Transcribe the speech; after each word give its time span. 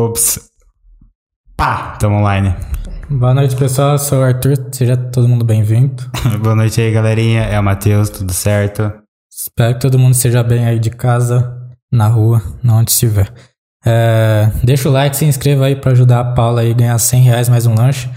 Ops. 0.00 0.50
Pá, 1.54 1.94
tamo 2.00 2.16
online. 2.16 2.56
Boa 3.10 3.34
noite, 3.34 3.54
pessoal. 3.54 3.92
Eu 3.92 3.98
sou 3.98 4.20
o 4.20 4.22
Arthur. 4.22 4.54
Seja 4.72 4.96
todo 4.96 5.28
mundo 5.28 5.44
bem-vindo. 5.44 6.02
Boa 6.40 6.54
noite 6.54 6.80
aí, 6.80 6.90
galerinha. 6.90 7.42
É 7.42 7.60
o 7.60 7.62
Matheus, 7.62 8.08
tudo 8.08 8.32
certo? 8.32 8.90
Espero 9.30 9.74
que 9.74 9.80
todo 9.80 9.98
mundo 9.98 10.14
esteja 10.14 10.42
bem 10.42 10.64
aí 10.64 10.78
de 10.78 10.88
casa, 10.88 11.54
na 11.92 12.08
rua, 12.08 12.42
onde 12.64 12.90
estiver. 12.90 13.30
É, 13.84 14.50
deixa 14.64 14.88
o 14.88 14.92
like, 14.92 15.14
se 15.14 15.26
inscreva 15.26 15.66
aí 15.66 15.76
para 15.76 15.92
ajudar 15.92 16.20
a 16.20 16.32
Paula 16.32 16.62
aí 16.62 16.70
a 16.70 16.74
ganhar 16.74 16.98
100 16.98 17.22
reais 17.22 17.48
mais 17.50 17.66
um 17.66 17.74
lanche. 17.74 18.10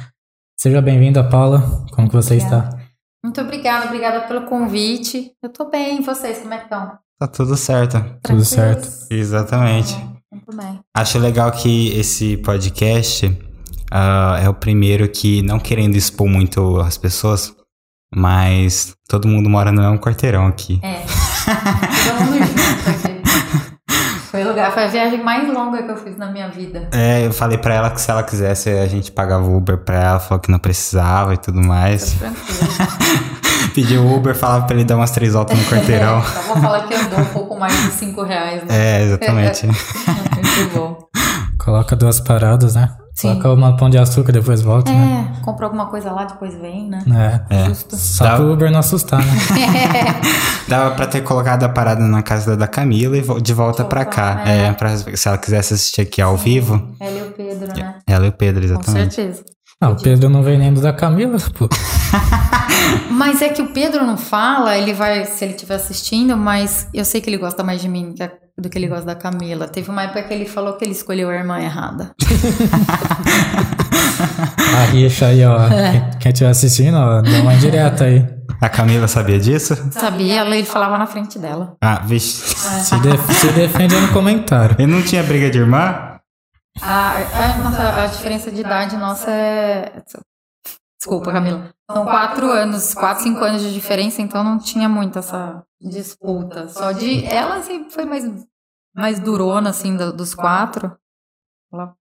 Seja 0.57 0.81
bem-vinda, 0.81 1.21
Paula. 1.21 1.86
Como 1.91 2.07
que 2.07 2.15
você 2.15 2.36
Obrigada. 2.36 2.68
está? 2.70 2.79
Muito 3.25 3.41
obrigada, 3.41 3.86
obrigada 3.88 4.21
pelo 4.21 4.45
convite. 4.45 5.34
Eu 5.43 5.50
tô 5.50 5.70
bem, 5.70 6.00
e 6.00 6.02
vocês, 6.02 6.39
como 6.39 6.54
é 6.54 6.59
que 6.59 6.63
estão? 6.63 6.97
Tá 7.20 7.27
tudo 7.27 7.57
certo. 7.57 8.02
Tudo 8.23 8.45
certo. 8.45 8.88
Exatamente. 9.11 9.93
Muito 9.95 10.12
bem. 10.52 10.80
Acho 10.96 11.20
legal 11.20 11.52
que 11.52 11.98
esse 11.98 12.38
podcast 12.38 13.32
ah, 13.91 14.40
é 14.41 14.50
o 14.50 14.54
primeiro 14.54 15.08
que, 15.08 15.41
não 15.44 15.59
querendo 15.59 15.95
expor 15.95 16.27
muito 16.27 16.80
as 16.80 16.98
pessoas, 16.98 17.54
mas 18.13 18.95
todo 19.08 19.27
mundo 19.27 19.50
mora 19.50 19.72
no 19.72 19.81
mesmo 19.81 20.00
quarteirão 20.00 20.48
aqui. 20.48 20.80
É. 20.81 21.03
Todo 22.05 22.26
mundo 22.26 22.38
junto 22.40 22.90
aqui. 22.90 23.14
Foi, 24.31 24.44
o 24.44 24.48
lugar, 24.48 24.72
foi 24.73 24.86
a 24.86 24.88
viagem 24.88 25.23
mais 25.23 25.48
longa 25.48 25.84
que 25.84 25.91
eu 25.91 25.98
fiz 25.98 26.17
na 26.17 26.31
minha 26.31 26.50
vida. 26.50 26.89
É, 26.91 27.23
eu 27.23 27.31
falei 27.31 27.55
pra 27.55 27.75
ela 27.75 27.91
que 27.91 28.02
se 28.02 28.09
ela 28.09 28.23
quisesse 28.23 28.67
a 28.67 28.88
gente 28.88 29.12
pagava 29.12 29.45
o 29.45 29.55
Uber 29.55 29.78
pra 29.78 30.02
ela, 30.02 30.20
falou 30.20 30.41
que 30.41 30.50
não 30.50 30.58
precisava 30.58 31.36
e 31.36 31.38
tudo 31.38 31.62
mais. 31.62 32.16
Pediu 33.75 34.02
o 34.02 34.16
Uber, 34.16 34.36
falava 34.36 34.66
pra 34.66 34.75
ele 34.75 34.86
dar 34.86 34.95
umas 34.95 35.12
três 35.12 35.34
voltas 35.34 35.55
no 35.55 35.66
quarteirão. 35.70 36.23
Só 36.23 36.41
vou 36.41 36.58
falar 36.58 36.88
que 36.88 36.95
andou 36.95 37.20
um 37.20 37.25
pouco 37.25 37.59
mais 37.59 37.73
de 37.73 37.91
5 37.91 38.23
reais, 38.23 38.64
né? 38.64 38.67
É, 38.70 39.03
exatamente. 39.03 39.67
Muito 40.57 40.73
bom. 40.75 40.98
Coloca 41.57 41.95
duas 41.95 42.20
paradas, 42.20 42.75
né? 42.75 42.89
Sim. 43.16 43.39
Coloca 43.39 43.53
uma 43.53 43.77
pão 43.77 43.89
de 43.89 43.98
açúcar, 43.98 44.31
depois 44.34 44.61
volta, 44.61 44.91
né? 44.91 45.31
É, 45.39 45.45
compra 45.45 45.67
alguma 45.67 45.86
coisa 45.86 46.11
lá, 46.11 46.25
depois 46.25 46.53
vem, 46.55 46.89
né? 46.89 47.03
É. 47.50 47.55
É. 47.61 47.66
Justo. 47.66 47.95
Só 47.95 48.23
Dá- 48.23 48.36
pro 48.38 48.52
Uber 48.52 48.72
não 48.72 48.80
assustar, 48.80 49.19
né? 49.23 49.31
Dava 50.67 50.95
pra 50.95 51.05
ter 51.08 51.22
colocado 51.22 51.63
a 51.63 51.69
parada 51.69 52.02
na 52.02 52.22
casa 52.23 52.58
da 52.58 52.67
Camila 52.67 53.16
e 53.17 53.22
vo- 53.22 53.39
de 53.39 53.53
volta 53.53 53.86
pra 53.86 54.03
cá. 54.03 54.41
É, 54.45 54.66
é. 54.67 54.73
pra, 54.73 54.97
se 54.97 55.28
ela 55.28 55.38
quisesse 55.38 55.73
assistir 55.75 56.02
aqui 56.02 56.22
ao 56.22 56.36
vivo. 56.36 56.95
Ela 57.00 57.19
e 57.19 57.22
o 57.22 57.31
Pedro, 57.31 57.67
né? 57.78 57.95
Ela 58.08 58.25
e 58.25 58.30
o 58.30 58.33
Pedro, 58.33 58.61
Com 58.61 58.66
exatamente. 58.73 59.13
certeza. 59.16 59.44
Ah, 59.81 59.89
o 59.89 59.95
Pedro 60.02 60.29
não 60.29 60.41
vem 60.43 60.57
nem 60.57 60.73
do 60.73 60.81
da 60.81 60.93
Camila, 60.93 61.38
pô. 61.57 61.67
Mas 63.11 63.41
é 63.41 63.49
que 63.49 63.61
o 63.61 63.73
Pedro 63.73 64.05
não 64.05 64.17
fala, 64.17 64.77
ele 64.77 64.93
vai, 64.93 65.25
se 65.25 65.43
ele 65.43 65.53
estiver 65.53 65.75
assistindo, 65.75 66.38
mas 66.38 66.88
eu 66.93 67.03
sei 67.03 67.19
que 67.21 67.29
ele 67.29 67.38
gosta 67.38 67.63
mais 67.63 67.81
de 67.81 67.89
mim 67.89 68.13
que 68.16 68.23
a- 68.23 68.31
do 68.57 68.69
que 68.69 68.77
ele 68.77 68.88
gosta 68.88 69.05
da 69.05 69.16
Camila. 69.16 69.67
Teve 69.67 69.89
uma 69.89 70.03
época 70.03 70.23
que 70.23 70.33
ele 70.33 70.45
falou 70.45 70.73
que 70.77 70.85
ele 70.85 70.91
escolheu 70.91 71.29
a 71.29 71.33
irmã 71.35 71.59
errada. 71.59 72.11
A 74.75 74.85
rixa 74.91 75.27
aí, 75.27 75.44
ó. 75.45 75.67
É. 75.67 76.11
Quem- 76.19 76.31
estiver 76.31 76.49
assistindo, 76.49 76.95
ó, 76.97 77.21
dá 77.21 77.29
uma 77.41 77.53
indireta 77.53 78.05
aí. 78.05 78.25
A 78.61 78.69
Camila 78.69 79.07
sabia 79.07 79.39
disso? 79.39 79.75
Sabia, 79.91 80.39
ela- 80.41 80.55
ele 80.55 80.66
falava 80.66 80.97
na 80.97 81.05
frente 81.05 81.38
dela. 81.38 81.75
Ah, 81.81 82.01
vixe. 82.05 82.55
Se, 82.83 82.97
def- 82.99 83.31
se 83.33 83.47
defende 83.51 83.95
no 83.95 84.07
comentário. 84.09 84.75
E 84.79 84.85
não 84.88 85.01
tinha 85.01 85.21
briga 85.23 85.49
de 85.49 85.57
irmã? 85.59 86.12
A, 86.81 87.17
a, 87.17 87.57
nossa, 87.59 88.03
a 88.03 88.07
diferença 88.07 88.52
de 88.52 88.61
idade 88.61 88.97
nossa 88.97 89.29
é. 89.31 90.03
Desculpa, 90.99 91.31
Camila. 91.31 91.73
São 91.91 92.05
quatro 92.05 92.49
anos, 92.49 92.93
quatro, 92.93 93.23
cinco 93.23 93.43
anos 93.43 93.61
de 93.61 93.73
diferença, 93.73 94.21
então 94.21 94.43
não 94.43 94.57
tinha 94.57 94.88
muito 94.89 95.19
essa 95.19 95.63
disputa. 95.81 96.67
Só 96.69 96.91
de. 96.91 97.25
Ela 97.25 97.61
sempre 97.61 97.91
foi 97.91 98.05
mais, 98.05 98.23
mais 98.95 99.19
durona, 99.19 99.69
assim, 99.69 99.95
do- 99.95 100.13
dos 100.13 100.33
quatro. 100.33 100.97
Ela 101.71 101.94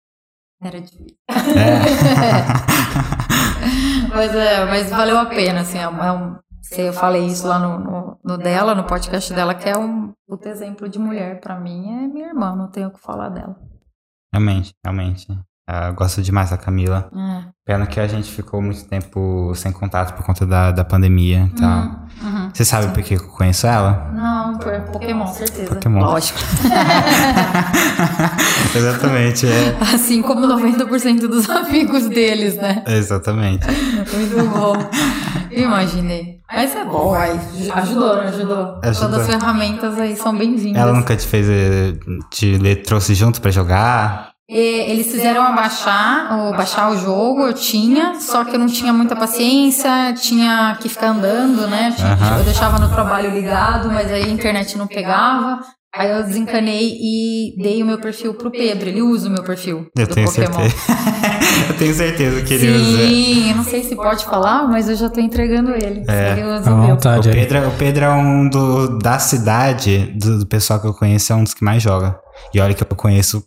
era 0.61 0.81
difícil. 0.81 1.17
mas, 4.13 4.35
é, 4.35 4.65
mas 4.65 4.89
valeu 4.89 5.17
a 5.19 5.25
pena, 5.25 5.61
assim. 5.61 5.77
É 5.77 5.87
um, 5.87 6.03
é 6.03 6.11
um- 6.11 6.37
eu 6.77 6.93
falei 6.93 7.25
isso 7.25 7.45
lá 7.45 7.59
no, 7.59 7.77
no, 7.79 8.19
no 8.23 8.37
dela, 8.37 8.73
no 8.73 8.85
podcast 8.85 9.31
dela, 9.33 9.53
que 9.53 9.69
é 9.69 9.77
um 9.77 10.13
puto 10.27 10.47
exemplo 10.47 10.87
de 10.89 10.97
mulher. 10.97 11.39
Pra 11.41 11.59
mim 11.59 12.03
é 12.03 12.07
minha 12.07 12.27
irmã, 12.27 12.55
não 12.55 12.71
tenho 12.71 12.87
o 12.87 12.91
que 12.91 13.01
falar 13.01 13.29
dela. 13.29 13.55
Realmente, 14.33 14.73
realmente. 14.83 15.27
Ah, 15.69 15.87
Eu 15.87 15.93
gosto 15.93 16.21
demais 16.21 16.49
da 16.49 16.57
Camila. 16.57 17.09
É. 17.15 17.43
Pena 17.65 17.85
que 17.85 17.97
a 17.97 18.05
gente 18.07 18.29
ficou 18.29 18.61
muito 18.61 18.83
tempo 18.85 19.53
sem 19.55 19.71
contato 19.71 20.13
por 20.15 20.25
conta 20.25 20.45
da, 20.45 20.71
da 20.71 20.83
pandemia 20.83 21.45
e 21.45 21.49
tal. 21.57 21.79
Uhum, 21.79 21.95
uhum. 22.23 22.49
Você 22.53 22.65
sabe 22.65 22.93
por 22.93 23.01
que 23.01 23.13
eu 23.13 23.25
conheço 23.29 23.65
ela? 23.65 24.11
Não, 24.13 24.57
por 24.57 24.73
Pokémon, 24.91 25.25
certeza. 25.27 25.73
Pokémon. 25.73 26.01
Lógico. 26.01 26.39
Exatamente, 28.75 29.47
é. 29.47 29.77
Assim 29.79 30.21
como 30.21 30.45
90% 30.45 31.21
dos 31.27 31.49
amigos 31.49 32.09
deles, 32.09 32.57
né? 32.57 32.83
Exatamente. 32.85 33.65
Muito 33.67 34.49
bom. 34.49 34.73
Imaginei. 35.51 36.39
Mas 36.51 36.75
é 36.75 36.83
bom, 36.85 37.13
aí. 37.13 37.39
Ajudou, 37.73 38.11
ajudou? 38.19 38.79
Ajudou. 38.81 38.81
Todas 39.09 39.19
as 39.19 39.27
ferramentas 39.27 39.97
aí 39.99 40.15
são 40.15 40.35
bem-vindas. 40.35 40.81
Ela 40.81 40.93
nunca 40.93 41.15
te 41.15 41.25
fez. 41.27 41.47
eh, 41.49 41.93
te 42.29 42.75
trouxe 42.85 43.13
junto 43.15 43.41
pra 43.41 43.51
jogar? 43.51 44.31
E 44.49 44.57
eles 44.91 45.07
fizeram 45.09 45.41
abaixar, 45.41 46.37
ou 46.37 46.51
baixar 46.51 46.91
o 46.91 46.97
jogo, 46.97 47.47
eu 47.47 47.53
tinha, 47.53 48.15
só 48.19 48.43
que 48.43 48.53
eu 48.55 48.59
não 48.59 48.67
tinha 48.67 48.91
muita 48.91 49.15
paciência, 49.15 50.13
tinha 50.15 50.77
que 50.81 50.89
ficar 50.89 51.07
andando, 51.07 51.65
né? 51.67 51.93
Tinha- 51.95 52.11
Aham. 52.13 52.37
Eu 52.39 52.43
deixava 52.43 52.77
no 52.77 52.89
trabalho 52.89 53.31
ligado, 53.31 53.87
mas 53.89 54.11
aí 54.11 54.23
a 54.23 54.27
internet 54.27 54.77
não 54.77 54.85
pegava. 54.85 55.59
Aí 55.95 56.09
eu 56.09 56.23
desencanei 56.23 56.97
e 56.99 57.55
dei 57.61 57.83
o 57.83 57.85
meu 57.85 57.99
perfil 57.99 58.33
pro 58.33 58.49
Pedro. 58.49 58.89
Ele 58.89 59.01
usa 59.03 59.29
o 59.29 59.31
meu 59.31 59.43
perfil 59.43 59.85
Eu 59.95 60.07
do 60.07 60.13
tenho 60.15 60.27
Pokémon. 60.27 60.51
certeza. 60.51 60.75
eu 61.69 61.77
tenho 61.77 61.93
certeza 61.93 62.41
que 62.41 62.53
ele 62.55 62.71
usa. 62.71 62.97
Sim, 63.07 63.49
eu 63.51 63.55
não 63.57 63.63
sei 63.63 63.83
se 63.83 63.95
pode 63.95 64.25
falar, 64.25 64.67
mas 64.67 64.89
eu 64.89 64.95
já 64.95 65.07
tô 65.07 65.19
entregando 65.21 65.69
ele. 65.71 66.03
É, 66.07 66.31
ele 66.31 66.43
usa 66.45 66.71
o 66.73 66.77
meu. 66.77 66.83
O 66.85 66.87
vontade 66.95 67.29
aí. 67.29 67.35
Pedro, 67.35 67.57
é- 67.59 67.67
o 67.67 67.71
Pedro 67.77 68.05
é 68.05 68.09
um 68.11 68.49
do, 68.49 68.97
da 68.97 69.19
cidade, 69.19 70.07
do, 70.19 70.39
do 70.39 70.47
pessoal 70.47 70.79
que 70.79 70.87
eu 70.87 70.93
conheço, 70.95 71.31
é 71.31 71.35
um 71.35 71.43
dos 71.43 71.53
que 71.53 71.63
mais 71.63 71.83
joga. 71.83 72.17
E 72.51 72.59
olha 72.59 72.73
que 72.73 72.81
eu 72.81 72.87
conheço 72.95 73.43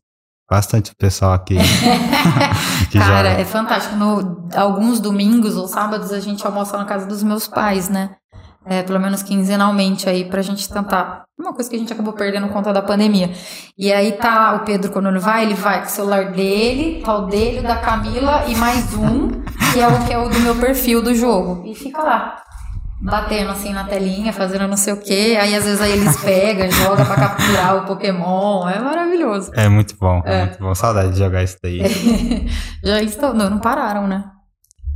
bastante 0.48 0.92
o 0.92 0.96
pessoal 0.96 1.32
aqui 1.32 1.56
que 2.92 2.98
Cara, 2.98 3.30
joga. 3.30 3.40
é 3.40 3.44
fantástico. 3.44 3.96
No, 3.96 4.48
alguns 4.54 5.00
domingos 5.00 5.56
ou 5.56 5.66
sábados 5.66 6.12
a 6.12 6.20
gente 6.20 6.46
almoça 6.46 6.76
na 6.76 6.84
casa 6.84 7.06
dos 7.06 7.22
meus 7.24 7.48
pais, 7.48 7.88
né? 7.88 8.10
É, 8.68 8.82
pelo 8.82 8.98
menos 8.98 9.22
quinzenalmente 9.22 10.08
aí 10.08 10.24
pra 10.24 10.42
gente 10.42 10.68
tentar. 10.68 11.24
Uma 11.38 11.54
coisa 11.54 11.70
que 11.70 11.76
a 11.76 11.78
gente 11.78 11.92
acabou 11.92 12.12
perdendo 12.12 12.48
conta 12.48 12.72
da 12.72 12.82
pandemia. 12.82 13.30
E 13.78 13.92
aí 13.92 14.12
tá 14.12 14.54
o 14.54 14.64
Pedro, 14.64 14.90
quando 14.90 15.08
ele 15.08 15.20
vai, 15.20 15.44
ele 15.44 15.54
vai 15.54 15.80
com 15.80 15.86
o 15.86 15.90
celular 15.90 16.32
dele, 16.32 17.00
tá 17.04 17.16
o 17.16 17.26
dele, 17.26 17.60
o 17.60 17.62
da 17.62 17.76
Camila 17.76 18.44
e 18.48 18.56
mais 18.56 18.92
um, 18.94 19.28
que 19.72 19.78
é 19.78 19.86
o 19.86 20.04
que 20.04 20.12
é 20.12 20.18
o 20.18 20.28
do 20.28 20.40
meu 20.40 20.56
perfil 20.56 21.00
do 21.00 21.14
jogo. 21.14 21.62
E 21.64 21.74
fica 21.74 22.02
lá. 22.02 22.42
Batendo 23.00 23.50
assim 23.50 23.72
na 23.72 23.84
telinha, 23.84 24.32
fazendo 24.32 24.66
não 24.66 24.76
sei 24.76 24.94
o 24.94 24.96
quê. 24.96 25.36
Aí 25.40 25.54
às 25.54 25.64
vezes 25.64 25.80
aí 25.80 25.92
eles 25.92 26.16
pegam, 26.16 26.68
jogam 26.70 27.04
pra 27.04 27.14
capturar 27.14 27.76
o 27.76 27.86
Pokémon. 27.86 28.68
É 28.68 28.80
maravilhoso. 28.80 29.52
É 29.54 29.68
muito 29.68 29.94
bom, 30.00 30.22
é. 30.24 30.34
É. 30.34 30.44
muito 30.46 30.58
bom. 30.58 30.74
Saudade 30.74 31.12
de 31.12 31.18
jogar 31.18 31.44
isso 31.44 31.58
daí. 31.62 31.82
Já 32.82 33.00
estão. 33.02 33.34
Não, 33.34 33.50
não 33.50 33.58
pararam, 33.58 34.08
né? 34.08 34.24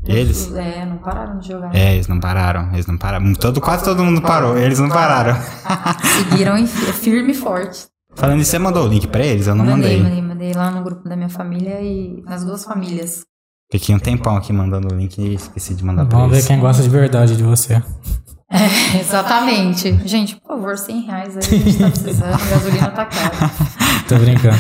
Eles? 0.06 0.52
É, 0.54 0.84
não 0.86 0.98
pararam 0.98 1.38
de 1.38 1.48
jogar. 1.48 1.74
É, 1.74 1.94
eles 1.94 2.08
não 2.08 2.18
pararam, 2.18 2.72
eles 2.72 2.86
não 2.86 2.96
pararam. 2.96 3.32
Todo, 3.34 3.60
quase 3.60 3.84
todo 3.84 4.04
mundo 4.04 4.22
parou, 4.22 4.56
eles 4.56 4.78
não 4.78 4.88
pararam. 4.88 5.36
Seguiram 6.30 6.66
firme 6.66 7.32
e 7.32 7.34
forte. 7.34 7.86
Falando 8.14 8.38
nisso, 8.38 8.50
você 8.50 8.58
mandou 8.58 8.84
o 8.84 8.88
link 8.88 9.06
pra 9.06 9.24
eles? 9.24 9.46
Eu 9.46 9.54
não 9.54 9.64
mandei. 9.64 10.02
mandei, 10.02 10.22
mandei 10.22 10.52
lá 10.52 10.70
no 10.70 10.82
grupo 10.82 11.08
da 11.08 11.16
minha 11.16 11.28
família 11.28 11.80
e 11.80 12.22
nas 12.24 12.44
duas 12.44 12.64
famílias. 12.64 13.24
Fiquei 13.70 13.94
um 13.94 13.98
tempão 14.00 14.36
aqui 14.36 14.52
mandando 14.52 14.92
o 14.92 14.96
link 14.96 15.16
e 15.18 15.34
esqueci 15.34 15.74
de 15.74 15.84
mandar 15.84 16.06
pra 16.06 16.16
Vamos 16.18 16.30
ver 16.32 16.38
eles. 16.38 16.48
quem 16.48 16.58
gosta 16.58 16.82
de 16.82 16.88
verdade 16.88 17.36
de 17.36 17.42
você. 17.44 17.80
Exatamente. 18.98 19.96
Gente, 20.08 20.36
por 20.36 20.56
favor, 20.56 20.76
100 20.76 21.00
reais 21.02 21.36
aí 21.36 21.42
a 21.42 21.62
gente 21.62 21.78
tá 21.78 21.90
precisando, 21.90 22.34
a 22.34 22.46
gasolina 22.46 22.90
tá 22.90 23.06
cara. 23.06 23.50
Tô 24.08 24.16
brincando. 24.18 24.58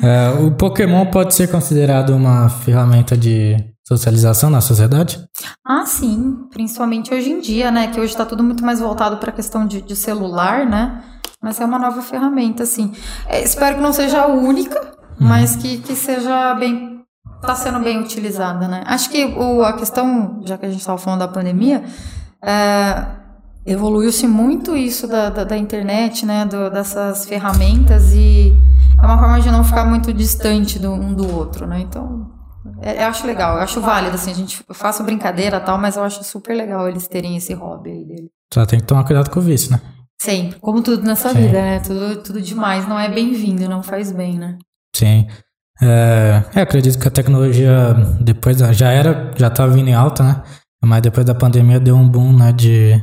É, 0.00 0.30
o 0.40 0.52
Pokémon 0.52 1.06
pode 1.06 1.34
ser 1.34 1.50
considerado 1.50 2.10
uma 2.10 2.48
ferramenta 2.48 3.16
de 3.16 3.56
socialização 3.86 4.48
na 4.50 4.60
sociedade? 4.60 5.22
Ah, 5.64 5.84
sim, 5.86 6.46
principalmente 6.50 7.12
hoje 7.12 7.30
em 7.30 7.40
dia, 7.40 7.70
né? 7.70 7.88
Que 7.88 8.00
hoje 8.00 8.16
tá 8.16 8.24
tudo 8.24 8.42
muito 8.42 8.64
mais 8.64 8.80
voltado 8.80 9.18
pra 9.18 9.30
questão 9.32 9.66
de, 9.66 9.82
de 9.82 9.94
celular, 9.94 10.64
né? 10.66 11.02
Mas 11.42 11.60
é 11.60 11.64
uma 11.64 11.78
nova 11.78 12.00
ferramenta, 12.00 12.62
assim. 12.62 12.92
É, 13.26 13.42
espero 13.42 13.76
que 13.76 13.82
não 13.82 13.92
seja 13.92 14.22
a 14.22 14.26
única, 14.28 14.94
mas 15.20 15.54
que, 15.56 15.78
que 15.78 15.94
seja 15.94 16.54
bem. 16.54 17.02
tá 17.42 17.54
sendo 17.54 17.78
bem 17.80 18.00
utilizada, 18.00 18.66
né? 18.66 18.82
Acho 18.86 19.10
que 19.10 19.24
o, 19.26 19.62
a 19.62 19.74
questão, 19.74 20.40
já 20.46 20.56
que 20.56 20.64
a 20.64 20.70
gente 20.70 20.80
estava 20.80 20.96
falando 20.96 21.20
da 21.20 21.28
pandemia, 21.28 21.84
é, 22.42 23.04
evoluiu-se 23.66 24.26
muito 24.26 24.74
isso 24.74 25.06
da, 25.06 25.28
da, 25.28 25.44
da 25.44 25.56
internet, 25.58 26.24
né? 26.24 26.46
do- 26.46 26.70
dessas 26.70 27.26
ferramentas 27.26 28.12
e 28.14 28.56
é 28.98 29.04
uma 29.04 29.18
forma 29.18 29.40
de 29.40 29.50
não 29.50 29.62
ficar 29.62 29.84
muito 29.84 30.12
distante 30.14 30.78
do, 30.78 30.90
um 30.92 31.12
do 31.12 31.30
outro, 31.36 31.66
né? 31.66 31.80
Então, 31.80 32.30
eu 32.84 33.06
acho 33.06 33.26
legal, 33.26 33.56
eu 33.56 33.62
acho 33.62 33.80
válido, 33.80 34.14
assim, 34.14 34.30
a 34.30 34.34
gente 34.34 34.62
eu 34.68 34.74
faço 34.74 35.02
brincadeira 35.02 35.56
e 35.56 35.60
tal, 35.60 35.78
mas 35.78 35.96
eu 35.96 36.02
acho 36.02 36.22
super 36.22 36.54
legal 36.54 36.88
eles 36.88 37.08
terem 37.08 37.36
esse 37.36 37.54
hobby 37.54 37.90
aí 37.90 38.04
dele. 38.04 38.30
Só 38.52 38.66
tem 38.66 38.78
que 38.78 38.86
tomar 38.86 39.04
cuidado 39.04 39.30
com 39.30 39.40
o 39.40 39.42
vício, 39.42 39.70
né? 39.70 39.80
Sempre, 40.20 40.58
como 40.60 40.82
tudo 40.82 41.02
nessa 41.02 41.30
Sim. 41.30 41.40
vida, 41.40 41.60
né? 41.60 41.80
Tudo, 41.80 42.22
tudo 42.22 42.40
demais 42.40 42.86
não 42.86 42.98
é 42.98 43.08
bem-vindo, 43.08 43.68
não 43.68 43.82
faz 43.82 44.12
bem, 44.12 44.38
né? 44.38 44.58
Sim. 44.94 45.26
É, 45.82 46.44
é, 46.54 46.60
acredito 46.60 46.98
que 46.98 47.08
a 47.08 47.10
tecnologia 47.10 47.94
depois 48.20 48.58
já 48.58 48.90
era, 48.90 49.32
já 49.36 49.48
estava 49.48 49.72
vindo 49.72 49.88
em 49.88 49.94
alta, 49.94 50.22
né? 50.22 50.42
Mas 50.84 51.02
depois 51.02 51.26
da 51.26 51.34
pandemia 51.34 51.80
deu 51.80 51.96
um 51.96 52.08
boom, 52.08 52.32
né? 52.32 52.52
De, 52.52 53.02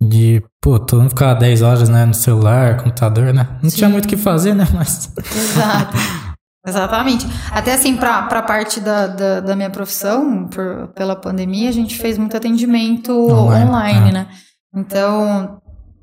de 0.00 0.42
pô, 0.60 0.78
todo 0.78 1.00
mundo 1.00 1.10
ficava 1.10 1.38
10 1.38 1.62
horas 1.62 1.88
né, 1.88 2.06
no 2.06 2.14
celular, 2.14 2.78
computador, 2.78 3.34
né? 3.34 3.58
Não 3.62 3.68
Sim. 3.68 3.76
tinha 3.76 3.90
muito 3.90 4.06
o 4.06 4.08
que 4.08 4.16
fazer, 4.16 4.54
né? 4.54 4.66
Mas. 4.72 5.12
Exato. 5.16 5.96
Exatamente. 6.66 7.26
Até 7.50 7.74
assim, 7.74 7.96
para 7.96 8.18
a 8.18 8.42
parte 8.42 8.80
da, 8.80 9.08
da, 9.08 9.40
da, 9.40 9.56
minha 9.56 9.70
profissão, 9.70 10.46
por, 10.46 10.88
pela 10.94 11.16
pandemia, 11.16 11.68
a 11.68 11.72
gente 11.72 11.98
fez 11.98 12.16
muito 12.16 12.36
atendimento 12.36 13.12
online, 13.12 13.68
online 13.68 14.08
é. 14.10 14.12
né? 14.12 14.28
Então, 14.74 15.60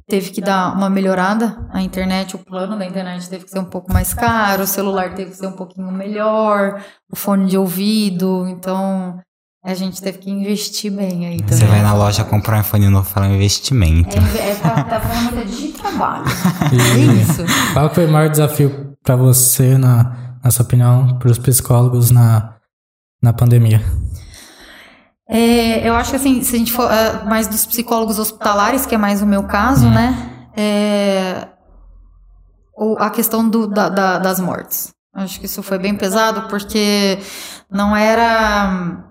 teve 0.07 0.31
que 0.31 0.41
dar 0.41 0.75
uma 0.75 0.89
melhorada. 0.89 1.65
A 1.71 1.81
internet, 1.81 2.35
o 2.35 2.39
plano 2.39 2.77
da 2.77 2.85
internet 2.85 3.29
teve 3.29 3.45
que 3.45 3.51
ser 3.51 3.59
um 3.59 3.65
pouco 3.65 3.93
mais 3.93 4.13
caro, 4.13 4.63
o 4.63 4.67
celular 4.67 5.13
teve 5.13 5.31
que 5.31 5.37
ser 5.37 5.47
um 5.47 5.53
pouquinho 5.53 5.89
melhor, 5.91 6.81
o 7.09 7.15
fone 7.15 7.45
de 7.45 7.57
ouvido. 7.57 8.45
Então, 8.49 9.17
a 9.63 9.73
gente 9.73 10.01
teve 10.01 10.17
que 10.17 10.29
investir 10.29 10.91
bem 10.91 11.25
aí 11.25 11.37
também. 11.37 11.57
Você 11.57 11.65
vai 11.65 11.81
na 11.81 11.93
loja 11.93 12.25
comprar 12.25 12.57
um 12.57 12.61
iPhone 12.61 12.89
novo 12.89 13.09
fala 13.09 13.27
investimento. 13.27 14.17
É, 14.17 14.51
é 14.51 14.55
pra, 14.55 14.83
tá 14.83 14.99
falando 14.99 15.45
de 15.45 15.67
trabalho. 15.69 16.25
é 16.73 17.21
isso. 17.21 17.45
Qual 17.71 17.93
foi 17.93 18.05
o 18.05 18.11
maior 18.11 18.29
desafio 18.29 18.95
para 19.03 19.15
você, 19.15 19.77
na, 19.77 20.28
na 20.43 20.51
sua 20.51 20.63
opinião, 20.63 21.17
para 21.17 21.31
os 21.31 21.37
psicólogos 21.37 22.11
na, 22.11 22.55
na 23.21 23.33
pandemia? 23.33 23.81
É, 25.27 25.87
eu 25.87 25.93
acho 25.93 26.11
que 26.11 26.15
assim, 26.15 26.41
se 26.41 26.55
a 26.55 26.59
gente 26.59 26.71
for 26.71 26.89
uh, 26.89 27.29
mais 27.29 27.47
dos 27.47 27.65
psicólogos 27.65 28.17
hospitalares, 28.17 28.85
que 28.85 28.95
é 28.95 28.97
mais 28.97 29.21
o 29.21 29.27
meu 29.27 29.43
caso, 29.43 29.85
hum. 29.85 29.91
né? 29.91 30.49
É, 30.57 31.47
o, 32.75 32.95
a 32.97 33.09
questão 33.09 33.47
do, 33.47 33.67
da, 33.67 33.89
da, 33.89 34.17
das 34.17 34.39
mortes. 34.39 34.91
Acho 35.13 35.39
que 35.39 35.45
isso 35.45 35.61
foi 35.61 35.77
bem 35.77 35.95
pesado, 35.95 36.47
porque 36.49 37.19
não 37.69 37.95
era 37.95 39.05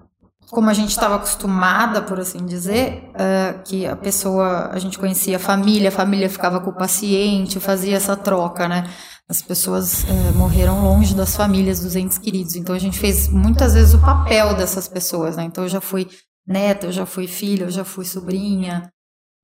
como 0.50 0.70
a 0.70 0.72
gente 0.72 0.90
estava 0.90 1.16
acostumada, 1.16 2.00
por 2.00 2.18
assim 2.18 2.44
dizer, 2.46 3.10
uh, 3.12 3.62
que 3.64 3.86
a 3.86 3.94
pessoa, 3.94 4.70
a 4.72 4.78
gente 4.78 4.98
conhecia 4.98 5.36
a 5.36 5.40
família, 5.40 5.90
a 5.90 5.92
família 5.92 6.28
ficava 6.30 6.58
com 6.60 6.70
o 6.70 6.74
paciente, 6.74 7.60
fazia 7.60 7.96
essa 7.96 8.16
troca, 8.16 8.66
né? 8.66 8.84
As 9.28 9.42
pessoas 9.42 10.04
uh, 10.04 10.36
morreram 10.36 10.82
longe 10.82 11.14
das 11.14 11.36
famílias, 11.36 11.80
dos 11.80 11.94
entes 11.94 12.16
queridos. 12.16 12.56
Então 12.56 12.74
a 12.74 12.78
gente 12.78 12.98
fez 12.98 13.28
muitas 13.28 13.74
vezes 13.74 13.94
o 13.94 14.00
papel 14.00 14.56
dessas 14.56 14.88
pessoas, 14.88 15.36
né? 15.36 15.44
Então 15.44 15.64
eu 15.64 15.68
já 15.68 15.80
fui 15.80 16.08
neta, 16.46 16.86
eu 16.86 16.92
já 16.92 17.04
fui 17.04 17.26
filha, 17.26 17.64
eu 17.64 17.70
já 17.70 17.84
fui 17.84 18.06
sobrinha. 18.06 18.90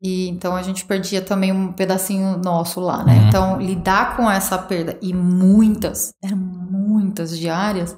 E 0.02 0.28
então 0.28 0.56
a 0.56 0.62
gente 0.62 0.84
perdia 0.84 1.22
também 1.22 1.52
um 1.52 1.72
pedacinho 1.72 2.38
nosso 2.38 2.80
lá, 2.80 3.04
né? 3.04 3.14
Uhum. 3.14 3.28
Então 3.28 3.60
lidar 3.60 4.16
com 4.16 4.30
essa 4.30 4.58
perda 4.58 4.98
e 5.02 5.12
muitas, 5.12 6.12
eram 6.22 6.36
muitas 6.36 7.38
diárias, 7.38 7.96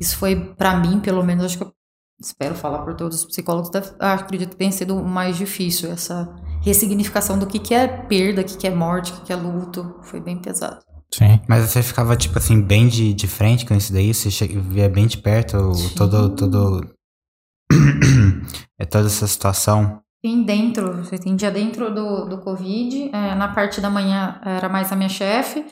isso 0.00 0.16
foi 0.16 0.54
para 0.54 0.76
mim, 0.76 1.00
pelo 1.00 1.24
menos, 1.24 1.44
acho 1.44 1.58
que 1.58 1.64
eu 1.64 1.72
espero 2.20 2.54
falar 2.54 2.82
por 2.82 2.94
todos 2.94 3.18
os 3.18 3.24
psicólogos, 3.26 3.70
deve, 3.70 3.90
acredito 3.98 4.50
que 4.50 4.56
tenha 4.56 4.72
sido 4.72 4.96
o 4.96 5.04
mais 5.04 5.36
difícil 5.36 5.90
essa 5.90 6.28
ressignificação 6.62 7.38
do 7.38 7.46
que 7.46 7.58
que 7.58 7.74
é 7.74 7.86
perda, 7.86 8.42
o 8.42 8.44
que 8.44 8.56
que 8.56 8.66
é 8.66 8.74
morte, 8.74 9.12
o 9.12 9.16
que 9.16 9.26
que 9.26 9.32
é 9.32 9.36
luto, 9.36 9.96
foi 10.02 10.20
bem 10.20 10.36
pesado. 10.36 10.78
Sim. 11.12 11.40
Mas 11.48 11.68
você 11.68 11.82
ficava, 11.82 12.16
tipo 12.16 12.38
assim, 12.38 12.60
bem 12.60 12.88
de, 12.88 13.14
de 13.14 13.26
frente 13.26 13.64
com 13.64 13.74
isso 13.74 13.92
daí? 13.92 14.12
Você 14.12 14.28
via 14.46 14.88
bem 14.88 15.06
de 15.06 15.18
perto 15.18 15.74
Sim. 15.74 15.94
todo, 15.94 16.36
todo... 16.36 16.90
é 18.78 18.84
toda 18.84 19.06
essa 19.06 19.26
situação? 19.26 20.02
Sim, 20.24 20.42
dentro. 20.42 21.04
Você 21.04 21.16
entendia 21.16 21.50
dentro 21.50 21.94
do, 21.94 22.26
do 22.26 22.38
Covid. 22.38 23.10
É, 23.14 23.34
na 23.34 23.48
parte 23.48 23.80
da 23.80 23.88
manhã 23.88 24.40
era 24.44 24.68
mais 24.68 24.92
a 24.92 24.96
minha 24.96 25.08
chefe. 25.08 25.64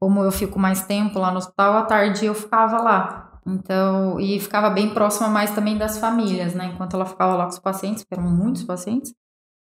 Como 0.00 0.22
eu 0.22 0.30
fico 0.30 0.58
mais 0.58 0.84
tempo 0.86 1.18
lá 1.18 1.30
no 1.30 1.38
hospital, 1.38 1.78
à 1.78 1.82
tarde 1.82 2.26
eu 2.26 2.34
ficava 2.34 2.82
lá. 2.82 3.40
Então, 3.46 4.18
e 4.18 4.40
ficava 4.40 4.70
bem 4.70 4.92
próxima 4.92 5.28
mais 5.28 5.50
também 5.50 5.76
das 5.76 5.98
famílias, 5.98 6.54
né? 6.54 6.66
Enquanto 6.66 6.94
ela 6.94 7.06
ficava 7.06 7.34
lá 7.34 7.44
com 7.44 7.50
os 7.50 7.58
pacientes, 7.58 8.02
porque 8.02 8.20
eram 8.20 8.30
muitos 8.30 8.64
pacientes, 8.64 9.14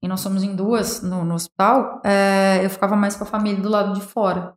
e 0.02 0.08
nós 0.08 0.20
somos 0.20 0.42
em 0.42 0.54
duas 0.54 1.02
no, 1.02 1.24
no 1.24 1.34
hospital, 1.34 2.00
é, 2.04 2.60
eu 2.62 2.68
ficava 2.68 2.94
mais 2.94 3.16
com 3.16 3.24
a 3.24 3.26
família 3.26 3.62
do 3.62 3.70
lado 3.70 3.94
de 3.94 4.02
fora. 4.02 4.54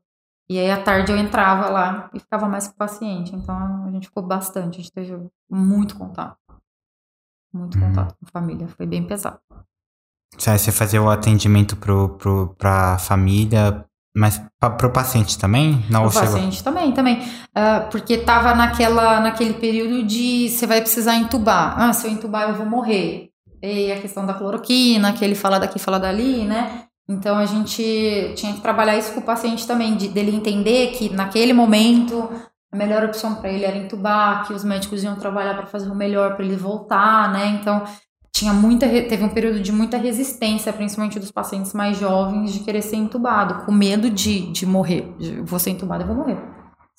E 0.50 0.58
aí 0.58 0.72
à 0.72 0.82
tarde 0.82 1.12
eu 1.12 1.18
entrava 1.18 1.70
lá 1.70 2.10
e 2.14 2.20
ficava 2.20 2.48
mais 2.48 2.68
com 2.68 2.74
o 2.74 2.78
paciente. 2.78 3.36
Então 3.36 3.86
a 3.86 3.92
gente 3.92 4.08
ficou 4.08 4.24
bastante, 4.24 4.80
a 4.80 4.82
gente 4.82 4.92
teve 4.92 5.18
muito 5.50 5.96
contato. 5.96 6.38
Muito 7.54 7.78
uhum. 7.78 7.88
contato 7.88 8.16
com 8.20 8.26
a 8.26 8.32
família, 8.32 8.68
foi 8.68 8.86
bem 8.86 9.04
pesado. 9.06 9.40
Você 10.38 10.72
fazia 10.72 11.02
o 11.02 11.10
atendimento 11.10 11.76
pro, 11.78 12.10
pro, 12.10 12.56
pra 12.58 12.98
família, 13.00 13.86
mas 14.16 14.42
para 14.60 14.88
o 14.88 14.92
paciente 14.92 15.38
também? 15.38 15.86
Não 15.90 16.06
o 16.06 16.14
paciente 16.14 16.64
também, 16.64 16.92
também. 16.92 17.20
Uh, 17.20 17.90
porque 17.92 18.18
tava 18.18 18.54
naquela, 18.54 19.20
naquele 19.20 19.54
período 19.54 20.04
de 20.04 20.50
você 20.50 20.68
vai 20.68 20.82
precisar 20.82 21.16
entubar. 21.16 21.80
Ah, 21.80 21.94
se 21.94 22.08
eu 22.08 22.12
entubar 22.12 22.50
eu 22.50 22.56
vou 22.56 22.66
morrer. 22.66 23.32
E 23.62 23.92
a 23.92 24.00
questão 24.00 24.26
da 24.26 24.34
cloroquina, 24.34 25.14
que 25.14 25.26
ele 25.26 25.36
fala 25.36 25.60
daqui, 25.60 25.80
fala 25.80 26.00
dali, 26.00 26.46
né? 26.46 26.87
Então 27.10 27.38
a 27.38 27.46
gente 27.46 28.34
tinha 28.36 28.54
que 28.54 28.60
trabalhar 28.60 28.98
isso 28.98 29.14
com 29.14 29.22
o 29.22 29.24
paciente 29.24 29.66
também, 29.66 29.96
de, 29.96 30.10
dele 30.10 30.36
entender 30.36 30.92
que 30.92 31.10
naquele 31.10 31.54
momento 31.54 32.30
a 32.72 32.76
melhor 32.76 33.06
opção 33.06 33.36
para 33.36 33.50
ele 33.50 33.64
era 33.64 33.78
entubar, 33.78 34.46
que 34.46 34.54
os 34.54 34.64
médicos 34.64 35.04
iam 35.04 35.16
trabalhar 35.16 35.54
para 35.54 35.66
fazer 35.66 35.90
o 35.90 35.96
melhor 35.96 36.36
para 36.36 36.44
ele 36.44 36.58
voltar, 36.58 37.32
né? 37.32 37.48
Então 37.62 37.82
tinha 38.34 38.52
muita 38.52 38.88
teve 38.88 39.24
um 39.24 39.30
período 39.30 39.62
de 39.62 39.72
muita 39.72 39.98
resistência, 39.98 40.74
principalmente 40.74 41.18
dos 41.18 41.32
pacientes 41.32 41.74
mais 41.74 41.98
jovens, 41.98 42.52
de 42.52 42.60
querer 42.60 42.82
ser 42.82 42.98
entubado, 42.98 43.66
com 43.66 43.72
medo 43.72 44.10
de, 44.10 44.52
de 44.52 44.66
morrer. 44.66 45.16
Vou 45.46 45.60
ser 45.60 45.70
entubado, 45.70 46.04
eu 46.04 46.08
vou 46.08 46.16
morrer. 46.18 46.38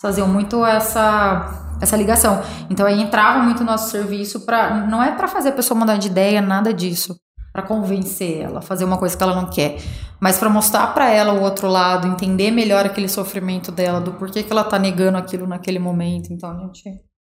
Faziam 0.01 0.27
muito 0.27 0.65
essa 0.65 1.67
essa 1.83 1.97
ligação. 1.97 2.41
Então 2.71 2.87
aí 2.87 3.01
entrava 3.01 3.41
muito 3.41 3.61
no 3.61 3.67
nosso 3.67 3.91
serviço 3.91 4.47
para 4.47 4.87
não 4.87 5.03
é 5.03 5.13
para 5.13 5.29
fazer 5.29 5.51
a 5.51 5.53
pessoa 5.53 5.79
mudar 5.79 5.99
de 5.99 6.09
ideia, 6.09 6.41
nada 6.41 6.73
disso 6.73 7.15
para 7.59 7.63
convencer 7.63 8.43
ela 8.43 8.61
a 8.61 8.63
fazer 8.63 8.85
uma 8.85 8.97
coisa 8.99 9.17
que 9.17 9.23
ela 9.23 9.35
não 9.35 9.51
quer, 9.51 9.79
mas 10.21 10.39
para 10.39 10.49
mostrar 10.49 10.89
para 10.95 11.11
ela 11.11 11.33
o 11.33 11.43
outro 11.43 11.67
lado, 11.67 12.07
entender 12.07 12.53
melhor 12.53 12.87
aquele 12.87 13.09
sofrimento 13.09 13.73
dela, 13.73 14.01
do 14.01 14.13
porquê 14.13 14.45
que 14.45 14.53
ela 14.53 14.63
tá 14.63 14.79
negando 14.79 15.19
aquilo 15.19 15.47
naquele 15.47 15.81
momento. 15.81 16.33
Então 16.33 16.51
a 16.51 16.61
gente 16.61 16.85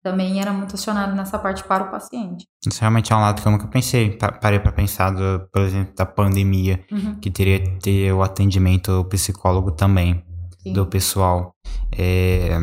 também 0.03 0.41
era 0.41 0.51
muito 0.51 0.77
acionado 0.77 1.15
nessa 1.15 1.39
parte 1.39 1.63
para 1.65 1.85
o 1.85 1.91
paciente. 1.91 2.47
Isso 2.67 2.81
realmente 2.81 3.13
é 3.13 3.17
um 3.17 3.21
lado 3.21 3.43
que 3.43 3.47
eu 3.47 3.53
nunca 3.53 3.67
pensei, 3.67 4.17
parei 4.41 4.59
para 4.59 4.73
pensar, 4.73 5.11
do, 5.11 5.47
por 5.53 5.61
exemplo, 5.61 5.95
da 5.95 6.07
pandemia, 6.07 6.81
uhum. 6.91 7.17
que 7.21 7.31
teria 7.31 7.61
que 7.61 7.79
ter 7.81 8.13
o 8.13 8.23
atendimento 8.23 9.05
psicólogo 9.11 9.73
também 9.73 10.25
Sim. 10.63 10.73
do 10.73 10.87
pessoal. 10.87 11.53
É, 11.93 12.59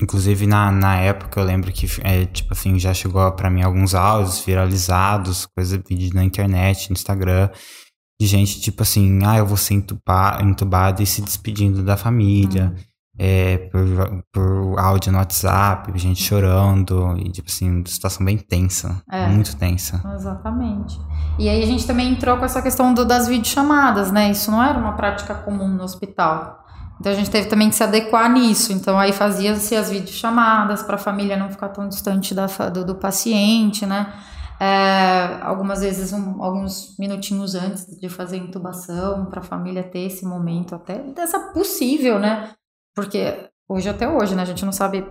Inclusive, 0.00 0.46
na, 0.46 0.72
na 0.72 0.96
época, 0.96 1.40
eu 1.40 1.44
lembro 1.44 1.70
que, 1.70 1.86
é, 2.02 2.24
tipo 2.24 2.52
assim, 2.54 2.78
já 2.78 2.94
chegou 2.94 3.30
para 3.32 3.50
mim 3.50 3.62
alguns 3.62 3.94
áudios 3.94 4.40
viralizados, 4.40 5.46
coisa 5.54 5.82
vídeo 5.86 6.14
na 6.14 6.24
internet, 6.24 6.88
no 6.88 6.94
Instagram, 6.94 7.50
de 8.18 8.26
gente, 8.26 8.60
tipo 8.60 8.82
assim, 8.82 9.20
ah, 9.24 9.36
eu 9.36 9.46
vou 9.46 9.58
ser 9.58 9.74
entubar, 9.74 10.42
entubado 10.42 11.02
e 11.02 11.06
se 11.06 11.20
despedindo 11.20 11.82
da 11.82 11.98
família, 11.98 12.72
uhum. 12.74 12.84
é, 13.18 13.58
por, 13.58 14.24
por 14.32 14.78
áudio 14.78 15.12
no 15.12 15.18
WhatsApp, 15.18 15.92
gente 15.98 16.22
chorando, 16.22 17.16
e, 17.18 17.30
tipo 17.30 17.50
assim, 17.50 17.84
situação 17.86 18.24
bem 18.24 18.38
tensa, 18.38 19.02
é, 19.10 19.26
muito 19.26 19.54
tensa. 19.56 20.02
Exatamente. 20.14 20.98
E 21.38 21.46
aí 21.46 21.62
a 21.62 21.66
gente 21.66 21.86
também 21.86 22.12
entrou 22.12 22.38
com 22.38 22.44
essa 22.46 22.62
questão 22.62 22.94
do, 22.94 23.04
das 23.04 23.28
videochamadas, 23.28 24.10
né? 24.10 24.30
Isso 24.30 24.50
não 24.50 24.62
era 24.62 24.78
uma 24.78 24.92
prática 24.92 25.34
comum 25.34 25.68
no 25.68 25.82
hospital. 25.82 26.59
Então 27.00 27.10
a 27.10 27.14
gente 27.14 27.30
teve 27.30 27.48
também 27.48 27.70
que 27.70 27.74
se 27.74 27.82
adequar 27.82 28.30
nisso. 28.30 28.72
Então 28.72 28.98
aí 28.98 29.12
fazia-se 29.12 29.74
as 29.74 29.90
videochamadas 29.90 30.82
para 30.82 30.96
a 30.96 30.98
família 30.98 31.36
não 31.36 31.50
ficar 31.50 31.70
tão 31.70 31.88
distante 31.88 32.34
da, 32.34 32.46
do, 32.46 32.84
do 32.84 32.94
paciente, 32.94 33.86
né? 33.86 34.12
É, 34.60 35.40
algumas 35.40 35.80
vezes 35.80 36.12
um, 36.12 36.42
alguns 36.42 36.94
minutinhos 36.98 37.54
antes 37.54 37.86
de 37.98 38.10
fazer 38.10 38.36
a 38.36 38.40
intubação 38.40 39.24
para 39.24 39.40
a 39.40 39.42
família 39.42 39.82
ter 39.82 40.00
esse 40.00 40.26
momento 40.26 40.74
até 40.74 40.98
dessa 40.98 41.40
possível, 41.54 42.18
né? 42.18 42.52
Porque 42.94 43.48
hoje 43.66 43.88
até 43.88 44.06
hoje, 44.06 44.34
né? 44.34 44.42
A 44.42 44.46
gente 44.46 44.66
não 44.66 44.72
sabe 44.72 45.06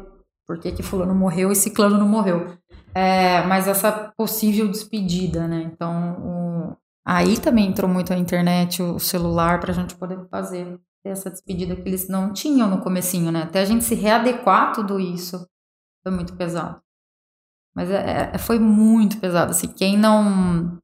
por 0.45 0.59
que, 0.59 0.71
que 0.71 0.83
fulano 0.83 1.15
morreu 1.15 1.51
e 1.51 1.55
ciclano 1.55 1.97
não 1.97 2.07
morreu. 2.07 2.55
É, 2.93 3.41
mas 3.47 3.67
essa 3.67 4.13
possível 4.15 4.67
despedida, 4.67 5.47
né? 5.47 5.63
Então 5.63 6.13
o, 6.19 6.77
aí 7.03 7.35
também 7.39 7.67
entrou 7.67 7.89
muito 7.89 8.13
a 8.13 8.17
internet, 8.17 8.83
o 8.83 8.99
celular 8.99 9.59
para 9.59 9.71
a 9.71 9.75
gente 9.75 9.95
poder 9.95 10.19
fazer 10.29 10.79
essa 11.03 11.29
despedida 11.29 11.75
que 11.75 11.87
eles 11.87 12.07
não 12.07 12.33
tinham 12.33 12.69
no 12.69 12.81
comecinho, 12.81 13.31
né? 13.31 13.43
Até 13.43 13.61
a 13.61 13.65
gente 13.65 13.83
se 13.83 13.95
readequar 13.95 14.69
a 14.69 14.71
tudo 14.71 14.99
isso 14.99 15.47
foi 16.03 16.11
muito 16.11 16.35
pesado. 16.35 16.81
Mas 17.75 17.89
é, 17.89 18.31
é, 18.33 18.37
foi 18.37 18.59
muito 18.59 19.17
pesado, 19.19 19.51
assim, 19.51 19.67
quem 19.67 19.97
não... 19.97 20.77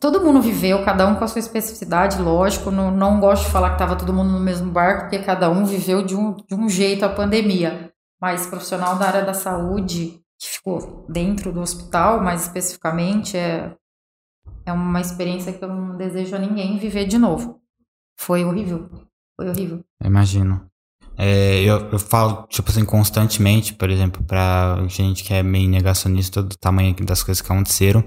Todo 0.00 0.24
mundo 0.24 0.40
viveu, 0.40 0.82
cada 0.84 1.06
um 1.06 1.14
com 1.14 1.24
a 1.24 1.28
sua 1.28 1.40
especificidade, 1.40 2.20
lógico, 2.20 2.70
não, 2.70 2.90
não 2.90 3.20
gosto 3.20 3.44
de 3.44 3.50
falar 3.50 3.70
que 3.70 3.74
estava 3.74 3.96
todo 3.96 4.14
mundo 4.14 4.32
no 4.32 4.40
mesmo 4.40 4.70
barco, 4.70 5.02
porque 5.02 5.18
cada 5.18 5.50
um 5.50 5.64
viveu 5.64 6.02
de 6.02 6.16
um, 6.16 6.34
de 6.34 6.54
um 6.54 6.68
jeito 6.68 7.04
a 7.04 7.08
pandemia. 7.08 7.92
Mas 8.20 8.46
profissional 8.46 8.96
da 8.96 9.06
área 9.06 9.24
da 9.24 9.34
saúde, 9.34 10.22
que 10.38 10.48
ficou 10.48 11.04
dentro 11.08 11.52
do 11.52 11.60
hospital, 11.60 12.22
mais 12.22 12.42
especificamente, 12.42 13.36
é, 13.36 13.76
é 14.64 14.72
uma 14.72 15.00
experiência 15.00 15.52
que 15.52 15.62
eu 15.62 15.68
não 15.68 15.96
desejo 15.98 16.34
a 16.34 16.38
ninguém 16.38 16.78
viver 16.78 17.06
de 17.06 17.18
novo. 17.18 17.60
Foi 18.16 18.44
horrível. 18.44 18.88
Foi 19.36 19.48
horrível. 19.48 19.80
Imagino. 20.02 20.66
É, 21.16 21.60
eu, 21.62 21.78
eu 21.92 21.98
falo, 21.98 22.44
tipo 22.48 22.70
assim, 22.70 22.84
constantemente, 22.84 23.72
por 23.74 23.88
exemplo, 23.88 24.22
pra 24.24 24.84
gente 24.88 25.22
que 25.22 25.32
é 25.32 25.42
meio 25.44 25.68
negacionista 25.68 26.42
do 26.42 26.56
tamanho 26.56 26.94
das 27.04 27.22
coisas 27.22 27.40
que 27.40 27.52
aconteceram. 27.52 28.04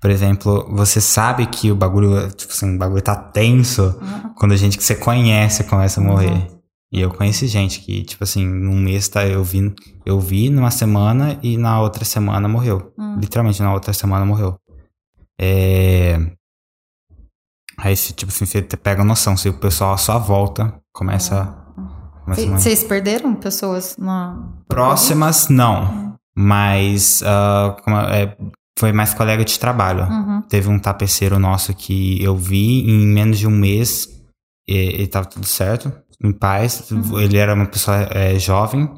Por 0.00 0.10
exemplo, 0.10 0.64
você 0.70 1.00
sabe 1.00 1.46
que 1.46 1.72
o 1.72 1.76
bagulho, 1.76 2.30
tipo 2.30 2.52
assim, 2.52 2.76
o 2.76 2.78
bagulho 2.78 3.02
tá 3.02 3.16
tenso 3.16 3.82
Uhum. 4.00 4.34
quando 4.36 4.52
a 4.52 4.56
gente 4.56 4.78
que 4.78 4.84
você 4.84 4.94
conhece 4.94 5.64
começa 5.64 6.00
a 6.00 6.04
morrer. 6.04 6.48
E 6.92 7.00
eu 7.00 7.10
conheci 7.10 7.48
gente 7.48 7.80
que, 7.80 8.04
tipo 8.04 8.22
assim, 8.22 8.46
num 8.46 8.76
mês 8.78 9.08
tá, 9.08 9.26
eu 9.26 9.42
vi, 9.42 9.74
eu 10.04 10.20
vi 10.20 10.48
numa 10.48 10.70
semana 10.70 11.38
e 11.42 11.58
na 11.58 11.80
outra 11.80 12.04
semana 12.04 12.46
morreu. 12.48 12.92
Hum. 12.96 13.18
Literalmente, 13.18 13.60
na 13.60 13.74
outra 13.74 13.92
semana 13.92 14.24
morreu. 14.24 14.56
É... 15.38 16.16
Aí, 17.78 17.96
se, 17.96 18.12
tipo 18.12 18.32
assim, 18.32 18.46
você 18.46 18.62
pega 18.62 19.04
noção, 19.04 19.36
se 19.36 19.48
o 19.48 19.54
pessoal 19.54 19.92
à 19.92 19.96
sua 19.96 20.18
volta 20.18 20.74
começa, 20.92 21.44
começa 22.24 22.42
a 22.42 22.46
morrer. 22.46 22.58
Vocês 22.58 22.84
perderam 22.84 23.34
pessoas 23.34 23.96
na. 23.98 24.50
Próximas, 24.66 25.48
não. 25.48 26.16
Mas 26.34 27.22
ah, 27.24 27.76
como 27.82 27.96
é, 27.96 28.36
foi 28.78 28.92
mais 28.92 29.14
colega 29.14 29.44
de 29.44 29.58
trabalho. 29.58 30.04
Uhum. 30.04 30.42
Teve 30.42 30.68
um 30.68 30.78
tapeceiro 30.78 31.38
nosso 31.38 31.74
que 31.74 32.22
eu 32.22 32.36
vi 32.36 32.88
em 32.88 33.06
menos 33.06 33.38
de 33.38 33.46
um 33.46 33.50
mês. 33.50 34.08
E, 34.68 34.74
ele 34.74 35.06
tava 35.06 35.26
tudo 35.26 35.46
certo, 35.46 35.92
em 36.22 36.32
paz. 36.32 36.90
Uhum. 36.90 37.20
Ele 37.20 37.38
era 37.38 37.54
uma 37.54 37.66
pessoa 37.66 38.08
é, 38.10 38.38
jovem 38.38 38.88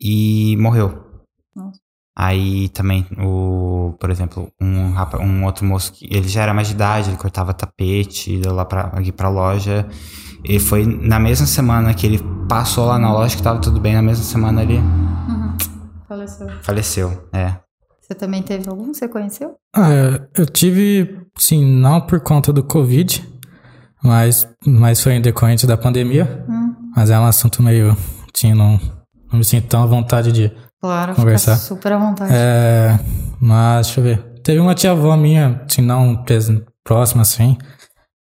e 0.00 0.56
morreu. 0.58 1.06
Nossa. 1.54 1.78
Aí 2.22 2.68
também, 2.68 3.06
o, 3.18 3.94
por 3.98 4.10
exemplo, 4.10 4.52
um, 4.60 4.92
um 5.22 5.44
outro 5.46 5.64
moço 5.64 5.90
que 5.94 6.06
ele 6.14 6.28
já 6.28 6.42
era 6.42 6.52
mais 6.52 6.68
de 6.68 6.74
idade, 6.74 7.08
ele 7.08 7.16
cortava 7.16 7.54
tapete, 7.54 8.34
ia 8.44 8.52
lá 8.52 8.62
pra, 8.66 8.82
aqui 8.92 9.10
pra 9.10 9.30
loja. 9.30 9.86
E 10.44 10.58
foi 10.58 10.84
na 10.84 11.18
mesma 11.18 11.46
semana 11.46 11.94
que 11.94 12.06
ele 12.06 12.20
passou 12.46 12.84
lá 12.84 12.98
na 12.98 13.10
loja 13.10 13.34
que 13.34 13.42
tava 13.42 13.58
tudo 13.58 13.80
bem, 13.80 13.94
na 13.94 14.02
mesma 14.02 14.22
semana 14.24 14.62
ele 14.62 14.76
Uhum. 14.76 15.56
Faleceu. 16.06 16.48
faleceu. 16.60 17.28
É. 17.32 17.56
Você 18.02 18.14
também 18.14 18.42
teve 18.42 18.68
algum? 18.68 18.92
Você 18.92 19.08
conheceu? 19.08 19.54
Ah, 19.74 19.90
é, 19.90 20.28
eu 20.36 20.44
tive, 20.44 21.22
sim, 21.38 21.64
não 21.64 22.02
por 22.02 22.20
conta 22.20 22.52
do 22.52 22.62
Covid, 22.62 23.26
mas, 24.04 24.46
mas 24.66 25.02
foi 25.02 25.14
em 25.14 25.22
decorrente 25.22 25.66
da 25.66 25.76
pandemia. 25.78 26.44
Hum, 26.46 26.74
Mas 26.94 27.08
é 27.08 27.18
um 27.18 27.24
assunto 27.24 27.62
meio. 27.62 27.96
Sim, 28.34 28.52
não, 28.52 28.78
não 29.32 29.38
me 29.38 29.44
sinto 29.44 29.68
tão 29.68 29.82
à 29.82 29.86
vontade 29.86 30.32
de. 30.32 30.52
Claro, 30.80 31.14
Conversar. 31.14 31.54
fica 31.56 31.66
super 31.66 31.92
à 31.92 31.98
vontade. 31.98 32.32
É, 32.34 32.98
mas 33.40 33.86
deixa 33.86 34.00
eu 34.00 34.04
ver. 34.04 34.18
Teve 34.42 34.60
uma 34.60 34.74
tia-avó 34.74 35.16
minha, 35.16 35.62
assim, 35.68 35.82
não 35.82 36.24
próxima 36.84 37.22
assim. 37.22 37.56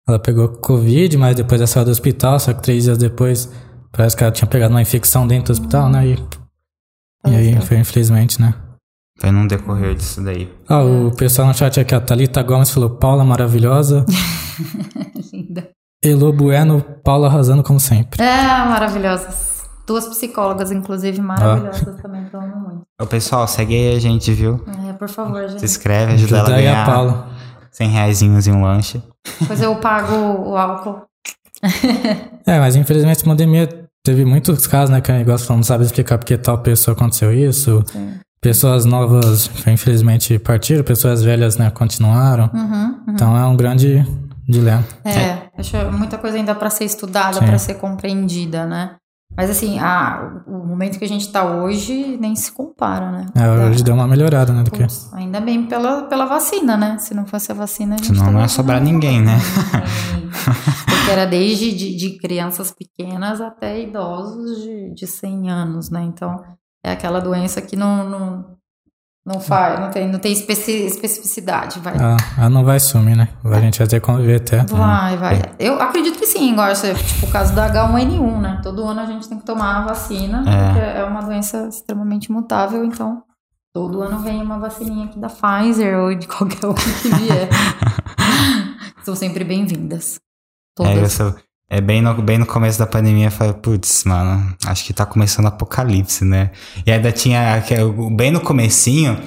Ela 0.08 0.18
pegou 0.18 0.48
Covid, 0.48 1.16
mas 1.16 1.34
depois 1.36 1.60
ela 1.60 1.66
saiu 1.66 1.84
do 1.84 1.90
hospital, 1.90 2.38
só 2.38 2.52
que 2.52 2.62
três 2.62 2.84
dias 2.84 2.98
depois 2.98 3.50
parece 3.90 4.16
que 4.16 4.22
ela 4.22 4.32
tinha 4.32 4.46
pegado 4.48 4.72
uma 4.72 4.82
infecção 4.82 5.26
dentro 5.26 5.46
do 5.46 5.58
hospital, 5.58 5.88
né? 5.88 6.06
E, 6.06 6.18
e 7.26 7.34
aí, 7.34 7.60
foi 7.62 7.78
infelizmente, 7.78 8.40
né? 8.40 8.54
Foi 9.18 9.30
num 9.30 9.46
decorrer 9.46 9.94
disso 9.94 10.22
daí. 10.22 10.52
Ah, 10.68 10.82
o 10.82 11.10
pessoal 11.16 11.48
no 11.48 11.54
chat 11.54 11.80
aqui, 11.80 11.94
a 11.94 12.00
Thalita 12.00 12.42
Gomes 12.42 12.70
falou 12.70 12.90
Paula 12.90 13.24
maravilhosa. 13.24 14.04
Linda. 15.32 15.70
Elo 16.02 16.32
Bueno, 16.32 16.82
Paula 17.02 17.28
arrasando 17.28 17.62
como 17.62 17.80
sempre. 17.80 18.22
É, 18.22 18.46
maravilhosas. 18.66 19.53
Duas 19.86 20.06
psicólogas, 20.08 20.72
inclusive, 20.72 21.20
maravilhosas 21.20 22.00
também, 22.00 22.24
que 22.24 22.34
eu 22.34 22.40
amo 22.40 22.56
muito. 22.56 22.82
Ô 23.00 23.06
pessoal, 23.06 23.46
segue 23.46 23.74
aí 23.74 23.96
a 23.96 24.00
gente, 24.00 24.32
viu? 24.32 24.64
É, 24.88 24.92
por 24.94 25.08
favor, 25.08 25.42
Se 25.42 25.52
gente. 25.52 25.64
inscreve, 25.64 26.12
ajuda 26.14 26.38
ela 26.38 26.40
a 26.40 26.42
Ajuda 26.46 26.56
aí 26.56 26.66
a 26.68 26.70
ganhar 26.72 26.86
Paula. 26.86 27.28
100 27.70 27.88
reaisinhos 27.88 28.46
e 28.46 28.50
um 28.50 28.62
lanche. 28.62 29.02
Depois 29.40 29.60
eu 29.60 29.74
pago 29.76 30.14
o 30.14 30.56
álcool. 30.56 31.02
É, 32.46 32.58
mas 32.58 32.76
infelizmente 32.76 33.22
a 33.22 33.24
pandemia 33.24 33.66
teve 34.04 34.22
muitos 34.22 34.66
casos, 34.66 34.90
né? 34.90 35.00
Que 35.00 35.10
o 35.10 35.14
negócio 35.14 35.50
não 35.56 35.62
sabe 35.62 35.82
explicar 35.84 36.18
porque 36.18 36.36
tal 36.36 36.58
pessoa 36.58 36.94
aconteceu 36.94 37.32
isso. 37.32 37.82
Sim. 37.86 38.20
Pessoas 38.38 38.84
novas, 38.84 39.50
infelizmente, 39.66 40.38
partiram, 40.38 40.84
pessoas 40.84 41.22
velhas, 41.22 41.56
né, 41.56 41.70
continuaram. 41.70 42.50
Uhum, 42.52 42.60
uhum. 42.60 43.04
Então 43.08 43.34
é 43.34 43.46
um 43.46 43.56
grande 43.56 44.06
dilema. 44.46 44.84
É, 45.06 45.48
acho 45.58 45.74
muita 45.90 46.18
coisa 46.18 46.36
ainda 46.36 46.54
para 46.54 46.68
ser 46.68 46.84
estudada, 46.84 47.38
para 47.38 47.56
ser 47.56 47.74
compreendida, 47.76 48.66
né? 48.66 48.96
Mas 49.36 49.50
assim, 49.50 49.78
o 50.46 50.64
momento 50.66 50.98
que 50.98 51.04
a 51.04 51.08
gente 51.08 51.30
tá 51.30 51.44
hoje 51.44 52.16
nem 52.20 52.36
se 52.36 52.52
compara, 52.52 53.10
né? 53.10 53.26
É, 53.34 53.68
hoje 53.68 53.82
deu 53.82 53.94
uma 53.94 54.06
melhorada, 54.06 54.52
né, 54.52 54.62
do 54.62 54.70
que... 54.70 54.78
Putz, 54.78 55.12
ainda 55.12 55.40
bem 55.40 55.66
pela, 55.66 56.02
pela 56.02 56.24
vacina, 56.24 56.76
né? 56.76 56.98
Se 56.98 57.14
não 57.14 57.26
fosse 57.26 57.50
a 57.50 57.54
vacina, 57.54 57.96
a 57.96 57.98
gente 57.98 58.16
Senão 58.16 58.32
não 58.32 58.40
ia 58.40 58.48
sobrar 58.48 58.80
ninguém, 58.80 59.20
né? 59.20 59.38
Ninguém. 60.14 60.30
Porque 60.86 61.10
era 61.10 61.26
desde 61.26 61.72
de, 61.72 61.96
de 61.96 62.18
crianças 62.18 62.72
pequenas 62.72 63.40
até 63.40 63.82
idosos 63.82 64.62
de, 64.62 64.94
de 64.94 65.06
100 65.06 65.50
anos, 65.50 65.90
né? 65.90 66.02
Então, 66.02 66.42
é 66.84 66.92
aquela 66.92 67.20
doença 67.20 67.60
que 67.60 67.76
não, 67.76 68.08
não, 68.08 68.56
não 69.26 69.40
faz, 69.40 69.80
não 69.80 69.90
tem, 69.90 70.10
não 70.10 70.18
tem 70.18 70.32
especi- 70.32 70.84
especificidade, 70.86 71.80
vai. 71.80 71.94
Ah, 71.98 72.16
ela 72.38 72.50
não 72.50 72.62
vai 72.64 72.78
sumir, 72.78 73.16
né? 73.16 73.28
A 73.44 73.60
gente 73.60 73.78
vai 73.78 73.88
ter 73.88 73.98
que 74.00 74.06
conviver 74.06 74.36
até. 74.36 74.64
Vai, 74.64 75.16
vai. 75.16 75.42
Eu 75.58 75.80
acredito 75.80 76.18
que 76.18 76.26
sim, 76.26 76.52
igual 76.52 76.72
tipo 76.74 77.26
o 77.26 77.30
caso 77.30 77.54
do 77.54 77.60
H1N1, 77.60 78.40
né? 78.40 78.60
Todo 78.62 78.84
ano 78.84 79.00
a 79.00 79.06
gente 79.06 79.26
tem 79.28 79.38
que 79.38 79.44
tomar 79.46 79.78
a 79.82 79.86
vacina, 79.86 80.44
É. 80.46 80.66
porque 80.66 80.98
é 80.98 81.04
uma 81.04 81.22
doença 81.22 81.66
extremamente 81.68 82.30
mutável, 82.30 82.84
então 82.84 83.22
todo 83.72 84.02
ano 84.02 84.18
vem 84.20 84.42
uma 84.42 84.58
vacininha 84.58 85.06
aqui 85.06 85.18
da 85.18 85.28
Pfizer 85.28 85.98
ou 85.98 86.14
de 86.14 86.26
qualquer 86.28 86.64
um 86.68 86.74
que 86.74 87.08
vier. 87.08 87.48
São 89.04 89.14
sempre 89.16 89.42
bem-vindas. 89.44 90.16
É, 90.80 90.82
Todas. 90.94 91.12
sou- 91.12 91.34
é 91.74 91.80
bem, 91.80 92.00
no, 92.00 92.14
bem 92.22 92.38
no 92.38 92.46
começo 92.46 92.78
da 92.78 92.86
pandemia, 92.86 93.26
eu 93.26 93.30
falei, 93.32 93.52
putz, 93.52 94.04
mano, 94.04 94.54
acho 94.64 94.84
que 94.84 94.92
tá 94.92 95.04
começando 95.04 95.46
o 95.46 95.48
apocalipse, 95.48 96.24
né? 96.24 96.52
E 96.86 96.92
ainda 96.92 97.10
tinha, 97.10 97.60
bem 98.14 98.30
no 98.30 98.38
comecinho, 98.38 99.18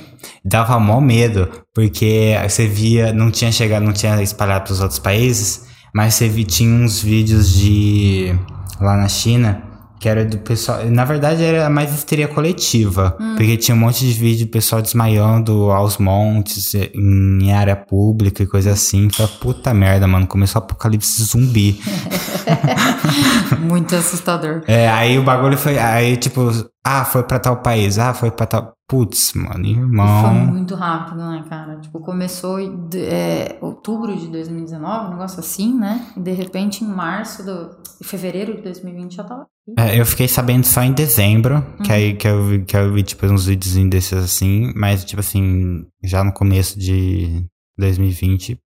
dava 0.45 0.79
mó 0.79 1.01
medo, 1.01 1.49
porque 1.73 2.37
você 2.47 2.65
via, 2.65 3.11
não 3.11 3.29
tinha 3.29 3.51
chegado, 3.51 3.83
não 3.83 3.91
tinha 3.91 4.21
espalhado 4.23 4.63
pros 4.63 4.79
outros 4.79 4.97
países, 4.97 5.65
mas 5.93 6.13
você 6.13 6.29
via, 6.29 6.45
tinha 6.45 6.73
uns 6.73 7.01
vídeos 7.01 7.51
de, 7.51 8.33
lá 8.79 8.95
na 8.95 9.09
China, 9.09 9.61
que 9.99 10.07
era 10.07 10.23
do 10.23 10.37
pessoal, 10.37 10.85
na 10.85 11.05
verdade 11.05 11.43
era 11.43 11.69
mais 11.69 11.93
histeria 11.93 12.27
coletiva, 12.27 13.15
porque 13.35 13.57
tinha 13.57 13.75
um 13.75 13.79
monte 13.79 14.05
de 14.05 14.13
vídeo 14.13 14.45
do 14.45 14.51
pessoal 14.51 14.81
desmaiando 14.81 15.71
aos 15.71 15.97
montes, 15.97 16.73
em 16.73 17.51
área 17.53 17.75
pública 17.75 18.43
e 18.43 18.47
coisa 18.47 18.71
assim, 18.71 19.09
falei, 19.09 19.31
puta 19.39 19.73
merda, 19.73 20.07
mano, 20.07 20.27
começou 20.27 20.61
o 20.61 20.65
apocalipse 20.65 21.23
zumbi. 21.23 21.81
Muito 23.59 23.95
assustador. 23.95 24.63
É, 24.67 24.89
aí 24.89 25.17
o 25.17 25.23
bagulho 25.23 25.57
foi. 25.57 25.77
Aí, 25.77 26.17
tipo, 26.17 26.49
ah, 26.83 27.03
foi 27.05 27.23
pra 27.23 27.39
tal 27.39 27.57
país, 27.57 27.97
ah, 27.99 28.13
foi 28.13 28.31
pra 28.31 28.45
tal. 28.45 28.73
Putz, 28.89 29.33
mano, 29.33 29.65
Foi 29.65 29.69
irmão. 29.69 30.33
muito 30.45 30.73
rápido, 30.73 31.17
né, 31.17 31.43
cara? 31.49 31.77
Tipo, 31.77 31.99
começou 31.99 32.57
em 32.57 32.87
é, 32.95 33.57
outubro 33.59 34.15
de 34.15 34.27
2019, 34.27 35.07
um 35.07 35.09
negócio 35.09 35.41
assim, 35.41 35.77
né? 35.77 36.07
E 36.15 36.21
de 36.21 36.31
repente, 36.31 36.85
em 36.85 36.87
março 36.87 37.43
do. 37.43 37.75
Fevereiro 38.01 38.55
de 38.55 38.61
2020 38.61 39.15
já 39.15 39.23
tava. 39.25 39.45
É, 39.77 39.99
eu 39.99 40.05
fiquei 40.05 40.27
sabendo 40.27 40.65
só 40.65 40.81
em 40.81 40.93
dezembro, 40.93 41.61
que 41.83 41.91
aí 41.91 42.13
que 42.15 42.27
eu, 42.27 42.45
vi- 42.45 42.63
que 42.63 42.77
eu 42.77 42.93
vi, 42.93 43.03
tipo, 43.03 43.25
uns 43.25 43.45
vídeos 43.47 43.73
desses 43.89 44.13
assim, 44.13 44.71
mas, 44.75 45.03
tipo 45.03 45.19
assim, 45.19 45.85
já 46.03 46.23
no 46.23 46.31
começo 46.31 46.79
de 46.79 47.45
2020, 47.77 48.57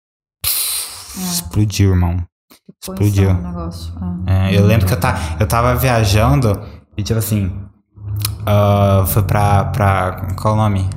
explodiu, 1.17 1.91
irmão. 1.91 2.23
Foi 2.85 2.95
Explodiu. 2.95 3.31
um 3.31 3.43
negócio. 3.43 3.93
É. 4.27 4.51
É, 4.55 4.59
eu 4.59 4.67
lembro 4.67 4.87
que 4.87 4.93
eu, 4.93 5.01
tá, 5.01 5.37
eu 5.41 5.47
tava 5.47 5.75
viajando 5.75 6.61
e, 6.97 7.03
tipo 7.03 7.19
assim, 7.19 7.51
ah, 8.47 9.05
fui 9.07 9.23
pra, 9.23 9.65
pra. 9.67 10.35
Qual 10.41 10.55
o 10.55 10.57
nome? 10.57 10.89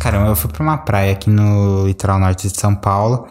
Caramba, 0.00 0.28
eu 0.28 0.36
fui 0.36 0.50
pra 0.50 0.62
uma 0.62 0.78
praia 0.78 1.12
aqui 1.12 1.28
no 1.30 1.86
litoral 1.86 2.18
norte 2.18 2.48
de 2.48 2.56
São 2.56 2.74
Paulo. 2.74 3.26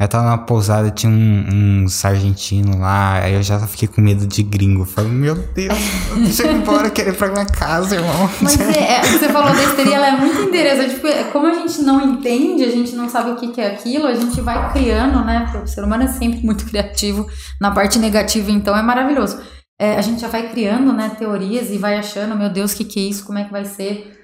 Aí 0.00 0.04
eu 0.04 0.08
tava 0.08 0.26
numa 0.26 0.38
pousada, 0.38 0.92
tinha 0.92 1.10
um, 1.10 1.82
um 1.82 1.88
sargentino 1.88 2.78
lá, 2.78 3.14
aí 3.14 3.34
eu 3.34 3.42
já 3.42 3.58
fiquei 3.66 3.88
com 3.88 4.00
medo 4.00 4.28
de 4.28 4.44
gringo. 4.44 4.84
Falei, 4.84 5.10
meu 5.10 5.34
Deus, 5.34 5.76
deixa 6.22 6.44
eu 6.44 6.52
ir 6.52 6.54
embora, 6.58 6.88
quero 6.88 7.10
ir 7.10 7.16
pra 7.16 7.26
minha 7.32 7.44
casa, 7.44 7.96
irmão. 7.96 8.30
Mas 8.40 8.60
é, 8.60 8.92
é, 8.92 9.02
você 9.02 9.28
falou 9.28 9.52
histeria, 9.52 9.96
ela 9.96 10.06
é 10.06 10.12
muito 10.12 10.40
interessante. 10.42 10.94
Tipo, 10.94 11.08
é, 11.08 11.24
como 11.24 11.48
a 11.48 11.54
gente 11.54 11.82
não 11.82 12.00
entende, 12.00 12.62
a 12.62 12.70
gente 12.70 12.94
não 12.94 13.08
sabe 13.08 13.32
o 13.32 13.36
que, 13.36 13.48
que 13.48 13.60
é 13.60 13.72
aquilo, 13.72 14.06
a 14.06 14.14
gente 14.14 14.40
vai 14.40 14.72
criando, 14.72 15.24
né? 15.24 15.50
O 15.64 15.66
ser 15.66 15.82
humano 15.82 16.04
é 16.04 16.08
sempre 16.08 16.46
muito 16.46 16.64
criativo. 16.64 17.26
Na 17.60 17.72
parte 17.72 17.98
negativa, 17.98 18.52
então, 18.52 18.76
é 18.78 18.82
maravilhoso. 18.82 19.40
É, 19.80 19.96
a 19.96 20.00
gente 20.00 20.20
já 20.20 20.28
vai 20.28 20.48
criando, 20.48 20.92
né, 20.92 21.10
teorias 21.18 21.70
e 21.70 21.78
vai 21.78 21.96
achando, 21.96 22.36
meu 22.36 22.50
Deus, 22.50 22.72
o 22.72 22.76
que, 22.76 22.84
que 22.84 23.00
é 23.00 23.10
isso? 23.10 23.24
Como 23.24 23.38
é 23.38 23.44
que 23.44 23.50
vai 23.50 23.64
ser? 23.64 24.17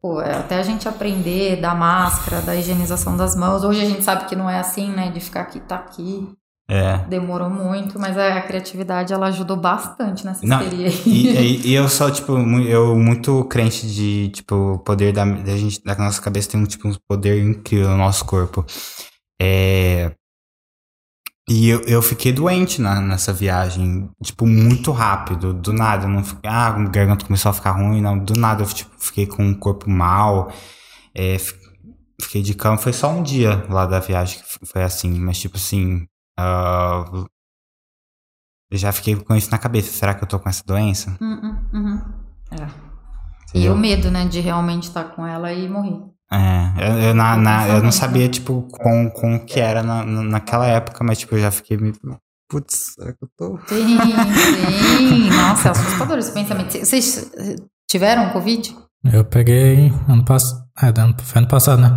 Pô, 0.00 0.20
é, 0.20 0.36
até 0.36 0.56
a 0.56 0.62
gente 0.62 0.88
aprender 0.88 1.60
da 1.60 1.74
máscara, 1.74 2.40
da 2.40 2.54
higienização 2.54 3.16
das 3.16 3.34
mãos. 3.34 3.64
Hoje 3.64 3.80
a 3.80 3.84
gente 3.84 4.04
sabe 4.04 4.26
que 4.26 4.36
não 4.36 4.48
é 4.48 4.58
assim, 4.58 4.90
né? 4.92 5.10
De 5.10 5.18
ficar 5.20 5.40
aqui, 5.42 5.58
tá 5.60 5.76
aqui. 5.76 6.28
É. 6.70 6.98
Demorou 7.08 7.48
muito, 7.48 7.98
mas 7.98 8.16
a 8.18 8.40
criatividade, 8.42 9.12
ela 9.12 9.28
ajudou 9.28 9.56
bastante 9.56 10.24
nessa 10.26 10.46
Não, 10.46 10.58
aí. 10.60 10.86
E, 11.06 11.68
e- 11.70 11.74
eu 11.74 11.88
sou, 11.88 12.10
tipo, 12.10 12.32
eu 12.60 12.94
muito 12.94 13.42
crente 13.46 13.86
de, 13.86 14.28
tipo, 14.28 14.54
o 14.74 14.78
poder 14.78 15.12
da, 15.12 15.24
da 15.24 15.56
gente, 15.56 15.82
da 15.82 15.96
nossa 15.96 16.20
cabeça 16.20 16.50
tem 16.50 16.60
um, 16.60 16.66
tipo, 16.66 16.86
um 16.86 16.94
poder 17.08 17.42
incrível 17.42 17.88
no 17.88 17.96
nosso 17.96 18.24
corpo. 18.26 18.66
É... 19.40 20.12
E 21.48 21.68
eu, 21.68 21.80
eu 21.82 22.02
fiquei 22.02 22.30
doente 22.30 22.80
na, 22.80 23.00
nessa 23.00 23.32
viagem, 23.32 24.10
tipo, 24.22 24.46
muito 24.46 24.92
rápido, 24.92 25.54
do 25.54 25.72
nada. 25.72 26.04
Eu 26.04 26.10
não 26.10 26.22
fiquei, 26.22 26.50
ah, 26.50 26.68
a 26.68 26.88
garganta 26.88 27.24
começou 27.24 27.50
a 27.50 27.54
ficar 27.54 27.72
ruim, 27.72 28.02
não. 28.02 28.18
Do 28.18 28.38
nada 28.38 28.62
eu 28.62 28.66
tipo, 28.66 28.90
fiquei 28.98 29.26
com 29.26 29.50
o 29.50 29.58
corpo 29.58 29.88
mal, 29.88 30.52
é, 31.14 31.38
fiquei 32.20 32.42
de 32.42 32.54
cama. 32.54 32.76
Foi 32.76 32.92
só 32.92 33.10
um 33.10 33.22
dia 33.22 33.64
lá 33.70 33.86
da 33.86 33.98
viagem 33.98 34.40
que 34.40 34.66
foi 34.66 34.82
assim, 34.82 35.18
mas 35.18 35.38
tipo 35.38 35.56
assim. 35.56 36.06
Uh, 36.38 37.26
eu 38.70 38.76
já 38.76 38.92
fiquei 38.92 39.16
com 39.16 39.34
isso 39.34 39.50
na 39.50 39.58
cabeça. 39.58 39.90
Será 39.90 40.14
que 40.14 40.22
eu 40.22 40.28
tô 40.28 40.38
com 40.38 40.48
essa 40.48 40.62
doença? 40.66 41.16
Uhum, 41.20 41.58
uhum. 41.72 42.02
É. 42.52 42.68
E 43.54 43.68
o 43.70 43.76
medo, 43.76 44.10
né, 44.10 44.26
de 44.26 44.40
realmente 44.40 44.84
estar 44.84 45.04
com 45.04 45.26
ela 45.26 45.50
e 45.52 45.66
morrer. 45.68 46.02
É, 46.30 46.88
eu, 46.88 46.98
eu, 47.08 47.14
na, 47.14 47.36
na, 47.36 47.68
eu 47.68 47.82
não 47.82 47.90
sabia, 47.90 48.28
tipo, 48.28 48.62
com, 48.70 49.10
com 49.10 49.36
o 49.36 49.44
que 49.44 49.58
era 49.60 49.82
na, 49.82 50.04
naquela 50.04 50.66
época, 50.66 51.02
mas, 51.02 51.18
tipo, 51.18 51.34
eu 51.34 51.40
já 51.40 51.50
fiquei 51.50 51.76
me. 51.76 51.92
Putz, 52.50 52.94
será 52.94 53.12
que 53.12 53.24
eu 53.24 53.28
tô? 53.36 53.58
Sim, 53.66 53.98
sim. 53.98 55.30
Nossa, 55.36 55.68
é 55.68 55.70
assustador 55.70 56.18
esse 56.18 56.32
pensamento. 56.32 56.78
Vocês 56.78 57.30
tiveram 57.90 58.30
Covid? 58.30 58.74
Eu 59.12 59.24
peguei 59.24 59.92
ano 60.08 60.24
passado. 60.24 60.64
É, 60.82 60.92
foi 61.22 61.38
ano 61.38 61.48
passado, 61.48 61.82
né? 61.82 61.90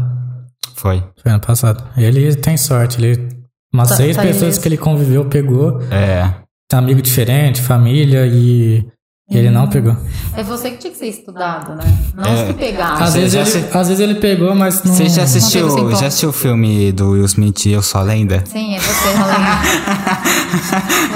Foi. 0.76 1.04
Foi 1.22 1.32
ano 1.32 1.42
passado. 1.42 1.84
Ele 1.98 2.36
tem 2.36 2.58
sorte, 2.58 3.02
ele. 3.02 3.30
Umas 3.74 3.90
tá, 3.90 3.96
seis 3.96 4.16
tá 4.16 4.22
pessoas 4.24 4.58
que 4.58 4.68
ele 4.68 4.78
conviveu 4.78 5.26
pegou. 5.30 5.82
É. 5.84 6.42
Amigo 6.74 7.02
diferente, 7.02 7.62
família 7.62 8.26
e 8.28 8.86
e 9.32 9.38
ele 9.38 9.50
não 9.50 9.66
pegou. 9.70 9.96
É 10.36 10.44
você 10.44 10.72
que 10.72 10.78
tinha 10.78 10.92
que 10.92 11.00
ser 11.00 11.08
estudado, 11.08 11.74
né? 11.74 11.84
Não 12.14 12.26
é, 12.26 12.48
se 12.48 12.54
pegar. 12.54 13.02
Às 13.02 13.14
vezes, 13.14 13.56
ele, 13.56 13.66
às 13.74 13.88
vezes 13.88 14.00
ele 14.02 14.16
pegou, 14.16 14.54
mas 14.54 14.84
não. 14.84 14.94
Você 14.94 15.08
já 15.08 15.24
assistiu, 15.24 15.70
já 15.96 16.08
assistiu 16.08 16.30
o 16.30 16.34
filme 16.34 16.92
do 16.92 17.12
Will 17.12 17.24
Smith 17.24 17.66
Eu 17.66 17.82
Sou 17.82 18.02
a 18.02 18.04
Lenda? 18.04 18.44
Sim, 18.46 18.76
é 18.76 18.80
você 18.80 19.08
a 19.08 19.26
lenda. 19.26 19.62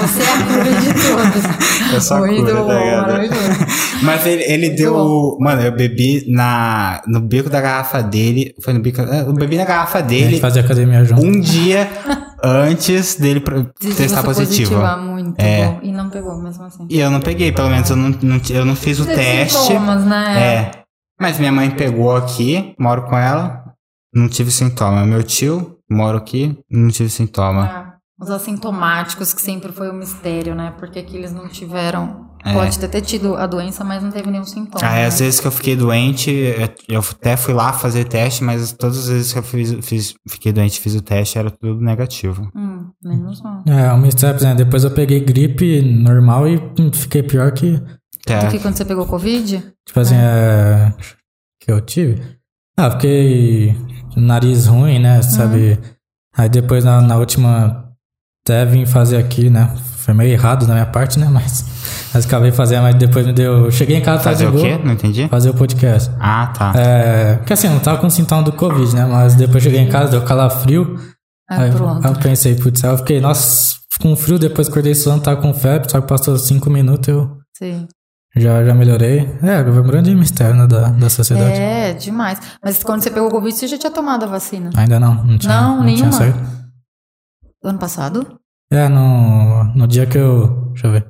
você 0.00 0.22
é 0.22 0.32
a 0.32 0.38
cura 0.46 0.80
de 0.80 0.94
todos. 0.94 1.92
Eu 1.92 2.00
sou 2.00 2.16
a 2.16 2.28
cura, 2.28 2.54
tá 2.54 3.56
Mas 4.02 4.26
ele, 4.26 4.44
ele 4.44 4.70
deu. 4.70 5.36
Mano, 5.38 5.60
eu 5.60 5.72
bebi 5.72 6.24
na, 6.26 7.02
no 7.06 7.20
bico 7.20 7.50
da 7.50 7.60
garrafa 7.60 8.02
dele. 8.02 8.54
Foi 8.62 8.72
no 8.72 8.80
bico. 8.80 9.02
Eu 9.02 9.34
bebi 9.34 9.58
na 9.58 9.66
garrafa 9.66 10.00
dele. 10.00 10.40
Fazer 10.40 10.60
academia 10.60 11.04
junto. 11.04 11.22
Um 11.22 11.38
dia 11.38 11.86
antes 12.42 13.16
dele 13.16 13.40
testar 13.96 14.22
positivo. 14.22 14.76
muito 14.98 15.40
é. 15.40 15.66
bom. 15.66 15.80
E 15.82 15.92
não 15.92 16.10
pegou 16.10 16.36
mesmo 16.40 16.64
assim. 16.64 16.86
E 16.90 16.98
eu 16.98 17.10
não 17.10 17.20
peguei, 17.20 17.52
pelo 17.52 17.70
menos 17.70 17.88
eu 17.90 17.96
não, 17.96 18.10
não 18.10 18.40
eu 18.50 18.64
não 18.64 18.76
fiz 18.76 18.98
o 19.00 19.06
teste. 19.06 19.58
Sintomas, 19.58 20.04
né? 20.04 20.42
É. 20.42 20.82
Mas 21.20 21.38
minha 21.38 21.52
mãe 21.52 21.70
pegou 21.70 22.14
aqui, 22.14 22.74
moro 22.78 23.04
com 23.04 23.16
ela, 23.16 23.64
não 24.12 24.28
tive 24.28 24.50
sintoma. 24.50 25.04
Meu 25.06 25.22
tio, 25.22 25.78
moro 25.90 26.18
aqui, 26.18 26.58
não 26.70 26.88
tive 26.88 27.08
sintoma. 27.08 27.64
Ah, 27.64 27.96
os 28.20 28.30
assintomáticos, 28.30 29.32
que 29.32 29.40
sempre 29.40 29.72
foi 29.72 29.90
um 29.90 29.94
mistério, 29.94 30.54
né? 30.54 30.74
Porque 30.78 30.98
aqui 30.98 31.16
eles 31.16 31.32
não 31.32 31.48
tiveram 31.48 32.25
é. 32.44 32.52
Pode 32.52 32.78
ter, 32.78 32.88
ter 32.88 33.00
tido 33.00 33.34
a 33.36 33.46
doença, 33.46 33.82
mas 33.82 34.02
não 34.02 34.10
teve 34.10 34.30
nenhum 34.30 34.44
sintoma. 34.44 34.84
Ah, 34.84 34.94
né? 34.94 35.06
às 35.06 35.18
vezes 35.18 35.40
que 35.40 35.46
eu 35.46 35.50
fiquei 35.50 35.74
doente, 35.74 36.30
eu 36.88 37.00
até 37.00 37.36
fui 37.36 37.52
lá 37.52 37.72
fazer 37.72 38.04
teste, 38.04 38.44
mas 38.44 38.72
todas 38.72 38.98
as 38.98 39.08
vezes 39.08 39.32
que 39.32 39.38
eu 39.38 39.42
fiz, 39.42 39.76
fiz 39.82 40.14
fiquei 40.28 40.52
doente 40.52 40.80
fiz 40.80 40.94
o 40.94 41.02
teste, 41.02 41.38
era 41.38 41.50
tudo 41.50 41.80
negativo. 41.80 42.48
Hum, 42.54 42.90
menos 43.02 43.42
mal. 43.42 43.64
É, 43.66 43.92
o 43.92 43.98
mistério, 43.98 44.40
né? 44.42 44.54
Depois 44.54 44.84
eu 44.84 44.90
peguei 44.90 45.20
gripe 45.20 45.82
normal 45.82 46.46
e 46.48 46.60
fiquei 46.92 47.22
pior 47.22 47.50
que. 47.52 47.82
É. 48.28 48.44
Do 48.44 48.50
que 48.50 48.58
quando 48.58 48.76
você 48.76 48.84
pegou 48.84 49.06
Covid? 49.06 49.62
Tipo 49.84 50.00
assim, 50.00 50.16
é. 50.16 50.18
é 50.18 50.94
que 51.60 51.72
eu 51.72 51.80
tive. 51.80 52.22
Ah, 52.76 52.90
fiquei. 52.92 53.76
Nariz 54.16 54.66
ruim, 54.66 54.98
né? 54.98 55.20
Sabe? 55.22 55.72
Uhum. 55.72 55.78
Aí 56.36 56.48
depois 56.48 56.84
na, 56.84 57.00
na 57.00 57.16
última. 57.16 57.85
Até 58.46 58.64
vim 58.64 58.86
fazer 58.86 59.16
aqui, 59.16 59.50
né? 59.50 59.68
Foi 59.96 60.14
meio 60.14 60.30
errado 60.30 60.68
da 60.68 60.72
minha 60.72 60.86
parte, 60.86 61.18
né? 61.18 61.26
Mas. 61.28 61.64
Mas 62.14 62.24
acabei 62.24 62.52
fazendo, 62.52 62.82
mas 62.82 62.94
depois 62.94 63.26
me 63.26 63.32
deu. 63.32 63.72
Cheguei 63.72 63.96
em 63.96 64.00
casa, 64.00 64.22
Fazer 64.22 64.46
o 64.46 64.52
quê? 64.52 64.80
Não 64.84 64.92
entendi. 64.92 65.26
Fazer 65.26 65.50
o 65.50 65.54
podcast. 65.54 66.12
Ah, 66.20 66.46
tá. 66.56 66.72
É. 66.76 67.34
Porque 67.38 67.52
assim, 67.52 67.68
não 67.68 67.80
tava 67.80 67.98
com 67.98 68.08
sintoma 68.08 68.44
do 68.44 68.52
Covid, 68.52 68.94
né? 68.94 69.04
Mas 69.04 69.34
depois 69.34 69.64
cheguei 69.64 69.80
em 69.80 69.88
casa, 69.88 70.12
deu 70.12 70.22
calafrio. 70.22 70.96
Ah, 71.50 71.62
aí, 71.62 71.72
pronto. 71.72 72.06
Aí 72.06 72.12
eu 72.12 72.20
pensei, 72.20 72.54
putz, 72.54 72.84
aí 72.84 72.90
eu 72.92 72.98
fiquei, 72.98 73.20
nossa, 73.20 73.78
com 74.00 74.14
frio, 74.14 74.38
depois 74.38 74.68
acordei 74.68 74.94
suando, 74.94 75.24
tava 75.24 75.40
com 75.42 75.52
febre, 75.52 75.90
só 75.90 76.00
que 76.00 76.06
passou 76.06 76.38
cinco 76.38 76.70
minutos 76.70 77.08
eu. 77.08 77.38
Sim. 77.58 77.88
Já, 78.36 78.64
já 78.64 78.74
melhorei. 78.74 79.28
É, 79.42 79.64
foi 79.64 79.80
um 79.80 79.86
grande 79.86 80.14
mistério 80.14 80.54
né, 80.54 80.68
da, 80.68 80.90
da 80.90 81.10
sociedade. 81.10 81.58
É, 81.58 81.94
demais. 81.94 82.38
Mas 82.62 82.80
quando 82.84 83.02
você 83.02 83.10
pegou 83.10 83.28
o 83.28 83.32
Covid, 83.32 83.52
você 83.52 83.66
já 83.66 83.76
tinha 83.76 83.90
tomado 83.90 84.22
a 84.22 84.28
vacina? 84.28 84.70
Ainda 84.76 85.00
não. 85.00 85.14
Não, 85.24 85.36
tinha, 85.36 85.60
não, 85.60 85.76
não 85.78 85.84
nenhuma. 85.84 86.10
Tinha 86.10 86.56
ano 87.64 87.78
passado? 87.78 88.38
É, 88.70 88.88
no, 88.88 89.64
no 89.74 89.86
dia 89.86 90.06
que 90.06 90.18
eu. 90.18 90.70
Deixa 90.72 90.86
eu 90.86 90.92
ver. 90.92 91.06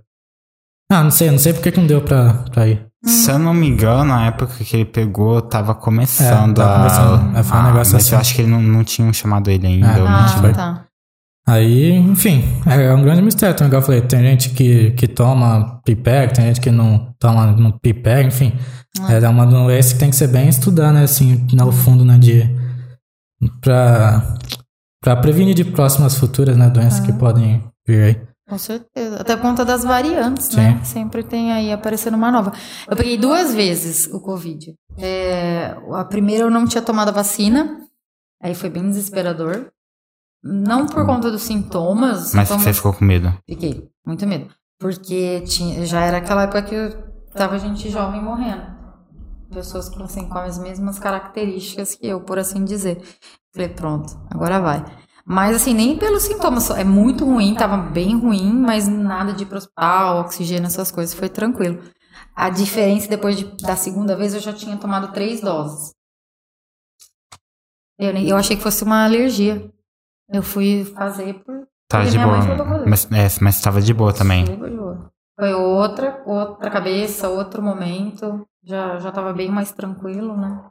Ah, 0.90 1.02
não 1.02 1.10
sei, 1.10 1.30
não 1.30 1.38
sei 1.38 1.52
porque 1.52 1.72
que 1.72 1.80
não 1.80 1.86
deu 1.86 2.00
pra, 2.00 2.44
pra 2.52 2.68
ir. 2.68 2.86
Se 3.04 3.30
eu 3.30 3.38
não 3.38 3.54
me 3.54 3.68
engano, 3.68 4.04
na 4.04 4.26
época 4.26 4.52
que 4.64 4.76
ele 4.76 4.84
pegou, 4.84 5.40
tava 5.40 5.74
começando 5.74 6.60
é, 6.60 6.64
tava 6.64 6.76
começando. 6.78 7.36
a. 7.36 7.38
É, 7.38 7.42
foi 7.42 7.56
um 7.56 7.60
ah, 7.60 7.66
negócio 7.66 7.94
mas 7.94 8.04
assim. 8.04 8.14
eu 8.14 8.20
acho 8.20 8.34
que 8.34 8.42
ele 8.42 8.50
não, 8.50 8.60
não 8.60 8.84
tinham 8.84 9.12
chamado 9.12 9.50
ele 9.50 9.66
ainda. 9.66 9.86
É. 9.86 10.06
Ah, 10.06 10.52
tá. 10.54 10.86
Aí, 11.48 11.92
enfim, 11.92 12.42
é 12.66 12.92
um 12.92 13.02
grande 13.02 13.22
mistério. 13.22 13.54
Então, 13.54 13.68
igual 13.68 13.80
eu 13.80 13.86
falei, 13.86 14.02
tem 14.02 14.20
gente 14.20 14.50
que, 14.50 14.90
que 14.92 15.06
toma 15.06 15.80
pipeg, 15.84 16.34
tem 16.34 16.46
gente 16.46 16.60
que 16.60 16.72
não 16.72 17.14
toma 17.20 17.46
no 17.52 17.78
pipeg, 17.78 18.26
enfim. 18.26 18.52
Ah. 19.00 19.12
É 19.12 19.28
uma 19.28 19.46
doença 19.46 19.94
que 19.94 20.00
tem 20.00 20.10
que 20.10 20.16
ser 20.16 20.26
bem 20.26 20.48
estudada, 20.48 20.92
né? 20.92 21.04
Assim, 21.04 21.46
no 21.52 21.70
fundo, 21.70 22.04
né? 22.04 22.18
De. 22.18 22.50
Pra, 23.60 24.34
pra 25.06 25.14
prevenir 25.14 25.54
de 25.54 25.64
próximas 25.64 26.18
futuras, 26.18 26.56
né? 26.56 26.68
Doenças 26.68 26.98
que 26.98 27.12
podem 27.12 27.62
vir 27.86 28.02
aí. 28.02 28.26
Com 28.48 28.58
certeza. 28.58 29.20
Até 29.20 29.36
por 29.36 29.42
conta 29.42 29.64
das 29.64 29.84
variantes, 29.84 30.50
né? 30.50 30.70
Sim. 30.72 30.78
né? 30.78 30.84
Sempre 30.84 31.22
tem 31.22 31.52
aí 31.52 31.72
aparecendo 31.72 32.14
uma 32.14 32.28
nova. 32.32 32.52
Eu 32.88 32.96
peguei 32.96 33.16
duas 33.16 33.54
vezes 33.54 34.08
o 34.12 34.20
Covid. 34.20 34.74
É, 34.98 35.76
a 35.92 36.04
primeira 36.04 36.42
eu 36.42 36.50
não 36.50 36.66
tinha 36.66 36.82
tomado 36.82 37.10
a 37.10 37.12
vacina. 37.12 37.86
Aí 38.42 38.52
foi 38.52 38.68
bem 38.68 38.82
desesperador. 38.82 39.70
Não 40.42 40.86
por 40.86 41.06
conta 41.06 41.30
dos 41.30 41.42
sintomas. 41.42 42.34
Mas 42.34 42.48
sintomas... 42.48 42.64
você 42.64 42.74
ficou 42.74 42.92
com 42.92 43.04
medo? 43.04 43.32
Fiquei, 43.48 43.88
muito 44.04 44.26
medo. 44.26 44.48
Porque 44.76 45.40
tinha, 45.42 45.86
já 45.86 46.00
era 46.00 46.16
aquela 46.16 46.42
época 46.42 46.62
que 46.62 46.96
tava 47.32 47.60
gente 47.60 47.88
jovem 47.90 48.20
morrendo. 48.20 48.74
Pessoas 49.52 49.88
com, 49.88 50.02
assim, 50.02 50.28
com 50.28 50.38
as 50.38 50.58
mesmas 50.58 50.98
características 50.98 51.94
que 51.94 52.08
eu, 52.08 52.20
por 52.20 52.40
assim 52.40 52.64
dizer. 52.64 53.00
Falei, 53.56 53.70
pronto, 53.70 54.12
agora 54.30 54.60
vai. 54.60 54.84
Mas 55.24 55.56
assim, 55.56 55.72
nem 55.72 55.96
pelos 55.96 56.24
sintomas, 56.24 56.68
é 56.68 56.84
muito 56.84 57.24
ruim, 57.24 57.54
tava 57.54 57.78
bem 57.78 58.14
ruim, 58.14 58.52
mas 58.52 58.86
nada 58.86 59.32
de 59.32 59.44
ir 59.44 59.46
pro 59.46 59.56
hospital, 59.56 60.20
oxigênio, 60.20 60.66
essas 60.66 60.92
coisas, 60.92 61.14
foi 61.14 61.30
tranquilo. 61.30 61.82
A 62.34 62.50
diferença, 62.50 63.08
depois 63.08 63.38
de, 63.38 63.44
da 63.62 63.74
segunda 63.74 64.14
vez, 64.14 64.34
eu 64.34 64.40
já 64.40 64.52
tinha 64.52 64.76
tomado 64.76 65.10
três 65.14 65.40
doses. 65.40 65.94
Eu, 67.98 68.10
eu 68.10 68.36
achei 68.36 68.56
que 68.56 68.62
fosse 68.62 68.84
uma 68.84 69.06
alergia. 69.06 69.72
Eu 70.28 70.42
fui 70.42 70.84
fazer 70.84 71.42
por. 71.42 71.66
Tá 71.88 72.04
de 72.04 72.18
boa. 72.18 72.84
Mas, 72.86 73.10
é, 73.10 73.26
mas 73.40 73.60
tava 73.62 73.80
de 73.80 73.94
boa 73.94 74.12
também. 74.12 74.44
De 74.44 74.54
boa. 74.54 75.10
Foi 75.38 75.54
outra, 75.54 76.22
outra 76.26 76.70
cabeça, 76.70 77.30
outro 77.30 77.62
momento. 77.62 78.46
Já, 78.62 78.98
já 78.98 79.10
tava 79.10 79.32
bem 79.32 79.50
mais 79.50 79.72
tranquilo, 79.72 80.36
né? 80.36 80.62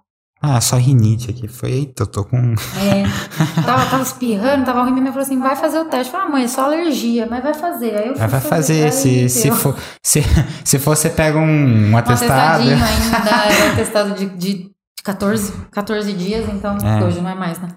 Ah, 0.48 0.62
só 0.62 0.76
rinite 0.76 1.32
aqui. 1.32 1.48
Foi, 1.48 1.72
eita, 1.72 2.04
eu 2.04 2.08
tô 2.08 2.24
com. 2.24 2.38
É. 2.38 3.04
Tava, 3.66 3.86
tava 3.86 4.04
espirrando, 4.04 4.64
tava 4.64 4.84
ruim. 4.84 4.92
Minha 4.92 5.06
mãe 5.06 5.12
falou 5.12 5.26
assim: 5.26 5.40
vai 5.40 5.56
fazer 5.56 5.80
o 5.80 5.86
teste. 5.86 6.14
Eu 6.14 6.20
falei, 6.20 6.28
ah, 6.28 6.32
mãe, 6.32 6.44
é 6.44 6.48
só 6.48 6.66
alergia, 6.66 7.28
mas 7.30 7.42
vai 7.44 7.54
fazer. 7.54 7.96
Aí 7.96 8.08
eu 8.10 8.16
mas 8.18 8.32
vai 8.32 8.42
fazer. 8.42 8.92
Se, 8.92 9.28
se, 9.28 9.50
for, 9.52 9.76
se, 10.04 10.22
se 10.64 10.78
for, 10.78 10.96
você 10.96 11.10
pega 11.10 11.40
um, 11.40 11.92
um 11.92 11.98
atestado. 11.98 12.64
Um 12.66 12.84
ainda, 12.84 13.30
era 13.54 13.72
atestado 13.74 14.14
de, 14.14 14.26
de 14.38 14.72
14, 15.04 15.52
14 15.72 16.14
dias, 16.14 16.48
então 16.50 16.78
é. 16.78 17.04
hoje 17.04 17.22
não 17.22 17.30
é 17.30 17.36
mais, 17.36 17.60
né? 17.60 17.70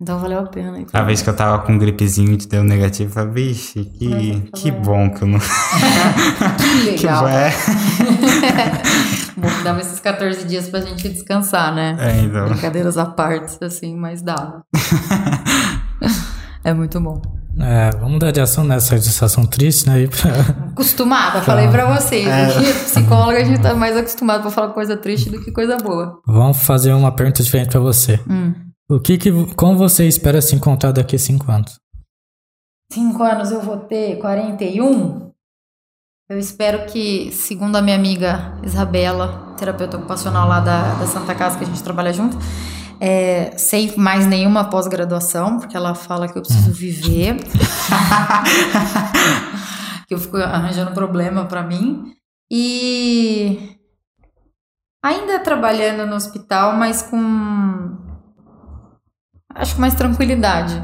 Então 0.00 0.18
valeu 0.18 0.40
a 0.40 0.46
pena. 0.46 0.78
Então. 0.80 1.00
A 1.00 1.04
vez 1.04 1.22
que 1.22 1.30
eu 1.30 1.36
tava 1.36 1.62
com 1.62 1.72
um 1.72 1.78
gripezinho 1.78 2.32
e 2.32 2.36
deu 2.36 2.64
negativo, 2.64 3.10
eu 3.10 3.14
falei, 3.14 3.32
vixe, 3.32 3.84
que, 3.84 4.50
que 4.54 4.70
bom 4.70 5.10
que 5.10 5.22
eu 5.22 5.28
não. 5.28 5.38
que 6.58 6.90
legal. 6.90 7.24
que 7.24 7.32
é. 7.32 9.23
Bom, 9.36 9.48
dava 9.62 9.80
esses 9.80 10.00
14 10.00 10.44
dias 10.44 10.68
pra 10.68 10.80
gente 10.80 11.08
descansar, 11.08 11.74
né? 11.74 11.96
É, 11.98 12.20
então. 12.20 12.48
Brincadeiras 12.48 12.96
à 12.98 13.06
parte, 13.06 13.62
assim, 13.64 13.96
mas 13.96 14.22
dava. 14.22 14.64
é 16.64 16.72
muito 16.72 17.00
bom. 17.00 17.20
É, 17.58 17.90
vamos 17.92 18.12
mudar 18.12 18.32
de 18.32 18.40
ação 18.40 18.64
nessa 18.64 18.98
situação 18.98 19.46
triste, 19.46 19.88
né? 19.88 20.08
Acostumada, 20.72 21.40
falei 21.40 21.68
pra 21.68 21.94
vocês. 21.94 22.26
É. 22.26 22.46
Aqui, 22.46 22.72
psicóloga, 22.84 23.38
a 23.38 23.44
gente 23.44 23.60
tá 23.60 23.74
mais 23.74 23.96
acostumado 23.96 24.42
pra 24.42 24.50
falar 24.50 24.72
coisa 24.72 24.96
triste 24.96 25.30
do 25.30 25.40
que 25.40 25.52
coisa 25.52 25.76
boa. 25.76 26.20
Vamos 26.26 26.58
fazer 26.64 26.92
uma 26.92 27.14
pergunta 27.14 27.42
diferente 27.42 27.70
pra 27.70 27.80
você. 27.80 28.18
Hum. 28.28 28.52
O 28.90 29.00
que, 29.00 29.16
que 29.16 29.30
como 29.54 29.78
você 29.78 30.06
espera 30.06 30.42
se 30.42 30.54
encontrar 30.54 30.92
daqui 30.92 31.16
a 31.16 31.18
cinco 31.18 31.50
anos? 31.50 31.78
Cinco 32.92 33.22
anos 33.22 33.50
eu 33.50 33.60
vou 33.60 33.78
ter 33.78 34.18
41. 34.18 35.30
Eu 36.26 36.38
espero 36.38 36.86
que, 36.86 37.30
segundo 37.32 37.76
a 37.76 37.82
minha 37.82 37.96
amiga 37.96 38.58
Isabela, 38.62 39.54
terapeuta 39.58 39.98
ocupacional 39.98 40.48
lá 40.48 40.58
da, 40.58 40.94
da 40.94 41.06
Santa 41.06 41.34
Casa 41.34 41.58
que 41.58 41.64
a 41.64 41.66
gente 41.66 41.82
trabalha 41.82 42.14
junto, 42.14 42.38
é, 42.98 43.54
sem 43.58 43.94
mais 43.98 44.26
nenhuma 44.26 44.70
pós-graduação, 44.70 45.58
porque 45.58 45.76
ela 45.76 45.94
fala 45.94 46.26
que 46.26 46.38
eu 46.38 46.42
preciso 46.42 46.72
viver. 46.72 47.36
que 50.08 50.14
eu 50.14 50.18
fico 50.18 50.38
arranjando 50.38 50.92
problema 50.92 51.44
para 51.44 51.62
mim. 51.62 52.14
E 52.50 53.76
ainda 55.04 55.40
trabalhando 55.40 56.06
no 56.06 56.16
hospital, 56.16 56.74
mas 56.74 57.02
com 57.02 57.98
acho 59.54 59.74
que 59.74 59.80
mais 59.80 59.94
tranquilidade, 59.94 60.82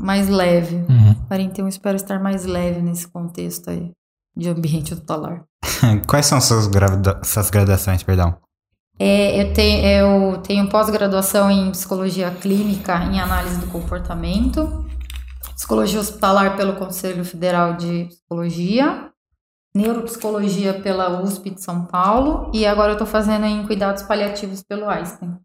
mais 0.00 0.28
leve. 0.28 0.74
Uhum. 0.74 1.14
41 1.28 1.68
espero 1.68 1.94
estar 1.94 2.18
mais 2.18 2.44
leve 2.44 2.82
nesse 2.82 3.06
contexto 3.06 3.70
aí 3.70 3.92
de 4.36 4.48
ambiente 4.48 4.92
hospitalar. 4.92 5.44
Quais 6.06 6.26
são 6.26 6.40
suas, 6.40 6.68
suas 7.24 7.50
graduações, 7.50 8.02
perdão? 8.02 8.36
É, 8.98 9.42
eu, 9.42 9.52
tenho, 9.52 9.86
eu 9.86 10.38
tenho 10.38 10.68
pós-graduação 10.68 11.50
em 11.50 11.70
psicologia 11.70 12.30
clínica 12.30 13.04
em 13.04 13.18
análise 13.18 13.58
do 13.58 13.66
comportamento, 13.66 14.86
psicologia 15.54 15.98
hospitalar 15.98 16.56
pelo 16.56 16.76
Conselho 16.76 17.24
Federal 17.24 17.74
de 17.74 18.04
Psicologia, 18.04 19.10
neuropsicologia 19.74 20.74
pela 20.74 21.22
USP 21.22 21.50
de 21.50 21.62
São 21.62 21.86
Paulo 21.86 22.50
e 22.52 22.66
agora 22.66 22.90
eu 22.90 22.94
estou 22.94 23.06
fazendo 23.06 23.46
em 23.46 23.66
cuidados 23.66 24.02
paliativos 24.02 24.62
pelo 24.62 24.88
Einstein. 24.88 25.38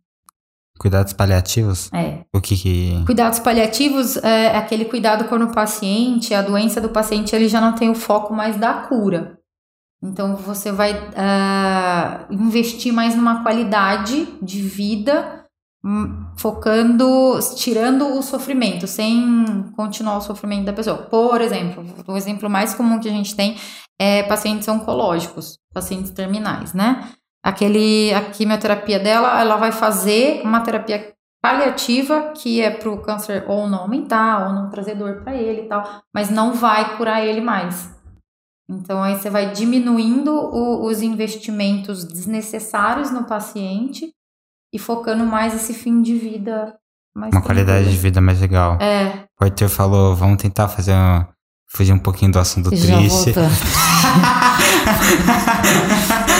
Cuidados 0.77 1.13
paliativos? 1.13 1.91
É. 1.93 2.19
O 2.33 2.41
que 2.41 2.55
que... 2.55 3.03
Cuidados 3.05 3.39
paliativos 3.39 4.17
é 4.17 4.55
aquele 4.55 4.85
cuidado 4.85 5.25
quando 5.25 5.43
o 5.45 5.53
paciente, 5.53 6.33
a 6.33 6.41
doença 6.41 6.79
do 6.79 6.89
paciente, 6.89 7.35
ele 7.35 7.47
já 7.47 7.59
não 7.59 7.73
tem 7.73 7.89
o 7.89 7.95
foco 7.95 8.33
mais 8.33 8.57
da 8.57 8.73
cura. 8.73 9.37
Então 10.01 10.35
você 10.35 10.71
vai 10.71 10.93
ah, 11.15 12.25
investir 12.29 12.93
mais 12.93 13.15
numa 13.15 13.41
qualidade 13.41 14.27
de 14.41 14.61
vida, 14.61 15.45
hum, 15.83 16.25
focando, 16.37 17.39
tirando 17.55 18.15
o 18.15 18.21
sofrimento, 18.21 18.85
sem 18.85 19.71
continuar 19.75 20.17
o 20.17 20.21
sofrimento 20.21 20.65
da 20.65 20.73
pessoa. 20.73 20.97
Por 20.97 21.41
exemplo, 21.41 21.83
o 22.07 22.15
exemplo 22.15 22.49
mais 22.49 22.75
comum 22.75 22.99
que 22.99 23.09
a 23.09 23.11
gente 23.11 23.35
tem 23.35 23.57
é 23.99 24.21
pacientes 24.23 24.67
oncológicos, 24.67 25.57
pacientes 25.73 26.11
terminais, 26.11 26.73
né? 26.73 27.11
Aquele, 27.47 28.13
a 28.13 28.29
quimioterapia 28.29 28.99
dela, 28.99 29.39
ela 29.39 29.55
vai 29.55 29.71
fazer 29.71 30.41
uma 30.43 30.59
terapia 30.61 31.13
paliativa 31.41 32.33
que 32.35 32.61
é 32.61 32.69
para 32.69 32.89
o 32.89 33.01
câncer 33.01 33.45
ou 33.47 33.67
não 33.69 33.79
aumentar 33.79 34.47
ou 34.47 34.53
não 34.53 34.69
trazer 34.69 34.95
dor 34.95 35.21
para 35.23 35.33
ele 35.35 35.61
e 35.61 35.67
tal, 35.67 36.01
mas 36.13 36.29
não 36.29 36.53
vai 36.53 36.97
curar 36.97 37.23
ele 37.25 37.39
mais. 37.39 37.89
Então 38.69 39.01
aí 39.01 39.15
você 39.15 39.29
vai 39.29 39.51
diminuindo 39.51 40.29
o- 40.33 40.85
os 40.87 41.01
investimentos 41.01 42.03
desnecessários 42.03 43.11
no 43.11 43.23
paciente 43.23 44.11
e 44.73 44.77
focando 44.77 45.25
mais 45.25 45.53
esse 45.55 45.73
fim 45.73 46.01
de 46.01 46.17
vida 46.17 46.75
mais 47.15 47.33
Uma 47.33 47.41
qualidade 47.41 47.79
de 47.79 47.83
tranquilo. 47.85 48.01
vida 48.01 48.21
mais 48.21 48.41
legal. 48.41 48.77
É, 48.81 49.23
O 49.39 49.43
Arthur 49.45 49.69
falou, 49.69 50.13
vamos 50.15 50.41
tentar 50.41 50.67
fazer 50.67 50.93
um, 50.93 51.25
fugir 51.67 51.93
um 51.93 51.99
pouquinho 51.99 52.31
do 52.31 52.39
assunto 52.39 52.75
já 52.75 52.97
triste. 52.97 53.33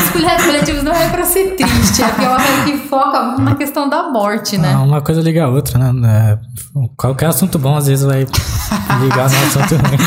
Os 0.03 0.09
cuidados 0.11 0.45
paliativos 0.45 0.83
não 0.83 0.93
é 0.93 1.09
pra 1.09 1.25
ser 1.25 1.55
triste, 1.55 2.01
é 2.01 2.07
porque 2.07 2.25
é 2.25 2.29
uma 2.29 2.37
coisa 2.37 2.63
que 2.63 2.77
foca 2.87 3.23
muito 3.23 3.41
na 3.41 3.55
questão 3.55 3.89
da 3.89 4.09
morte, 4.09 4.57
né? 4.57 4.73
Ah, 4.73 4.81
uma 4.81 5.01
coisa 5.01 5.21
liga 5.21 5.43
a 5.45 5.49
outra, 5.49 5.77
né? 5.77 5.93
É, 6.07 6.39
qualquer 6.95 7.27
assunto 7.27 7.59
bom, 7.59 7.75
às 7.75 7.87
vezes, 7.87 8.05
vai 8.05 8.25
ligar 9.01 9.29
no 9.29 9.37
assunto 9.37 9.75
ruim. 9.75 9.97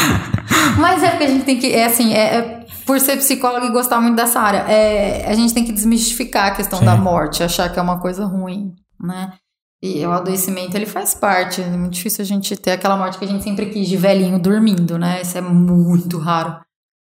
Mas 0.79 1.03
é 1.03 1.11
porque 1.11 1.25
a 1.25 1.29
gente 1.29 1.45
tem 1.45 1.59
que. 1.59 1.73
É 1.73 1.87
assim, 1.87 2.13
é, 2.15 2.37
é- 2.37 2.61
por 2.87 2.99
ser 2.99 3.17
psicólogo 3.19 3.67
e 3.67 3.71
gostar 3.71 4.01
muito 4.01 4.17
dessa 4.17 4.41
área, 4.41 4.65
é, 4.67 5.25
a 5.29 5.35
gente 5.35 5.55
tem 5.55 5.65
que 5.65 5.71
desmistificar 5.71 6.47
a 6.49 6.51
questão 6.53 6.81
Sim. 6.81 6.87
da 6.87 6.97
morte, 6.97 7.43
achar 7.43 7.69
que 7.69 7.79
é 7.79 7.83
uma 7.83 8.01
coisa 8.01 8.25
ruim, 8.25 8.73
né? 9.01 9.33
E 9.83 10.05
o 10.07 10.13
adoecimento, 10.13 10.77
ele 10.77 10.85
faz 10.87 11.15
parte. 11.15 11.63
É 11.63 11.67
muito 11.67 11.95
difícil 11.95 12.23
a 12.23 12.27
gente 12.27 12.55
ter 12.57 12.73
aquela 12.73 12.97
morte 12.97 13.19
que 13.19 13.25
a 13.25 13.29
gente 13.29 13.43
sempre 13.43 13.67
quis 13.71 13.89
de 13.89 13.97
velhinho 13.97 14.39
dormindo, 14.39 14.99
né? 14.99 15.23
Isso 15.23 15.39
é 15.39 15.41
muito 15.41 16.19
raro. 16.19 16.61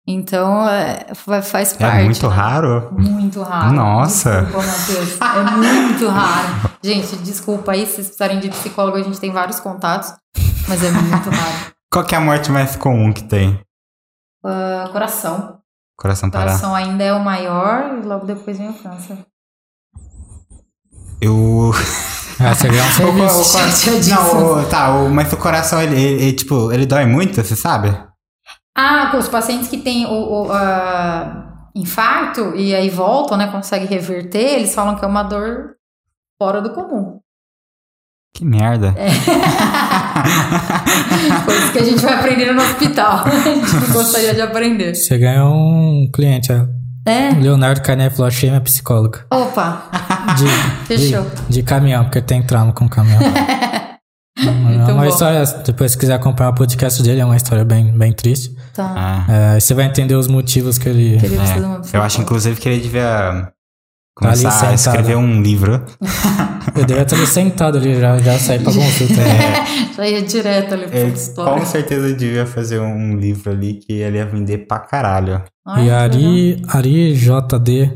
Então, 0.06 0.68
é, 0.68 1.14
fa- 1.14 1.40
faz 1.40 1.72
É 1.74 1.78
parte. 1.78 2.04
muito 2.04 2.28
né? 2.28 2.34
raro. 2.34 2.88
Muito 2.92 3.42
raro. 3.42 3.72
Nossa. 3.72 4.42
Desculpa, 4.42 4.66
Matheus. 4.66 5.20
É 5.20 5.56
muito 5.56 6.08
raro. 6.08 6.70
Gente, 6.82 7.16
desculpa 7.18 7.72
aí, 7.72 7.86
se 7.86 7.92
vocês 7.94 8.06
precisarem 8.08 8.40
de 8.40 8.48
psicólogo, 8.50 8.96
a 8.98 9.02
gente 9.02 9.18
tem 9.20 9.30
vários 9.32 9.60
contatos, 9.60 10.12
mas 10.68 10.82
é 10.82 10.90
muito 10.90 11.30
raro. 11.30 11.72
Qual 11.90 12.04
que 12.04 12.14
é 12.14 12.18
a 12.18 12.20
morte 12.20 12.50
mais 12.50 12.74
comum 12.76 13.12
que 13.12 13.22
tem? 13.22 13.58
Ah, 14.44 14.88
coração. 14.92 15.60
Coração 15.96 16.28
O 16.28 16.32
parar. 16.32 16.46
coração 16.46 16.74
ainda 16.74 17.04
é 17.04 17.12
o 17.14 17.20
maior 17.24 17.98
e 17.98 18.02
logo 18.04 18.26
depois 18.26 18.58
vem 18.58 18.68
o 18.68 18.74
câncer. 18.74 19.16
Eu... 21.20 21.70
Ah, 22.40 22.54
você 22.54 22.68
ganha 22.68 22.82
um 22.82 22.88
O 22.88 23.16
co- 23.16 23.24
o 23.24 23.28
cor- 23.28 23.44
Chateadíssimo. 23.44 24.16
Não, 24.16 24.62
o- 24.62 24.66
tá, 24.66 24.94
o- 24.96 25.10
mas 25.10 25.32
o 25.32 25.36
coração, 25.36 25.80
ele, 25.82 25.94
ele- 25.94 26.22
ele, 26.24 26.32
tipo, 26.32 26.72
ele 26.72 26.86
dói 26.86 27.04
muito, 27.06 27.42
você 27.42 27.54
sabe? 27.56 27.96
Ah, 28.76 29.08
com 29.10 29.18
os 29.18 29.28
pacientes 29.28 29.68
que 29.68 29.78
têm 29.78 30.06
o, 30.06 30.46
o, 30.46 30.52
ah, 30.52 31.46
infarto 31.76 32.54
e 32.56 32.74
aí 32.74 32.90
voltam, 32.90 33.36
né? 33.36 33.46
Conseguem 33.48 33.86
reverter, 33.86 34.54
eles 34.58 34.74
falam 34.74 34.96
que 34.96 35.04
é 35.04 35.08
uma 35.08 35.22
dor 35.22 35.74
fora 36.40 36.60
do 36.60 36.70
comum. 36.70 37.20
Que 38.36 38.44
merda. 38.44 38.92
É. 38.96 39.10
Coisas 41.44 41.70
que 41.70 41.78
a 41.78 41.84
gente 41.84 42.02
vai 42.02 42.14
aprendendo 42.14 42.54
no 42.54 42.62
hospital. 42.62 43.22
A 43.26 43.30
gente 43.30 43.92
gostaria 43.92 44.34
de 44.34 44.40
aprender. 44.40 44.94
Você 44.94 45.18
ganhou 45.18 45.52
um 45.54 46.10
cliente, 46.12 46.52
ó. 46.52 46.66
É? 47.08 47.30
Leonardo 47.30 47.82
Canet 47.82 48.14
falou, 48.14 48.28
achei 48.28 48.48
minha 48.48 48.60
psicóloga. 48.62 49.26
Opa, 49.30 49.88
De, 50.36 50.86
Fechou. 50.86 51.22
De, 51.48 51.52
de 51.54 51.62
caminhão, 51.62 52.04
porque 52.04 52.20
tem 52.20 52.42
trauma 52.42 52.72
com 52.72 52.88
caminhão. 52.88 53.20
é 54.36 54.50
Muito 54.50 54.90
uma 54.92 55.02
bom. 55.02 55.08
história, 55.08 55.44
depois 55.64 55.92
se 55.92 55.98
quiser 55.98 56.14
acompanhar 56.14 56.50
o 56.50 56.54
podcast 56.54 57.02
dele, 57.02 57.20
é 57.20 57.24
uma 57.24 57.36
história 57.36 57.64
bem, 57.64 57.96
bem 57.96 58.12
triste. 58.12 58.54
Tá. 58.74 59.24
Ah, 59.28 59.32
É, 59.56 59.60
você 59.60 59.74
vai 59.74 59.84
entender 59.86 60.14
os 60.14 60.26
motivos 60.28 60.78
que 60.78 60.88
ele... 60.88 61.16
É. 61.16 61.18
precisar 61.18 61.54
de 61.58 61.60
uma 61.64 61.80
Eu 61.92 62.02
acho, 62.02 62.20
inclusive, 62.20 62.60
que 62.60 62.68
ele 62.68 62.80
devia 62.80 63.52
Tá 64.20 64.28
ali 64.28 64.42
começar 64.42 64.48
a 64.48 64.52
sentado. 64.52 64.74
escrever 64.96 65.16
um 65.16 65.42
livro. 65.42 65.84
Eu 66.76 66.84
devia 66.84 67.04
ter 67.04 67.16
ele 67.16 67.26
sentado 67.26 67.78
ali, 67.78 67.98
já, 68.00 68.16
já 68.18 68.38
sair 68.38 68.60
pra 68.62 68.72
consulta. 68.72 69.20
É. 69.20 69.64
Já 69.94 70.08
ia 70.08 70.22
direto 70.22 70.74
ali 70.74 70.88
pra 70.88 70.98
Ele, 70.98 71.12
história. 71.12 71.60
com 71.60 71.64
certeza 71.66 72.12
devia 72.14 72.44
fazer 72.46 72.80
um 72.80 73.16
livro 73.16 73.52
ali 73.52 73.74
que 73.74 73.92
ele 73.92 74.16
ia 74.16 74.26
vender 74.26 74.66
pra 74.66 74.80
caralho. 74.80 75.40
Ai, 75.64 75.82
E 75.82 75.84
que 75.86 75.90
a 75.92 76.00
Ari, 76.00 76.62
Ari 76.68 77.14
JD 77.14 77.92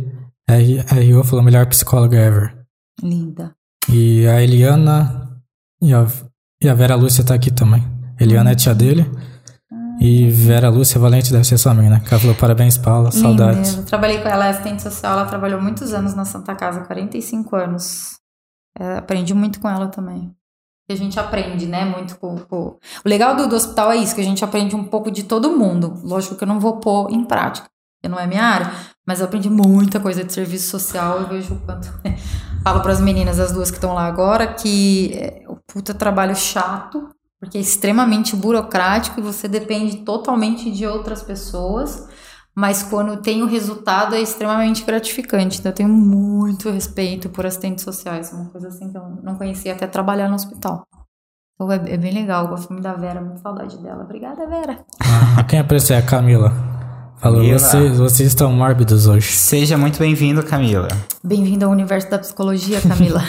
R- 0.57 1.13
RO 1.13 1.25
falou 1.25 1.45
melhor 1.45 1.67
psicóloga 1.67 2.17
ever. 2.17 2.57
Linda. 3.03 3.55
E 3.91 4.27
a 4.27 4.43
Eliana 4.43 5.41
e 5.81 5.93
a, 5.95 6.07
e 6.63 6.69
a 6.69 6.75
Vera 6.75 6.95
Lúcia 6.95 7.25
tá 7.25 7.35
aqui 7.35 7.51
também. 7.51 7.83
Eliana 8.21 8.53
é 8.53 8.55
tia 8.55 8.75
dele. 8.75 9.11
E 10.01 10.31
Vera 10.31 10.69
Lúcia 10.69 11.01
Valente 11.01 11.33
deve 11.33 11.45
ser 11.45 11.59
sua 11.59 11.73
amiga, 11.73 11.91
né? 11.91 12.01
Que 12.01 12.09
ela 12.13 12.21
falou 12.21 12.37
parabéns, 12.37 12.79
Paula, 12.79 13.11
saudades. 13.11 13.71
Linda. 13.71 13.83
Eu 13.83 13.87
trabalhei 13.87 14.21
com 14.23 14.29
ela, 14.29 14.47
é 14.47 14.51
assistente 14.51 14.83
social, 14.83 15.13
ela 15.19 15.27
trabalhou 15.27 15.61
muitos 15.61 15.93
anos 15.93 16.15
na 16.15 16.25
Santa 16.25 16.55
Casa, 16.55 16.81
45 16.83 17.57
anos. 17.57 18.19
É, 18.79 18.97
aprendi 18.99 19.35
muito 19.35 19.61
com 19.61 19.69
ela 19.69 19.89
também. 19.89 20.33
E 20.89 20.93
a 20.93 20.97
gente 20.97 21.19
aprende, 21.19 21.67
né, 21.67 21.85
muito 21.85 22.17
com, 22.19 22.37
com- 22.39 22.77
O 23.05 23.09
legal 23.09 23.35
do, 23.37 23.49
do 23.49 23.57
hospital 23.57 23.91
é 23.93 23.97
isso, 23.97 24.15
que 24.15 24.21
a 24.21 24.25
gente 24.25 24.45
aprende 24.45 24.75
um 24.77 24.85
pouco 24.85 25.11
de 25.11 25.25
todo 25.25 25.57
mundo. 25.59 25.95
Lógico 26.05 26.37
que 26.37 26.45
eu 26.45 26.49
não 26.49 26.61
vou 26.61 26.79
pôr 26.79 27.11
em 27.11 27.25
prática, 27.25 27.69
não 28.07 28.19
é 28.19 28.27
minha 28.27 28.45
área, 28.45 28.71
mas 29.07 29.21
eu 29.21 29.27
aprendi 29.27 29.49
muita 29.49 29.99
coisa 29.99 30.23
de 30.23 30.33
serviço 30.33 30.69
social, 30.71 31.23
eu 31.23 31.29
vejo 31.29 31.55
o 31.55 31.61
quanto... 31.61 31.89
Falo 32.63 32.81
para 32.81 32.93
as 32.93 33.01
meninas, 33.01 33.39
as 33.41 33.53
duas 33.53 33.71
que 33.71 33.77
estão 33.77 33.95
lá 33.95 34.05
agora, 34.05 34.47
que 34.47 35.13
é 35.15 35.45
o 35.49 35.57
puta 35.73 35.95
trabalho 35.95 36.35
chato, 36.35 37.09
porque 37.41 37.57
é 37.57 37.61
extremamente 37.61 38.35
burocrático 38.35 39.21
e 39.21 39.23
você 39.23 39.47
depende 39.49 39.99
totalmente 39.99 40.71
de 40.71 40.87
outras 40.87 41.23
pessoas, 41.23 42.09
mas 42.55 42.83
quando 42.83 43.23
tem 43.23 43.43
o 43.43 43.47
resultado 43.47 44.17
é 44.17 44.21
extremamente 44.21 44.85
gratificante. 44.85 45.61
Então 45.61 45.71
eu 45.71 45.75
tenho 45.75 45.89
muito 45.89 46.69
respeito 46.69 47.29
por 47.29 47.47
assistentes 47.47 47.85
sociais, 47.85 48.33
uma 48.33 48.51
coisa 48.51 48.69
assim 48.69 48.91
que 48.91 48.99
eu 48.99 49.03
não 49.23 49.37
conhecia 49.37 49.73
até 49.73 49.87
trabalhar 49.87 50.29
no 50.29 50.35
hospital. 50.35 50.85
Então 51.55 51.71
é, 51.73 51.77
é 51.77 51.97
bem 51.97 52.13
legal, 52.13 52.45
eu 52.45 52.51
gosto 52.51 52.71
muito 52.73 52.83
da 52.83 52.95
Vera, 52.95 53.21
muito 53.21 53.41
saudade 53.41 53.79
dela. 53.79 54.03
Obrigada, 54.03 54.47
Vera. 54.47 54.85
Ah, 55.01 55.45
quem 55.45 55.61
apareceu 55.61 55.95
é 55.97 56.01
a 56.01 56.03
Camila. 56.03 56.78
Falou, 57.21 57.39
Camila. 57.41 57.59
vocês, 57.59 57.99
vocês 57.99 58.29
estão 58.29 58.53
mórbidos 58.53 59.07
hoje. 59.09 59.27
Seja 59.33 59.77
muito 59.77 59.99
bem-vindo, 59.99 60.41
Camila. 60.43 60.87
Bem-vinda 61.25 61.67
ao 61.67 61.73
universo 61.73 62.09
da 62.09 62.19
psicologia, 62.19 62.81
Camila. 62.81 63.21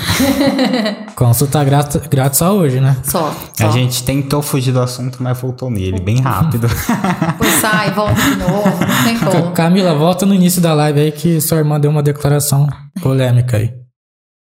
Consulta 1.16 1.64
grátis, 1.64 2.00
grátis 2.08 2.38
só 2.38 2.56
hoje, 2.56 2.80
né? 2.80 2.96
só, 3.04 3.34
só. 3.54 3.68
A 3.68 3.72
gente 3.72 4.04
tentou 4.04 4.44
fugir 4.44 4.72
do 4.72 4.80
assunto, 4.80 5.22
mas 5.24 5.40
voltou 5.42 5.72
nele, 5.72 6.00
bem 6.00 6.20
rápido. 6.22 6.68
Depois 7.32 7.52
sai, 7.60 7.92
volta 7.92 8.14
de 8.22 8.36
novo, 8.36 8.80
não 8.86 9.04
tem 9.04 9.20
como. 9.20 9.52
Camila, 9.54 9.96
volta 9.96 10.24
no 10.26 10.36
início 10.36 10.62
da 10.62 10.74
live 10.74 11.00
aí 11.00 11.12
que 11.12 11.42
sua 11.42 11.58
irmã 11.58 11.80
deu 11.80 11.90
uma 11.90 12.04
declaração 12.04 12.68
polêmica 13.02 13.58
aí. 13.58 13.72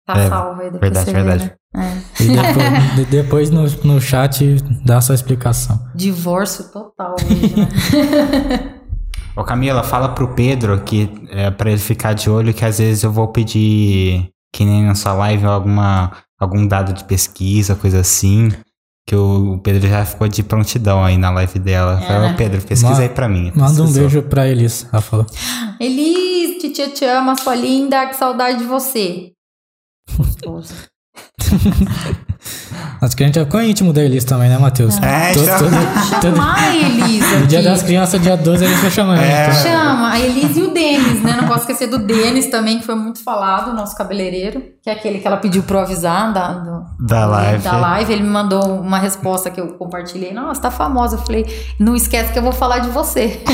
Tá 0.05 0.15
É, 0.17 0.29
salvo 0.29 0.61
aí, 0.61 0.71
depois 0.71 0.81
verdade, 0.81 1.05
você 1.05 1.13
vê, 1.13 1.23
verdade. 1.23 1.43
né? 1.43 2.01
É. 2.17 2.23
E 2.23 2.27
depois, 2.27 2.95
de- 2.95 3.05
depois 3.05 3.49
no, 3.49 3.65
no 3.93 3.99
chat 4.01 4.57
dá 4.85 5.01
sua 5.01 5.15
explicação. 5.15 5.79
Divórcio 5.95 6.65
total 6.65 7.15
hoje, 7.19 7.55
né? 7.55 8.75
Ô 9.39 9.43
Camila, 9.43 9.83
fala 9.83 10.09
pro 10.09 10.33
Pedro 10.33 10.81
que 10.83 11.09
é 11.29 11.49
pra 11.49 11.69
ele 11.71 11.79
ficar 11.79 12.13
de 12.13 12.29
olho 12.29 12.53
que 12.53 12.65
às 12.65 12.77
vezes 12.79 13.03
eu 13.03 13.11
vou 13.11 13.29
pedir, 13.29 14.29
que 14.53 14.65
nem 14.65 14.83
na 14.83 14.95
sua 14.95 15.13
live, 15.13 15.45
alguma, 15.45 16.11
algum 16.37 16.67
dado 16.67 16.91
de 16.93 17.03
pesquisa, 17.05 17.73
coisa 17.75 17.99
assim. 18.01 18.51
Que 19.07 19.15
o 19.15 19.57
Pedro 19.63 19.87
já 19.87 20.05
ficou 20.05 20.27
de 20.27 20.43
prontidão 20.43 21.03
aí 21.03 21.17
na 21.17 21.31
live 21.31 21.57
dela. 21.57 21.99
É, 22.03 22.05
Falou, 22.07 22.21
né? 22.29 22.35
Pedro, 22.37 22.61
pesquisa 22.61 22.93
Ma- 22.95 22.99
aí 22.99 23.09
pra 23.09 23.27
mim. 23.29 23.51
Manda 23.55 23.63
um 23.81 23.85
Pesquisou. 23.85 23.93
beijo 24.01 24.21
pra 24.23 24.47
Elis, 24.47 24.87
ela 24.91 25.01
falou. 25.01 25.25
Elis, 25.79 26.61
titia 26.61 26.89
te 26.89 27.05
ama, 27.05 27.35
sua 27.35 27.55
linda, 27.55 28.05
que 28.07 28.15
saudade 28.17 28.59
de 28.59 28.65
você. 28.65 29.31
Gostoso. 30.17 30.73
Acho 33.01 33.15
que 33.15 33.23
a 33.23 33.27
gente 33.27 33.39
é 33.39 33.65
íntimo 33.65 33.93
da 33.93 34.03
Elis 34.03 34.25
também, 34.25 34.49
né, 34.49 34.57
Matheus? 34.57 34.97
É, 35.01 35.31
Todo- 35.33 35.45
já- 35.45 35.57
todo- 35.57 35.69
todo- 36.21 36.35
Chamar 36.35 36.59
a 36.59 36.75
Elisa. 36.75 37.39
No 37.39 37.47
dia 37.47 37.63
das 37.63 37.81
crianças, 37.81 38.21
dia 38.21 38.35
12, 38.35 38.65
a 38.65 38.67
gente 38.67 38.81
vai 38.81 38.91
chamando. 38.91 39.21
É. 39.21 39.47
então. 39.49 39.61
Chama, 39.63 40.11
a 40.11 40.19
Elise 40.19 40.59
e 40.59 40.63
o 40.63 40.73
Denis, 40.73 41.23
né? 41.23 41.37
Não 41.39 41.47
posso 41.47 41.61
esquecer 41.61 41.87
do 41.87 41.97
Denis 41.99 42.47
também, 42.47 42.79
que 42.79 42.85
foi 42.85 42.95
muito 42.95 43.23
falado, 43.23 43.73
nosso 43.73 43.95
cabeleireiro, 43.95 44.61
que 44.83 44.89
é 44.89 44.93
aquele 44.93 45.19
que 45.19 45.27
ela 45.27 45.37
pediu 45.37 45.63
pra 45.63 45.77
eu 45.77 45.81
avisar 45.83 46.33
da, 46.33 46.51
do- 46.53 46.85
Da 47.07 47.25
live. 47.25 47.63
da 47.63 47.77
live. 47.77 48.13
Ele 48.13 48.23
me 48.23 48.29
mandou 48.29 48.81
uma 48.81 48.99
resposta 48.99 49.49
que 49.49 49.61
eu 49.61 49.69
compartilhei. 49.75 50.33
Nossa, 50.33 50.61
tá 50.61 50.71
famosa. 50.71 51.15
Eu 51.15 51.21
falei, 51.21 51.45
não 51.79 51.95
esquece 51.95 52.33
que 52.33 52.39
eu 52.39 52.43
vou 52.43 52.51
falar 52.51 52.79
de 52.79 52.89
você. 52.89 53.41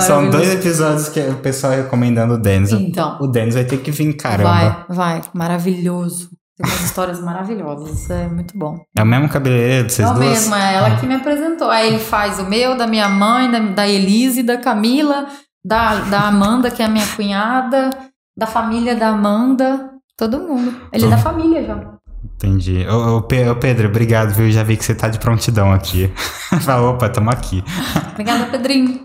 São 0.00 0.30
dois 0.30 0.52
episódios 0.54 1.08
que 1.08 1.20
o 1.20 1.34
pessoal 1.36 1.72
recomendando 1.72 2.34
o 2.34 2.38
Denis. 2.38 2.72
Então. 2.72 3.18
O 3.20 3.26
Denis 3.26 3.54
vai 3.54 3.64
ter 3.64 3.78
que 3.78 3.90
vir, 3.90 4.12
caramba. 4.14 4.50
Vai, 4.50 4.76
vai. 4.88 5.20
Maravilhoso. 5.34 6.30
Tem 6.56 6.66
umas 6.70 6.84
histórias 6.84 7.20
maravilhosas. 7.20 7.90
Isso 8.02 8.12
é 8.12 8.28
muito 8.28 8.56
bom. 8.56 8.78
É 8.96 9.02
o 9.02 9.06
mesmo 9.06 9.28
cabeleireiro 9.28 9.86
de 9.86 9.92
vocês 9.94 10.06
É 10.08 10.10
o 10.10 10.14
duas? 10.14 10.28
mesmo, 10.28 10.54
é 10.54 10.74
ela 10.74 10.96
que 10.96 11.06
me 11.06 11.14
apresentou. 11.14 11.70
Aí 11.70 11.88
ele 11.88 11.98
faz 11.98 12.38
o 12.38 12.44
meu, 12.44 12.76
da 12.76 12.86
minha 12.86 13.08
mãe, 13.08 13.50
da, 13.50 13.58
da 13.58 13.88
Elise, 13.88 14.42
da 14.42 14.58
Camila, 14.58 15.26
da, 15.64 16.00
da 16.02 16.20
Amanda, 16.28 16.70
que 16.70 16.82
é 16.82 16.86
a 16.86 16.88
minha 16.88 17.06
cunhada, 17.16 17.90
da 18.36 18.46
família 18.46 18.94
da 18.94 19.08
Amanda, 19.08 19.90
todo 20.16 20.38
mundo. 20.40 20.74
Ele 20.92 21.06
é 21.06 21.08
da 21.08 21.18
família 21.18 21.64
já. 21.64 21.92
Entendi. 22.36 22.86
Ô, 22.88 23.16
ô, 23.18 23.22
Pedro, 23.22 23.88
obrigado, 23.88 24.32
viu? 24.34 24.50
Já 24.50 24.62
vi 24.62 24.76
que 24.76 24.84
você 24.84 24.94
tá 24.94 25.08
de 25.08 25.18
prontidão 25.18 25.72
aqui. 25.72 26.12
Fala, 26.62 26.90
opa, 26.90 27.08
tamo 27.08 27.30
aqui. 27.30 27.64
Obrigada, 28.12 28.46
Pedrinho. 28.46 29.00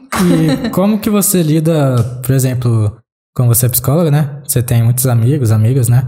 E 0.66 0.70
como 0.70 1.00
que 1.00 1.10
você 1.10 1.42
lida, 1.42 2.04
por 2.26 2.34
exemplo, 2.34 2.98
como 3.36 3.54
você 3.54 3.68
é 3.68 3.70
psicóloga, 3.70 4.12
né? 4.12 4.42
Você 4.44 4.62
tem 4.62 4.84
muitos 4.84 5.06
amigos, 5.08 5.52
amigas, 5.52 5.88
né? 5.88 6.04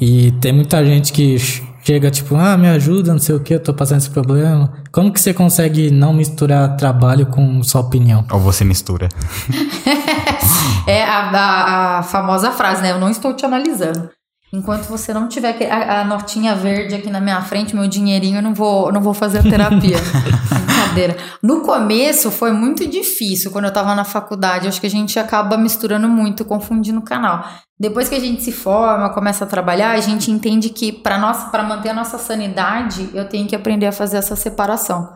E 0.00 0.30
tem 0.40 0.52
muita 0.52 0.84
gente 0.84 1.12
que 1.12 1.38
ch- 1.38 1.62
chega 1.84 2.10
tipo, 2.10 2.34
ah, 2.36 2.56
me 2.56 2.68
ajuda, 2.68 3.12
não 3.12 3.18
sei 3.18 3.34
o 3.34 3.40
que, 3.40 3.54
eu 3.54 3.60
tô 3.62 3.74
passando 3.74 3.98
esse 3.98 4.10
problema. 4.10 4.72
Como 4.92 5.12
que 5.12 5.20
você 5.20 5.32
consegue 5.34 5.90
não 5.90 6.12
misturar 6.12 6.76
trabalho 6.76 7.26
com 7.26 7.62
sua 7.62 7.80
opinião? 7.82 8.24
Ou 8.30 8.38
você 8.40 8.64
mistura. 8.64 9.08
É 10.86 11.04
a, 11.04 11.30
a- 11.30 11.98
a 11.98 12.02
famosa 12.02 12.50
frase, 12.50 12.82
né? 12.82 12.90
Eu 12.90 12.98
não 12.98 13.10
estou 13.10 13.32
te 13.34 13.44
analisando. 13.44 14.08
Enquanto 14.52 14.86
você 14.86 15.14
não 15.14 15.28
tiver 15.28 15.56
a, 15.70 16.00
a 16.00 16.04
notinha 16.04 16.56
verde 16.56 16.94
aqui 16.94 17.08
na 17.08 17.20
minha 17.20 17.40
frente, 17.42 17.74
meu 17.74 17.86
dinheirinho, 17.86 18.38
eu 18.38 18.42
não 18.42 18.52
vou, 18.52 18.90
não 18.92 19.00
vou 19.00 19.14
fazer 19.14 19.38
a 19.38 19.42
terapia. 19.42 19.96
Brincadeira. 20.66 21.16
No 21.40 21.60
começo 21.60 22.30
foi 22.32 22.52
muito 22.52 22.86
difícil, 22.88 23.52
quando 23.52 23.66
eu 23.66 23.72
tava 23.72 23.94
na 23.94 24.04
faculdade. 24.04 24.66
Acho 24.66 24.80
que 24.80 24.88
a 24.88 24.90
gente 24.90 25.18
acaba 25.18 25.56
misturando 25.56 26.08
muito, 26.08 26.44
confundindo 26.44 26.98
o 26.98 27.02
canal. 27.02 27.44
Depois 27.78 28.08
que 28.08 28.14
a 28.14 28.20
gente 28.20 28.42
se 28.42 28.52
forma, 28.52 29.08
começa 29.10 29.44
a 29.44 29.46
trabalhar, 29.46 29.92
a 29.92 30.00
gente 30.00 30.30
entende 30.30 30.68
que 30.68 30.92
para 30.92 31.18
manter 31.62 31.90
a 31.90 31.94
nossa 31.94 32.18
sanidade, 32.18 33.08
eu 33.14 33.28
tenho 33.28 33.46
que 33.46 33.54
aprender 33.54 33.86
a 33.86 33.92
fazer 33.92 34.16
essa 34.16 34.34
separação. 34.34 35.08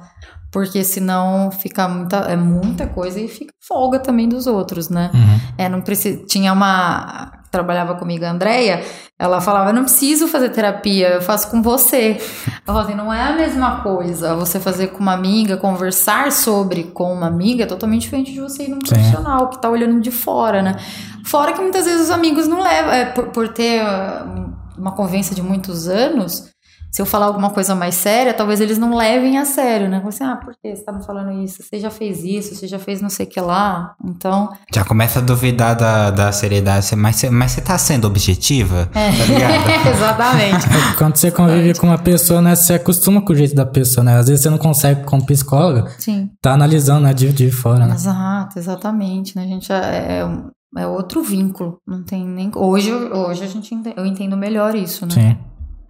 Porque 0.51 0.85
senão 0.85 1.51
fica 1.51 1.89
muita, 1.89 2.19
é 2.19 2.37
muita 2.37 2.87
coisa 2.87 3.21
e 3.21 3.27
fica 3.27 3.53
folga 3.61 3.99
também 3.99 4.29
dos 4.29 4.47
outros, 4.47 4.89
né? 4.89 5.11
Uhum. 5.13 5.41
É, 5.59 5.69
não 5.69 5.81
precisa. 5.81 6.25
Tinha 6.27 6.53
uma. 6.53 7.33
Trabalhava 7.55 7.95
comigo, 7.95 8.25
a 8.25 8.33
Andrea, 8.33 8.83
ela 9.17 9.41
falava: 9.41 9.71
Eu 9.71 9.75
não 9.75 9.85
preciso 9.85 10.27
fazer 10.27 10.49
terapia, 10.49 11.11
eu 11.11 11.23
faço 11.23 11.49
com 11.53 11.63
você. 11.63 12.17
Eu 12.19 12.53
falava 12.67 12.89
assim: 12.89 12.97
não 12.97 13.15
é 13.15 13.23
a 13.23 13.33
mesma 13.33 13.81
coisa 13.81 14.35
você 14.35 14.59
fazer 14.59 14.89
com 14.89 14.99
uma 14.99 15.13
amiga, 15.13 15.57
conversar 15.57 16.33
sobre 16.33 16.83
com 16.83 17.13
uma 17.13 17.29
amiga 17.29 17.63
é 17.63 17.67
totalmente 17.67 18.03
diferente 18.03 18.33
de 18.33 18.41
você 18.41 18.65
ir 18.65 18.71
num 18.71 18.81
Sim. 18.85 18.93
profissional 18.93 19.49
que 19.51 19.63
tá 19.63 19.71
olhando 19.71 20.01
de 20.01 20.11
fora, 20.11 20.63
né? 20.63 20.75
Fora 21.25 21.53
que 21.53 21.61
muitas 21.61 21.85
vezes 21.85 22.01
os 22.01 22.11
amigos 22.11 22.49
não 22.49 22.61
levam, 22.61 22.93
é, 22.93 23.05
por, 23.05 23.29
por 23.29 23.49
ter 23.51 23.83
ah, 23.83 24.27
uma 24.77 24.91
convivência 24.91 25.33
de 25.33 25.41
muitos 25.41 25.87
anos, 25.87 26.51
se 26.95 27.03
eu 27.03 27.07
falar 27.07 27.27
alguma 27.27 27.51
coisa 27.51 27.75
mais 27.75 27.97
séria, 27.97 28.33
talvez 28.33 28.61
eles 28.61 28.79
não 28.79 28.97
levem 28.97 29.37
a 29.37 29.45
sério, 29.45 29.89
né? 29.89 29.97
Como 29.99 30.11
Assim, 30.11 30.23
ah, 30.23 30.37
por 30.37 30.55
que 30.63 30.77
você 30.77 30.85
tá 30.85 30.93
me 30.93 31.05
falando 31.05 31.43
isso? 31.43 31.61
Você 31.61 31.81
já 31.81 31.91
fez 31.91 32.23
isso, 32.23 32.55
você 32.55 32.69
já 32.69 32.79
fez 32.79 33.01
não 33.03 33.09
sei 33.11 33.27
o 33.27 33.29
que 33.29 33.41
lá. 33.41 33.97
Então, 34.05 34.49
Já 34.73 34.85
começa 34.85 35.19
a 35.19 35.23
duvidar 35.23 35.75
da, 35.75 36.13
da 36.13 36.31
seriedade. 36.31 36.85
Você- 36.87 36.95
Mas, 36.95 37.17
você- 37.17 37.31
mas 37.31 37.51
você 37.51 37.61
tá 37.61 37.77
sendo 37.79 38.07
objetiva? 38.07 38.89
É. 38.95 39.11
Tá 39.11 39.25
ligado? 39.25 39.89
Exatamente. 39.93 40.67
Quando 40.97 41.17
você 41.17 41.33
convive 41.33 41.77
com 41.81 41.89
uma 41.89 41.99
pessoa, 41.99 42.41
né, 42.41 42.55
você 42.55 42.75
acostuma 42.75 43.21
com 43.21 43.33
o 43.33 43.37
jeito 43.37 43.57
da 43.57 43.67
pessoa, 43.67 44.05
né? 44.05 44.17
Às 44.17 44.29
vezes 44.29 44.45
você 44.45 44.51
não 44.51 44.59
consegue, 44.59 45.03
como 45.03 45.27
psicóloga, 45.27 45.91
Sim. 45.99 46.31
tá 46.41 46.53
analisando, 46.53 47.01
né, 47.01 47.13
de, 47.13 47.33
de 47.33 47.51
fora, 47.51 47.89
né? 47.89 47.95
Exato, 47.97 48.57
exatamente. 48.57 49.35
Né? 49.35 49.43
A 49.43 49.47
gente 49.49 49.73
é, 49.73 49.77
é, 50.77 50.81
é 50.83 50.87
outro 50.87 51.25
vínculo. 51.25 51.79
Não 51.85 52.05
tem 52.05 52.25
nem. 52.25 52.53
Hoje, 52.55 52.93
hoje 52.93 53.43
a 53.43 53.49
gente 53.49 53.75
ente- 53.75 53.95
eu 53.97 54.07
entendo 54.07 54.37
melhor 54.37 54.77
isso, 54.77 55.05
né? 55.07 55.13
Sim. 55.13 55.37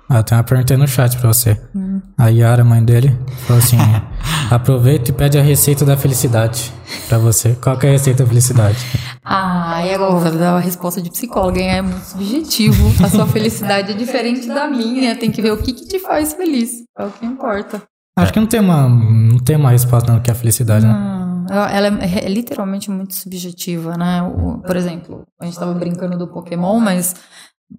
Ah, 0.09 0.23
tem 0.23 0.37
uma 0.37 0.45
pergunta 0.45 0.75
aí 0.75 0.79
no 0.79 0.87
chat 0.87 1.17
pra 1.19 1.33
você. 1.33 1.61
Hum. 1.75 2.01
A 2.19 2.29
Yara, 2.29 2.63
mãe 2.65 2.85
dele, 2.85 3.17
falou 3.47 3.63
assim: 3.63 3.79
aproveita 4.51 5.11
e 5.11 5.15
pede 5.15 5.39
a 5.39 5.43
receita 5.43 5.85
da 5.85 5.97
felicidade 5.97 6.73
pra 7.09 7.19
você. 7.19 7.57
Qual 7.63 7.79
que 7.79 7.87
é 7.87 7.89
a 7.89 7.93
receita 7.93 8.23
da 8.23 8.29
felicidade? 8.29 8.79
Ah, 9.25 9.83
e 9.85 9.95
agora 9.95 10.13
eu 10.13 10.19
vou 10.21 10.31
dar 10.39 10.53
uma 10.55 10.61
resposta 10.61 11.01
de 11.01 11.11
psicóloga, 11.11 11.59
hein? 11.61 11.69
É 11.71 11.83
muito 11.83 12.05
subjetivo. 12.05 12.93
A 13.05 13.09
sua 13.09 13.27
felicidade 13.27 13.93
é 13.93 13.95
diferente 13.95 14.47
da 14.47 14.67
minha. 14.69 15.17
Tem 15.17 15.31
que 15.31 15.41
ver 15.41 15.53
o 15.53 15.57
que, 15.63 15.73
que 15.73 15.87
te 15.87 15.99
faz 15.99 16.35
feliz. 16.35 16.83
É 16.99 17.05
o 17.05 17.11
que 17.11 17.25
importa. 17.25 17.83
Acho 18.17 18.33
que 18.33 18.39
não 18.41 18.47
tem 18.47 18.61
uma, 18.61 18.89
não 18.89 19.39
tem 19.39 19.57
uma 19.57 19.71
resposta 19.71 20.13
não 20.13 20.21
que 20.21 20.31
é 20.31 20.33
a 20.33 20.37
felicidade, 20.37 20.87
né? 20.87 20.93
Hum, 20.93 21.47
ela 21.51 21.89
é, 22.05 22.25
é 22.27 22.29
literalmente 22.29 22.91
muito 22.91 23.15
subjetiva, 23.15 23.97
né? 23.97 24.23
O- 24.23 24.59
por 24.59 24.77
exemplo, 24.77 25.23
a 25.41 25.47
gente 25.47 25.59
tava 25.59 25.75
brincando 25.75 26.17
do 26.17 26.29
Pokémon, 26.29 26.79
mas 26.79 27.15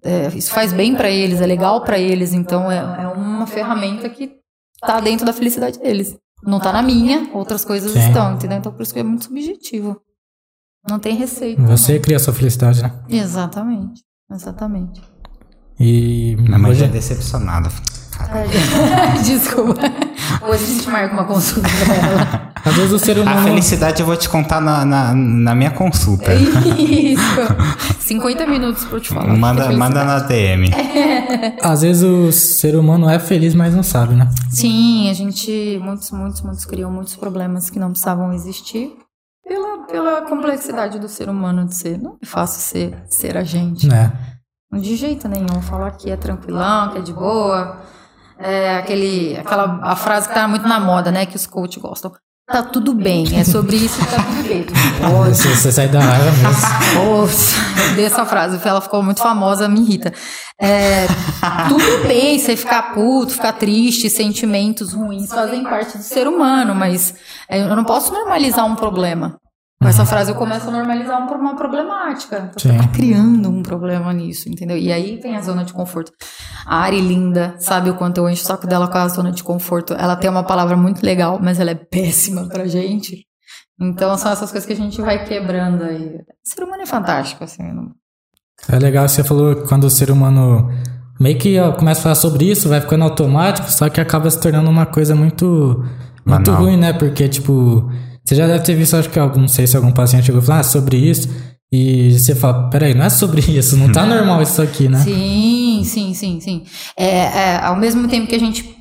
é, 0.02 0.28
isso 0.28 0.50
faz 0.50 0.72
bem 0.72 0.94
pra 0.94 1.10
eles, 1.10 1.40
é 1.40 1.46
legal 1.46 1.82
pra 1.82 1.98
eles, 1.98 2.32
então 2.32 2.70
é, 2.70 2.78
é 2.78 3.08
uma 3.08 3.46
ferramenta 3.46 4.08
que 4.08 4.32
tá 4.80 5.00
dentro 5.00 5.24
da 5.24 5.32
felicidade 5.32 5.78
deles. 5.78 6.16
Não 6.42 6.60
tá 6.60 6.72
na 6.72 6.82
minha, 6.82 7.30
outras 7.32 7.64
coisas 7.64 7.92
Sim. 7.92 8.00
estão, 8.00 8.34
entendeu? 8.34 8.58
Então 8.58 8.72
por 8.72 8.82
isso 8.82 8.92
que 8.92 9.00
é 9.00 9.02
muito 9.02 9.24
subjetivo. 9.24 10.00
Não 10.88 10.98
tem 10.98 11.16
receita. 11.16 11.60
Você 11.62 11.98
cria 11.98 12.16
a 12.16 12.20
sua 12.20 12.32
felicidade, 12.32 12.82
né? 12.82 12.92
Exatamente. 13.08 14.02
Exatamente. 14.30 15.02
E 15.78 16.36
Minha 16.36 16.58
mãe 16.58 16.74
já 16.74 16.86
é 16.86 16.88
decepcionada. 16.88 17.68
Cara, 18.16 18.44
Desculpa. 19.24 19.80
Hoje 20.42 20.64
a 20.64 20.66
gente 20.66 20.88
marca 20.88 21.12
uma 21.12 21.24
consulta 21.24 21.68
pra 21.84 21.94
ela. 21.94 22.52
às 22.64 22.74
vezes 22.74 22.92
o 22.92 22.98
ser 22.98 23.18
a 23.18 23.22
humano 23.22 23.42
felicidade 23.42 24.00
eu 24.00 24.06
vou 24.06 24.16
te 24.16 24.28
contar 24.28 24.60
na, 24.60 24.84
na, 24.84 25.14
na 25.14 25.54
minha 25.54 25.70
consulta. 25.70 26.34
Isso. 26.34 27.22
50 28.06 28.46
minutos 28.46 28.84
pra 28.84 28.96
eu 28.96 29.00
te 29.00 29.08
falar. 29.08 29.36
Manda, 29.36 29.70
manda 29.72 30.04
na 30.04 30.20
DM. 30.20 30.70
Às 31.60 31.82
vezes 31.82 32.04
o 32.04 32.30
ser 32.30 32.76
humano 32.76 33.10
é 33.10 33.18
feliz, 33.18 33.52
mas 33.52 33.74
não 33.74 33.82
sabe, 33.82 34.14
né? 34.14 34.30
Sim, 34.48 35.10
a 35.10 35.12
gente. 35.12 35.80
Muitos, 35.82 36.12
muitos, 36.12 36.40
muitos 36.42 36.64
criam 36.64 36.90
muitos 36.90 37.16
problemas 37.16 37.68
que 37.68 37.80
não 37.80 37.90
precisavam 37.90 38.32
existir 38.32 38.96
pela, 39.44 39.86
pela 39.86 40.22
complexidade 40.22 41.00
do 41.00 41.08
ser 41.08 41.28
humano 41.28 41.64
de 41.66 41.74
ser. 41.74 41.98
Não 41.98 42.16
é 42.22 42.26
fácil 42.26 42.60
ser, 42.60 42.96
ser 43.08 43.36
a 43.36 43.42
gente. 43.42 43.88
Né? 43.88 44.12
De 44.72 44.94
jeito 44.94 45.26
nenhum. 45.28 45.60
Falar 45.62 45.90
que 45.92 46.08
é 46.08 46.16
tranquilão, 46.16 46.92
que 46.92 46.98
é 46.98 47.02
de 47.02 47.12
boa. 47.12 47.76
É 48.38 48.76
aquele, 48.78 49.36
aquela 49.38 49.80
a 49.82 49.96
frase 49.96 50.28
que 50.28 50.34
tá 50.34 50.46
muito 50.46 50.68
na 50.68 50.78
moda, 50.78 51.10
né? 51.10 51.26
Que 51.26 51.36
os 51.36 51.46
coaches 51.46 51.80
gostam. 51.82 52.12
Tá 52.48 52.62
tudo 52.62 52.94
bem, 52.94 53.26
é 53.36 53.42
sobre 53.42 53.74
isso 53.74 53.98
que 53.98 54.06
tá 54.06 54.22
tudo 54.22 54.48
bem. 54.48 54.64
Você, 55.26 55.48
você 55.48 55.72
sai 55.72 55.88
da 55.88 55.98
raiva 55.98 56.30
mesmo. 56.30 56.52
Eu 56.94 57.94
dei 57.96 58.04
essa 58.04 58.24
frase, 58.24 58.60
ela 58.64 58.80
ficou 58.80 59.02
muito 59.02 59.20
famosa, 59.20 59.68
me 59.68 59.80
irrita. 59.80 60.12
É, 60.60 61.06
tudo 61.68 62.06
bem 62.06 62.38
você 62.38 62.56
ficar 62.56 62.94
puto, 62.94 63.32
ficar 63.32 63.52
triste, 63.54 64.08
sentimentos 64.08 64.92
ruins 64.92 65.28
fazem 65.28 65.64
parte 65.64 65.98
do 65.98 66.04
ser 66.04 66.28
humano, 66.28 66.72
mas 66.72 67.14
é, 67.48 67.60
eu 67.62 67.74
não 67.74 67.84
posso 67.84 68.12
normalizar 68.12 68.64
um 68.64 68.76
problema. 68.76 69.40
Com 69.80 69.88
essa 69.88 70.06
frase 70.06 70.30
eu 70.30 70.34
começo 70.36 70.68
a 70.68 70.72
normalizar 70.72 71.20
um- 71.20 71.34
uma 71.34 71.54
problemática. 71.54 72.50
Você 72.56 72.70
Sim. 72.70 72.78
tá 72.78 72.88
criando 72.88 73.48
um 73.50 73.62
problema 73.62 74.12
nisso, 74.12 74.48
entendeu? 74.48 74.76
E 74.76 74.90
aí 74.90 75.16
vem 75.22 75.36
a 75.36 75.42
zona 75.42 75.64
de 75.64 75.72
conforto. 75.72 76.10
A 76.66 76.78
Ari 76.78 77.00
linda, 77.00 77.54
sabe 77.58 77.90
o 77.90 77.94
quanto 77.94 78.18
eu 78.18 78.28
encho 78.28 78.42
o 78.42 78.46
saco 78.46 78.66
dela 78.66 78.88
com 78.88 78.96
a 78.98 79.06
zona 79.08 79.30
de 79.30 79.44
conforto. 79.44 79.92
Ela 79.92 80.16
tem 80.16 80.30
uma 80.30 80.42
palavra 80.42 80.76
muito 80.76 81.04
legal, 81.04 81.38
mas 81.42 81.60
ela 81.60 81.70
é 81.70 81.74
péssima 81.74 82.48
pra 82.48 82.66
gente. 82.66 83.26
Então 83.78 84.16
são 84.16 84.32
essas 84.32 84.50
coisas 84.50 84.66
que 84.66 84.72
a 84.72 84.76
gente 84.76 85.00
vai 85.02 85.24
quebrando 85.24 85.84
aí. 85.84 86.06
O 86.16 86.24
ser 86.42 86.64
humano 86.64 86.82
é 86.82 86.86
fantástico, 86.86 87.44
assim. 87.44 87.62
não- 87.62 87.92
É 88.70 88.78
legal 88.78 89.04
que 89.04 89.10
você 89.10 89.22
falou 89.22 89.54
que 89.56 89.68
quando 89.68 89.84
o 89.84 89.90
ser 89.90 90.10
humano 90.10 90.70
meio 91.20 91.38
que 91.38 91.56
começa 91.78 92.00
a 92.00 92.02
falar 92.04 92.14
sobre 92.14 92.50
isso, 92.50 92.68
vai 92.70 92.80
ficando 92.80 93.04
automático, 93.04 93.70
só 93.70 93.90
que 93.90 94.00
acaba 94.00 94.30
se 94.30 94.40
tornando 94.40 94.70
uma 94.70 94.86
coisa 94.86 95.14
muito, 95.14 95.84
muito 96.24 96.50
Banal. 96.50 96.62
ruim, 96.62 96.78
né? 96.78 96.94
Porque, 96.94 97.28
tipo, 97.28 97.88
você 98.26 98.34
já 98.34 98.46
deve 98.46 98.64
ter 98.64 98.74
visto, 98.74 98.96
acho 98.96 99.08
que 99.08 99.18
algum, 99.18 99.40
não 99.40 99.48
sei 99.48 99.66
se 99.66 99.76
algum 99.76 99.92
paciente 99.92 100.26
chegou 100.26 100.42
e 100.42 100.44
falou, 100.44 100.60
ah, 100.60 100.64
sobre 100.64 100.96
isso. 100.96 101.28
E 101.70 102.12
você 102.18 102.34
fala, 102.34 102.68
peraí, 102.70 102.94
não 102.94 103.04
é 103.04 103.10
sobre 103.10 103.40
isso, 103.56 103.76
não 103.76 103.90
tá 103.92 104.04
normal 104.04 104.42
isso 104.42 104.60
aqui, 104.60 104.88
né? 104.88 104.98
Sim, 104.98 105.56
Sim, 105.86 106.14
sim, 106.14 106.40
sim. 106.40 106.64
É, 106.96 107.06
é, 107.06 107.56
ao 107.62 107.76
mesmo 107.76 108.08
tempo 108.08 108.26
que 108.26 108.34
a 108.34 108.40
gente 108.40 108.74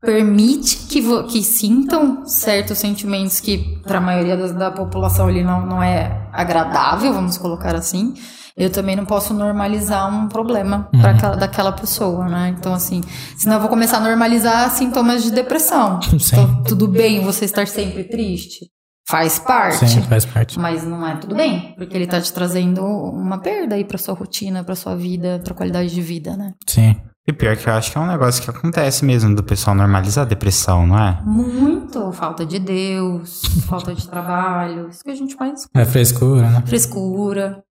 permite 0.00 0.76
que, 0.88 1.02
que 1.24 1.42
sintam 1.42 2.26
certos 2.26 2.78
sentimentos 2.78 3.40
que 3.40 3.80
para 3.82 3.98
a 3.98 4.00
maioria 4.00 4.36
da, 4.36 4.46
da 4.48 4.70
população 4.70 5.26
ali 5.26 5.42
não, 5.42 5.64
não 5.64 5.82
é 5.82 6.28
agradável, 6.32 7.12
vamos 7.12 7.36
colocar 7.36 7.74
assim, 7.74 8.14
eu 8.56 8.70
também 8.70 8.96
não 8.96 9.04
posso 9.04 9.34
normalizar 9.34 10.12
um 10.12 10.28
problema 10.28 10.88
uhum. 10.92 11.00
para 11.00 11.10
aquela 11.12 11.36
daquela 11.36 11.72
pessoa, 11.72 12.28
né? 12.28 12.54
Então, 12.58 12.74
assim, 12.74 13.00
senão 13.36 13.56
eu 13.56 13.60
vou 13.60 13.68
começar 13.68 13.98
a 13.98 14.00
normalizar 14.00 14.70
sintomas 14.70 15.22
de 15.22 15.30
depressão. 15.30 16.00
Então, 16.12 16.62
tudo 16.64 16.88
bem 16.88 17.24
você 17.24 17.44
estar 17.44 17.66
sempre 17.66 18.04
triste? 18.04 18.66
Faz 19.08 19.38
parte. 19.38 19.88
Sim, 19.88 20.02
faz 20.02 20.26
parte. 20.26 20.58
Mas 20.58 20.84
não 20.84 21.06
é 21.06 21.16
tudo 21.16 21.34
bem, 21.34 21.74
porque 21.78 21.96
ele 21.96 22.06
tá 22.06 22.20
te 22.20 22.30
trazendo 22.30 22.84
uma 22.84 23.38
perda 23.38 23.74
aí 23.74 23.84
pra 23.84 23.96
sua 23.96 24.14
rotina, 24.14 24.62
pra 24.62 24.74
sua 24.74 24.94
vida, 24.94 25.40
pra 25.42 25.54
qualidade 25.54 25.94
de 25.94 26.02
vida, 26.02 26.36
né? 26.36 26.52
Sim. 26.68 26.94
E 27.26 27.32
pior 27.32 27.56
que 27.56 27.68
eu 27.68 27.72
acho 27.72 27.90
que 27.90 27.96
é 27.98 28.00
um 28.00 28.06
negócio 28.06 28.42
que 28.42 28.50
acontece 28.50 29.04
mesmo 29.04 29.34
do 29.34 29.42
pessoal 29.42 29.74
normalizar 29.74 30.24
a 30.24 30.28
depressão, 30.28 30.86
não 30.86 30.98
é? 30.98 31.20
Muito. 31.24 32.12
Falta 32.12 32.44
de 32.44 32.58
Deus, 32.58 33.42
falta 33.66 33.94
de 33.94 34.06
trabalho. 34.06 34.88
Isso 34.88 35.02
que 35.02 35.10
a 35.10 35.14
gente 35.14 35.36
mais. 35.36 35.66
É 35.74 35.84
frescura, 35.84 36.50
né? 36.50 36.62
Frescura. 36.66 37.62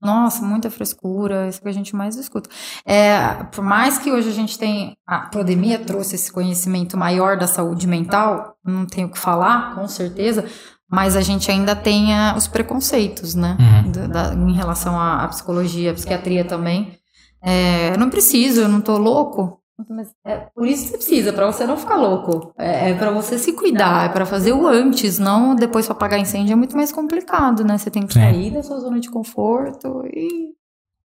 Nossa, 0.00 0.42
muita 0.42 0.70
frescura, 0.70 1.46
isso 1.48 1.60
que 1.60 1.68
a 1.68 1.72
gente 1.72 1.94
mais 1.94 2.16
escuta. 2.16 2.48
É, 2.86 3.44
por 3.52 3.62
mais 3.62 3.98
que 3.98 4.10
hoje 4.10 4.30
a 4.30 4.32
gente 4.32 4.58
tenha. 4.58 4.94
A 5.06 5.20
pandemia 5.20 5.78
trouxe 5.78 6.14
esse 6.14 6.32
conhecimento 6.32 6.96
maior 6.96 7.36
da 7.36 7.46
saúde 7.46 7.86
mental, 7.86 8.56
não 8.64 8.86
tenho 8.86 9.08
o 9.08 9.10
que 9.10 9.18
falar, 9.18 9.74
com 9.74 9.86
certeza, 9.86 10.46
mas 10.90 11.16
a 11.16 11.20
gente 11.20 11.50
ainda 11.50 11.76
tem 11.76 12.08
os 12.36 12.48
preconceitos, 12.48 13.34
né? 13.34 13.56
Uhum. 13.60 13.92
Da, 13.92 14.06
da, 14.06 14.34
em 14.34 14.54
relação 14.54 14.98
à, 14.98 15.22
à, 15.24 15.28
psicologia, 15.28 15.90
à 15.90 15.94
psiquiatria 15.94 16.44
também. 16.44 16.98
É, 17.42 17.92
eu 17.92 17.98
não 17.98 18.08
preciso, 18.10 18.62
eu 18.62 18.68
não 18.68 18.80
tô 18.80 18.96
louco. 18.96 19.59
Mas 19.88 20.08
é 20.24 20.36
por 20.54 20.66
isso 20.66 20.84
que 20.84 20.90
você 20.90 20.96
precisa, 20.96 21.32
para 21.32 21.46
você 21.46 21.66
não 21.66 21.76
ficar 21.76 21.96
louco. 21.96 22.52
É, 22.58 22.90
é 22.90 22.94
para 22.94 23.10
você 23.10 23.38
se 23.38 23.52
cuidar, 23.52 24.06
é 24.06 24.08
para 24.08 24.26
fazer 24.26 24.52
o 24.52 24.66
antes, 24.66 25.18
não 25.18 25.54
depois 25.54 25.86
para 25.86 25.94
apagar 25.94 26.20
incêndio 26.20 26.52
é 26.52 26.56
muito 26.56 26.76
mais 26.76 26.92
complicado, 26.92 27.64
né? 27.64 27.78
Você 27.78 27.90
tem 27.90 28.06
que 28.06 28.14
sair 28.14 28.50
da 28.50 28.62
sua 28.62 28.80
zona 28.80 29.00
de 29.00 29.10
conforto 29.10 30.04
e. 30.06 30.50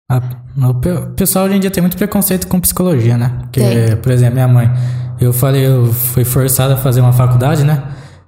A, 0.09 0.21
o 0.69 1.13
pessoal 1.15 1.45
hoje 1.45 1.55
em 1.55 1.59
dia 1.59 1.71
tem 1.71 1.81
muito 1.81 1.97
preconceito 1.97 2.47
com 2.47 2.59
psicologia, 2.59 3.17
né? 3.17 3.37
Porque, 3.41 3.59
tem. 3.59 3.97
por 3.97 4.11
exemplo, 4.11 4.35
minha 4.35 4.47
mãe, 4.47 4.69
eu 5.19 5.33
falei, 5.33 5.65
eu 5.65 5.91
fui 5.91 6.23
forçada 6.23 6.75
a 6.75 6.77
fazer 6.77 7.01
uma 7.01 7.13
faculdade, 7.13 7.63
né? 7.63 7.83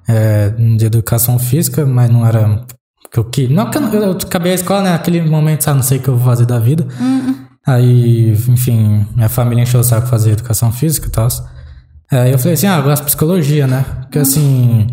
É, 0.07 0.49
de 0.49 0.86
educação 0.86 1.38
física, 1.38 1.86
mas 1.86 2.10
não 2.10 2.25
era 2.25 2.65
que 3.12 3.19
eu 3.19 3.25
queria. 3.25 3.55
Não 3.55 3.69
que 3.69 3.77
eu, 3.77 3.83
eu 3.83 4.12
acabei 4.12 4.51
a 4.51 4.55
escola, 4.55 4.83
né? 4.83 4.91
Naquele 4.91 5.21
momento, 5.21 5.63
sabe, 5.63 5.77
não 5.77 5.83
sei 5.83 5.97
o 5.97 6.01
que 6.01 6.07
eu 6.07 6.15
vou 6.15 6.25
fazer 6.25 6.45
da 6.45 6.60
vida. 6.60 6.88
Uhum. 6.99 7.46
Aí, 7.67 8.32
enfim, 8.47 9.06
minha 9.13 9.27
família 9.27 9.63
encheu 9.63 9.82
o 9.82 9.84
saco 9.84 10.08
fazer 10.08 10.32
educação 10.32 10.71
física 10.71 11.08
e 11.08 11.12
tal. 11.12 11.27
Aí 12.10 12.32
eu 12.32 12.39
falei 12.39 12.53
assim, 12.53 12.67
ah, 12.67 12.77
eu 12.77 12.84
gosto 12.84 13.01
de 13.01 13.08
psicologia, 13.08 13.67
né? 13.67 13.86
Porque 14.01 14.19
assim, 14.19 14.88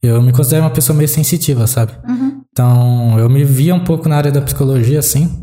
eu 0.00 0.22
me 0.22 0.32
considero 0.32 0.62
uma 0.62 0.70
pessoa 0.70 0.96
meio 0.96 1.08
sensitiva, 1.08 1.66
sabe? 1.66 1.92
Uhum. 2.08 2.42
Então, 2.52 3.18
eu 3.18 3.28
me 3.28 3.42
via 3.42 3.74
um 3.74 3.82
pouco 3.82 4.08
na 4.08 4.16
área 4.16 4.30
da 4.30 4.40
psicologia, 4.40 5.00
assim. 5.00 5.42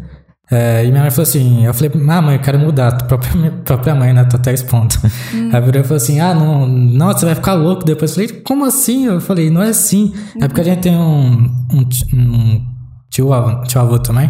É, 0.50 0.86
e 0.86 0.92
minha 0.92 1.02
mãe 1.02 1.12
falou 1.12 1.24
assim, 1.24 1.66
eu 1.66 1.74
falei, 1.74 1.92
ah, 2.10 2.22
mãe, 2.22 2.36
eu 2.36 2.42
quero 2.42 2.58
mudar, 2.58 2.92
tua 2.94 3.08
própria, 3.08 3.52
própria 3.66 3.96
mãe, 3.96 4.14
né? 4.14 4.24
Tô 4.24 4.38
até 4.38 4.54
expondo. 4.54 4.96
Uhum. 5.34 5.50
Aí 5.50 5.56
a 5.56 5.60
virou 5.60 5.84
falou 5.84 5.98
assim, 5.98 6.22
ah, 6.22 6.34
não, 6.34 7.08
você 7.08 7.26
vai 7.26 7.36
ficar 7.36 7.54
louco 7.54 7.84
depois. 7.84 8.12
Eu 8.12 8.28
falei, 8.28 8.42
como 8.44 8.64
assim? 8.64 9.08
Eu 9.08 9.20
falei, 9.20 9.50
não 9.50 9.62
é 9.62 9.70
assim. 9.70 10.14
Uhum. 10.36 10.44
É 10.44 10.48
porque 10.48 10.62
a 10.62 10.64
gente 10.64 10.80
tem 10.80 10.96
um, 10.96 11.50
um, 11.72 11.90
um 12.14 12.66
tio, 13.10 13.30
tio 13.68 13.82
avô 13.82 14.00
também. 14.00 14.30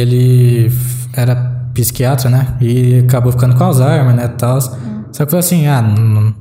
Ele 0.00 0.70
era 1.14 1.36
psiquiatra, 1.74 2.30
né? 2.30 2.56
E 2.60 3.00
acabou 3.00 3.32
ficando 3.32 3.56
com 3.56 3.64
Alzheimer, 3.64 4.14
né? 4.14 4.28
Tal. 4.28 4.58
Hum. 4.58 5.04
Só 5.12 5.24
que 5.24 5.30
foi 5.30 5.38
assim, 5.38 5.66
ah, 5.66 5.82
não, 5.82 6.34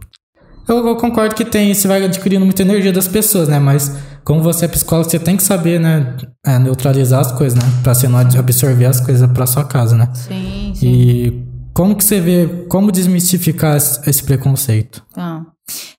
eu, 0.67 0.85
eu, 0.85 0.95
concordo 0.97 1.33
que 1.33 1.45
tem, 1.45 1.73
você 1.73 1.87
vai 1.87 2.03
adquirindo 2.03 2.43
muita 2.43 2.61
energia 2.61 2.91
das 2.91 3.07
pessoas, 3.07 3.47
né? 3.47 3.57
Mas 3.57 3.95
como 4.25 4.43
você 4.43 4.65
é 4.65 4.67
psicólogo, 4.67 5.09
você 5.09 5.17
tem 5.17 5.37
que 5.37 5.43
saber, 5.43 5.79
né? 5.79 6.17
É, 6.45 6.59
neutralizar 6.59 7.21
as 7.21 7.31
coisas, 7.31 7.57
né? 7.57 7.65
Pra 7.81 7.93
você 7.93 8.07
não 8.07 8.19
absorver 8.19 8.85
as 8.85 8.99
coisas 8.99 9.31
pra 9.31 9.47
sua 9.47 9.63
casa, 9.63 9.95
né? 9.95 10.09
Sim, 10.13 10.73
sim. 10.75 10.87
E 10.87 11.47
como 11.73 11.95
que 11.95 12.03
você 12.03 12.19
vê, 12.19 12.65
como 12.67 12.91
desmistificar 12.91 13.77
esse 13.77 14.23
preconceito? 14.23 15.01
Ah. 15.15 15.43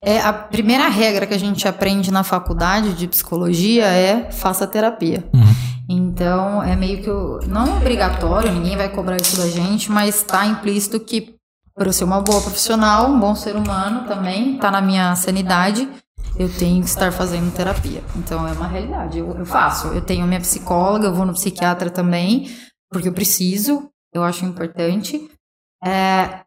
É, 0.02 0.20
a 0.20 0.32
primeira 0.32 0.88
regra 0.88 1.26
que 1.26 1.34
a 1.34 1.38
gente 1.38 1.66
aprende 1.66 2.10
na 2.10 2.22
faculdade 2.22 2.92
de 2.94 3.08
psicologia 3.08 3.84
é 3.84 4.30
faça 4.30 4.66
terapia. 4.66 5.24
Uhum. 5.32 5.54
Então, 5.88 6.62
é 6.62 6.76
meio 6.76 7.02
que. 7.02 7.10
O, 7.10 7.40
não 7.46 7.66
é 7.66 7.76
obrigatório, 7.78 8.52
ninguém 8.52 8.76
vai 8.76 8.90
cobrar 8.90 9.16
isso 9.16 9.38
da 9.38 9.48
gente, 9.48 9.90
mas 9.90 10.16
está 10.16 10.44
implícito 10.44 11.00
que, 11.00 11.34
para 11.74 11.88
eu 11.88 11.92
ser 11.92 12.04
uma 12.04 12.20
boa 12.20 12.42
profissional, 12.42 13.08
um 13.08 13.18
bom 13.18 13.34
ser 13.34 13.56
humano 13.56 14.06
também, 14.06 14.56
está 14.56 14.70
na 14.70 14.82
minha 14.82 15.16
sanidade, 15.16 15.88
eu 16.38 16.52
tenho 16.52 16.82
que 16.82 16.88
estar 16.88 17.10
fazendo 17.10 17.54
terapia. 17.54 18.02
Então, 18.14 18.46
é 18.46 18.52
uma 18.52 18.68
realidade. 18.68 19.18
Eu, 19.18 19.32
eu 19.32 19.46
faço. 19.46 19.88
Eu 19.88 20.02
tenho 20.02 20.26
minha 20.26 20.40
psicóloga, 20.40 21.06
eu 21.06 21.14
vou 21.14 21.24
no 21.24 21.32
psiquiatra 21.32 21.88
também, 21.88 22.54
porque 22.90 23.08
eu 23.08 23.12
preciso, 23.12 23.88
eu 24.12 24.22
acho 24.22 24.44
importante. 24.44 25.30
É, 25.82 26.40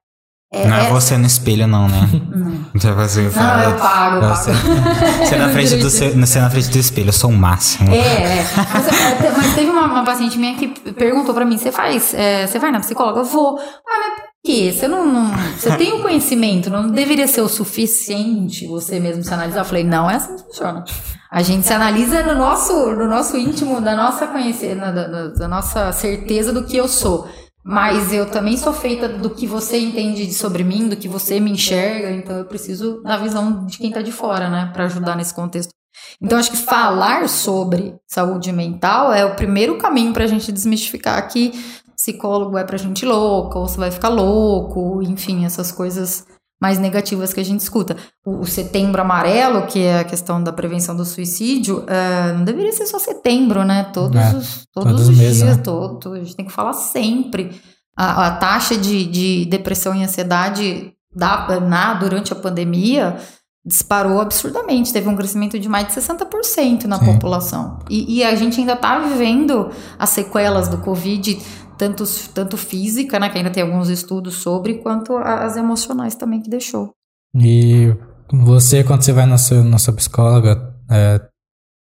é, 0.54 0.68
não 0.68 0.76
é, 0.76 0.88
é 0.88 0.90
você 0.90 1.18
no 1.18 1.26
espelho, 1.26 1.66
não, 1.66 1.88
né? 1.88 2.10
Não. 2.36 2.52
Já 2.76 2.94
você 2.94 3.22
não, 3.22 3.32
fala, 3.32 3.64
eu 3.64 3.78
pago, 3.78 4.16
eu 4.18 4.30
você, 4.36 4.52
pago. 4.52 5.24
Você, 5.26 5.36
na 5.38 5.50
frente 5.50 5.76
do 5.78 5.90
seu, 5.90 6.20
você 6.20 6.40
na 6.40 6.50
frente 6.50 6.70
do 6.70 6.78
espelho, 6.78 7.08
eu 7.10 7.14
sou 7.14 7.30
o 7.30 7.34
máximo. 7.34 7.94
É, 7.94 8.40
é. 8.40 8.46
Mas, 8.58 8.88
é, 8.88 9.32
mas 9.38 9.56
teve 9.56 9.70
uma, 9.70 9.86
uma, 9.86 10.04
paciente 10.04 10.38
minha 10.38 10.56
que 10.56 10.68
perguntou 10.92 11.34
pra 11.34 11.46
mim: 11.46 11.58
você 11.58 11.72
faz, 11.72 12.14
é, 12.14 12.48
você 12.48 12.60
vai 12.60 12.70
na 12.70 12.82
psicóloga? 12.82 13.20
Eu 13.22 13.26
vou. 13.26 13.58
Ah, 13.60 14.10
mas 14.10 14.20
por 14.20 14.30
quê? 14.44 14.74
Você 14.74 14.90
não, 14.90 15.06
não. 15.06 15.32
Você 15.58 15.76
tem 15.78 15.94
o 15.94 16.02
conhecimento, 16.02 16.70
não 16.70 16.90
deveria 16.90 17.28
ser 17.28 17.42
o 17.42 17.48
suficiente 17.48 18.68
você 18.68 19.00
mesmo 19.00 19.24
se 19.24 19.34
analisar? 19.34 19.62
Eu 19.62 19.66
falei, 19.66 19.86
não 19.86 20.12
é 20.12 20.16
assim 20.16 20.36
que 20.36 20.44
funciona. 20.44 20.84
A 21.32 21.42
gente 21.42 21.66
se 21.66 21.72
analisa 21.72 22.24
no 22.24 22.36
nosso, 22.36 22.74
no 22.74 23.08
nosso 23.08 23.38
íntimo, 23.38 23.80
da 23.80 23.96
nossa 23.96 24.28
conhecer, 24.28 24.76
da, 24.76 24.92
da 25.30 25.48
nossa 25.48 25.94
certeza 25.94 26.52
do 26.52 26.66
que 26.66 26.76
eu 26.76 26.90
sou. 26.90 27.26
Mas 27.64 28.12
eu 28.12 28.26
também 28.26 28.58
sou 28.58 28.74
feita 28.74 29.08
do 29.08 29.30
que 29.30 29.46
você 29.46 29.80
entende 29.80 30.34
sobre 30.34 30.64
mim, 30.64 30.90
do 30.90 30.96
que 30.96 31.08
você 31.08 31.40
me 31.40 31.52
enxerga, 31.52 32.12
então 32.12 32.36
eu 32.38 32.46
preciso 32.46 33.02
da 33.04 33.18
visão 33.18 33.66
de 33.66 33.78
quem 33.78 33.92
tá 33.92 34.02
de 34.02 34.12
fora, 34.12 34.50
né, 34.50 34.70
para 34.74 34.86
ajudar 34.86 35.16
nesse 35.16 35.34
contexto. 35.34 35.72
Então 36.20 36.40
acho 36.40 36.52
que 36.52 36.58
falar 36.58 37.28
sobre 37.30 37.96
saúde 38.08 38.52
mental 38.52 39.14
é 39.14 39.24
o 39.24 39.36
primeiro 39.36 39.78
caminho 39.78 40.14
para 40.14 40.24
a 40.24 40.28
gente 40.28 40.52
desmistificar 40.52 41.28
que 41.30 41.52
psicólogo 41.96 42.58
é 42.58 42.64
pra 42.64 42.78
gente 42.78 43.06
louca, 43.06 43.60
ou 43.60 43.68
você 43.68 43.78
vai 43.78 43.92
ficar 43.92 44.10
louco, 44.10 45.04
enfim, 45.04 45.46
essas 45.46 45.72
coisas 45.72 46.26
mais 46.62 46.78
negativas 46.78 47.34
que 47.34 47.40
a 47.40 47.44
gente 47.44 47.62
escuta. 47.62 47.98
O, 48.24 48.42
o, 48.42 48.46
setembro 48.46 49.02
amarelo, 49.02 49.66
que 49.66 49.80
é 49.80 50.00
a 50.00 50.04
questão 50.04 50.42
da 50.42 50.54
prevenção 50.54 50.96
do 50.96 51.04
suicídio, 51.04 51.80
uh, 51.80 52.38
não 52.38 52.46
deveria 52.46 52.72
ser 52.72 52.86
só 52.86 53.00
setembro, 53.00 53.64
né? 53.66 53.90
Todos 53.92 54.22
é, 54.22 54.36
os, 54.38 54.68
todos, 54.72 54.92
todos 54.92 55.10
os 55.10 55.18
dias, 55.18 55.42
né? 55.42 55.56
todo, 55.58 56.14
a 56.14 56.20
gente 56.20 56.36
tem 56.36 56.46
que 56.46 56.52
falar 56.52 56.74
sempre. 56.74 57.60
A, 57.98 58.28
a 58.28 58.32
taxa 58.32 58.78
de, 58.78 59.06
de 59.08 59.46
depressão 59.46 59.96
e 59.96 60.04
ansiedade 60.04 60.94
da, 61.14 61.60
na, 61.60 61.96
durante 61.96 62.32
a 62.32 62.36
pandemia 62.36 63.18
disparou 63.66 64.20
absurdamente. 64.20 64.92
Teve 64.92 65.08
um 65.08 65.16
crescimento 65.16 65.60
de 65.60 65.70
mais 65.70 65.88
de 65.88 65.94
60% 65.94 66.86
na 66.86 66.98
Sim. 66.98 67.06
população. 67.06 67.80
E, 67.90 68.18
e, 68.18 68.24
a 68.24 68.36
gente 68.36 68.60
ainda 68.60 68.74
está 68.74 69.00
vivendo 69.00 69.70
as 70.00 70.10
sequelas 70.10 70.68
do 70.68 70.80
Covid 70.80 71.40
tanto, 71.82 72.04
tanto 72.32 72.58
física, 72.58 73.20
né, 73.20 73.28
que 73.28 73.40
ainda 73.40 73.50
tem 73.50 73.64
alguns 73.64 73.90
estudos 73.90 74.36
sobre, 74.36 74.76
quanto 74.76 75.18
as 75.18 75.58
emocionais 75.58 76.14
também 76.14 76.40
que 76.40 76.48
deixou. 76.48 76.92
E 77.36 77.92
você, 78.32 78.84
quando 78.84 79.02
você 79.02 79.12
vai 79.12 79.26
na 79.26 79.40
sua, 79.40 79.64
na 79.64 79.80
sua 79.80 79.96
psicóloga 79.96 80.76
é, 80.92 81.20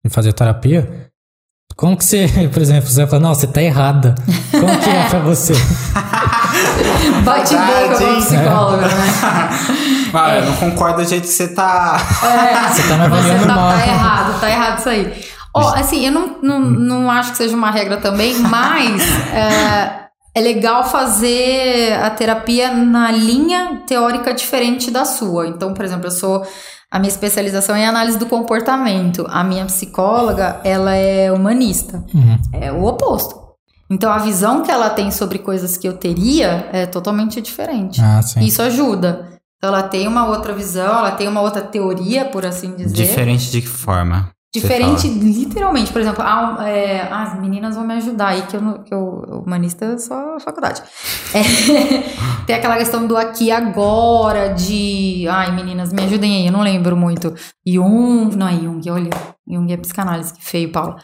fazer 0.08 0.32
terapia, 0.32 1.10
como 1.74 1.96
que 1.96 2.04
você, 2.04 2.28
por 2.52 2.62
exemplo, 2.62 2.88
você 2.88 3.04
fala, 3.04 3.20
não, 3.20 3.34
você 3.34 3.48
tá 3.48 3.60
errada. 3.60 4.14
Como 4.52 4.78
que 4.78 4.90
é 4.90 5.08
pra 5.08 5.18
você? 5.18 5.54
Bate 7.24 7.54
boca 7.56 7.98
com 7.98 8.04
a 8.04 8.16
psicóloga, 8.16 8.86
né? 8.86 10.00
Ah, 10.12 10.34
eu 10.34 10.44
não 10.44 10.56
concordo 10.56 11.04
do 11.04 11.08
jeito 11.08 11.22
que 11.22 11.32
você 11.32 11.54
tá. 11.54 11.96
É, 12.24 12.68
você 12.68 12.88
tá 12.88 12.96
me 12.96 13.04
avaliando 13.04 13.46
tá, 13.46 13.54
mal. 13.54 13.78
Tá 13.78 13.86
errado, 13.86 14.40
tá 14.40 14.50
errado 14.50 14.78
isso 14.80 14.88
aí. 14.88 15.24
Oh, 15.54 15.60
assim, 15.60 16.06
eu 16.06 16.12
não, 16.12 16.36
não, 16.42 16.60
não 16.60 17.10
acho 17.10 17.32
que 17.32 17.38
seja 17.38 17.56
uma 17.56 17.70
regra 17.70 17.96
também, 17.96 18.34
mas 18.38 19.02
é, 19.32 20.06
é 20.34 20.40
legal 20.40 20.84
fazer 20.84 21.92
a 21.94 22.10
terapia 22.10 22.72
na 22.72 23.10
linha 23.10 23.82
teórica 23.86 24.32
diferente 24.32 24.90
da 24.90 25.04
sua. 25.04 25.48
Então, 25.48 25.74
por 25.74 25.84
exemplo, 25.84 26.06
eu 26.06 26.12
sou. 26.12 26.46
A 26.92 26.98
minha 26.98 27.08
especialização 27.10 27.76
é 27.76 27.86
análise 27.86 28.18
do 28.18 28.26
comportamento. 28.26 29.24
A 29.28 29.44
minha 29.44 29.64
psicóloga, 29.66 30.60
ela 30.64 30.92
é 30.92 31.30
humanista. 31.30 32.04
Uhum. 32.12 32.38
É 32.52 32.72
o 32.72 32.84
oposto. 32.84 33.38
Então, 33.88 34.12
a 34.12 34.18
visão 34.18 34.62
que 34.62 34.70
ela 34.70 34.90
tem 34.90 35.10
sobre 35.12 35.38
coisas 35.38 35.76
que 35.76 35.86
eu 35.86 35.92
teria 35.96 36.68
é 36.72 36.86
totalmente 36.86 37.40
diferente. 37.40 38.00
Ah, 38.00 38.20
Isso 38.40 38.60
ajuda. 38.62 39.38
Então, 39.56 39.68
ela 39.68 39.82
tem 39.84 40.08
uma 40.08 40.26
outra 40.26 40.52
visão, 40.52 40.98
ela 40.98 41.12
tem 41.12 41.28
uma 41.28 41.40
outra 41.40 41.62
teoria, 41.62 42.24
por 42.24 42.44
assim 42.44 42.74
dizer. 42.74 42.94
Diferente 42.94 43.50
de 43.50 43.60
que 43.60 43.68
forma? 43.68 44.30
Diferente, 44.52 45.06
literalmente, 45.08 45.92
por 45.92 46.00
exemplo, 46.00 46.24
ah, 46.26 46.68
é, 46.68 47.02
as 47.02 47.38
meninas 47.40 47.76
vão 47.76 47.86
me 47.86 47.94
ajudar 47.94 48.28
aí, 48.30 48.42
que 48.42 48.56
eu, 48.56 48.82
que 48.82 48.92
eu 48.92 49.42
humanista 49.46 49.84
é 49.84 49.98
só 49.98 50.38
faculdade. 50.40 50.82
É, 51.32 52.44
tem 52.46 52.56
aquela 52.56 52.76
questão 52.76 53.06
do 53.06 53.16
aqui 53.16 53.52
agora, 53.52 54.48
de. 54.52 55.28
Ai, 55.28 55.52
meninas, 55.54 55.92
me 55.92 56.02
ajudem 56.02 56.38
aí, 56.38 56.46
eu 56.46 56.52
não 56.52 56.62
lembro 56.62 56.96
muito. 56.96 57.32
Jung, 57.64 58.34
não 58.34 58.48
é 58.48 58.52
Jung, 58.56 58.90
olha, 58.90 59.10
Jung 59.48 59.72
é 59.72 59.76
psicanálise, 59.76 60.34
que 60.34 60.44
feio, 60.44 60.72
Paula. 60.72 60.96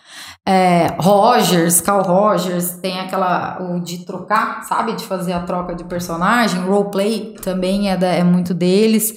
É, 0.45 0.89
Rogers, 1.01 1.81
Carl 1.81 2.03
Rogers, 2.03 2.73
tem 2.79 2.99
aquela. 2.99 3.59
o 3.63 3.79
de 3.81 4.05
trocar, 4.05 4.65
sabe? 4.65 4.95
De 4.95 5.05
fazer 5.05 5.33
a 5.35 5.41
troca 5.45 5.73
de 5.77 5.85
personagem, 5.85 6.61
roleplay 6.63 7.35
também 7.41 7.89
é, 7.91 7.97
da- 7.97 8.09
é 8.09 8.25
muito 8.25 8.53
deles. 8.53 9.15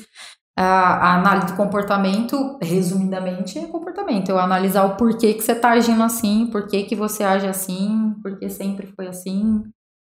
A, 0.62 0.66
a 1.12 1.16
análise 1.16 1.48
do 1.48 1.54
comportamento, 1.56 2.58
resumidamente, 2.62 3.58
é 3.58 3.66
comportamento. 3.68 4.28
Eu 4.28 4.38
analisar 4.38 4.84
o 4.84 4.98
porquê 4.98 5.34
que 5.34 5.42
você 5.42 5.56
tá 5.56 5.70
agindo 5.72 6.04
assim, 6.04 6.48
porquê 6.52 6.84
que 6.84 6.98
você 6.98 7.24
age 7.24 7.48
assim, 7.48 8.14
porque 8.22 8.50
sempre 8.50 8.88
foi 8.88 9.08
assim. 9.08 9.64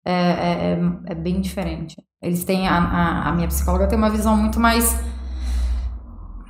É, 0.04 0.12
é, 0.12 0.72
é- 0.72 1.12
é 1.12 1.14
bem 1.14 1.40
diferente. 1.40 1.94
Eles 2.20 2.42
têm. 2.44 2.66
A, 2.66 2.76
a, 2.76 3.28
a 3.28 3.32
minha 3.32 3.46
psicóloga 3.46 3.86
tem 3.86 3.96
uma 3.96 4.10
visão 4.10 4.36
muito 4.36 4.58
mais 4.58 4.98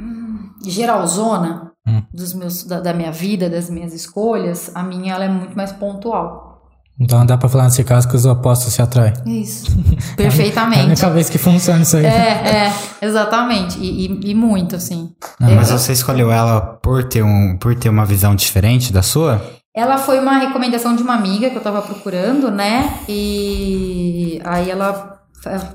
hum, 0.00 0.50
geralzona 0.64 1.70
Hum. 1.86 2.00
dos 2.14 2.32
meus, 2.32 2.62
da, 2.64 2.78
da 2.80 2.94
minha 2.94 3.10
vida, 3.10 3.50
das 3.50 3.68
minhas 3.68 3.92
escolhas. 3.92 4.70
A 4.74 4.82
minha 4.84 5.14
ela 5.14 5.24
é 5.24 5.28
muito 5.28 5.56
mais 5.56 5.72
pontual. 5.72 6.51
Então 7.02 7.26
dá 7.26 7.36
pra 7.36 7.48
falar 7.48 7.64
nesse 7.64 7.82
caso 7.84 8.08
que 8.08 8.14
os 8.16 8.24
opostos 8.24 8.72
se 8.72 8.80
atraem. 8.80 9.12
Isso. 9.26 9.66
É 10.12 10.12
a 10.12 10.16
Perfeitamente. 10.16 10.84
única 10.86 11.10
vez 11.10 11.28
que 11.30 11.38
funciona 11.38 11.82
isso 11.82 11.96
aí. 11.96 12.04
É, 12.06 12.68
é, 12.68 12.72
exatamente. 13.00 13.78
E, 13.78 14.06
e- 14.06 14.30
e 14.30 14.34
muito, 14.34 14.76
assim. 14.76 15.10
Não, 15.40 15.54
Mas 15.54 15.70
você 15.70 15.92
escolheu 15.92 16.30
ela 16.30 16.60
por 16.60 17.04
ter, 17.04 17.22
um, 17.22 17.56
por 17.56 17.74
ter 17.74 17.88
uma 17.88 18.04
visão 18.04 18.34
diferente 18.34 18.92
da 18.92 19.02
sua? 19.02 19.42
Ela 19.74 19.96
foi 19.98 20.18
uma 20.20 20.38
recomendação 20.38 20.94
de 20.94 21.02
uma 21.02 21.14
amiga 21.14 21.48
que 21.50 21.56
eu 21.56 21.62
tava 21.62 21.80
procurando, 21.82 22.50
né? 22.50 22.98
E 23.08 24.40
aí 24.44 24.70
ela 24.70 25.18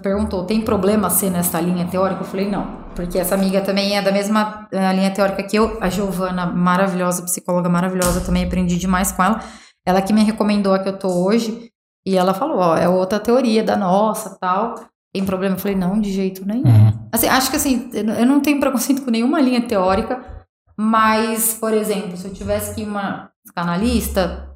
perguntou: 0.01 0.43
tem 0.45 0.61
problema 0.61 1.09
ser 1.09 1.29
nessa 1.31 1.59
linha 1.59 1.85
teórica? 1.85 2.21
Eu 2.21 2.27
falei: 2.27 2.49
não, 2.49 2.67
porque 2.95 3.17
essa 3.17 3.35
amiga 3.35 3.61
também 3.61 3.97
é 3.97 4.01
da 4.01 4.11
mesma 4.11 4.67
eh, 4.71 4.93
linha 4.93 5.11
teórica 5.11 5.41
que 5.43 5.57
eu, 5.57 5.77
a 5.81 5.89
Giovana, 5.89 6.45
maravilhosa, 6.45 7.23
psicóloga 7.23 7.67
maravilhosa, 7.69 8.21
também 8.21 8.43
aprendi 8.45 8.77
demais 8.77 9.11
com 9.11 9.23
ela. 9.23 9.39
Ela 9.87 10.01
que 10.01 10.11
me 10.11 10.21
recomendou 10.21 10.73
a 10.73 10.79
que 10.79 10.89
eu 10.89 10.99
tô 10.99 11.07
hoje. 11.07 11.71
E 12.05 12.17
ela 12.17 12.33
falou: 12.33 12.57
ó, 12.57 12.75
é 12.75 12.89
outra 12.89 13.21
teoria 13.21 13.63
da 13.63 13.77
nossa 13.77 14.37
tal. 14.37 14.75
Tem 15.13 15.23
problema? 15.23 15.55
Eu 15.55 15.59
falei: 15.59 15.77
não, 15.77 15.97
de 16.01 16.11
jeito 16.11 16.45
nenhum. 16.45 16.67
Uhum. 16.67 17.09
Assim, 17.09 17.27
acho 17.29 17.49
que 17.49 17.55
assim, 17.55 17.89
eu 17.93 18.25
não 18.25 18.41
tenho 18.41 18.59
preconceito 18.59 19.01
com 19.01 19.09
nenhuma 19.09 19.39
linha 19.39 19.61
teórica, 19.65 20.45
mas, 20.75 21.53
por 21.53 21.73
exemplo, 21.73 22.17
se 22.17 22.27
eu 22.27 22.33
tivesse 22.33 22.75
que 22.75 22.81
ir 22.81 22.87
uma 22.87 23.31
psicanalista, 23.45 24.49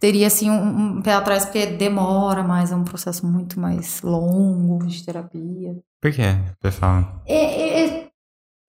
teria 0.00 0.26
assim 0.26 0.50
um, 0.50 0.96
um 0.96 1.02
pé 1.02 1.12
atrás, 1.12 1.44
porque 1.44 1.66
demora 1.66 2.42
mais, 2.42 2.72
é 2.72 2.76
um 2.76 2.84
processo 2.84 3.26
muito 3.26 3.60
mais 3.60 4.00
longo 4.00 4.86
de 4.86 5.04
terapia. 5.04 5.76
Por 6.00 6.12
quê, 6.12 6.34
pessoal? 6.62 7.04
É, 7.26 7.84
é- 7.84 8.05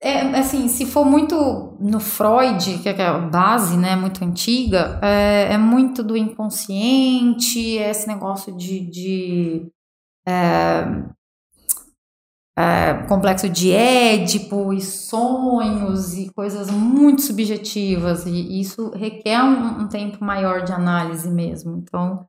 é- 0.02 0.10
é, 0.10 0.40
assim, 0.40 0.68
se 0.68 0.86
for 0.86 1.06
muito 1.06 1.36
no 1.80 2.00
Freud, 2.00 2.80
que 2.80 2.90
é 2.90 3.06
a 3.08 3.18
base, 3.20 3.78
né, 3.78 3.96
muito 3.96 4.24
antiga, 4.24 5.00
é, 5.02 5.54
é 5.54 5.58
muito 5.58 6.04
do 6.04 6.16
inconsciente, 6.16 7.78
é 7.78 7.90
esse 7.90 8.08
negócio 8.08 8.56
de, 8.56 8.80
de 8.90 9.72
é, 10.28 10.86
é, 12.58 12.94
complexo 13.08 13.48
de 13.48 13.72
Édipo 13.72 14.74
e 14.74 14.82
sonhos 14.82 16.18
e 16.18 16.30
coisas 16.34 16.72
muito 16.72 17.22
subjetivas, 17.22 18.26
e 18.26 18.60
isso 18.60 18.90
requer 18.92 19.42
um, 19.44 19.84
um 19.84 19.88
tempo 19.88 20.24
maior 20.24 20.64
de 20.64 20.72
análise 20.74 21.30
mesmo. 21.30 21.78
Então, 21.78 22.28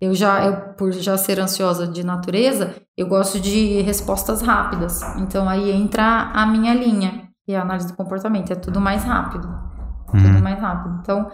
eu 0.00 0.14
já, 0.14 0.44
eu, 0.44 0.56
por 0.74 0.92
já 0.92 1.16
ser 1.16 1.40
ansiosa 1.40 1.86
de 1.86 2.04
natureza, 2.04 2.74
eu 2.96 3.06
gosto 3.08 3.40
de 3.40 3.80
respostas 3.82 4.40
rápidas. 4.42 5.02
Então 5.18 5.48
aí 5.48 5.70
entra 5.70 6.30
a 6.32 6.46
minha 6.46 6.72
linha, 6.74 7.28
que 7.44 7.52
é 7.52 7.58
a 7.58 7.62
análise 7.62 7.88
do 7.88 7.94
comportamento. 7.96 8.52
É 8.52 8.56
tudo 8.56 8.80
mais 8.80 9.02
rápido. 9.04 9.48
Tudo 10.10 10.24
Uhum. 10.24 10.40
mais 10.40 10.58
rápido. 10.60 10.98
Então, 11.02 11.30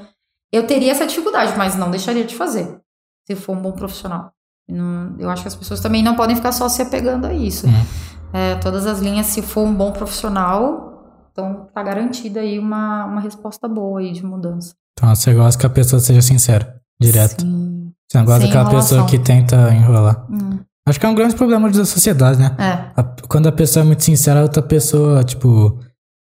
eu 0.53 0.67
teria 0.67 0.91
essa 0.93 1.07
dificuldade, 1.07 1.53
mas 1.57 1.77
não 1.77 1.91
deixaria 1.91 2.25
de 2.25 2.35
fazer. 2.35 2.81
Se 3.27 3.37
for 3.37 3.57
um 3.57 3.61
bom 3.63 3.73
profissional. 3.73 4.33
Não- 4.69 5.15
eu 5.19 5.31
acho 5.31 5.43
que 5.43 5.49
as 5.49 5.55
pessoas 5.55 5.81
também 5.81 6.03
não 6.03 6.17
podem 6.17 6.35
ficar 6.35 6.51
só 6.53 6.69
se 6.69 6.83
apegando 6.83 7.27
a 7.27 7.33
isso. 7.35 7.67
Uhum. 7.67 7.85
É, 8.33 8.55
todas 8.57 8.85
as 8.87 8.99
linhas, 8.99 9.27
se 9.27 9.43
for 9.43 9.61
um 9.63 9.73
bom 9.75 9.93
profissional, 9.93 11.29
então 11.31 11.69
tá 11.73 11.83
garantida 11.83 12.41
aí 12.41 12.59
uma, 12.59 13.05
uma 13.05 13.21
resposta 13.21 13.69
boa 13.69 14.01
aí 14.01 14.11
de 14.13 14.25
mudança. 14.25 14.75
Então 14.99 15.15
você 15.15 15.33
gosta 15.35 15.61
que 15.61 15.67
a 15.67 15.71
pessoa 15.71 16.01
seja 16.01 16.21
sincera, 16.23 16.81
direto. 17.01 17.43
Sim. 17.43 17.93
Você 18.11 18.19
não 18.19 18.25
gosta 18.25 18.47
daquela 18.47 18.71
pessoa 18.71 19.07
que 19.07 19.19
tenta 19.19 19.73
enrolar. 19.75 20.27
Hum, 20.31 20.59
Acho 20.87 21.01
que 21.01 21.07
é 21.07 21.09
um 21.09 21.15
grande 21.15 21.35
problema 21.35 21.71
da 21.71 21.85
sociedade, 21.85 22.39
né? 22.39 22.55
é. 22.59 22.91
A- 23.01 23.17
quando 23.29 23.47
a 23.49 23.53
pessoa 23.53 23.83
é 23.83 23.87
muito 23.87 24.05
sincera, 24.05 24.41
a 24.41 24.43
outra 24.43 24.61
pessoa, 24.63 25.25
tipo, 25.25 25.79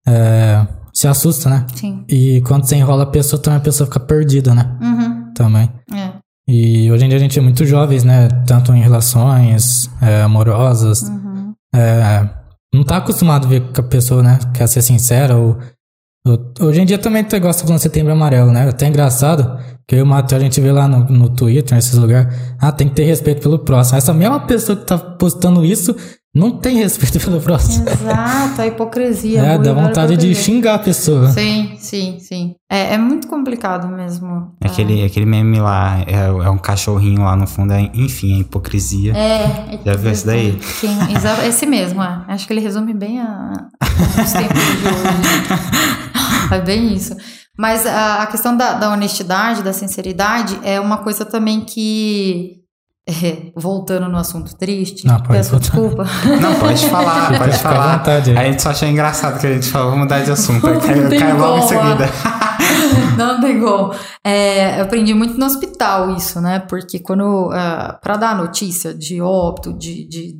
é, 0.07 0.67
se 0.93 1.09
assusta, 1.09 1.49
né? 1.49 1.67
Sim. 1.75 2.05
E 2.09 2.43
quando 2.43 2.65
você 2.67 2.77
enrola 2.77 3.05
a 3.05 3.07
pessoa, 3.07 3.41
também 3.41 3.59
a 3.59 3.63
pessoa 3.63 3.87
fica 3.87 3.99
perdida, 4.01 4.55
né? 4.55 4.77
Uhum. 4.81 5.33
Também. 5.35 5.73
É. 5.95 6.13
E 6.47 6.91
hoje 6.93 7.05
em 7.05 7.09
dia 7.09 7.17
a 7.17 7.21
gente 7.21 7.39
é 7.39 7.43
muito 7.43 7.65
jovens, 7.65 8.05
né? 8.05 8.29
Tanto 8.47 8.73
em 8.75 8.81
relações 8.83 9.89
é, 10.03 10.23
amorosas. 10.23 11.01
Uhum. 11.03 11.55
é, 11.75 12.29
não 12.75 12.85
tá 12.85 12.99
acostumado 12.99 13.47
a 13.47 13.49
ver 13.49 13.63
que 13.73 13.81
a 13.81 13.85
pessoa, 13.85 14.23
né? 14.23 14.39
Quer 14.53 14.67
ser 14.67 14.83
sincera 14.83 15.37
ou... 15.37 15.59
ou- 16.27 16.53
Hoje 16.69 16.81
em 16.81 16.85
dia 16.87 16.99
também 16.99 17.25
tu 17.25 17.39
gosta 17.41 17.63
falando 17.65 17.79
setembro 17.81 18.13
amarelo, 18.13 18.51
né? 18.53 18.69
Até 18.69 18.87
engraçado 18.87 19.59
que 19.87 19.95
eu 19.95 20.01
e 20.01 20.03
o 20.03 20.07
Matheus 20.07 20.41
a 20.41 20.45
gente 20.45 20.61
vê 20.61 20.73
lá 20.73 20.87
no, 20.89 21.05
no 21.09 21.29
Twitter, 21.31 21.75
nesses 21.75 21.95
lugares. 21.95 22.33
Ah, 22.61 22.73
tem 22.73 22.89
que 22.89 22.95
ter 22.95 23.05
respeito 23.05 23.43
pelo 23.43 23.59
próximo. 23.59 23.99
Essa 23.99 24.13
mesma 24.15 24.41
pessoa 24.41 24.77
que 24.77 24.87
tá 24.87 24.97
postando 24.99 25.65
isso 25.65 25.95
não 26.35 26.53
tem 26.59 26.77
respeito 26.79 27.21
pelo 27.25 27.41
próximo. 27.41 27.87
Exato, 27.89 28.63
a 28.63 28.67
hipocrisia. 28.67 29.41
É, 29.43 29.59
dá 29.59 29.73
vontade 29.75 30.17
de 30.17 30.35
xingar 30.35 30.77
a 30.77 30.79
pessoa. 30.79 31.29
Sim, 31.29 31.75
sim, 31.79 32.19
sim. 32.21 32.55
É, 32.71 32.95
é 32.95 32.99
muito 32.99 33.29
complicado 33.29 33.87
mesmo. 33.89 34.55
Aquele, 34.65 35.05
aquele 35.05 35.27
meme 35.27 35.61
lá, 35.61 36.01
é, 36.07 36.27
é 36.47 36.49
um 36.51 36.57
cachorrinho 36.57 37.23
lá 37.23 37.37
no 37.37 37.47
fundo, 37.47 37.73
é, 37.75 37.91
enfim, 37.93 38.37
a 38.37 38.39
hipocrisia. 38.41 39.13
É, 39.15 39.75
é 39.75 39.79
Já 39.85 39.95
viu 39.95 40.11
esse 40.11 40.25
daí? 40.27 40.59
Exa- 41.15 41.47
esse 41.47 41.67
mesmo, 41.67 42.03
é. 42.03 42.25
Acho 42.29 42.47
que 42.47 42.53
ele 42.55 42.61
resume 42.61 42.95
bem 42.95 43.21
a, 43.21 43.69
os 43.83 44.33
tempos 44.33 44.59
de 44.59 44.87
hoje. 44.89 45.93
É 46.51 46.61
bem 46.61 46.93
isso. 46.93 47.17
Mas 47.59 47.87
a, 47.87 48.23
a 48.23 48.27
questão 48.27 48.57
da, 48.57 48.75
da 48.75 48.91
honestidade, 48.91 49.63
da 49.63 49.73
sinceridade, 49.73 50.59
é 50.63 50.81
uma 50.81 50.99
coisa 50.99 51.25
também 51.25 51.61
que. 51.61 52.59
é, 53.09 53.51
voltando 53.57 54.09
no 54.09 54.17
assunto 54.17 54.57
triste, 54.57 55.05
Não, 55.07 55.17
pode 55.17 55.29
peço 55.31 55.51
voltar. 55.51 55.65
desculpa. 55.71 56.05
Não, 56.41 56.55
pode 56.55 56.87
falar, 56.89 57.37
pode 57.39 57.59
falar. 57.59 57.99
vontade 57.99 58.31
aí. 58.31 58.37
A 58.39 58.45
gente 58.45 58.63
só 58.63 58.71
achou 58.71 58.89
engraçado 58.89 59.41
que 59.41 59.47
a 59.49 59.53
gente 59.55 59.69
falou, 59.69 59.91
vamos 59.91 60.05
mudar 60.05 60.21
de 60.23 60.31
assunto. 60.31 60.63
Caiu 60.63 61.37
logo 61.37 61.57
em 61.57 61.61
como, 61.61 61.69
seguida. 61.69 62.09
Não 63.19 63.41
tem 63.41 63.61
como. 63.61 63.93
É, 64.25 64.79
eu 64.79 64.85
aprendi 64.85 65.13
muito 65.15 65.37
no 65.39 65.45
hospital 65.47 66.11
isso, 66.17 66.41
né? 66.41 66.61
Porque 66.61 66.99
quando. 67.01 67.51
ah, 67.53 67.99
pra 68.03 68.17
dar 68.17 68.37
notícia 68.37 68.95
de 68.95 69.21
óbito, 69.21 69.73
de, 69.73 70.09
de 70.09 70.35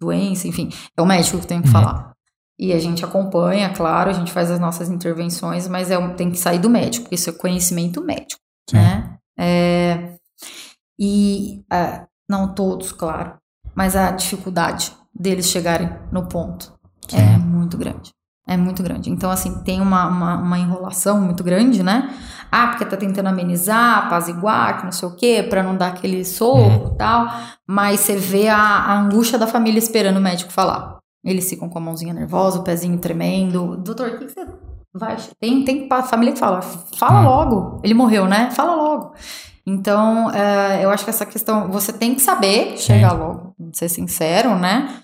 doença, 0.00 0.46
enfim, 0.48 0.70
é 0.96 1.02
o 1.02 1.06
médico 1.06 1.38
que 1.38 1.46
tem 1.46 1.60
que 1.60 1.66
Uhum. 1.68 1.72
falar. 1.72 2.13
E 2.58 2.72
a 2.72 2.78
gente 2.78 3.04
acompanha, 3.04 3.72
claro, 3.72 4.10
a 4.10 4.12
gente 4.12 4.32
faz 4.32 4.50
as 4.50 4.60
nossas 4.60 4.88
intervenções, 4.88 5.66
mas 5.66 5.90
é, 5.90 6.08
tem 6.14 6.30
que 6.30 6.38
sair 6.38 6.58
do 6.58 6.70
médico, 6.70 7.04
porque 7.04 7.16
isso 7.16 7.30
é 7.30 7.32
conhecimento 7.32 8.02
médico, 8.02 8.40
Sim. 8.70 8.76
né? 8.76 9.18
É, 9.36 10.14
e 10.98 11.64
ah, 11.70 12.06
não 12.28 12.54
todos, 12.54 12.92
claro, 12.92 13.34
mas 13.74 13.96
a 13.96 14.12
dificuldade 14.12 14.92
deles 15.12 15.46
chegarem 15.46 15.90
no 16.12 16.28
ponto 16.28 16.72
é 17.12 17.16
Sim. 17.16 17.38
muito 17.38 17.76
grande. 17.76 18.12
É 18.46 18.58
muito 18.58 18.82
grande. 18.82 19.10
Então, 19.10 19.30
assim, 19.30 19.62
tem 19.62 19.80
uma, 19.80 20.06
uma, 20.06 20.36
uma 20.36 20.58
enrolação 20.58 21.18
muito 21.18 21.42
grande, 21.42 21.82
né? 21.82 22.14
Ah, 22.52 22.66
porque 22.68 22.84
tá 22.84 22.96
tentando 22.96 23.28
amenizar, 23.28 24.06
apaziguar, 24.06 24.78
que 24.78 24.84
não 24.84 24.92
sei 24.92 25.08
o 25.08 25.16
quê, 25.16 25.46
pra 25.48 25.62
não 25.62 25.76
dar 25.76 25.88
aquele 25.88 26.24
soco 26.26 26.92
e 26.92 26.98
tal. 26.98 27.26
Mas 27.66 28.00
você 28.00 28.16
vê 28.16 28.48
a, 28.48 28.58
a 28.58 29.00
angústia 29.00 29.38
da 29.38 29.46
família 29.46 29.78
esperando 29.78 30.18
o 30.18 30.20
médico 30.20 30.52
falar. 30.52 30.93
Eles 31.24 31.48
ficam 31.48 31.68
com 31.68 31.78
a 31.78 31.80
mãozinha 31.80 32.12
nervosa, 32.12 32.58
o 32.58 32.62
pezinho 32.62 32.98
tremendo. 32.98 33.76
Doutor, 33.78 34.08
o 34.08 34.18
que, 34.18 34.26
que 34.26 34.32
você 34.32 34.46
vai. 34.92 35.16
Tem, 35.40 35.64
tem 35.64 35.88
família 36.06 36.32
que 36.34 36.38
fala, 36.38 36.60
fala 36.62 37.20
Hum. 37.20 37.24
logo. 37.24 37.80
Ele 37.82 37.94
morreu, 37.94 38.26
né? 38.26 38.50
Fala 38.52 38.74
logo. 38.74 39.12
Então, 39.66 40.30
é, 40.30 40.84
eu 40.84 40.90
acho 40.90 41.04
que 41.04 41.10
essa 41.10 41.24
questão, 41.24 41.70
você 41.70 41.92
tem 41.92 42.14
que 42.14 42.20
saber 42.20 42.76
chegar 42.76 43.12
logo, 43.12 43.54
ser 43.72 43.88
sincero, 43.88 44.54
né? 44.56 44.96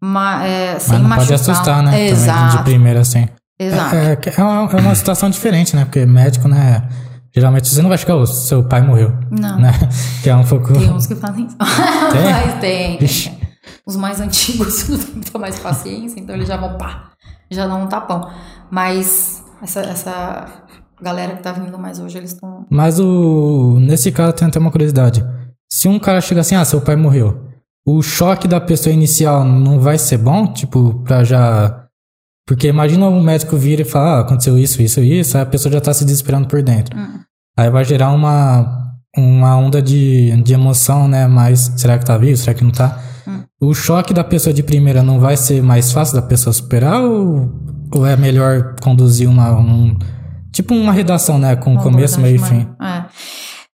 Mas, 0.00 0.44
é, 0.44 0.78
sem 0.80 0.98
Mas 0.98 1.02
não 1.02 1.08
pode 1.16 1.30
machucar. 1.32 1.34
assustar, 1.54 1.82
né? 1.82 1.90
Também 1.92 2.06
de 2.06 2.12
Exato. 2.12 2.64
primeira, 2.64 3.00
assim. 3.00 3.28
Exato. 3.60 3.94
É, 3.94 4.12
é, 4.12 4.40
é 4.40 4.42
uma, 4.42 4.70
é 4.72 4.76
uma 4.80 4.94
situação 4.94 5.30
diferente, 5.30 5.74
né? 5.76 5.84
Porque 5.84 6.04
médico, 6.04 6.48
né? 6.48 6.88
Geralmente 7.34 7.68
você 7.68 7.80
não 7.82 7.88
vai 7.88 7.98
ficar, 7.98 8.16
o 8.16 8.26
seu 8.26 8.64
pai 8.64 8.80
morreu, 8.82 9.12
Não. 9.30 9.58
né? 9.60 9.72
Que 10.22 10.30
é 10.30 10.34
um 10.34 10.44
pouco... 10.44 10.72
Tem 10.72 10.90
uns 10.90 11.06
que 11.06 11.14
fazem 11.14 11.46
isso. 11.46 11.56
Tem? 11.56 12.24
Mas 12.32 12.60
tem. 12.60 13.04
Ixi. 13.04 13.37
Os 13.86 13.96
mais 13.96 14.20
antigos 14.22 14.86
não 14.90 14.98
tem 14.98 15.14
muita 15.14 15.38
mais 15.38 15.58
paciência, 15.58 16.20
então 16.20 16.34
eles 16.34 16.48
já 16.48 16.56
vão 16.56 16.76
pá, 16.76 17.10
já 17.50 17.66
dão 17.66 17.82
um 17.82 17.88
tapão. 17.88 18.30
Mas 18.70 19.42
essa, 19.62 19.80
essa 19.80 20.66
galera 21.00 21.36
que 21.36 21.42
tá 21.42 21.52
vindo 21.52 21.78
mais 21.78 21.98
hoje, 21.98 22.18
eles 22.18 22.32
estão. 22.32 22.66
Mas 22.70 22.98
o. 22.98 23.78
Nesse 23.80 24.12
caso 24.12 24.32
tem 24.32 24.48
até 24.48 24.58
uma 24.58 24.70
curiosidade. 24.70 25.24
Se 25.70 25.88
um 25.88 25.98
cara 25.98 26.20
chega 26.20 26.40
assim, 26.40 26.54
ah, 26.54 26.64
seu 26.64 26.80
pai 26.80 26.96
morreu. 26.96 27.46
O 27.86 28.02
choque 28.02 28.46
da 28.46 28.60
pessoa 28.60 28.92
inicial 28.92 29.44
não 29.44 29.80
vai 29.80 29.96
ser 29.98 30.18
bom? 30.18 30.52
Tipo, 30.52 31.02
pra 31.04 31.24
já. 31.24 31.86
Porque 32.46 32.68
imagina 32.68 33.06
um 33.06 33.22
médico 33.22 33.56
vir 33.56 33.80
e 33.80 33.84
falar, 33.84 34.18
ah, 34.18 34.20
aconteceu 34.20 34.58
isso, 34.58 34.80
isso, 34.80 35.00
isso, 35.00 35.36
aí 35.36 35.42
a 35.42 35.46
pessoa 35.46 35.70
já 35.72 35.80
tá 35.80 35.92
se 35.92 36.04
desesperando 36.04 36.48
por 36.48 36.62
dentro. 36.62 36.98
Hum. 36.98 37.20
Aí 37.58 37.68
vai 37.68 37.84
gerar 37.84 38.10
uma, 38.10 38.94
uma 39.14 39.56
onda 39.56 39.82
de, 39.82 40.34
de 40.42 40.54
emoção, 40.54 41.06
né? 41.06 41.26
Mas 41.26 41.72
será 41.76 41.98
que 41.98 42.06
tá 42.06 42.16
vivo? 42.16 42.36
Será 42.38 42.54
que 42.54 42.64
não 42.64 42.70
tá? 42.70 42.98
Hum. 43.28 43.44
O 43.60 43.74
choque 43.74 44.14
da 44.14 44.24
pessoa 44.24 44.52
de 44.54 44.62
primeira 44.62 45.02
não 45.02 45.20
vai 45.20 45.36
ser 45.36 45.62
mais 45.62 45.92
fácil 45.92 46.14
da 46.16 46.22
pessoa 46.22 46.52
superar 46.52 47.02
ou, 47.02 47.50
ou 47.94 48.06
é 48.06 48.16
melhor 48.16 48.74
conduzir 48.82 49.28
uma. 49.28 49.52
Um, 49.58 49.98
tipo 50.52 50.74
uma 50.74 50.92
redação, 50.92 51.38
né? 51.38 51.54
Com 51.56 51.72
Uma 51.72 51.82
começo, 51.82 52.20
meio 52.20 52.36
e 52.36 52.38
fim. 52.38 52.66
É. 52.80 53.04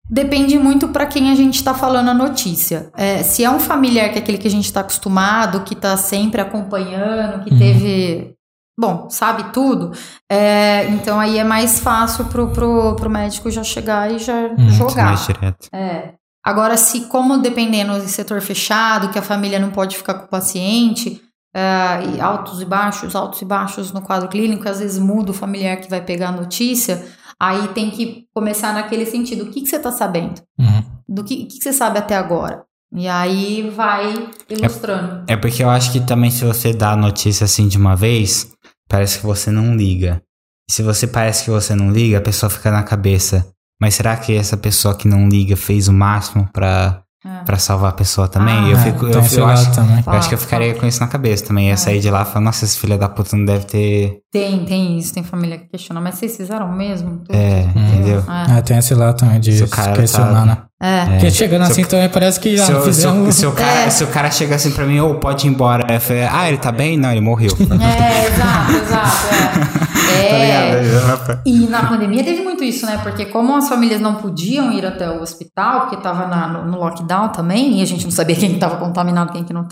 Depende 0.09 0.59
muito 0.59 0.89
para 0.89 1.05
quem 1.05 1.31
a 1.31 1.35
gente 1.35 1.55
está 1.55 1.73
falando 1.73 2.09
a 2.09 2.13
notícia. 2.13 2.89
É, 2.97 3.23
se 3.23 3.43
é 3.43 3.49
um 3.49 3.59
familiar 3.59 4.09
que 4.09 4.19
é 4.19 4.21
aquele 4.21 4.37
que 4.37 4.47
a 4.47 4.51
gente 4.51 4.65
está 4.65 4.81
acostumado, 4.81 5.61
que 5.61 5.73
está 5.73 5.95
sempre 5.97 6.41
acompanhando, 6.41 7.43
que 7.43 7.51
Uhum. 7.51 7.57
teve. 7.59 8.33
Bom, 8.77 9.07
sabe 9.09 9.51
tudo. 9.53 9.91
é, 10.31 10.87
então 10.89 11.19
aí 11.19 11.37
é 11.37 11.43
mais 11.43 11.79
fácil 11.79 12.25
pro, 12.25 12.49
pro, 12.49 12.95
pro 12.95 13.09
médico 13.09 13.49
já 13.51 13.63
chegar 13.63 14.11
e 14.11 14.17
já 14.19 14.47
Uhum, 14.57 14.69
jogar. 14.71 15.05
Mais 15.05 15.25
direto. 15.27 15.67
É. 15.71 16.13
Agora, 16.43 16.75
se 16.75 17.01
como 17.01 17.37
dependendo 17.37 17.93
do 17.93 18.07
setor 18.07 18.41
fechado, 18.41 19.09
que 19.09 19.19
a 19.19 19.21
família 19.21 19.59
não 19.59 19.71
pode 19.71 19.95
ficar 19.95 20.15
com 20.15 20.25
o 20.25 20.29
paciente, 20.29 21.21
é, 21.55 22.15
e 22.15 22.19
altos 22.19 22.61
e 22.61 22.65
baixos, 22.65 23.15
altos 23.15 23.41
e 23.41 23.45
baixos 23.45 23.91
no 23.91 24.01
quadro 24.01 24.27
clínico, 24.27 24.67
às 24.67 24.79
vezes 24.79 24.99
muda 24.99 25.31
o 25.31 25.33
familiar 25.33 25.77
que 25.77 25.89
vai 25.89 26.01
pegar 26.01 26.29
a 26.29 26.31
notícia, 26.31 27.05
aí 27.39 27.67
tem 27.69 27.91
que 27.91 28.25
começar 28.33 28.73
naquele 28.73 29.05
sentido. 29.05 29.43
O 29.43 29.51
que, 29.51 29.61
que 29.61 29.67
você 29.67 29.77
está 29.77 29.91
sabendo? 29.91 30.41
Uhum. 30.59 30.83
Do 31.07 31.23
que, 31.23 31.35
o 31.35 31.37
que, 31.47 31.57
que 31.57 31.63
você 31.63 31.71
sabe 31.71 31.99
até 31.99 32.15
agora? 32.15 32.63
E 32.95 33.07
aí 33.07 33.69
vai 33.69 34.29
ilustrando. 34.49 35.23
É 35.27 35.35
porque 35.35 35.63
eu 35.63 35.69
acho 35.69 35.91
que 35.91 35.99
também 35.99 36.29
se 36.29 36.45
você 36.45 36.73
dá 36.73 36.91
a 36.91 36.97
notícia 36.97 37.45
assim 37.45 37.67
de 37.67 37.77
uma 37.77 37.95
vez, 37.95 38.51
parece 38.87 39.19
que 39.19 39.25
você 39.25 39.49
não 39.49 39.75
liga. 39.75 40.21
E 40.69 40.73
se 40.73 40.83
você 40.83 41.07
parece 41.07 41.45
que 41.45 41.49
você 41.49 41.75
não 41.75 41.91
liga, 41.91 42.19
a 42.19 42.21
pessoa 42.21 42.49
fica 42.49 42.71
na 42.71 42.83
cabeça. 42.83 43.47
Mas 43.83 43.95
será 43.95 44.15
que 44.15 44.33
essa 44.33 44.55
pessoa 44.55 44.95
que 44.95 45.09
não 45.09 45.27
liga 45.27 45.57
fez 45.57 45.89
o 45.89 45.93
máximo 45.93 46.47
pra, 46.53 47.01
É. 47.25 47.43
pra 47.43 47.57
salvar 47.57 47.89
a 47.89 47.93
pessoa 47.93 48.29
também? 48.29 48.55
Ah, 48.55 48.69
eu 48.69 48.77
É, 48.77 48.81
fico, 48.81 48.99
tem 49.07 49.15
eu, 49.21 49.39
eu 49.39 49.45
acho, 49.45 49.73
também. 49.75 50.01
eu 50.07 50.13
acho 50.13 50.29
que 50.29 50.35
eu 50.35 50.39
ficaria 50.39 50.73
com 50.73 50.85
isso 50.87 51.01
na 51.01 51.07
cabeça 51.07 51.45
também. 51.45 51.67
É. 51.67 51.71
Ia 51.71 51.77
sair 51.77 51.99
de 51.99 52.09
lá 52.09 52.21
e 52.21 52.25
falar, 52.25 52.39
nossa, 52.45 52.63
esse 52.63 52.77
filho 52.79 52.97
da 52.97 53.09
puta 53.09 53.35
não 53.35 53.43
deve 53.43 53.65
ter. 53.65 54.19
Tem, 54.33 54.65
tem 54.65 54.97
isso, 54.97 55.13
tem 55.13 55.21
família 55.23 55.59
que 55.59 55.65
questiona, 55.67 56.01
mas 56.01 56.15
vocês 56.15 56.35
fizeram 56.35 56.67
mesmo? 56.71 57.19
Tudo? 57.19 57.35
É, 57.35 57.61
entendeu? 57.75 58.23
É. 58.27 58.57
É, 58.57 58.61
tem 58.63 58.77
esse 58.79 58.95
lado 58.95 59.15
também 59.15 59.39
de 59.39 59.67
cara 59.67 59.93
questionar, 59.93 60.39
tá- 60.39 60.45
né? 60.45 60.57
É. 60.81 61.05
Porque 61.05 61.29
chegando 61.29 61.61
assim 61.61 61.83
também 61.85 62.09
parece 62.09 62.39
que 62.39 62.59
ah, 62.59 62.65
Se, 62.65 62.71
o- 62.73 62.75
se, 62.75 62.79
o- 62.81 62.83
fizemos... 62.85 63.35
se 63.35 63.45
o 63.45 63.51
cara, 63.51 63.79
É. 63.81 63.89
se 63.91 64.03
o 64.03 64.07
cara 64.07 64.31
chega 64.31 64.55
assim 64.55 64.71
pra 64.71 64.85
mim, 64.87 64.99
ou 64.99 65.15
pode 65.19 65.45
ir 65.45 65.51
embora, 65.51 65.85
eu 65.93 66.01
falei, 66.01 66.23
ah, 66.23 66.47
ele 66.49 66.57
tá 66.57 66.71
bem? 66.71 66.97
Não, 66.97 67.11
ele 67.11 67.21
morreu. 67.21 67.51
É, 67.51 68.27
exato, 68.27 68.71
exato. 68.71 69.27
É. 69.35 69.93
Tá 70.13 70.35
É. 70.37 70.81
ligado? 70.81 71.41
E 71.45 71.67
na 71.67 71.85
pandemia 71.85 72.23
teve 72.23 72.41
muito 72.43 72.63
isso, 72.63 72.85
né? 72.85 72.97
Porque 73.03 73.25
como 73.25 73.55
as 73.55 73.67
famílias 73.69 73.99
não 74.01 74.15
podiam 74.15 74.71
ir 74.71 74.85
até 74.85 75.09
o 75.09 75.21
hospital, 75.21 75.81
porque 75.81 75.95
estava 75.95 76.27
no, 76.47 76.65
no 76.71 76.77
lockdown 76.79 77.29
também, 77.29 77.79
e 77.79 77.81
a 77.81 77.85
gente 77.85 78.03
não 78.03 78.11
sabia 78.11 78.35
quem 78.35 78.53
estava 78.53 78.77
contaminado, 78.77 79.31
quem 79.31 79.43
que 79.43 79.53
não 79.53 79.63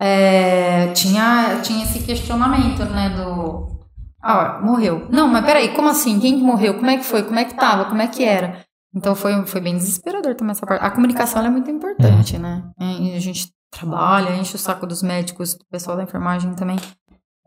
estava, 0.00 0.92
tinha, 0.92 1.60
tinha 1.62 1.84
esse 1.84 2.00
questionamento, 2.00 2.84
né? 2.84 3.10
Do. 3.10 3.78
Ah, 4.22 4.60
morreu. 4.62 5.06
Não, 5.10 5.28
mas 5.28 5.44
peraí, 5.44 5.74
como 5.74 5.88
assim? 5.88 6.18
Quem 6.18 6.38
que 6.38 6.42
morreu? 6.42 6.74
Como 6.74 6.90
é 6.90 6.96
que 6.96 7.04
foi? 7.04 7.22
Como 7.22 7.38
é 7.38 7.44
que 7.44 7.54
tava? 7.54 7.86
Como 7.86 8.02
é 8.02 8.06
que 8.06 8.24
era? 8.24 8.64
Então 8.94 9.14
foi, 9.14 9.46
foi 9.46 9.60
bem 9.60 9.76
desesperador 9.76 10.34
também 10.34 10.52
essa 10.52 10.66
parte. 10.66 10.84
A 10.84 10.90
comunicação 10.90 11.44
é 11.44 11.50
muito 11.50 11.70
importante, 11.70 12.38
né? 12.38 12.64
E 12.80 13.14
a 13.14 13.20
gente 13.20 13.48
trabalha, 13.70 14.34
enche 14.36 14.56
o 14.56 14.58
saco 14.58 14.86
dos 14.86 15.02
médicos, 15.02 15.54
do 15.54 15.64
pessoal 15.70 15.96
da 15.96 16.02
enfermagem 16.02 16.54
também 16.54 16.78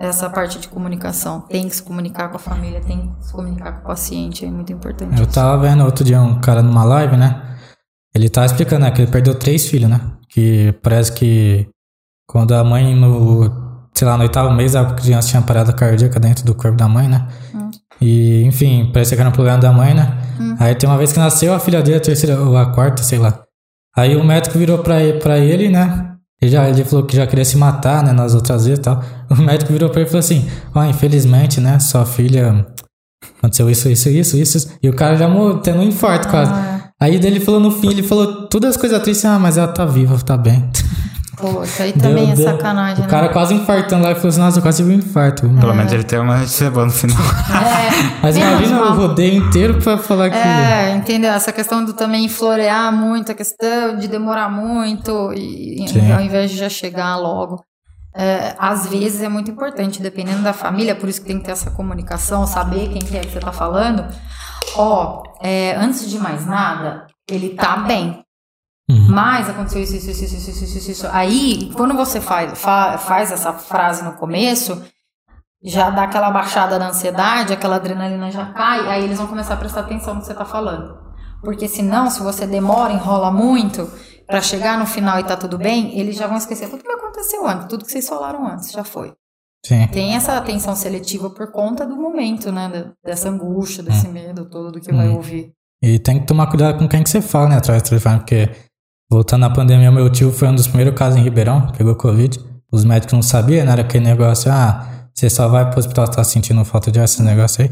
essa 0.01 0.29
parte 0.29 0.59
de 0.59 0.67
comunicação. 0.67 1.41
Tem 1.41 1.67
que 1.67 1.75
se 1.75 1.83
comunicar 1.83 2.29
com 2.29 2.37
a 2.37 2.39
família, 2.39 2.81
tem 2.81 3.13
que 3.13 3.25
se 3.25 3.31
comunicar 3.31 3.73
com 3.73 3.81
o 3.81 3.87
paciente, 3.87 4.43
é 4.43 4.49
muito 4.49 4.73
importante. 4.73 5.19
Eu 5.19 5.27
tava 5.27 5.61
vendo 5.61 5.85
outro 5.85 6.03
dia 6.03 6.19
um 6.21 6.41
cara 6.41 6.63
numa 6.63 6.83
live, 6.83 7.15
né? 7.15 7.57
Ele 8.13 8.27
tava 8.27 8.47
explicando, 8.47 8.81
né? 8.81 8.91
Que 8.91 9.03
ele 9.03 9.11
perdeu 9.11 9.37
três 9.37 9.67
filhos, 9.67 9.89
né? 9.89 10.01
Que 10.27 10.73
parece 10.81 11.11
que 11.13 11.69
quando 12.27 12.53
a 12.53 12.63
mãe 12.63 12.95
no, 12.95 13.49
sei 13.93 14.07
lá, 14.07 14.17
no 14.17 14.23
oitavo 14.23 14.53
mês 14.53 14.75
a 14.75 14.85
criança 14.93 15.29
tinha 15.29 15.41
parada 15.41 15.73
cardíaca 15.73 16.19
dentro 16.19 16.45
do 16.45 16.55
corpo 16.55 16.77
da 16.77 16.87
mãe, 16.87 17.07
né? 17.07 17.27
Hum. 17.53 17.71
E, 18.01 18.43
enfim, 18.43 18.89
parece 18.91 19.15
que 19.15 19.21
era 19.21 19.29
um 19.29 19.33
problema 19.33 19.57
da 19.57 19.71
mãe, 19.71 19.93
né? 19.93 20.17
Hum. 20.39 20.55
Aí 20.59 20.75
tem 20.75 20.89
uma 20.89 20.97
vez 20.97 21.13
que 21.13 21.19
nasceu 21.19 21.53
a 21.53 21.59
filha 21.59 21.81
dele, 21.81 21.97
a 21.97 22.01
terceira, 22.01 22.39
ou 22.41 22.57
a 22.57 22.67
quarta, 22.67 23.03
sei 23.03 23.19
lá. 23.19 23.43
Aí 23.95 24.15
o 24.15 24.23
médico 24.23 24.57
virou 24.57 24.79
pra 24.79 25.01
ele, 25.01 25.19
pra 25.19 25.37
ele 25.37 25.69
né? 25.69 26.07
Ele, 26.41 26.51
já, 26.51 26.67
ele 26.67 26.83
falou 26.83 27.05
que 27.05 27.15
já 27.15 27.27
queria 27.27 27.45
se 27.45 27.55
matar, 27.55 28.03
né? 28.03 28.11
Nas 28.11 28.33
outras 28.33 28.65
vezes 28.65 28.79
e 28.79 28.81
tal. 28.81 29.03
O 29.29 29.35
médico 29.35 29.71
virou 29.71 29.89
pra 29.89 30.01
ele 30.01 30.07
e 30.07 30.11
falou 30.11 30.19
assim: 30.19 30.49
Ó, 30.73 30.83
infelizmente, 30.83 31.61
né? 31.61 31.77
Sua 31.79 32.05
filha 32.05 32.65
aconteceu 33.37 33.69
isso, 33.69 33.87
isso, 33.89 34.09
isso, 34.09 34.37
isso. 34.37 34.77
E 34.81 34.89
o 34.89 34.95
cara 34.95 35.15
já 35.15 35.27
morreu, 35.27 35.59
tendo 35.59 35.79
um 35.79 35.83
infarto 35.83 36.27
quase. 36.29 36.51
Ah, 36.51 36.89
Aí 36.99 37.17
dele 37.17 37.39
falou 37.39 37.59
no 37.59 37.71
fim, 37.71 37.89
ele 37.89 38.03
falou 38.03 38.47
todas 38.47 38.71
as 38.71 38.77
coisas 38.77 39.01
tristes, 39.01 39.25
ah, 39.25 39.39
mas 39.39 39.57
ela 39.57 39.67
tá 39.67 39.85
viva, 39.85 40.17
tá 40.19 40.37
bem. 40.37 40.69
isso 41.63 41.81
aí 41.81 41.93
também 41.93 42.25
Deu- 42.25 42.33
é 42.33 42.35
deu- 42.35 42.45
sacanagem, 42.51 43.05
O 43.05 43.07
cara 43.07 43.27
né? 43.27 43.33
quase 43.33 43.53
infartando 43.53 44.03
lá 44.03 44.11
e 44.11 44.15
falou 44.15 44.29
assim, 44.29 44.39
nossa, 44.39 44.57
eu 44.59 44.61
quase 44.61 44.77
tive 44.83 44.95
um 44.95 44.97
infarto. 44.97 45.49
Pelo 45.59 45.73
menos 45.73 45.91
ele 45.93 46.03
tem 46.03 46.19
uma 46.19 46.37
receba 46.37 46.85
no 46.85 46.91
final. 46.91 47.17
É, 47.21 48.19
Mas 48.21 48.37
imagina 48.37 48.79
mal. 48.79 48.91
o 48.91 48.95
rodeio 48.95 49.35
inteiro 49.47 49.79
pra 49.81 49.97
falar 49.97 50.29
que. 50.29 50.37
É, 50.37 50.91
entendeu? 50.95 51.31
Essa 51.31 51.51
questão 51.51 51.83
do 51.83 51.93
também 51.93 52.27
florear 52.29 52.91
muito, 52.93 53.31
a 53.31 53.35
questão 53.35 53.97
de 53.97 54.07
demorar 54.07 54.49
muito, 54.49 55.31
e, 55.33 55.83
e 55.83 55.87
Sim. 55.87 56.11
ao 56.11 56.21
invés 56.21 56.51
de 56.51 56.57
já 56.57 56.69
chegar 56.69 57.15
logo. 57.17 57.63
É, 58.13 58.55
às 58.59 58.87
vezes 58.87 59.21
é 59.21 59.29
muito 59.29 59.49
importante, 59.49 60.01
dependendo 60.01 60.41
da 60.43 60.51
família, 60.51 60.93
por 60.95 61.07
isso 61.07 61.21
que 61.21 61.27
tem 61.27 61.37
que 61.39 61.45
ter 61.45 61.51
essa 61.51 61.71
comunicação, 61.71 62.45
saber 62.45 62.89
quem 62.89 62.99
que 63.01 63.15
é 63.17 63.21
que 63.21 63.31
você 63.31 63.39
tá 63.39 63.53
falando. 63.53 64.05
Ó, 64.75 65.23
é, 65.41 65.75
antes 65.77 66.09
de 66.09 66.17
mais 66.19 66.45
nada, 66.45 67.05
ele 67.29 67.49
tá 67.49 67.77
bem. 67.77 68.20
Uhum. 68.91 69.07
Mas 69.09 69.49
aconteceu 69.49 69.81
isso, 69.83 69.95
isso, 69.95 70.09
isso, 70.11 70.23
isso, 70.25 70.63
isso, 70.77 70.91
isso. 70.91 71.07
Aí, 71.11 71.71
quando 71.75 71.93
você 71.95 72.19
faz, 72.19 72.59
fa- 72.59 72.97
faz 72.97 73.31
essa 73.31 73.53
frase 73.53 74.03
no 74.03 74.13
começo, 74.13 74.81
já 75.63 75.89
dá 75.89 76.03
aquela 76.03 76.31
baixada 76.31 76.77
na 76.79 76.89
ansiedade, 76.89 77.53
aquela 77.53 77.75
adrenalina 77.75 78.31
já 78.31 78.47
cai, 78.47 78.87
aí 78.89 79.03
eles 79.03 79.17
vão 79.17 79.27
começar 79.27 79.53
a 79.53 79.57
prestar 79.57 79.81
atenção 79.81 80.15
no 80.15 80.21
que 80.21 80.27
você 80.27 80.33
tá 80.33 80.45
falando. 80.45 80.97
Porque 81.43 81.67
senão, 81.67 82.09
se 82.09 82.21
você 82.21 82.45
demora, 82.45 82.93
enrola 82.93 83.31
muito, 83.31 83.89
pra 84.27 84.41
chegar 84.41 84.77
no 84.77 84.85
final 84.85 85.19
e 85.19 85.23
tá 85.23 85.35
tudo 85.37 85.57
bem, 85.57 85.97
eles 85.99 86.15
já 86.15 86.27
vão 86.27 86.37
esquecer 86.37 86.69
tudo 86.69 86.83
que 86.83 86.91
aconteceu 86.91 87.47
antes, 87.47 87.67
tudo 87.67 87.85
que 87.85 87.91
vocês 87.91 88.07
falaram 88.07 88.45
antes, 88.47 88.71
já 88.71 88.83
foi. 88.83 89.13
Sim. 89.65 89.87
Tem 89.87 90.15
essa 90.15 90.35
atenção 90.37 90.75
seletiva 90.75 91.29
por 91.29 91.51
conta 91.51 91.85
do 91.85 91.95
momento, 91.95 92.51
né? 92.51 92.91
Dessa 93.05 93.29
angústia, 93.29 93.83
desse 93.83 94.07
medo 94.07 94.49
todo 94.49 94.71
do 94.71 94.81
que 94.81 94.91
vai 94.91 95.07
Hum. 95.09 95.15
ouvir. 95.17 95.51
E 95.83 95.99
tem 95.99 96.19
que 96.19 96.25
tomar 96.25 96.47
cuidado 96.47 96.77
com 96.79 96.87
quem 96.87 97.03
que 97.03 97.09
você 97.09 97.21
fala, 97.21 97.49
né, 97.49 97.57
atrás 97.57 97.81
do 97.83 97.89
telefone, 97.89 98.19
porque 98.19 98.49
voltando 99.11 99.43
à 99.43 99.49
pandemia, 99.49 99.91
meu 99.91 100.09
tio 100.09 100.31
foi 100.31 100.47
um 100.47 100.55
dos 100.55 100.67
primeiros 100.67 100.95
casos 100.95 101.19
em 101.19 101.23
Ribeirão, 101.23 101.67
pegou 101.77 101.93
Covid. 101.95 102.39
Os 102.71 102.85
médicos 102.85 103.11
não 103.11 103.21
sabiam, 103.21 103.65
né? 103.65 103.73
Era 103.73 103.81
aquele 103.81 104.05
negócio, 104.05 104.49
ah, 104.49 105.09
você 105.13 105.29
só 105.29 105.49
vai 105.49 105.69
pro 105.69 105.79
hospital 105.79 106.07
se 106.07 106.13
tá 106.13 106.23
sentindo 106.23 106.63
falta 106.63 106.89
de 106.89 106.97
ar, 106.97 107.03
esse 107.03 107.21
negócio 107.21 107.65
aí. 107.65 107.71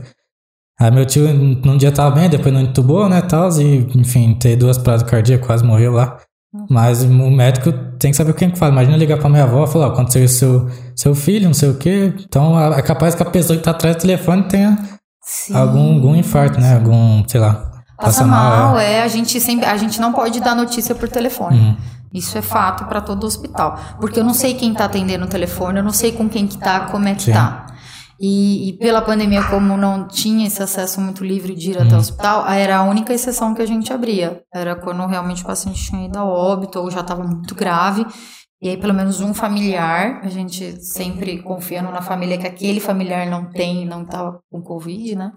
Aí 0.78 0.92
meu 0.92 1.06
tio 1.06 1.34
num 1.34 1.78
dia 1.78 1.94
tava 1.94 2.12
bem, 2.12 2.30
depois 2.30 2.54
não 2.54 2.62
entubou, 2.62 3.08
né, 3.08 3.22
tal, 3.22 3.50
e 3.60 3.88
enfim, 3.96 4.34
teve 4.34 4.58
duas 4.58 4.78
paradas 4.78 5.10
cardíacas, 5.10 5.48
quase 5.48 5.64
morreu 5.64 5.94
lá. 5.94 6.20
Mas 6.70 7.04
o 7.04 7.08
médico 7.08 7.72
tem 7.98 8.12
que 8.12 8.18
saber 8.18 8.34
quem 8.34 8.50
que 8.50 8.58
fala. 8.58 8.72
Imagina 8.72 8.98
ligar 8.98 9.20
pra 9.20 9.30
minha 9.30 9.44
avó 9.44 9.64
e 9.64 9.68
falar, 9.68 9.88
ó, 9.88 9.92
aconteceu 9.92 10.24
isso 10.24 10.40
seu, 10.40 10.70
seu 10.96 11.16
filho, 11.16 11.46
não 11.46 11.54
sei 11.54 11.70
o 11.70 11.76
quê. 11.76 12.14
Então 12.28 12.60
é 12.74 12.82
capaz 12.82 13.14
que 13.16 13.22
a 13.22 13.26
pessoa 13.26 13.56
que 13.56 13.64
tá 13.64 13.72
atrás 13.72 13.96
do 13.96 14.02
telefone 14.02 14.44
tenha 14.44 14.78
Sim. 15.22 15.56
algum, 15.56 15.96
algum 15.96 16.16
infarto, 16.16 16.60
né? 16.60 16.76
Algum, 16.76 17.24
sei 17.28 17.40
lá. 17.40 17.69
Passa 18.00 18.26
mal, 18.26 18.78
é. 18.78 18.94
é. 18.94 19.04
A 19.04 19.08
gente 19.08 19.40
sempre, 19.40 19.66
a 19.66 19.78
gente 19.78 20.00
não 20.00 20.14
pode 20.14 20.40
dar 20.40 20.56
notícia 20.56 20.96
por 20.96 21.10
telefone. 21.10 21.60
Uhum. 21.60 21.78
Isso 22.14 22.38
é 22.38 22.42
fato 22.42 22.86
para 22.86 23.02
todo 23.02 23.26
hospital, 23.26 23.78
porque 24.00 24.20
eu 24.20 24.24
não 24.24 24.34
sei 24.34 24.56
quem 24.56 24.74
tá 24.74 24.86
atendendo 24.86 25.26
o 25.26 25.30
telefone, 25.30 25.78
eu 25.78 25.84
não 25.84 25.92
sei 25.92 26.12
com 26.12 26.28
quem 26.28 26.48
que 26.48 26.58
tá, 26.58 26.88
como 26.88 27.08
é 27.08 27.14
que 27.14 27.24
Sim. 27.24 27.34
tá. 27.34 27.68
E, 28.20 28.70
e 28.70 28.74
pela 28.74 29.02
pandemia, 29.02 29.44
como 29.44 29.78
não 29.78 30.06
tinha 30.06 30.46
esse 30.46 30.62
acesso 30.62 31.00
muito 31.00 31.24
livre 31.24 31.56
de 31.56 31.72
ir 31.72 31.82
até 31.82 31.96
o 31.96 32.00
hospital, 32.00 32.46
era 32.50 32.78
a 32.78 32.84
única 32.84 33.14
exceção 33.14 33.54
que 33.54 33.62
a 33.62 33.66
gente 33.66 33.94
abria. 33.94 34.42
Era 34.54 34.76
quando 34.76 35.06
realmente 35.06 35.42
o 35.42 35.46
paciente 35.46 35.82
tinha 35.82 36.06
ido 36.06 36.18
a 36.20 36.26
óbito 36.26 36.80
ou 36.80 36.92
já 36.92 37.00
estava 37.00 37.24
muito 37.24 37.56
grave. 37.56 38.06
E 38.62 38.68
aí, 38.68 38.76
pelo 38.76 38.94
menos 38.94 39.22
um 39.22 39.34
familiar, 39.34 40.20
a 40.22 40.28
gente 40.28 40.84
sempre 40.84 41.42
confiando 41.42 41.92
na 41.92 42.02
família 42.02 42.38
que 42.38 42.46
aquele 42.46 42.82
familiar 42.82 43.26
não 43.26 43.46
tem, 43.46 43.86
não 43.86 44.02
estava 44.02 44.42
com 44.52 44.62
Covid, 44.62 45.16
né? 45.16 45.32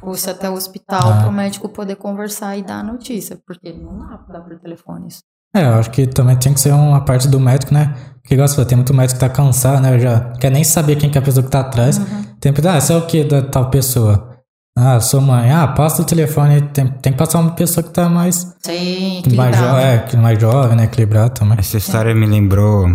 Fosse 0.00 0.30
até 0.30 0.48
o 0.48 0.54
hospital 0.54 1.00
Ah. 1.12 1.16
para 1.20 1.28
o 1.28 1.32
médico 1.32 1.68
poder 1.68 1.96
conversar 1.96 2.56
e 2.56 2.62
dar 2.62 2.80
a 2.80 2.82
notícia, 2.82 3.38
porque 3.46 3.72
não 3.72 3.98
dá 3.98 4.18
pra 4.18 4.38
dar 4.38 4.44
por 4.44 4.58
telefone 4.58 5.08
isso. 5.08 5.22
É, 5.54 5.64
eu 5.64 5.74
acho 5.74 5.90
que 5.90 6.06
também 6.06 6.36
tem 6.36 6.52
que 6.54 6.60
ser 6.60 6.72
uma 6.72 7.00
parte 7.04 7.26
do 7.26 7.40
médico, 7.40 7.72
né? 7.72 7.94
Porque, 8.22 8.34
igual 8.34 8.46
você 8.46 8.54
falou, 8.54 8.68
tem 8.68 8.76
muito 8.76 8.92
médico 8.94 9.18
que 9.18 9.26
tá 9.26 9.32
cansado, 9.32 9.80
né? 9.80 9.98
Já 9.98 10.20
quer 10.38 10.50
nem 10.50 10.62
saber 10.62 10.96
quem 10.96 11.10
que 11.10 11.16
é 11.16 11.20
a 11.20 11.24
pessoa 11.24 11.42
que 11.42 11.50
tá 11.50 11.60
atrás. 11.60 11.98
Uhum. 11.98 12.22
Tem 12.38 12.52
que 12.52 12.66
ah, 12.68 12.80
você 12.80 12.92
é 12.92 12.96
o 12.96 13.06
que 13.06 13.24
da 13.24 13.42
tal 13.42 13.70
pessoa? 13.70 14.28
Ah, 14.76 15.00
sua 15.00 15.20
mãe. 15.20 15.50
Ah, 15.50 15.66
passa 15.66 16.02
o 16.02 16.04
telefone. 16.04 16.60
Tem, 16.68 16.86
tem 16.86 17.12
que 17.12 17.18
passar 17.18 17.40
uma 17.40 17.52
pessoa 17.52 17.82
que 17.82 17.90
tá 17.90 18.08
mais, 18.08 18.54
Sim, 18.62 19.22
mais, 19.34 19.56
jo 19.56 19.64
equilibrado. 19.64 19.78
é, 19.78 19.98
que 20.00 20.16
mais 20.16 20.38
jovem, 20.40 20.76
né? 20.76 20.84
Equilibrado 20.84 21.30
também. 21.30 21.58
Essa 21.58 21.78
história 21.78 22.14
me 22.14 22.26
lembrou 22.26 22.86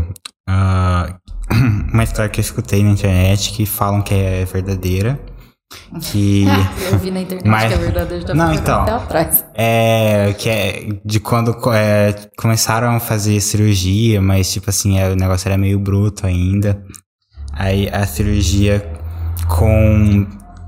ah, 0.47 1.15
uma 1.91 2.03
história 2.03 2.29
que 2.29 2.39
eu 2.39 2.43
escutei 2.43 2.83
na 2.83 2.91
internet 2.91 3.51
que 3.51 3.65
falam 3.65 4.01
que 4.01 4.13
é 4.13 4.45
verdadeira. 4.45 5.19
Que 6.01 6.45
Eu 6.91 6.97
vi 6.99 7.11
na 7.11 7.21
internet 7.21 7.47
Mas- 7.47 7.67
que 7.67 7.73
é 7.73 7.77
verdade, 7.77 8.21
já 8.27 8.33
Não, 8.33 8.53
então. 8.53 8.81
até 8.81 8.91
atrás. 8.91 9.45
é, 9.53 10.33
que 10.37 10.49
é 10.49 10.87
de 11.05 11.19
quando 11.19 11.55
é, 11.73 12.13
começaram 12.37 12.95
a 12.95 12.99
fazer 12.99 13.39
cirurgia, 13.41 14.21
mas 14.21 14.51
tipo 14.51 14.69
assim, 14.69 14.97
é, 14.99 15.09
o 15.09 15.15
negócio 15.15 15.47
era 15.47 15.57
meio 15.57 15.79
bruto 15.79 16.25
ainda. 16.27 16.83
Aí 17.53 17.87
a 17.89 18.05
cirurgia 18.07 18.79
com 19.47 20.25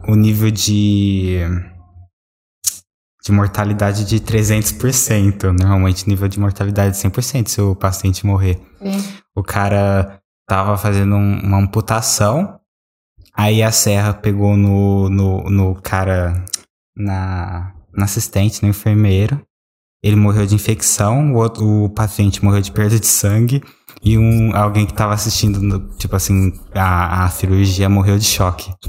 o 0.07 0.15
nível 0.15 0.51
de 0.51 1.39
de 3.23 3.31
mortalidade 3.31 4.05
de 4.05 4.19
300%. 4.19 5.43
Normalmente 5.51 6.07
nível 6.07 6.27
de 6.27 6.39
mortalidade 6.39 6.91
de 6.91 6.97
100% 7.01 7.47
se 7.47 7.59
o 7.61 7.75
paciente 7.75 8.25
morrer. 8.25 8.61
Sim. 8.79 9.03
O 9.35 9.41
cara 9.41 10.19
tava 10.47 10.77
fazendo 10.77 11.15
um- 11.15 11.39
uma 11.39 11.57
amputação, 11.57 12.59
aí 13.35 13.61
a 13.63 13.71
serra 13.71 14.13
pegou 14.13 14.55
no, 14.57 15.09
no, 15.09 15.43
no 15.49 15.75
cara, 15.81 16.43
na, 16.95 17.73
na 17.93 18.05
assistente, 18.05 18.61
no 18.63 18.69
enfermeiro. 18.69 19.41
Ele 20.03 20.15
morreu 20.15 20.45
de 20.45 20.53
infecção, 20.53 21.33
o, 21.33 21.37
outro, 21.37 21.65
o 21.85 21.89
paciente 21.89 22.43
morreu 22.45 22.61
de 22.61 22.71
perda 22.71 22.99
de 22.99 23.07
sangue 23.07 23.63
e 24.03 24.19
um, 24.19 24.55
alguém 24.55 24.85
que 24.85 24.93
tava 24.93 25.15
assistindo, 25.15 25.59
no- 25.59 25.79
tipo 25.97 26.15
assim, 26.15 26.53
a, 26.75 27.23
a 27.25 27.29
cirurgia 27.29 27.89
morreu 27.89 28.19
de 28.19 28.25
choque. 28.25 28.71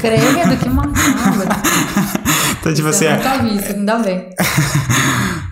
Credo, 0.00 0.56
que 0.58 0.68
macabro. 0.68 1.48
Então, 2.62 2.72
tipo 2.72 2.86
assim, 2.86 3.06
eu 3.06 3.10
a, 3.10 3.16
nunca 3.16 3.38
vi 3.38 3.56
isso, 3.56 3.72
ainda 3.72 3.98
bem. 3.98 4.28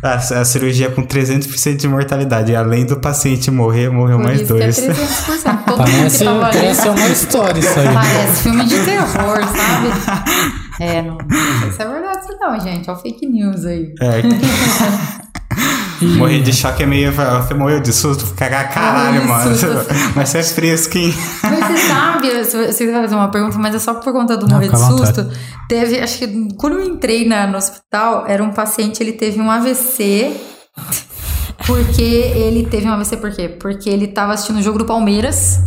a, 0.00 0.14
a 0.14 0.44
cirurgia 0.44 0.90
com 0.90 1.02
300% 1.04 1.74
de 1.76 1.88
mortalidade. 1.88 2.52
E 2.52 2.54
além 2.56 2.86
do 2.86 3.00
paciente 3.00 3.50
morrer, 3.50 3.90
morreu 3.90 4.18
Por 4.18 4.26
mais 4.26 4.40
isso 4.42 4.54
dois. 4.54 4.76
que 4.78 4.86
é 4.86 4.94
300%. 4.94 5.64
Todo 5.66 5.78
mundo 5.78 5.84
que 5.86 5.92
Parece, 5.92 6.24
tava 6.24 6.46
ali. 6.46 6.56
parece 6.58 6.88
uma 6.88 7.08
história 7.08 7.58
isso 7.58 7.80
aí. 7.80 7.92
Parece 7.92 8.42
filme 8.44 8.64
de 8.64 8.78
terror, 8.84 9.40
sabe? 9.44 10.30
É, 10.82 11.02
não, 11.02 11.18
não 11.18 11.60
sei 11.60 11.72
se 11.72 11.82
é 11.82 11.86
verdade 11.88 12.20
isso 12.20 12.38
não, 12.40 12.58
gente. 12.58 12.88
É 12.88 12.92
o 12.94 12.96
fake 12.96 13.26
news 13.26 13.66
aí. 13.66 13.92
É. 14.00 14.22
Morrer 16.00 16.40
de 16.42 16.52
choque 16.52 16.82
é 16.82 16.86
meio. 16.86 17.12
Você 17.12 17.54
morreu 17.54 17.80
de 17.80 17.92
susto? 17.92 18.32
Cagar 18.34 18.72
caralho, 18.72 19.22
Morreu 19.22 19.22
de 19.22 19.28
mano. 19.28 19.56
susto. 19.56 19.94
Mas 20.16 20.28
você 20.28 20.38
é 20.38 20.42
fresco, 20.42 20.98
hein? 20.98 21.14
Mas 21.42 21.58
você 21.66 21.76
sabe, 21.88 22.44
você 22.72 22.90
vai 22.90 23.02
fazer 23.02 23.14
uma 23.14 23.30
pergunta, 23.30 23.58
mas 23.58 23.74
é 23.74 23.78
só 23.78 23.94
por 23.94 24.12
conta 24.12 24.36
do 24.36 24.46
Não, 24.46 24.56
morrer 24.56 24.68
de 24.68 24.74
à 24.74 24.78
vontade. 24.78 25.14
susto. 25.14 25.30
Teve, 25.68 26.00
acho 26.00 26.18
que 26.18 26.48
quando 26.56 26.78
eu 26.78 26.84
entrei 26.84 27.26
na, 27.28 27.46
no 27.46 27.56
hospital, 27.56 28.24
era 28.26 28.42
um 28.42 28.50
paciente, 28.50 29.02
ele 29.02 29.12
teve 29.12 29.40
um 29.40 29.50
AVC. 29.50 30.32
Porque 31.66 32.02
ele 32.02 32.66
teve 32.66 32.86
um 32.88 32.92
AVC 32.92 33.16
por 33.18 33.30
quê? 33.30 33.48
Porque 33.48 33.88
ele 33.88 34.08
tava 34.08 34.32
assistindo 34.32 34.58
o 34.58 34.62
jogo 34.62 34.78
do 34.78 34.84
Palmeiras. 34.86 35.60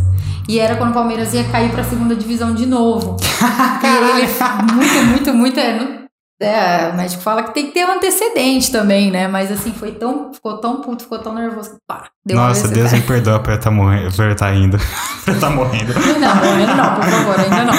E 0.48 0.58
era 0.58 0.76
quando 0.76 0.90
o 0.90 0.94
Palmeiras 0.94 1.32
ia 1.32 1.44
cair 1.44 1.70
pra 1.70 1.84
segunda 1.84 2.14
divisão 2.14 2.54
de 2.54 2.66
novo. 2.66 3.16
e 3.82 4.20
ele, 4.20 4.74
muito, 4.74 5.04
muito, 5.04 5.34
muito. 5.34 5.58
É, 5.60 6.03
é, 6.40 6.90
o 6.90 6.96
médico 6.96 7.22
fala 7.22 7.42
que 7.44 7.54
tem 7.54 7.66
que 7.66 7.72
ter 7.72 7.86
um 7.86 7.92
antecedente 7.92 8.72
também, 8.72 9.10
né? 9.10 9.28
Mas 9.28 9.50
assim, 9.52 9.72
foi 9.72 9.92
tão. 9.92 10.32
Ficou 10.32 10.58
tão 10.58 10.80
puto, 10.80 11.04
ficou 11.04 11.18
tão 11.18 11.34
nervoso 11.34 11.70
que 11.70 11.76
pá, 11.86 12.08
deu 12.26 12.36
Nossa. 12.36 12.68
Deus 12.68 12.92
me 12.92 13.02
perdoa 13.02 13.40
por 13.40 13.52
estar 13.52 13.70
morrendo. 13.70 14.14
Por 14.14 14.28
estar 14.30 14.54
indo. 14.54 14.76
por 15.24 15.34
estar 15.34 15.50
morrendo. 15.50 15.92
Não, 15.94 16.34
morrendo 16.36 16.74
não, 16.76 16.94
por 16.94 17.04
favor, 17.04 17.40
ainda 17.40 17.64
não. 17.64 17.74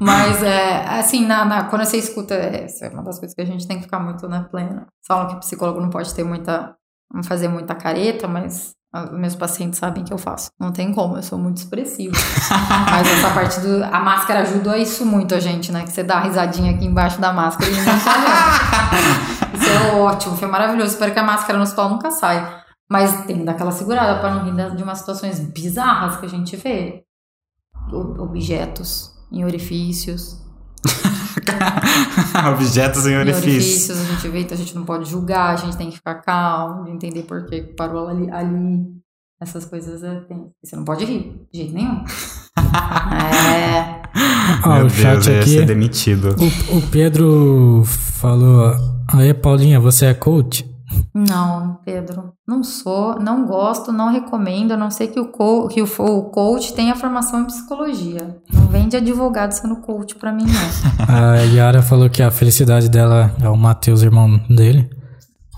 Mas, 0.00 0.42
é, 0.42 0.84
assim, 0.98 1.24
na, 1.26 1.44
na- 1.44 1.64
quando 1.64 1.84
você 1.84 1.96
escuta, 1.96 2.34
é, 2.34 2.64
essa 2.64 2.86
é 2.86 2.88
uma 2.88 3.02
das 3.04 3.18
coisas 3.18 3.34
que 3.34 3.42
a 3.42 3.46
gente 3.46 3.68
tem 3.68 3.76
que 3.76 3.84
ficar 3.84 4.00
muito 4.00 4.26
na 4.28 4.42
plena. 4.42 4.86
Falam 5.06 5.28
que 5.28 5.34
o 5.34 5.38
psicólogo 5.40 5.80
não 5.80 5.90
pode 5.90 6.12
ter 6.14 6.24
muita, 6.24 6.74
não 7.12 7.22
fazer 7.22 7.46
muita 7.46 7.74
careta, 7.74 8.26
mas 8.26 8.74
meus 9.12 9.34
pacientes 9.34 9.78
sabem 9.78 10.04
que 10.04 10.12
eu 10.12 10.18
faço. 10.18 10.50
Não 10.60 10.70
tem 10.70 10.92
como, 10.92 11.16
eu 11.16 11.22
sou 11.22 11.38
muito 11.38 11.58
expressiva. 11.58 12.14
mas 12.90 13.08
essa 13.08 13.30
parte 13.30 13.60
do. 13.60 13.82
A 13.84 14.00
máscara 14.00 14.40
ajuda 14.40 14.76
isso 14.76 15.06
muito 15.06 15.34
a 15.34 15.40
gente, 15.40 15.72
né? 15.72 15.84
Que 15.84 15.92
você 15.92 16.02
dá 16.02 16.16
a 16.16 16.20
risadinha 16.20 16.74
aqui 16.74 16.84
embaixo 16.84 17.20
da 17.20 17.32
máscara 17.32 17.70
e 17.70 17.74
ninguém 17.74 17.98
tá. 18.00 18.90
Isso 19.54 19.70
é 19.70 19.94
ótimo, 19.94 20.36
foi 20.36 20.48
maravilhoso. 20.48 20.92
Espero 20.92 21.12
que 21.12 21.18
a 21.18 21.22
máscara 21.22 21.56
no 21.56 21.64
hospital 21.64 21.90
nunca 21.90 22.10
saia. 22.10 22.62
Mas 22.90 23.24
tem 23.24 23.38
que 23.38 23.44
dar 23.44 23.52
aquela 23.52 23.70
segurada 23.70 24.20
pra 24.20 24.34
não 24.34 24.44
rir 24.44 24.76
de 24.76 24.82
umas 24.82 24.98
situações 24.98 25.40
bizarras 25.40 26.16
que 26.16 26.26
a 26.26 26.28
gente 26.28 26.56
vê. 26.56 27.04
Objetos 27.90 29.10
em 29.30 29.44
orifícios. 29.44 30.36
Objetos 32.54 33.06
em 33.06 33.12
Em 33.12 33.18
orifício. 33.18 33.50
orifícios 33.52 34.00
a 34.00 34.04
gente 34.04 34.28
vê, 34.28 34.40
então 34.40 34.54
a 34.54 34.58
gente 34.58 34.74
não 34.74 34.84
pode 34.84 35.08
julgar, 35.08 35.52
a 35.54 35.56
gente 35.56 35.76
tem 35.76 35.90
que 35.90 35.96
ficar 35.96 36.16
calmo, 36.16 36.88
entender 36.88 37.22
por 37.22 37.46
que 37.46 37.62
parou 37.62 38.08
ali. 38.08 38.30
ali. 38.30 39.02
Essas 39.40 39.64
coisas 39.64 40.04
é, 40.04 40.20
tem. 40.20 40.50
Você 40.62 40.76
não 40.76 40.84
pode 40.84 41.04
rir, 41.04 41.46
de 41.52 41.58
jeito 41.58 41.74
nenhum. 41.74 42.04
é. 43.54 44.02
Ó, 44.64 44.68
Meu 44.74 44.86
o 44.86 44.88
Deus, 44.88 44.92
chat 44.92 45.24
ser 45.24 45.40
aqui. 45.40 45.62
demitido. 45.64 46.36
O, 46.70 46.78
o 46.78 46.82
Pedro 46.90 47.82
falou: 47.84 48.72
Aí, 49.12 49.34
Paulinha, 49.34 49.80
você 49.80 50.06
é 50.06 50.14
coach? 50.14 50.70
Não, 51.14 51.80
Pedro, 51.84 52.34
não 52.46 52.62
sou, 52.62 53.18
não 53.18 53.46
gosto, 53.46 53.90
não 53.90 54.12
recomendo, 54.12 54.72
a 54.72 54.76
não 54.76 54.90
ser 54.90 55.08
que 55.08 55.18
o, 55.18 55.26
co 55.26 55.66
que 55.68 55.80
o, 55.82 55.86
o 55.86 56.22
coach 56.30 56.74
tenha 56.74 56.94
formação 56.94 57.40
em 57.40 57.44
psicologia. 57.46 58.36
Não 58.52 58.61
de 58.88 58.96
advogado 58.96 59.52
sendo 59.52 59.76
coach 59.76 60.14
pra 60.16 60.32
mim, 60.32 60.44
não. 60.44 61.06
A 61.08 61.36
Yara 61.42 61.82
falou 61.82 62.08
que 62.10 62.22
a 62.22 62.30
felicidade 62.30 62.88
dela 62.88 63.34
é 63.40 63.48
o 63.48 63.56
Matheus, 63.56 64.02
irmão 64.02 64.38
dele. 64.48 64.88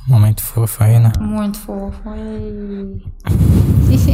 Um 0.08 0.12
momento 0.12 0.42
fofo 0.42 0.84
aí, 0.84 0.98
né? 1.00 1.10
Muito 1.18 1.58
fofo. 1.58 1.98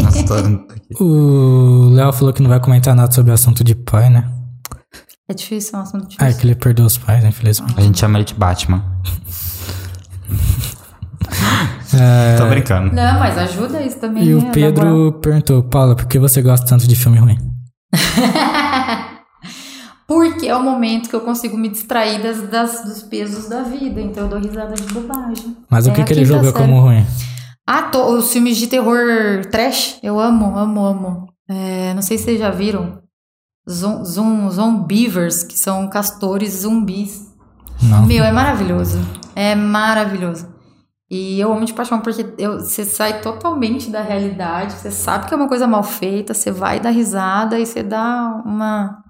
Nossa. 0.03 0.61
O 1.01 1.89
Léo 1.93 2.13
falou 2.13 2.33
que 2.33 2.43
não 2.43 2.49
vai 2.51 2.61
comentar 2.61 2.95
nada 2.95 3.13
sobre 3.13 3.31
o 3.31 3.35
assunto 3.35 3.63
de 3.65 3.75
pai, 3.75 4.09
né? 4.11 4.25
É 5.29 5.35
difícil, 5.35 5.77
é 5.77 5.79
um 5.79 5.83
assunto 5.83 6.03
Ah, 6.19 6.25
é 6.25 6.27
difícil. 6.29 6.41
que 6.41 6.47
ele 6.49 6.55
perdeu 6.57 6.85
os 6.87 6.99
pais, 6.99 7.25
infelizmente. 7.25 7.75
A 7.77 7.81
gente 7.83 7.99
chama 7.99 8.19
ele 8.19 8.25
de 8.25 8.35
Batman. 8.35 8.83
É, 11.93 12.37
Tô 12.37 12.47
brincando. 12.47 12.95
Não, 12.95 13.19
mas 13.19 13.37
ajuda 13.37 13.83
isso 13.83 13.99
também. 13.99 14.23
e 14.25 14.29
né? 14.29 14.35
o 14.35 14.39
moral. 14.39 14.53
Pedro 14.53 15.13
perguntou: 15.21 15.63
Paula, 15.65 15.97
por 15.97 16.07
que 16.07 16.19
você 16.19 16.41
gosta 16.43 16.67
tanto 16.67 16.87
de 16.87 16.95
filme 16.97 17.19
ruim? 17.19 17.37
Porque 20.07 20.49
é 20.49 20.57
o 20.57 20.63
momento 20.63 21.09
que 21.09 21.15
eu 21.15 21.21
consigo 21.21 21.57
me 21.57 21.69
distrair 21.69 22.21
das, 22.21 22.43
das- 22.49 22.85
dos 22.85 23.03
pesos 23.03 23.49
da 23.49 23.63
vida. 23.63 24.01
Então 24.01 24.25
eu 24.25 24.29
dou 24.29 24.41
risada 24.41 24.75
de 24.75 24.83
bobagem. 24.93 25.57
Mas 25.71 25.87
o 25.87 25.91
É 25.91 25.95
que, 25.95 26.05
que 26.05 26.13
ele 26.15 26.27
série. 26.27 26.53
como 26.53 26.81
ruim? 26.81 27.07
Ah, 27.67 27.83
tô- 27.83 28.17
os 28.17 28.33
filmes 28.33 28.57
de 28.57 28.67
terror 28.67 29.47
trash, 29.51 29.99
eu 30.03 30.19
amo, 30.19 30.57
amo, 30.59 30.85
amo. 30.85 31.27
É, 31.49 31.95
não 31.95 32.03
sei 32.03 32.19
se 32.19 32.25
vocês 32.25 32.41
já 32.41 32.51
viram. 32.51 32.99
Zom, 33.71 34.05
zom, 34.05 34.51
Zombivers, 34.51 35.45
que 35.45 35.57
são 35.57 35.87
castores 35.89 36.63
zumbis. 36.63 37.29
Não. 37.81 38.05
Meu, 38.05 38.25
é 38.25 38.33
maravilhoso. 38.33 38.99
É 39.37 39.55
maravilhoso. 39.55 40.49
E 41.11 41.41
eu 41.41 41.53
amo 41.53 41.65
de 41.65 41.73
paixão, 41.75 42.01
porque 42.01 42.25
eu- 42.39 42.61
você 42.61 42.85
sai 42.85 43.21
totalmente 43.21 43.91
da 43.91 44.01
realidade, 44.01 44.75
você 44.75 44.91
sabe 44.93 45.27
que 45.27 45.35
é 45.35 45.37
uma 45.37 45.49
coisa 45.49 45.67
mal 45.67 45.83
feita, 45.83 46.33
você 46.33 46.53
vai 46.53 46.79
dar 46.79 46.91
risada 46.91 47.59
e 47.59 47.67
você 47.67 47.83
dá 47.83 48.41
uma 48.45 49.03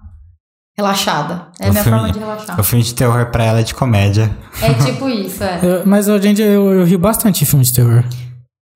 relaxada. 0.77 1.47
É 1.59 1.67
a 1.67 1.71
minha 1.71 1.83
filme- 1.83 1.97
forma 1.99 2.13
de 2.13 2.19
relaxar. 2.19 2.59
O 2.59 2.63
filme 2.63 2.83
de 2.83 2.95
terror 2.95 3.29
pra 3.31 3.43
ela 3.43 3.59
é 3.59 3.63
de 3.63 3.75
comédia. 3.75 4.35
É 4.61 4.73
tipo 4.73 5.07
isso, 5.09 5.43
é. 5.43 5.59
Eu- 5.81 5.85
mas 5.85 6.07
hoje 6.07 6.27
em 6.27 6.33
dia 6.33 6.45
eu, 6.47 6.71
eu 6.73 6.85
rio 6.85 6.97
bastante 6.97 7.39
de 7.39 7.45
filme 7.45 7.63
de 7.63 7.73
terror. 7.73 8.03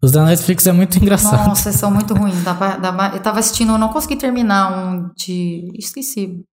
Os 0.04 0.12
da 0.12 0.24
Netflix 0.24 0.68
é 0.68 0.72
muito 0.72 0.98
engraçado. 1.00 1.48
Nossa, 1.48 1.72
são 1.72 1.90
muito 1.90 2.14
ruins. 2.14 2.44
Dá 2.44 2.54
pra- 2.54 2.78
dá 2.78 2.94
pra- 2.94 3.12
eu 3.16 3.20
tava 3.22 3.40
assistindo, 3.40 3.72
eu 3.72 3.78
não 3.78 3.90
consegui 3.90 4.18
terminar 4.18 4.72
um 4.72 5.10
de. 5.18 5.72
Esqueci. 5.80 6.44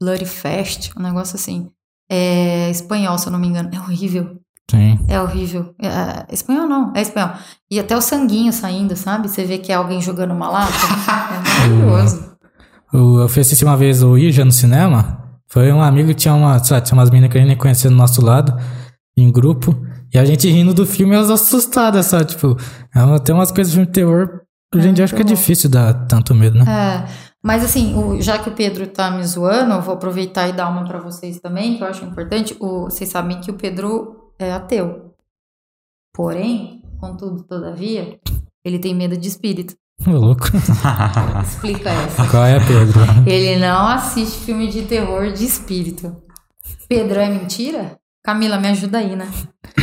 Bloody 0.00 0.24
Fest, 0.24 0.90
um 0.96 1.02
negócio 1.02 1.36
assim. 1.36 1.68
É 2.10 2.70
espanhol, 2.70 3.18
se 3.18 3.26
eu 3.28 3.32
não 3.32 3.38
me 3.38 3.48
engano. 3.48 3.68
É 3.72 3.78
horrível. 3.78 4.36
Sim. 4.70 4.98
É 5.08 5.20
horrível. 5.20 5.74
É, 5.80 5.86
é 5.88 6.26
espanhol 6.32 6.66
não, 6.66 6.92
é 6.96 7.02
espanhol. 7.02 7.30
E 7.70 7.78
até 7.78 7.96
o 7.96 8.00
sanguinho 8.00 8.52
saindo, 8.52 8.96
sabe? 8.96 9.28
Você 9.28 9.44
vê 9.44 9.58
que 9.58 9.70
é 9.70 9.74
alguém 9.74 10.00
jogando 10.00 10.32
uma 10.32 10.48
lata. 10.48 10.72
É 11.64 11.68
maravilhoso. 11.68 12.32
O- 12.92 13.20
Eu 13.20 13.28
fui 13.28 13.42
assistir 13.42 13.64
uma 13.64 13.76
vez 13.76 14.02
o 14.02 14.16
Ija 14.16 14.44
no 14.44 14.52
cinema. 14.52 15.18
Foi 15.48 15.70
um 15.72 15.82
amigo 15.82 16.08
que 16.08 16.14
tinha, 16.14 16.34
uma, 16.34 16.52
lá, 16.52 16.60
tinha 16.60 16.94
umas 16.94 17.10
meninas 17.10 17.30
que 17.30 17.36
a 17.36 17.40
gente 17.40 17.48
nem 17.48 17.56
conhecia 17.58 17.90
do 17.90 17.96
nosso 17.96 18.24
lado, 18.24 18.56
em 19.16 19.30
grupo. 19.30 19.76
E 20.12 20.18
a 20.18 20.24
gente 20.24 20.48
rindo 20.48 20.72
do 20.72 20.86
filme, 20.86 21.14
elas 21.14 21.30
assustadas, 21.30 22.06
sabe? 22.06 22.26
Tipo, 22.26 22.56
é 22.94 23.18
tem 23.18 23.34
umas 23.34 23.50
coisas 23.50 23.70
de 23.72 23.76
filme 23.76 23.86
de 23.86 23.92
terror. 23.92 24.40
Hoje 24.74 24.88
em 24.88 24.94
dia 24.94 25.04
acho 25.04 25.14
que 25.14 25.20
é 25.20 25.24
bom. 25.24 25.30
difícil 25.30 25.68
dar 25.68 25.92
tanto 26.06 26.34
medo, 26.34 26.58
né? 26.58 26.64
É, 26.66 27.08
mas 27.44 27.62
assim, 27.62 27.94
o- 27.94 28.20
já 28.22 28.38
que 28.38 28.48
o 28.48 28.52
Pedro 28.52 28.86
tá 28.86 29.10
me 29.10 29.22
zoando, 29.26 29.74
eu 29.74 29.82
vou 29.82 29.94
aproveitar 29.94 30.48
e 30.48 30.52
dar 30.54 30.68
uma 30.70 30.84
pra 30.84 30.98
vocês 30.98 31.38
também, 31.40 31.76
que 31.76 31.82
eu 31.84 31.88
acho 31.88 32.04
importante. 32.06 32.56
O- 32.58 32.84
vocês 32.84 33.10
sabem 33.10 33.38
que 33.40 33.50
o 33.50 33.54
Pedro 33.54 34.21
é 34.44 34.52
ateu. 34.52 35.14
Porém, 36.14 36.82
contudo, 37.00 37.42
todavia, 37.44 38.18
ele 38.64 38.78
tem 38.78 38.94
medo 38.94 39.16
de 39.16 39.28
espírito. 39.28 39.74
Ô, 40.06 40.10
louco. 40.10 40.48
Explica 41.42 41.90
essa. 41.90 42.26
Qual 42.28 42.44
é, 42.44 42.58
Pedro? 42.58 43.00
Ele 43.26 43.58
não 43.58 43.86
assiste 43.86 44.44
filme 44.44 44.68
de 44.68 44.82
terror 44.82 45.32
de 45.32 45.44
espírito. 45.44 46.16
Pedro, 46.88 47.20
é 47.20 47.28
mentira? 47.28 47.96
Camila, 48.24 48.58
me 48.58 48.68
ajuda 48.68 48.98
aí, 48.98 49.16
né? 49.16 49.28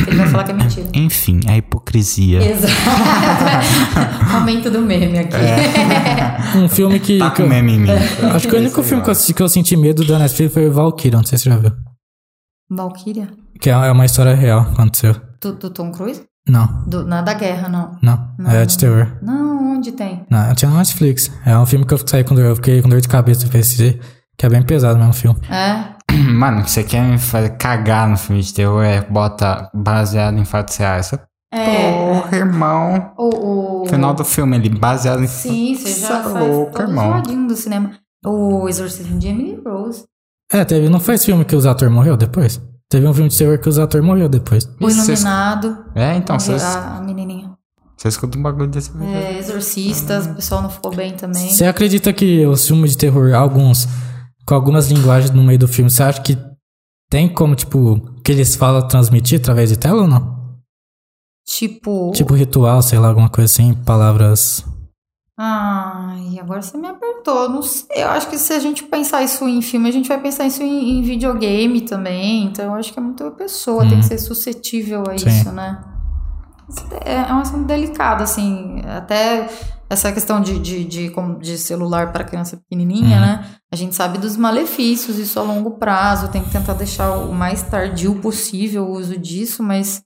Ele 0.06 0.16
vai 0.16 0.26
falar 0.28 0.44
que 0.44 0.52
é 0.52 0.54
mentira. 0.54 0.88
Enfim, 0.94 1.40
a 1.46 1.56
hipocrisia. 1.56 2.42
Exato. 2.42 2.72
Momento 4.32 4.70
do 4.70 4.80
meme 4.80 5.18
aqui. 5.18 5.36
Um 6.56 6.68
filme 6.68 7.00
que. 7.00 7.18
Tá 7.18 7.30
com 7.30 7.46
meme 7.46 7.72
em 7.72 7.80
mim. 7.80 7.90
Acho 8.34 8.48
que 8.48 8.54
o 8.54 8.58
único 8.58 8.82
filme 8.82 9.02
que 9.02 9.10
eu 9.10 9.12
assisti 9.12 9.34
que 9.34 9.42
eu 9.42 9.48
senti 9.48 9.76
medo 9.76 10.06
da 10.06 10.18
Netflix 10.18 10.54
foi 10.54 10.68
o 10.68 10.72
Valkyria, 10.72 11.18
não 11.18 11.24
sei 11.24 11.36
se 11.36 11.44
você 11.44 11.50
já 11.50 11.56
viu. 11.56 11.72
Valkyria? 12.70 13.28
Que 13.60 13.68
é 13.70 13.72
é 13.72 13.92
uma 13.92 14.06
história 14.06 14.34
real, 14.34 14.60
aconteceu. 14.60 15.14
Do, 15.40 15.52
do 15.52 15.70
Tom 15.70 15.92
Cruise? 15.92 16.22
Não, 16.48 16.82
Do, 16.86 17.04
na 17.04 17.20
da 17.22 17.34
guerra, 17.34 17.68
não. 17.68 17.96
não. 18.02 18.34
Não. 18.38 18.50
É 18.50 18.64
de 18.64 18.76
terror. 18.76 19.18
Não, 19.22 19.74
onde 19.74 19.92
tem? 19.92 20.24
Não, 20.30 20.48
eu 20.48 20.54
tinha 20.54 20.70
na 20.70 20.78
Netflix. 20.78 21.30
É 21.44 21.56
um 21.56 21.66
filme 21.66 21.84
que 21.84 21.92
eu 21.94 21.98
saí 22.04 22.24
com 22.24 22.34
dor, 22.34 22.44
eu 22.44 22.56
fiquei 22.56 22.80
com 22.82 22.88
dor 22.88 23.00
de 23.00 23.08
cabeça 23.08 23.46
pra 23.46 23.60
assistir, 23.60 24.00
que 24.36 24.46
é 24.46 24.48
bem 24.48 24.62
pesado 24.62 24.98
mesmo 24.98 25.10
o 25.10 25.14
filme. 25.14 25.38
É? 25.48 25.94
Mano, 26.32 26.66
você 26.66 26.82
quer 26.82 27.02
me 27.02 27.18
fazer 27.18 27.50
cagar 27.50 28.08
no 28.08 28.16
filme 28.16 28.42
de 28.42 28.52
terror? 28.52 28.82
É, 28.82 29.02
bota 29.02 29.70
baseado 29.74 30.38
em 30.38 30.44
fatos 30.44 30.76
reais. 30.76 31.12
É. 31.52 31.92
Porra, 31.92 32.36
irmão. 32.36 33.12
O, 33.18 33.82
o... 33.82 33.86
Final 33.86 34.14
do 34.14 34.24
filme, 34.24 34.56
ele 34.56 34.70
baseado 34.70 35.22
em 35.22 35.26
Sim, 35.26 35.74
você 35.76 35.88
Cê 35.90 36.00
já 36.00 36.20
é 36.20 36.22
faz 36.22 36.46
louco, 36.46 36.72
todo 36.72 36.88
irmão. 36.88 37.46
do 37.46 37.54
cinema. 37.54 37.92
O 38.24 38.68
Exorcismo 38.68 39.18
de 39.18 39.28
Emily 39.28 39.60
Rose. 39.64 40.04
É, 40.52 40.64
teve, 40.64 40.88
não 40.88 40.98
foi 40.98 41.14
esse 41.14 41.26
filme 41.26 41.44
que 41.44 41.54
os 41.54 41.66
atores 41.66 41.92
morreu 41.92 42.16
depois? 42.16 42.60
Teve 42.90 43.06
um 43.06 43.14
filme 43.14 43.30
de 43.30 43.38
terror 43.38 43.56
que 43.58 43.68
os 43.68 43.78
atores 43.78 44.04
morreu 44.04 44.28
depois. 44.28 44.68
O 44.80 44.90
Iluminado. 44.90 45.84
É, 45.94 46.16
então, 46.16 46.38
vocês 46.38 46.60
a, 46.60 46.96
a 46.96 47.00
menininha. 47.00 47.52
você 47.96 48.08
escuta 48.08 48.36
um 48.36 48.42
bagulho 48.42 48.66
desse. 48.66 48.90
É, 49.00 49.38
Exorcistas, 49.38 50.26
o 50.26 50.34
pessoal 50.34 50.60
não 50.60 50.70
ficou 50.70 50.92
bem 50.94 51.14
também. 51.14 51.50
Você 51.50 51.64
acredita 51.66 52.12
que 52.12 52.44
os 52.44 52.66
filmes 52.66 52.90
de 52.90 52.98
terror, 52.98 53.32
alguns, 53.32 53.86
com 54.44 54.54
algumas 54.56 54.90
linguagens 54.90 55.30
no 55.30 55.44
meio 55.44 55.58
do 55.58 55.68
filme, 55.68 55.88
você 55.88 56.02
acha 56.02 56.20
que 56.20 56.36
tem 57.08 57.32
como, 57.32 57.54
tipo, 57.54 57.78
o 57.78 58.22
que 58.22 58.32
eles 58.32 58.56
falam 58.56 58.86
transmitir 58.88 59.38
através 59.38 59.70
de 59.70 59.76
tela 59.76 60.02
ou 60.02 60.08
não? 60.08 60.40
Tipo. 61.46 62.10
Tipo 62.12 62.34
ritual, 62.34 62.82
sei 62.82 62.98
lá, 62.98 63.08
alguma 63.08 63.28
coisa 63.28 63.52
assim, 63.52 63.72
palavras. 63.72 64.64
Ai, 65.42 66.38
agora 66.38 66.60
você 66.60 66.76
me 66.76 66.86
apertou. 66.86 67.48
Não 67.48 67.62
sei. 67.62 68.04
Eu 68.04 68.10
acho 68.10 68.28
que 68.28 68.36
se 68.36 68.52
a 68.52 68.58
gente 68.58 68.84
pensar 68.84 69.22
isso 69.22 69.48
em 69.48 69.62
filme, 69.62 69.88
a 69.88 69.92
gente 69.92 70.06
vai 70.06 70.20
pensar 70.20 70.44
isso 70.44 70.62
em, 70.62 70.98
em 70.98 71.02
videogame 71.02 71.80
também. 71.80 72.44
Então 72.44 72.66
eu 72.66 72.74
acho 72.74 72.92
que 72.92 72.98
é 72.98 73.02
muito 73.02 73.24
a 73.24 73.30
pessoa, 73.30 73.88
tem 73.88 74.00
que 74.00 74.04
ser 74.04 74.18
suscetível 74.18 75.02
a 75.08 75.16
Sim. 75.16 75.28
isso, 75.28 75.50
né? 75.50 75.82
É, 77.06 77.14
é 77.14 77.32
um 77.32 77.38
assunto 77.38 77.64
delicado, 77.64 78.22
assim. 78.22 78.82
Até 78.86 79.48
essa 79.88 80.12
questão 80.12 80.42
de, 80.42 80.58
de, 80.58 80.84
de, 80.84 81.10
de 81.40 81.56
celular 81.56 82.12
para 82.12 82.22
criança 82.22 82.58
pequenininha, 82.58 83.18
né? 83.18 83.50
A 83.72 83.76
gente 83.76 83.94
sabe 83.94 84.18
dos 84.18 84.36
malefícios, 84.36 85.18
isso 85.18 85.40
a 85.40 85.42
longo 85.42 85.78
prazo. 85.78 86.28
Tem 86.28 86.44
que 86.44 86.50
tentar 86.50 86.74
deixar 86.74 87.12
o 87.12 87.32
mais 87.32 87.62
tardio 87.62 88.14
possível 88.16 88.84
o 88.84 88.92
uso 88.92 89.16
disso, 89.16 89.62
mas 89.62 90.02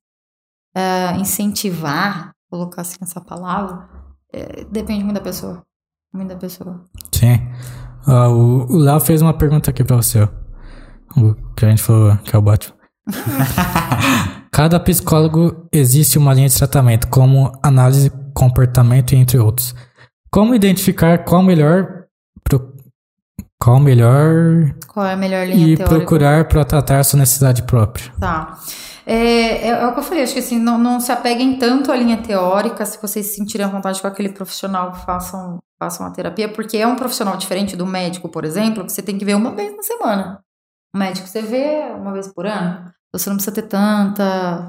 é, 0.77 1.17
incentivar, 1.17 2.31
colocar 2.49 2.83
assim 2.83 2.99
essa 3.03 3.21
palavra, 3.21 3.94
é, 4.35 4.65
depende 4.71 5.05
muito 5.05 5.17
da 5.17 5.23
pessoa. 5.23 5.63
Muito 6.13 6.29
da 6.29 6.37
pessoa. 6.37 6.85
Sim. 7.13 7.41
O 8.07 8.75
o 8.75 8.77
Léo 8.79 9.01
fez 9.01 9.23
uma 9.23 9.33
pergunta 9.35 9.71
aqui 9.71 9.83
pra 9.85 9.97
você. 9.97 10.29
O 11.17 11.35
que 11.57 11.65
a 11.65 11.71
gente 11.71 11.83
falou 11.83 12.17
que 12.19 12.35
é 12.35 12.39
o 12.39 12.43
Batman. 12.43 12.75
Cada 14.51 14.79
psicólogo 14.81 15.67
existe 15.73 16.17
uma 16.19 16.33
linha 16.33 16.49
de 16.49 16.57
tratamento, 16.57 17.09
como 17.09 17.53
análise, 17.63 18.11
comportamento 18.33 19.13
entre 19.15 19.39
outros. 19.39 19.75
Como 20.31 20.55
identificar 20.55 21.19
qual 21.25 21.43
melhor 21.43 22.05
pro- 22.45 22.73
qual 23.61 23.81
melhor 23.81 24.75
Qual 24.89 25.07
é 25.07 25.15
a 25.15 25.17
melhor 25.17 25.47
linha 25.47 25.67
e 25.69 25.77
teórica? 25.77 25.97
procurar 25.97 26.45
para 26.49 26.65
tratar 26.65 26.99
a 27.01 27.05
sua 27.05 27.19
necessidade 27.19 27.63
própria. 27.63 28.13
Tá. 28.21 28.59
É, 29.07 29.15
é, 29.15 29.69
é 29.69 29.87
o 29.87 29.93
que 29.93 29.99
eu 29.99 30.03
falei, 30.03 30.23
acho 30.23 30.33
que 30.33 30.39
assim, 30.39 30.59
não, 30.59 30.79
não 30.79 30.99
se 30.99 31.13
apeguem 31.13 31.59
tanto 31.59 31.93
à 31.93 31.97
linha 31.97 32.17
teórica, 32.23 32.87
se 32.87 33.01
vocês 33.01 33.27
se 33.27 33.37
sentirem 33.37 33.67
à 33.67 33.69
vontade 33.69 34.01
com 34.01 34.07
aquele 34.07 34.31
profissional, 34.31 34.95
façam, 34.95 35.63
façam 35.79 36.07
a 36.07 36.11
terapia, 36.11 36.49
porque 36.49 36.79
é 36.79 36.87
um 36.87 36.97
profissional 36.97 37.37
diferente 37.37 37.77
do 37.77 37.87
médico, 37.87 38.29
por 38.29 38.45
exemplo, 38.45 38.85
que 38.85 38.93
você 38.93 39.03
tem 39.03 39.19
que 39.19 39.25
ver 39.25 39.35
uma 39.35 39.51
vez 39.51 39.77
na 39.77 39.83
semana. 39.83 40.41
O 40.95 40.99
médico 40.99 41.27
você 41.27 41.43
vê 41.43 41.93
uma 41.95 42.13
vez 42.13 42.29
por 42.29 42.47
ano, 42.47 42.91
você 43.13 43.29
não 43.29 43.37
precisa 43.37 43.55
ter 43.55 43.63
tanta 43.63 44.67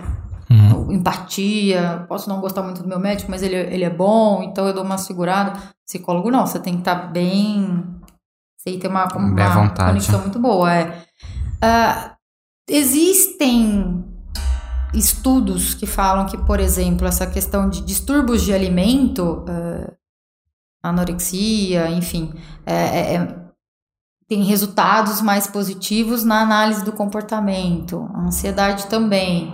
Uhum. 0.49 0.91
empatia, 0.91 2.05
posso 2.07 2.29
não 2.29 2.39
gostar 2.39 2.61
muito 2.61 2.83
do 2.83 2.87
meu 2.87 2.99
médico, 2.99 3.31
mas 3.31 3.41
ele, 3.41 3.55
ele 3.55 3.83
é 3.83 3.89
bom, 3.89 4.43
então 4.43 4.67
eu 4.67 4.73
dou 4.73 4.83
uma 4.83 4.97
segurada. 4.97 5.59
Psicólogo 5.85 6.29
não, 6.29 6.45
você 6.45 6.59
tem 6.59 6.73
que 6.75 6.81
estar 6.81 7.11
bem. 7.11 7.83
Você 8.55 8.65
tem 8.65 8.73
que 8.75 8.81
ter 8.81 8.87
uma, 8.87 9.05
uma 9.05 9.69
conexão 9.69 10.21
muito 10.21 10.39
boa. 10.39 10.71
É. 10.71 11.01
Ah, 11.61 12.15
existem 12.69 14.05
estudos 14.95 15.73
que 15.73 15.85
falam 15.85 16.25
que, 16.25 16.37
por 16.37 16.59
exemplo, 16.59 17.07
essa 17.07 17.27
questão 17.27 17.69
de 17.69 17.81
distúrbios 17.81 18.43
de 18.43 18.53
alimento, 18.53 19.45
ah, 19.47 19.91
anorexia, 20.83 21.89
enfim, 21.91 22.33
é- 22.65 22.73
é- 22.73 23.15
é- 23.15 23.45
tem 24.27 24.43
resultados 24.43 25.21
mais 25.21 25.45
positivos 25.47 26.23
na 26.23 26.41
análise 26.41 26.83
do 26.83 26.91
comportamento, 26.91 28.09
a 28.13 28.21
ansiedade 28.21 28.87
também. 28.87 29.53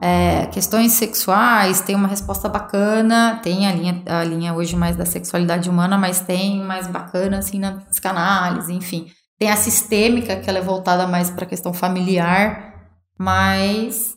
É, 0.00 0.46
questões 0.46 0.92
sexuais 0.92 1.80
tem 1.80 1.94
uma 1.94 2.08
resposta 2.08 2.48
bacana, 2.48 3.38
tem 3.42 3.68
a 3.68 3.72
linha, 3.72 4.02
a 4.06 4.24
linha 4.24 4.52
hoje 4.52 4.76
mais 4.76 4.96
da 4.96 5.06
sexualidade 5.06 5.70
humana, 5.70 5.96
mas 5.96 6.20
tem 6.20 6.60
mais 6.60 6.88
bacana 6.88 7.38
assim 7.38 7.58
na 7.58 7.72
psicanálise, 7.72 8.72
enfim. 8.72 9.06
Tem 9.38 9.50
a 9.50 9.56
sistêmica, 9.56 10.36
que 10.36 10.48
ela 10.48 10.58
é 10.58 10.62
voltada 10.62 11.06
mais 11.06 11.30
para 11.30 11.44
a 11.44 11.48
questão 11.48 11.72
familiar, 11.72 12.74
mas 13.18 14.14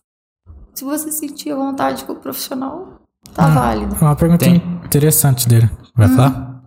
se 0.76 0.84
você 0.84 1.12
sentir 1.12 1.52
a 1.52 1.56
vontade 1.56 2.04
com 2.04 2.14
o 2.14 2.18
profissional, 2.18 3.02
tá 3.34 3.48
válido. 3.48 3.96
Uma 3.96 4.16
pergunta 4.16 4.44
Tem. 4.46 4.58
interessante 4.84 5.48
dele. 5.48 5.70
Vai 5.96 6.10
falar? 6.10 6.64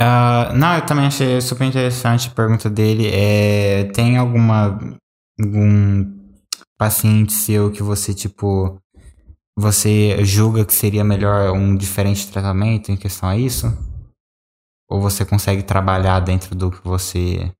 Ah, 0.00 0.50
não, 0.54 0.76
eu 0.76 0.86
também 0.86 1.06
achei 1.06 1.38
super 1.42 1.64
interessante 1.64 2.28
a 2.28 2.34
pergunta 2.34 2.70
dele. 2.70 3.10
É, 3.12 3.84
tem 3.92 4.16
alguma 4.16 4.78
algum 5.38 6.18
paciente 6.78 7.34
seu 7.34 7.70
que 7.70 7.82
você 7.82 8.14
tipo 8.14 8.80
você 9.58 10.24
julga 10.24 10.64
que 10.64 10.72
seria 10.72 11.04
melhor 11.04 11.52
um 11.52 11.76
diferente 11.76 12.30
tratamento 12.32 12.90
em 12.90 12.96
questão 12.96 13.28
a 13.28 13.36
isso? 13.36 13.66
Ou 14.88 15.02
você 15.02 15.24
consegue 15.24 15.62
trabalhar 15.62 16.20
dentro 16.20 16.54
do 16.54 16.70
que 16.70 16.82
você 16.82 17.52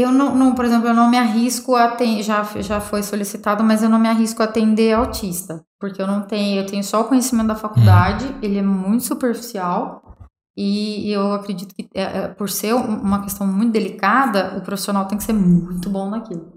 Eu 0.00 0.12
não, 0.12 0.32
não, 0.34 0.54
por 0.54 0.64
exemplo, 0.64 0.86
eu 0.88 0.94
não 0.94 1.10
me 1.10 1.18
arrisco 1.18 1.74
a 1.74 1.84
atender, 1.86 2.22
já, 2.22 2.44
já 2.60 2.80
foi 2.80 3.02
solicitado, 3.02 3.64
mas 3.64 3.82
eu 3.82 3.88
não 3.88 3.98
me 3.98 4.08
arrisco 4.08 4.40
a 4.42 4.44
atender 4.44 4.92
autista, 4.94 5.64
porque 5.80 6.00
eu 6.00 6.06
não 6.06 6.22
tenho, 6.22 6.60
eu 6.60 6.66
tenho 6.66 6.84
só 6.84 7.00
o 7.00 7.04
conhecimento 7.04 7.48
da 7.48 7.56
faculdade, 7.56 8.32
ele 8.40 8.58
é 8.58 8.62
muito 8.62 9.02
superficial, 9.04 10.02
e 10.56 11.10
eu 11.10 11.32
acredito 11.32 11.74
que 11.74 11.88
é, 11.94 12.02
é, 12.02 12.28
por 12.28 12.48
ser 12.48 12.74
um- 12.74 13.00
uma 13.00 13.22
questão 13.22 13.44
muito 13.46 13.72
delicada, 13.72 14.56
o 14.56 14.60
profissional 14.60 15.06
tem 15.06 15.18
que 15.18 15.24
ser 15.24 15.32
muito 15.32 15.90
bom 15.90 16.08
naquilo. 16.10 16.52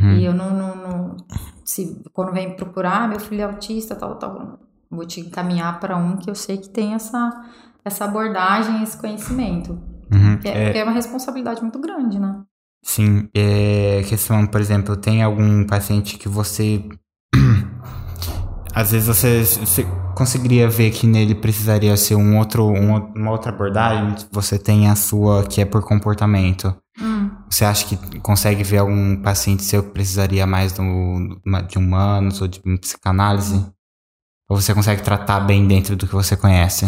Hum. 0.00 0.12
E 0.16 0.24
eu 0.24 0.32
não, 0.32 0.50
não, 0.54 0.74
não- 0.76 1.16
se 1.64 2.02
quando 2.12 2.32
vem 2.32 2.56
procurar, 2.56 3.02
"Ah, 3.04 3.08
meu 3.08 3.20
filho 3.20 3.42
é 3.42 3.44
autista, 3.44 3.94
tal, 3.94 4.14
tal, 4.16 4.58
vou 4.90 5.04
te 5.06 5.20
encaminhar 5.20 5.78
para 5.78 5.96
um 5.96 6.16
que 6.16 6.30
eu 6.30 6.34
sei 6.34 6.56
que 6.56 6.70
tem 6.70 6.94
essa, 6.94 7.44
essa 7.84 8.04
abordagem, 8.06 8.82
esse 8.82 8.96
conhecimento. 8.96 9.72
Uhum, 10.12 10.38
é, 10.44 10.64
porque 10.64 10.78
é 10.78 10.84
uma 10.84 10.92
responsabilidade 10.92 11.60
muito 11.62 11.78
grande, 11.78 12.18
né? 12.18 12.40
Sim, 12.82 13.28
é, 13.34 14.02
questão, 14.08 14.46
por 14.46 14.60
exemplo, 14.60 14.96
tem 14.96 15.22
algum 15.22 15.64
paciente 15.64 16.18
que 16.18 16.28
você. 16.28 16.82
Às 18.74 18.90
vezes 18.90 19.06
você, 19.06 19.44
você 19.44 19.84
conseguiria 20.14 20.68
ver 20.68 20.90
que 20.90 21.06
nele 21.06 21.34
precisaria 21.34 21.96
ser 21.96 22.14
um 22.14 22.38
outro, 22.38 22.66
um 22.66 22.96
uma 23.14 23.30
outra 23.30 23.52
abordagem. 23.52 24.16
Você 24.32 24.58
tem 24.58 24.88
a 24.88 24.96
sua 24.96 25.44
que 25.44 25.60
é 25.60 25.64
por 25.64 25.82
comportamento. 25.82 26.74
Hum. 27.00 27.30
Você 27.48 27.64
acha 27.64 27.86
que 27.86 27.96
consegue 28.20 28.64
ver 28.64 28.78
algum 28.78 29.20
paciente 29.20 29.62
seu 29.62 29.82
que 29.82 29.90
precisaria 29.90 30.46
mais 30.46 30.72
do, 30.72 30.82
de 31.68 31.78
humanos 31.78 32.40
ou 32.40 32.48
de 32.48 32.60
psicanálise? 32.78 33.64
Ou 34.48 34.60
você 34.60 34.74
consegue 34.74 35.02
tratar 35.02 35.40
bem 35.40 35.66
dentro 35.66 35.94
do 35.94 36.06
que 36.06 36.14
você 36.14 36.36
conhece? 36.36 36.86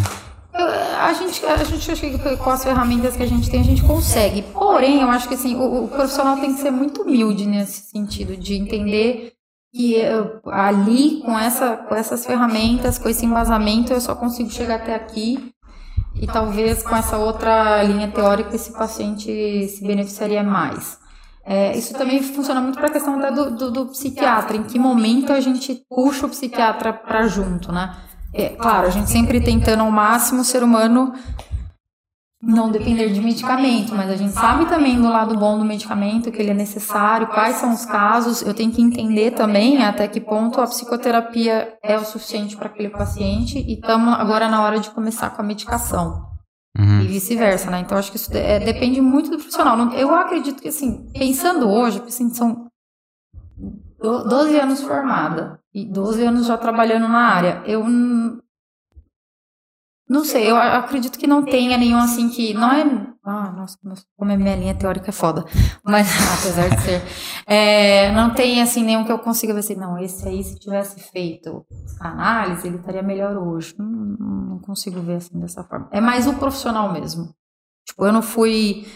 A 1.05 1.12
gente, 1.12 1.44
a 1.44 1.62
gente 1.62 1.90
acha 1.90 2.09
que 2.09 2.36
com 2.38 2.50
as 2.50 2.64
ferramentas 2.64 3.14
que 3.14 3.22
a 3.22 3.26
gente 3.26 3.50
tem, 3.50 3.61
a 3.61 3.64
gente 3.64 3.82
consegue. 3.82 4.40
Porém, 4.40 5.02
eu 5.02 5.11
acho 5.11 5.28
que 5.28 5.34
assim, 5.34 5.55
o, 5.55 5.84
o 5.84 5.88
profissional 5.88 6.38
tem 6.38 6.55
que 6.55 6.61
ser 6.62 6.70
muito 6.70 7.02
humilde 7.02 7.44
nesse 7.46 7.90
sentido, 7.90 8.34
de 8.34 8.55
entender 8.55 9.34
que 9.70 9.96
eu, 9.96 10.40
ali, 10.46 11.20
com, 11.20 11.38
essa, 11.38 11.76
com 11.76 11.94
essas 11.94 12.24
ferramentas, 12.24 12.98
com 12.98 13.07
esse 13.11 13.26
embasamento, 13.26 13.92
eu 13.92 14.00
só 14.00 14.14
consigo 14.14 14.48
chegar 14.50 14.76
até 14.76 14.94
aqui. 14.94 15.52
E 16.14 16.26
talvez 16.26 16.82
com 16.82 16.96
essa 16.96 17.18
outra 17.18 17.82
linha 17.82 18.09
teórica 18.09 18.55
esse 18.55 18.72
paciente 18.72 19.68
se 19.68 19.86
beneficiaria 19.86 20.42
mais. 20.42 20.98
É, 21.44 21.76
isso 21.76 21.92
também 21.92 22.22
funciona 22.22 22.62
muito 22.62 22.78
para 22.78 22.86
a 22.86 22.92
questão 22.92 23.20
do, 23.20 23.50
do, 23.50 23.70
do 23.70 23.86
psiquiatra, 23.88 24.57
em 24.57 24.62
que 24.62 24.78
momento 24.78 25.34
a 25.34 25.40
gente 25.40 25.84
puxa 25.90 26.24
o 26.24 26.30
psiquiatra 26.30 26.94
para 26.94 27.26
junto, 27.26 27.70
né? 27.70 27.94
É, 28.35 28.49
claro, 28.51 28.89
a 28.89 28.91
gente 28.91 29.09
sempre 29.09 29.41
tentando 29.41 29.82
ao 29.82 29.91
máximo 29.91 30.41
o 30.41 30.45
ser 30.45 30.62
humano 30.62 31.14
não 32.43 32.70
depender 32.70 33.09
de 33.11 33.20
medicamento, 33.20 33.95
mas 33.95 34.11
a 34.11 34.16
gente 34.16 34.35
sabe 34.35 34.66
também 34.66 35.01
do 35.01 35.09
lado 35.09 35.37
bom 35.37 35.59
do 35.59 35.64
medicamento, 35.64 36.30
que 36.30 36.43
ele 36.43 36.51
é 36.51 36.55
necessário, 36.55 37.28
quais 37.28 37.57
são 37.57 37.72
os 37.72 37.87
casos. 37.87 38.43
Eu 38.43 38.53
tenho 38.53 38.70
que 38.70 38.82
entender 38.82 39.30
também 39.30 39.82
até 39.82 40.07
que 40.07 40.20
ponto 40.20 40.61
a 40.61 40.66
psicoterapia 40.66 41.74
é 41.82 41.97
o 41.97 42.05
suficiente 42.05 42.57
para 42.57 42.66
aquele 42.66 42.91
paciente 42.91 43.59
e 43.59 43.74
estamos 43.74 44.12
agora 44.14 44.49
na 44.49 44.62
hora 44.62 44.78
de 44.78 44.91
começar 44.91 45.30
com 45.30 45.41
a 45.41 45.45
medicação. 45.45 46.35
Uhum. 46.76 47.03
E 47.03 47.07
vice-versa, 47.07 47.70
né? 47.70 47.80
Então, 47.80 47.97
acho 47.97 48.11
que 48.11 48.16
isso 48.16 48.37
é, 48.37 48.59
depende 48.59 49.01
muito 49.01 49.30
do 49.30 49.39
profissional. 49.39 49.78
Eu 49.93 50.12
acredito 50.14 50.61
que, 50.61 50.68
assim, 50.68 51.09
pensando 51.12 51.70
hoje, 51.70 52.03
assim, 52.07 52.28
são 52.35 52.66
12 54.01 54.59
anos 54.59 54.82
formada 54.82 55.63
e 55.74 55.84
12 55.84 56.24
anos 56.24 56.46
já 56.46 56.56
trabalhando 56.56 57.08
na 57.08 57.18
área. 57.18 57.62
Eu 57.66 57.84
não 60.08 60.22
sei, 60.22 60.50
eu 60.50 60.56
acredito 60.56 61.18
que 61.18 61.26
não 61.26 61.42
tenha 61.42 61.78
nenhum 61.78 61.98
assim 61.98 62.28
que. 62.28 62.52
Não 62.52 62.70
é. 62.70 62.84
Ah, 63.24 63.50
nossa, 63.52 63.78
como 64.16 64.30
a 64.30 64.36
minha 64.36 64.54
linha 64.54 64.74
teórica 64.74 65.08
é 65.08 65.12
foda. 65.12 65.46
Mas, 65.82 66.08
apesar 66.38 66.68
de 66.68 66.82
ser. 66.82 67.02
É, 67.46 68.12
não 68.12 68.34
tem 68.34 68.60
assim 68.60 68.84
nenhum 68.84 69.04
que 69.04 69.10
eu 69.10 69.18
consiga 69.18 69.54
ver 69.54 69.60
assim, 69.60 69.74
não, 69.74 69.98
esse 69.98 70.28
aí, 70.28 70.44
se 70.44 70.58
tivesse 70.58 71.00
feito 71.10 71.64
análise, 71.98 72.68
ele 72.68 72.76
estaria 72.76 73.02
melhor 73.02 73.34
hoje. 73.36 73.74
Não, 73.78 73.86
não 73.86 74.58
consigo 74.58 75.00
ver 75.00 75.16
assim 75.16 75.40
dessa 75.40 75.64
forma. 75.64 75.88
É 75.90 76.02
mais 76.02 76.26
o 76.26 76.34
profissional 76.34 76.92
mesmo. 76.92 77.34
Tipo, 77.86 78.04
eu 78.04 78.12
não 78.12 78.22
fui 78.22 78.86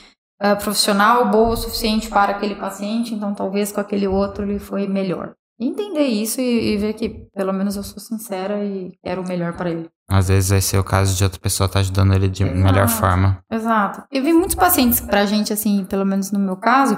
uh, 0.42 0.62
profissional 0.62 1.30
boa 1.30 1.50
o 1.50 1.56
suficiente 1.56 2.10
para 2.10 2.32
aquele 2.32 2.54
paciente, 2.54 3.14
então 3.14 3.34
talvez 3.34 3.72
com 3.72 3.80
aquele 3.80 4.06
outro 4.06 4.44
ele 4.44 4.58
foi 4.58 4.86
melhor. 4.86 5.34
Entender 5.60 6.06
isso 6.06 6.40
e, 6.40 6.74
e 6.74 6.76
ver 6.76 6.92
que 6.94 7.08
pelo 7.34 7.52
menos 7.52 7.76
eu 7.76 7.82
sou 7.82 7.98
sincera 7.98 8.64
e 8.64 8.92
quero 9.02 9.22
o 9.22 9.26
melhor 9.26 9.56
para 9.56 9.70
ele. 9.70 9.88
Às 10.08 10.28
vezes 10.28 10.50
vai 10.50 10.60
ser 10.60 10.78
o 10.78 10.84
caso 10.84 11.16
de 11.16 11.24
outra 11.24 11.40
pessoa 11.40 11.66
estar 11.66 11.74
tá 11.74 11.80
ajudando 11.80 12.14
ele 12.14 12.28
de 12.28 12.44
Exato. 12.44 12.58
melhor 12.58 12.88
forma. 12.88 13.44
Exato. 13.50 14.04
Eu 14.10 14.22
vi 14.22 14.32
muitos 14.32 14.54
pacientes 14.54 15.00
pra 15.00 15.26
gente, 15.26 15.52
assim, 15.52 15.84
pelo 15.84 16.06
menos 16.06 16.30
no 16.30 16.38
meu 16.38 16.56
caso, 16.56 16.96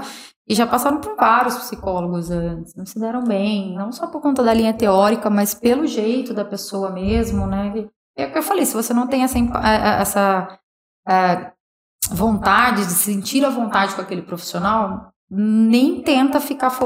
e 0.49 0.55
já 0.55 0.67
passaram 0.67 1.01
por 1.01 1.17
vários 1.17 1.57
psicólogos 1.57 2.31
antes, 2.31 2.75
não 2.75 2.85
se 2.85 2.99
deram 3.01 3.25
bem, 3.25 3.75
não 3.75 3.91
só 3.93 4.07
por 4.07 4.21
conta 4.21 4.43
da 4.43 4.53
linha 4.53 4.75
teórica, 4.75 5.31
mas 5.31 5.55
pelo 5.55 5.87
jeito 5.87 6.35
da 6.35 6.45
pessoa 6.45 6.91
mesmo, 6.91 7.47
né? 7.47 7.89
É 8.17 8.27
o 8.27 8.33
que 8.33 8.39
eu 8.39 8.43
falei, 8.43 8.67
se 8.67 8.75
você 8.75 8.93
não 8.93 9.07
tem 9.07 9.23
essa, 9.23 9.39
essa 9.39 10.59
é, 11.09 11.53
vontade 12.11 12.85
de 12.85 12.93
sentir 12.93 13.45
a 13.45 13.51
vontade 13.51 13.95
com 13.95 14.03
aquele 14.03 14.23
profissional, 14.23 15.13
nem 15.31 16.03
tenta 16.03 16.41
ficar, 16.41 16.77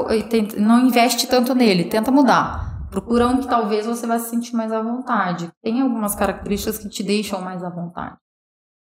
não 0.58 0.86
investe 0.86 1.26
tanto 1.26 1.54
nele, 1.54 1.84
tenta 1.84 2.10
mudar 2.10 2.74
Procura 2.94 3.26
um 3.26 3.38
que 3.38 3.48
talvez 3.48 3.86
você 3.86 4.06
vai 4.06 4.20
se 4.20 4.30
sentir 4.30 4.54
mais 4.54 4.70
à 4.70 4.80
vontade. 4.80 5.50
Tem 5.60 5.80
algumas 5.80 6.14
características 6.14 6.78
que 6.78 6.88
te 6.88 7.02
deixam 7.02 7.40
mais 7.40 7.64
à 7.64 7.68
vontade. 7.68 8.16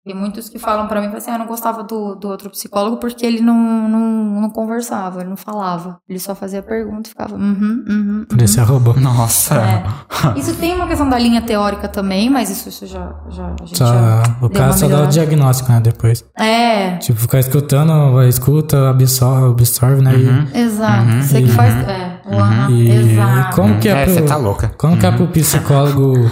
Tem 0.04 0.14
muitos 0.14 0.50
que 0.50 0.58
falam 0.58 0.86
para 0.86 1.00
mim 1.00 1.06
assim, 1.16 1.30
ah, 1.30 1.34
eu 1.36 1.38
não 1.38 1.46
gostava 1.46 1.82
do, 1.82 2.14
do 2.14 2.28
outro 2.28 2.50
psicólogo 2.50 2.98
porque 2.98 3.24
ele 3.24 3.40
não, 3.40 3.88
não, 3.88 4.40
não 4.42 4.50
conversava, 4.50 5.20
ele 5.20 5.30
não 5.30 5.36
falava. 5.36 5.98
Ele 6.06 6.18
só 6.18 6.34
fazia 6.34 6.62
pergunta 6.62 7.08
e 7.08 7.10
ficava, 7.10 7.34
uhum, 7.34 7.84
uhum. 7.88 8.26
Por 8.28 8.42
isso 8.42 8.60
é 8.60 8.62
robô. 8.62 8.92
Nossa. 9.00 9.54
É. 9.54 10.38
Isso 10.38 10.54
tem 10.56 10.74
uma 10.74 10.86
questão 10.86 11.08
da 11.08 11.18
linha 11.18 11.40
teórica 11.40 11.88
também, 11.88 12.28
mas 12.28 12.50
isso, 12.50 12.68
isso 12.68 12.86
já, 12.86 13.14
já, 13.30 13.46
a 13.46 13.64
gente 13.64 13.78
só, 13.78 13.86
já 13.86 14.36
O 14.42 14.50
caso 14.50 14.80
só 14.80 14.88
dá 14.88 15.04
o 15.04 15.06
diagnóstico, 15.06 15.72
né, 15.72 15.80
depois. 15.80 16.22
É. 16.38 16.98
Tipo, 16.98 17.20
ficar 17.20 17.38
escutando, 17.38 18.22
escuta, 18.24 18.90
absorve, 18.90 19.52
absorve 19.52 20.02
né. 20.02 20.12
Uhum. 20.12 20.46
E, 20.52 20.58
Exato. 20.60 21.08
Uhum. 21.08 21.22
Você 21.22 21.42
que 21.42 21.48
faz, 21.48 21.74
é. 21.88 22.20
Uhum. 22.26 22.70
E, 22.70 22.90
Exato. 22.90 23.56
como 23.56 23.78
que 23.78 23.88
é, 23.88 24.02
é 24.02 24.06
você 24.06 24.20
tá 24.20 24.36
louca. 24.36 24.70
Como 24.76 24.98
que 24.98 25.06
é 25.06 25.10
pro 25.10 25.28
psicólogo 25.28 26.30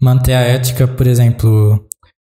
manter 0.00 0.34
a 0.34 0.40
ética, 0.40 0.86
por 0.86 1.08
exemplo 1.08 1.87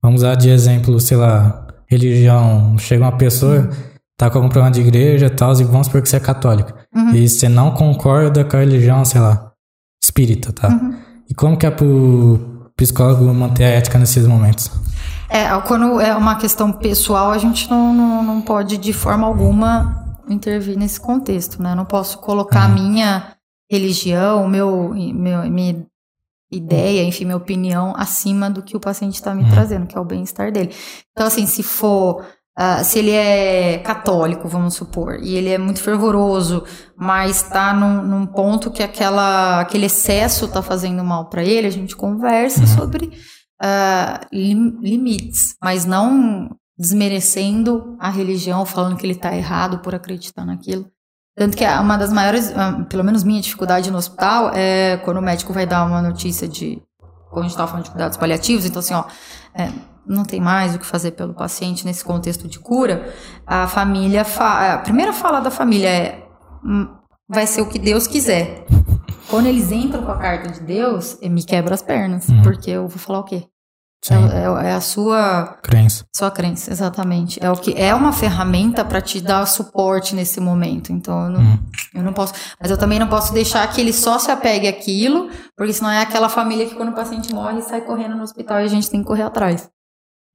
Vamos 0.05 0.21
usar 0.21 0.35
de 0.35 0.51
exemplo, 0.51 1.01
sei 1.01 1.17
lá, 1.17 1.67
religião. 1.87 2.77
Chega 2.77 3.03
uma 3.03 3.17
pessoa, 3.17 3.71
tá 4.19 4.29
com 4.29 4.37
algum 4.37 4.51
problema 4.51 4.71
de 4.71 4.83
igreja 4.83 5.27
e 5.29 5.31
tal, 5.31 5.59
e 5.59 5.65
vamos 5.65 5.87
supor 5.87 6.03
que 6.03 6.11
você 6.11 6.17
é 6.17 6.21
católico. 6.21 6.75
Uhum. 6.95 7.15
E 7.15 7.27
você 7.27 7.49
não 7.49 7.71
concorda 7.71 8.45
com 8.45 8.55
a 8.55 8.61
religião, 8.61 9.03
sei 9.03 9.23
lá, 9.23 9.51
espírita, 10.05 10.53
tá? 10.53 10.69
Uhum. 10.69 10.95
E 11.27 11.35
como 11.35 11.57
que 11.57 11.65
é 11.65 11.71
pro 11.71 12.71
psicólogo 12.77 13.25
manter 13.33 13.65
a 13.65 13.69
ética 13.69 13.99
nesses 13.99 14.27
momentos? 14.27 14.71
É, 15.31 15.49
quando 15.63 15.99
é 15.99 16.15
uma 16.15 16.37
questão 16.37 16.71
pessoal, 16.71 17.31
a 17.31 17.39
gente 17.39 17.71
não, 17.71 17.95
não, 17.95 18.23
não 18.23 18.43
pode 18.43 18.77
de 18.77 18.93
forma 18.93 19.27
alguma 19.27 20.05
intervir 20.29 20.77
nesse 20.77 21.01
contexto, 21.01 21.63
né? 21.63 21.73
Eu 21.73 21.77
não 21.77 21.87
posso 21.87 22.19
colocar 22.19 22.65
a 22.65 22.69
uhum. 22.69 22.75
minha 22.75 23.37
religião, 23.73 24.47
meu, 24.47 24.93
meu, 24.95 25.51
minha 25.51 25.87
ideia, 26.51 27.03
enfim, 27.03 27.25
minha 27.25 27.37
opinião 27.37 27.95
acima 27.97 28.49
do 28.51 28.63
que 28.63 28.77
o 28.77 28.81
paciente 28.81 29.15
está 29.15 29.35
me 29.35 29.43
uhum. 29.43 29.51
trazendo, 29.51 29.87
que 29.87 29.97
é 29.97 30.01
o 30.01 30.05
bem-estar 30.05 30.53
dele. 30.53 30.75
Então, 31.13 31.27
assim, 31.27 31.47
se 31.47 31.63
for. 31.63 32.25
Uh, 32.57 32.85
se 32.85 33.01
ele 33.01 33.11
é 33.11 33.79
católico, 33.79 34.47
vamos 34.47 34.75
supor, 34.75 35.19
e 35.21 35.35
ele 35.35 35.49
é 35.49 35.59
muito 35.59 35.83
fervoroso, 35.83 36.63
mas 36.97 37.43
está 37.43 37.75
num, 37.75 38.01
num, 38.01 38.27
ponto 38.27 38.71
que 38.71 38.81
aquela, 38.81 39.59
aquele 39.59 39.87
excesso 39.87 40.45
está 40.45 40.63
fazendo 40.63 41.03
mal 41.03 41.29
para 41.29 41.43
ele, 41.43 41.67
a 41.67 41.71
gente 41.71 41.97
conversa 41.97 42.61
uhum. 42.61 42.67
sobre 42.69 43.07
uh, 43.61 44.27
lim, 44.33 44.79
limites, 44.81 45.57
mas 45.61 45.85
não 45.85 46.49
desmerecendo 46.79 47.97
a 47.99 48.11
religião, 48.11 48.65
falando 48.65 48.97
que 48.97 49.05
ele 49.05 49.15
está 49.15 49.37
errado 49.37 49.81
por 49.81 49.93
acreditar 49.93 50.45
naquilo. 50.45 50.87
Tanto 51.37 51.57
que 51.57 51.65
uma 51.65 51.97
das 51.97 52.13
maiores, 52.13 52.53
pelo 52.89 53.03
menos 53.03 53.25
minha 53.25 53.41
dificuldade 53.41 53.91
no 53.91 53.99
hospital, 53.99 54.51
é 54.55 54.99
quando 54.99 55.17
o 55.17 55.23
médico 55.23 55.53
vai 55.53 55.67
dar 55.67 55.85
uma 55.85 56.01
notícia 56.01 56.47
de. 56.47 56.81
Quando 57.29 57.41
a 57.41 57.43
gente 57.43 57.51
estava 57.53 57.69
falando 57.69 57.85
de 57.85 57.91
cuidados 57.91 58.17
paliativos, 58.17 58.65
então 58.65 58.79
assim, 58.79 58.95
ó, 58.95 59.05
é, 59.53 59.69
não 60.07 60.25
tem 60.25 60.41
mais 60.41 60.77
o 60.77 60.79
que 60.79 60.87
fazer 60.87 61.11
pelo 61.13 61.35
paciente 61.35 61.85
nesse 61.85 62.05
contexto 62.05 62.47
de 62.47 62.61
cura, 62.61 63.13
a 63.45 63.67
família. 63.67 64.25
Fa 64.25 64.75
a 64.75 64.79
primeira 64.79 65.13
fala 65.13 65.41
da 65.41 65.51
família 65.51 65.89
é: 65.89 66.25
hum, 66.65 66.89
vai 67.29 67.47
ser 67.47 67.63
o 67.63 67.69
que 67.69 67.81
Deus 67.81 68.07
quiser. 68.07 68.65
Quando 69.29 69.47
eles 69.47 69.73
entram 69.73 70.05
com 70.05 70.13
a 70.13 70.19
carta 70.19 70.53
de 70.53 70.61
Deus, 70.61 71.19
me 71.21 71.43
quebra 71.43 71.75
as 71.75 71.83
pernas, 71.83 72.29
uhum. 72.29 72.43
porque 72.43 72.71
eu 72.71 72.87
vou 72.87 72.99
falar 72.99 73.21
o 73.21 73.25
quê? 73.25 73.45
É, 74.13 74.15
é, 74.15 74.69
é, 74.69 74.75
a 74.75 74.81
sua 74.81 75.57
crença. 75.63 76.05
Sua 76.15 76.31
crença, 76.31 76.71
exatamente. 76.71 77.43
É 77.43 77.51
o 77.51 77.57
que 77.57 77.75
é 77.75 77.95
uma 77.95 78.13
ferramenta 78.13 78.85
para 78.85 79.01
te 79.01 79.19
dar 79.21 79.47
suporte 79.47 80.15
nesse 80.15 80.41
momento. 80.41 80.93
Então 80.93 81.25
eu 81.25 81.31
não, 81.31 81.41
hum. 81.41 81.59
eu 81.95 82.03
não 82.03 82.13
posso, 82.13 82.35
mas 82.61 82.71
eu 82.71 82.77
também 82.77 82.99
não 82.99 83.07
posso 83.07 83.33
deixar 83.33 83.67
que 83.69 83.81
ele 83.81 83.95
só 83.95 84.19
se 84.19 84.31
apegue 84.31 84.69
àquilo, 84.69 85.31
porque 85.57 85.73
senão 85.73 85.91
é 85.91 86.03
aquela 86.03 86.29
família 86.29 86.67
que 86.67 86.75
quando 86.75 86.91
o 86.91 86.95
paciente 86.95 87.33
morre 87.33 87.63
sai 87.63 87.81
correndo 87.81 88.15
no 88.15 88.23
hospital 88.23 88.61
e 88.61 88.65
a 88.65 88.69
gente 88.69 88.91
tem 88.91 89.01
que 89.01 89.07
correr 89.07 89.23
atrás. 89.23 89.71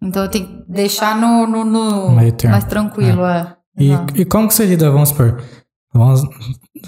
Então 0.02 0.24
eu 0.24 0.30
tenho 0.30 0.48
que 0.48 0.64
deixar 0.68 1.16
no, 1.16 1.46
no, 1.46 1.64
no 1.64 2.12
mais 2.12 2.64
tranquilo, 2.66 3.24
é. 3.26 3.56
é. 3.78 3.84
E, 3.84 4.22
e, 4.22 4.26
como 4.26 4.48
que 4.48 4.54
você 4.54 4.66
lida, 4.66 4.90
vamos 4.90 5.10
supor, 5.10 5.44
vamos, 5.94 6.22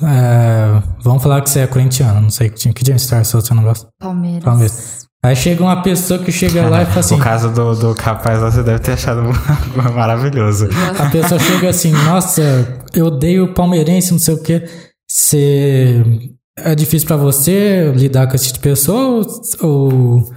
é, 0.02 0.82
vamos 1.02 1.22
falar 1.22 1.42
que 1.42 1.50
você 1.50 1.60
é 1.60 1.68
corintiano, 1.68 2.22
não 2.22 2.30
sei 2.30 2.50
que 2.50 2.56
time, 2.56 2.74
que 2.74 2.84
time 2.84 2.98
Star 2.98 3.24
você 3.24 3.54
não 3.54 3.64
gosta? 3.64 3.88
Palmeiras. 4.00 4.44
Palmeiras. 4.44 5.01
Aí 5.24 5.36
chega 5.36 5.62
uma 5.62 5.84
pessoa 5.84 6.20
que 6.20 6.32
chega 6.32 6.68
lá 6.68 6.82
e 6.82 6.86
fala 6.86 7.00
assim. 7.02 7.16
O 7.16 7.20
caso 7.20 7.50
do, 7.52 7.76
do 7.76 7.96
capaz 7.96 8.40
você 8.40 8.64
deve 8.64 8.80
ter 8.80 8.94
achado 8.94 9.22
maravilhoso. 9.94 10.68
A 10.98 11.10
pessoa 11.10 11.40
chega 11.40 11.70
assim, 11.70 11.92
nossa, 11.92 12.42
eu 12.94 13.06
odeio 13.06 13.46
o 13.46 13.54
palmeirense, 13.54 14.12
não 14.12 14.20
sei 14.20 14.34
o 14.34 14.42
quê. 14.42 14.68
Você. 15.10 16.04
É 16.58 16.76
difícil 16.76 17.08
para 17.08 17.18
você 17.18 17.92
lidar 17.96 18.28
com 18.28 18.36
esse 18.36 18.46
tipo 18.46 18.58
de 18.58 18.64
pessoa? 18.64 19.26
Ou. 19.62 19.70
ou 19.70 20.34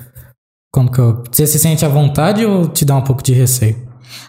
como 0.70 0.90
que 0.90 0.98
eu. 0.98 1.22
Você 1.30 1.46
se 1.46 1.58
sente 1.58 1.84
à 1.84 1.88
vontade 1.88 2.44
ou 2.44 2.68
te 2.68 2.84
dá 2.84 2.96
um 2.96 3.02
pouco 3.02 3.22
de 3.22 3.32
receio? 3.32 3.83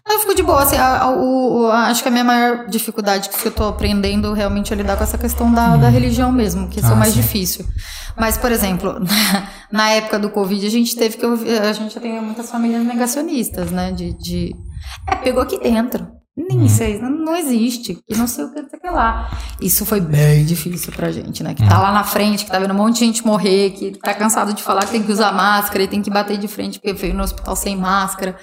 Eu 0.08 0.20
fico 0.20 0.36
de 0.36 0.44
boa, 0.44 0.62
assim, 0.62 0.78
a, 0.78 1.10
o, 1.10 1.70
acho 1.72 2.04
que 2.04 2.10
a 2.10 2.12
minha 2.12 2.24
maior 2.24 2.68
dificuldade 2.68 3.30
que 3.30 3.46
eu 3.46 3.52
tô 3.52 3.64
aprendendo 3.64 4.34
realmente 4.34 4.72
é 4.72 4.76
lidar 4.76 4.96
com 4.98 5.04
essa 5.04 5.18
questão 5.18 5.52
da, 5.52 5.72
hum. 5.72 5.80
da 5.80 5.90
religião 5.90 6.32
mesmo, 6.32 6.70
que 6.70 6.80
isso 6.80 6.90
ah, 6.90 6.94
é 6.94 6.96
mais 6.96 7.14
sim. 7.14 7.22
difícil. 7.22 7.66
Mas, 8.18 8.38
por 8.38 8.52
exemplo, 8.52 8.96
na, 9.72 9.90
época 9.90 10.20
do 10.20 10.30
Covid, 10.30 10.66
a 10.66 10.70
gente 10.70 10.96
teve 10.96 11.18
que 11.18 11.26
a 11.26 11.74
gente 11.74 12.00
tem 12.00 12.22
muitas 12.22 12.50
famílias 12.50 12.84
negacionistas, 12.84 13.72
né, 13.72 13.92
de, 13.92 14.14
de 14.14 14.56
é, 15.08 15.16
pegou 15.16 15.42
aqui 15.42 15.60
dentro. 15.60 16.08
Nem 16.38 16.64
hum. 16.64 16.68
sei, 16.68 17.00
não, 17.02 17.10
não 17.10 17.36
existe. 17.36 17.98
E 18.10 18.16
não 18.16 18.28
sei 18.28 18.44
o 18.44 18.52
que, 18.52 18.60
sei 18.70 18.80
que 18.80 18.90
lá. 18.90 19.32
Isso 19.62 19.86
foi 19.86 20.02
bem 20.02 20.44
difícil 20.44 20.92
pra 20.92 21.10
gente, 21.10 21.42
né? 21.42 21.54
Que 21.54 21.66
tá 21.66 21.80
lá 21.80 21.94
na 21.94 22.04
frente, 22.04 22.44
que 22.44 22.52
tá 22.52 22.60
vendo 22.60 22.74
um 22.74 22.78
monte 22.78 22.96
de 22.96 23.06
gente 23.06 23.26
morrer, 23.26 23.72
que 23.72 23.92
tá 23.92 24.14
cansado 24.14 24.54
de 24.54 24.62
falar 24.62 24.82
que 24.82 24.92
tem 24.92 25.02
que 25.02 25.12
usar 25.12 25.32
máscara 25.32 25.84
e 25.84 25.88
tem 25.88 26.02
que 26.02 26.10
bater 26.10 26.38
de 26.38 26.50
frente 26.50 26.78
porque 26.78 26.92
veio 26.92 27.14
no 27.14 27.24
hospital 27.24 27.56
sem 27.56 27.78
máscara. 27.78 28.36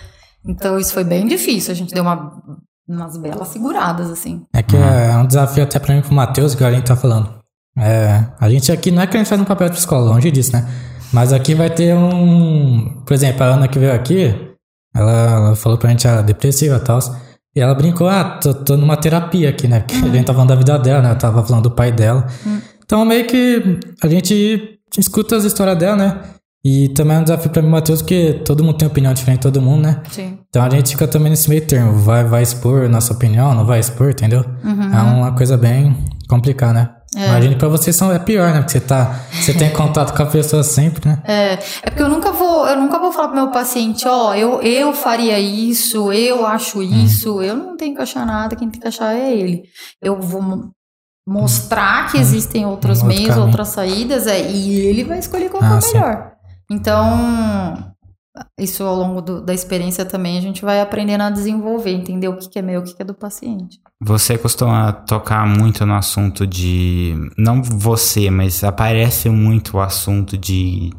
Então 0.47 0.79
isso 0.79 0.93
foi 0.93 1.05
bem 1.05 1.27
difícil. 1.27 1.73
A 1.73 1.75
gente 1.75 1.95
deu 1.95 2.03
uma, 2.03 2.43
umas 2.89 3.17
belas 3.17 3.49
seguradas, 3.49 4.11
assim. 4.11 4.45
É 4.53 4.63
que 4.63 4.77
é 4.77 5.17
um 5.17 5.27
desafio 5.27 5.65
até 5.65 5.79
pra 5.79 5.95
mim 5.95 6.03
com 6.03 6.11
o 6.11 6.15
Matheus, 6.15 6.55
que 6.55 6.65
a 6.65 6.73
gente 6.73 6.87
tá 6.87 6.97
falando. 6.97 7.43
É, 7.79 8.27
a 8.39 8.51
gente 8.51 8.71
aqui 8.71 8.91
não 8.91 9.03
é 9.03 9.07
que 9.07 9.17
a 9.17 9.21
gente 9.21 9.29
faz 9.29 9.41
um 9.41 9.45
papel 9.45 9.69
de 9.69 9.79
escola, 9.79 10.11
longe 10.13 10.31
disso, 10.31 10.53
né? 10.53 10.69
Mas 11.13 11.33
aqui 11.33 11.55
vai 11.55 11.71
ter 11.71 11.95
um. 11.95 13.03
Por 13.05 13.15
exemplo, 13.15 13.43
a 13.43 13.47
Ana 13.47 13.69
que 13.69 13.79
veio 13.79 13.93
aqui, 13.93 14.35
ela, 14.95 15.13
ela 15.13 15.57
falou 15.57 15.79
pra 15.79 15.91
gente, 15.91 16.07
ela 16.07 16.21
é 16.21 16.23
depressiva 16.23 16.77
e 16.77 16.81
tal. 16.81 16.99
E 17.55 17.61
ela 17.61 17.75
brincou, 17.75 18.09
ah, 18.09 18.39
tô, 18.43 18.55
tô 18.55 18.77
numa 18.77 18.97
terapia 18.97 19.51
aqui, 19.51 19.69
né? 19.69 19.81
Porque 19.81 19.97
uhum. 19.97 20.11
a 20.11 20.15
gente 20.15 20.25
tava 20.25 20.37
falando 20.37 20.49
da 20.49 20.57
vida 20.57 20.79
dela, 20.79 21.03
né? 21.03 21.09
Ela 21.11 21.19
tava 21.19 21.43
falando 21.45 21.65
do 21.65 21.71
pai 21.71 21.93
dela. 21.93 22.27
Uhum. 22.47 22.61
Então 22.85 23.05
meio 23.05 23.27
que 23.27 23.79
a 24.03 24.09
gente 24.09 24.79
escuta 24.99 25.37
as 25.37 25.45
histórias 25.45 25.79
dela, 25.79 25.97
né? 25.97 26.21
E 26.65 26.89
também 26.91 27.17
é 27.17 27.21
um 27.21 27.23
desafio 27.25 27.51
pra 27.51 27.61
mim, 27.61 27.69
Matheus, 27.69 28.03
porque 28.03 28.41
todo 28.45 28.63
mundo 28.63 28.79
tem 28.79 28.87
opinião 28.87 29.13
diferente 29.13 29.39
de 29.39 29.43
todo 29.43 29.61
mundo, 29.61 29.83
né? 29.83 30.01
Sim. 30.11 30.39
Então 30.49 30.63
a 30.63 30.71
gente 30.71 30.91
fica 30.91 31.09
também 31.09 31.31
nesse 31.31 31.49
meio 31.49 31.67
termo. 31.67 31.99
Vai, 31.99 32.23
vai 32.25 32.43
expor 32.43 32.89
nossa 32.89 33.13
opinião, 33.13 33.53
não 33.53 33.67
vai 33.67 33.81
expor, 33.81 34.11
entendeu? 34.11 34.45
Uhum. 34.63 34.95
É 34.95 35.03
uma 35.03 35.33
coisa 35.35 35.57
bem 35.57 35.97
complicada, 36.29 36.73
né? 36.73 36.91
Imagina 37.15 37.53
que 37.55 37.59
pra 37.59 37.69
vocês 37.69 37.95
são, 37.97 38.11
é 38.13 38.19
pior, 38.19 38.53
né? 38.53 38.59
Porque 38.61 38.73
você, 38.73 38.81
tá, 38.81 39.21
você 39.33 39.53
tem 39.53 39.69
contato 39.71 40.17
com 40.17 40.23
a 40.23 40.27
pessoa 40.27 40.63
sempre, 40.63 41.07
né? 41.07 41.21
É, 41.27 41.53
é 41.55 41.91
porque 41.91 42.01
eu 42.03 42.09
nunca 42.09 42.33
vou, 42.33 42.67
eu 42.67 42.77
nunca 42.81 42.99
vou 42.99 43.13
falar 43.13 43.29
pro 43.29 43.37
meu 43.37 43.51
paciente, 43.51 44.07
ó, 44.09 44.33
eu, 44.35 44.63
eu 44.63 44.95
faria 44.95 45.39
isso, 45.39 46.11
eu 46.11 46.47
acho 46.47 46.81
isso, 46.83 47.43
eu 47.43 47.55
não 47.55 47.77
tenho 47.77 47.95
que 47.97 48.01
achar 48.01 48.25
nada, 48.25 48.57
quem 48.57 48.71
tem 48.71 48.81
que 48.81 48.89
achar 48.89 49.15
é 49.15 49.31
ele. 49.37 49.65
Eu 50.01 50.19
vou 50.23 50.41
mo- 50.41 50.71
mostrar 51.29 52.11
que 52.11 52.17
existem 52.19 52.65
outros 52.65 53.03
Um 53.03 53.07
meios, 53.09 53.27
caminho. 53.29 53.47
outras 53.47 53.69
saídas, 53.69 54.27
é, 54.27 54.51
e 54.51 54.81
ele 54.81 55.05
vai 55.05 55.19
escolher 55.19 55.51
qual 55.51 55.63
que 55.63 55.69
é 55.69 55.73
Ah, 55.73 55.77
o 55.79 55.81
sim. 55.83 55.93
melhor. 55.95 56.32
Então, 56.73 57.93
isso 58.59 58.83
ao 58.83 58.97
longo 58.97 59.21
do- 59.21 59.41
da 59.43 59.53
experiência 59.53 60.05
também 60.05 60.39
a 60.39 60.41
gente 60.41 60.63
vai 60.65 60.81
aprendendo 60.81 61.23
a 61.23 61.31
desenvolver, 61.31 61.91
entender 61.93 62.29
o 62.29 62.37
que, 62.37 62.49
que 62.49 62.59
é 62.59 62.63
meu, 62.63 62.81
o 62.81 62.85
que, 62.85 62.95
que 62.95 63.03
é 63.03 63.05
do 63.05 63.15
paciente. 63.15 63.79
Você 64.01 64.39
costuma 64.39 64.93
tocar 64.93 65.47
muito 65.47 65.85
no 65.87 65.95
assunto 65.95 66.47
de. 66.47 67.15
Não 67.37 67.63
você, 67.63 68.31
mas 68.31 68.65
aparece 68.65 69.29
muito 69.29 69.77
o 69.77 69.81
assunto 69.81 70.37
de, 70.39 70.91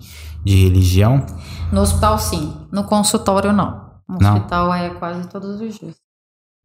de 0.45 0.63
religião. 0.63 1.25
No 1.71 1.81
hospital, 1.81 2.17
sim. 2.19 2.53
No 2.71 2.83
consultório, 2.85 3.51
não. 3.51 3.83
No 4.07 4.17
Não? 4.21 4.35
hospital 4.35 4.73
é 4.73 4.89
quase 4.91 5.27
todos 5.27 5.59
os 5.59 5.79
dias. 5.79 5.95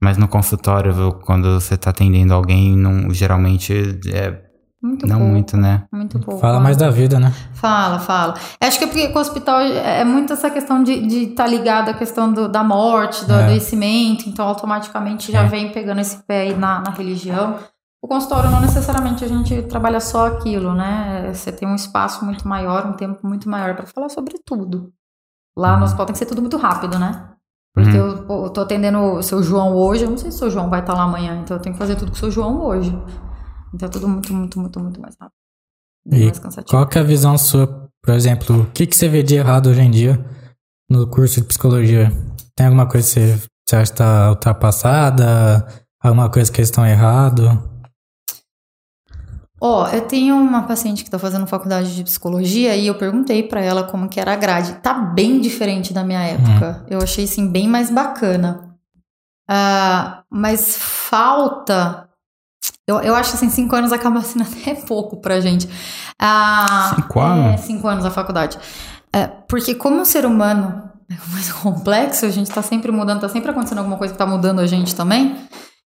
Mas 0.03 0.17
no 0.17 0.29
consultório, 0.29 1.15
quando 1.25 1.59
você 1.61 1.77
tá 1.77 1.91
atendendo 1.91 2.33
alguém, 2.35 2.77
não, 2.77 3.13
geralmente 3.13 3.73
é. 4.13 4.48
Muito 4.81 5.07
não 5.09 5.17
pouco. 5.19 5.33
muito, 5.33 5.57
né? 5.57 5.85
Muito 5.93 6.19
pouco. 6.21 6.41
Fala 6.41 6.61
mais 6.61 6.77
da 6.77 6.89
vida, 6.89 7.19
né? 7.19 7.33
Fala, 7.53 7.99
fala. 7.99 8.35
Acho 8.61 8.79
que 8.79 8.85
é 8.85 8.87
porque 8.87 9.09
com 9.09 9.19
o 9.19 9.23
hospital 9.23 9.61
é 9.61 10.05
muito 10.05 10.33
essa 10.33 10.49
questão 10.51 10.83
de 10.83 10.93
estar 10.93 11.45
tá 11.45 11.49
ligado 11.51 11.89
à 11.89 11.95
questão 11.95 12.33
do- 12.33 12.49
da 12.49 12.63
morte, 12.63 13.25
do 13.25 13.33
É. 13.35 13.45
adoecimento, 13.45 14.29
então 14.29 14.47
automaticamente 14.47 15.33
já 15.33 15.43
É. 15.43 15.47
vem 15.47 15.73
pegando 15.73 16.01
esse 16.01 16.23
pé 16.25 16.43
aí 16.43 16.57
na, 16.57 16.81
na 16.81 16.91
religião. 16.91 17.57
O 18.01 18.07
consultório 18.07 18.49
não 18.51 18.61
necessariamente 18.61 19.25
a 19.25 19.29
gente 19.29 19.63
trabalha 19.63 19.99
só 19.99 20.29
aquilo, 20.29 20.73
né? 20.73 21.33
Você 21.35 21.51
tem 21.51 21.67
um 21.69 21.75
espaço 21.75 22.25
muito 22.25 22.47
maior, 22.47 22.87
um 22.87 22.93
tempo 22.93 23.27
muito 23.27 23.49
maior 23.51 23.75
para 23.75 23.87
falar 23.87 24.09
sobre 24.09 24.35
tudo. 24.47 24.93
Lá 25.59 25.77
no 25.77 25.85
hospital 25.85 26.07
tem 26.07 26.13
que 26.13 26.19
ser 26.21 26.27
tudo 26.27 26.41
muito 26.41 26.57
rápido, 26.57 26.97
né? 27.01 27.25
Porque 27.75 27.99
Uhum. 27.99 28.25
eu, 28.29 28.45
eu 28.45 28.51
tô 28.51 28.61
atendendo 28.61 28.99
o 29.15 29.23
seu 29.25 29.43
João 29.43 29.75
hoje, 29.75 30.05
eu 30.05 30.11
não 30.11 30.17
sei 30.17 30.31
se 30.31 30.37
o 30.37 30.39
seu 30.39 30.51
João 30.51 30.71
vai 30.71 30.79
estar 30.81 30.95
lá 30.95 31.03
amanhã, 31.03 31.41
então 31.43 31.57
eu 31.57 31.61
tenho 31.61 31.75
que 31.75 31.79
fazer 31.81 31.97
tudo 31.97 32.13
com 32.13 32.17
o 32.17 32.21
seu 32.21 32.31
João 32.31 32.63
hoje. 32.65 32.97
Então 33.75 33.89
tudo 33.89 34.09
muito, 34.09 34.33
muito, 34.33 34.59
muito, 34.59 34.81
muito 34.81 35.01
mais 35.01 35.15
rápido. 35.21 35.37
Bem 36.07 36.23
E 36.23 36.25
mais 36.27 36.39
cansativo. 36.39 36.71
Qual 36.71 36.87
que 36.87 36.99
é 36.99 37.01
a 37.01 37.05
visão 37.05 37.37
sua, 37.37 37.91
por 38.03 38.15
exemplo, 38.15 38.63
o 38.63 38.71
que, 38.71 38.87
que 38.87 38.97
você 38.97 39.09
vê 39.09 39.23
de 39.23 39.35
errado 39.35 39.69
hoje 39.69 39.81
em 39.81 39.91
dia 39.91 40.25
no 40.91 41.07
curso 41.09 41.41
de 41.41 41.47
psicologia? 41.47 42.11
Tem 42.57 42.67
alguma 42.67 42.89
coisa 42.89 43.07
que 43.07 43.13
você, 43.13 43.49
você 43.67 43.77
acha 43.77 43.85
que 43.85 43.95
está 43.95 44.31
ultrapassada? 44.31 45.67
Alguma 46.03 46.31
coisa 46.31 46.51
que 46.51 46.61
eles 46.61 46.69
estão 46.69 46.87
errado? 46.87 47.71
Ó, 49.61 49.89
eu 49.89 50.03
tenho 50.03 50.37
uma 50.37 50.63
paciente 50.63 51.03
que 51.03 51.11
tá 51.11 51.19
fazendo 51.19 51.47
faculdade 51.47 51.95
de 51.95 52.05
psicologia 52.05 52.77
e 52.77 52.87
eu 52.87 52.95
perguntei 52.97 53.43
pra 53.43 53.61
ela 53.61 53.83
como 53.83 54.09
que 54.09 54.21
era 54.21 54.33
a 54.33 54.37
grade. 54.37 54.75
Tá 54.75 54.95
bem 54.95 55.41
diferente 55.41 55.93
da 55.93 56.05
minha 56.05 56.23
época. 56.23 56.87
Eu 56.89 57.01
achei, 57.01 57.25
assim, 57.25 57.51
bem 57.51 57.67
mais 57.67 57.91
bacana. 57.91 58.77
Ah, 59.49 60.23
mas 60.31 60.77
falta... 60.79 62.08
Eu, 62.89 63.01
eu 63.01 63.15
acho, 63.15 63.35
assim, 63.35 63.51
cinco 63.51 63.77
anos 63.77 63.93
acaba 63.93 64.21
sendo 64.25 64.43
até 64.45 64.75
pouco 64.75 65.19
pra 65.21 65.41
gente. 65.41 65.69
Ah, 66.19 66.93
Cinco 66.97 67.21
anos? 67.21 67.55
É, 67.55 67.57
cinco 67.59 67.87
anos 67.87 68.05
a 68.05 68.11
faculdade. 68.11 68.59
É, 69.13 69.27
porque 69.27 69.75
como 69.75 70.01
o 70.01 70.05
ser 70.07 70.25
humano 70.27 70.83
é 71.11 71.15
mais 71.33 71.53
complexo, 71.63 72.25
a 72.27 72.31
gente 72.31 72.51
tá 72.51 72.63
sempre 72.63 72.91
mudando, 72.91 73.21
tá 73.21 73.29
sempre 73.29 73.51
acontecendo 73.51 73.79
alguma 73.79 73.97
coisa 73.99 74.13
que 74.13 74.19
tá 74.19 74.27
mudando 74.27 74.61
a 74.61 74.67
gente 74.67 74.95
também. 74.95 75.37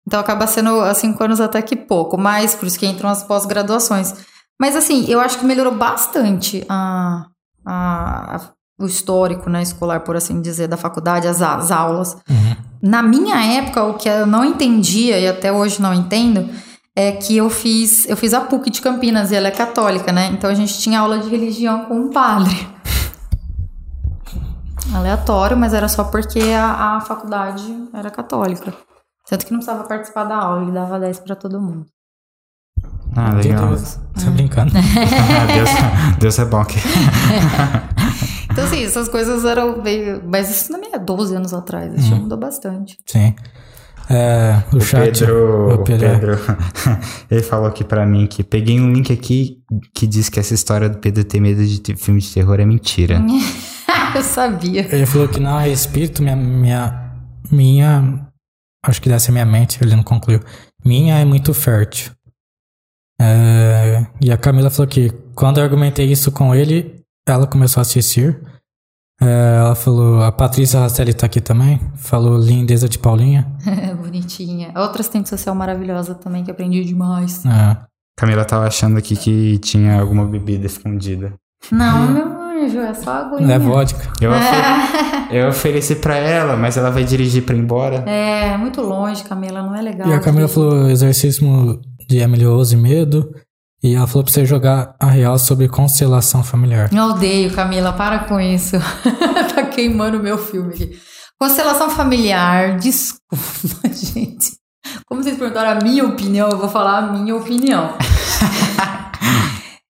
Então 0.07 0.19
acaba 0.19 0.47
sendo 0.47 0.79
há 0.81 0.93
cinco 0.93 1.23
anos 1.23 1.39
até 1.41 1.61
que 1.61 1.75
pouco, 1.75 2.17
mas 2.17 2.55
por 2.55 2.65
isso 2.67 2.79
que 2.79 2.85
entram 2.87 3.09
as 3.09 3.23
pós-graduações. 3.23 4.13
Mas 4.59 4.75
assim, 4.75 5.05
eu 5.07 5.19
acho 5.19 5.37
que 5.37 5.45
melhorou 5.45 5.75
bastante 5.75 6.65
a, 6.67 7.25
a- 7.65 8.35
a- 8.37 8.41
o 8.79 8.85
histórico 8.85 9.49
né, 9.49 9.61
escolar, 9.61 9.99
por 10.01 10.15
assim 10.15 10.39
dizer, 10.41 10.67
da 10.67 10.77
faculdade, 10.77 11.27
as, 11.27 11.41
as 11.41 11.71
aulas. 11.71 12.15
Uhum. 12.29 12.55
Na 12.81 13.01
minha 13.03 13.35
época, 13.57 13.83
o 13.83 13.95
que 13.95 14.07
eu 14.07 14.25
não 14.25 14.45
entendia, 14.45 15.19
e 15.19 15.27
até 15.27 15.51
hoje 15.51 15.81
não 15.81 15.93
entendo, 15.93 16.47
é 16.97 17.11
que 17.11 17.37
eu 17.37 17.47
fiz, 17.47 18.09
eu 18.09 18.17
fiz 18.17 18.33
a 18.33 18.41
PUC 18.41 18.71
de 18.71 18.81
Campinas 18.81 19.31
e 19.31 19.35
ela 19.35 19.49
é 19.49 19.51
católica, 19.51 20.11
né? 20.11 20.31
Então 20.33 20.49
a 20.49 20.55
gente 20.55 20.79
tinha 20.79 20.99
aula 20.99 21.19
de 21.19 21.29
religião 21.29 21.85
com 21.85 21.93
um 21.93 22.09
padre. 22.09 22.67
Aleatório, 24.91 25.55
mas 25.55 25.75
era 25.75 25.87
só 25.87 26.05
porque 26.05 26.39
a, 26.39 26.95
a 26.95 27.01
faculdade 27.01 27.63
era 27.93 28.09
católica. 28.09 28.73
Tanto 29.29 29.45
que 29.45 29.51
não 29.51 29.59
precisava 29.59 29.87
participar 29.87 30.23
da 30.23 30.37
aula, 30.37 30.63
ele 30.63 30.71
dava 30.71 30.99
10 30.99 31.19
pra 31.19 31.35
todo 31.35 31.61
mundo. 31.61 31.85
Ah, 33.15 33.35
legal. 33.35 33.67
Deus, 33.67 33.99
Tô 34.23 34.31
brincando. 34.31 34.71
Ah, 34.73 35.45
Deus, 35.53 35.69
Deus 36.17 36.39
é 36.39 36.45
bom 36.45 36.61
aqui. 36.61 36.79
Então, 38.51 38.63
assim, 38.63 38.83
essas 38.83 39.07
coisas 39.07 39.45
eram 39.45 39.83
meio. 39.83 40.23
Mas 40.25 40.49
isso 40.49 40.71
também 40.71 40.89
é 40.93 40.97
12 40.97 41.35
anos 41.35 41.53
atrás, 41.53 41.93
isso 41.93 42.09
já 42.09 42.15
mudou 42.15 42.39
bastante. 42.39 42.97
Sim. 43.05 43.35
É, 44.09 44.63
o, 44.73 44.77
O 44.77 44.81
chat. 44.81 45.19
Pedro, 45.19 45.35
o 45.35 45.73
o 45.75 45.83
Pedro. 45.83 46.09
Pedro, 46.09 46.39
ele 47.29 47.43
falou 47.43 47.67
aqui 47.67 47.83
pra 47.83 48.05
mim 48.05 48.25
que 48.27 48.43
peguei 48.43 48.79
um 48.79 48.91
link 48.93 49.11
aqui 49.11 49.59
que 49.93 50.07
diz 50.07 50.29
que 50.29 50.39
essa 50.39 50.53
história 50.53 50.87
do 50.89 50.97
Pedro 50.97 51.23
ter 51.23 51.39
medo 51.39 51.65
de 51.65 51.79
ter 51.81 51.97
filme 51.97 52.21
de 52.21 52.33
terror 52.33 52.59
é 52.59 52.65
mentira. 52.65 53.21
Eu 54.15 54.23
sabia. 54.23 54.87
Ele 54.93 55.05
falou 55.05 55.27
que 55.27 55.39
não 55.39 55.59
é 55.59 55.69
espírito, 55.69 56.23
minha, 56.23 56.35
minha, 56.35 57.13
minha, 57.51 58.27
acho 58.85 59.01
que 59.01 59.09
deve 59.09 59.21
ser 59.21 59.31
minha 59.31 59.45
mente, 59.45 59.77
ele 59.81 59.95
não 59.95 60.03
concluiu. 60.03 60.39
Minha 60.83 61.19
é 61.19 61.25
muito 61.25 61.53
fértil. 61.53 62.11
É, 63.19 64.05
e 64.21 64.31
a 64.31 64.37
Camila 64.37 64.69
falou 64.69 64.87
que 64.87 65.09
quando 65.35 65.57
eu 65.57 65.63
argumentei 65.63 66.05
isso 66.05 66.31
com 66.31 66.53
ele, 66.53 67.01
ela 67.27 67.47
começou 67.47 67.81
a 67.81 67.83
assistir. 67.83 68.39
É, 69.21 69.57
ela 69.59 69.73
falou, 69.75 70.21
a 70.21 70.31
Patrícia 70.31 70.79
Rastelli 70.79 71.13
tá 71.13 71.25
aqui 71.25 71.41
também, 71.41 71.79
falou 71.95 72.37
lindeza 72.37 72.87
de 72.87 72.99
Paulinha. 72.99 73.47
Bonitinha. 73.99 74.71
Outra 74.75 75.01
assistente 75.01 75.27
social 75.29 75.55
maravilhosa 75.55 76.13
também, 76.13 76.43
que 76.43 76.51
aprendi 76.51 76.83
demais. 76.85 77.43
É, 77.45 77.77
Camila 78.15 78.45
tava 78.45 78.67
achando 78.67 78.97
aqui 78.97 79.15
que 79.15 79.57
tinha 79.59 79.99
alguma 79.99 80.25
bebida 80.25 80.65
escondida. 80.67 81.33
Não, 81.71 82.11
meu 82.11 82.25
anjo, 82.63 82.79
é 82.79 82.93
só 82.93 83.11
aguinha. 83.11 83.55
é 83.55 83.59
vodka. 83.59 84.11
Eu, 84.21 84.31
ofe- 84.31 85.27
eu 85.35 85.47
ofereci 85.49 85.95
pra 85.95 86.15
ela, 86.15 86.55
mas 86.55 86.77
ela 86.77 86.91
vai 86.91 87.03
dirigir 87.03 87.43
pra 87.43 87.55
ir 87.55 87.59
embora. 87.59 87.97
É, 88.07 88.55
muito 88.57 88.81
longe, 88.81 89.23
Camila, 89.23 89.63
não 89.63 89.75
é 89.75 89.81
legal. 89.81 90.07
E 90.07 90.13
a 90.13 90.19
Camila 90.19 90.47
falou 90.47 90.89
exercício 90.89 91.79
de 92.07 92.17
Emily 92.17 92.45
Rose 92.45 92.75
Medo. 92.77 93.33
E 93.83 93.93
ela 93.95 94.07
falou 94.07 94.23
pra 94.23 94.33
você 94.33 94.45
jogar 94.45 94.95
a 94.99 95.05
real 95.05 95.37
sobre 95.37 95.67
constelação 95.69 96.43
familiar. 96.43 96.89
Eu 96.91 97.03
odeio, 97.09 97.53
Camila, 97.53 97.93
para 97.93 98.19
com 98.19 98.39
isso. 98.39 98.75
tá 99.53 99.63
queimando 99.65 100.17
o 100.17 100.23
meu 100.23 100.37
filme 100.37 100.73
aqui. 100.73 100.99
Constelação 101.39 101.89
familiar, 101.89 102.77
desculpa, 102.77 103.87
gente. 103.93 104.57
Como 105.07 105.21
vocês 105.21 105.37
perguntaram 105.37 105.79
a 105.79 105.83
minha 105.83 106.05
opinião, 106.05 106.49
eu 106.49 106.57
vou 106.57 106.69
falar 106.69 106.97
a 106.99 107.11
minha 107.11 107.35
opinião. 107.35 107.93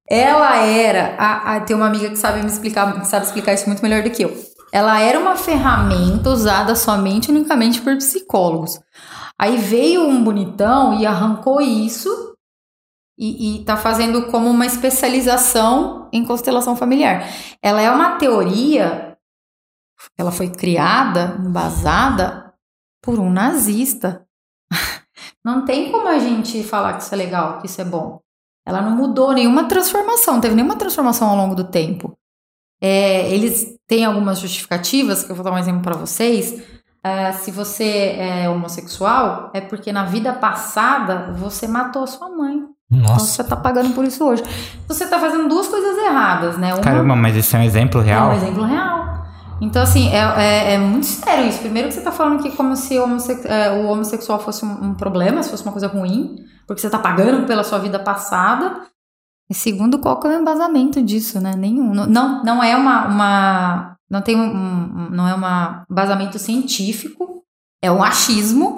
Ela 0.09 0.57
era. 0.59 1.17
A, 1.19 1.57
a- 1.57 1.61
tem 1.61 1.75
uma 1.75 1.87
amiga 1.87 2.09
que 2.11 2.17
sabe 2.17 2.41
me 2.41 2.47
explicar, 2.47 3.01
que 3.01 3.07
sabe 3.07 3.27
explicar 3.27 3.55
isso 3.55 3.67
muito 3.67 3.83
melhor 3.83 4.03
do 4.03 4.11
que 4.11 4.23
eu. 4.23 4.37
Ela 4.73 5.01
era 5.01 5.19
uma 5.19 5.37
ferramenta 5.37 6.31
usada 6.31 6.75
somente 6.75 7.31
unicamente 7.31 7.81
por 7.81 7.97
psicólogos. 7.97 8.79
Aí 9.39 9.57
veio 9.59 10.07
um 10.07 10.23
bonitão 10.23 10.99
e 10.99 11.07
arrancou 11.07 11.61
isso 11.61 12.09
e, 13.23 13.61
e 13.61 13.65
tá 13.65 13.77
fazendo 13.77 14.27
como 14.33 14.51
uma 14.51 14.67
especialização 14.67 16.09
em 16.13 16.25
constelação 16.25 16.75
familiar. 16.75 17.25
Ela 17.63 17.81
é 17.81 17.89
uma 17.89 18.17
teoria, 18.17 19.17
ela 20.19 20.33
foi 20.33 20.51
criada, 20.51 21.39
embasada 21.39 22.53
por 23.01 23.21
um 23.21 23.31
nazista. 23.31 24.27
Não 25.45 25.65
tem 25.65 25.93
como 25.93 26.09
a 26.09 26.19
gente 26.19 26.65
falar 26.65 26.95
que 26.95 27.05
isso 27.05 27.15
é 27.15 27.17
legal, 27.17 27.61
que 27.61 27.67
isso 27.67 27.81
é 27.81 27.85
bom. 27.85 28.21
Ela 28.67 28.81
não 28.81 28.93
mudou 28.93 29.33
nenhuma 29.33 29.67
transformação, 29.67 30.35
não 30.35 30.41
teve 30.41 30.55
nenhuma 30.55 30.77
transformação 30.77 31.29
ao 31.29 31.37
longo 31.37 31.57
do 31.57 31.65
tempo. 31.65 32.17
É, 32.81 33.29
eles 33.29 33.77
têm 33.89 34.05
algumas 34.05 34.39
justificativas, 34.39 35.25
que 35.25 35.33
eu 35.33 35.35
vou 35.35 35.45
dar 35.45 35.51
um 35.51 35.59
exemplo 35.59 35.83
para 35.83 35.97
vocês. 35.97 36.63
Ah, 37.03 37.33
se 37.33 37.51
você 37.51 38.15
é 38.17 38.49
homossexual, 38.49 39.51
é 39.53 39.61
porque 39.61 39.93
na 39.93 40.05
vida 40.05 40.33
passada 40.33 41.33
você 41.33 41.67
matou 41.67 42.07
sua 42.07 42.29
mãe. 42.29 42.72
Então 42.93 43.15
Nossa. 43.15 43.25
você 43.27 43.45
tá 43.45 43.57
pagando 43.57 43.95
por 43.95 44.05
isso 44.05 44.23
hoje. 44.25 44.43
Você 44.87 45.07
tá 45.07 45.19
fazendo 45.19 45.49
duas 45.49 45.67
coisas 45.67 45.97
erradas, 45.97 46.59
né? 46.59 46.75
Uma 46.75 46.83
Caramba, 46.83 47.17
mas 47.17 47.35
isso 47.37 47.57
é 47.57 47.61
um 47.61 47.63
exemplo 47.63 48.01
é 48.03 48.05
real? 48.05 48.31
um 48.31 48.35
exemplo 48.35 48.65
real. 48.65 49.03
Então, 49.63 49.81
assim, 49.83 50.09
é, 50.09 50.19
é, 50.19 50.75
é 50.75 50.79
muito 50.79 51.07
sério 51.07 51.47
isso. 51.49 51.61
Primeiro 51.61 51.89
que 51.89 51.95
você 51.95 52.01
tá 52.03 52.13
falando 52.13 52.43
que 52.43 52.51
como 52.57 52.77
se 52.77 52.99
homosse- 52.99 53.47
é, 53.47 53.71
o 53.71 53.87
homossexual 53.87 54.39
fosse 54.41 54.65
um, 54.65 54.91
um 54.91 54.95
problema, 54.95 55.43
se 55.43 55.49
fosse 55.51 55.63
uma 55.63 55.73
coisa 55.73 55.87
ruim, 55.87 56.37
porque 56.67 56.83
você 56.83 56.91
tá 56.91 56.99
pagando 56.99 57.47
pela 57.47 57.63
sua 57.65 57.79
vida 57.79 57.99
passada. 57.99 58.83
E 59.49 59.55
segundo, 59.55 59.99
qual 59.99 60.19
que 60.21 60.27
é 60.27 60.31
o 60.37 60.41
embasamento 60.41 61.01
disso, 61.01 61.41
né? 61.41 61.55
Nenhum. 61.57 61.95
Não, 61.95 62.43
não 62.43 62.63
é 62.63 62.77
uma, 62.77 63.07
uma 63.07 63.97
não 64.11 64.21
tem 64.21 64.37
um, 64.37 64.45
um, 64.45 65.09
não 65.11 65.29
é 65.29 65.35
um 65.35 65.85
embasamento 65.91 66.39
científico, 66.39 67.43
é 67.83 67.91
um 67.91 68.03
achismo. 68.03 68.77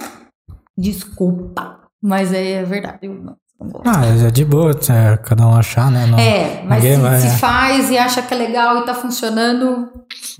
Desculpa, 0.77 1.81
mas 2.03 2.33
é 2.33 2.63
verdade. 2.65 2.99
Eu 3.03 3.15
não, 3.15 3.37
ah, 3.85 4.27
é 4.27 4.31
de 4.31 4.45
boa, 4.45 4.71
é, 4.71 5.17
cada 5.19 5.47
um 5.47 5.55
achar, 5.55 5.91
né? 5.91 6.07
Não, 6.07 6.19
é, 6.19 6.63
mas 6.67 6.83
se, 6.83 6.97
vai, 6.97 7.21
se 7.21 7.27
é. 7.27 7.31
faz 7.31 7.91
e 7.91 7.99
acha 7.99 8.23
que 8.23 8.35
é 8.35 8.37
legal 8.37 8.79
e 8.79 8.85
tá 8.85 8.95
funcionando. 8.95 9.89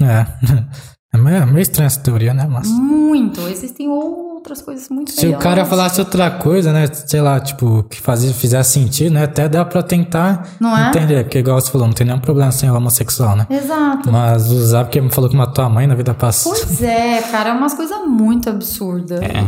É. 0.01 0.27
É 1.15 1.17
meio, 1.17 1.37
é 1.37 1.47
meio 1.47 1.61
estranha 1.61 1.87
essa 1.87 2.01
teoria, 2.01 2.35
né? 2.35 2.45
Mas... 2.51 2.69
Muito. 2.69 3.41
Existem 3.43 3.89
outras 3.89 4.61
coisas 4.61 4.89
muito 4.89 5.13
Se 5.13 5.25
melhores. 5.25 5.39
o 5.39 5.49
cara 5.49 5.65
falasse 5.65 6.01
outra 6.01 6.29
coisa, 6.29 6.73
né? 6.73 6.89
Sei 6.93 7.21
lá, 7.21 7.39
tipo, 7.39 7.85
que 7.85 8.01
fazia, 8.01 8.35
fizesse 8.35 8.73
sentido, 8.73 9.13
né? 9.13 9.23
Até 9.23 9.49
dá 9.49 9.65
pra 9.65 9.81
tentar 9.81 10.45
não 10.59 10.77
é? 10.77 10.89
entender. 10.89 11.23
Porque, 11.23 11.39
igual 11.39 11.61
você 11.61 11.71
falou, 11.71 11.87
não 11.87 11.95
tem 11.95 12.05
nenhum 12.05 12.19
problema 12.19 12.51
sem 12.51 12.69
homossexual, 12.69 13.37
né? 13.37 13.47
Exato. 13.49 14.11
Mas 14.11 14.51
usar 14.51 14.85
porque 14.85 15.01
me 15.01 15.09
falou 15.09 15.31
que 15.31 15.37
matou 15.37 15.65
a 15.65 15.69
mãe 15.69 15.87
na 15.87 15.95
vida 15.95 16.13
passada. 16.13 16.57
Pois 16.57 16.83
é, 16.83 17.23
cara, 17.23 17.51
é 17.51 17.53
umas 17.53 17.75
coisas 17.75 17.97
muito 18.09 18.51
absurdas. 18.51 19.23
É. 19.23 19.45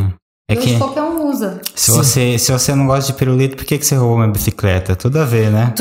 É 0.49 0.57
Hoje 0.57 0.75
que 0.75 0.79
qualquer 0.79 1.03
um 1.03 1.29
usa. 1.29 1.61
Se 1.75 1.91
você, 1.91 2.39
se 2.39 2.53
você 2.53 2.73
não 2.73 2.87
gosta 2.87 3.13
de 3.13 3.19
pirulito, 3.19 3.57
por 3.57 3.65
que, 3.65 3.79
que 3.79 3.85
você 3.85 3.97
roubou 3.97 4.19
uma 4.19 4.29
bicicleta? 4.29 4.95
Tudo 4.95 5.19
a 5.19 5.25
ver, 5.25 5.51
né? 5.51 5.75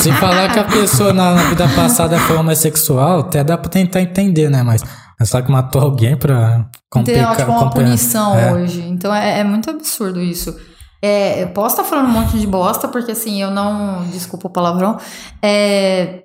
se 0.00 0.10
falar 0.12 0.50
que 0.50 0.58
a 0.58 0.64
pessoa 0.64 1.12
na, 1.12 1.34
na 1.34 1.42
vida 1.50 1.68
passada 1.76 2.18
foi 2.18 2.34
homossexual, 2.36 3.20
até 3.20 3.44
dá 3.44 3.58
pra 3.58 3.68
tentar 3.68 4.00
entender, 4.00 4.48
né? 4.48 4.62
Mas 4.62 4.82
é 5.20 5.24
só 5.26 5.42
que 5.42 5.52
matou 5.52 5.82
alguém 5.82 6.16
pra 6.16 6.66
complicar. 6.90 7.36
Tem 7.36 7.44
tipo, 7.44 7.58
uma 7.58 7.68
punição 7.68 8.38
é. 8.38 8.54
hoje. 8.54 8.80
Então 8.80 9.14
é, 9.14 9.40
é, 9.40 9.44
muito 9.44 9.68
absurdo 9.68 10.18
isso. 10.18 10.56
É, 11.02 11.42
eu 11.42 11.48
posso 11.48 11.76
estar 11.76 11.84
falando 11.84 12.06
um 12.06 12.12
monte 12.12 12.38
de 12.38 12.46
bosta, 12.46 12.88
porque 12.88 13.12
assim, 13.12 13.42
eu 13.42 13.50
não. 13.50 14.02
Desculpa 14.06 14.48
o 14.48 14.50
palavrão. 14.50 14.98
É, 15.42 16.22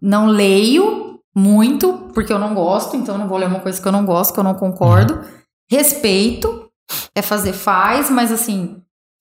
não 0.00 0.26
leio 0.26 1.18
muito, 1.34 1.92
porque 2.14 2.32
eu 2.32 2.38
não 2.38 2.54
gosto, 2.54 2.96
então 2.96 3.18
não 3.18 3.26
vou 3.26 3.36
ler 3.36 3.48
uma 3.48 3.58
coisa 3.58 3.82
que 3.82 3.88
eu 3.88 3.92
não 3.92 4.06
gosto, 4.06 4.32
que 4.32 4.38
eu 4.38 4.44
não 4.44 4.54
concordo. 4.54 5.14
Uhum. 5.14 5.24
Respeito, 5.68 6.69
é 7.14 7.22
fazer 7.22 7.52
faz, 7.52 8.10
mas 8.10 8.32
assim, 8.32 8.76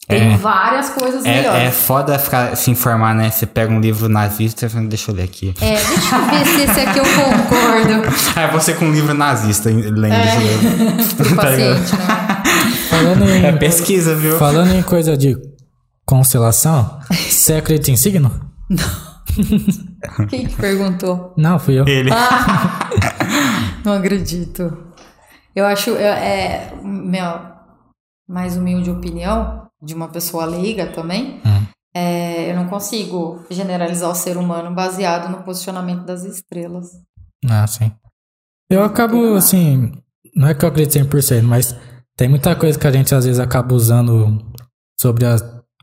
tem 0.08 0.34
é, 0.34 0.38
várias 0.38 0.90
coisas 0.90 1.24
é, 1.24 1.36
melhores. 1.36 1.62
É 1.62 1.72
foda 1.72 2.18
ficar, 2.18 2.56
se 2.56 2.72
informar, 2.72 3.14
né? 3.14 3.30
Você 3.30 3.46
pega 3.46 3.72
um 3.72 3.80
livro 3.80 4.10
nazista 4.10 4.66
e 4.66 4.70
fala, 4.70 4.86
deixa 4.88 5.12
eu 5.12 5.16
ler 5.16 5.24
aqui. 5.24 5.54
É, 5.62 5.76
deixa 5.76 6.16
eu 6.16 6.26
ver 6.26 6.46
se 6.46 6.62
esse 6.62 6.80
aqui 6.80 7.00
eu 7.00 7.06
concordo. 7.06 8.10
é 8.40 8.48
você 8.52 8.74
com 8.74 8.86
um 8.86 8.92
livro 8.92 9.14
nazista 9.14 9.70
lendo 9.70 10.14
é. 10.14 10.26
esse 10.26 11.16
livro. 11.16 11.36
paciente, 11.38 11.96
né? 11.96 12.44
Falando 12.90 13.30
em, 13.30 13.46
é 13.46 13.52
pesquisa, 13.52 14.16
viu? 14.16 14.38
Falando 14.40 14.74
em 14.74 14.82
coisa 14.82 15.16
de 15.16 15.38
constelação, 16.06 17.00
você 17.12 17.54
acredita 17.54 17.92
em 17.92 17.96
signo? 17.96 18.32
Não. 18.68 19.10
Quem 20.28 20.48
que 20.48 20.56
perguntou? 20.56 21.34
Não, 21.38 21.60
fui 21.60 21.80
eu. 21.80 21.88
Ele. 21.88 22.10
Ah, 22.12 22.90
não 23.86 23.94
acredito. 23.94 24.76
Eu 25.56 25.66
acho, 25.66 25.92
é, 25.98 26.72
meu, 26.84 27.42
mais 28.30 28.56
humilde 28.56 28.92
opinião, 28.92 29.68
de 29.82 29.96
uma 29.96 30.08
pessoa 30.08 30.46
leiga 30.46 30.86
também, 30.88 31.42
uhum. 31.44 31.66
é, 31.96 32.52
eu 32.52 32.56
não 32.56 32.68
consigo 32.68 33.44
generalizar 33.50 34.12
o 34.12 34.16
ser 34.16 34.38
humano 34.38 34.74
baseado 34.76 35.32
no 35.32 35.44
posicionamento 35.44 36.06
das 36.06 36.24
estrelas. 36.24 36.92
Ah, 37.50 37.66
sim. 37.66 37.92
Eu 38.70 38.84
acabo, 38.84 39.36
assim, 39.36 39.92
não 40.36 40.48
é 40.48 40.54
que 40.54 40.64
eu 40.64 40.70
acredito 40.70 41.04
100%, 41.04 41.42
mas 41.42 41.76
tem 42.16 42.30
muita 42.30 42.56
coisa 42.56 42.78
que 42.78 42.86
a 42.86 42.92
gente 42.92 43.16
às 43.16 43.26
vezes 43.26 43.40
acaba 43.40 43.74
usando 43.74 44.38
sobre 45.00 45.26
a 45.26 45.38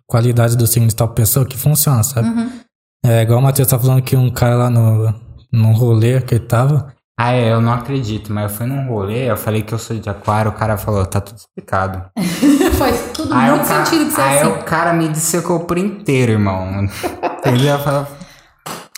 qualidade 0.06 0.56
do 0.56 0.66
signo 0.66 0.86
de 0.86 0.94
tal 0.94 1.08
pessoa 1.08 1.44
que 1.44 1.56
funciona, 1.56 2.04
sabe? 2.04 2.28
Uhum. 2.28 2.60
É 3.04 3.22
igual 3.22 3.40
o 3.40 3.42
Matheus 3.42 3.68
tá 3.68 3.78
falando 3.78 4.02
que 4.02 4.16
um 4.16 4.30
cara 4.30 4.56
lá 4.56 4.70
no, 4.70 5.12
no 5.52 5.72
rolê 5.72 6.20
que 6.20 6.36
ele 6.36 6.46
tava, 6.46 6.94
ah, 7.18 7.32
é, 7.32 7.50
eu 7.50 7.62
não 7.62 7.72
acredito, 7.72 8.30
mas 8.30 8.50
eu 8.50 8.58
fui 8.58 8.66
num 8.66 8.88
rolê, 8.88 9.30
eu 9.30 9.38
falei 9.38 9.62
que 9.62 9.72
eu 9.72 9.78
sou 9.78 9.98
de 9.98 10.10
aquário, 10.10 10.50
o 10.50 10.54
cara 10.54 10.76
falou, 10.76 11.06
tá 11.06 11.18
tudo 11.18 11.38
explicado. 11.38 12.10
Faz 12.78 13.10
tudo 13.14 13.32
aí 13.32 13.50
muito 13.50 13.66
cara, 13.66 13.86
sentido 13.86 14.04
que 14.06 14.12
você 14.12 14.20
Aí 14.20 14.38
assim. 14.40 14.50
o 14.50 14.62
cara 14.64 14.92
me 14.92 15.08
dissecou 15.08 15.60
por 15.60 15.78
inteiro, 15.78 16.32
irmão. 16.32 16.86
Ele 17.46 17.64
ia 17.64 17.78
falar, 17.78 18.06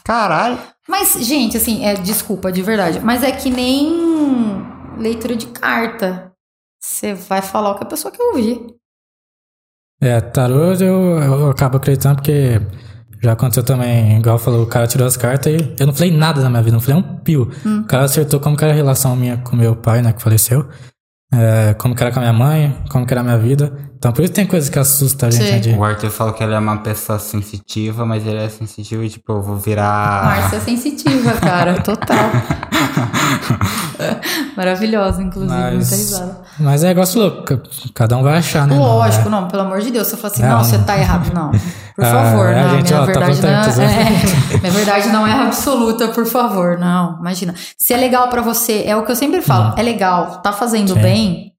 caralho. 0.03 0.59
Mas, 0.89 1.12
gente, 1.21 1.57
assim, 1.57 1.85
é, 1.85 1.95
desculpa, 1.95 2.51
de 2.51 2.61
verdade, 2.61 2.99
mas 2.99 3.23
é 3.23 3.31
que 3.31 3.51
nem 3.51 4.66
leitura 4.99 5.37
de 5.37 5.47
carta. 5.47 6.33
Você 6.81 7.14
vai 7.14 7.43
falar 7.43 7.71
o 7.71 7.75
que 7.77 7.85
a 7.85 7.89
pessoa 7.89 8.11
quer 8.11 8.23
ouvir. 8.23 8.75
É, 10.01 10.21
tarô 10.21 10.73
eu, 10.75 11.19
eu 11.21 11.51
acabo 11.51 11.77
acreditando 11.77 12.16
porque 12.16 12.61
já 13.21 13.33
aconteceu 13.33 13.62
também, 13.62 14.19
igual 14.19 14.39
falou, 14.39 14.62
o 14.62 14.66
cara 14.66 14.87
tirou 14.87 15.07
as 15.07 15.16
cartas 15.16 15.53
e 15.53 15.75
eu 15.79 15.87
não 15.87 15.95
falei 15.95 16.16
nada 16.16 16.41
na 16.41 16.49
minha 16.49 16.62
vida, 16.62 16.75
não 16.75 16.81
falei 16.81 17.01
um 17.01 17.16
pio. 17.19 17.51
Hum. 17.64 17.81
O 17.81 17.85
cara 17.85 18.05
acertou 18.05 18.39
como 18.39 18.57
que 18.57 18.64
era 18.64 18.73
a 18.73 18.77
relação 18.77 19.16
minha 19.16 19.39
com 19.39 19.57
meu 19.57 19.75
pai, 19.75 20.03
né, 20.03 20.12
que 20.12 20.23
faleceu. 20.23 20.69
É, 21.31 21.75
como 21.75 21.95
que 21.95 22.03
era 22.03 22.11
com 22.11 22.21
a 22.21 22.23
minha 22.23 22.33
mãe, 22.33 22.75
como 22.89 23.05
que 23.05 23.12
era 23.12 23.21
a 23.21 23.25
minha 23.25 23.37
vida. 23.37 23.71
Então 23.99 24.12
por 24.12 24.25
isso 24.25 24.33
tem 24.33 24.47
coisas 24.47 24.71
que 24.71 24.79
assustam 24.79 25.29
a 25.29 25.33
gente. 25.33 25.51
Né, 25.51 25.59
de... 25.59 25.71
O 25.75 25.85
Arthur 25.85 26.11
falou 26.11 26.33
que 26.33 26.43
ele 26.43 26.55
é 26.55 26.59
uma 26.59 26.79
pessoa 26.79 27.19
sensitiva, 27.19 28.07
mas 28.07 28.27
ele 28.27 28.39
é 28.39 28.49
sensitivo 28.49 29.03
e 29.03 29.11
tipo, 29.11 29.33
eu 29.33 29.43
vou 29.43 29.57
virar. 29.57 30.25
Márcia 30.25 30.57
é 30.57 30.61
sensitiva, 30.61 31.33
cara, 31.35 31.83
total. 31.83 32.31
Maravilhosa, 34.57 35.22
inclusive, 35.22 35.53
mas, 35.53 35.74
muita 35.74 35.97
risada. 35.97 36.41
Mas 36.59 36.85
é 36.85 36.89
negócio 36.89 37.20
louco, 37.20 37.45
cada 37.95 38.16
um 38.16 38.22
vai 38.22 38.39
achar, 38.39 38.66
né? 38.66 38.76
Lógico, 38.76 39.29
não, 39.29 39.39
é... 39.39 39.41
não 39.43 39.49
pelo 39.49 39.62
amor 39.62 39.81
de 39.81 39.91
Deus. 39.91 40.07
Se 40.07 40.14
eu 40.14 40.18
falar 40.18 40.33
assim, 40.33 40.43
não, 40.43 40.64
você 40.64 40.79
tá 40.79 40.99
errado, 40.99 41.33
não. 41.33 41.51
Por 41.51 42.05
ah, 42.05 42.12
favor, 42.12 42.47
é, 42.49 42.62
não, 42.62 42.70
gente, 42.70 42.93
minha 42.93 43.03
ó, 43.03 43.07
tá 43.07 43.12
verdade 43.12 43.41
tá 43.41 43.49
não 43.49 43.83
é, 43.83 44.59
minha 44.61 44.72
verdade 44.72 45.09
não 45.09 45.26
é 45.26 45.33
absoluta, 45.33 46.09
por 46.09 46.26
favor, 46.26 46.79
não, 46.79 47.18
imagina. 47.18 47.55
Se 47.79 47.93
é 47.93 47.97
legal 47.97 48.29
para 48.29 48.43
você, 48.43 48.85
é 48.87 48.97
o 48.97 49.05
que 49.05 49.12
eu 49.12 49.16
sempre 49.16 49.41
falo, 49.41 49.70
hum. 49.70 49.74
é 49.76 49.83
legal, 49.83 50.41
tá 50.43 50.53
fazendo 50.53 50.95
Sim. 50.95 51.01
bem, 51.01 51.53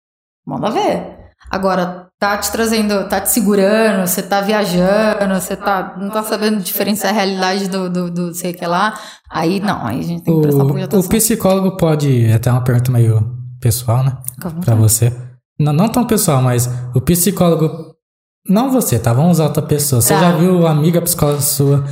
manda 0.46 0.70
ver. 0.70 1.18
Agora, 1.50 2.09
tá 2.20 2.38
te 2.38 2.52
trazendo, 2.52 3.08
tá 3.08 3.22
te 3.22 3.32
segurando, 3.32 4.06
você 4.06 4.22
tá 4.22 4.42
viajando, 4.42 5.34
você 5.36 5.56
tá, 5.56 5.96
não 5.98 6.10
tá 6.10 6.22
sabendo 6.22 6.62
diferenciar 6.62 7.14
a 7.14 7.16
realidade 7.16 7.70
do, 7.70 7.90
do, 7.90 8.12
do 8.12 8.34
sei 8.34 8.52
que 8.52 8.66
lá, 8.66 9.00
aí 9.32 9.62
não, 9.62 9.86
aí 9.86 10.00
a 10.00 10.04
gente 10.04 10.24
tem 10.24 10.36
que 10.36 10.42
prestar 10.42 10.64
um 10.64 10.66
pouco 10.66 10.80
de 10.80 10.84
atenção. 10.84 11.08
O 11.08 11.10
psicólogo 11.10 11.78
pode, 11.78 12.30
até 12.32 12.52
uma 12.52 12.62
pergunta 12.62 12.92
meio 12.92 13.38
pessoal, 13.62 14.04
né, 14.04 14.18
pra 14.66 14.76
você. 14.76 15.14
Não, 15.58 15.72
não 15.72 15.88
tão 15.88 16.06
pessoal, 16.06 16.42
mas 16.42 16.70
o 16.94 17.00
psicólogo, 17.00 17.96
não 18.48 18.70
você, 18.70 19.00
tá, 19.00 19.14
vamos 19.14 19.32
usar 19.32 19.46
outra 19.46 19.64
pessoa. 19.64 20.02
Você 20.02 20.14
tá. 20.14 20.20
já 20.20 20.32
viu 20.34 20.68
a 20.68 20.72
amiga 20.72 21.02
psicóloga 21.02 21.40
sua, 21.40 21.86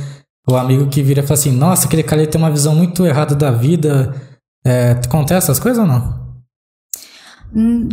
o 0.46 0.56
amigo 0.56 0.88
que 0.88 1.02
vira 1.02 1.20
e 1.20 1.26
fala 1.26 1.40
assim, 1.40 1.52
nossa, 1.52 1.86
aquele 1.86 2.02
cara 2.02 2.26
tem 2.26 2.40
uma 2.40 2.50
visão 2.50 2.74
muito 2.74 3.06
errada 3.06 3.34
da 3.34 3.50
vida, 3.50 4.14
é, 4.62 4.90
acontece 4.92 5.46
essas 5.46 5.58
coisas 5.58 5.80
ou 5.80 5.86
não? 5.86 6.27
Hum, 7.54 7.88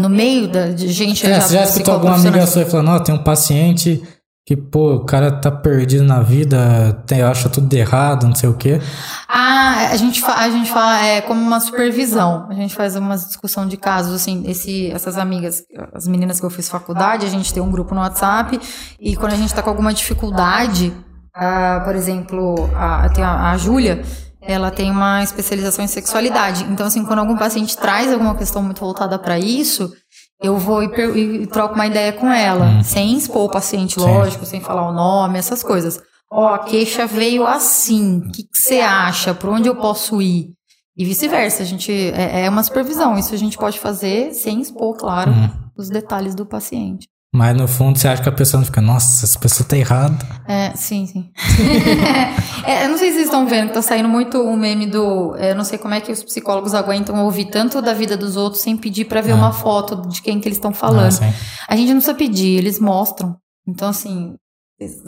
no 0.00 0.08
meio 0.08 0.48
da 0.48 0.68
de 0.68 0.88
gente. 0.88 1.26
É, 1.26 1.34
já 1.34 1.40
você 1.40 1.54
já 1.54 1.62
escutou 1.64 1.94
alguma 1.94 2.14
amiga 2.14 2.46
sua 2.46 2.64
falando, 2.64 2.90
ó, 2.90 3.00
tem 3.00 3.14
um 3.14 3.22
paciente 3.22 4.02
que, 4.44 4.56
pô, 4.56 4.94
o 4.94 5.04
cara 5.04 5.30
tá 5.30 5.50
perdido 5.50 6.02
na 6.02 6.20
vida, 6.20 7.00
tem, 7.06 7.22
acha 7.22 7.48
tudo 7.48 7.72
errado, 7.72 8.26
não 8.26 8.34
sei 8.34 8.48
o 8.48 8.54
quê. 8.54 8.80
Ah, 9.28 9.88
a 9.92 9.96
gente, 9.96 10.22
a 10.24 10.50
gente 10.50 10.70
fala 10.70 11.06
é 11.06 11.20
como 11.20 11.40
uma 11.40 11.60
supervisão. 11.60 12.48
A 12.50 12.54
gente 12.54 12.74
faz 12.74 12.96
uma 12.96 13.16
discussão 13.16 13.66
de 13.66 13.76
casos, 13.76 14.14
assim, 14.14 14.42
esse, 14.46 14.90
essas 14.90 15.16
amigas, 15.16 15.62
as 15.94 16.08
meninas 16.08 16.40
que 16.40 16.46
eu 16.46 16.50
fiz 16.50 16.68
faculdade, 16.68 17.24
a 17.24 17.30
gente 17.30 17.54
tem 17.54 17.62
um 17.62 17.70
grupo 17.70 17.94
no 17.94 18.00
WhatsApp 18.00 18.58
e 19.00 19.14
quando 19.16 19.32
a 19.32 19.36
gente 19.36 19.54
tá 19.54 19.62
com 19.62 19.70
alguma 19.70 19.94
dificuldade, 19.94 20.92
uh, 21.36 21.84
por 21.84 21.94
exemplo, 21.94 22.68
a, 22.74 23.08
tem 23.10 23.22
a, 23.22 23.52
a 23.52 23.56
Júlia, 23.56 24.02
ela 24.42 24.70
tem 24.70 24.90
uma 24.90 25.22
especialização 25.22 25.84
em 25.84 25.88
sexualidade. 25.88 26.64
Então, 26.64 26.86
assim, 26.86 27.04
quando 27.04 27.20
algum 27.20 27.36
paciente 27.36 27.76
traz 27.76 28.12
alguma 28.12 28.34
questão 28.34 28.62
muito 28.62 28.80
voltada 28.80 29.18
para 29.18 29.38
isso, 29.38 29.92
eu 30.42 30.58
vou 30.58 30.82
e, 30.82 30.86
e, 31.42 31.46
troco 31.46 31.74
uma 31.74 31.86
ideia 31.86 32.12
com 32.12 32.30
ela, 32.30 32.66
hum. 32.66 32.82
sem 32.82 33.16
expor 33.16 33.44
o 33.44 33.50
paciente, 33.50 33.98
lógico, 33.98 34.44
sem 34.44 34.60
falar 34.60 34.88
o 34.88 34.92
nome, 34.92 35.38
essas 35.38 35.62
coisas. 35.62 36.02
Ó, 36.30 36.44
oh, 36.44 36.54
a 36.54 36.58
queixa 36.58 37.06
veio 37.06 37.46
assim, 37.46 38.18
o 38.18 38.32
que 38.32 38.48
você 38.52 38.80
acha? 38.80 39.32
Por 39.32 39.50
onde 39.50 39.68
eu 39.68 39.76
posso 39.76 40.20
ir? 40.20 40.50
E 40.96 41.04
vice-versa, 41.04 41.62
a 41.62 41.66
gente 41.66 41.92
é, 41.92 42.44
é, 42.44 42.50
uma 42.50 42.62
supervisão. 42.62 43.16
Isso 43.16 43.34
a 43.34 43.38
gente 43.38 43.56
pode 43.56 43.78
fazer 43.78 44.34
sem 44.34 44.60
expor, 44.60 44.96
claro, 44.96 45.30
hum. 45.30 45.50
os 45.76 45.88
detalhes 45.88 46.34
do 46.34 46.44
paciente. 46.44 47.08
Mas 47.34 47.56
no 47.56 47.66
fundo 47.66 47.98
você 47.98 48.08
acha 48.08 48.22
que 48.22 48.28
a 48.28 48.32
pessoa 48.32 48.58
não 48.60 48.66
fica, 48.66 48.82
nossa, 48.82 49.24
essa 49.24 49.38
pessoa 49.38 49.66
tá 49.66 49.74
errada. 49.74 50.18
É, 50.46 50.76
sim, 50.76 51.06
sim. 51.06 51.30
é, 52.66 52.84
eu 52.84 52.90
não 52.90 52.98
sei 52.98 53.08
se 53.08 53.14
vocês 53.14 53.24
estão 53.24 53.48
vendo 53.48 53.68
que 53.68 53.74
tá 53.74 53.80
saindo 53.80 54.08
muito 54.08 54.36
o 54.36 54.50
um 54.50 54.56
meme 54.56 54.86
do. 54.86 55.34
É, 55.36 55.52
eu 55.52 55.56
não 55.56 55.64
sei 55.64 55.78
como 55.78 55.94
é 55.94 56.00
que 56.02 56.12
os 56.12 56.22
psicólogos 56.22 56.74
aguentam 56.74 57.24
ouvir 57.24 57.46
tanto 57.46 57.80
da 57.80 57.94
vida 57.94 58.18
dos 58.18 58.36
outros 58.36 58.60
sem 58.60 58.76
pedir 58.76 59.06
para 59.06 59.22
ver 59.22 59.32
ah. 59.32 59.36
uma 59.36 59.52
foto 59.52 60.06
de 60.08 60.20
quem 60.20 60.40
que 60.40 60.46
eles 60.46 60.58
estão 60.58 60.74
falando. 60.74 61.18
Ah, 61.22 61.32
a 61.68 61.76
gente 61.76 61.88
não 61.88 61.96
precisa 61.96 62.14
pedir, 62.14 62.58
eles 62.58 62.78
mostram. 62.78 63.34
Então, 63.66 63.88
assim, 63.88 64.34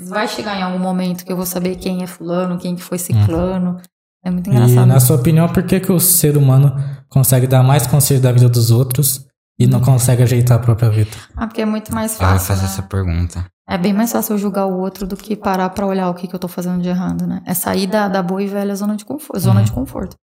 vai 0.09 0.26
chegar 0.26 0.59
em 0.59 0.62
algum 0.62 0.78
momento 0.78 1.26
que 1.26 1.32
eu 1.32 1.36
vou 1.36 1.44
saber 1.44 1.76
quem 1.76 2.02
é 2.02 2.06
fulano, 2.06 2.56
quem 2.56 2.74
que 2.74 2.82
foi 2.82 2.96
ciclano. 2.96 3.72
Hum. 3.72 3.82
É 4.24 4.30
muito 4.30 4.48
engraçado. 4.48 4.86
E 4.86 4.86
na 4.86 4.98
sua 4.98 5.16
opinião, 5.16 5.46
por 5.51 5.62
que, 5.64 5.78
que 5.78 5.92
o 5.92 6.01
ser 6.01 6.38
humano 6.38 6.74
consegue 7.10 7.46
dar 7.46 7.62
mais 7.62 7.86
conselho 7.86 8.22
da 8.22 8.32
vida 8.32 8.48
dos 8.48 8.70
outros 8.70 9.26
e 9.59 9.66
não 9.66 9.81
consegue 9.81 10.22
ajeitar 10.22 10.59
a 10.59 10.60
própria 10.60 10.90
vida. 10.90 11.10
Ah, 11.36 11.47
porque 11.47 11.62
é 11.62 11.66
muito 11.66 11.94
mais 11.94 12.16
fácil. 12.16 12.35
Eu 12.36 12.40
fazer 12.40 12.62
né? 12.62 12.68
essa 12.68 12.82
pergunta. 12.82 13.47
É 13.68 13.78
bem 13.78 13.93
mais 13.93 14.12
fácil 14.12 14.35
eu 14.35 14.39
julgar 14.39 14.66
o 14.66 14.78
outro 14.78 15.06
do 15.06 15.16
que 15.16 15.35
parar 15.36 15.70
pra 15.70 15.86
olhar 15.86 16.10
o 16.10 16.14
que, 16.14 16.26
que 16.28 16.35
eu 16.35 16.39
tô 16.39 16.48
fazendo 16.48 16.82
de 16.82 16.89
errado, 16.89 17.26
né? 17.26 17.43
É 17.47 17.55
sair 17.55 17.86
da, 17.86 18.09
da 18.09 18.22
boa 18.22 18.43
e 18.43 18.47
velha 18.47 18.74
zona 18.74 18.94
de 18.97 19.05
conforto. 19.05 19.40
Zona 19.40 19.60
Uhum. 19.60 19.64
de 19.66 19.72
conforto. 19.72 20.16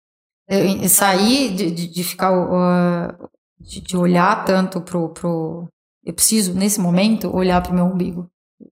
Eu- 0.48 0.82
eu 0.82 0.88
sair 0.88 1.54
de, 1.54 1.70
de, 1.70 1.88
de 1.88 2.04
ficar. 2.04 2.32
uh, 2.32 3.28
de, 3.60 3.80
de 3.80 3.96
olhar 3.96 4.44
tanto 4.44 4.80
pro, 4.80 5.10
pro. 5.10 5.68
Eu 6.04 6.14
preciso, 6.14 6.54
nesse 6.54 6.80
momento, 6.80 7.34
olhar 7.36 7.60
pro 7.60 7.74
meu 7.74 7.84
umbigo. 7.84 8.26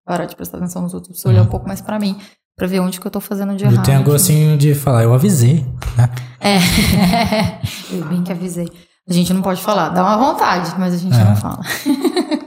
Parar 0.04 0.24
de 0.24 0.34
prestar 0.34 0.56
atenção 0.58 0.82
nos 0.82 0.94
outros. 0.94 1.10
Preciso 1.10 1.28
olhar 1.28 1.40
Uhum. 1.42 1.46
um 1.46 1.50
pouco 1.50 1.66
mais 1.68 1.80
pra 1.80 1.98
mim. 1.98 2.18
Pra 2.56 2.66
ver 2.66 2.80
onde 2.80 2.98
que 2.98 3.06
eu 3.06 3.10
tô 3.10 3.20
fazendo 3.20 3.54
de 3.54 3.64
E 3.64 3.66
errado. 3.66 3.84
tem 3.84 3.94
a 3.94 4.00
gostinho 4.02 4.56
de 4.56 4.74
falar, 4.74 5.02
eu 5.02 5.12
avisei, 5.12 5.66
né? 5.96 6.08
É. 6.40 6.56
eu 7.94 8.04
bem 8.06 8.22
que 8.22 8.32
avisei. 8.32 8.66
A 9.08 9.12
gente 9.12 9.32
não 9.32 9.42
pode 9.42 9.62
falar. 9.62 9.90
Dá 9.90 10.02
uma 10.02 10.16
vontade, 10.16 10.74
mas 10.78 10.94
a 10.94 10.98
gente 10.98 11.16
É. 11.16 11.24
não 11.24 11.36
fala. 11.36 11.60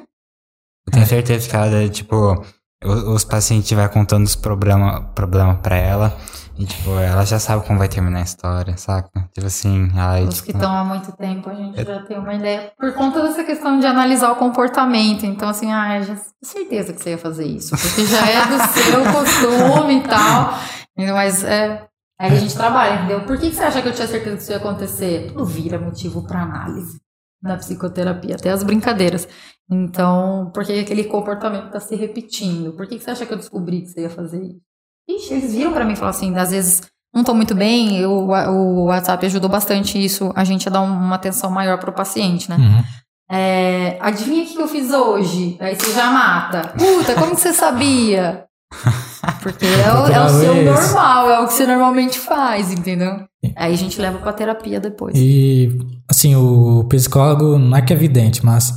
Eu 0.88 0.92
tenho 0.92 1.06
certeza 1.06 1.48
que 1.48 1.56
ela, 1.56 1.88
tipo, 1.90 2.44
os 2.84 3.24
pacientes 3.24 3.72
vai 3.72 3.88
contando 3.90 4.26
os 4.26 4.36
problemas 4.36 5.04
problema 5.14 5.56
pra 5.56 5.76
ela. 5.78 6.18
E, 6.58 6.66
tipo, 6.66 6.90
ela 7.00 7.24
já 7.26 7.40
sabe 7.40 7.66
como 7.66 7.80
vai 7.80 7.88
terminar 7.88 8.20
a 8.20 8.24
história, 8.24 8.76
saca? 8.76 9.10
Tipo 9.34 9.48
assim, 9.48 9.90
ai, 9.96 10.24
Os 10.26 10.42
que 10.42 10.48
tipo, 10.48 10.58
estão 10.58 10.76
há 10.76 10.84
muito 10.84 11.10
tempo, 11.14 11.50
a 11.50 11.54
gente 11.54 11.82
já 11.86 12.02
tem 12.04 12.18
uma 12.18 12.34
ideia. 12.34 12.72
Por 12.78 12.94
conta 12.96 13.22
dessa 13.22 13.46
questão 13.46 13.80
de 13.80 13.86
analisar 13.86 14.32
o 14.32 14.36
comportamento. 14.36 15.26
Então, 15.26 15.48
assim, 15.48 15.72
ah, 15.72 16.00
eu 16.00 16.04
já 16.04 16.16
tenho 16.16 16.26
certeza 16.44 16.92
que 16.92 17.02
você 17.02 17.12
ia 17.12 17.18
fazer 17.18 17.46
isso. 17.46 17.78
Porque 17.78 18.06
já 18.06 18.28
é 18.28 18.46
do 18.48 18.58
seu 18.74 19.04
costume 19.14 20.00
e 20.00 20.04
tal. 20.04 20.54
Mas 20.98 21.44
é. 21.46 21.88
Aí 22.20 22.32
a 22.32 22.36
gente 22.36 22.54
trabalha, 22.54 22.96
entendeu? 22.96 23.22
Por 23.22 23.40
que, 23.40 23.50
que 23.50 23.56
você 23.56 23.64
acha 23.64 23.82
que 23.82 23.88
eu 23.88 23.94
tinha 23.94 24.08
certeza 24.08 24.36
que 24.36 24.42
isso 24.44 24.52
ia 24.52 24.58
acontecer? 24.58 25.28
Tudo 25.28 25.46
vira 25.46 25.80
motivo 25.80 26.28
para 26.28 26.42
análise 26.42 27.00
na 27.42 27.56
psicoterapia, 27.56 28.36
até 28.36 28.50
as 28.50 28.62
brincadeiras. 28.62 29.26
Então, 29.72 30.52
por 30.54 30.66
que 30.66 30.80
aquele 30.80 31.06
comportamento 31.06 31.68
está 31.68 31.80
se 31.80 31.96
repetindo? 31.96 32.74
Por 32.74 32.86
que, 32.86 32.98
que 32.98 33.04
você 33.04 33.12
acha 33.12 33.26
que 33.26 33.34
eu 33.34 33.38
descobri 33.38 33.82
que 33.82 33.88
você 33.88 34.02
ia 34.02 34.10
fazer 34.10 34.44
isso? 34.44 34.60
Ixi, 35.08 35.34
eles 35.34 35.54
viram 35.54 35.72
para 35.72 35.86
mim 35.86 35.94
e 35.94 35.96
falaram 35.96 36.18
assim, 36.18 36.36
às 36.36 36.52
vezes 36.52 36.82
não 37.14 37.24
tô 37.24 37.34
muito 37.34 37.56
bem, 37.56 37.98
eu, 37.98 38.12
o 38.12 38.86
WhatsApp 38.86 39.26
ajudou 39.26 39.50
bastante 39.50 40.04
isso, 40.04 40.32
a 40.36 40.44
gente 40.44 40.68
a 40.68 40.72
dar 40.72 40.82
uma 40.82 41.16
atenção 41.16 41.50
maior 41.50 41.80
pro 41.80 41.94
paciente, 41.94 42.50
né? 42.50 42.58
Uhum. 42.58 42.84
É, 43.32 43.98
adivinha 44.02 44.44
o 44.44 44.48
que 44.48 44.62
eu 44.62 44.68
fiz 44.68 44.92
hoje? 44.92 45.58
Aí 45.60 45.76
você 45.76 45.94
já 45.94 46.12
mata. 46.12 46.74
Puta, 46.78 47.16
como 47.16 47.36
que 47.36 47.42
você 47.42 47.54
sabia? 47.54 48.46
Porque 49.42 49.66
é 49.66 49.94
o, 49.94 50.08
é 50.08 50.26
o 50.26 50.30
seu 50.30 50.56
normal, 50.64 51.30
é 51.30 51.40
o 51.42 51.48
que 51.48 51.54
você 51.54 51.66
normalmente 51.66 52.20
faz, 52.20 52.72
entendeu? 52.72 53.24
Aí 53.56 53.74
a 53.74 53.78
gente 53.78 54.00
leva 54.02 54.18
pra 54.20 54.34
terapia 54.34 54.80
depois. 54.80 55.14
E, 55.18 55.78
assim, 56.10 56.36
o 56.36 56.84
psicólogo 56.90 57.58
não 57.58 57.78
é 57.78 57.82
que 57.82 57.94
é 57.94 57.96
evidente, 57.96 58.46
mas. 58.46 58.74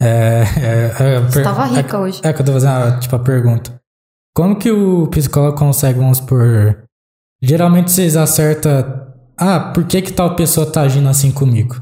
É, 0.00 0.44
é, 0.56 1.02
é, 1.16 1.20
Você 1.20 1.34
per- 1.34 1.44
tava 1.44 1.64
é- 1.66 1.76
rica 1.82 1.98
hoje. 1.98 2.20
É 2.22 2.32
que 2.32 2.40
eu 2.40 2.46
tô 2.46 2.52
fazendo, 2.52 2.70
a, 2.70 2.98
tipo, 2.98 3.16
a 3.16 3.18
pergunta. 3.18 3.78
Como 4.34 4.56
que 4.56 4.70
o 4.70 5.06
psicólogo 5.08 5.58
consegue, 5.58 5.98
vamos 5.98 6.20
por. 6.20 6.78
Geralmente 7.42 7.90
vocês 7.90 8.16
acertam. 8.16 9.06
Ah, 9.36 9.60
por 9.60 9.84
que 9.84 10.00
que 10.02 10.12
tal 10.12 10.34
pessoa 10.36 10.66
tá 10.70 10.82
agindo 10.82 11.08
assim 11.08 11.30
comigo? 11.30 11.76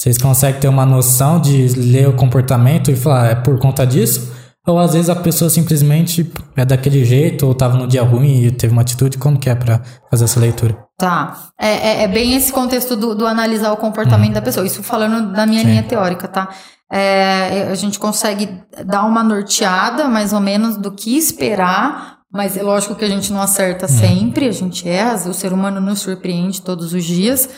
Vocês 0.00 0.16
conseguem 0.16 0.60
ter 0.60 0.68
uma 0.68 0.86
noção 0.86 1.40
de 1.40 1.66
ler 1.68 2.08
o 2.08 2.12
comportamento 2.14 2.90
e 2.90 2.96
falar, 2.96 3.22
"Ah, 3.24 3.30
é 3.30 3.34
por 3.34 3.58
conta 3.58 3.84
disso? 3.86 4.32
Ou 4.68 4.78
às 4.78 4.92
vezes 4.92 5.08
a 5.08 5.16
pessoa 5.16 5.48
simplesmente 5.48 6.30
é 6.54 6.64
daquele 6.64 7.02
jeito, 7.02 7.46
ou 7.46 7.54
tava 7.54 7.78
no 7.78 7.86
dia 7.86 8.02
ruim 8.02 8.44
e 8.44 8.50
teve 8.50 8.72
uma 8.72 8.82
atitude, 8.82 9.16
como 9.16 9.38
que 9.38 9.48
é 9.48 9.54
pra 9.54 9.80
fazer 10.10 10.24
essa 10.24 10.38
leitura? 10.38 10.76
Tá. 10.98 11.48
É, 11.58 11.68
é, 11.68 12.02
é 12.02 12.08
bem 12.08 12.34
esse 12.34 12.52
contexto 12.52 12.94
do, 12.94 13.14
do 13.14 13.26
analisar 13.26 13.72
o 13.72 13.78
comportamento 13.78 14.34
da 14.34 14.42
pessoa. 14.42 14.66
Isso 14.66 14.82
falando 14.82 15.32
da 15.32 15.46
minha 15.46 15.62
Sim. 15.62 15.68
linha 15.68 15.82
teórica, 15.82 16.28
tá? 16.28 16.50
É, 16.92 17.68
a 17.70 17.74
gente 17.74 17.98
consegue 17.98 18.62
dar 18.84 19.04
uma 19.04 19.22
norteada, 19.22 20.06
mais 20.06 20.34
ou 20.34 20.40
menos, 20.40 20.76
do 20.76 20.90
que 20.92 21.16
esperar, 21.16 22.18
mas 22.30 22.56
é 22.56 22.62
lógico 22.62 22.94
que 22.94 23.04
a 23.04 23.08
gente 23.08 23.32
não 23.32 23.40
acerta 23.40 23.88
sempre, 23.88 24.48
a 24.48 24.52
gente 24.52 24.86
erra, 24.86 25.14
o 25.28 25.34
ser 25.34 25.52
humano 25.52 25.80
nos 25.80 26.00
surpreende 26.00 26.60
todos 26.60 26.92
os 26.92 27.04
dias, 27.04 27.48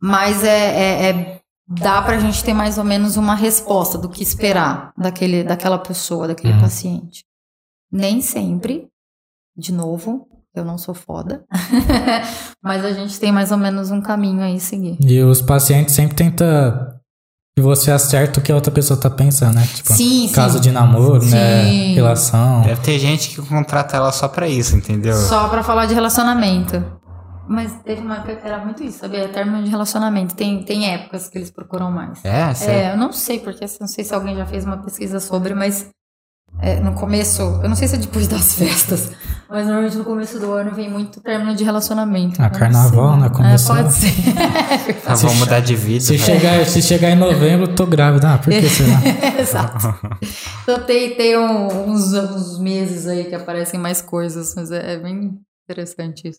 mas 0.00 0.44
é, 0.44 1.08
é, 1.10 1.39
dá 1.70 2.02
pra 2.02 2.18
gente 2.18 2.42
ter 2.42 2.52
mais 2.52 2.76
ou 2.78 2.84
menos 2.84 3.16
uma 3.16 3.34
resposta 3.34 3.96
do 3.96 4.08
que 4.08 4.22
esperar 4.22 4.92
daquele, 4.98 5.44
daquela 5.44 5.78
pessoa, 5.78 6.26
daquele 6.28 6.54
Uhum. 6.54 6.60
paciente. 6.60 7.24
Nem 7.92 8.20
sempre, 8.20 8.88
de 9.56 9.72
novo, 9.72 10.26
eu 10.54 10.64
não 10.64 10.76
sou 10.76 10.94
foda, 10.94 11.44
mas 12.62 12.84
a 12.84 12.92
gente 12.92 13.18
tem 13.20 13.30
mais 13.32 13.52
ou 13.52 13.58
menos 13.58 13.90
um 13.90 14.00
caminho 14.00 14.42
aí 14.42 14.56
a 14.56 14.60
seguir. 14.60 14.96
E 15.00 15.22
os 15.22 15.40
pacientes 15.40 15.94
sempre 15.94 16.16
tentam 16.16 16.46
que 17.56 17.62
você 17.62 17.90
acerte 17.90 18.38
o 18.38 18.42
que 18.42 18.50
a 18.52 18.54
outra 18.54 18.70
pessoa 18.72 18.98
tá 18.98 19.10
pensando, 19.10 19.54
né? 19.56 19.66
Tipo, 19.74 19.92
Sim, 19.92 20.28
sim. 20.28 20.32
caso 20.32 20.60
de 20.60 20.70
namoro, 20.70 21.24
né? 21.26 21.64
Sim. 21.64 21.94
Relação. 21.94 22.62
deve 22.62 22.80
ter 22.80 22.98
gente 22.98 23.28
que 23.30 23.42
contrata 23.48 23.96
ela 23.96 24.12
só 24.12 24.28
pra 24.28 24.48
isso, 24.48 24.76
entendeu? 24.76 25.14
Só 25.16 25.48
pra 25.48 25.62
falar 25.62 25.86
de 25.86 25.94
relacionamento. 25.94 26.82
Mas 27.52 27.72
teve 27.82 28.00
uma 28.00 28.18
época 28.18 28.36
que 28.36 28.46
era 28.46 28.64
muito 28.64 28.80
isso, 28.84 28.98
sabia? 28.98 29.26
Término 29.28 29.64
de 29.64 29.70
relacionamento. 29.70 30.36
Tem, 30.36 30.62
tem 30.62 30.88
épocas 30.94 31.28
que 31.28 31.36
eles 31.36 31.50
procuram 31.50 31.90
mais. 31.90 32.24
É, 32.24 32.54
você... 32.54 32.70
É, 32.70 32.92
eu 32.92 32.96
não 32.96 33.12
sei, 33.12 33.40
porque 33.40 33.64
assim, 33.64 33.78
não 33.80 33.88
sei 33.88 34.04
se 34.04 34.14
alguém 34.14 34.36
já 34.36 34.46
fez 34.46 34.64
uma 34.64 34.76
pesquisa 34.78 35.18
sobre, 35.18 35.52
mas 35.52 35.88
é, 36.60 36.78
no 36.78 36.92
começo, 36.94 37.42
eu 37.42 37.68
não 37.68 37.74
sei 37.74 37.88
se 37.88 37.96
é 37.96 37.98
depois 37.98 38.28
das 38.30 38.54
festas, 38.54 39.10
mas 39.48 39.66
normalmente 39.66 39.96
no 39.96 40.04
começo 40.04 40.38
do 40.38 40.52
ano 40.52 40.72
vem 40.76 40.88
muito 40.88 41.20
término 41.20 41.52
de 41.56 41.64
relacionamento. 41.64 42.40
Ah, 42.40 42.48
carnaval, 42.50 43.16
né? 43.16 43.28
Começou. 43.30 43.74
É, 43.76 43.82
pode 43.82 43.94
ser. 43.94 44.12
Ah, 45.06 45.14
vou 45.16 45.34
mudar 45.34 45.58
de 45.58 45.74
vida. 45.74 46.04
Se 46.04 46.16
vai. 46.16 46.26
chegar, 46.26 46.64
se 46.66 46.80
chegar 46.82 47.10
em 47.10 47.16
novembro, 47.16 47.66
eu 47.66 47.74
tô 47.74 47.84
grávida. 47.84 48.34
Ah, 48.34 48.38
por 48.38 48.52
que 48.52 48.68
será? 48.68 49.00
Exato. 49.40 49.98
Então 50.62 50.84
tem, 50.86 51.16
tem 51.16 51.36
um- 51.36 51.90
uns, 51.90 52.12
uns 52.12 52.60
meses 52.60 53.08
aí 53.08 53.24
que 53.24 53.34
aparecem 53.34 53.80
mais 53.80 54.00
coisas, 54.00 54.54
mas 54.54 54.70
é, 54.70 54.94
é 54.94 54.98
bem 54.98 55.40
interessante 55.68 56.28
isso. 56.28 56.38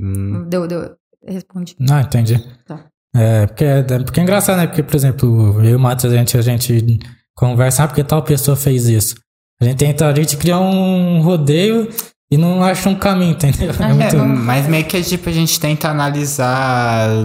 Hum, 0.00 0.44
Deu, 0.48 0.66
deu. 0.66 0.90
Respondi. 1.26 1.74
Não, 1.78 2.00
entendi. 2.00 2.38
Tá. 2.66 2.86
É, 3.16 3.46
porque, 3.46 3.64
é, 3.64 3.82
porque 3.82 4.20
é 4.20 4.22
engraçado, 4.22 4.56
né? 4.58 4.66
Porque, 4.66 4.82
por 4.82 4.94
exemplo, 4.94 5.60
eu 5.64 5.70
e 5.70 5.74
o 5.74 5.78
Matheus, 5.80 6.12
a 6.12 6.16
gente, 6.16 6.36
a 6.36 6.42
gente 6.42 6.98
conversa, 7.34 7.84
ah, 7.84 7.88
porque 7.88 8.04
tal 8.04 8.22
pessoa 8.22 8.56
fez 8.56 8.86
isso. 8.86 9.16
A 9.60 9.64
gente 9.64 9.78
tenta, 9.78 10.06
a 10.06 10.14
gente 10.14 10.36
cria 10.36 10.58
um 10.58 11.20
rodeio 11.22 11.88
e 12.30 12.36
não 12.36 12.62
acha 12.62 12.88
um 12.88 12.94
caminho, 12.94 13.32
entendeu? 13.32 13.70
É 13.70 13.82
É, 13.82 13.92
muito... 13.92 14.16
É, 14.16 14.22
mas 14.24 14.68
meio 14.68 14.84
que 14.84 15.02
tipo, 15.02 15.28
a 15.28 15.32
gente 15.32 15.58
tenta 15.58 15.88
analisar 15.88 17.24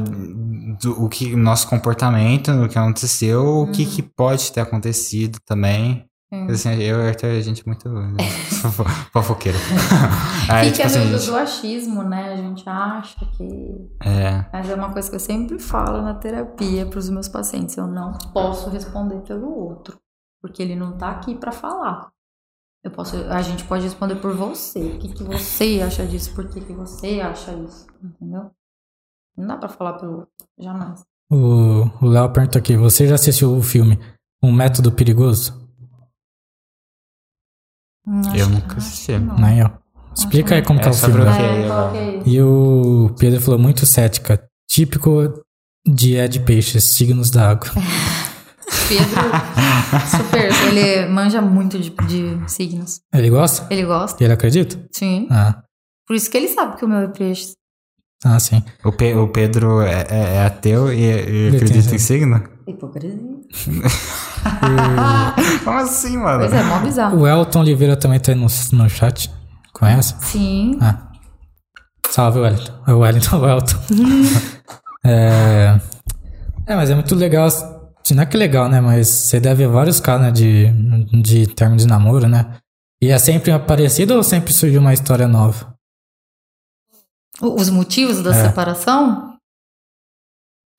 do- 0.82 1.04
o 1.04 1.10
que 1.10 1.34
o 1.34 1.38
nosso 1.38 1.68
comportamento, 1.68 2.50
o 2.52 2.68
que 2.68 2.78
aconteceu, 2.80 3.44
o 3.45 3.68
que, 3.72 3.84
Uhum. 3.84 3.90
que 3.91 4.02
pode 4.02 4.52
ter 4.52 4.62
acontecido 4.62 5.38
também. 5.45 6.06
Sim. 6.34 6.52
Assim, 6.52 6.74
eu 6.82 7.00
e 7.00 7.04
o 7.04 7.08
Arthur, 7.08 7.28
a 7.30 7.42
gente 7.42 7.62
é 7.62 7.64
muito 7.66 7.90
fofo- 8.62 8.84
fofoqueiro. 9.12 9.58
Aí, 10.52 10.72
Fica 10.72 10.84
tipo 10.84 10.88
assim, 10.88 11.12
no 11.12 11.18
gente, 11.20 11.30
do 11.30 11.36
achismo, 11.38 12.04
né? 12.04 12.34
A 12.34 12.36
gente 12.38 12.68
acha 12.68 13.26
que. 13.38 13.90
é, 14.04 14.46
Mas 14.52 14.70
é 14.70 14.74
uma 14.76 14.92
coisa 14.92 15.10
que 15.10 15.16
eu 15.16 15.20
sempre 15.20 15.60
falo 15.60 16.02
na 16.02 16.16
terapia 16.16 16.86
para 16.88 16.98
os 16.98 17.10
meus 17.10 17.28
pacientes. 17.28 17.78
Eu 17.78 17.86
não 17.88 18.14
posso 18.34 18.70
responder 18.70 19.18
pelo 19.22 19.48
outro. 19.56 19.98
Porque 20.42 20.62
ele 20.64 20.76
não 20.76 20.98
tá 20.98 21.12
aqui 21.12 21.36
para 21.36 21.52
falar. 21.52 22.10
Eu 22.84 22.92
posso, 22.92 23.16
a 23.16 23.42
gente 23.42 23.64
pode 23.64 23.84
responder 23.84 24.16
por 24.16 24.36
você. 24.36 24.80
O 24.80 25.00
que, 25.00 25.10
que 25.14 25.24
você 25.24 25.82
acha 25.86 26.06
disso? 26.06 26.34
Por 26.36 26.50
que, 26.50 26.60
que 26.60 26.74
você 26.74 27.22
acha 27.22 27.54
isso? 27.54 27.88
Entendeu? 28.04 28.50
Não 29.38 29.48
dá 29.48 29.58
para 29.58 29.70
falar 29.70 29.94
pelo 29.94 30.12
outro. 30.14 30.30
Jamais. 30.60 31.02
O 31.32 31.90
o 32.02 32.06
Léo 32.10 32.30
pergunta 32.34 32.60
aqui, 32.60 32.76
você 32.76 33.08
já 33.08 33.16
assistiu 33.16 33.56
o 33.56 33.64
filme 33.64 33.98
Um 34.44 34.52
Método 34.52 34.92
Perigoso? 34.92 35.62
Acho 38.08 38.36
Eu 38.38 38.50
nunca 38.50 38.78
assisti. 38.78 39.18
Não, 39.18 39.36
ó. 39.66 39.70
Explica 40.16 40.56
aí 40.56 40.62
como 40.62 40.80
que 40.80 40.86
é 40.86 40.90
É 40.90 40.92
o 40.92 40.94
sobre 40.94 41.22
filme. 41.24 41.38
É, 41.38 42.18
é? 42.18 42.22
E 42.26 42.42
o 42.42 43.16
Pedro 43.18 43.42
falou 43.42 43.60
muito 43.60 43.86
cética. 43.86 44.44
Típico 44.70 45.42
de 45.88 46.16
Ed 46.16 46.40
Peixes, 46.42 46.84
signos 46.84 47.30
da 47.32 47.52
água. 47.52 47.70
Pedro, 48.88 49.22
super. 50.10 50.52
Ele 50.68 51.08
manja 51.08 51.42
muito 51.42 51.78
de, 51.80 51.90
de 51.90 52.52
signos. 52.52 53.02
Ele 53.14 53.30
gosta? 53.30 53.66
Ele 53.70 53.86
gosta? 53.86 54.24
Ele 54.24 54.34
acredita? 54.34 54.78
Sim. 54.92 55.28
Ah, 55.30 55.62
Por 56.08 56.16
isso 56.16 56.30
que 56.30 56.38
ele 56.38 56.48
sabe 56.48 56.78
que 56.78 56.86
o 56.86 56.88
meu 56.88 57.00
é 57.00 57.08
peixe. 57.08 57.54
ah 58.26 58.40
sim. 58.40 58.64
o, 58.84 58.92
Pe- 58.92 59.14
o 59.16 59.28
Pedro 59.30 59.82
é, 59.82 60.02
é- 60.10 60.36
é 60.36 60.46
ateu 60.46 60.92
e, 60.92 60.98
e 61.02 61.08
Ele 61.08 61.56
acredita 61.58 61.96
em 61.96 62.00
signo? 62.00 62.44
Hipocrisia. 62.68 63.20
Como 65.64 65.78
assim, 65.78 66.18
mano? 66.18 66.40
Pois 66.40 66.54
é, 66.54 66.64
mó 66.64 66.80
bizarro. 66.80 67.20
O 67.20 67.28
Elton 67.28 67.60
Oliveira 67.62 67.96
também 67.96 68.20
tá 68.20 68.32
aí 68.32 68.38
no, 68.38 68.48
no 68.74 68.90
chat. 68.90 69.32
Conhece? 69.72 70.16
Sim. 70.22 70.78
Ah. 70.82 71.10
Salve, 72.10 72.40
Wellington. 72.40 72.74
É 72.88 72.94
o 72.94 73.00
Wellington, 73.00 73.40
o 73.40 73.48
Elton. 73.50 73.78
é... 75.06 75.80
é, 76.68 76.76
mas 76.76 76.90
é 76.90 76.96
muito 76.96 77.16
legal. 77.16 77.48
Não 78.12 78.24
é 78.24 78.26
que 78.26 78.38
legal, 78.38 78.68
né? 78.70 78.82
Mas 78.82 79.08
você 79.08 79.40
deve 79.40 79.66
ver 79.66 79.72
vários 79.72 80.00
casos 80.00 80.24
né, 80.24 80.32
de, 80.32 80.70
de 81.22 81.48
término 81.48 81.80
de 81.80 81.88
namoro, 81.88 82.28
né? 82.28 82.58
E 83.02 83.10
é 83.10 83.18
sempre 83.18 83.58
parecido 83.60 84.16
ou 84.16 84.24
sempre 84.24 84.54
surgiu 84.54 84.82
uma 84.82 84.94
história 84.94 85.28
nova? 85.28 85.74
Os 87.42 87.70
motivos 87.70 88.22
da 88.22 88.32
É. 88.32 88.48
separação? 88.48 89.33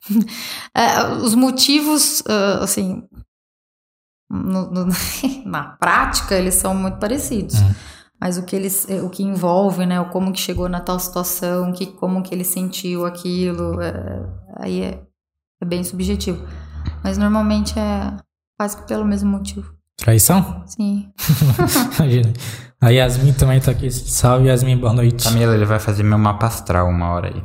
É, 0.76 1.06
os 1.22 1.34
motivos, 1.34 2.22
assim. 2.60 3.02
no- 4.30 4.70
no- 4.70 4.86
na 5.46 5.62
prática, 5.64 6.34
eles 6.34 6.54
são 6.54 6.74
muito 6.74 6.98
parecidos. 6.98 7.56
Mas 8.20 8.38
o 8.38 8.42
que 8.44 8.56
eles, 8.56 8.86
o 9.04 9.10
que 9.10 9.22
envolve, 9.22 9.84
né, 9.84 10.00
o 10.00 10.08
como 10.08 10.32
que 10.32 10.40
chegou 10.40 10.68
na 10.68 10.80
tal 10.80 10.98
situação, 10.98 11.72
que 11.72 11.86
como 11.86 12.22
que 12.22 12.34
ele 12.34 12.44
sentiu 12.44 13.04
aquilo, 13.04 13.80
é, 13.82 14.22
aí 14.60 14.80
é, 14.82 15.02
é 15.60 15.64
bem 15.66 15.84
subjetivo. 15.84 16.42
Mas 17.02 17.18
normalmente 17.18 17.78
é 17.78 18.16
quase 18.58 18.80
pelo 18.86 19.04
mesmo 19.04 19.30
motivo. 19.30 19.74
Traição? 19.96 20.62
Sim. 20.66 21.12
Imagina. 21.98 22.32
A 22.80 22.88
Yasmin 22.90 23.32
também 23.34 23.60
tá 23.60 23.70
aqui. 23.70 23.90
Salve, 23.90 24.48
Yasmin, 24.48 24.76
boa 24.78 24.92
noite. 24.92 25.24
Camila, 25.24 25.54
ele 25.54 25.64
vai 25.64 25.78
fazer 25.78 26.02
meu 26.02 26.18
mapa 26.18 26.46
astral 26.46 26.88
uma 26.88 27.10
hora 27.10 27.28
aí. 27.28 27.42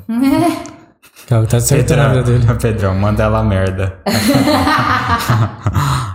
Cara, 1.28 1.46
tá 1.46 1.58
acertando 1.58 2.02
a 2.02 2.08
vida 2.10 2.24
dele. 2.24 2.46
Pedrão, 2.60 2.96
manda 2.96 3.24
ela 3.24 3.40
a 3.40 3.44
merda. 3.44 4.02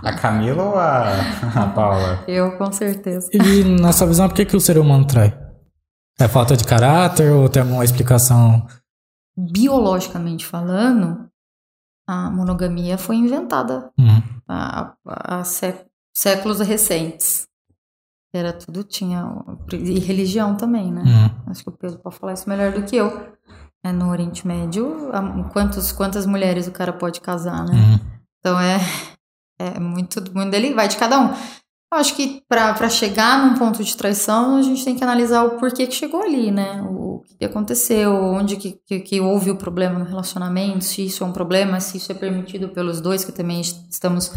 a 0.02 0.12
Camila 0.20 0.62
ou 0.62 0.76
a, 0.78 1.12
a 1.54 1.66
Paula? 1.68 2.24
Eu, 2.26 2.56
com 2.58 2.72
certeza. 2.72 3.28
E 3.32 3.64
na 3.80 3.92
sua 3.92 4.06
visão, 4.06 4.28
por 4.28 4.34
que, 4.34 4.44
que 4.44 4.56
o 4.56 4.60
ser 4.60 4.78
humano 4.78 5.06
trai? 5.06 5.36
É 6.18 6.28
falta 6.28 6.56
de 6.56 6.64
caráter 6.64 7.30
ou 7.32 7.48
tem 7.48 7.62
alguma 7.62 7.84
explicação? 7.84 8.66
Biologicamente 9.36 10.46
falando, 10.46 11.28
a 12.08 12.30
monogamia 12.30 12.96
foi 12.96 13.16
inventada 13.16 13.90
Hum, 13.98 14.22
há, 14.48 14.92
há 15.06 15.44
sé- 15.44 15.86
séculos 16.16 16.60
recentes. 16.60 17.46
Era 18.32 18.52
tudo, 18.52 18.82
tinha. 18.82 19.24
E 19.72 19.98
religião 20.00 20.56
também, 20.56 20.90
né? 20.92 21.02
hum. 21.06 21.50
Acho 21.50 21.62
que 21.62 21.68
o 21.68 21.72
Pedro 21.72 21.98
pode 22.00 22.16
falar 22.16 22.32
isso 22.32 22.48
melhor 22.48 22.72
do 22.72 22.82
que 22.82 22.96
eu. 22.96 23.32
É, 23.84 23.92
no 23.92 24.10
Oriente 24.10 24.46
Médio, 24.46 25.10
quantos, 25.52 25.92
quantas 25.92 26.24
mulheres 26.24 26.66
o 26.66 26.72
cara 26.72 26.92
pode 26.92 27.20
casar, 27.20 27.64
né? 27.66 27.74
Hum. 27.74 27.98
Então 28.40 28.58
é, 28.58 28.78
é 29.60 29.78
muito, 29.78 30.22
muito 30.34 30.50
dele, 30.50 30.72
vai 30.72 30.88
de 30.88 30.96
cada 30.96 31.20
um. 31.20 31.28
Eu 31.92 31.98
acho 32.00 32.16
que 32.16 32.42
para 32.48 32.88
chegar 32.88 33.46
num 33.46 33.54
ponto 33.56 33.84
de 33.84 33.96
traição, 33.96 34.56
a 34.56 34.62
gente 34.62 34.84
tem 34.84 34.96
que 34.96 35.04
analisar 35.04 35.44
o 35.44 35.58
porquê 35.58 35.86
que 35.86 35.94
chegou 35.94 36.22
ali, 36.22 36.50
né? 36.50 36.82
O 36.82 37.22
que 37.38 37.44
aconteceu, 37.44 38.12
onde 38.12 38.56
que, 38.56 38.78
que, 38.86 39.00
que 39.00 39.20
houve 39.20 39.50
o 39.50 39.56
problema 39.56 39.98
no 39.98 40.04
relacionamento, 40.04 40.82
se 40.82 41.04
isso 41.06 41.22
é 41.22 41.26
um 41.26 41.32
problema, 41.32 41.78
se 41.78 41.98
isso 41.98 42.10
é 42.10 42.14
permitido 42.14 42.70
pelos 42.70 43.00
dois, 43.00 43.24
que 43.24 43.30
também 43.30 43.60
est- 43.60 43.86
estamos 43.90 44.32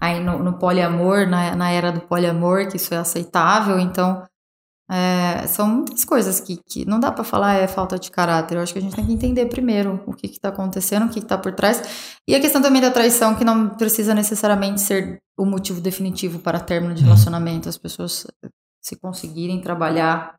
aí 0.00 0.20
no, 0.22 0.38
no 0.38 0.52
poliamor, 0.58 1.26
na, 1.26 1.56
na 1.56 1.70
era 1.70 1.90
do 1.90 2.00
poliamor, 2.02 2.68
que 2.68 2.76
isso 2.76 2.94
é 2.94 2.98
aceitável. 2.98 3.80
Então, 3.80 4.22
é, 4.90 5.46
são 5.46 5.68
muitas 5.68 6.04
coisas 6.04 6.40
que, 6.40 6.56
que 6.66 6.84
não 6.84 6.98
dá 6.98 7.12
para 7.12 7.22
falar 7.22 7.54
é 7.54 7.68
falta 7.68 7.96
de 7.98 8.10
caráter. 8.10 8.56
Eu 8.56 8.62
acho 8.62 8.72
que 8.72 8.78
a 8.80 8.82
gente 8.82 8.96
tem 8.96 9.06
que 9.06 9.12
entender 9.12 9.46
primeiro 9.46 10.02
o 10.04 10.12
que 10.12 10.26
está 10.26 10.48
acontecendo, 10.48 11.06
o 11.06 11.08
que 11.08 11.20
está 11.20 11.38
por 11.38 11.52
trás. 11.52 11.80
E 12.26 12.34
a 12.34 12.40
questão 12.40 12.60
também 12.60 12.82
da 12.82 12.90
traição, 12.90 13.34
que 13.36 13.44
não 13.44 13.68
precisa 13.70 14.14
necessariamente 14.14 14.80
ser 14.80 15.20
o 15.38 15.46
motivo 15.46 15.80
definitivo 15.80 16.40
para 16.40 16.58
término 16.58 16.92
de 16.94 17.02
Uhum. 17.02 17.06
relacionamento. 17.10 17.68
As 17.68 17.78
pessoas, 17.78 18.26
se 18.82 18.96
conseguirem 18.96 19.60
trabalhar 19.60 20.34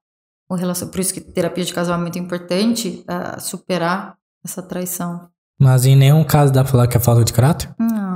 o 0.49 0.55
relacionamento. 0.55 0.91
Por 0.95 0.99
isso 1.01 1.13
que 1.13 1.21
terapia 1.21 1.63
de 1.63 1.73
casal 1.73 1.95
é 1.97 2.01
muito 2.01 2.19
importante, 2.19 3.05
ah, 3.07 3.39
superar 3.39 4.17
essa 4.43 4.61
traição. 4.61 5.29
Mas 5.59 5.85
em 5.85 5.95
nenhum 5.95 6.23
caso 6.25 6.51
dá 6.51 6.63
pra 6.63 6.71
falar 6.71 6.87
que 6.87 6.97
é 6.97 6.99
falta 6.99 7.23
de 7.23 7.31
caráter? 7.31 7.73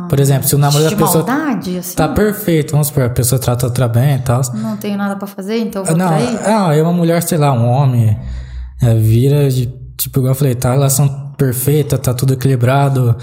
Por 0.07 0.19
exemplo, 0.19 0.48
se 0.48 0.56
o 0.56 0.57
namoro 0.57 0.84
da 0.84 0.95
pessoa 0.95 1.26
maldade, 1.26 1.77
assim. 1.77 1.95
tá 1.95 2.07
perfeito, 2.07 2.72
vamos 2.72 2.88
supor, 2.88 3.03
a 3.03 3.10
pessoa 3.10 3.40
trata 3.40 3.65
outra 3.65 3.88
bem 3.88 4.15
e 4.15 4.19
tal. 4.19 4.41
Não 4.53 4.77
tenho 4.77 4.98
nada 4.98 5.15
para 5.15 5.27
fazer, 5.27 5.57
então 5.60 5.84
vou 5.84 5.95
Não, 5.95 6.07
trair. 6.07 6.41
não, 6.41 6.68
aí 6.68 6.82
uma 6.82 6.94
mulher, 6.94 7.22
sei 7.23 7.38
lá, 7.38 7.52
um 7.52 7.68
homem, 7.68 8.18
é, 8.82 8.94
vira 8.95 9.49
de, 9.49 9.68
tipo, 9.98 10.19
igual 10.19 10.32
eu 10.32 10.36
falei, 10.36 10.56
tá 10.56 10.69
a 10.69 10.73
relação 10.73 11.34
perfeita, 11.38 11.98
tá 11.98 12.14
tudo 12.14 12.34
equilibrado, 12.34 13.15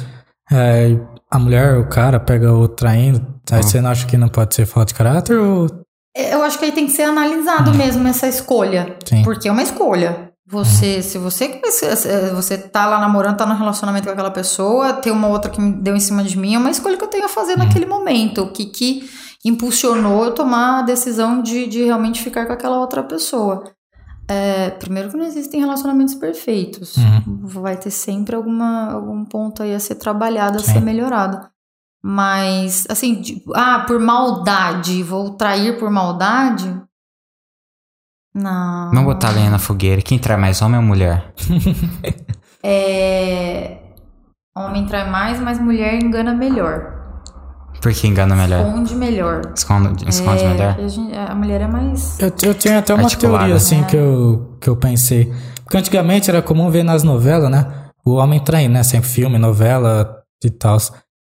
é, 0.50 0.96
a 1.30 1.38
mulher, 1.38 1.78
o 1.78 1.88
cara 1.88 2.20
pega 2.20 2.52
o 2.52 2.68
traindo, 2.68 3.24
aí 3.50 3.62
você 3.62 3.80
não 3.80 3.90
acha 3.90 4.06
que 4.06 4.16
não 4.16 4.28
pode 4.28 4.54
ser 4.54 4.66
falta 4.66 4.88
de 4.88 4.94
caráter 4.94 5.38
ou... 5.38 5.66
Eu 6.14 6.42
acho 6.42 6.58
que 6.58 6.66
aí 6.66 6.72
tem 6.72 6.84
que 6.84 6.92
ser 6.92 7.04
analisado 7.04 7.72
mesmo 7.72 8.06
essa 8.06 8.28
escolha. 8.28 8.84
Hum. 8.90 8.96
Sim. 9.06 9.22
Porque 9.22 9.48
é 9.48 9.52
uma 9.52 9.62
escolha. 9.62 10.31
Você, 10.52 11.02
se 11.02 11.16
você 11.18 11.60
você- 11.64 12.30
você 12.34 12.58
tá 12.58 12.84
lá 12.86 13.00
namorando, 13.00 13.38
tá 13.38 13.46
no 13.46 13.54
relacionamento 13.54 14.04
com 14.06 14.12
aquela 14.12 14.30
pessoa, 14.30 14.92
tem 14.92 15.10
uma 15.10 15.26
outra 15.28 15.50
que 15.50 15.58
me 15.60 15.72
deu 15.72 15.96
em 15.96 16.00
cima 16.00 16.22
de 16.22 16.36
mim, 16.38 16.54
é 16.54 16.58
uma 16.58 16.70
escolha 16.70 16.96
que 16.98 17.02
eu 17.04 17.08
tenho 17.08 17.24
a 17.24 17.28
fazer 17.28 17.52
Uhum. 17.52 17.60
naquele 17.60 17.86
momento. 17.86 18.42
O 18.42 18.52
que, 18.52 18.66
que 18.66 19.08
impulsionou 19.44 20.24
eu 20.26 20.32
tomar 20.34 20.80
a 20.80 20.82
decisão 20.82 21.42
de, 21.42 21.66
de 21.66 21.82
realmente 21.82 22.22
ficar 22.22 22.46
com 22.46 22.52
aquela 22.52 22.78
outra 22.78 23.02
pessoa. 23.02 23.64
É, 24.28 24.70
primeiro 24.70 25.10
que 25.10 25.16
não 25.16 25.24
existem 25.24 25.58
relacionamentos 25.60 26.14
perfeitos. 26.14 26.96
Uhum. 26.96 27.40
Vai 27.44 27.76
ter 27.76 27.90
sempre 27.90 28.36
alguma, 28.36 28.92
algum 28.92 29.24
ponto 29.24 29.62
aí 29.62 29.74
a 29.74 29.80
ser 29.80 29.96
trabalhado, 29.96 30.58
a 30.58 30.60
Sim. 30.60 30.74
ser 30.74 30.80
melhorado. 30.80 31.40
Mas, 32.04 32.84
assim, 32.88 33.20
de- 33.20 33.42
ah, 33.54 33.84
por 33.86 33.98
maldade, 33.98 35.02
vou 35.02 35.30
trair 35.30 35.78
por 35.78 35.90
maldade? 35.90 36.68
Não. 38.34 38.90
Vamos 38.90 39.04
botar 39.04 39.30
lenha 39.30 39.50
na 39.50 39.58
fogueira. 39.58 40.00
Quem 40.02 40.18
trai 40.18 40.36
mais, 40.36 40.60
homem 40.62 40.78
ou 40.78 40.84
mulher? 40.86 41.32
É. 42.64 43.78
Homem 44.56 44.86
trai 44.86 45.10
mais, 45.10 45.40
mas 45.40 45.58
mulher 45.58 45.94
engana 46.02 46.34
melhor. 46.34 47.00
Por 47.80 47.92
que 47.92 48.06
engana 48.06 48.36
melhor? 48.36 48.64
Esconde 48.66 48.94
melhor. 48.94 49.40
Esconde, 49.56 50.08
esconde 50.08 50.44
É, 50.44 50.48
melhor? 50.48 50.76
a, 50.78 50.88
gente- 50.88 51.12
a 51.16 51.34
mulher 51.34 51.60
é 51.62 51.66
mais. 51.66 52.20
Eu, 52.20 52.32
eu 52.44 52.54
tinha 52.54 52.78
até 52.78 52.94
uma 52.94 53.02
Articulada. 53.04 53.38
teoria, 53.38 53.56
assim, 53.56 53.82
que, 53.84 53.96
eu, 53.96 54.56
que 54.60 54.68
eu 54.70 54.76
pensei. 54.76 55.32
Porque 55.64 55.76
antigamente 55.76 56.30
era 56.30 56.40
comum 56.40 56.70
ver 56.70 56.84
nas 56.84 57.02
novelas, 57.02 57.50
né? 57.50 57.66
O 58.04 58.12
homem 58.14 58.38
traindo, 58.38 58.74
né? 58.74 58.82
Sempre 58.84 59.08
filme, 59.08 59.38
novela 59.38 60.18
e 60.44 60.50
tal. 60.50 60.76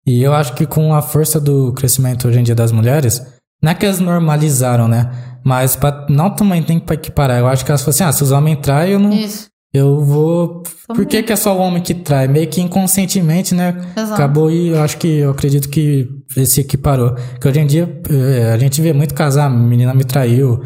E 0.05 0.21
eu 0.21 0.33
acho 0.33 0.53
que 0.53 0.67
com 0.67 0.93
a 0.93 1.01
força 1.01 1.39
do 1.39 1.73
crescimento 1.73 2.27
hoje 2.27 2.39
em 2.39 2.43
dia 2.43 2.53
das 2.53 2.71
mulheres, 2.71 3.25
não 3.65 3.71
é 3.71 3.73
que 3.75 3.83
elas 3.83 3.99
normalizaram, 3.99 4.87
né? 4.87 5.09
Mas 5.43 5.75
pra, 5.75 6.05
não 6.07 6.29
também 6.29 6.61
tem 6.61 6.79
que 6.79 6.93
equiparar. 6.93 7.39
Eu 7.39 7.47
acho 7.47 7.65
que 7.65 7.71
elas 7.71 7.81
falam 7.81 7.89
assim, 7.95 8.03
ah, 8.03 8.11
se 8.11 8.21
os 8.21 8.31
homens 8.31 8.59
traem, 8.61 8.91
eu 8.93 8.99
não... 8.99 9.09
Isso. 9.11 9.47
Eu 9.73 10.05
vou... 10.05 10.61
Por 10.61 10.73
Também. 10.87 11.05
que, 11.07 11.23
que 11.23 11.33
é 11.33 11.35
só 11.35 11.57
o 11.57 11.59
homem 11.59 11.81
que 11.81 11.95
trai? 11.95 12.27
Meio 12.27 12.47
que 12.47 12.61
inconscientemente, 12.61 13.55
né? 13.55 13.75
Exato. 13.97 14.13
Acabou 14.13 14.51
e 14.51 14.67
eu 14.67 14.81
acho 14.83 14.97
que 14.97 15.17
eu 15.17 15.31
acredito 15.31 15.67
que 15.67 16.07
se 16.45 16.61
equiparou. 16.61 17.15
Que 17.41 17.47
hoje 17.47 17.59
em 17.59 17.65
dia 17.65 18.01
eh, 18.07 18.53
a 18.53 18.57
gente 18.59 18.79
vê 18.81 18.93
muito 18.93 19.15
casar, 19.15 19.47
a 19.47 19.49
menina 19.49 19.95
me 19.95 20.03
traiu. 20.03 20.61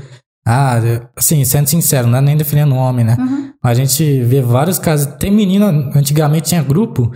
Ah, 0.45 0.79
assim, 1.15 1.43
sendo 1.45 1.67
sincero, 1.67 2.05
não 2.05 2.17
é 2.17 2.21
nem 2.21 2.35
defendendo 2.35 2.73
o 2.73 2.77
homem, 2.77 3.05
né? 3.05 3.15
Uhum. 3.17 3.51
A 3.63 3.73
gente 3.73 4.21
vê 4.23 4.41
vários 4.41 4.77
casos. 4.77 5.07
Tem 5.15 5.31
menina, 5.31 5.69
antigamente 5.95 6.49
tinha 6.49 6.61
grupo 6.61 7.11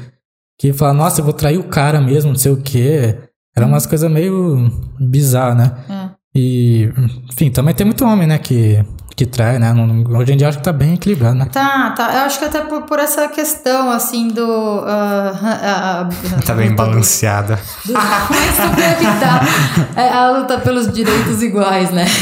que 0.58 0.72
fala, 0.72 0.94
nossa, 0.94 1.20
eu 1.20 1.26
vou 1.26 1.34
trair 1.34 1.58
o 1.58 1.68
cara 1.68 2.00
mesmo, 2.00 2.32
não 2.32 2.40
sei 2.40 2.54
o 2.54 2.62
quê. 2.62 3.18
Era 3.56 3.66
umas 3.66 3.86
coisas 3.86 4.10
meio 4.10 4.70
bizarras, 5.00 5.56
né? 5.58 5.72
É. 5.90 6.10
E, 6.36 6.90
enfim, 7.32 7.52
também 7.52 7.76
tem 7.76 7.86
muito 7.86 8.04
homem, 8.04 8.26
né, 8.28 8.40
que, 8.40 8.84
que 9.16 9.24
trai, 9.24 9.60
né? 9.60 9.72
Hoje 10.18 10.34
em 10.34 10.38
dia 10.38 10.50
acho 10.50 10.58
que 10.58 10.64
tá 10.64 10.74
bem 10.74 10.96
equilibrado, 10.96 11.36
né? 11.36 11.46
Tá, 11.52 11.92
tá. 11.92 12.12
Eu 12.16 12.22
acho 12.22 12.40
que 12.40 12.46
até 12.46 12.62
por, 12.62 12.82
por 12.84 12.98
essa 12.98 13.28
questão, 13.28 13.92
assim, 13.92 14.30
do. 14.30 14.44
ah, 14.88 15.32
ah, 15.44 16.10
ah, 16.10 16.42
Tá 16.44 16.56
bem 16.56 16.70
do- 16.72 16.76
balanceada. 16.76 17.60
Mas 17.86 18.58
como 18.58 18.80
é 18.80 18.94
que 18.96 19.04
tá? 19.06 19.42
É, 20.02 20.10
a 20.10 20.32
luta 20.32 20.58
pelos 20.58 20.92
direitos 20.92 21.44
iguais, 21.44 21.92
né? 21.92 22.06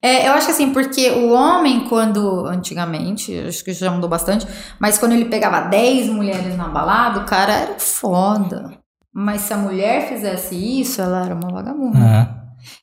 É, 0.00 0.28
eu 0.28 0.32
acho 0.34 0.46
que 0.46 0.52
assim, 0.52 0.72
porque 0.72 1.10
o 1.10 1.32
homem, 1.32 1.80
quando 1.88 2.46
antigamente, 2.46 3.36
acho 3.48 3.64
que 3.64 3.72
já 3.72 3.90
mudou 3.90 4.08
bastante, 4.08 4.46
mas 4.78 4.96
quando 4.96 5.10
ele 5.10 5.24
pegava 5.24 5.62
10 5.62 6.08
mulheres 6.08 6.56
na 6.56 6.68
balada, 6.68 7.18
o 7.18 7.24
cara 7.24 7.52
era 7.52 7.74
foda. 7.80 8.77
Mas 9.14 9.42
se 9.42 9.52
a 9.52 9.56
mulher 9.56 10.08
fizesse 10.08 10.54
isso, 10.54 11.00
ela 11.00 11.24
era 11.24 11.34
uma 11.34 11.50
vagabunda. 11.50 11.98
É. 11.98 12.38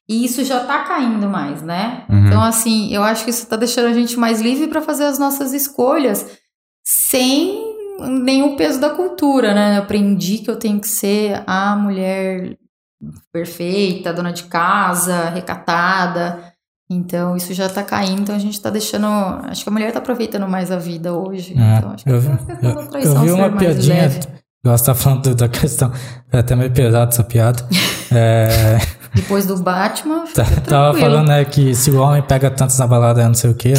E 0.09 0.23
isso 0.25 0.43
já 0.43 0.61
tá 0.65 0.83
caindo 0.83 1.27
mais, 1.29 1.61
né? 1.61 2.05
Uhum. 2.09 2.27
Então, 2.27 2.41
assim, 2.41 2.91
eu 2.93 3.03
acho 3.03 3.23
que 3.23 3.29
isso 3.29 3.45
tá 3.47 3.55
deixando 3.55 3.87
a 3.87 3.93
gente 3.93 4.17
mais 4.17 4.41
livre 4.41 4.67
para 4.67 4.81
fazer 4.81 5.03
as 5.05 5.19
nossas 5.19 5.53
escolhas 5.53 6.25
sem 6.83 7.61
nenhum 8.23 8.55
peso 8.55 8.79
da 8.79 8.89
cultura, 8.89 9.53
né? 9.53 9.77
Eu 9.77 9.83
aprendi 9.83 10.39
que 10.39 10.49
eu 10.49 10.57
tenho 10.57 10.79
que 10.79 10.87
ser 10.87 11.43
a 11.47 11.75
mulher 11.75 12.57
perfeita, 13.31 14.13
dona 14.13 14.31
de 14.33 14.43
casa, 14.43 15.29
recatada. 15.29 16.53
Então, 16.89 17.35
isso 17.35 17.53
já 17.53 17.67
tá 17.67 17.83
caindo, 17.83 18.21
então 18.21 18.35
a 18.35 18.39
gente 18.39 18.61
tá 18.61 18.69
deixando. 18.69 19.07
Acho 19.49 19.63
que 19.63 19.69
a 19.69 19.73
mulher 19.73 19.91
tá 19.91 19.99
aproveitando 19.99 20.47
mais 20.47 20.71
a 20.71 20.77
vida 20.77 21.13
hoje. 21.13 21.55
É, 21.57 21.77
Então, 21.77 21.91
acho 21.91 22.03
que 22.03 22.09
eu, 22.11 22.15
é 22.15 22.19
vi- 22.19 22.37
questão 22.37 22.69
eu- 22.69 23.13
da 23.13 23.19
eu 23.19 23.21
vi 23.23 23.31
uma 23.31 23.57
piadinha. 23.57 23.95
leve. 23.95 24.19
Gosto 24.65 24.83
de 24.85 24.85
tá 24.87 24.95
falando 24.95 25.35
da 25.35 25.47
questão. 25.47 25.91
É 26.33 26.39
até 26.39 26.55
meio 26.55 26.71
pesado 26.71 27.11
essa 27.11 27.23
piada. 27.23 27.63
É, 28.11 28.77
Depois 29.13 29.45
do 29.45 29.55
Batman, 29.61 30.25
fica 30.25 30.43
tá- 30.43 30.61
tava 30.61 30.97
falando 30.97 31.27
né, 31.27 31.45
que 31.45 31.73
se 31.75 31.91
o 31.91 32.01
homem 32.01 32.21
pega 32.23 32.49
tantos 32.49 32.77
na 32.79 32.87
balada, 32.87 33.25
não 33.27 33.33
sei 33.35 33.51
o 33.51 33.55
quê. 33.55 33.73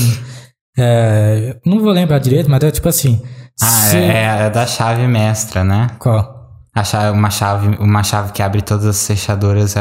É, 0.78 1.56
não 1.64 1.80
vou 1.80 1.90
lembrar 1.90 2.18
direito, 2.18 2.50
mas 2.50 2.62
é 2.62 2.70
tipo 2.70 2.88
assim. 2.88 3.20
Ah, 3.60 3.66
se- 3.66 3.96
é, 3.96 4.46
é 4.46 4.50
da 4.50 4.66
chave 4.66 5.06
mestra, 5.06 5.64
né? 5.64 5.88
Qual? 5.98 6.36
A 6.74 6.84
chave, 6.84 7.10
uma, 7.18 7.30
chave, 7.30 7.68
uma 7.80 8.02
chave 8.02 8.32
que 8.32 8.42
abre 8.42 8.60
todas 8.60 8.84
as 8.84 9.06
fechaduras 9.06 9.76
é, 9.76 9.80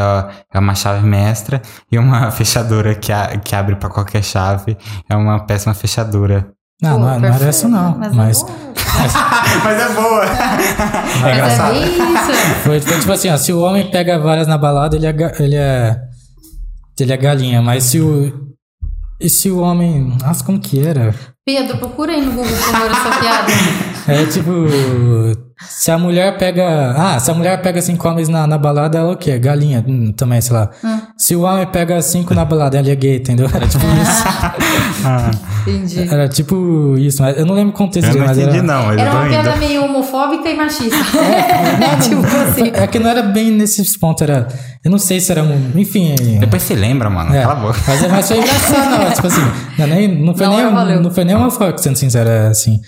é 0.54 0.58
uma 0.60 0.74
chave 0.76 1.06
mestra. 1.06 1.62
E 1.92 2.00
uma 2.00 2.32
fechadura 2.32 2.96
que, 2.96 3.12
a- 3.12 3.38
que 3.38 3.54
abre 3.56 3.76
pra 3.76 3.90
qualquer 3.90 4.24
chave 4.24 4.78
é 5.10 5.16
uma 5.16 5.46
péssima 5.46 5.74
fechadura. 5.74 6.48
Não, 6.82 6.94
Pô, 6.94 7.00
não, 7.00 7.20
não 7.20 7.30
era 7.30 7.46
essa 7.46 7.68
não. 7.68 7.98
Mas, 8.14 8.44
Mas, 8.44 8.44
é 8.44 8.44
boa. 8.44 9.64
Mas 9.64 9.82
é 9.82 9.94
boa. 9.94 10.26
é 11.30 11.34
engraçado. 11.34 11.76
é 11.76 11.86
isso. 11.86 12.64
foi, 12.64 12.82
foi 12.82 13.00
tipo 13.00 13.12
assim, 13.12 13.30
ó, 13.30 13.38
se 13.38 13.54
o 13.54 13.62
homem 13.62 13.90
pega 13.90 14.20
várias 14.20 14.48
na 14.48 14.58
balada, 14.58 14.96
ele 14.96 15.08
é, 15.08 15.16
ele 15.40 15.56
é. 15.56 16.02
Ele 17.00 17.12
é 17.14 17.18
galinha, 17.18 17.62
mas 17.62 17.84
se 17.86 18.00
o. 18.00 18.56
E 19.20 19.30
se 19.30 19.50
o 19.50 19.60
homem. 19.60 20.18
Nossa, 20.22 20.44
como 20.44 20.60
que 20.60 20.86
era? 20.86 21.14
Pedro, 21.46 21.78
procura 21.78 22.14
aí 22.14 22.26
no 22.26 22.32
Google, 22.32 22.52
por 22.52 22.72
favor, 22.72 22.92
essa 22.92 23.20
piada. 23.20 23.52
É 24.08 24.26
tipo. 24.26 25.45
Se 25.58 25.90
a 25.90 25.98
mulher 25.98 26.38
pega. 26.38 26.94
Ah, 26.98 27.20
se 27.20 27.32
a 27.32 27.34
mulher 27.34 27.62
pega 27.62 27.82
cinco 27.82 28.08
homens 28.10 28.28
na, 28.28 28.46
na 28.46 28.58
balada, 28.58 28.98
ela 28.98 29.12
é 29.12 29.14
o 29.14 29.18
quê? 29.18 29.40
Galinha 29.40 29.84
hum, 29.88 30.12
também, 30.12 30.42
sei 30.42 30.54
lá. 30.56 30.70
Se 31.18 31.36
o 31.36 31.42
homem 31.44 31.66
pega 31.68 32.02
cinco 32.02 32.34
na 32.34 32.44
balada, 32.44 32.78
ele 32.78 32.92
é 32.92 32.96
gay, 32.96 33.18
entendeu? 33.18 33.50
Era 33.54 33.66
tipo 33.68 33.84
isso. 33.86 34.24
Entendi. 35.68 36.08
Era 36.14 36.28
tipo 36.30 36.96
isso, 36.98 37.22
mas 37.22 37.38
eu 37.38 37.46
não 37.46 37.56
lembro 37.56 37.70
o 37.74 37.74
contexto 37.78 38.08
Eu 38.08 38.14
dele, 38.14 38.20
não 38.20 38.28
mas 38.28 38.38
entendi, 38.38 38.58
era. 38.58 38.68
não, 38.68 38.86
mas 38.86 38.98
Era 39.00 39.12
uma 39.12 39.28
piada 39.30 39.56
meio 39.56 39.84
homofóbica 39.86 40.50
e 40.50 40.56
machista. 40.56 40.96
né? 41.80 41.98
Tipo 42.02 42.26
assim. 42.26 42.72
É 42.74 42.86
que 42.88 43.00
não 43.00 43.10
era 43.10 43.24
bem 43.24 43.52
nesses 43.52 43.98
pontos, 43.98 44.22
era. 44.22 44.48
Eu 44.84 44.92
não 44.92 45.00
sei 45.00 45.20
se 45.20 45.32
era. 45.32 45.44
um- 45.44 45.72
Enfim. 45.76 46.16
Depois 46.40 46.62
você 46.64 46.76
lembra, 46.76 47.10
mano. 47.10 47.34
É, 47.34 47.42
Cala 47.42 47.54
a 47.54 47.56
boca. 47.56 47.80
mas, 47.88 48.12
mas 48.12 48.28
foi 48.28 48.38
engraçado, 48.38 48.90
não. 49.04 49.12
Tipo 49.12 49.28
assim, 49.28 49.42
não, 49.78 49.86
é 49.86 49.88
nem, 49.88 50.08
não 50.24 50.36
foi 50.36 50.48
Na 50.48 50.56
nem, 50.58 50.74
valeu. 50.74 51.02
não 51.02 51.12
foi 51.12 51.24
nem 51.24 51.36
uma 51.36 51.50
foto, 51.50 51.80
sendo 51.82 51.98
sincero, 51.98 52.30
é 52.30 52.48
assim. 52.48 52.80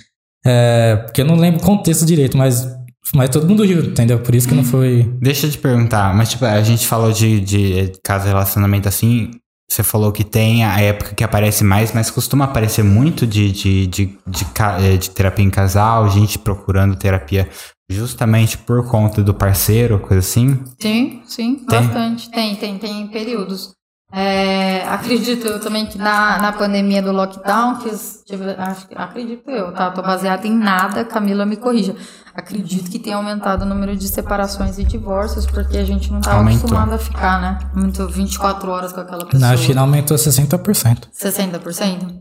É, 0.45 0.95
porque 0.97 1.21
eu 1.21 1.25
não 1.25 1.35
lembro 1.35 1.59
o 1.61 1.63
contexto 1.63 2.05
direito, 2.05 2.37
mas, 2.37 2.67
mas 3.13 3.29
todo 3.29 3.47
mundo 3.47 3.63
riu, 3.63 3.83
entendeu? 3.83 4.19
Por 4.19 4.33
isso 4.35 4.47
que 4.47 4.55
não 4.55 4.63
foi. 4.63 5.03
Deixa 5.19 5.47
eu 5.47 5.51
te 5.51 5.57
perguntar, 5.57 6.15
mas 6.15 6.29
tipo, 6.29 6.45
a 6.45 6.61
gente 6.61 6.87
falou 6.87 7.11
de, 7.11 7.39
de 7.39 7.91
caso 8.03 8.23
de 8.25 8.29
relacionamento 8.29 8.87
assim. 8.87 9.31
Você 9.69 9.83
falou 9.83 10.13
que 10.13 10.23
tem 10.23 10.63
a 10.63 10.79
época 10.79 11.13
que 11.13 11.23
aparece 11.23 11.61
mais, 11.61 11.91
mas 11.91 12.09
costuma 12.09 12.45
aparecer 12.45 12.83
muito 12.83 13.27
de, 13.27 13.51
de, 13.51 13.85
de, 13.87 14.05
de, 14.25 14.45
eh, 14.79 14.95
de 14.97 15.09
terapia 15.09 15.43
em 15.43 15.49
casal, 15.49 16.09
gente 16.09 16.39
procurando 16.39 16.95
terapia 16.95 17.49
justamente 17.89 18.57
por 18.57 18.89
conta 18.89 19.23
do 19.23 19.33
parceiro, 19.33 19.99
coisa 19.99 20.19
assim. 20.19 20.59
Sim, 20.79 21.21
sim, 21.25 21.55
Tem? 21.55 21.65
bastante. 21.65 22.31
Tem, 22.31 22.55
tem, 22.55 22.77
tem 22.77 23.07
períodos. 23.07 23.76
É, 24.11 24.83
acredito 24.87 25.45
eu 25.45 25.59
também 25.59 25.85
que 25.85 25.97
na, 25.97 26.39
na 26.39 26.51
pandemia 26.53 27.01
do 27.01 27.11
lockdown, 27.11 27.75
que 27.79 27.89
tive- 28.25 28.55
acho 28.57 28.87
acredito 28.95 29.49
eu, 29.51 29.73
tá? 29.73 29.91
Tô 29.91 30.01
baseada 30.01 30.47
em 30.47 30.55
nada, 30.57 31.03
Camila 31.03 31.45
me 31.45 31.57
corrija. 31.57 31.93
Acredito 32.33 32.89
que 32.89 32.99
tenha 32.99 33.17
aumentado 33.17 33.63
o 33.63 33.65
número 33.65 33.97
de 33.97 34.07
separações 34.07 34.77
e 34.79 34.83
divórcios, 34.85 35.45
porque 35.45 35.77
a 35.77 35.83
gente 35.83 36.09
não 36.11 36.19
estava 36.19 36.37
Aumentou. 36.37 36.59
acostumado 36.59 36.93
a 36.93 36.97
ficar, 36.97 37.41
né? 37.41 37.59
Muito 37.73 38.07
24 38.07 38.69
horas 38.71 38.93
com 38.93 39.01
aquela 39.01 39.25
pessoa. 39.25 39.39
Na 39.51 39.57
China 39.57 39.81
aumentou 39.81 40.15
60%. 40.15 41.09
60%? 41.11 42.19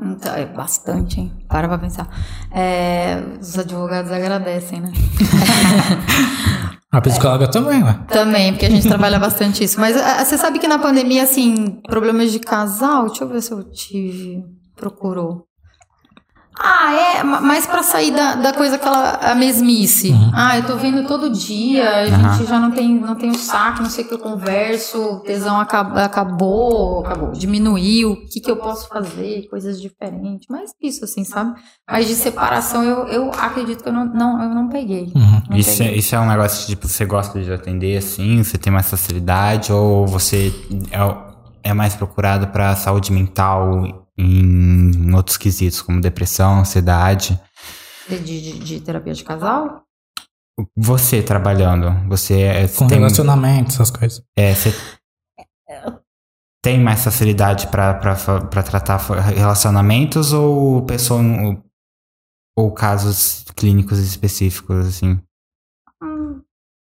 Então, 0.00 0.34
é 0.34 0.46
bastante, 0.46 1.20
hein? 1.20 1.32
Para 1.48 1.66
pra 1.66 1.78
pensar. 1.78 2.08
É, 2.52 3.20
os 3.40 3.58
advogados 3.58 4.12
agradecem, 4.12 4.80
né? 4.80 4.92
A 6.90 7.02
psicóloga 7.02 7.46
também, 7.50 7.82
ué. 7.82 8.00
Também, 8.08 8.52
porque 8.52 8.64
a 8.64 8.70
gente 8.70 8.88
trabalha 8.88 9.18
bastante 9.18 9.62
isso. 9.62 9.78
Mas 9.78 9.94
ah, 9.96 10.24
você 10.24 10.38
sabe 10.38 10.58
que 10.58 10.66
na 10.66 10.78
pandemia, 10.78 11.22
assim, 11.22 11.82
problemas 11.82 12.32
de 12.32 12.38
casal, 12.38 13.06
deixa 13.06 13.24
eu 13.24 13.28
ver 13.28 13.42
se 13.42 13.52
eu 13.52 13.62
tive. 13.70 14.42
Procurou. 14.74 15.47
Ah, 16.60 16.92
é, 16.92 17.22
ma- 17.22 17.40
mais 17.40 17.66
pra 17.66 17.82
sair 17.82 18.10
da, 18.10 18.34
da 18.34 18.52
coisa 18.52 18.76
aquela 18.76 19.10
a 19.14 19.34
mesmice. 19.34 20.12
Ah, 20.34 20.58
eu 20.58 20.66
tô 20.66 20.76
vendo 20.76 21.06
todo 21.06 21.30
dia, 21.30 21.88
a 21.88 22.06
gente 22.06 22.46
já 22.48 22.58
não 22.58 22.70
tem, 22.72 22.94
não 22.98 23.14
tem 23.14 23.30
o 23.30 23.34
saco, 23.38 23.80
não 23.82 23.88
sei 23.90 24.04
o 24.04 24.08
que 24.08 24.14
eu 24.14 24.18
converso, 24.18 24.98
o 25.00 25.20
tesão 25.20 25.60
acaba- 25.60 26.04
acabou, 26.04 27.04
acabou, 27.06 27.30
diminuiu, 27.32 28.12
o 28.12 28.16
que, 28.28 28.40
que 28.40 28.50
eu 28.50 28.56
posso 28.56 28.88
fazer, 28.88 29.46
coisas 29.48 29.80
diferentes. 29.80 30.46
Mas 30.50 30.72
isso, 30.82 31.04
assim, 31.04 31.22
sabe? 31.24 31.54
Mas 31.88 32.06
de 32.08 32.14
separação 32.14 32.82
eu, 32.82 33.06
eu 33.06 33.30
acredito 33.38 33.82
que 33.82 33.88
eu 33.88 33.92
não, 33.92 34.04
não, 34.06 34.42
eu 34.42 34.48
não 34.50 34.68
peguei. 34.68 35.12
Não 35.48 35.56
Isso 35.56 35.82
é, 35.82 35.86
peguei. 35.86 35.98
isso 36.00 36.14
é 36.14 36.20
um 36.20 36.26
negócio 36.28 36.60
que 36.62 36.66
tipo, 36.72 36.88
você 36.88 37.04
gosta 37.04 37.40
de 37.40 37.52
atender 37.52 37.96
assim, 37.98 38.42
você 38.42 38.58
tem 38.58 38.72
mais 38.72 38.90
facilidade, 38.90 39.72
ou 39.72 40.06
você 40.06 40.52
é, 40.90 41.70
é 41.70 41.72
mais 41.74 41.94
procurado 41.94 42.48
pra 42.48 42.74
saúde 42.74 43.12
mental 43.12 44.07
em 44.18 45.14
outros 45.14 45.36
quesitos, 45.36 45.80
como 45.80 46.00
depressão, 46.00 46.58
ansiedade? 46.60 47.40
De, 48.08 48.18
de- 48.18 48.58
de 48.58 48.80
terapia 48.80 49.14
de 49.14 49.22
casal? 49.24 49.84
Você 50.76 51.22
trabalhando, 51.22 51.90
você 52.08 52.40
é, 52.42 52.68
Com 52.68 52.88
tem, 52.88 52.98
relacionamento, 52.98 53.70
essas 53.70 53.90
coisas. 53.90 54.22
é, 54.36 54.54
você 54.54 54.70
tem 56.62 56.80
mais 56.80 57.04
facilidade 57.04 57.68
pra 57.68 57.94
tratar 58.64 58.96
relacionamentos 59.20 60.32
ou 60.32 60.84
pessoa 60.84 61.20
ou, 61.22 61.62
ou 62.58 62.72
casos 62.72 63.44
clínicos 63.56 63.98
específicos 64.00 64.86
assim? 64.86 65.20
Hum, 66.02 66.42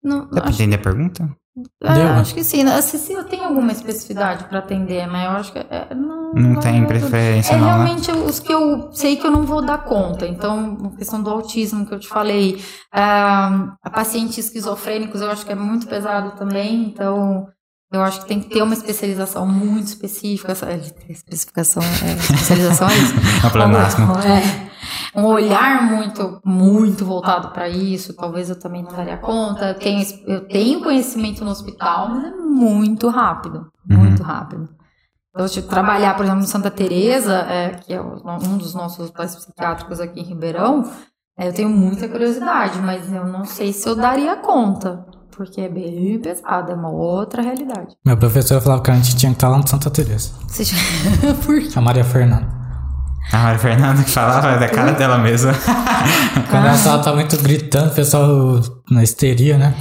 Não, 0.04 0.26
Dá 0.30 0.42
pra 0.42 0.50
acho, 0.50 0.62
entender 0.62 0.76
a 0.76 0.82
pergunta? 0.84 1.38
É, 1.84 1.94
Deu, 1.94 2.04
né? 2.04 2.12
acho 2.20 2.34
que 2.34 2.44
sim. 2.44 2.66
Se, 2.82 2.98
se 2.98 3.14
eu 3.14 3.24
tenho 3.26 3.44
alguma 3.44 3.72
especificidade 3.72 4.46
pra 4.46 4.60
atender, 4.60 5.06
mas 5.08 5.26
eu 5.26 5.32
acho 5.32 5.52
que 5.54 5.60
é, 5.60 5.94
não, 5.94 6.34
Não 6.34 6.60
tem 6.60 6.84
é 6.84 6.86
preferência 6.86 7.54
É 7.54 7.58
não, 7.58 7.66
né? 7.66 7.74
realmente 7.74 8.12
os 8.12 8.40
que 8.40 8.52
eu 8.52 8.92
sei 8.92 9.16
que 9.18 9.28
eu 9.28 9.32
não 9.32 9.44
vou 9.44 9.64
dar 9.64 9.84
conta. 9.84 10.26
Então, 10.26 10.92
a 10.94 10.98
questão 10.98 11.22
do 11.22 11.30
autismo 11.30 11.86
que 11.86 11.94
eu 11.94 12.00
te 12.00 12.08
falei, 12.08 12.64
ah, 12.92 13.76
a 13.84 13.90
pacientes 13.90 14.38
esquizofrênicos 14.40 15.22
eu 15.22 15.30
acho 15.30 15.46
que 15.46 15.52
é 15.52 15.56
muito 15.56 15.88
pesado 15.88 16.32
também. 16.32 16.86
Então, 16.86 17.48
eu 17.92 18.02
acho 18.02 18.22
que 18.22 18.28
tem 18.28 18.42
que 18.42 18.50
ter 18.50 18.64
uma 18.64 18.74
especialização 18.74 19.46
muito 19.48 19.86
específica. 19.86 20.54
Essa, 20.54 20.66
é, 20.66 20.82
especificação, 21.08 21.84
é, 21.84 22.14
especialização 22.14 22.90
é 22.90 22.98
isso. 22.98 23.14
É 24.26 24.73
um 25.16 25.26
olhar 25.26 25.84
muito, 25.84 26.42
muito 26.44 27.06
voltado 27.06 27.50
para 27.50 27.70
isso. 27.70 28.16
Talvez 28.16 28.50
eu 28.50 28.60
também 28.60 28.84
não 28.84 28.92
daria 28.92 29.18
conta. 29.18 29.70
Eu 29.70 29.76
tenho, 29.76 30.06
eu 30.26 30.48
tenho 30.48 30.82
conhecimento 30.82 31.44
no 31.44 31.52
hospital, 31.52 32.10
mas 32.10 32.26
é 32.26 32.32
muito 32.36 33.10
rápido. 33.10 33.68
Muito 33.86 34.24
rápido. 34.24 34.70
Então, 35.30 35.48
tipo, 35.48 35.68
trabalhar, 35.68 36.16
por 36.16 36.24
exemplo, 36.24 36.42
no 36.42 36.48
Santa 36.48 36.70
Teresa, 36.70 37.34
é, 37.50 37.70
que 37.70 37.94
é 37.94 38.02
um 38.02 38.58
dos 38.58 38.76
nossos 38.76 39.00
hospitais 39.00 39.36
psiquiátricos 39.36 40.00
aqui 40.00 40.20
em 40.20 40.24
Ribeirão, 40.24 40.84
é, 41.38 41.48
eu 41.48 41.54
tenho 41.54 41.70
muita 41.70 42.08
curiosidade, 42.08 42.80
mas 42.80 43.12
eu 43.12 43.26
não 43.26 43.44
sei 43.44 43.74
se 43.74 43.88
eu 43.90 43.96
daria 43.96 44.36
conta. 44.36 45.06
Porque 45.36 45.62
é 45.62 45.70
bem 45.70 46.20
pesado, 46.20 46.72
é 46.72 46.76
uma 46.76 46.92
outra 46.92 47.42
realidade. 47.42 47.96
Meu 48.06 48.16
professor 48.16 48.62
falava 48.62 48.84
que 48.84 48.92
a 48.92 48.94
gente 48.94 49.16
tinha 49.16 49.32
que 49.32 49.38
estar 49.38 49.50
lá 49.50 49.58
no 49.58 49.68
Santa 49.68 49.90
Teresa. 49.90 50.32
Por 51.44 51.60
quê? 51.60 51.70
A 51.76 51.82
Maria 51.82 52.04
Fernanda. 52.04 52.63
A 53.32 53.38
Maria 53.38 53.60
Fernanda 53.60 54.04
que 54.04 54.12
falava 54.12 54.52
é 54.52 54.60
da 54.60 54.70
cara 54.70 54.92
dela 54.92 55.18
mesma. 55.18 55.54
Quando 56.50 56.68
ela 56.68 57.04
tava 57.04 57.16
muito 57.16 57.38
gritando, 57.42 57.92
o 57.92 57.96
pessoal 57.96 58.60
na 58.90 59.04
histeria, 59.04 59.58
né? 59.58 59.76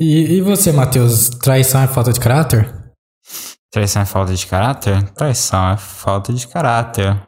E, 0.00 0.36
e 0.36 0.40
você, 0.40 0.72
Matheus? 0.72 1.28
Traição 1.28 1.82
é 1.82 1.86
falta 1.86 2.12
de 2.12 2.20
caráter? 2.20 2.72
Traição 3.72 4.02
é 4.02 4.06
falta 4.06 4.34
de 4.34 4.46
caráter? 4.46 5.02
Traição 5.10 5.70
é 5.70 5.76
falta 5.76 6.32
de 6.32 6.46
caráter. 6.48 7.22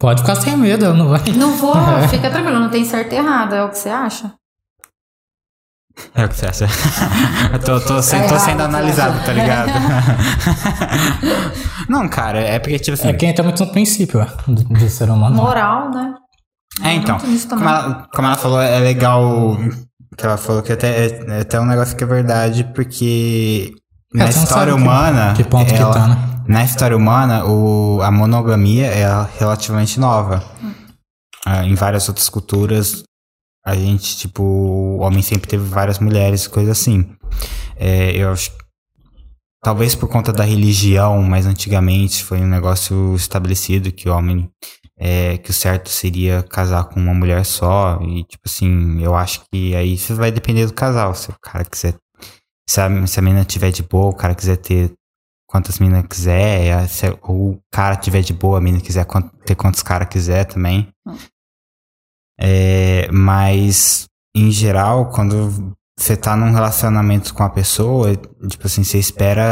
Pode 0.00 0.22
ficar 0.22 0.36
sem 0.36 0.56
medo, 0.56 0.92
não 0.94 1.08
vai. 1.08 1.22
Não 1.36 1.56
vou, 1.56 1.74
fica 2.10 2.30
tranquilo, 2.30 2.60
não 2.60 2.70
tem 2.70 2.84
certo 2.84 3.12
e 3.12 3.16
errado, 3.16 3.54
é 3.54 3.64
o 3.64 3.70
que 3.70 3.78
você 3.78 3.88
acha? 3.88 4.32
É 6.14 6.24
o 6.24 6.28
que 6.28 6.36
você 6.36 6.46
acha? 6.46 6.66
Eu 7.52 7.58
tô, 7.60 7.80
tô, 7.80 8.02
sendo, 8.02 8.28
tô 8.28 8.38
sendo 8.38 8.62
analisado, 8.62 9.24
tá 9.24 9.32
ligado? 9.32 9.70
Não, 11.88 12.08
cara, 12.08 12.40
é 12.40 12.58
porque, 12.58 12.78
tipo 12.78 12.94
assim. 12.94 13.08
É 13.08 13.12
quem 13.12 13.34
tá 13.34 13.42
muito 13.42 13.64
no 13.64 13.70
princípio, 13.72 14.24
do, 14.46 14.64
do 14.64 14.88
ser 14.88 15.10
humano. 15.10 15.36
Moral, 15.36 15.90
né? 15.90 16.14
É, 16.82 16.92
então. 16.94 17.18
Como 17.18 17.68
ela, 17.68 18.08
como 18.12 18.28
ela 18.28 18.36
falou, 18.36 18.60
é 18.60 18.78
legal. 18.80 19.56
Que 20.16 20.24
ela 20.26 20.36
falou 20.36 20.62
que 20.62 20.72
até, 20.72 21.06
é 21.06 21.40
até 21.40 21.60
um 21.60 21.66
negócio 21.66 21.96
que 21.96 22.04
é 22.04 22.06
verdade, 22.06 22.64
porque 22.74 23.72
na 24.12 24.24
É, 24.26 24.32
não 24.32 24.42
história 24.42 24.72
que- 24.72 24.80
humana. 24.80 25.34
que 25.36 25.44
ponto 25.44 25.72
que 25.74 25.80
ela- 25.80 25.92
tá, 25.92 26.06
né? 26.08 26.18
Na 26.46 26.62
história 26.64 26.96
humana, 26.96 27.44
o, 27.46 28.00
a 28.02 28.10
monogamia 28.10 28.86
é 28.86 29.06
relativamente 29.38 29.98
nova. 29.98 30.42
Ah, 31.44 31.64
em 31.64 31.74
várias 31.74 32.08
outras 32.08 32.28
culturas, 32.28 33.02
a 33.64 33.74
gente, 33.74 34.16
tipo, 34.18 34.42
o 34.42 34.98
homem 34.98 35.22
sempre 35.22 35.48
teve 35.48 35.64
várias 35.64 35.98
mulheres, 35.98 36.46
coisa 36.46 36.72
assim. 36.72 37.16
É, 37.76 38.14
eu 38.16 38.30
acho. 38.30 38.52
Talvez 39.62 39.94
por 39.94 40.08
conta 40.08 40.30
da 40.30 40.44
religião, 40.44 41.22
mas 41.22 41.46
antigamente 41.46 42.22
foi 42.22 42.38
um 42.40 42.46
negócio 42.46 43.14
estabelecido 43.14 43.90
que 43.90 44.08
o 44.08 44.14
homem. 44.14 44.50
É, 44.96 45.38
que 45.38 45.50
o 45.50 45.54
certo 45.54 45.88
seria 45.88 46.42
casar 46.44 46.84
com 46.84 47.00
uma 47.00 47.14
mulher 47.14 47.44
só. 47.44 47.98
E, 48.02 48.22
tipo 48.24 48.42
assim, 48.46 49.02
eu 49.02 49.14
acho 49.14 49.42
que 49.50 49.74
aí 49.74 49.94
isso 49.94 50.14
vai 50.14 50.30
depender 50.30 50.66
do 50.66 50.74
casal. 50.74 51.14
Se 51.14 51.30
o 51.30 51.34
cara 51.40 51.64
quiser. 51.64 51.94
Se 52.68 52.80
a, 52.80 53.06
se 53.06 53.18
a 53.18 53.22
menina 53.22 53.44
tiver 53.44 53.70
de 53.70 53.82
boa, 53.82 54.10
o 54.10 54.14
cara 54.14 54.34
quiser 54.34 54.56
ter 54.56 54.92
quantas 55.46 55.78
minas 55.78 56.04
quiser, 56.08 56.88
se 56.88 57.06
o 57.22 57.58
cara 57.70 57.96
tiver 57.96 58.22
de 58.22 58.32
boa, 58.32 58.58
a 58.58 58.60
mina 58.60 58.80
quiser 58.80 59.06
ter 59.44 59.54
quantos 59.54 59.82
caras 59.82 60.08
quiser 60.08 60.44
também. 60.46 60.88
É, 62.38 63.08
mas, 63.12 64.06
em 64.34 64.50
geral, 64.50 65.10
quando 65.10 65.74
você 65.96 66.16
tá 66.16 66.36
num 66.36 66.52
relacionamento 66.52 67.32
com 67.32 67.42
a 67.42 67.50
pessoa, 67.50 68.14
tipo 68.48 68.66
assim, 68.66 68.82
você 68.82 68.98
espera. 68.98 69.44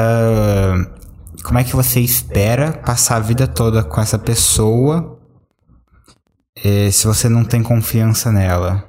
Como 1.44 1.58
é 1.58 1.64
que 1.64 1.74
você 1.74 2.00
espera 2.00 2.72
passar 2.72 3.16
a 3.16 3.20
vida 3.20 3.46
toda 3.46 3.82
com 3.82 4.00
essa 4.00 4.18
pessoa 4.18 5.18
é, 6.56 6.90
se 6.90 7.06
você 7.06 7.28
não 7.28 7.44
tem 7.44 7.62
confiança 7.62 8.30
nela? 8.30 8.88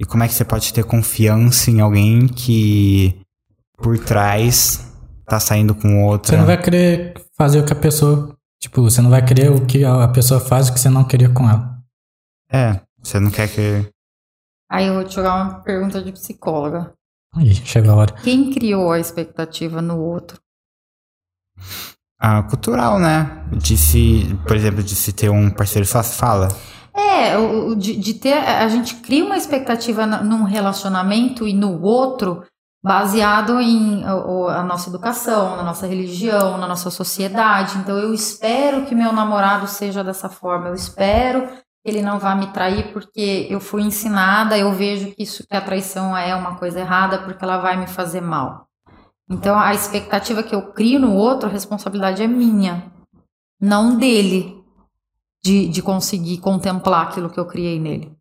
E 0.00 0.04
como 0.04 0.22
é 0.22 0.28
que 0.28 0.34
você 0.34 0.44
pode 0.44 0.72
ter 0.72 0.84
confiança 0.84 1.70
em 1.70 1.80
alguém 1.80 2.26
que 2.28 3.20
por 3.76 3.98
trás 3.98 4.86
tá 5.26 5.40
saindo 5.40 5.74
com 5.74 6.04
outra? 6.04 6.32
Você 6.32 6.36
não 6.36 6.46
vai 6.46 6.60
querer 6.60 7.14
fazer 7.36 7.60
o 7.60 7.64
que 7.64 7.72
a 7.72 7.76
pessoa. 7.76 8.36
Tipo, 8.60 8.82
você 8.82 9.00
não 9.00 9.10
vai 9.10 9.24
querer 9.24 9.50
o 9.50 9.64
que 9.64 9.84
a 9.84 10.08
pessoa 10.08 10.40
faz 10.40 10.68
o 10.68 10.72
que 10.72 10.80
você 10.80 10.88
não 10.88 11.04
queria 11.04 11.28
com 11.28 11.48
ela. 11.48 11.77
É, 12.50 12.80
você 13.02 13.18
não 13.20 13.30
quer 13.30 13.48
que. 13.48 13.88
Aí 14.70 14.86
eu 14.86 14.94
vou 14.94 15.04
te 15.04 15.14
jogar 15.14 15.34
uma 15.34 15.60
pergunta 15.62 16.02
de 16.02 16.12
psicóloga. 16.12 16.92
Aí, 17.34 17.54
chegou 17.54 17.92
a 17.92 17.96
hora. 17.96 18.12
Quem 18.22 18.52
criou 18.52 18.90
a 18.92 18.98
expectativa 18.98 19.80
no 19.82 19.98
outro? 19.98 20.38
Ah, 22.20 22.42
cultural, 22.42 22.98
né? 22.98 23.44
De 23.52 23.76
se, 23.76 24.24
por 24.46 24.56
exemplo, 24.56 24.82
de 24.82 24.94
se 24.94 25.12
ter 25.12 25.30
um 25.30 25.50
parceiro 25.50 25.86
só 25.86 26.02
fala. 26.02 26.48
É, 26.94 27.36
o- 27.38 27.76
de, 27.76 27.96
de 27.96 28.14
ter. 28.14 28.32
A 28.34 28.68
gente 28.68 28.96
cria 28.96 29.24
uma 29.24 29.36
expectativa 29.36 30.04
num 30.06 30.42
relacionamento 30.42 31.46
e 31.46 31.52
no 31.54 31.80
outro 31.80 32.44
baseado 32.82 33.60
em 33.60 34.04
a 34.04 34.62
nossa 34.62 34.88
educação, 34.88 35.56
na 35.56 35.62
nossa 35.62 35.86
religião, 35.86 36.56
na 36.58 36.66
nossa 36.66 36.90
sociedade. 36.90 37.78
Então 37.78 37.96
eu 37.98 38.12
espero 38.14 38.86
que 38.86 38.94
meu 38.94 39.12
namorado 39.12 39.66
seja 39.68 40.02
dessa 40.02 40.28
forma. 40.28 40.68
Eu 40.68 40.74
espero 40.74 41.48
ele 41.84 42.02
não 42.02 42.18
vá 42.18 42.34
me 42.34 42.52
trair 42.52 42.92
porque 42.92 43.46
eu 43.48 43.60
fui 43.60 43.82
ensinada, 43.82 44.58
eu 44.58 44.72
vejo 44.72 45.14
que 45.14 45.22
isso 45.22 45.46
que 45.46 45.56
a 45.56 45.60
traição 45.60 46.16
é 46.16 46.34
uma 46.34 46.56
coisa 46.56 46.80
errada 46.80 47.22
porque 47.22 47.44
ela 47.44 47.58
vai 47.58 47.76
me 47.76 47.86
fazer 47.86 48.20
mal. 48.20 48.66
Então 49.30 49.58
a 49.58 49.74
expectativa 49.74 50.42
que 50.42 50.54
eu 50.54 50.72
crio 50.72 50.98
no 50.98 51.14
outro, 51.14 51.48
a 51.48 51.52
responsabilidade 51.52 52.22
é 52.22 52.26
minha, 52.26 52.90
não 53.60 53.96
dele 53.96 54.62
de, 55.42 55.68
de 55.68 55.82
conseguir 55.82 56.38
contemplar 56.38 57.08
aquilo 57.08 57.30
que 57.30 57.38
eu 57.38 57.46
criei 57.46 57.78
nele. 57.78 58.16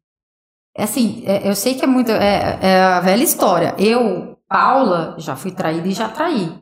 É 0.76 0.84
assim, 0.84 1.24
é- 1.26 1.48
eu 1.50 1.56
sei 1.56 1.74
que 1.76 1.84
é 1.84 1.88
muito. 1.88 2.12
É, 2.12 2.60
é 2.62 2.84
a 2.84 3.00
velha 3.00 3.24
história. 3.24 3.76
Eu, 3.80 4.38
Paula, 4.48 5.16
já 5.18 5.36
fui 5.36 5.52
traída 5.52 5.88
e 5.88 5.92
já 5.92 6.08
traí. 6.10 6.62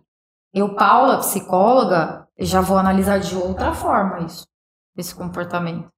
Eu, 0.53 0.73
Paula, 0.73 1.17
psicóloga, 1.19 2.25
já 2.39 2.61
vou 2.61 2.77
analisar 2.77 3.19
de 3.19 3.35
outra 3.35 3.73
forma 3.73 4.21
isso, 4.21 4.47
esse 4.97 5.13
comportamento. 5.13 5.89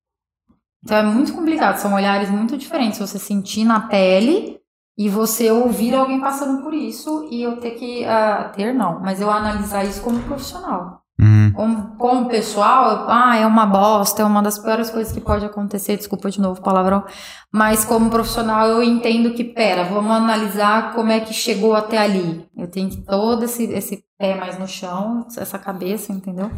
Então 0.83 0.97
é 0.97 1.03
muito 1.03 1.33
complicado, 1.33 1.77
são 1.77 1.93
olhares 1.93 2.29
muito 2.29 2.57
diferentes. 2.57 2.99
Você 2.99 3.19
sentir 3.19 3.63
na 3.65 3.79
pele 3.81 4.57
e 4.97 5.09
você 5.09 5.51
ouvir 5.51 5.93
alguém 5.95 6.19
passando 6.21 6.61
por 6.63 6.73
isso 6.73 7.27
e 7.31 7.41
eu 7.43 7.57
ter 7.57 7.71
que. 7.71 8.05
ah, 8.05 8.51
ter, 8.55 8.73
não, 8.73 8.99
mas 9.01 9.19
eu 9.21 9.29
analisar 9.29 9.83
isso 9.85 10.01
como 10.01 10.19
profissional 10.19 11.01
Uhum. 11.19 11.51
como, 11.55 11.95
como 11.97 12.29
pessoal, 12.29 12.91
eu- 12.91 13.09
ah, 13.09 13.35
é 13.35 13.43
uma 13.47 13.65
bosta, 13.65 14.21
é 14.21 14.25
uma 14.25 14.39
das 14.43 14.59
piores 14.59 14.91
coisas 14.91 15.11
que 15.11 15.19
pode 15.19 15.43
acontecer, 15.43 15.97
desculpa 15.97 16.29
de 16.29 16.39
novo 16.39 16.59
o 16.59 16.63
palavrão, 16.63 17.03
mas 17.51 17.83
como 17.83 18.07
profissional 18.11 18.67
eu 18.67 18.83
entendo 18.83 19.33
que, 19.33 19.43
pera, 19.43 19.83
vamos 19.85 20.11
analisar 20.11 20.93
como 20.93 21.11
é 21.11 21.19
que 21.19 21.33
chegou 21.33 21.73
até 21.75 21.97
ali. 21.97 22.45
Eu 22.55 22.67
tenho 22.67 22.87
que 22.87 22.97
todo 22.97 23.45
esse, 23.45 23.63
esse 23.63 24.03
pé 24.19 24.35
mais 24.35 24.59
no 24.59 24.67
chão, 24.67 25.25
essa 25.35 25.57
cabeça, 25.57 26.13
entendeu? 26.13 26.51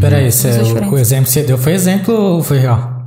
Peraí, 0.00 0.22
Coisas 0.22 0.70
o, 0.72 0.94
o 0.94 0.98
exemplo 0.98 1.26
que 1.26 1.30
você 1.32 1.42
deu 1.42 1.58
foi 1.58 1.72
exemplo 1.72 2.14
ou 2.14 2.42
foi 2.42 2.56
real? 2.56 2.99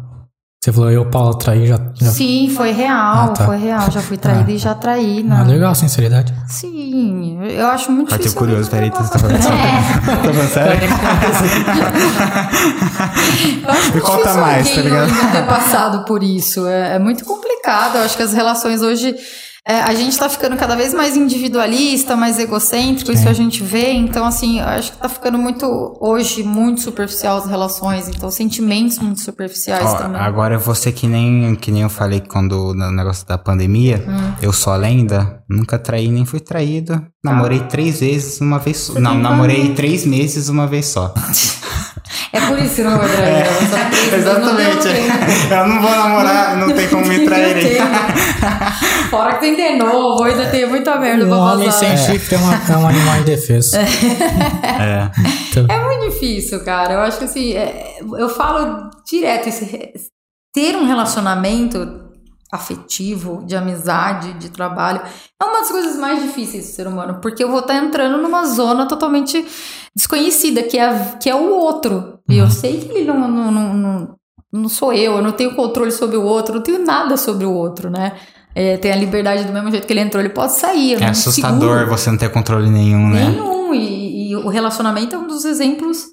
Você 0.63 0.71
falou, 0.71 0.89
eu, 0.89 1.05
Paulo, 1.05 1.33
traí, 1.33 1.67
já. 1.67 1.77
já... 1.93 2.09
Sim, 2.09 2.49
foi 2.55 2.71
real, 2.71 2.95
Ah, 2.95 3.27
tá. 3.35 3.43
foi 3.45 3.57
real, 3.57 3.91
já 3.91 3.99
fui 3.99 4.15
traída 4.15 4.45
Ah. 4.47 4.51
e 4.53 4.57
já 4.57 4.73
traí, 4.73 5.19
Ah, 5.29 5.43
né? 5.43 5.51
legal, 5.55 5.75
sinceridade. 5.75 6.33
Sim, 6.47 7.37
eu 7.43 7.67
acho 7.67 7.91
muito 7.91 8.11
Vai 8.11 8.17
ter 8.17 8.23
difícil. 8.29 8.39
curioso, 8.39 8.69
peraí, 8.69 8.89
tá 8.89 9.03
falando 9.03 9.41
sério? 9.41 9.59
É. 9.59 10.05
Tá 10.05 10.15
falando 10.23 10.47
sério? 10.53 10.89
Eu 13.61 13.69
acho 13.71 13.91
Me 13.93 13.99
conta 14.01 14.33
mais, 14.35 14.69
tá 14.69 14.75
alguém 14.77 14.83
ligado? 14.93 15.31
ter 15.33 15.45
passado 15.47 16.05
por 16.05 16.23
isso. 16.23 16.65
É, 16.65 16.95
é 16.95 16.99
muito 16.99 17.25
complicado. 17.25 17.97
Eu 17.97 18.03
acho 18.03 18.15
que 18.15 18.23
as 18.23 18.31
relações 18.31 18.81
hoje. 18.81 19.13
É, 19.65 19.79
a 19.79 19.93
gente 19.95 20.17
tá 20.17 20.27
ficando 20.27 20.57
cada 20.57 20.75
vez 20.75 20.93
mais 20.93 21.15
individualista, 21.15 22.15
mais 22.17 22.37
egocêntrico, 22.37 23.11
isso 23.13 23.23
Sim. 23.23 23.29
a 23.29 23.33
gente 23.33 23.63
vê. 23.63 23.91
Então, 23.93 24.25
assim, 24.25 24.59
eu 24.59 24.65
acho 24.65 24.91
que 24.91 24.97
tá 24.97 25.07
ficando 25.07 25.37
muito, 25.37 25.97
hoje, 26.01 26.43
muito 26.43 26.81
superficial 26.81 27.37
as 27.37 27.45
relações. 27.45 28.09
Então, 28.09 28.29
sentimentos 28.29 28.99
muito 28.99 29.21
superficiais 29.21 29.85
Ó, 29.89 29.95
também. 29.95 30.19
agora 30.19 30.57
você 30.59 30.91
que 30.91 31.07
nem, 31.07 31.55
que 31.55 31.71
nem 31.71 31.83
eu 31.83 31.89
falei 31.89 32.19
quando 32.19 32.73
no 32.73 32.91
negócio 32.91 33.25
da 33.25 33.37
pandemia, 33.37 34.03
Hum. 34.05 34.33
eu 34.41 34.51
sou 34.51 34.73
a 34.73 34.75
lenda, 34.75 35.41
nunca 35.49 35.79
traí 35.79 36.09
nem 36.09 36.25
fui 36.25 36.41
traído. 36.41 37.01
Namorei 37.23 37.61
três 37.61 38.01
vezes 38.01 38.41
uma 38.41 38.59
vez 38.59 38.77
só. 38.77 38.99
Não, 38.99 39.15
namorei 39.17 39.73
três 39.73 40.05
meses 40.05 40.49
uma 40.49 40.67
vez 40.67 40.87
só. 40.87 41.13
É 42.31 42.39
por 42.41 42.59
isso 42.59 42.75
que 42.75 42.83
não 42.83 42.97
vai 42.97 43.09
trair. 43.09 43.45
ela 43.45 43.85
três 43.89 44.09
vezes, 44.09 44.13
Exatamente. 44.13 44.87
não. 45.49 45.57
Eu 45.57 45.67
não 45.67 45.81
vou 45.81 45.91
namorar, 45.91 46.57
não 46.57 46.71
tem 46.73 46.87
como 46.89 47.05
me 47.07 47.25
trair. 47.25 47.77
Fora 49.09 49.33
que 49.35 49.39
tem 49.41 49.55
de 49.55 49.75
novo, 49.77 50.23
ainda 50.23 50.45
tem 50.47 50.65
muita 50.67 50.97
merda 50.97 51.25
Um 51.25 51.29
pra 51.29 51.37
homem 51.37 51.65
passar. 51.67 51.95
sem 51.95 51.97
chifre 51.97 52.35
é, 52.35 52.37
uma- 52.39 52.61
é 52.73 52.77
um 52.77 52.87
animal 52.87 53.17
indefeso. 53.19 53.75
É. 53.77 55.11
Então, 55.51 55.65
É 55.69 55.83
muito 55.83 56.09
difícil, 56.11 56.63
cara. 56.63 56.93
Eu 56.93 56.99
acho 57.01 57.19
que 57.19 57.25
assim, 57.25 57.53
é- 57.53 57.99
eu 58.17 58.27
falo 58.29 58.89
direto, 59.09 59.47
esse, 59.49 59.93
ter 60.53 60.75
um 60.75 60.85
relacionamento 60.85 62.01
afetivo, 62.53 63.43
de 63.45 63.55
amizade, 63.55 64.33
de 64.33 64.49
trabalho, 64.49 65.01
é 65.41 65.43
uma 65.43 65.59
das 65.59 65.71
coisas 65.71 65.95
mais 65.97 66.21
difíceis 66.21 66.65
do 66.67 66.71
ser 66.71 66.87
humano, 66.87 67.19
porque 67.21 67.43
eu 67.43 67.49
vou 67.49 67.59
estar 67.59 67.75
entrando 67.75 68.21
numa 68.21 68.45
zona 68.45 68.85
totalmente 68.87 69.43
desconhecida, 69.95 70.61
que 70.63 70.77
é, 70.77 70.85
a- 70.85 71.17
que 71.21 71.29
é 71.29 71.35
o 71.35 71.49
outro. 71.55 72.19
E 72.29 72.37
eu 72.37 72.49
sei 72.49 72.79
que 72.79 72.91
ele 72.91 73.05
não, 73.05 73.27
não, 73.27 73.51
não, 73.51 73.73
não, 73.73 74.15
não 74.51 74.69
sou 74.69 74.93
eu, 74.93 75.13
eu 75.17 75.21
não 75.21 75.31
tenho 75.31 75.55
controle 75.55 75.91
sobre 75.91 76.15
o 76.15 76.23
outro, 76.23 76.53
eu 76.53 76.57
não 76.57 76.63
tenho 76.63 76.85
nada 76.85 77.17
sobre 77.17 77.45
o 77.45 77.51
outro, 77.53 77.89
né? 77.89 78.13
É, 78.55 78.77
tem 78.77 78.91
a 78.91 78.95
liberdade 78.95 79.45
do 79.45 79.51
mesmo 79.51 79.71
jeito 79.71 79.87
que 79.87 79.93
ele 79.93 80.01
entrou, 80.01 80.21
ele 80.21 80.29
pode 80.33 80.53
sair. 80.53 81.01
É 81.01 81.07
assustador 81.07 81.79
seguro. 81.79 81.89
você 81.89 82.11
não 82.11 82.17
ter 82.19 82.29
controle 82.29 82.69
nenhum, 82.69 83.09
né? 83.09 83.29
Nenhum. 83.29 83.73
E, 83.73 84.29
e 84.29 84.35
o 84.35 84.47
relacionamento 84.47 85.15
é 85.15 85.17
um 85.17 85.25
dos 85.27 85.43
exemplos 85.43 86.05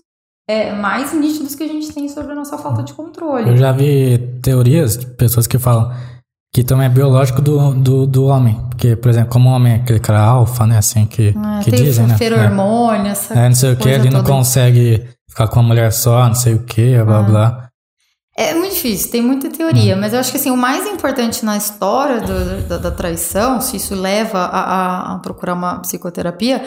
é, 0.49 0.73
mais 0.73 1.13
nítidos 1.13 1.55
que 1.55 1.63
a 1.63 1.67
gente 1.69 1.93
tem 1.93 2.09
sobre 2.09 2.33
a 2.33 2.35
nossa 2.35 2.57
falta 2.57 2.83
de 2.83 2.95
controle. 2.95 3.51
eu 3.51 3.57
já 3.59 3.71
vi 3.73 4.19
teorias 4.43 4.97
de 4.97 5.07
pessoas 5.07 5.47
que 5.47 5.59
falam 5.59 5.93
que 6.53 6.65
também 6.65 6.87
é 6.87 6.89
biológico 6.89 7.41
do, 7.41 7.75
do, 7.75 8.07
do 8.07 8.25
homem. 8.27 8.61
Porque, 8.71 8.97
por 8.97 9.09
exemplo, 9.09 9.31
como 9.31 9.49
o 9.51 9.53
homem 9.53 9.75
é 9.75 9.77
aquele 9.77 10.01
cara 10.01 10.21
alfa, 10.21 10.67
né? 10.67 10.79
Assim, 10.79 11.07
que, 11.07 11.33
Ah, 11.37 11.61
que 11.63 11.71
tem 11.71 11.85
dizem, 11.85 12.07
né? 12.07 12.17
feromônio, 12.17 13.07
essa 13.07 13.35
É, 13.35 13.49
não 13.49 13.55
sei 13.55 13.73
o 13.73 13.77
que, 13.77 13.89
ele 13.89 14.11
não 14.11 14.25
consegue 14.25 15.09
ficar 15.29 15.47
com 15.49 15.61
uma 15.61 15.69
mulher 15.69 15.93
só, 15.93 16.27
não 16.27 16.35
sei 16.35 16.55
o 16.55 16.63
que, 16.65 17.01
blá 17.05 17.19
Ah. 17.21 17.23
blá. 17.23 17.67
É 18.37 18.55
muito 18.55 18.73
difícil, 18.75 19.11
tem 19.11 19.21
muita 19.21 19.51
teoria, 19.51 19.95
Hum. 19.95 20.01
mas 20.01 20.13
eu 20.15 20.21
acho 20.21 20.31
que 20.31 20.39
assim, 20.39 20.51
o 20.51 20.57
mais 20.57 20.87
importante 20.87 21.45
na 21.45 21.57
história 21.59 22.21
do- 22.21 22.63
da, 22.69 22.79
da 22.79 22.91
traição, 22.91 23.61
se 23.61 23.77
isso 23.77 23.95
leva 23.95 24.39
a, 24.39 24.61
a- 24.61 25.15
a 25.15 25.19
procurar 25.19 25.53
uma 25.55 25.79
psicoterapia, 25.81 26.65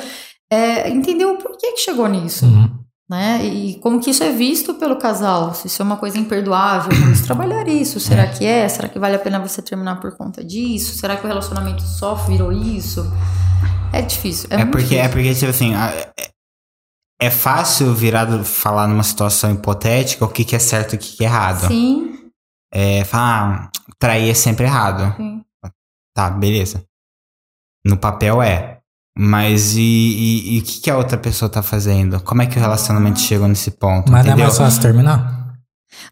é 0.51 0.89
entender 0.89 1.26
o 1.26 1.38
porquê 1.38 1.72
que 1.72 1.80
chegou 1.80 2.07
nisso. 2.07 2.45
Uhum. 2.45 2.69
Né? 3.09 3.43
E 3.45 3.75
como 3.80 3.99
que 3.99 4.09
isso 4.09 4.23
é 4.23 4.31
visto 4.31 4.73
pelo 4.75 4.95
casal? 4.97 5.53
Se 5.53 5.67
isso 5.67 5.81
é 5.81 5.85
uma 5.85 5.97
coisa 5.97 6.17
imperdoável, 6.17 6.91
vamos 6.97 7.21
trabalhar 7.21 7.67
isso. 7.67 7.99
Será 7.99 8.27
que 8.27 8.45
é? 8.45 8.67
Será 8.69 8.88
que 8.89 8.97
vale 8.99 9.15
a 9.15 9.19
pena 9.19 9.39
você 9.39 9.61
terminar 9.61 9.99
por 9.99 10.15
conta 10.17 10.43
disso? 10.43 10.97
Será 10.97 11.15
que 11.17 11.23
o 11.25 11.27
relacionamento 11.27 11.81
só 11.84 12.15
virou 12.15 12.51
isso? 12.51 13.03
É 13.91 14.01
difícil. 14.01 14.47
É, 14.51 14.61
É 14.61 14.65
porque, 14.65 14.95
é 14.95 15.07
difícil. 15.07 15.09
porque, 15.11 15.34
tipo 15.35 15.49
assim, 15.51 15.75
é, 15.75 16.11
é 17.21 17.30
fácil 17.30 17.93
virar, 17.93 18.43
falar 18.43 18.88
numa 18.88 19.03
situação 19.03 19.51
hipotética 19.51 20.25
o 20.25 20.30
que, 20.30 20.43
que 20.43 20.55
é 20.55 20.59
certo 20.59 20.93
e 20.93 20.95
o 20.95 20.99
que, 20.99 21.17
que 21.17 21.23
é 21.23 21.27
errado. 21.27 21.67
Sim, 21.67 22.30
É, 22.73 23.03
falar, 23.03 23.69
ah, 23.69 23.91
trair 23.99 24.30
é 24.30 24.34
sempre 24.34 24.65
errado. 24.65 25.15
sim. 25.17 25.43
Tá, 26.15 26.30
beleza. 26.30 26.84
No 27.85 27.97
papel 27.97 28.41
é. 28.41 28.80
Mas 29.18 29.76
e, 29.76 29.81
e- 29.81 30.56
e 30.56 30.60
o 30.60 30.64
que, 30.64 30.81
que 30.81 30.90
a 30.90 30.98
outra 30.98 31.18
pessoa 31.18 31.48
tá 31.49 31.61
fazendo? 31.61 32.19
Como 32.22 32.41
é 32.41 32.48
que 32.48 32.57
o 32.57 32.60
relacionamento 32.60 33.19
chegou 33.19 33.48
nesse 33.48 33.72
ponto? 33.72 34.11
Mas 34.11 34.26
não 34.26 34.31
é 34.31 34.34
entendeu? 34.34 34.45
mais 34.48 34.57
fácil 34.57 34.81
terminar? 34.81 35.44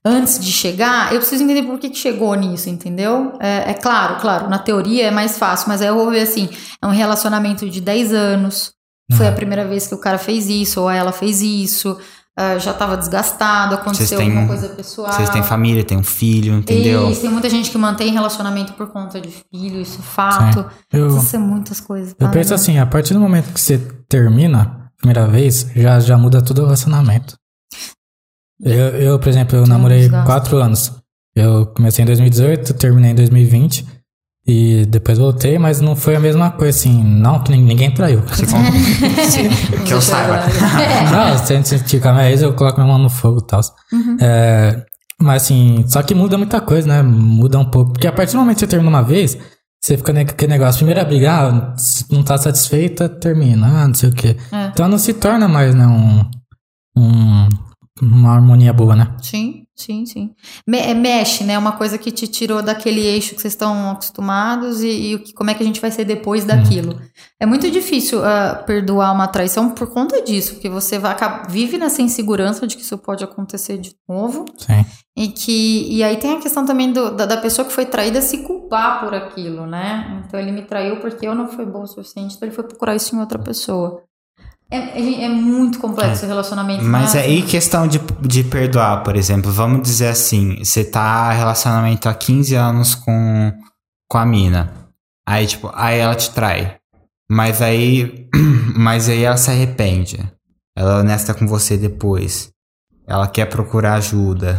Antes 0.05 0.39
de 0.39 0.51
chegar, 0.51 1.11
eu 1.11 1.19
preciso 1.19 1.43
entender 1.43 1.63
por 1.63 1.79
que, 1.79 1.89
que 1.89 1.97
chegou 1.97 2.33
nisso, 2.35 2.69
entendeu? 2.69 3.33
É, 3.39 3.71
é 3.71 3.73
claro, 3.73 4.19
claro, 4.21 4.49
na 4.49 4.59
teoria 4.59 5.07
é 5.07 5.11
mais 5.11 5.37
fácil, 5.37 5.67
mas 5.67 5.81
aí 5.81 5.87
eu 5.87 5.95
vou 5.95 6.09
ver 6.11 6.21
assim: 6.21 6.49
é 6.81 6.85
um 6.87 6.91
relacionamento 6.91 7.67
de 7.69 7.81
10 7.81 8.13
anos, 8.13 8.71
foi 9.13 9.25
Uhum. 9.25 9.31
a 9.31 9.35
primeira 9.35 9.67
vez 9.67 9.87
que 9.87 9.95
o 9.95 9.99
cara 9.99 10.17
fez 10.19 10.47
isso, 10.47 10.81
ou 10.81 10.89
ela 10.89 11.11
fez 11.11 11.41
isso, 11.41 11.97
ah, 12.37 12.57
já 12.57 12.73
tava 12.73 12.95
desgastado, 12.97 13.75
aconteceu 13.75 14.17
têm- 14.17 14.29
alguma 14.29 14.47
coisa 14.47 14.69
pessoal. 14.69 15.11
Vocês 15.11 15.29
têm 15.29 15.43
família, 15.43 15.83
têm 15.83 15.97
um 15.97 16.03
filho, 16.03 16.55
entendeu? 16.55 17.09
Isso, 17.11 17.21
tem 17.21 17.29
muita 17.29 17.49
gente 17.49 17.69
que 17.69 17.77
mantém 17.77 18.11
relacionamento 18.13 18.73
por 18.73 18.87
conta 18.87 19.19
de 19.19 19.29
filho, 19.29 19.81
isso 19.81 19.99
é 19.99 20.03
fato. 20.03 20.65
Eu, 20.91 21.07
Precisa 21.07 21.25
ser 21.31 21.37
muitas 21.39 21.79
coisas. 21.79 22.11
eu 22.11 22.15
para, 22.15 22.29
penso 22.29 22.49
né? 22.49 22.55
assim, 22.55 22.79
a 22.79 22.85
partir 22.85 23.13
do 23.13 23.19
momento 23.19 23.53
que 23.53 23.59
você 23.59 23.77
termina, 24.07 24.61
a 24.87 24.97
primeira 24.97 25.27
vez, 25.27 25.67
já, 25.75 25.99
já 25.99 26.17
muda 26.17 26.41
todo 26.41 26.59
o 26.59 26.65
relacionamento. 26.65 27.35
Eu, 28.63 28.71
eu 28.95 29.19
por 29.19 29.27
exemplo, 29.29 29.57
eu 29.57 29.63
Tem 29.63 29.71
namorei 29.71 30.09
quatro 30.09 30.57
anos. 30.57 30.91
Eu 31.35 31.65
comecei 31.67 32.03
em 32.03 32.05
2018, 32.05 32.73
terminei 32.75 33.11
em 33.11 33.15
2020 33.15 33.85
e 34.51 34.85
depois 34.85 35.17
voltei, 35.17 35.57
mas 35.57 35.79
não 35.81 35.95
foi 35.95 36.15
a 36.15 36.19
mesma 36.19 36.51
coisa, 36.51 36.77
assim, 36.77 37.03
não 37.03 37.39
que 37.43 37.51
nin- 37.51 37.63
ninguém 37.63 37.91
traiu. 37.91 38.21
Que 39.85 39.93
eu 39.93 40.01
saiba. 40.01 40.37
É. 40.37 41.09
Não, 41.11 41.37
se 41.37 41.53
a 41.53 41.55
gente 41.55 41.67
sentir 41.69 42.01
com 42.01 42.09
a 42.09 42.13
minha 42.13 42.29
ex, 42.29 42.41
eu 42.41 42.53
coloco 42.53 42.79
minha 42.79 42.91
mão 42.91 42.97
no 43.01 43.09
fogo 43.09 43.39
e 43.39 43.47
tal. 43.47 43.61
Uhum. 43.91 44.17
É, 44.19 44.83
Mas 45.19 45.43
assim, 45.43 45.83
só 45.87 46.01
que 46.03 46.13
muda 46.15 46.37
muita 46.37 46.59
coisa, 46.61 46.87
né? 46.87 47.01
Muda 47.01 47.57
um 47.59 47.65
pouco. 47.65 47.93
Porque 47.93 48.07
a 48.07 48.11
partir 48.11 48.33
do 48.33 48.39
momento 48.39 48.55
que 48.55 48.59
você 48.61 48.67
termina 48.67 48.89
uma 48.89 49.03
vez, 49.03 49.37
você 49.81 49.97
fica 49.97 50.13
naquele 50.13 50.51
negócio. 50.51 50.77
Primeira 50.79 51.03
briga, 51.05 51.31
ah, 51.31 51.73
se 51.77 52.05
não 52.11 52.23
tá 52.23 52.37
satisfeita, 52.37 53.09
termina. 53.09 53.83
Ah, 53.83 53.87
não 53.87 53.93
sei 53.95 54.09
o 54.09 54.13
quê. 54.13 54.37
É. 54.51 54.67
Então 54.67 54.87
não 54.87 54.97
se 54.97 55.13
torna 55.13 55.47
mais, 55.47 55.73
né? 55.75 55.85
Um, 55.87 56.25
um- 56.97 57.49
uma 58.01 58.33
harmonia 58.33 58.73
boa, 58.73 58.95
né? 58.95 59.07
Sim, 59.21 59.60
sim, 59.75 60.05
sim. 60.05 60.35
Me- 60.67 60.77
é, 60.79 60.93
mexe, 60.93 61.43
né? 61.43 61.57
Uma 61.57 61.71
coisa 61.71 61.97
que 61.97 62.11
te 62.11 62.27
tirou 62.27 62.61
daquele 62.61 63.01
eixo 63.01 63.33
que 63.35 63.41
vocês 63.41 63.53
estão 63.53 63.91
acostumados 63.91 64.81
e, 64.83 64.87
e 64.89 65.15
o 65.15 65.19
que- 65.23 65.33
como 65.33 65.49
é 65.49 65.53
que 65.53 65.63
a 65.63 65.65
gente 65.65 65.81
vai 65.81 65.89
ser 65.91 66.05
depois 66.05 66.43
daquilo. 66.45 66.99
É 67.39 67.45
muito 67.45 67.69
difícil 67.71 68.23
ah, 68.23 68.63
perdoar 68.65 69.11
uma 69.13 69.27
traição 69.27 69.71
por 69.71 69.87
conta 69.91 70.21
disso, 70.21 70.53
porque 70.53 70.69
você 70.69 70.99
vai, 70.99 71.15
vive 71.49 71.77
nessa 71.77 72.01
insegurança 72.01 72.67
de 72.67 72.75
que 72.75 72.83
isso 72.83 72.97
pode 72.97 73.23
acontecer 73.23 73.77
de 73.77 73.95
novo. 74.07 74.45
Sim. 74.57 74.85
E 75.17 75.27
que 75.27 75.87
e 75.93 76.03
aí 76.03 76.17
tem 76.17 76.33
a 76.37 76.39
questão 76.39 76.65
também 76.65 76.91
do- 76.93 77.11
da, 77.11 77.25
da 77.25 77.37
pessoa 77.37 77.65
que 77.67 77.73
foi 77.73 77.85
traída 77.85 78.21
se 78.21 78.39
culpar 78.43 79.01
por 79.01 79.13
aquilo, 79.13 79.65
né? 79.65 80.23
Então 80.25 80.39
ele 80.39 80.51
me 80.51 80.61
traiu 80.61 81.01
porque 81.01 81.27
eu 81.27 81.35
não 81.35 81.47
fui 81.49 81.65
boa 81.65 81.83
o 81.83 81.87
suficiente, 81.87 82.35
então 82.35 82.47
ele 82.47 82.55
foi 82.55 82.63
procurar 82.63 82.95
isso 82.95 83.15
em 83.15 83.19
outra 83.19 83.37
pessoa. 83.39 84.03
É, 84.71 84.77
é- 84.77 85.23
é 85.25 85.29
muito 85.29 85.79
complexo 85.79 86.23
o 86.25 86.27
relacionamento. 86.27 86.83
Mas 86.83 87.13
né? 87.13 87.21
aí 87.21 87.41
questão 87.43 87.85
de, 87.87 87.99
de 88.21 88.43
perdoar, 88.43 89.03
por 89.03 89.15
exemplo, 89.17 89.51
vamos 89.51 89.81
dizer 89.81 90.07
assim, 90.07 90.63
você 90.63 90.83
tá 90.83 91.31
relacionamento 91.33 92.07
há 92.07 92.13
15 92.13 92.55
anos 92.55 92.95
com, 92.95 93.51
com 94.09 94.17
a 94.17 94.25
mina. 94.25 94.73
Aí, 95.27 95.45
tipo, 95.45 95.69
aí 95.73 95.99
ela 95.99 96.15
te 96.15 96.31
trai. 96.31 96.77
Mas 97.29 97.61
aí. 97.61 98.27
Mas 98.75 99.07
aí 99.09 99.23
ela 99.23 99.37
se 99.37 99.51
arrepende. 99.51 100.17
Ela 100.75 100.97
é 100.97 100.99
honesta 101.01 101.33
com 101.33 101.45
você 101.45 101.77
depois. 101.77 102.49
Ela 103.05 103.27
quer 103.27 103.45
procurar 103.47 103.95
ajuda. 103.95 104.57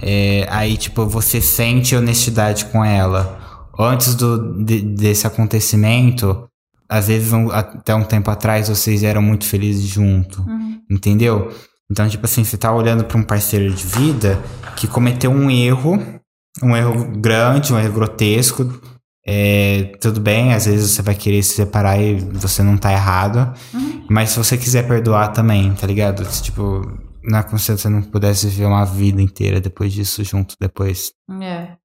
É, 0.00 0.46
aí, 0.50 0.76
tipo, 0.76 1.06
você 1.06 1.40
sente 1.40 1.94
honestidade 1.96 2.66
com 2.66 2.84
ela. 2.84 3.38
Antes 3.78 4.14
do, 4.16 4.62
de- 4.64 4.80
desse 4.82 5.26
acontecimento, 5.26 6.46
às 6.88 7.08
vezes, 7.08 7.32
um- 7.32 7.50
até 7.50 7.94
um 7.94 8.04
tempo 8.04 8.30
atrás, 8.30 8.68
vocês 8.68 9.02
eram 9.02 9.20
muito 9.22 9.44
felizes 9.44 9.84
junto. 9.86 10.40
Uhum. 10.42 10.80
Entendeu? 10.90 11.52
Então, 11.90 12.08
tipo 12.08 12.24
assim, 12.26 12.44
você 12.44 12.56
tá 12.56 12.72
olhando 12.72 13.04
pra 13.04 13.18
um 13.18 13.22
parceiro 13.22 13.72
de 13.72 13.84
vida 13.84 14.38
que 14.76 14.86
cometeu 14.86 15.30
um 15.30 15.50
erro, 15.50 15.98
um 16.62 16.76
erro 16.76 17.12
grande, 17.18 17.72
um 17.72 17.78
erro 17.78 17.92
grotesco. 17.92 18.80
É, 19.26 19.92
tudo 20.00 20.20
bem, 20.20 20.54
às 20.54 20.64
vezes 20.66 20.90
você 20.90 21.02
vai 21.02 21.14
querer 21.14 21.42
se 21.42 21.54
separar 21.54 22.00
e 22.00 22.14
você 22.32 22.62
não 22.62 22.76
tá 22.78 22.92
errado. 22.92 23.52
Mas 24.08 24.30
se 24.30 24.38
você 24.38 24.56
quiser 24.56 24.86
perdoar 24.88 25.28
também, 25.28 25.72
tá 25.74 25.86
ligado? 25.86 26.24
Se, 26.24 26.42
Tipo, 26.42 26.82
não 27.22 27.38
é 27.38 27.58
se 27.58 27.72
você 27.72 27.88
não 27.90 28.00
pudesse 28.02 28.46
viver 28.48 28.64
uma 28.66 28.84
vida 28.86 29.20
inteira 29.20 29.60
depois 29.60 29.92
disso 29.92 30.24
junto 30.24 30.54
depois. 30.58 31.12
É. 31.42 31.76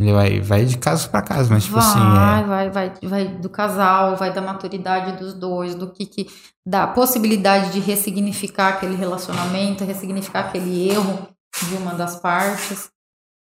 Ele 0.00 0.12
vai, 0.14 0.40
vai 0.40 0.64
de 0.64 0.78
caso 0.78 1.10
pra 1.10 1.20
caso, 1.20 1.50
mas 1.52 1.64
tipo 1.64 1.76
vai, 1.76 1.84
assim, 1.84 1.98
é, 2.00 2.44
vai, 2.46 2.70
vai, 2.70 2.92
vai 3.02 3.28
do 3.28 3.50
casal, 3.50 4.16
vai 4.16 4.32
da 4.32 4.40
maturidade 4.40 5.18
dos 5.18 5.34
dois, 5.34 5.74
do 5.74 5.90
que, 5.92 6.06
que 6.06 6.26
da 6.66 6.86
possibilidade 6.86 7.70
de 7.70 7.80
ressignificar 7.80 8.68
aquele 8.70 8.96
relacionamento, 8.96 9.84
ressignificar 9.84 10.40
aquele 10.40 10.88
erro 10.90 11.28
de 11.68 11.74
uma 11.76 11.92
das 11.94 12.16
partes. 12.16 12.88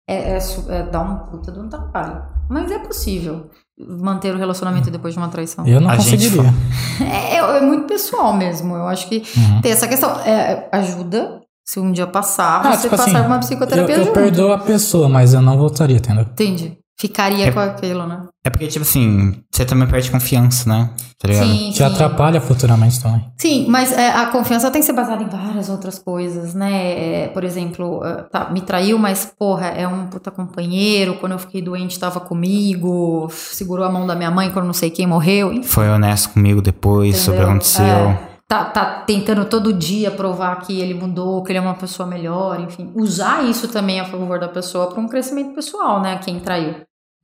É, 0.07 0.37
é, 0.37 0.39
é 0.69 0.83
dar 0.83 1.01
um 1.01 1.17
puta 1.25 1.51
de 1.51 1.59
um 1.59 1.67
trabalho. 1.67 2.23
Mas 2.47 2.69
é 2.71 2.77
possível 2.77 3.49
manter 3.77 4.33
o 4.33 4.37
relacionamento 4.37 4.91
depois 4.91 5.15
de 5.15 5.19
uma 5.19 5.29
traição. 5.29 5.65
Eu 5.67 5.81
não 5.81 5.89
A 5.89 5.97
gente 5.97 6.29
conseguiria. 6.29 6.53
É, 7.01 7.37
é- 7.37 7.57
é 7.57 7.61
muito 7.61 7.85
pessoal 7.87 8.31
mesmo. 8.31 8.75
Eu 8.75 8.87
acho 8.87 9.09
que 9.09 9.23
Uhum. 9.35 9.61
tem 9.61 9.71
essa 9.71 9.87
questão. 9.87 10.11
É, 10.21 10.69
ajuda. 10.71 11.41
Se 11.65 11.79
um 11.79 11.91
dia 11.91 12.05
passar, 12.05 12.61
Ah, 12.63 12.73
você 12.75 12.83
tipo 12.83 12.95
passar 12.95 13.17
assim, 13.17 13.25
uma 13.25 13.35
Eu, 13.35 13.39
psicoterapia 13.39 13.95
eu 13.95 14.03
junto. 14.03 14.13
perdoo 14.13 14.51
a 14.53 14.59
pessoa, 14.59 15.09
mas 15.09 15.33
eu 15.33 15.41
não 15.41 15.57
voltaria, 15.57 15.97
entendeu? 15.97 16.21
Entendi. 16.23 16.77
Ficaria 16.97 17.47
É- 17.47 17.51
com 17.51 17.59
aquilo, 17.59 18.05
né? 18.07 18.21
é 18.45 18.49
porque, 18.49 18.67
tipo 18.67 18.83
assim, 18.83 19.41
você 19.51 19.65
também 19.65 19.85
perde 19.87 20.09
confiança, 20.11 20.69
né? 20.69 20.91
Tá 21.19 21.27
ligado? 21.27 21.47
Sim, 21.47 21.71
Te 21.71 21.77
sim. 21.79 21.83
atrapalha 21.83 22.39
futuramente 22.39 23.01
também. 23.01 23.25
Sim, 23.37 23.65
mas 23.67 23.91
é, 23.91 24.11
a 24.11 24.27
confiança 24.27 24.69
tem 24.71 24.79
que 24.79 24.85
ser 24.85 24.93
baseada 24.93 25.21
em 25.23 25.27
várias 25.27 25.67
outras 25.67 25.97
coisas, 25.99 26.53
né? 26.53 27.23
É, 27.23 27.27
por 27.29 27.43
exemplo, 27.43 28.01
é, 28.05 28.21
tá, 28.31 28.49
me 28.51 28.61
traiu, 28.61 28.97
mas, 28.99 29.25
porra, 29.37 29.67
é 29.69 29.85
um 29.87 30.05
puta 30.07 30.29
companheiro. 30.31 31.15
Quando 31.15 31.31
eu 31.33 31.39
fiquei 31.39 31.61
doente, 31.61 31.99
tava 31.99 32.19
comigo. 32.21 33.27
Segurou 33.31 33.83
a 33.85 33.91
mão 33.91 34.05
da 34.07 34.15
minha 34.15 34.31
mãe 34.31 34.49
quando 34.51 34.65
não 34.65 34.73
sei 34.73 34.89
quem 34.89 35.07
morreu. 35.07 35.51
Enfim, 35.51 35.63
Foi 35.67 35.89
honesto 35.89 36.29
comigo 36.29 36.61
depois 36.61 37.17
sobre 37.17 37.43
o 37.43 37.47
que 37.47 37.49
entendeu? 37.49 37.49
aconteceu. 37.49 37.85
É, 37.85 38.34
tá, 38.47 38.65
tá 38.65 39.01
tentando 39.05 39.45
todo 39.45 39.73
dia 39.73 40.11
provar 40.11 40.55
que 40.61 40.79
ele 40.79 40.93
mudou, 40.93 41.43
que 41.43 41.51
ele 41.51 41.59
é 41.59 41.61
uma 41.61 41.75
pessoa 41.75 42.07
melhor, 42.07 42.59
enfim. 42.59 42.91
Usar 42.95 43.43
isso 43.43 43.67
também 43.67 43.99
a 43.99 44.05
favor 44.05 44.39
da 44.39 44.47
pessoa 44.47 44.89
para 44.89 44.99
um 45.01 45.07
crescimento 45.07 45.53
pessoal, 45.55 46.01
né? 46.01 46.17
Quem 46.19 46.39
traiu. 46.39 46.75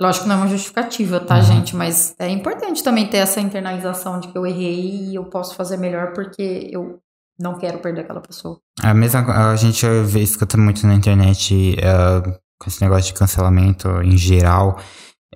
Lógico 0.02 0.24
que 0.24 0.30
não 0.30 0.36
é 0.38 0.40
uma 0.40 0.48
justificativa, 0.48 1.20
tá, 1.20 1.36
Uhum. 1.36 1.42
gente? 1.44 1.76
Mas 1.76 2.16
é 2.18 2.28
importante 2.28 2.84
também 2.84 3.06
ter 3.08 3.18
essa 3.18 3.40
internalização 3.40 4.20
de 4.20 4.30
que 4.30 4.38
eu 4.38 4.48
errei 4.48 5.10
e 5.12 5.16
eu 5.16 5.26
posso 5.26 5.54
fazer 5.56 5.78
melhor 5.78 6.14
porque 6.14 6.70
eu 6.72 7.00
não 7.40 7.56
quero 7.58 7.78
perder 7.80 8.02
aquela 8.02 8.20
pessoa. 8.22 8.58
A 8.82 8.94
mesma 8.96 9.52
a 9.52 9.56
gente 9.56 9.86
vê, 10.06 10.22
escuta 10.22 10.58
muito 10.58 10.86
na 10.88 10.96
internet 10.96 11.76
eh, 11.80 12.22
com 12.60 12.68
esse 12.68 12.82
negócio 12.82 13.14
de 13.14 13.20
cancelamento 13.20 13.88
em 14.02 14.18
geral. 14.18 14.80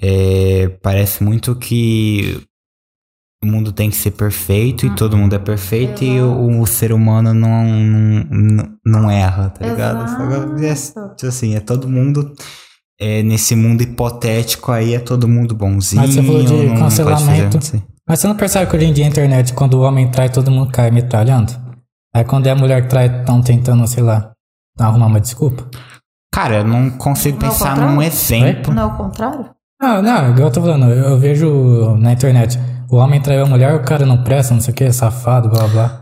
eh, 0.02 0.78
parece 0.82 1.24
muito 1.24 1.56
que 1.56 2.42
o 3.46 3.48
mundo 3.48 3.72
tem 3.72 3.90
que 3.90 3.96
ser 3.96 4.12
perfeito 4.12 4.86
e 4.86 4.96
todo 4.96 5.16
mundo 5.16 5.36
é 5.36 5.40
perfeito 5.40 6.04
e 6.04 6.20
o, 6.20 6.62
o 6.62 6.66
ser 6.66 6.92
humano 6.92 7.34
não, 7.34 7.64
não, 7.64 8.70
não 8.86 9.12
erra, 9.12 9.50
tá 9.50 9.66
ligado? 9.66 10.04
Exato. 10.58 11.00
É, 11.12 11.16
tipo 11.16 11.28
assim, 11.28 11.56
é 11.56 11.60
todo 11.60 11.88
mundo. 11.88 12.34
É, 13.00 13.22
nesse 13.24 13.56
mundo 13.56 13.84
hipotético 13.84 14.72
aí 14.72 14.96
é 14.96 15.00
todo 15.00 15.28
mundo 15.28 15.54
bonzinho. 15.54 16.02
Mas 16.02 16.16
você 16.16 16.24
falou 16.24 16.44
de 16.44 16.54
não 16.54 16.78
fazer 16.78 17.04
cancelamento. 17.04 17.58
assim. 17.58 17.84
Mas 18.08 18.20
você 18.20 18.28
não 18.28 18.36
percebe 18.36 18.70
que 18.70 18.78
hoje 18.78 18.86
em 18.86 18.94
dia 18.94 19.06
a 19.06 19.08
internet, 19.08 19.54
quando 19.54 19.76
o 19.76 19.82
homem 19.82 20.10
trai, 20.10 20.30
todo 20.30 20.50
mundo 20.50 20.72
cai 20.72 20.90
metralhando? 20.92 21.54
Aí 22.16 22.24
quando 22.24 22.48
é 22.48 22.52
a 22.52 22.56
mulher 22.56 22.84
que 22.84 22.88
trai, 22.88 23.08
estão 23.20 23.42
tentando, 23.42 23.86
sei 23.88 24.02
lá, 24.02 24.32
arrumar 24.80 25.08
uma 25.08 25.20
desculpa? 25.20 25.68
Cara, 26.34 26.58
eu 26.58 26.64
não 26.66 26.90
consigo 26.90 27.38
Não 27.40 27.48
é 27.48 27.50
pensar 27.50 27.78
num 27.78 28.02
exemplo. 28.02 28.74
Não 28.74 28.84
é 28.84 28.86
o 28.86 28.98
contrário? 28.98 29.50
Ah, 29.82 30.02
não, 30.02 30.32
igual 30.32 30.48
eu 30.48 30.52
tô 30.52 30.62
falando, 30.62 30.86
eu, 30.86 31.12
eu 31.12 31.20
vejo 31.20 31.98
na 31.98 32.14
internet, 32.14 32.58
o 32.96 33.00
homem 33.00 33.22
traiu 33.22 33.44
a 33.44 33.48
mulher, 33.48 33.74
o 33.76 33.84
cara 33.84 34.06
não 34.06 34.24
presta, 34.24 34.54
não 34.54 34.62
sei 34.62 34.74
o 34.74 34.76
que, 34.78 34.92
safado, 34.92 35.50
blá 35.50 35.68
blá. 35.68 36.02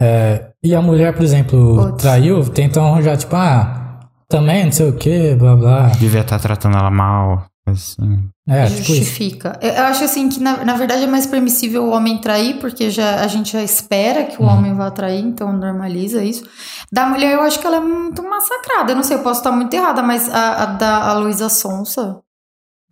É, 0.00 0.50
e 0.62 0.74
a 0.74 0.82
mulher, 0.82 1.14
por 1.14 1.22
exemplo, 1.22 1.76
Putz. 1.90 2.02
traiu, 2.02 2.42
tentam 2.48 2.86
arranjar, 2.86 3.16
tipo, 3.16 3.36
ah, 3.36 4.00
também 4.28 4.64
não 4.64 4.72
sei 4.72 4.88
o 4.88 4.96
que, 4.96 5.34
blá 5.34 5.54
blá. 5.56 5.86
Devia 5.98 6.20
estar 6.22 6.38
tratando 6.38 6.76
ela 6.76 6.90
mal. 6.90 7.44
Assim. 7.64 8.28
É, 8.48 8.64
tipo. 8.66 8.78
Justifica. 8.78 9.56
Eu, 9.62 9.70
eu 9.70 9.84
acho 9.84 10.02
assim 10.02 10.28
que, 10.28 10.40
na, 10.40 10.64
na 10.64 10.74
verdade, 10.74 11.04
é 11.04 11.06
mais 11.06 11.26
permissível 11.26 11.84
o 11.84 11.90
homem 11.92 12.18
trair, 12.18 12.58
porque 12.58 12.90
já, 12.90 13.20
a 13.20 13.26
gente 13.28 13.52
já 13.52 13.62
espera 13.62 14.24
que 14.24 14.42
o 14.42 14.44
Uhum. 14.44 14.52
homem 14.52 14.74
vá 14.74 14.90
trair, 14.90 15.20
então 15.24 15.52
normaliza 15.52 16.24
isso. 16.24 16.42
Da 16.90 17.06
mulher, 17.06 17.34
eu 17.34 17.42
acho 17.42 17.60
que 17.60 17.66
ela 17.66 17.76
é 17.76 17.80
muito 17.80 18.20
massacrada. 18.28 18.90
Eu 18.92 18.96
não 18.96 19.04
sei, 19.04 19.16
eu 19.18 19.22
posso 19.22 19.38
estar 19.40 19.52
muito 19.52 19.72
errada, 19.72 20.02
mas 20.02 20.28
a, 20.28 20.62
a 20.62 20.66
da 20.66 20.96
a 21.10 21.12
Luísa 21.14 21.48
Sonsa, 21.48 22.18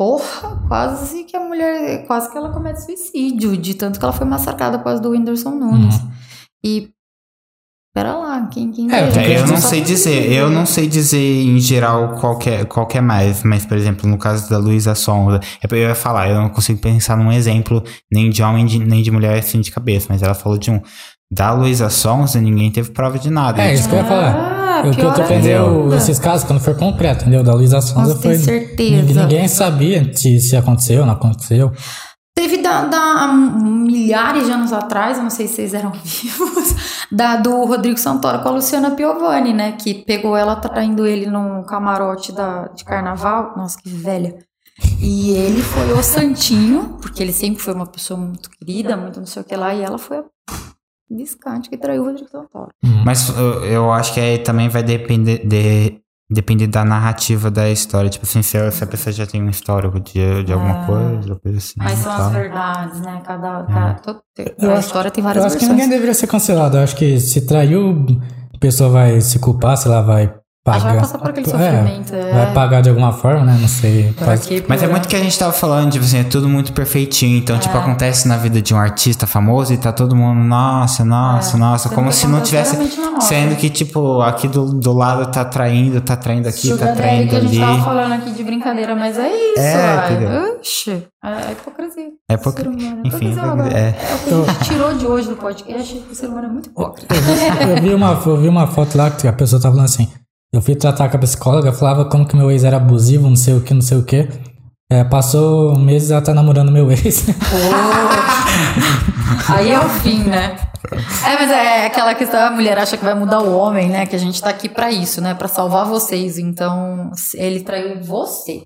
porra, 0.01 0.57
quase 0.67 1.25
que 1.25 1.37
a 1.37 1.41
mulher, 1.41 2.07
quase 2.07 2.31
que 2.31 2.39
ela 2.39 2.49
comete 2.49 2.83
suicídio, 2.83 3.55
de 3.55 3.75
tanto 3.75 3.99
que 3.99 4.05
ela 4.05 4.15
foi 4.15 4.27
massacrada 4.27 4.79
por 4.79 4.85
causa 4.85 5.03
do 5.03 5.11
Whindersson 5.11 5.51
Nunes. 5.51 5.95
Uhum. 5.97 6.11
E. 6.65 6.89
Pera 7.93 8.17
lá, 8.17 8.47
quem, 8.47 8.71
quem 8.71 8.91
É, 8.91 9.01
eu 9.03 9.21
É, 9.21 9.41
eu 9.41 9.47
não 9.47 9.57
sei 9.59 9.81
tem 9.83 9.83
dizer, 9.83 10.33
eu 10.33 10.49
não 10.49 10.65
sei 10.65 10.87
dizer 10.87 11.19
em 11.43 11.59
geral 11.61 12.15
qual 12.21 12.39
que 12.39 12.49
é, 12.49 12.65
qual 12.65 12.87
que 12.87 12.97
é 12.97 13.01
mais, 13.03 13.43
mas 13.43 13.67
por 13.67 13.77
exemplo, 13.77 14.09
no 14.09 14.17
caso 14.17 14.49
da 14.49 14.57
Luísa 14.57 14.95
Sonza, 14.95 15.39
é 15.63 15.67
eu 15.71 15.77
ia 15.77 15.95
falar, 15.95 16.31
eu 16.31 16.37
não 16.37 16.49
consigo 16.49 16.81
pensar 16.81 17.17
num 17.19 17.31
exemplo 17.33 17.83
nem 18.11 18.31
de 18.31 18.43
homem 18.43 18.65
de- 18.65 18.79
nem 18.79 19.03
de 19.03 19.11
mulher 19.11 19.39
assim 19.39 19.61
de 19.61 19.71
cabeça, 19.71 20.07
mas 20.09 20.23
ela 20.23 20.35
falou 20.35 20.57
de 20.57 20.71
um. 20.71 20.81
Da 21.33 21.53
Luísa 21.53 21.91
Sonza, 21.91 22.41
ninguém 22.41 22.71
teve 22.71 22.91
prova 22.93 23.19
de 23.19 23.29
nada. 23.29 23.61
É, 23.61 23.75
isso 23.75 23.89
que 23.89 23.95
eu 23.95 23.99
ia 23.99 24.05
falar. 24.07 24.60
Ah, 24.87 24.91
o 24.91 24.95
que 24.95 25.01
eu 25.01 25.09
tô 25.09 25.15
pior 25.15 25.29
pensando, 25.29 25.83
ainda. 25.83 25.97
esses 25.97 26.19
casos, 26.19 26.47
quando 26.47 26.61
for 26.61 26.77
concreto, 26.77 27.23
entendeu? 27.23 27.43
Da 27.43 27.55
Luísa 27.55 27.81
Sonza 27.81 28.17
foi. 28.17 28.37
certeza. 28.37 29.23
Ninguém, 29.23 29.47
sabia 29.49 30.11
se, 30.15 30.41
se 30.41 30.57
aconteceu 30.57 31.01
ou 31.01 31.07
não 31.07 31.15
aconteceu. 31.15 31.73
Teve 32.35 32.59
da, 32.59 32.85
da- 32.87 33.27
milhares 33.33 34.47
de 34.47 34.53
anos 34.53 34.73
atrás, 34.73 35.17
eu 35.19 35.23
não 35.25 35.31
sei 35.31 35.47
se 35.47 35.55
vocês 35.57 35.75
eram 35.75 35.91
vivos, 36.03 36.75
da 37.11 37.37
do 37.37 37.65
Rodrigo 37.65 37.99
Santoro 37.99 38.39
com 38.41 38.49
a 38.49 38.53
Luciana 38.53 38.93
Piovani, 38.93 39.53
né? 39.53 39.73
Que 39.73 39.95
pegou 39.95 40.37
ela 40.37 40.57
traindo 40.57 41.07
ele 41.07 41.27
num 41.27 41.63
camarote 41.65 42.33
da, 42.33 42.69
de 42.69 42.85
carnaval. 42.85 43.53
Nossa, 43.57 43.77
que 43.83 43.91
velha. 43.91 44.37
E 44.99 45.33
ele 45.33 45.61
foi 45.61 45.93
o 45.93 46.03
santinho, 46.03 46.97
porque 47.03 47.23
ele 47.23 47.33
sempre 47.33 47.63
foi 47.63 47.75
uma 47.75 47.87
pessoa 47.87 48.19
muito 48.19 48.49
querida, 48.51 48.97
muito 48.97 49.19
não 49.21 49.27
sei 49.27 49.43
o 49.43 49.45
que 49.45 49.55
lá, 49.55 49.75
e 49.75 49.83
ela 49.83 49.99
foi 49.99 50.19
a 50.19 50.25
biscante 51.11 51.69
que 51.69 51.77
traiu 51.77 52.03
o 52.03 52.07
Rodrigo 52.07 52.29
Santoro. 52.31 52.71
Mas 53.05 53.29
eu, 53.37 53.65
eu 53.65 53.93
acho 53.93 54.15
que 54.15 54.21
aí 54.21 54.39
também 54.39 54.69
vai 54.69 54.83
depender 54.83 55.45
de, 55.47 56.01
depender 56.31 56.67
da 56.69 56.85
narrativa 56.85 57.51
da 57.51 57.69
história. 57.69 58.09
Tipo 58.09 58.25
assim, 58.25 58.43
se 58.43 58.57
a, 58.57 58.71
se 58.71 58.85
a 58.85 58.87
pessoa 58.87 59.13
já 59.13 59.27
tem 59.27 59.43
um 59.43 59.49
histórico 59.51 59.99
de, 59.99 60.45
de 60.45 60.53
alguma 60.53 60.83
Ah. 60.83 60.87
coisa, 60.87 61.35
coisa 61.41 61.59
assim. 61.59 61.75
Mas 61.79 61.99
são 61.99 62.13
e 62.13 62.15
as 62.15 62.21
tal. 62.21 62.31
verdades, 62.31 63.01
né? 63.01 63.23
Cada, 63.25 63.63
cada, 63.65 63.95
todo- 63.95 64.21
Eu 64.59 64.71
a 64.71 64.75
acho- 64.75 64.87
história 64.87 65.11
tem 65.11 65.23
Eu 65.23 65.27
várias 65.27 65.45
acho 65.45 65.55
que 65.57 65.61
versões. 65.61 65.77
ninguém 65.77 65.89
deveria 65.91 66.15
ser 66.15 66.27
cancelado. 66.27 66.77
Eu 66.77 66.83
acho 66.83 66.95
que 66.97 67.19
se 67.19 67.47
traiu, 67.47 68.07
a 68.55 68.59
pessoa 68.59 68.91
vai 68.91 69.21
se 69.21 69.39
culpar, 69.39 69.77
sei 69.77 69.91
lá, 69.91 70.01
vai 70.03 70.33
Pagar. 70.63 70.81
vai 70.91 70.99
passar 71.01 71.19
por 71.19 71.31
aquele 71.31 71.47
É, 71.47 71.51
sofrimento. 71.51 72.15
É, 72.15 72.33
Vai 72.35 72.53
pagar 72.53 72.83
de 72.83 72.91
alguma 72.91 73.13
forma, 73.13 73.45
né? 73.47 73.57
Não 73.59 73.67
sei. 73.67 74.13
Faz-? 74.13 74.47
Mas 74.69 74.83
é 74.83 74.87
muito 74.89 75.09
que 75.09 75.17
a 75.17 75.19
gente 75.19 75.39
tava 75.39 75.53
falando, 75.55 75.91
tipo 75.93 76.05
assim, 76.05 76.19
é 76.19 76.25
tudo 76.25 76.51
muito 76.51 76.75
perfeitinho. 76.75 77.39
Então, 77.39 77.59
tipo, 77.59 77.75
É. 77.75 77.81
acontece 77.81 78.29
na 78.29 78.37
vida 78.37 78.61
de 78.61 78.75
um 78.75 78.79
artista 78.79 79.27
famoso 79.27 79.73
e 79.73 79.79
tá 79.79 79.91
todo 79.91 80.15
mundo, 80.15 80.39
nossa, 80.45 81.03
nossa, 81.03 81.57
É, 81.57 81.61
nossa, 81.61 81.89
sendo 81.89 81.95
como 81.95 82.13
se 82.13 82.27
não 82.27 82.39
acontece 82.41 82.77
tivesse. 82.77 83.01
Sendo 83.27 83.57
que, 83.57 83.71
tipo, 83.71 84.21
aqui 84.21 84.49
do, 84.49 84.67
do 84.75 84.93
lado 84.93 85.31
tá 85.33 85.47
traindo, 85.47 85.99
tá 86.03 86.15
traindo 86.15 86.47
aqui, 86.49 86.69
tá 86.69 86.75
Sugar 86.75 86.89
daddy 86.89 86.99
traindo 87.01 87.31
que 87.31 87.37
a 87.37 87.41
gente 87.41 87.59
tava 87.59 87.73
ali. 87.73 87.83
falando 87.83 88.13
aqui 88.13 88.31
de 88.33 88.45
brincadeira, 88.45 88.95
mas 88.95 89.19
é 89.19 89.29
isso. 89.31 89.61
É? 89.61 90.53
Oxi, 90.59 91.07
é 91.25 91.53
hipocrisia. 91.53 92.09
É 92.29 92.35
enfim, 92.35 93.31
hipocrisia 93.31 93.43
agora. 93.43 93.69
é. 93.79 93.89
é 93.89 94.15
o 94.35 94.45
que 94.45 94.51
a 94.51 94.53
gente 94.53 94.65
tirou 94.69 94.95
de 94.95 95.07
hoje 95.07 95.29
do 95.29 95.37
podcast, 95.37 95.95
que 95.95 96.13
o 96.13 96.15
ser 96.15 96.27
humano 96.27 96.47
é 96.49 96.51
muito 96.51 96.69
hipócrita. 96.69 97.15
Eu 97.15 97.83
vi, 97.83 97.95
uma, 97.95 98.21
eu 98.27 98.37
vi 98.37 98.49
uma 98.49 98.67
foto 98.67 98.99
lá 98.99 99.11
que 99.11 99.27
a 99.27 99.33
pessoa 99.33 99.61
tava 99.61 99.75
falando 99.75 99.89
assim. 99.89 100.07
Eu 100.53 100.61
fui 100.61 100.75
tratar 100.75 101.09
com 101.09 101.17
a 101.17 101.21
psicóloga, 101.21 101.73
falava 101.73 102.07
como 102.07 102.27
que 102.27 102.35
meu 102.35 102.51
ex 102.51 102.65
era 102.65 102.77
abusivo, 102.77 103.29
não 103.29 103.37
sei 103.37 103.55
o 103.55 103.61
que, 103.61 103.73
não 103.73 103.81
sei 103.81 103.99
o 103.99 104.03
que. 104.03 104.29
É, 104.91 105.05
passou 105.05 105.79
meses 105.79 106.11
ela 106.11 106.21
tá 106.21 106.35
namorando 106.35 106.73
meu 106.73 106.91
ex. 106.91 107.27
Aí 109.49 109.71
é 109.71 109.79
o 109.79 109.89
fim, 109.89 110.25
né? 110.25 110.57
É, 111.25 111.35
mas 111.39 111.51
é 111.53 111.87
aquela 111.87 112.17
questão, 112.17 112.41
a 112.41 112.51
mulher 112.51 112.77
acha 112.79 112.97
que 112.97 113.05
vai 113.05 113.15
mudar 113.15 113.41
o 113.41 113.57
homem, 113.57 113.91
né? 113.91 114.07
Que 114.07 114.17
a 114.17 114.19
gente 114.19 114.43
tá 114.43 114.51
aqui 114.51 114.69
pra 114.69 114.91
isso, 114.91 115.21
né? 115.21 115.35
Pra 115.35 115.47
salvar 115.47 115.87
vocês. 115.87 116.37
Então, 116.37 117.13
ele 117.35 117.61
traiu 117.61 118.01
você. 118.03 118.63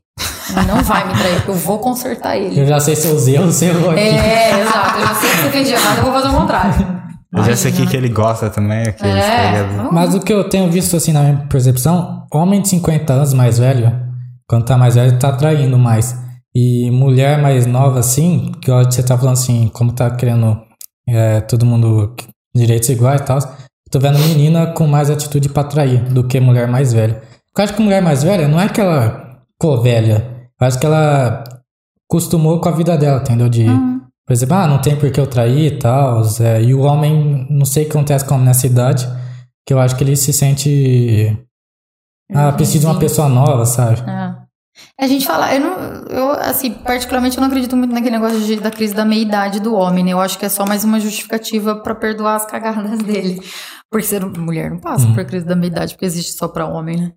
Não 0.67 0.83
vai 0.83 1.07
me 1.07 1.13
trair, 1.19 1.35
porque 1.37 1.51
eu 1.51 1.55
vou 1.55 1.81
consertar 1.81 2.39
ele. 2.39 2.59
Eu 2.59 2.67
já 2.67 2.81
sei 2.81 2.97
seus 2.97 3.29
erros, 3.29 3.57
você 3.57 3.67
errou 3.67 3.91
aqui. 3.91 4.01
É, 4.01 4.61
exato. 4.61 5.01
Eu 5.01 5.07
já 5.07 5.15
sei 5.17 5.31
que 5.31 5.37
você 5.37 5.65
de 5.65 5.73
errado, 5.73 5.99
eu 5.99 6.05
vou 6.05 6.13
fazer 6.15 6.29
o 6.29 6.41
contrário. 6.41 7.04
Eu 7.37 7.45
já 7.45 7.57
sei 7.57 7.73
o 7.73 7.75
que, 7.75 7.87
que 7.87 7.97
ele 7.97 8.09
gosta 8.09 8.49
também, 8.49 8.91
tá 8.93 9.07
É. 9.07 9.63
ligado? 9.63 9.93
Mas 9.93 10.15
o 10.15 10.21
que 10.21 10.33
eu 10.33 10.49
tenho 10.49 10.71
visto 10.71 10.97
assim 10.97 11.13
na 11.13 11.23
minha 11.23 11.47
percepção, 11.49 12.27
homem 12.33 12.61
de 12.63 12.69
50 12.69 13.13
anos 13.13 13.35
mais 13.35 13.59
velho, 13.59 13.93
quando 14.49 14.65
tá 14.65 14.77
mais 14.77 14.95
velho, 14.95 15.19
tá 15.19 15.33
traindo 15.33 15.79
mais. 15.79 16.17
E 16.55 16.91
mulher 16.93 17.41
mais 17.43 17.67
nova 17.67 17.99
assim, 17.99 18.53
que 18.63 18.71
ó, 18.71 18.85
você 18.85 19.03
tá 19.03 19.19
falando 19.19 19.33
assim, 19.35 19.69
como 19.75 19.93
tá 19.93 20.11
querendo 20.11 20.57
é, 21.09 21.41
todo 21.41 21.67
mundo 21.67 22.15
direitos 22.55 22.89
iguais 22.89 23.21
e 23.21 23.25
tal, 23.25 23.39
tô 23.91 23.99
vendo 23.99 24.19
menina 24.21 24.69
com 24.69 24.87
mais 24.87 25.11
atitude 25.11 25.49
pra 25.49 25.65
trair 25.65 26.01
do 26.05 26.23
que 26.25 26.39
mulher 26.39 26.69
mais 26.69 26.93
velha. 26.93 27.21
Eu 27.57 27.65
acho 27.65 27.75
que 27.75 27.83
mulher 27.83 28.01
mais 28.01 28.23
velha 28.23 28.47
não 28.47 28.61
é 28.61 28.69
que 28.69 28.81
ela 28.81 29.41
ficou 29.53 29.83
velha, 29.83 30.25
eu 30.61 30.67
acho 30.67 30.79
que 30.79 30.87
ela 30.87 31.43
acostumou 32.09 32.61
com 32.61 32.69
a 32.69 32.73
vida 32.73 32.97
dela, 32.97 33.21
entendeu? 33.21 33.49
De, 33.49 33.67
por 34.27 34.33
exemplo, 34.33 34.55
ah, 34.57 34.67
não 34.67 34.81
tem 34.81 34.97
por 34.97 35.11
que 35.11 35.21
eu 35.21 35.27
trair 35.27 35.67
e 35.75 35.79
tal. 35.79 36.23
é, 36.41 36.63
e 36.63 36.75
o 36.75 36.81
homem, 36.81 37.47
não 37.51 37.65
sei 37.67 37.85
o 37.85 37.87
que 37.87 37.93
acontece 37.97 38.25
com 38.25 38.33
o 38.33 38.35
homem 38.37 38.47
nessa 38.49 38.67
idade, 38.67 39.07
que 39.67 39.73
eu 39.75 39.79
acho 39.81 39.97
que 39.97 40.05
ele 40.05 40.17
se 40.17 40.33
sente. 40.33 41.37
Ah, 42.33 42.53
preciso 42.53 42.81
de 42.81 42.87
uma 42.87 42.99
pessoa 42.99 43.29
nova, 43.29 43.65
sabe? 43.67 44.01
É. 44.09 44.35
A 45.01 45.07
gente 45.07 45.25
fala, 45.25 45.55
eu 45.55 45.61
não, 45.61 45.77
eu, 46.09 46.31
assim, 46.33 46.73
particularmente 46.73 47.37
eu 47.37 47.41
não 47.41 47.49
acredito 47.49 47.77
muito 47.77 47.93
naquele 47.95 48.19
negócio 48.19 48.41
de- 48.41 48.59
da 48.61 48.71
crise 48.73 48.93
da 48.95 49.05
meia-idade 49.05 49.61
do 49.61 49.73
homem, 49.75 50.03
né? 50.03 50.13
Eu 50.13 50.21
acho 50.21 50.37
que 50.39 50.45
é 50.45 50.49
só 50.49 50.67
mais 50.67 50.83
uma 50.85 50.99
justificativa 50.99 51.77
pra 51.77 51.95
perdoar 51.95 52.35
as 52.37 52.45
cagadas 52.45 52.99
dele. 53.05 53.41
Porque 53.91 54.07
ser 54.07 54.25
mulher 54.25 54.71
não 54.71 54.81
passa 54.81 55.07
Hum. 55.07 55.15
por 55.15 55.25
crise 55.27 55.45
da 55.47 55.55
meia-idade, 55.55 55.95
porque 55.95 56.07
existe 56.07 56.33
só 56.33 56.49
pra 56.49 56.67
homem, 56.67 56.97
né? 56.97 57.13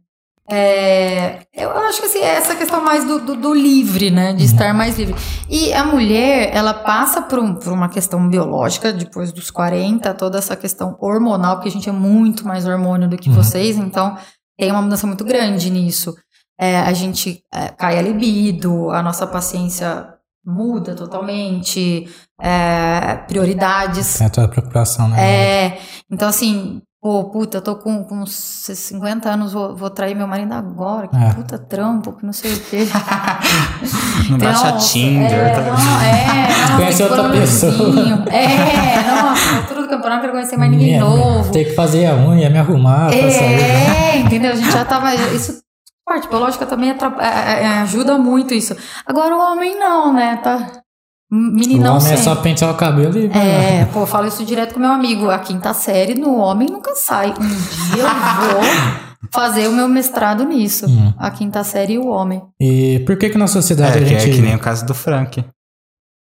É, 0.49 1.39
eu 1.53 1.69
acho 1.71 1.99
que 1.99 2.05
assim, 2.07 2.19
é 2.19 2.35
essa 2.35 2.55
questão 2.55 2.81
mais 2.83 3.05
do, 3.05 3.19
do, 3.19 3.35
do 3.35 3.53
livre, 3.53 4.09
né? 4.09 4.33
De 4.33 4.45
estar 4.45 4.73
mais 4.73 4.97
livre. 4.97 5.13
E 5.49 5.73
a 5.73 5.83
mulher, 5.85 6.49
ela 6.53 6.73
passa 6.73 7.21
por, 7.21 7.37
um- 7.39 7.55
por 7.55 7.73
uma 7.73 7.89
questão 7.89 8.27
biológica, 8.29 8.93
depois 8.93 9.31
dos 9.33 9.51
40, 9.51 10.13
toda 10.13 10.37
essa 10.37 10.55
questão 10.55 10.97
hormonal, 11.01 11.55
porque 11.55 11.69
a 11.69 11.71
gente 11.71 11.89
é 11.89 11.91
muito 11.91 12.47
mais 12.47 12.65
hormônio 12.65 13.09
do 13.09 13.17
que 13.17 13.29
Uhum. 13.29 13.35
vocês, 13.35 13.77
então 13.77 14.17
tem 14.57 14.71
uma 14.71 14.81
mudança 14.81 15.05
muito 15.05 15.23
grande 15.25 15.69
nisso. 15.69 16.15
É, 16.59 16.79
a 16.79 16.93
gente 16.93 17.43
é, 17.53 17.67
cai 17.69 17.99
a 17.99 18.01
libido, 18.01 18.89
a 18.89 19.03
nossa 19.03 19.27
paciência 19.27 20.07
muda 20.45 20.95
totalmente, 20.95 22.07
é, 22.41 23.15
prioridades. 23.27 24.17
Tem 24.17 24.27
a 24.27 24.29
tua 24.29 24.47
preocupação, 24.47 25.07
né? 25.09 25.17
É, 25.65 25.77
então 26.09 26.27
assim, 26.29 26.81
pô, 27.07 27.23
puta, 27.23 27.59
eu 27.59 27.61
tô 27.61 27.73
com, 27.77 28.03
com 28.03 28.25
50 28.25 29.29
anos, 29.29 29.53
vou, 29.53 29.73
vou 29.73 29.89
trair 29.89 30.13
meu 30.13 30.27
marido 30.27 30.51
agora, 30.51 31.07
que 31.07 31.15
É. 31.15 31.33
puta 31.33 31.57
trampo, 31.57 32.11
que 32.11 32.25
não 32.25 32.33
sei 32.33 32.53
o 32.53 32.59
quê. 32.59 32.79
Não 34.29 34.37
baixa 34.37 34.71
Nossa, 34.71 34.89
Tinder, 34.91 35.31
é, 35.31 35.49
tá 35.51 35.61
não, 35.61 36.01
é, 36.01 36.69
não, 36.69 36.75
Conhece 36.83 37.03
outra 37.03 37.29
pessoa. 37.29 38.25
É, 38.29 39.01
nossa, 39.09 39.55
altura 39.55 39.81
do 39.83 39.87
campeonato, 39.87 40.21
quero 40.21 40.33
conhecer 40.33 40.57
mais 40.57 40.69
ninguém 40.71 40.87
Minha- 40.87 40.99
novo. 40.99 41.49
Tem 41.53 41.63
que 41.63 41.73
fazer 41.75 42.07
a 42.07 42.15
unha, 42.15 42.49
me 42.49 42.57
arrumar 42.59 43.07
pra 43.09 43.31
sair. 43.31 43.61
É, 43.61 44.17
entendeu? 44.17 44.51
A 44.51 44.55
gente 44.55 44.69
já 44.69 44.83
tava. 44.83 45.15
Isso, 45.15 45.61
parte 46.05 46.27
biológica 46.27 46.65
também 46.65 46.89
é, 46.89 47.63
é, 47.63 47.67
ajuda 47.83 48.17
muito 48.17 48.53
isso. 48.53 48.75
Agora 49.05 49.33
o 49.33 49.39
homem 49.39 49.79
não, 49.79 50.11
né? 50.11 50.35
Tá. 50.43 50.81
O 51.29 51.35
Meninão 51.35 51.97
homem 51.97 52.05
é 52.05 52.15
sempre. 52.15 52.23
só 52.23 52.35
pentear 52.35 52.71
o 52.71 52.75
cabelo 52.75 53.17
e. 53.17 53.25
É, 53.27 53.85
pô, 53.91 54.01
eu 54.01 54.07
falo 54.07 54.27
isso 54.27 54.45
direto 54.45 54.73
com 54.73 54.79
meu 54.79 54.91
amigo. 54.91 55.29
A 55.29 55.39
quinta 55.39 55.73
série 55.73 56.15
no 56.15 56.37
homem 56.37 56.69
nunca 56.71 56.95
sai. 56.95 57.33
Um 57.37 57.47
dia 57.93 58.03
eu 58.03 58.53
vou 58.53 58.61
fazer 59.33 59.67
o 59.67 59.73
meu 59.73 59.89
mestrado 59.89 60.45
nisso. 60.45 60.85
Hum. 60.87 61.13
A 61.17 61.29
quinta 61.29 61.63
série 61.65 61.93
e 61.93 61.97
o 61.97 62.07
homem. 62.07 62.41
E 62.61 63.03
por 63.05 63.17
que 63.17 63.29
que 63.29 63.37
na 63.37 63.47
sociedade 63.47 63.99
É, 63.99 64.01
a 64.01 64.05
que 64.05 64.13
é 64.15 64.19
gente. 64.19 64.35
que 64.35 64.41
nem 64.41 64.55
o 64.55 64.59
caso 64.59 64.85
do 64.85 64.93
Frank. 64.93 65.43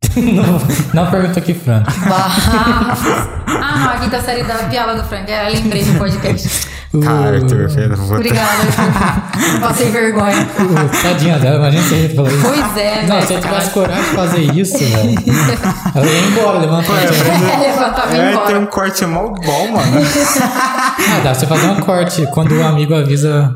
não, 0.16 1.04
não 1.04 1.12
pergunta 1.12 1.40
aqui, 1.40 1.54
Fran. 1.54 1.84
Barrafos. 2.08 3.08
ah, 3.48 3.78
não, 3.80 3.90
a 3.90 3.98
quinta 4.00 4.22
série 4.22 4.44
da 4.44 4.56
piada 4.70 4.96
do 4.96 5.04
Frank. 5.08 5.30
É, 5.30 5.50
lembrei 5.50 5.84
do 5.84 5.98
podcast. 5.98 6.68
Cara, 7.02 7.36
Arthur, 7.38 7.70
filho, 7.70 7.84
eu 7.94 7.98
vou 7.98 8.08
ter- 8.08 8.14
Obrigada, 8.16 8.52
Arthur. 8.64 9.60
Passei 9.62 9.90
vergonha. 9.92 10.48
o- 10.60 11.02
Tadinha 11.02 11.40
dela, 11.40 11.58
imagina 11.58 11.84
se 11.84 11.94
ele 11.96 12.16
falou 12.16 12.32
isso. 12.32 12.42
Pois 12.42 12.78
é, 12.78 13.06
Não, 13.08 13.16
né, 13.16 13.22
se 13.26 13.34
eu 13.34 13.42
tivesse 13.42 13.70
coragem 13.72 14.04
de 14.04 14.10
fazer 14.10 14.42
isso, 14.42 14.78
velho. 14.78 15.16
Ela 15.96 16.06
ia 16.06 16.28
embora, 16.28 16.60
levanta 16.60 16.94
a 16.94 17.02
É, 17.02 17.58
levantava 17.72 18.14
e 18.14 18.18
ia 18.18 18.22
É, 18.24 18.26
tem 18.26 18.34
embora. 18.34 18.60
um 18.60 18.66
corte 18.66 19.06
mó 19.06 19.28
bom, 19.30 19.68
mano. 19.72 19.98
Ah, 20.00 21.16
dá 21.18 21.22
pra 21.22 21.34
você 21.34 21.46
fazer 21.48 21.68
um 21.68 21.80
corte 21.82 22.26
quando 22.34 22.54
o 22.56 22.64
amigo 22.66 22.94
avisa 22.96 23.56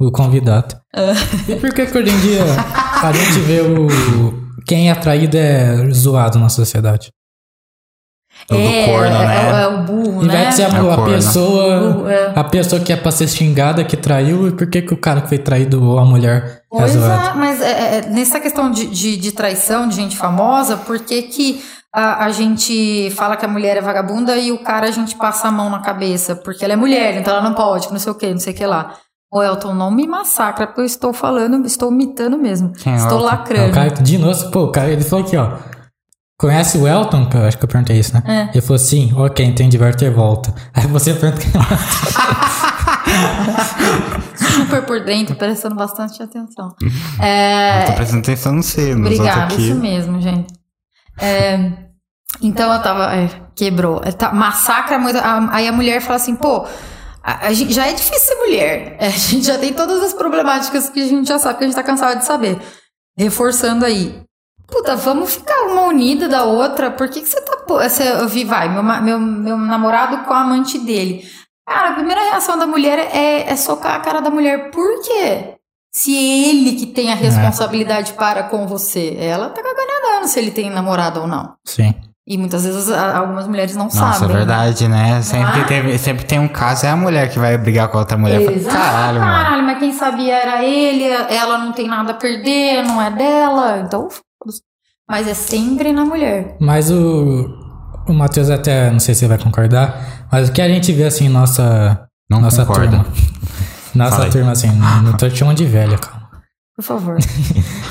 o 0.00 0.10
convidado. 0.10 0.74
Ah. 0.94 1.12
E 1.48 1.56
por 1.56 1.72
que 1.72 1.86
que 1.86 1.98
hoje 1.98 2.10
em 2.12 2.18
dia 2.20 2.42
a 3.02 3.12
gente 3.12 3.38
vê 3.40 3.60
o. 3.60 3.86
Quem 4.66 4.90
é 4.90 4.94
traído 4.94 5.36
é 5.36 5.76
zoado 5.92 6.38
na 6.38 6.48
sociedade? 6.48 7.10
O 8.50 8.54
do 8.54 8.60
É, 8.60 8.86
corno, 8.86 9.16
é, 9.16 9.26
né? 9.26 9.36
é, 9.58 9.62
é 9.62 9.66
o 9.68 9.78
burro, 9.82 10.22
né? 10.22 10.36
vez 10.36 10.48
de 10.50 10.54
ser 10.54 10.62
a, 10.64 10.78
É 10.78 10.82
o 10.82 10.90
a 10.92 11.04
pessoa. 11.04 11.80
Burro, 11.92 12.08
é. 12.08 12.32
A 12.36 12.44
pessoa 12.44 12.80
que 12.80 12.92
é 12.92 12.96
pra 12.96 13.10
ser 13.10 13.26
xingada, 13.28 13.82
que 13.84 13.96
traiu, 13.96 14.48
e 14.48 14.52
por 14.52 14.68
que, 14.68 14.82
que 14.82 14.94
o 14.94 14.96
cara 14.96 15.20
que 15.20 15.28
foi 15.28 15.38
traído 15.38 15.82
ou 15.82 15.98
a 15.98 16.04
mulher 16.04 16.62
é 16.72 16.78
Pois 16.78 16.92
zoado? 16.92 17.28
é, 17.30 17.34
mas 17.34 17.60
é, 17.60 17.98
é, 17.98 18.08
nessa 18.08 18.38
questão 18.38 18.70
de, 18.70 18.86
de, 18.86 19.16
de 19.16 19.32
traição 19.32 19.88
de 19.88 19.96
gente 19.96 20.16
famosa, 20.16 20.76
por 20.76 20.98
que, 21.00 21.22
que 21.22 21.60
a, 21.92 22.24
a 22.26 22.30
gente 22.30 23.10
fala 23.16 23.36
que 23.36 23.44
a 23.44 23.48
mulher 23.48 23.76
é 23.76 23.80
vagabunda 23.80 24.36
e 24.36 24.52
o 24.52 24.58
cara 24.58 24.86
a 24.86 24.90
gente 24.92 25.16
passa 25.16 25.48
a 25.48 25.50
mão 25.52 25.68
na 25.68 25.80
cabeça? 25.80 26.36
Porque 26.36 26.64
ela 26.64 26.74
é 26.74 26.76
mulher, 26.76 27.16
então 27.16 27.34
ela 27.34 27.42
não 27.42 27.54
pode, 27.54 27.90
não 27.90 27.98
sei 27.98 28.12
o 28.12 28.14
que, 28.14 28.30
não 28.30 28.38
sei 28.38 28.52
o 28.52 28.56
que 28.56 28.64
lá. 28.66 28.92
Ô 29.32 29.42
Elton, 29.42 29.74
não 29.74 29.90
me 29.90 30.06
massacra, 30.06 30.68
porque 30.68 30.82
eu 30.82 30.84
estou 30.84 31.12
falando, 31.12 31.66
estou 31.66 31.90
imitando 31.90 32.38
mesmo. 32.38 32.72
Quem 32.74 32.92
é 32.92 32.96
o 32.96 32.98
estou 33.00 33.18
Elton? 33.18 33.24
Lacrando. 33.26 33.70
o 33.70 33.74
cara, 33.74 33.90
de 33.90 34.18
novo, 34.18 34.50
pô, 34.52 34.64
o 34.66 34.70
cara, 34.70 34.88
ele 34.90 35.02
falou 35.02 35.24
aqui, 35.26 35.36
ó. 35.36 35.48
Conhece 36.38 36.76
o 36.78 36.86
Elton? 36.86 37.26
Que 37.30 37.36
eu 37.36 37.44
acho 37.46 37.56
que 37.58 37.64
eu 37.64 37.68
perguntei 37.68 37.98
isso, 37.98 38.12
né? 38.14 38.22
É. 38.26 38.50
Ele 38.52 38.60
falou 38.60 38.78
sim, 38.78 39.12
ok, 39.16 39.44
entendi, 39.44 39.78
vai 39.78 39.92
ter 39.94 40.10
volta. 40.10 40.54
Aí 40.74 40.86
você 40.86 41.14
pergunta 41.14 41.40
quem 41.42 41.50
Super 44.36 44.82
por 44.84 45.00
dentro, 45.04 45.34
prestando 45.36 45.74
bastante 45.74 46.22
atenção. 46.22 46.74
É, 47.20 47.84
Tô 47.86 47.92
prestando 47.94 48.20
atenção 48.20 48.52
no 48.54 48.62
C, 48.62 48.94
outros 48.94 49.18
Obrigada, 49.18 49.54
aqui. 49.54 49.62
isso 49.70 49.74
mesmo, 49.80 50.20
gente. 50.20 50.52
É, 51.18 51.72
então 52.42 52.72
eu 52.72 52.82
tava. 52.82 53.14
é, 53.16 53.28
quebrou. 53.54 54.00
É, 54.04 54.12
tá- 54.12 54.32
massacra 54.32 54.98
muito. 54.98 55.18
a- 55.18 55.48
Aí 55.52 55.66
a 55.66 55.72
mulher 55.72 56.00
fala 56.00 56.16
assim, 56.16 56.36
pô. 56.36 56.66
A, 57.22 57.46
a 57.48 57.52
gente, 57.52 57.72
já 57.72 57.86
é 57.86 57.92
difícil 57.92 58.20
ser 58.20 58.34
mulher. 58.36 58.96
É, 59.00 59.06
a 59.06 59.10
gente 59.10 59.46
já 59.46 59.58
tem 59.58 59.72
todas 59.72 60.02
as 60.02 60.12
problemáticas 60.12 60.88
que 60.90 61.00
a 61.00 61.06
gente 61.06 61.26
já 61.28 61.38
sabe, 61.38 61.58
que 61.58 61.64
a 61.64 61.66
gente 61.66 61.76
tá 61.76 61.82
cansado 61.82 62.18
de 62.18 62.24
saber. 62.24 62.58
Reforçando 63.16 63.84
aí. 63.84 64.22
Puta, 64.66 64.96
vamos 64.96 65.34
ficar 65.36 65.62
uma 65.66 65.82
unida 65.82 66.28
da 66.28 66.44
outra. 66.44 66.90
Por 66.90 67.08
que, 67.08 67.20
que 67.20 67.28
você 67.28 67.40
tá. 67.40 67.56
Você, 67.68 68.02
eu 68.08 68.28
vi, 68.28 68.44
vai, 68.44 68.68
meu, 68.68 68.82
meu, 68.82 69.18
meu 69.18 69.56
namorado 69.56 70.18
com 70.24 70.32
a 70.32 70.40
amante 70.40 70.78
dele. 70.78 71.24
Cara, 71.68 71.90
a 71.90 71.94
primeira 71.94 72.20
reação 72.22 72.56
da 72.58 72.66
mulher 72.66 72.98
é, 73.12 73.50
é 73.50 73.56
socar 73.56 73.94
a 73.96 74.00
cara 74.00 74.20
da 74.20 74.30
mulher. 74.30 74.70
Por 74.70 75.02
quê? 75.02 75.54
Se 75.94 76.14
ele 76.14 76.72
que 76.76 76.86
tem 76.86 77.10
a 77.10 77.14
responsabilidade 77.16 78.12
para 78.12 78.42
com 78.44 78.66
você, 78.66 79.16
ela 79.18 79.48
tá 79.48 79.62
cagando 79.62 79.90
andando 80.04 80.28
se 80.28 80.38
ele 80.38 80.50
tem 80.50 80.68
namorado 80.70 81.20
ou 81.22 81.26
não. 81.26 81.54
Sim. 81.64 81.94
E 82.28 82.36
muitas 82.36 82.64
vezes 82.64 82.90
algumas 82.90 83.46
mulheres 83.46 83.76
não 83.76 83.84
Nossa, 83.84 84.18
sabem. 84.18 84.34
é 84.34 84.38
verdade, 84.38 84.88
né? 84.88 85.22
Sempre, 85.22 85.60
Ah. 85.60 85.64
teve, 85.64 85.96
sempre 85.98 86.24
tem 86.24 86.38
um 86.40 86.48
caso, 86.48 86.84
é 86.84 86.90
a 86.90 86.96
mulher 86.96 87.30
que 87.30 87.38
vai 87.38 87.56
brigar 87.56 87.88
com 87.88 87.96
a 87.98 88.00
outra 88.00 88.18
mulher. 88.18 88.40
Exato. 88.42 88.76
Caralho, 88.76 89.20
mano. 89.20 89.32
Caralho, 89.44 89.62
mas 89.62 89.78
quem 89.78 89.92
sabia 89.92 90.34
era 90.34 90.64
ele, 90.64 91.04
ela 91.04 91.58
não 91.58 91.72
tem 91.72 91.86
nada 91.86 92.10
a 92.12 92.14
perder, 92.16 92.82
não 92.84 93.00
é 93.00 93.10
dela, 93.12 93.78
então. 93.78 94.08
Mas 95.08 95.28
é 95.28 95.34
sempre 95.34 95.92
na 95.92 96.04
mulher. 96.04 96.56
Mas 96.60 96.90
o, 96.90 97.48
o 98.08 98.12
Matheus 98.12 98.50
até, 98.50 98.90
não 98.90 98.98
sei 99.00 99.14
se 99.14 99.20
você 99.20 99.28
vai 99.28 99.38
concordar, 99.38 100.26
mas 100.30 100.48
o 100.48 100.52
que 100.52 100.60
a 100.60 100.68
gente 100.68 100.92
vê 100.92 101.04
assim, 101.04 101.28
nossa, 101.28 102.06
Não 102.30 102.40
nossa 102.40 102.64
concordo. 102.66 102.96
turma. 102.96 103.06
Nossa, 103.94 104.10
Fala 104.12 104.24
aí. 104.26 104.30
turma, 104.30 104.52
assim, 104.52 104.70
não 105.04 105.14
tô 105.16 105.26
te 105.26 105.38
chamando 105.38 105.56
de 105.56 105.64
velha, 105.64 105.96
calma. 105.96 106.28
Por 106.76 106.84
favor. 106.84 107.16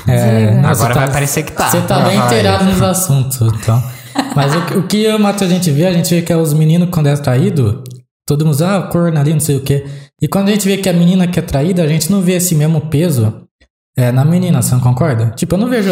É, 0.08 0.52
nossa, 0.60 0.82
Agora 0.84 0.94
tá- 0.94 1.00
vai 1.06 1.10
parecer 1.14 1.42
que 1.42 1.50
tá. 1.50 1.68
Você 1.68 1.80
tá 1.80 1.98
bem 2.02 2.16
inteirado 2.16 2.64
nos 2.64 2.80
assuntos, 2.80 3.40
então. 3.54 3.82
Mas 4.36 4.54
o, 4.54 4.78
o 4.78 4.82
que 4.86 5.02
eu 5.02 5.16
o 5.16 5.18
Matheus 5.20 5.50
a 5.50 5.54
gente 5.54 5.68
vê, 5.72 5.84
a 5.84 5.92
gente 5.92 6.14
vê 6.14 6.22
que 6.22 6.32
é 6.32 6.36
os 6.36 6.54
meninos 6.54 6.90
quando 6.92 7.08
é 7.08 7.16
traído, 7.16 7.82
todo 8.24 8.44
mundo 8.44 8.52
diz, 8.54 8.62
ah, 8.62 8.82
corno 8.82 9.18
ali, 9.18 9.32
não 9.32 9.40
sei 9.40 9.56
o 9.56 9.60
quê. 9.64 9.84
E 10.22 10.28
quando 10.28 10.46
a 10.46 10.52
gente 10.52 10.68
vê 10.68 10.76
que 10.76 10.88
a 10.88 10.92
menina 10.92 11.26
que 11.26 11.40
é 11.40 11.42
traída, 11.42 11.82
a 11.82 11.88
gente 11.88 12.08
não 12.12 12.20
vê 12.22 12.34
esse 12.34 12.54
mesmo 12.54 12.80
peso 12.82 13.42
é, 13.96 14.12
na 14.12 14.24
menina, 14.24 14.62
você 14.62 14.72
não 14.76 14.80
concorda? 14.80 15.32
Tipo, 15.34 15.56
eu 15.56 15.58
não 15.58 15.68
vejo 15.68 15.90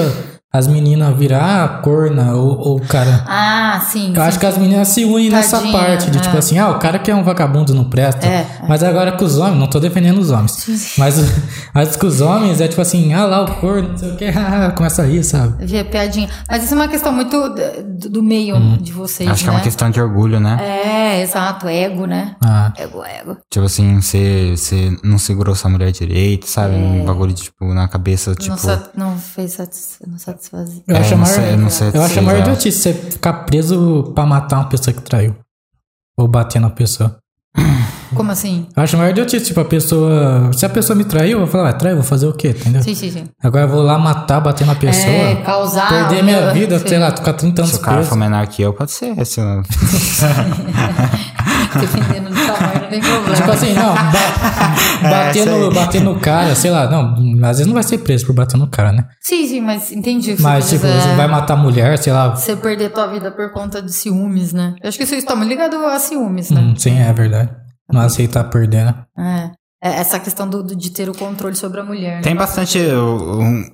as 0.54 0.68
meninas 0.68 1.16
virar 1.16 1.64
ah, 1.64 1.68
corna 1.82 2.32
ou, 2.34 2.76
o 2.76 2.80
cara. 2.80 3.24
Ah, 3.26 3.84
sim. 3.90 4.12
Eu 4.14 4.22
acho 4.22 4.38
que 4.38 4.46
as 4.46 4.56
meninas 4.56 4.86
se 4.86 5.04
unem 5.04 5.28
nessa 5.28 5.56
Tadinha, 5.58 5.76
parte 5.76 6.10
de 6.12 6.20
tipo 6.20 6.36
é. 6.36 6.38
assim, 6.38 6.56
ah, 6.60 6.70
o 6.70 6.78
cara 6.78 6.96
que 6.96 7.10
é 7.10 7.14
um 7.14 7.24
vagabundo 7.24 7.74
não 7.74 7.82
presta. 7.82 8.24
É, 8.24 8.46
Mas 8.68 8.80
agora 8.84 9.10
com 9.10 9.24
os 9.24 9.36
homens, 9.36 9.58
não 9.58 9.66
tô 9.66 9.80
defendendo 9.80 10.18
os 10.18 10.30
homens. 10.30 10.94
Mas, 10.96 11.16
mas 11.74 11.96
com 11.96 12.06
os 12.06 12.20
homens 12.20 12.60
é 12.60 12.68
tipo 12.68 12.80
assim, 12.80 13.12
ah 13.12 13.24
lá 13.24 13.42
o 13.42 13.52
corno, 13.56 13.88
não 13.88 13.98
sei 13.98 14.10
o 14.12 14.16
que, 14.16 14.26
começa 14.76 15.02
a 15.02 15.06
rir, 15.06 15.24
sabe? 15.24 15.66
Ver 15.66 15.90
piadinha. 15.90 16.28
Mas 16.48 16.62
isso 16.62 16.74
é 16.74 16.76
uma 16.76 16.86
questão 16.86 17.12
muito 17.12 17.36
do, 17.48 18.10
do 18.10 18.22
meio 18.22 18.54
Hum. 18.54 18.78
de 18.80 18.92
vocês, 18.92 19.28
Acho 19.28 19.42
que 19.42 19.48
é 19.48 19.52
né? 19.52 19.58
uma 19.58 19.64
questão 19.64 19.90
de 19.90 20.00
orgulho, 20.00 20.38
né? 20.38 20.56
É, 20.60 21.20
exato. 21.20 21.66
Ego, 21.66 22.06
né? 22.06 22.36
Ah, 22.40 22.72
Ego, 22.76 23.04
ego. 23.04 23.36
Tipo 23.50 23.66
assim, 23.66 24.00
você, 24.00 24.54
você 24.56 24.96
não 25.02 25.18
segurou 25.18 25.52
sua 25.56 25.68
mulher 25.68 25.90
direito, 25.90 26.46
sabe? 26.46 26.76
Um 26.76 27.04
bagulho, 27.04 27.32
tipo, 27.32 27.64
na 27.74 27.88
cabeça, 27.88 28.36
tipo... 28.36 28.56
não, 28.94 29.10
não 29.10 29.18
fez 29.18 29.54
satis, 29.54 29.98
não 30.52 30.66
satisfazer. 30.66 30.82
eu 30.86 30.96
é, 30.96 30.98
acho 31.00 31.14
a 31.14 31.16
não 31.16 31.24
maior, 31.24 31.34
sei- 31.34 31.56
não 31.56 31.70
sei 31.70 31.90
eu 31.94 32.02
acho 32.02 32.18
a 32.18 32.22
maior 32.22 32.40
idiotice 32.40 32.78
você 32.78 32.94
ficar 32.94 33.32
preso 33.44 34.12
pra 34.14 34.26
matar 34.26 34.56
uma 34.58 34.68
pessoa 34.68 34.94
que 34.94 35.02
traiu. 35.02 35.36
Ou 36.16 36.28
bater 36.28 36.60
na 36.60 36.70
pessoa. 36.70 37.16
Como 38.14 38.30
assim? 38.30 38.66
Eu 38.76 38.82
acho 38.82 38.96
maior 38.96 39.10
idiotice, 39.10 39.44
tipo, 39.46 39.60
a 39.60 39.64
pessoa. 39.64 40.50
Se 40.52 40.64
a 40.64 40.68
pessoa 40.68 40.96
me 40.96 41.04
traiu, 41.04 41.32
eu 41.32 41.38
vou 41.40 41.46
falar, 41.46 41.70
ah, 41.70 41.72
traiu, 41.72 41.96
vou 41.96 42.04
fazer 42.04 42.26
o 42.26 42.32
quê? 42.32 42.48
Entendeu? 42.48 42.82
Sim, 42.82 42.94
sim, 42.94 43.10
sim. 43.10 43.24
Agora 43.42 43.64
eu 43.64 43.68
vou 43.68 43.82
lá 43.82 43.98
matar, 43.98 44.40
bater 44.40 44.66
na 44.66 44.74
pessoa. 44.74 45.12
É, 45.12 45.36
causar. 45.36 45.88
perder 45.88 46.22
minha 46.22 46.52
vida, 46.52 46.78
Sim. 46.78 46.88
sei 46.88 46.98
lá, 46.98 47.10
ficar 47.10 47.32
30 47.32 47.62
anos 47.62 47.72
Se 47.72 47.78
o 47.78 47.80
cara 47.80 47.96
preso. 47.96 48.10
for 48.10 48.16
menor 48.16 48.46
que 48.46 48.62
eu, 48.62 48.72
pode 48.72 48.92
ser. 48.92 49.24
Se 49.24 49.40
eu... 49.40 49.62
Dependendo 51.80 52.30
do 52.30 52.46
tamanho, 52.46 52.80
não 52.82 52.88
tem 52.88 53.00
problema. 53.00 53.34
Tipo 53.34 53.50
assim, 53.50 53.74
não, 53.74 53.94
ba 53.94 54.12
bater, 55.10 55.40
isso 55.40 55.50
no, 55.50 55.72
bater 55.72 56.02
no 56.02 56.20
cara, 56.20 56.54
sei 56.54 56.70
lá, 56.70 56.88
não, 56.88 57.14
às 57.44 57.58
vezes 57.58 57.66
não 57.66 57.74
vai 57.74 57.82
ser 57.82 57.98
preso 57.98 58.26
por 58.26 58.32
bater 58.32 58.56
no 58.56 58.68
cara, 58.68 58.92
né? 58.92 59.06
Sim, 59.20 59.46
sim, 59.46 59.60
mas 59.60 59.90
entendi 59.90 60.36
Mas, 60.38 60.66
você 60.66 60.76
tipo, 60.76 60.86
você 60.86 61.14
vai 61.16 61.26
matar 61.26 61.54
a 61.54 61.56
mulher, 61.56 61.98
sei 61.98 62.12
lá. 62.12 62.34
Você 62.34 62.54
perder 62.54 62.90
tua 62.90 63.06
vida 63.08 63.30
por 63.30 63.50
conta 63.50 63.82
de 63.82 63.92
ciúmes, 63.92 64.52
né? 64.52 64.74
Eu 64.82 64.88
acho 64.88 64.96
que 64.96 65.04
isso 65.04 65.14
está 65.14 65.34
muito 65.34 65.48
ligado 65.48 65.76
a 65.84 65.98
ciúmes, 65.98 66.50
né? 66.50 66.60
Hum, 66.60 66.74
sim, 66.76 66.98
é 66.98 67.12
verdade. 67.12 67.50
Não 67.92 68.00
aceitar 68.00 68.44
perder, 68.44 68.84
né? 68.86 69.04
É. 69.18 69.50
É 69.86 70.00
Essa 70.00 70.18
questão 70.18 70.48
do, 70.48 70.74
de 70.74 70.90
ter 70.90 71.10
o 71.10 71.14
controle 71.14 71.54
sobre 71.54 71.78
a 71.80 71.84
mulher. 71.84 72.16
né? 72.16 72.22
Tem 72.22 72.34
bastante. 72.34 72.78
um- 72.78 73.64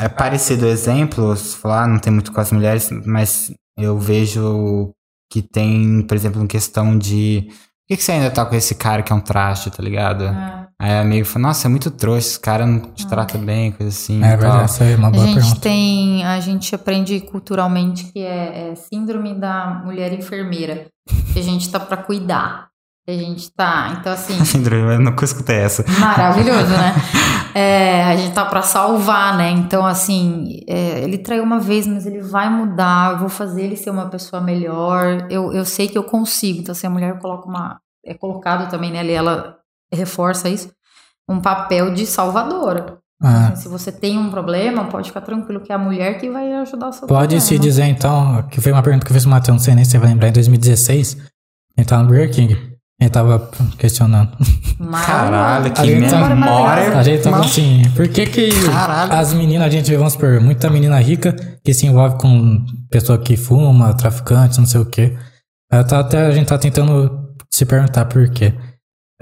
é 0.00 0.08
parecido 0.08 0.64
o 0.66 0.68
exemplo, 0.68 1.34
se 1.36 1.56
falar, 1.56 1.88
não 1.88 1.98
tem 1.98 2.12
muito 2.12 2.30
com 2.32 2.40
as 2.40 2.52
mulheres, 2.52 2.88
mas 3.04 3.52
eu 3.76 3.98
vejo 3.98 4.92
que 5.32 5.42
tem, 5.42 6.02
por 6.02 6.14
exemplo, 6.16 6.42
em 6.42 6.46
questão 6.46 6.96
de. 6.96 7.46
Por 7.48 7.56
que, 7.88 7.96
que 7.96 8.02
você 8.04 8.12
ainda 8.12 8.30
tá 8.30 8.46
com 8.46 8.54
esse 8.54 8.76
cara 8.76 9.02
que 9.02 9.12
é 9.12 9.16
um 9.16 9.20
traste, 9.20 9.68
tá 9.70 9.82
ligado? 9.82 10.24
É. 10.24 10.60
Aí 10.80 10.92
a 10.92 11.00
amiga 11.00 11.24
fala, 11.26 11.48
nossa, 11.48 11.66
é 11.66 11.68
muito 11.68 11.90
trouxa, 11.90 12.18
esse 12.28 12.40
cara 12.40 12.64
não 12.64 12.78
te 12.92 13.06
trata 13.06 13.36
bem, 13.36 13.72
coisa 13.72 13.90
assim. 13.92 14.22
É 14.22 14.28
tal. 14.30 14.38
verdade, 14.38 14.70
isso 14.70 14.82
aí 14.84 14.92
é 14.92 14.96
uma 14.96 15.08
A 15.08 15.10
boa 15.10 15.26
gente 15.26 15.34
pergunta. 15.34 15.60
tem, 15.60 16.24
a 16.24 16.40
gente 16.40 16.74
aprende 16.74 17.20
culturalmente 17.20 18.04
que 18.12 18.20
é, 18.20 18.70
é 18.70 18.74
síndrome 18.76 19.34
da 19.34 19.82
mulher 19.84 20.12
enfermeira, 20.12 20.86
que 21.32 21.38
a 21.40 21.42
gente 21.42 21.68
tá 21.68 21.78
pra 21.80 21.96
cuidar, 21.98 22.68
a 23.10 23.18
gente 23.18 23.50
tá, 23.50 23.96
então 23.98 24.12
assim, 24.12 24.34
eu 24.92 25.00
nunca 25.00 25.24
escutei 25.24 25.56
essa. 25.56 25.84
maravilhoso, 25.98 26.68
né? 26.70 26.94
É, 27.52 28.04
a 28.04 28.14
gente 28.16 28.32
tá 28.32 28.44
pra 28.44 28.62
salvar, 28.62 29.36
né? 29.36 29.50
Então 29.50 29.84
assim, 29.84 30.60
é, 30.68 31.02
ele 31.02 31.18
traiu 31.18 31.42
uma 31.42 31.58
vez, 31.58 31.84
mas 31.84 32.06
ele 32.06 32.20
vai 32.20 32.48
mudar, 32.48 33.14
eu 33.14 33.18
vou 33.18 33.28
fazer 33.28 33.62
ele 33.62 33.76
ser 33.76 33.90
uma 33.90 34.06
pessoa 34.08 34.40
melhor. 34.40 35.26
Eu, 35.28 35.52
eu 35.52 35.64
sei 35.64 35.88
que 35.88 35.98
eu 35.98 36.04
consigo. 36.04 36.60
Então 36.60 36.72
se 36.76 36.86
a 36.86 36.90
mulher 36.90 37.18
coloca 37.18 37.48
uma, 37.48 37.80
é 38.06 38.14
colocado 38.14 38.70
também 38.70 38.92
nela, 38.92 39.08
e 39.10 39.14
ela 39.14 39.56
reforça 39.92 40.48
isso, 40.48 40.70
um 41.28 41.40
papel 41.40 41.92
de 41.92 42.06
salvadora. 42.06 42.98
Ah, 43.22 43.48
Assim, 43.48 43.62
se 43.64 43.68
você 43.68 43.92
tem 43.92 44.16
um 44.16 44.30
problema, 44.30 44.84
pode 44.86 45.08
ficar 45.08 45.20
tranquilo 45.20 45.60
que 45.60 45.72
é 45.72 45.74
a 45.74 45.78
mulher 45.78 46.18
que 46.18 46.30
vai 46.30 46.52
ajudar 46.54 46.88
o 46.88 46.92
seu 46.92 47.08
pode 47.08 47.20
problema. 47.20 47.40
se 47.40 47.58
dizer 47.58 47.84
então, 47.84 48.44
que 48.44 48.60
foi 48.60 48.72
uma 48.72 48.82
pergunta 48.82 49.04
que 49.04 49.10
eu 49.10 49.14
fiz 49.14 49.24
pro 49.24 49.30
Matheus, 49.32 49.56
não 49.56 49.62
sei 49.64 49.74
nem 49.74 49.84
se 49.84 49.90
você 49.90 49.98
vai 49.98 50.08
lembrar, 50.08 50.28
em 50.28 50.32
2016, 50.32 51.16
ele 51.76 51.86
tava 51.86 52.02
no 52.02 52.08
Burger 52.08 52.32
King. 52.32 52.69
Ele 53.00 53.08
tava 53.08 53.50
questionando. 53.78 54.30
Mas- 54.78 55.06
Caralho, 55.06 55.72
que 55.72 55.80
A 55.80 55.84
gente 55.86 56.14
memória. 56.14 56.98
A 56.98 57.02
gente 57.02 57.22
tava 57.22 57.40
assim, 57.40 57.82
por 57.96 58.06
que 58.08 58.26
que 58.26 58.50
Caralho. 58.66 59.12
as 59.14 59.32
meninas, 59.32 59.66
a 59.66 59.70
gente 59.70 59.90
vê, 59.90 59.96
vamos 59.96 60.12
supor, 60.12 60.38
muita 60.40 60.68
menina 60.68 61.00
rica 61.00 61.34
que 61.64 61.72
se 61.72 61.86
envolve 61.86 62.16
com 62.18 62.62
pessoa 62.90 63.18
que 63.18 63.36
fuma, 63.38 63.94
traficante, 63.94 64.58
não 64.58 64.66
sei 64.66 64.80
o 64.82 64.84
quê. 64.84 65.16
Aí 65.72 65.82
tá, 65.84 66.00
até 66.00 66.26
a 66.26 66.30
gente 66.30 66.46
tá 66.48 66.58
tentando 66.58 67.30
se 67.50 67.64
perguntar 67.64 68.04
por 68.04 68.28
quê. 68.28 68.52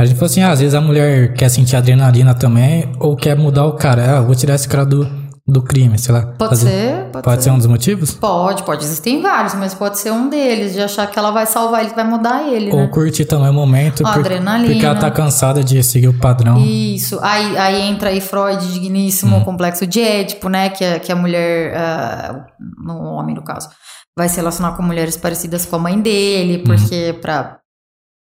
A 0.01 0.05
gente 0.05 0.17
falou 0.17 0.31
assim, 0.31 0.43
ah, 0.43 0.51
às 0.51 0.61
vezes 0.61 0.75
a 0.75 0.81
mulher 0.81 1.35
quer 1.35 1.49
sentir 1.49 1.77
adrenalina 1.77 2.35
também, 2.35 2.91
ou 2.99 3.15
quer 3.17 3.37
mudar 3.37 3.65
o 3.67 3.73
cara. 3.75 4.03
Ah, 4.15 4.17
eu 4.19 4.27
vou 4.27 4.35
tirar 4.35 4.55
esse 4.55 4.69
cara 4.69 4.85
do, 4.85 5.09
do 5.51 5.63
crime, 5.63 5.99
sei 5.99 6.13
lá. 6.15 6.27
Pode 6.39 6.59
ser, 6.59 7.05
pode, 7.11 7.25
Pode 7.25 7.43
ser 7.43 7.51
um 7.51 7.57
dos 7.57 7.67
motivos? 7.67 8.13
Pode, 8.13 8.63
pode. 8.65 8.85
Existem 8.85 9.23
vários, 9.23 9.55
mas 9.55 9.73
pode 9.73 9.99
ser 9.99 10.11
um 10.13 10.29
deles, 10.29 10.75
de 10.75 10.83
achar 10.83 11.07
que 11.11 11.19
ela 11.19 11.31
vai 11.31 11.47
salvar 11.47 11.81
ele, 11.81 11.89
que 11.91 11.97
vai 11.97 12.05
mudar 12.05 12.47
ele, 12.47 12.71
Ou 12.71 12.81
né? 12.81 12.89
curtir 12.89 13.25
também 13.25 13.49
o 13.49 13.53
momento, 13.55 14.07
A 14.07 14.13
por- 14.13 14.21
adrenalina. 14.21 14.71
porque 14.71 14.85
ela 14.85 14.95
tá 14.99 15.11
cansada 15.11 15.65
de 15.65 15.83
seguir 15.83 16.09
o 16.09 16.19
padrão. 16.21 16.59
Isso. 16.59 17.19
Aí, 17.23 17.57
aí 17.57 17.81
entra 17.81 18.11
aí 18.11 18.21
Freud, 18.21 18.73
digníssimo, 18.75 19.37
Hum. 19.37 19.41
o 19.41 19.45
complexo 19.47 19.87
de 19.87 20.01
Édipo, 20.01 20.51
né? 20.51 20.69
Que, 20.69 20.85
a- 20.85 21.01
que 21.01 21.11
a 21.11 21.17
mulher, 21.17 21.75
ah, 21.75 22.45
no 22.85 22.99
homem 23.15 23.35
no 23.35 23.43
caso, 23.43 23.71
vai 24.19 24.29
se 24.29 24.37
relacionar 24.37 24.73
com 24.77 24.83
mulheres 24.83 25.17
parecidas 25.17 25.65
com 25.65 25.77
a 25.77 25.79
mãe 25.79 25.95
Hum. 25.97 26.03
dele, 26.03 26.59
porque 26.59 27.17
pra 27.23 27.59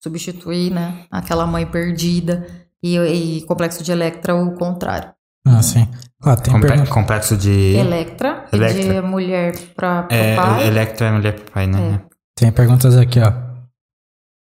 substituir, 0.02 0.70
né? 0.72 1.04
Aquela 1.10 1.46
mãe 1.46 1.66
perdida. 1.66 2.46
E, 2.82 2.96
e 2.98 3.42
complexo 3.46 3.82
de 3.84 3.92
Electra, 3.92 4.34
o 4.34 4.54
contrário. 4.54 5.10
Ah, 5.46 5.62
sim. 5.62 5.88
Ah, 6.24 6.36
tem 6.36 6.52
Comple- 6.52 6.68
pergunta. 6.68 6.90
complexo 6.90 7.36
de. 7.36 7.74
Electra, 7.76 8.44
é 8.52 8.56
de 8.56 8.62
Electra. 8.64 9.02
mulher 9.02 9.58
pra, 9.74 10.02
pro 10.04 10.16
É, 10.16 10.36
pai. 10.36 10.66
Electra 10.68 11.06
é 11.08 11.12
mulher 11.12 11.32
pro 11.34 11.52
pai, 11.52 11.66
né? 11.66 12.00
Tem 12.36 12.52
perguntas 12.52 12.96
aqui, 12.96 13.18
ó. 13.20 13.32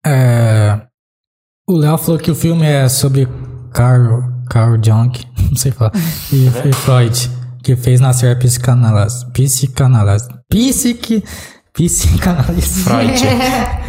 É, 0.06 0.80
O 1.68 1.74
Léo 1.74 1.98
falou 1.98 2.20
que 2.20 2.30
o 2.30 2.36
filme 2.36 2.64
é 2.66 2.88
sobre 2.88 3.28
Carl, 3.74 4.24
Carl 4.50 4.76
Jung, 4.84 5.12
não 5.50 5.56
sei 5.56 5.72
falar, 5.72 5.92
e, 6.32 6.46
e 6.48 6.74
Freud, 6.74 7.32
que 7.64 7.76
fez 7.76 8.00
nascer 8.00 8.36
a 8.36 8.40
psicanálise. 8.40 9.26
Psicanálise. 9.32 10.28
Psique, 10.48 11.24
psicanálise. 11.74 12.84
Freud. 12.86 13.20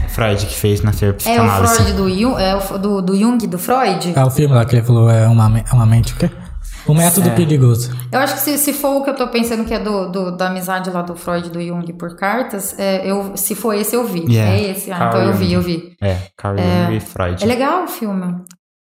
Freud 0.09 0.47
que 0.47 0.55
fez 0.55 0.81
nascer 0.83 1.09
É 1.09 1.11
o 1.11 1.15
psicanálise. 1.15 1.75
Freud 1.75 1.93
do 1.93 2.09
Jung, 2.09 2.41
é 2.41 2.57
o 2.57 2.79
do, 2.79 3.03
do 3.03 3.15
Jung, 3.15 3.47
do 3.47 3.59
Freud? 3.59 4.15
É 4.17 4.25
o 4.25 4.31
filme 4.31 4.55
lá 4.55 4.65
que 4.65 4.77
ele 4.77 4.83
falou, 4.87 5.11
é 5.11 5.29
uma, 5.29 5.59
é 5.59 5.73
uma 5.75 5.85
mente 5.85 6.15
o 6.15 6.17
quê? 6.17 6.31
O 6.89 6.95
método 6.95 7.29
É. 7.29 7.35
perigoso. 7.35 7.91
Eu 8.13 8.21
acho 8.21 8.35
que 8.35 8.41
se, 8.41 8.59
se 8.59 8.73
for 8.73 8.97
o 8.97 9.03
que 9.05 9.11
eu 9.11 9.15
tô 9.17 9.27
pensando 9.29 9.65
que 9.65 9.75
é 9.75 9.79
do, 9.79 10.09
do- 10.11 10.37
da 10.37 10.47
amizade 10.49 10.89
lá 10.91 11.03
do 11.03 11.17
Freud 11.17 11.49
e 11.49 11.51
do 11.51 11.61
Jung 11.61 11.93
por 11.95 12.15
cartas, 12.17 12.79
é, 12.79 13.05
eu, 13.11 13.37
se 13.37 13.55
for 13.55 13.73
esse, 13.75 13.97
eu 13.97 14.07
vi. 14.07 14.25
Yeah. 14.33 14.53
É 14.53 14.71
esse, 14.71 14.93
ah, 14.93 14.99
Carl 14.99 15.09
então 15.11 15.23
eu 15.23 15.35
vi, 15.35 15.53
eu 15.53 15.63
vi. 15.63 15.97
É, 16.01 16.17
Carl 16.37 16.57
Jung 16.57 16.97
e 16.97 17.01
Freud. 17.01 17.43
É 17.43 17.47
legal 17.47 17.85
o 17.85 17.89
filme. 17.89 18.37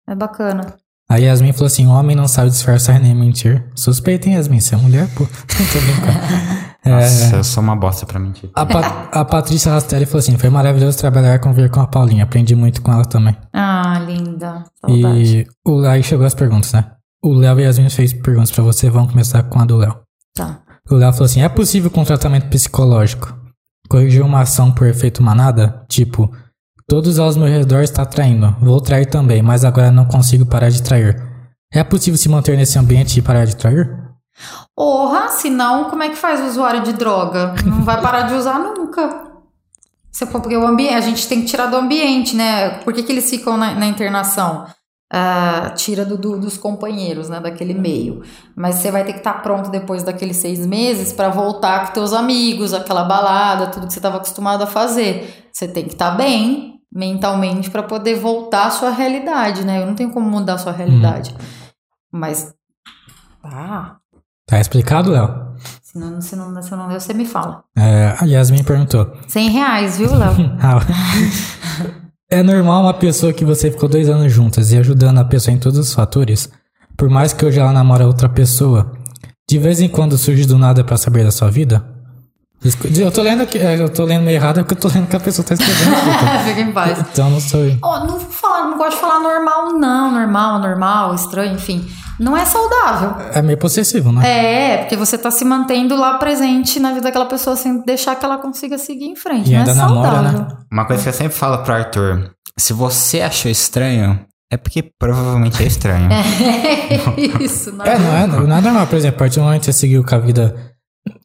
É 0.08 0.14
bacana. 0.16 0.76
A 1.10 1.18
Yasmin 1.18 1.54
falou 1.54 1.68
assim: 1.68 1.86
homem 1.88 2.16
não 2.16 2.28
sabe 2.28 2.50
disfarçar 2.50 3.00
nem 3.00 3.14
mentir. 3.16 3.64
Suspeita, 3.76 4.28
hein, 4.28 4.36
Yasmin? 4.36 4.60
Você 4.60 4.74
é 4.76 4.78
mulher, 4.78 5.08
pô. 5.16 5.26
Tô 5.48 5.80
brincando. 5.80 6.66
É, 6.88 6.92
Nossa, 6.92 7.38
eu 7.38 7.44
sou 7.44 7.64
uma 7.64 7.76
bosta 7.76 8.06
pra 8.06 8.20
mentir. 8.20 8.48
a, 8.54 8.64
Pa- 8.64 9.10
a 9.12 9.26
Patrícia 9.26 9.72
Rastelli 9.72 10.06
falou 10.06 10.20
assim: 10.20 10.38
foi 10.38 10.52
maravilhoso 10.52 10.96
trabalhar 11.00 11.40
com 11.40 11.52
ver 11.52 11.72
com 11.72 11.80
a 11.80 11.88
Paulinha. 11.88 12.24
Aprendi 12.24 12.54
muito 12.56 12.80
com 12.84 12.94
ela 12.94 13.04
também. 13.04 13.36
Ah, 13.52 14.00
linda. 14.06 14.64
Saudade. 14.80 15.40
E 15.40 15.48
o, 15.68 15.80
aí 15.88 16.04
chegou 16.04 16.28
as 16.28 16.36
perguntas, 16.36 16.72
né? 16.74 16.86
O 17.26 17.34
Léo 17.34 17.60
e 17.60 17.64
a 17.64 17.68
Yasmin 17.68 17.90
fez 17.90 18.14
perguntas 18.14 18.52
pra 18.52 18.64
você. 18.64 18.90
Vamos 18.90 19.10
começar 19.12 19.42
com 19.44 19.60
a 19.60 19.66
do 19.66 19.78
Léo. 19.78 19.96
Tá. 20.36 20.60
O 20.90 20.96
Léo 20.96 21.12
falou 21.12 21.26
assim: 21.26 21.42
é 21.42 21.50
possível 21.50 21.90
com 21.90 22.04
tratamento 22.04 22.48
psicológico 22.50 23.34
corrigir 23.90 24.22
uma 24.24 24.42
ação 24.42 24.72
por 24.72 24.88
efeito 24.88 25.24
manada? 25.24 25.84
Tipo, 25.90 26.30
todos 26.88 27.18
aos 27.20 27.36
meus 27.36 27.50
redor 27.50 27.82
está 27.82 28.06
traindo. 28.06 28.56
Vou 28.62 28.80
trair 28.80 29.06
também, 29.08 29.42
mas 29.42 29.66
agora 29.66 29.92
não 29.92 30.06
consigo 30.06 30.46
parar 30.46 30.70
de 30.70 30.84
trair. 30.84 31.22
É 31.74 31.84
possível 31.84 32.18
se 32.18 32.30
manter 32.30 32.56
nesse 32.58 32.78
ambiente 32.78 33.18
e 33.18 33.22
parar 33.22 33.46
de 33.46 33.56
trair? 33.56 33.90
Porra, 34.76 35.30
senão 35.30 35.90
como 35.90 36.04
é 36.04 36.10
que 36.10 36.16
faz 36.16 36.42
o 36.42 36.46
usuário 36.48 36.84
de 36.84 36.94
droga? 36.94 37.56
Não 37.66 37.84
vai 37.84 38.02
parar 38.02 38.24
de 38.24 38.34
usar 38.36 38.60
nunca. 38.60 39.24
Você- 40.12 40.26
Porque 40.28 40.56
o 40.56 40.66
ambiente, 40.68 40.94
a 40.94 41.02
gente 41.02 41.28
tem 41.28 41.42
que 41.42 41.48
tirar 41.48 41.68
do 41.68 41.76
ambiente, 41.78 42.36
né? 42.36 42.80
Por 42.84 42.94
que, 42.94 43.04
que 43.04 43.12
eles 43.12 43.30
ficam 43.30 43.58
na, 43.58 43.74
na 43.76 43.86
internação? 43.88 44.66
Ah, 45.14 45.72
tira 45.76 46.04
do, 46.04 46.18
do- 46.18 46.40
dos 46.40 46.58
companheiros, 46.58 47.30
né? 47.30 47.40
Daquele 47.40 47.74
meio. 47.74 48.24
Mas 48.56 48.76
você 48.76 48.92
vai 48.92 49.04
ter 49.04 49.14
que 49.14 49.20
estar 49.20 49.36
pronto 49.42 49.70
depois 49.70 50.02
daqueles 50.04 50.38
seis 50.38 50.66
meses 50.66 51.14
para 51.14 51.30
voltar 51.30 51.86
com 51.88 51.94
teus 51.94 52.12
amigos, 52.12 52.74
aquela 52.74 53.04
balada, 53.04 53.68
tudo 53.68 53.86
que 53.88 53.94
você 53.94 54.00
estava 54.00 54.18
acostumado 54.18 54.64
a 54.64 54.68
fazer. 54.68 55.48
Você 55.54 55.68
tem 55.68 55.84
que 55.86 55.94
estar 55.94 56.12
bem, 56.12 56.80
mentalmente 56.92 57.70
para 57.70 57.84
poder 57.84 58.16
voltar 58.16 58.66
à 58.66 58.72
sua 58.72 58.90
realidade, 58.90 59.64
né? 59.64 59.82
Eu 59.82 59.86
não 59.86 59.94
tenho 59.96 60.12
como 60.12 60.28
mudar 60.30 60.56
a 60.56 60.58
sua 60.58 60.72
realidade. 60.72 61.32
Uhum. 61.32 61.38
Mas 62.20 62.54
tá. 63.42 63.98
Tá 64.48 64.60
explicado, 64.60 65.12
Léo? 65.12 65.46
Se 65.82 65.98
não, 65.98 66.20
se, 66.20 66.36
não, 66.36 66.62
se 66.62 66.72
não 66.76 66.88
deu, 66.90 67.00
você 67.00 67.14
me 67.14 67.26
fala. 67.26 67.64
É, 67.78 68.16
a 68.20 68.26
Yasmin 68.26 68.64
perguntou. 68.64 69.12
100 69.28 69.50
reais, 69.50 69.98
viu, 69.98 70.14
Léo? 70.16 70.34
É 72.30 72.42
normal 72.42 72.82
uma 72.82 72.94
pessoa 72.94 73.32
que 73.32 73.46
você 73.46 73.70
ficou 73.70 73.88
dois 73.88 74.10
anos 74.10 74.34
juntas 74.34 74.72
e 74.72 74.78
ajudando 74.78 75.20
a 75.20 75.26
pessoa 75.26 75.54
em 75.54 75.60
todos 75.60 75.78
os 75.78 75.94
fatores, 75.94 76.50
por 76.98 77.08
mais 77.08 77.34
que 77.34 77.46
hoje 77.46 77.60
ela 77.60 77.72
namora 77.72 78.08
outra 78.08 78.28
pessoa, 78.28 78.94
de 79.48 79.60
vez 79.60 79.80
em 79.80 79.88
quando 79.88 80.18
surge 80.18 80.48
do 80.48 80.58
nada 80.58 80.84
pra 80.84 80.98
saber 80.98 81.24
da 81.24 81.30
sua 81.30 81.52
vida? 81.52 81.95
Eu 82.98 83.12
tô 83.12 83.22
lendo 83.22 83.44
aqui, 83.44 83.60
é, 83.60 83.80
eu 83.80 83.90
tô 83.90 84.06
lendo 84.06 84.24
meio 84.24 84.36
errado, 84.38 84.60
é 84.60 84.64
porque 84.64 84.74
eu 84.74 84.80
tô 84.80 84.88
lendo 84.88 85.08
que 85.08 85.16
a 85.16 85.20
pessoa 85.20 85.46
tá 85.46 85.54
escrevendo. 85.54 85.94
aqui, 85.94 86.50
Fica 86.50 86.62
em 86.62 86.72
paz. 86.72 87.00
então, 87.00 87.30
não 87.30 87.40
sou 87.40 87.60
eu. 87.60 87.78
Ó, 87.82 88.00
não, 88.06 88.18
não 88.18 88.78
gosto 88.78 88.92
de 88.96 89.02
falar 89.02 89.20
normal, 89.20 89.74
não. 89.74 90.12
Normal, 90.12 90.60
normal, 90.60 91.14
estranho, 91.14 91.54
enfim. 91.54 91.88
Não 92.20 92.36
é 92.36 92.46
saudável. 92.46 93.16
É 93.34 93.42
meio 93.42 93.58
possessivo, 93.58 94.12
né? 94.12 94.26
É, 94.26 94.78
porque 94.78 94.96
você 94.96 95.18
tá 95.18 95.30
se 95.30 95.44
mantendo 95.44 95.96
lá 95.98 96.18
presente 96.18 96.80
na 96.80 96.90
vida 96.90 97.02
daquela 97.02 97.26
pessoa 97.26 97.56
sem 97.58 97.84
deixar 97.84 98.16
que 98.16 98.24
ela 98.26 98.38
consiga 98.38 98.78
seguir 98.78 99.06
em 99.06 99.16
frente. 99.16 99.50
E 99.50 99.54
não 99.54 99.60
ainda 99.60 99.72
é 99.72 99.76
namora, 99.76 100.12
saudável. 100.12 100.40
né? 100.40 100.48
Uma 100.72 100.86
coisa 100.86 101.04
que 101.04 101.10
eu 101.10 101.14
sempre 101.14 101.38
falo 101.38 101.58
pro 101.60 101.74
Arthur: 101.74 102.32
se 102.58 102.72
você 102.72 103.22
achou 103.22 103.52
estranho, 103.52 104.26
é 104.50 104.56
porque 104.56 104.90
provavelmente 104.98 105.62
é 105.62 105.68
estranho. 105.68 106.10
É 106.88 107.44
isso, 107.44 107.72
não 107.72 107.86
É, 107.86 107.98
não 107.98 108.16
é, 108.16 108.28
não 108.28 108.58
é 108.58 108.62
normal, 108.62 108.88
por 108.88 108.96
exemplo, 108.96 109.18
a 109.18 109.20
partir 109.20 109.40
do 109.40 109.44
momento 109.46 109.62
que 109.62 109.66
você 109.66 109.74
seguiu 109.74 110.04
com 110.04 110.16
a 110.16 110.20
vida. 110.20 110.56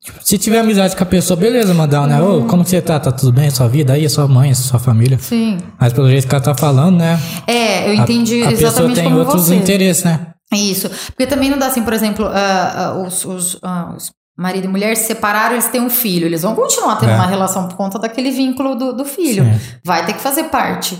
Tipo, 0.00 0.18
se 0.24 0.38
tiver 0.38 0.58
amizade 0.60 0.94
com 0.96 1.02
a 1.02 1.06
pessoa, 1.06 1.36
beleza, 1.36 1.72
mandar, 1.74 2.06
né? 2.06 2.20
Ô, 2.20 2.44
como 2.46 2.62
que 2.64 2.70
você 2.70 2.80
tá? 2.82 2.98
Tá 3.00 3.10
tudo 3.12 3.32
bem? 3.32 3.50
Sua 3.50 3.68
vida 3.68 3.92
aí, 3.94 4.08
sua 4.08 4.26
mãe, 4.28 4.52
sua 4.54 4.78
família. 4.78 5.18
Sim. 5.18 5.58
Mas 5.78 5.92
pelo 5.92 6.08
jeito 6.08 6.26
que 6.28 6.34
ela 6.34 6.42
tá 6.44 6.54
falando, 6.54 6.98
né? 6.98 7.18
É, 7.46 7.88
eu 7.88 7.92
a- 7.92 8.02
entendi 8.02 8.42
a, 8.42 8.48
pessoa 8.50 8.68
exatamente 8.68 8.94
tem 8.96 9.04
como 9.04 9.18
outros 9.18 9.46
você. 9.46 9.54
interesses, 9.54 10.04
né? 10.04 10.26
Isso. 10.52 10.88
Porque 11.06 11.26
também 11.26 11.48
não 11.48 11.58
dá 11.58 11.66
assim, 11.68 11.82
por 11.82 11.92
exemplo, 11.92 12.26
ah, 12.26 12.72
ah, 12.74 12.94
os, 13.06 13.24
os, 13.24 13.58
ah, 13.62 13.94
os 13.96 14.10
marido 14.36 14.64
e 14.64 14.68
mulher 14.68 14.96
se 14.96 15.04
separaram, 15.06 15.52
eles 15.52 15.68
têm 15.68 15.80
um 15.80 15.90
filho. 15.90 16.26
Eles 16.26 16.42
vão 16.42 16.54
continuar 16.54 16.96
tendo 16.96 17.12
É. 17.12 17.14
uma 17.14 17.26
relação 17.26 17.68
por 17.68 17.76
conta 17.76 17.98
daquele 17.98 18.30
vínculo 18.30 18.74
do, 18.74 18.92
do 18.92 19.04
filho. 19.04 19.44
Sim. 19.44 19.60
Vai 19.84 20.04
ter 20.06 20.14
que 20.14 20.20
fazer 20.20 20.44
parte 20.44 20.98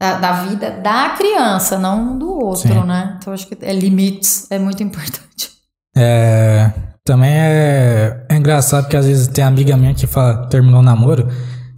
da, 0.00 0.14
da 0.18 0.32
vida 0.44 0.70
da 0.82 1.10
criança, 1.10 1.76
não 1.78 2.16
do 2.18 2.30
outro, 2.30 2.68
Sim. 2.72 2.84
né? 2.84 3.16
Então 3.18 3.32
acho 3.32 3.46
que 3.46 3.58
é, 3.60 3.72
limites 3.72 4.46
é 4.50 4.58
muito 4.58 4.80
importante. 4.84 5.50
É, 5.96 6.70
também 7.06 7.30
é, 7.32 8.26
é 8.28 8.36
engraçado 8.36 8.82
porque 8.84 8.96
às 8.96 9.06
vezes 9.06 9.28
tem 9.28 9.42
amiga 9.44 9.76
minha 9.76 9.94
que 9.94 10.06
fala, 10.06 10.46
terminou 10.48 10.80
o 10.80 10.82
namoro 10.82 11.28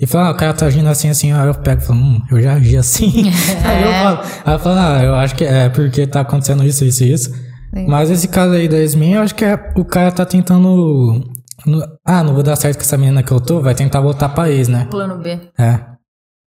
e 0.01 0.07
fala, 0.07 0.29
ah, 0.29 0.31
o 0.33 0.35
cara 0.35 0.55
tá 0.55 0.67
agindo 0.67 0.89
assim, 0.89 1.09
assim, 1.09 1.33
aí 1.33 1.47
eu 1.47 1.55
pego 1.55 1.83
e 1.83 1.85
falo, 1.85 1.99
hum, 2.01 2.21
eu 2.31 2.41
já 2.43 2.55
agi 2.55 2.77
assim. 2.77 3.31
aí 3.65 3.83
eu 3.85 3.93
falo, 3.93 4.21
aí 4.45 4.55
eu 4.55 4.59
falo, 4.59 4.79
ah, 4.79 5.03
eu 5.05 5.15
acho 5.15 5.35
que 5.37 5.45
é 5.45 5.69
porque 5.69 6.07
tá 6.07 6.21
acontecendo 6.23 6.65
isso, 6.65 6.85
isso 6.85 7.05
e 7.05 7.13
isso. 7.13 7.31
Sim. 7.75 7.87
Mas 7.87 8.11
esse 8.11 8.27
caso 8.29 8.55
aí 8.55 8.67
da 8.67 8.79
Yasmin, 8.79 9.13
eu 9.13 9.23
acho 9.23 9.35
que 9.35 9.45
é, 9.45 9.55
o 9.77 9.85
cara 9.85 10.11
tá 10.11 10.25
tentando. 10.25 11.21
no- 11.67 11.87
ah, 12.07 12.23
não 12.23 12.33
vou 12.33 12.43
dar 12.43 12.57
certo 12.57 12.77
com 12.79 12.83
essa 12.83 12.97
menina 12.97 13.23
que 13.23 13.31
eu 13.31 13.41
tô, 13.41 13.61
vai 13.61 13.75
tentar 13.75 14.01
voltar 14.01 14.31
pra 14.31 14.49
ex, 14.51 14.69
né? 14.69 14.87
Plano 14.91 15.19
B. 15.19 15.39
É. 15.59 15.79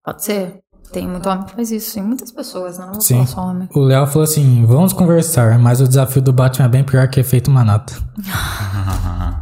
Pode 0.04 0.24
ser. 0.26 0.61
Tem 0.92 1.08
muito 1.08 1.28
homem 1.30 1.46
que 1.46 1.56
faz 1.56 1.72
isso, 1.72 1.92
sim. 1.92 2.02
Muitas 2.02 2.32
pessoas, 2.32 2.78
né? 2.78 2.86
Não 2.86 2.94
vou 2.94 3.02
Sim. 3.02 3.16
falar 3.16 3.28
só 3.28 3.42
homem. 3.48 3.70
O 3.74 3.80
Léo 3.80 4.06
falou 4.08 4.24
assim: 4.24 4.66
vamos 4.66 4.92
conversar, 4.94 5.58
mas 5.58 5.80
o 5.80 5.88
desafio 5.88 6.22
do 6.22 6.34
Batman 6.34 6.66
é 6.66 6.70
bem 6.70 6.84
pior 6.84 7.08
que 7.08 7.20
efeito 7.20 7.50
manata. 7.50 7.94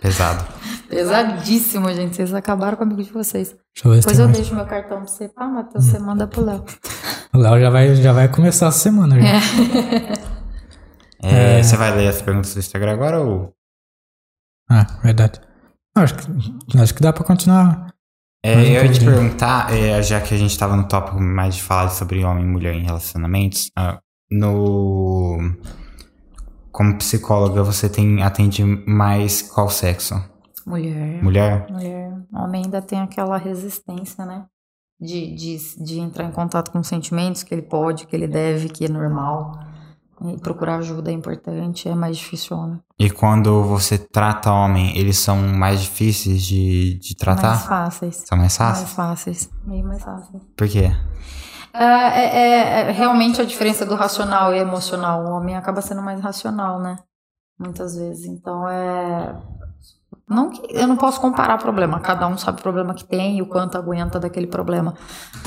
Pesado. 0.00 0.44
Pesadíssimo, 0.88 1.88
gente. 1.92 2.16
Vocês 2.16 2.32
acabaram 2.34 2.76
com 2.76 2.84
o 2.84 2.86
amigo 2.86 3.02
de 3.02 3.12
vocês. 3.12 3.56
Deixa 3.74 3.88
eu 3.88 3.92
ver 3.92 4.02
se 4.02 4.08
Depois 4.08 4.16
tem 4.16 4.22
eu 4.22 4.26
mais. 4.28 4.38
deixo 4.38 4.54
meu 4.54 4.66
cartão 4.66 4.98
pra 4.98 5.06
você. 5.06 5.28
Tá, 5.28 5.46
Matheus? 5.48 5.84
Você 5.84 5.98
manda 5.98 6.26
pro 6.26 6.44
Léo. 6.44 6.64
O 7.32 7.38
Léo 7.38 7.60
já 7.60 7.70
vai, 7.70 7.94
já 7.96 8.12
vai 8.12 8.28
começar 8.28 8.68
a 8.68 8.72
semana. 8.72 9.16
Já. 9.20 9.28
É, 11.22 11.62
Você 11.62 11.76
vai 11.76 11.96
ler 11.96 12.08
as 12.08 12.20
perguntas 12.20 12.52
do 12.52 12.60
Instagram 12.60 12.92
agora 12.92 13.20
ou. 13.20 13.54
Ah, 14.70 14.86
verdade. 15.02 15.40
Acho 15.96 16.14
que, 16.16 16.78
acho 16.78 16.94
que 16.94 17.00
dá 17.02 17.12
pra 17.14 17.24
continuar. 17.24 17.93
É, 18.46 18.76
eu 18.76 18.84
ia 18.84 18.92
te 18.92 19.02
perguntar, 19.02 19.72
é, 19.74 20.02
já 20.02 20.20
que 20.20 20.34
a 20.34 20.36
gente 20.36 20.58
tava 20.58 20.76
no 20.76 20.86
tópico 20.86 21.18
mais 21.18 21.54
de 21.54 21.62
falar 21.62 21.88
sobre 21.88 22.22
homem 22.22 22.44
e 22.44 22.46
mulher 22.46 22.74
em 22.74 22.84
relacionamentos, 22.84 23.70
ah, 23.74 23.98
no. 24.30 25.38
Como 26.70 26.98
psicóloga, 26.98 27.62
você 27.62 27.88
tem 27.88 28.22
atende 28.22 28.62
mais 28.86 29.40
qual 29.40 29.70
sexo? 29.70 30.22
Mulher. 30.66 31.22
Mulher? 31.22 31.66
Mulher. 31.70 32.12
Homem 32.34 32.64
ainda 32.64 32.82
tem 32.82 33.00
aquela 33.00 33.38
resistência, 33.38 34.26
né? 34.26 34.44
De, 35.00 35.34
de, 35.34 35.82
de 35.82 36.00
entrar 36.00 36.26
em 36.26 36.32
contato 36.32 36.70
com 36.70 36.82
sentimentos 36.82 37.42
que 37.42 37.54
ele 37.54 37.62
pode, 37.62 38.06
que 38.06 38.14
ele 38.14 38.28
deve, 38.28 38.68
que 38.68 38.84
é 38.84 38.88
normal. 38.90 39.52
Procurar 40.42 40.76
ajuda 40.78 41.10
é 41.10 41.14
importante, 41.14 41.88
é 41.88 41.94
mais 41.94 42.16
difícil 42.16 42.56
homem. 42.56 42.80
E 42.98 43.10
quando 43.10 43.62
você 43.64 43.98
trata 43.98 44.52
homem, 44.52 44.96
eles 44.98 45.18
são 45.18 45.36
mais 45.36 45.82
difíceis 45.82 46.42
de, 46.42 46.98
de 46.98 47.14
tratar? 47.16 47.48
Mais 47.50 47.66
fáceis. 47.66 48.16
São 48.26 48.38
mais 48.38 48.58
Mais 48.58 48.78
fáceis? 48.78 48.92
fáceis. 48.94 49.50
Meio 49.66 49.84
mais 49.86 50.02
fáceis. 50.02 50.42
Por 50.56 50.68
quê? 50.68 50.90
É, 51.72 51.84
é- 51.84 52.36
é- 52.36 52.88
é 52.88 52.90
realmente 52.92 53.40
a 53.40 53.44
diferença 53.44 53.84
do 53.84 53.94
racional 53.94 54.54
e 54.54 54.58
emocional. 54.58 55.24
O 55.24 55.30
homem 55.32 55.56
acaba 55.56 55.80
sendo 55.82 56.00
mais 56.02 56.20
racional, 56.20 56.80
né? 56.80 56.98
Muitas 57.58 57.96
vezes. 57.96 58.26
Então 58.26 58.68
é. 58.68 59.34
Não 60.28 60.50
eu 60.70 60.86
não 60.86 60.96
posso 60.96 61.20
comparar 61.20 61.58
problema. 61.58 62.00
Cada 62.00 62.26
um 62.26 62.38
sabe 62.38 62.58
o 62.58 62.62
problema 62.62 62.94
que 62.94 63.04
tem 63.04 63.36
e 63.38 63.42
o 63.42 63.46
quanto 63.46 63.76
aguenta 63.76 64.18
daquele 64.18 64.46
problema. 64.46 64.94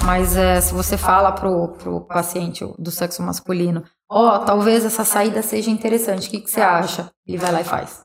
Mas 0.06 0.36
é, 0.38 0.62
se 0.62 0.74
você 0.74 0.96
fala 0.98 1.32
pro, 1.32 1.70
pro 1.70 2.02
paciente 2.02 2.64
do 2.78 2.92
sexo 2.92 3.24
masculino, 3.24 3.84
ó, 4.10 4.40
talvez 4.40 4.84
essa 4.86 5.04
saída 5.04 5.42
seja 5.42 5.70
interessante. 5.70 6.28
O 6.28 6.32
que, 6.32 6.42
que 6.42 6.50
você 6.52 6.62
acha? 6.62 7.12
Ele 7.26 7.38
vai 7.38 7.52
lá 7.52 7.62
e 7.62 7.64
faz. 7.66 8.02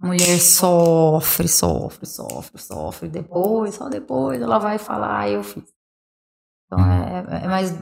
Mulher 0.00 0.38
sofre, 0.40 1.48
sofre, 1.48 2.06
sofre, 2.06 2.60
sofre. 2.60 3.08
Depois, 3.08 3.74
só 3.76 3.88
depois 3.88 4.40
ela 4.42 4.58
vai 4.58 4.76
falar, 4.78 5.20
ah, 5.20 5.28
eu 5.28 5.42
fiz. 5.42 5.64
Então 6.66 6.78
é, 6.92 7.24
é- 7.40 7.44
é 7.44 7.48
mais 7.48 7.72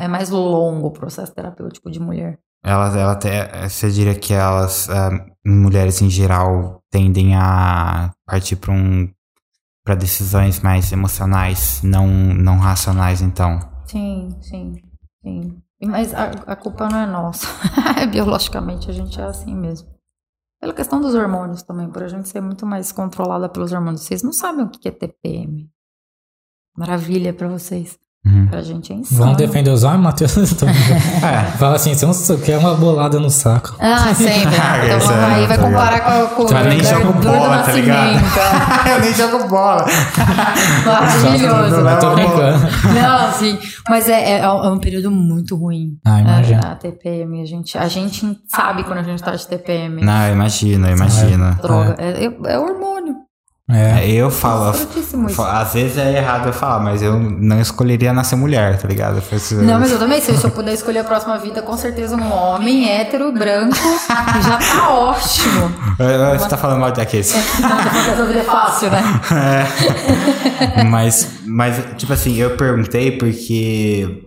é 0.00 0.08
mais 0.08 0.30
longo 0.30 0.88
o 0.88 0.92
processo 0.92 1.32
terapêutico 1.32 1.90
de 1.90 2.00
mulher. 2.00 2.38
Elas, 2.64 2.94
ela 2.96 3.16
te- 3.16 3.28
você 3.68 3.88
diria 3.90 4.14
que 4.18 4.34
elas, 4.34 4.88
ah, 4.90 5.10
mulheres 5.46 6.02
em 6.02 6.10
geral, 6.10 6.82
tendem 6.90 7.34
a 7.36 8.12
partir 8.26 8.56
para 8.56 8.72
um, 8.72 9.08
para 9.84 9.94
decisões 9.94 10.60
mais 10.60 10.90
emocionais, 10.92 11.80
não, 11.82 12.06
não 12.08 12.58
racionais, 12.58 13.22
então. 13.22 13.60
Sim, 13.86 14.36
sim, 14.42 14.74
sim. 15.22 15.62
Mas 15.82 16.12
a, 16.12 16.30
a 16.46 16.56
culpa 16.56 16.88
não 16.88 16.98
é 16.98 17.06
nossa. 17.06 17.46
Biologicamente 18.10 18.90
a 18.90 18.92
gente 18.92 19.18
é 19.20 19.24
assim 19.24 19.54
mesmo. 19.54 19.88
Pela 20.60 20.74
questão 20.74 21.00
dos 21.00 21.14
hormônios 21.14 21.62
também, 21.62 21.90
por 21.90 22.02
a 22.02 22.08
gente 22.08 22.28
ser 22.28 22.42
muito 22.42 22.66
mais 22.66 22.92
controlada 22.92 23.48
pelos 23.48 23.72
hormônios. 23.72 24.02
Vocês 24.02 24.22
não 24.22 24.32
sabem 24.32 24.66
o 24.66 24.70
que 24.70 24.86
é 24.88 24.90
TPM. 24.90 25.70
Maravilha 26.76 27.32
pra 27.32 27.48
vocês. 27.48 27.98
Uhum. 28.26 28.46
Pra 28.48 28.60
gente 28.60 28.92
é 28.92 28.96
insano. 28.96 29.18
Vamos 29.18 29.36
defender 29.38 29.70
os 29.70 29.82
homens, 29.82 30.02
Matheus? 30.02 30.36
É. 31.24 31.42
Fala 31.56 31.76
assim, 31.76 31.94
você 31.94 32.04
não 32.04 32.38
quer 32.40 32.58
uma 32.58 32.74
bolada 32.74 33.18
no 33.18 33.30
saco. 33.30 33.74
Ah, 33.80 34.12
sempre. 34.14 34.54
Ah, 34.60 34.76
Então 34.84 34.98
esse 34.98 35.10
é, 35.12 35.24
aí 35.24 35.46
vai 35.46 35.56
tá 35.56 35.62
comparar 35.64 36.00
com, 36.00 36.10
a- 36.10 36.26
com 36.26 36.48
Já 36.48 36.62
nem 36.64 36.80
o 36.80 36.84
jogo 36.84 37.12
bola, 37.14 37.62
tá 37.62 37.72
ligado? 37.72 38.12
Nascimento. 38.12 38.40
Eu 38.90 39.00
nem 39.00 39.14
jogo 39.14 39.48
bola. 39.48 39.86
Maravilhoso. 40.84 41.74
Eu 41.76 41.98
tô 41.98 42.14
brincando. 42.14 42.58
Não, 42.94 43.32
sim. 43.32 43.58
Mas 43.88 44.08
é, 44.08 44.32
é, 44.32 44.38
é 44.40 44.50
um 44.50 44.78
período 44.78 45.10
muito 45.10 45.56
ruim. 45.56 45.98
Ah, 46.06 46.20
imagina. 46.20 46.60
A, 46.64 46.72
a 46.72 46.76
TPM, 46.76 47.42
a 47.42 47.46
gente, 47.46 47.78
a 47.78 47.88
gente 47.88 48.38
sabe 48.48 48.84
quando 48.84 48.98
a 48.98 49.02
gente 49.02 49.22
tá 49.22 49.34
de 49.34 49.46
TPM. 49.46 50.02
Não, 50.04 50.26
eu 50.26 50.34
imagino. 50.34 50.86
Droga. 51.62 51.96
É, 51.98 52.26
é- 52.26 52.52
é 52.54 52.58
hormônio. 52.58 53.14
É. 53.72 54.04
É, 54.04 54.10
Eu 54.10 54.30
falo, 54.30 54.72
Frutíssimo 54.72 55.28
isso. 55.28 55.42
às 55.42 55.74
vezes 55.74 55.96
é 55.98 56.16
errado 56.16 56.46
eu 56.48 56.52
falar, 56.52 56.80
mas 56.80 57.02
eu 57.02 57.18
não 57.18 57.60
escolheria 57.60 58.12
nascer 58.12 58.36
mulher, 58.36 58.78
tá 58.78 58.88
ligado? 58.88 59.22
Isso- 59.32 59.56
Não, 59.56 59.78
mas 59.78 59.90
eu 59.92 59.98
também, 59.98 60.20
se 60.20 60.32
eu 60.32 60.50
puder 60.50 60.72
escolher 60.74 61.00
a 61.00 61.04
próxima 61.04 61.38
vida, 61.38 61.62
com 61.62 61.76
certeza 61.76 62.16
um 62.16 62.32
homem 62.32 62.88
hétero, 62.90 63.32
branco, 63.32 63.76
já 64.42 64.58
tá 64.58 64.90
ótimo. 64.90 65.72
Eh, 65.98 66.36
Você 66.38 66.48
tá 66.48 66.56
falando 66.56 66.80
mal 66.80 66.92
daqueles. 66.92 67.32
Não, 67.60 68.26
vida 68.26 68.40
é 68.40 68.44
fácil, 68.44 68.90
né? 68.90 69.02
É. 70.76 70.84
mas, 70.84 71.40
mas, 71.46 71.82
tipo 71.96 72.12
assim, 72.12 72.36
eu 72.36 72.56
perguntei 72.56 73.12
porque, 73.18 74.24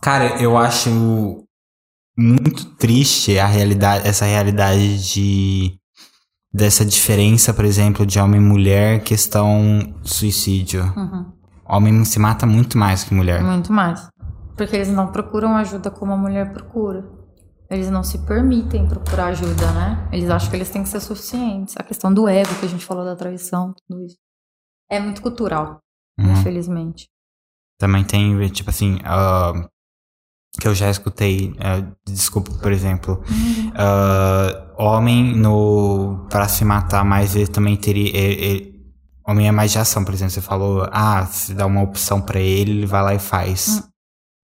cara, 0.00 0.36
eu 0.42 0.56
acho 0.58 1.44
muito 2.16 2.64
triste 2.76 3.38
a 3.38 3.46
realidade, 3.46 4.06
essa 4.08 4.24
realidade 4.24 4.98
de 5.12 5.72
dessa 6.54 6.84
diferença, 6.84 7.52
por 7.52 7.64
exemplo, 7.64 8.06
de 8.06 8.20
homem 8.20 8.40
e 8.40 8.44
mulher, 8.44 9.02
questão 9.02 9.92
suicídio. 10.04 10.84
Uhum. 10.96 11.32
Homem 11.66 12.04
se 12.04 12.20
mata 12.20 12.46
muito 12.46 12.78
mais 12.78 13.02
que 13.02 13.12
mulher. 13.12 13.42
Muito 13.42 13.72
mais. 13.72 14.08
Porque 14.56 14.76
eles 14.76 14.88
não 14.88 15.08
procuram 15.08 15.56
ajuda 15.56 15.90
como 15.90 16.12
a 16.12 16.16
mulher 16.16 16.52
procura. 16.52 17.04
Eles 17.68 17.90
não 17.90 18.04
se 18.04 18.18
permitem 18.18 18.86
procurar 18.86 19.26
ajuda, 19.26 19.72
né? 19.72 20.08
Eles 20.12 20.30
acham 20.30 20.48
que 20.48 20.56
eles 20.56 20.70
têm 20.70 20.84
que 20.84 20.88
ser 20.88 21.00
suficientes. 21.00 21.74
A 21.76 21.82
questão 21.82 22.14
do 22.14 22.28
ego 22.28 22.54
que 22.60 22.66
a 22.66 22.68
gente 22.68 22.84
falou 22.84 23.04
da 23.04 23.16
traição, 23.16 23.74
tudo 23.88 24.04
isso. 24.04 24.16
É 24.88 25.00
muito 25.00 25.20
cultural. 25.20 25.80
Uhum. 26.18 26.32
infelizmente. 26.32 27.08
Também 27.78 28.04
tem, 28.04 28.48
tipo 28.50 28.70
assim, 28.70 28.98
ah, 29.04 29.68
que 30.60 30.68
eu 30.68 30.74
já 30.74 30.88
escutei, 30.88 31.52
ah, 31.58 31.84
desculpa, 32.06 32.52
por 32.52 32.70
exemplo, 32.70 33.20
ah, 33.74 34.63
homem 34.78 35.36
no 35.36 36.26
para 36.30 36.48
se 36.48 36.64
matar, 36.64 37.04
mas 37.04 37.34
ele 37.36 37.46
também 37.46 37.76
teria, 37.76 38.08
ele- 38.16 38.44
ele- 38.44 38.74
homem 39.26 39.48
é 39.48 39.52
mais 39.52 39.72
de 39.72 39.78
ação, 39.78 40.04
por 40.04 40.12
exemplo, 40.12 40.32
você 40.32 40.40
falou, 40.40 40.86
ah, 40.92 41.24
se 41.26 41.54
dá 41.54 41.64
uma 41.66 41.82
opção 41.82 42.20
pra 42.20 42.38
ele, 42.40 42.70
ele 42.72 42.86
vai 42.86 43.02
lá 43.02 43.14
e 43.14 43.18
faz. 43.18 43.82
Hum. 43.84 43.88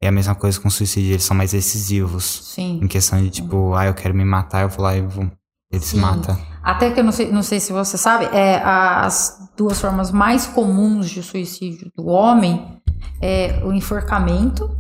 É 0.03 0.09
a 0.09 0.13
mesma 0.13 0.35
coisa 0.35 0.59
com 0.59 0.71
suicídio, 0.71 1.13
eles 1.13 1.25
são 1.25 1.37
mais 1.37 1.51
decisivos. 1.53 2.53
Sim. 2.55 2.81
Em 2.83 2.89
questão 2.89 3.21
de 3.23 3.29
tipo, 3.29 3.75
ah, 3.75 3.85
eu 3.87 3.93
quero 3.95 4.15
me 4.15 4.25
matar, 4.25 4.63
eu 4.63 4.69
vou 4.71 4.83
lá 4.83 4.97
e 4.97 5.03
vou. 5.03 5.31
Ele 5.71 5.83
se 5.83 5.91
Sim. 5.97 6.01
mata. 6.01 6.39
Até 6.63 6.91
que 6.91 6.99
eu 7.01 7.05
não 7.05 7.13
sei, 7.13 7.31
não 7.31 7.43
sei 7.43 7.61
se 7.61 7.73
você 7.73 7.97
sabe, 7.99 8.25
é, 8.35 8.61
as 8.65 9.39
duas 9.57 9.79
formas 9.81 10.11
mais 10.11 10.47
comuns 10.47 11.09
de 11.11 11.23
suicídio 11.23 11.93
do 11.97 12.07
homem 12.07 12.81
é 13.21 13.63
o 13.65 13.73
enforcamento 13.73 14.75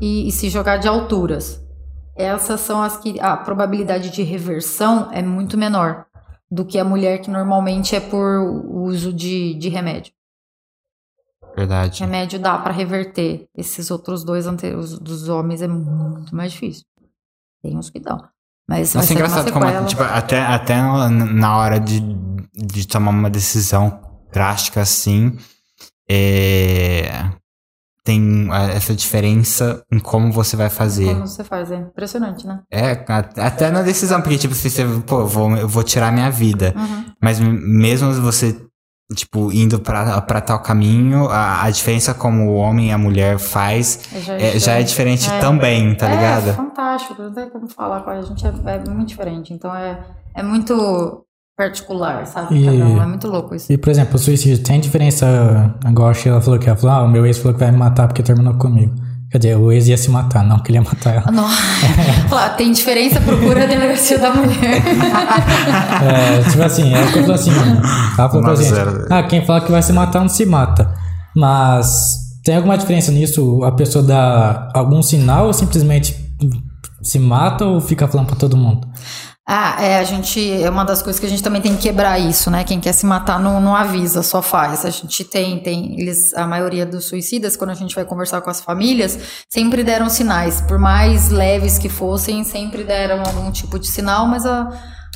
e, 0.00 0.26
e 0.28 0.32
se 0.32 0.50
jogar 0.50 0.76
de 0.78 0.88
alturas. 0.88 1.61
Essas 2.16 2.60
são 2.60 2.82
as 2.82 2.96
que 2.96 3.18
a 3.20 3.36
probabilidade 3.36 4.10
de 4.10 4.22
reversão 4.22 5.10
é 5.12 5.22
muito 5.22 5.56
menor 5.56 6.06
do 6.50 6.64
que 6.64 6.78
a 6.78 6.84
mulher 6.84 7.18
que 7.18 7.30
normalmente 7.30 7.96
é 7.96 8.00
por 8.00 8.40
uso 8.66 9.12
de, 9.12 9.54
de 9.54 9.68
remédio. 9.68 10.12
Verdade. 11.56 12.00
Remédio 12.00 12.38
dá 12.38 12.58
pra 12.58 12.72
reverter. 12.72 13.46
Esses 13.56 13.90
outros 13.90 14.24
dois 14.24 14.46
anteriores 14.46 14.98
dos 14.98 15.28
homens 15.28 15.62
é 15.62 15.68
muito 15.68 16.34
mais 16.34 16.52
difícil. 16.52 16.84
Tem 17.62 17.76
uns 17.76 17.90
que 17.90 18.00
dão. 18.00 18.22
Mas 18.68 18.94
Nossa, 18.94 19.12
é 19.12 19.14
engraçado 19.14 19.52
como, 19.52 19.86
tipo, 19.86 20.02
até, 20.02 20.40
até 20.40 20.76
na 20.76 21.56
hora 21.56 21.78
de, 21.78 22.00
de 22.54 22.86
tomar 22.86 23.10
uma 23.10 23.30
decisão 23.30 24.00
drástica 24.32 24.80
assim, 24.80 25.36
é, 26.08 27.30
tem 28.04 28.48
essa 28.74 28.94
diferença 28.94 29.82
em 29.90 29.98
como 29.98 30.32
você 30.32 30.56
vai 30.56 30.68
fazer. 30.68 31.14
Como 31.14 31.26
você 31.26 31.44
faz, 31.44 31.70
é 31.70 31.76
impressionante, 31.76 32.46
né? 32.46 32.60
É, 32.70 33.04
até 33.38 33.70
na 33.70 33.82
decisão, 33.82 34.20
porque, 34.20 34.38
tipo, 34.38 34.54
se 34.54 34.68
você, 34.68 34.84
pô, 35.06 35.20
eu 35.20 35.26
vou, 35.28 35.56
eu 35.56 35.68
vou 35.68 35.84
tirar 35.84 36.12
minha 36.12 36.30
vida. 36.30 36.74
Uhum. 36.76 37.04
Mas 37.20 37.38
mesmo 37.38 38.12
você, 38.14 38.60
tipo, 39.14 39.52
indo 39.52 39.78
pra, 39.78 40.20
pra 40.22 40.40
tal 40.40 40.60
caminho, 40.60 41.28
a, 41.28 41.62
a 41.62 41.70
diferença 41.70 42.12
como 42.12 42.50
o 42.50 42.54
homem 42.54 42.88
e 42.88 42.92
a 42.92 42.98
mulher 42.98 43.38
faz 43.38 44.00
Já 44.12 44.34
é, 44.34 44.58
já 44.58 44.72
é 44.72 44.82
diferente 44.82 45.30
É. 45.30 45.38
também, 45.38 45.94
tá 45.94 46.08
é, 46.08 46.14
ligado? 46.16 46.54
fantástico, 46.54 47.22
não 47.22 47.32
tem 47.32 47.48
como 47.50 47.68
falar 47.68 48.00
com 48.02 48.10
a 48.10 48.20
gente, 48.20 48.44
é, 48.44 48.50
é 48.66 48.78
muito 48.90 49.08
diferente. 49.08 49.54
Então 49.54 49.72
é, 49.74 50.00
é 50.34 50.42
muito 50.42 51.24
particular, 51.56 52.26
sabe? 52.26 52.56
E- 52.58 52.64
Cada 52.64 52.84
um, 52.86 53.02
é 53.02 53.06
muito 53.06 53.28
louco 53.28 53.54
isso. 53.54 53.72
E, 53.72 53.76
por 53.76 53.90
exemplo, 53.90 54.16
o 54.16 54.18
suicídio 54.18 54.62
tem 54.62 54.80
diferença. 54.80 55.74
Agora 55.84 56.10
a 56.10 56.14
Sheila 56.14 56.40
falou 56.40 56.58
que 56.58 56.68
ela 56.68 56.76
falou: 56.78 56.96
ah, 56.96 57.02
o 57.04 57.08
meu 57.08 57.26
ex 57.26 57.38
falou 57.38 57.54
que 57.54 57.60
vai 57.60 57.70
me 57.70 57.78
matar 57.78 58.06
porque 58.08 58.22
terminou 58.22 58.54
comigo. 58.54 58.94
Quer 59.30 59.38
dizer, 59.38 59.56
o 59.56 59.72
ex 59.72 59.88
ia 59.88 59.96
se 59.96 60.10
matar, 60.10 60.44
não 60.44 60.58
que 60.58 60.70
ele 60.70 60.76
ia 60.78 60.82
matar 60.82 61.14
ela. 61.14 61.30
Não. 61.32 61.48
Falar, 62.28 62.50
tem 62.50 62.70
diferença, 62.70 63.18
procura 63.20 63.64
a 63.64 63.66
delegacia 63.66 64.18
da 64.18 64.30
mulher. 64.34 64.82
É, 66.02 66.42
tipo 66.50 66.62
assim, 66.62 66.92
ela 66.92 67.06
falou 67.06 67.32
assim: 67.34 67.50
ela 67.50 68.28
falou 68.28 68.42
pra 68.42 68.54
gente: 68.56 68.72
ah, 69.10 69.22
quem 69.22 69.44
fala 69.46 69.60
que 69.60 69.70
vai 69.70 69.82
se 69.82 69.92
matar 69.92 70.20
não 70.20 70.28
se 70.28 70.44
mata. 70.44 70.92
Mas 71.34 72.16
tem 72.44 72.56
alguma 72.56 72.76
diferença 72.76 73.10
nisso? 73.12 73.62
A 73.64 73.72
pessoa 73.72 74.04
dá 74.04 74.68
algum 74.74 75.00
sinal 75.02 75.46
ou 75.46 75.52
simplesmente 75.52 76.14
se 77.02 77.18
mata 77.18 77.64
ou 77.64 77.80
fica 77.80 78.06
falando 78.08 78.26
pra 78.26 78.36
todo 78.36 78.56
mundo? 78.56 78.86
Ah, 79.46 79.82
é, 79.82 79.98
a 79.98 80.04
gente. 80.04 80.62
É 80.62 80.70
uma 80.70 80.84
das 80.84 81.02
coisas 81.02 81.18
que 81.18 81.26
a 81.26 81.28
gente 81.28 81.42
também 81.42 81.60
tem 81.60 81.74
que 81.74 81.82
quebrar 81.82 82.16
isso, 82.18 82.48
né? 82.48 82.62
Quem 82.62 82.80
quer 82.80 82.92
se 82.92 83.04
matar 83.04 83.40
não, 83.40 83.60
não 83.60 83.74
avisa, 83.74 84.22
só 84.22 84.40
faz. 84.40 84.84
A 84.84 84.90
gente 84.90 85.24
tem, 85.24 85.58
tem. 85.60 86.00
Eles, 86.00 86.32
a 86.34 86.46
maioria 86.46 86.86
dos 86.86 87.06
suicidas, 87.06 87.56
quando 87.56 87.70
a 87.70 87.74
gente 87.74 87.94
vai 87.94 88.04
conversar 88.04 88.40
com 88.40 88.50
as 88.50 88.60
famílias, 88.60 89.18
sempre 89.50 89.82
deram 89.82 90.08
sinais. 90.08 90.60
Por 90.60 90.78
mais 90.78 91.30
leves 91.30 91.76
que 91.76 91.88
fossem, 91.88 92.44
sempre 92.44 92.84
deram 92.84 93.20
algum 93.20 93.50
tipo 93.50 93.80
de 93.80 93.88
sinal, 93.88 94.26
mas 94.28 94.46
a, 94.46 94.68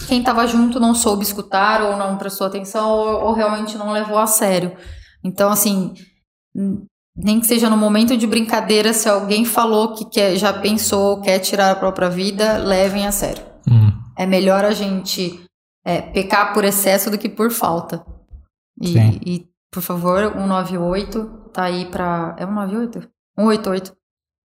quem 0.09 0.19
estava 0.19 0.44
junto 0.47 0.81
não 0.81 0.93
soube 0.93 1.23
escutar, 1.23 1.82
ou 1.82 1.97
não 1.97 2.19
prestou 2.19 2.48
atenção, 2.48 2.90
ou, 2.90 3.27
ou 3.27 3.32
realmente 3.32 3.78
não 3.78 3.93
levou 3.93 4.19
a 4.19 4.27
sério. 4.27 4.77
Então, 5.24 5.51
assim. 5.51 5.94
Nem 7.19 7.40
que 7.40 7.47
seja 7.47 7.70
no 7.70 7.78
momento 7.78 8.15
de 8.15 8.27
brincadeira, 8.27 8.93
se 8.93 9.09
alguém 9.09 9.44
falou 9.44 9.94
que 9.94 10.05
quer, 10.05 10.36
já 10.36 10.53
pensou, 10.53 11.23
quer 11.23 11.39
tirar 11.39 11.70
a 11.70 11.77
própria 11.77 12.11
vida, 12.11 12.59
levem 12.59 13.07
a 13.07 13.12
sério. 13.12 13.56
É 14.16 14.24
melhor 14.26 14.64
a 14.64 14.70
gente 14.72 15.44
é, 15.84 16.01
pecar 16.01 16.52
por 16.55 16.64
excesso 16.64 17.10
do 17.10 17.18
que 17.18 17.28
por 17.28 17.51
falta. 17.51 18.05
E, 18.80 18.88
Sim. 18.93 19.20
e, 19.24 19.47
por 19.72 19.82
favor, 19.82 20.32
198 20.32 21.24
tá 21.52 21.64
aí 21.64 21.86
pra. 21.86 22.34
É 22.38 22.44
198? 22.47 23.09
188. 23.38 23.93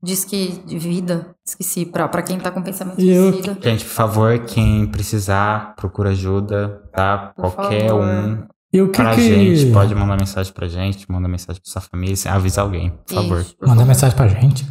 Diz 0.00 0.24
que 0.24 0.62
de 0.64 0.78
vida, 0.78 1.34
esqueci, 1.44 1.84
pra, 1.84 2.06
pra 2.06 2.22
quem 2.22 2.38
tá 2.38 2.52
com 2.52 2.62
pensamento 2.62 3.00
E 3.00 3.10
eu- 3.10 3.32
suicida. 3.32 3.58
Gente, 3.60 3.84
por 3.84 3.90
favor, 3.90 4.38
quem 4.44 4.86
precisar, 4.86 5.74
procura 5.74 6.10
ajuda, 6.10 6.82
tá? 6.92 7.32
Por 7.34 7.52
Qualquer 7.52 7.88
favor. 7.88 8.04
um 8.04 8.46
E 8.72 8.80
o 8.80 8.90
que 8.92 9.02
pra 9.02 9.14
que. 9.16 9.22
gente, 9.22 9.72
pode 9.72 9.92
mandar 9.96 10.16
mensagem 10.16 10.52
pra 10.52 10.68
gente, 10.68 11.10
manda 11.10 11.26
mensagem 11.26 11.60
pra 11.60 11.70
sua 11.72 11.80
família, 11.82 12.14
avisa 12.30 12.60
alguém, 12.62 12.90
por 12.90 13.14
favor. 13.14 13.40
Isso, 13.40 13.56
por 13.56 13.66
Mandar 13.66 13.80
favor. 13.80 13.88
mensagem 13.88 14.16
pra 14.16 14.28
gente. 14.28 14.66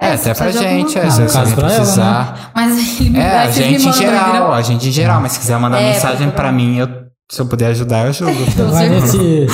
É, 0.00 0.16
se 0.16 0.30
até 0.30 0.34
pra 0.34 0.44
precisar 0.46 0.64
de 0.68 0.74
gente, 0.76 0.98
é, 0.98 1.02
alguma 1.02 1.28
se 1.28 1.38
você 1.38 1.54
pra 1.54 1.66
ela, 1.68 1.76
precisar. 1.76 2.50
Mas 2.54 3.00
ele 3.00 3.10
me 3.10 3.18
É, 3.18 3.38
a 3.38 3.50
gente 3.50 3.88
em 3.88 3.92
geral, 3.92 4.52
a 4.52 4.62
gente 4.62 4.88
em 4.88 4.92
geral, 4.92 5.20
mas 5.20 5.32
se 5.32 5.40
quiser 5.40 5.58
mandar 5.58 5.80
É, 5.80 5.92
mensagem 5.92 6.30
pra 6.30 6.52
mim, 6.52 6.78
eu, 6.78 6.88
se 7.30 7.40
eu 7.42 7.46
puder 7.46 7.66
ajudar, 7.68 8.04
eu 8.04 8.10
ajudo. 8.10 8.30
Mas 8.72 8.90
nesse, 8.90 9.46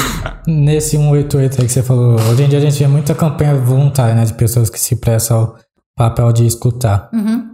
nesse 0.46 0.90
188 0.98 1.60
aí 1.60 1.66
que 1.66 1.72
você 1.72 1.82
falou, 1.82 2.20
hoje 2.30 2.42
em 2.44 2.48
dia 2.48 2.58
a 2.58 2.62
gente 2.62 2.78
vê 2.78 2.86
muita 2.86 3.14
campanha 3.14 3.54
voluntária, 3.56 4.14
né? 4.14 4.24
De 4.24 4.34
pessoas 4.34 4.68
que 4.70 4.78
se 4.78 4.96
prestam 4.96 5.38
ao 5.38 5.56
papel 5.96 6.32
de 6.32 6.46
escutar. 6.46 7.08
Uhum. 7.12 7.50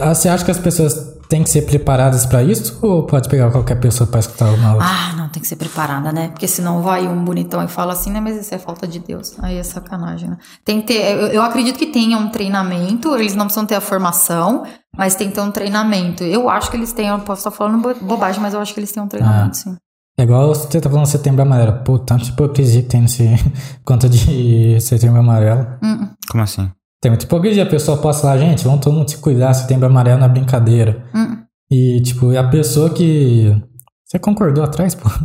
Ah, 0.00 0.14
Você 0.14 0.28
acha 0.28 0.44
que 0.44 0.50
as 0.50 0.58
pessoas 0.58 0.94
têm 1.28 1.42
que 1.42 1.50
ser 1.50 1.62
preparadas 1.62 2.24
pra 2.24 2.42
isso? 2.42 2.78
Ou 2.80 3.02
pode 3.06 3.28
pegar 3.28 3.50
qualquer 3.50 3.74
pessoa 3.80 4.06
pra 4.08 4.20
escutar 4.20 4.46
uma 4.46 4.74
outra? 4.74 4.86
Ah, 4.88 5.13
tem 5.34 5.42
que 5.42 5.48
ser 5.48 5.56
preparada, 5.56 6.10
né? 6.12 6.28
Porque 6.28 6.48
senão 6.48 6.80
vai 6.82 7.06
um 7.06 7.24
bonitão 7.24 7.62
e 7.62 7.68
fala 7.68 7.92
assim, 7.92 8.10
né? 8.10 8.20
Mas 8.20 8.36
isso 8.40 8.54
é 8.54 8.58
falta 8.58 8.86
de 8.86 8.98
Deus. 9.00 9.34
Aí 9.42 9.56
é 9.58 9.62
sacanagem, 9.62 10.30
né? 10.30 10.38
Tem 10.64 10.80
que 10.80 10.86
ter, 10.86 11.16
eu, 11.16 11.26
eu 11.28 11.42
acredito 11.42 11.78
que 11.78 11.86
tenha 11.86 12.16
um 12.16 12.28
treinamento, 12.30 13.14
eles 13.16 13.34
não 13.34 13.44
precisam 13.44 13.66
ter 13.66 13.74
a 13.74 13.80
formação, 13.80 14.64
mas 14.96 15.14
tem 15.14 15.28
que 15.28 15.34
ter 15.34 15.40
um 15.40 15.50
treinamento. 15.50 16.24
Eu 16.24 16.48
acho 16.48 16.70
que 16.70 16.76
eles 16.76 16.92
têm, 16.92 17.08
eu 17.08 17.18
posso 17.20 17.40
estar 17.40 17.50
falando 17.50 17.82
bo- 17.82 17.94
bobagem, 18.06 18.40
mas 18.40 18.54
eu 18.54 18.60
acho 18.60 18.72
que 18.72 18.80
eles 18.80 18.92
têm 18.92 19.02
um 19.02 19.08
treinamento, 19.08 19.56
sim. 19.56 19.76
É 20.16 20.22
igual 20.22 20.54
você 20.54 20.80
tá 20.80 20.88
falando 20.88 21.06
setembro 21.06 21.42
amarelo. 21.42 21.80
Pô, 21.84 21.98
tanto 21.98 22.28
hipocrisia 22.28 22.82
que 22.82 22.88
tem 22.88 23.02
nesse 23.02 23.28
conta 23.84 24.08
de 24.08 24.80
setembro 24.80 25.18
amarelo. 25.18 25.66
Hum, 25.82 26.08
Como 26.30 26.42
assim? 26.44 26.70
Tem 27.02 27.10
muita 27.10 27.24
hipocrisia. 27.24 27.64
A 27.64 27.68
pessoa 27.68 27.98
posta 27.98 28.28
lá, 28.28 28.38
gente, 28.38 28.62
vamos 28.64 28.80
todo 28.80 28.94
mundo 28.94 29.10
se 29.10 29.18
cuidar, 29.18 29.52
setembro 29.54 29.86
amarelo 29.88 30.20
na 30.20 30.28
brincadeira. 30.28 31.04
hum. 31.14 31.38
E, 31.70 32.00
tipo, 32.02 32.30
é 32.30 32.36
a 32.38 32.48
pessoa 32.48 32.90
que. 32.90 33.60
Você 34.06 34.18
concordou 34.18 34.64
atrás, 34.64 34.94
pô? 34.94 35.08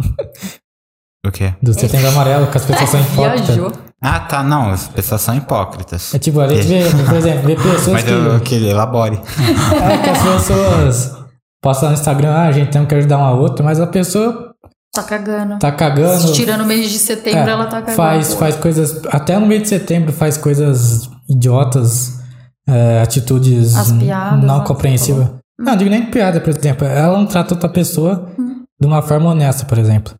O 1.28 1.32
quê? 1.32 1.54
Do 1.62 1.74
setembro 1.74 2.08
amarelo, 2.08 2.48
que 2.48 2.58
as 2.58 2.64
pessoas 2.64 2.90
são 2.90 3.02
hipócritas. 3.04 3.48
Viajou. 3.48 3.72
Ah, 4.02 4.22
tá, 4.22 4.42
não, 4.42 4.70
as 4.70 4.88
pessoas 4.88 5.20
são 5.20 5.36
hipócritas. 5.36 6.14
É 6.16 6.18
tipo, 6.18 6.40
a 6.40 6.48
gente 6.48 6.66
vê, 6.66 6.80
por 7.06 7.14
exemplo, 7.18 7.46
vê 7.46 7.56
pessoas 7.58 7.88
Mas 7.90 8.04
que. 8.04 8.10
eu 8.10 8.40
que 8.40 8.56
elabore. 8.70 9.20
É 9.84 9.98
que 9.98 10.10
as 10.10 10.24
pessoas 10.24 11.18
postam 11.62 11.90
no 11.90 11.96
Instagram, 11.96 12.32
ah, 12.32 12.48
a 12.48 12.52
gente 12.54 12.72
tem 12.72 12.86
que 12.86 12.96
ajudar 12.96 13.18
uma 13.18 13.32
outra, 13.32 13.66
mas 13.66 13.82
a 13.82 13.88
pessoa 13.88 14.56
Tá 14.96 15.04
cagando. 15.04 15.60
tá 15.60 15.72
cagando. 15.74 16.32
Tirando 16.32 16.62
o 16.62 16.66
mês 16.66 16.90
de 16.90 16.98
setembro, 16.98 17.50
É, 17.50 17.52
ela 17.52 17.66
tá 17.66 17.82
cagando. 17.82 17.98
Faz, 17.98 18.34
faz 18.36 18.56
coisas. 18.56 19.02
Até 19.08 19.38
no 19.38 19.46
mês 19.46 19.64
de 19.64 19.68
setembro 19.68 20.14
faz 20.14 20.38
coisas 20.38 21.10
idiotas, 21.30 22.18
é, 22.66 23.02
atitudes 23.02 23.76
As 23.76 23.92
piadas, 23.92 24.42
não 24.42 24.60
né, 24.60 24.64
compreensíveis. 24.66 25.28
Não, 25.60 25.76
digo 25.76 25.90
nem 25.90 26.06
piada, 26.10 26.40
por 26.40 26.50
exemplo. 26.50 26.88
Ela 26.88 27.18
não 27.18 27.26
trata 27.26 27.54
outra 27.56 27.68
pessoa 27.68 28.30
Hum. 28.40 28.49
De 28.80 28.88
uma 28.88 29.02
forma 29.02 29.30
honesta, 29.30 29.66
por 29.66 29.78
exemplo. 29.78 30.14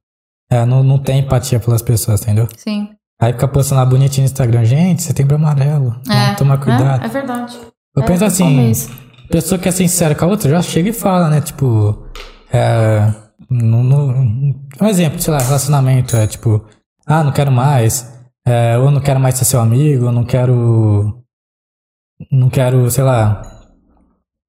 Ela 0.52 0.66
não, 0.66 0.84
não 0.84 0.98
tem 0.98 1.20
empatia 1.20 1.60
pelas 1.60 1.82
pessoas, 1.82 2.22
entendeu? 2.22 2.48
Sim. 2.58 2.90
Aí 3.22 3.34
fica 3.34 3.48
postando 3.48 3.82
lá 3.82 3.86
bonitinho 3.86 4.26
no 4.26 4.32
Instagram, 4.32 4.64
gente, 4.66 5.02
setembro 5.04 5.36
amarelo. 5.36 5.96
É, 6.10 6.14
Vamos 6.26 6.38
tomar 6.38 6.58
cuidado. 6.58 7.04
É, 7.04 7.06
é 7.06 7.10
verdade. 7.10 7.58
Eu 7.96 8.04
É, 8.04 8.06
penso 8.06 8.26
assim, 8.26 8.44
talvez. 8.56 8.90
pessoa 9.30 9.60
que 9.60 9.68
é 9.70 9.72
sincera 9.72 10.16
com 10.16 10.26
a 10.26 10.28
outra 10.30 10.50
já 10.50 10.62
chega 10.62 10.90
e 10.90 10.94
fala, 10.94 11.30
né? 11.30 11.42
Tipo, 11.42 12.08
é, 12.52 13.14
no, 13.50 13.84
no- 13.84 14.56
um 14.82 14.88
exemplo, 14.88 15.20
sei 15.22 15.34
lá, 15.34 15.40
relacionamento 15.40 16.16
é 16.16 16.26
tipo, 16.28 16.66
ah, 17.06 17.24
não 17.24 17.32
quero 17.32 17.52
mais, 17.52 18.12
é, 18.48 18.78
ou 18.78 18.90
não 18.90 19.02
quero 19.02 19.20
mais 19.20 19.36
ser 19.36 19.46
seu 19.46 19.60
amigo, 19.60 20.06
ou 20.06 20.12
não 20.12 20.24
quero, 20.24 21.22
não 22.32 22.50
quero, 22.50 22.90
sei 22.90 23.04
lá, 23.04 23.42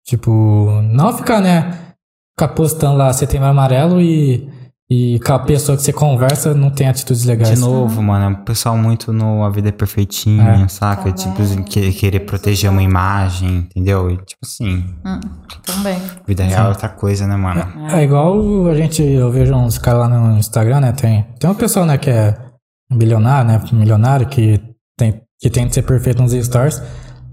tipo, 0.06 0.70
não 0.82 1.16
ficar, 1.16 1.40
né? 1.40 1.89
Ficar 2.40 2.54
postando 2.54 2.96
lá 2.96 3.12
setembro 3.12 3.48
amarelo 3.48 4.00
e, 4.00 4.48
e 4.90 5.20
com 5.20 5.34
a 5.34 5.38
pessoa 5.40 5.76
que 5.76 5.82
você 5.84 5.92
conversa 5.92 6.54
não 6.54 6.70
tem 6.70 6.88
atitudes 6.88 7.26
legais. 7.26 7.50
De 7.54 7.60
novo, 7.60 8.02
mano, 8.02 8.24
é 8.24 8.28
um 8.28 8.44
pessoal 8.44 8.78
muito 8.78 9.12
no 9.12 9.44
A 9.44 9.50
Vida 9.50 9.68
é 9.68 9.72
Perfeitinha, 9.72 10.62
É. 10.64 10.68
saca? 10.68 11.04
Tá 11.04 11.12
tipo, 11.12 11.34
vendo? 11.42 11.64
que- 11.64 11.92
querer 11.92 12.20
proteger 12.20 12.70
uma 12.70 12.82
imagem, 12.82 13.68
entendeu? 13.70 14.10
E, 14.10 14.16
tipo 14.16 14.38
assim, 14.42 14.86
Hum, 15.04 15.20
também. 15.66 16.00
vida 16.26 16.42
real 16.44 16.64
é 16.64 16.68
outra 16.70 16.88
coisa, 16.88 17.26
né, 17.26 17.36
mano? 17.36 17.62
É 17.92 18.02
igual 18.04 18.66
a 18.68 18.74
gente, 18.74 19.02
eu 19.02 19.30
vejo 19.30 19.54
uns 19.54 19.76
caras 19.76 20.00
lá 20.00 20.08
no 20.08 20.38
Instagram, 20.38 20.80
né? 20.80 20.92
Tem, 20.92 21.26
tem 21.38 21.50
um 21.50 21.54
pessoal, 21.54 21.84
né, 21.84 21.98
que 21.98 22.08
é 22.08 22.34
bilionário, 22.90 23.48
né? 23.52 23.60
Milionário 23.72 24.26
que 24.28 24.58
tem 24.98 25.20
que 25.38 25.50
tenta 25.50 25.74
ser 25.74 25.82
perfeito 25.82 26.22
nos 26.22 26.32
stories. 26.32 26.82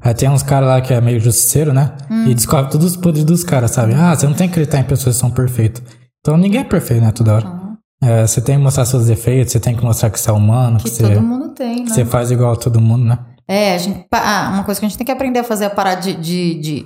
Aí 0.01 0.13
tem 0.13 0.29
uns 0.29 0.43
caras 0.43 0.69
lá 0.69 0.79
que 0.81 0.93
é 0.93 1.01
meio 1.01 1.19
justiceiro, 1.19 1.73
né? 1.73 1.93
E 2.27 2.33
descobre 2.33 2.71
todos 2.71 2.91
os 2.91 2.95
podres 2.97 3.23
dos 3.25 3.43
caras, 3.43 3.71
sabe? 3.71 3.93
Ah, 3.93 4.15
você 4.15 4.25
não 4.27 4.33
tem 4.33 4.47
que 4.47 4.53
acreditar 4.53 4.79
em 4.79 4.83
pessoas 4.83 5.15
que 5.15 5.21
são 5.21 5.31
perfeitas. 5.31 5.81
Então 6.21 6.37
ninguém 6.37 6.61
é 6.61 6.63
perfeito, 6.63 7.03
né? 7.03 7.11
Toda 7.11 7.33
hora. 7.35 7.57
É, 8.01 8.27
você 8.27 8.39
tem 8.41 8.57
que 8.57 8.63
mostrar 8.63 8.85
seus 8.85 9.07
defeitos, 9.07 9.51
você 9.53 9.59
tem 9.59 9.75
que 9.75 9.83
mostrar 9.83 10.09
que 10.11 10.19
você 10.19 10.29
é 10.29 10.33
humano, 10.33 10.77
que, 10.77 10.83
Que 10.83 10.89
você, 10.91 11.03
todo 11.03 11.21
mundo 11.21 11.49
tem, 11.49 11.83
né? 11.83 11.89
você 11.89 12.05
faz 12.05 12.29
igual 12.29 12.53
a 12.53 12.55
todo 12.55 12.79
mundo, 12.79 13.03
né? 13.05 13.17
É, 13.47 13.73
a 13.73 13.77
gente, 13.79 14.05
ah, 14.11 14.51
uma 14.53 14.63
coisa 14.63 14.79
que 14.79 14.85
a 14.85 14.89
gente 14.89 14.97
tem 14.97 15.05
que 15.05 15.11
aprender 15.11 15.39
a 15.39 15.43
fazer 15.43 15.65
é 15.65 15.69
parar 15.69 15.95
de, 15.95 16.13
de, 16.13 16.53
de 16.61 16.85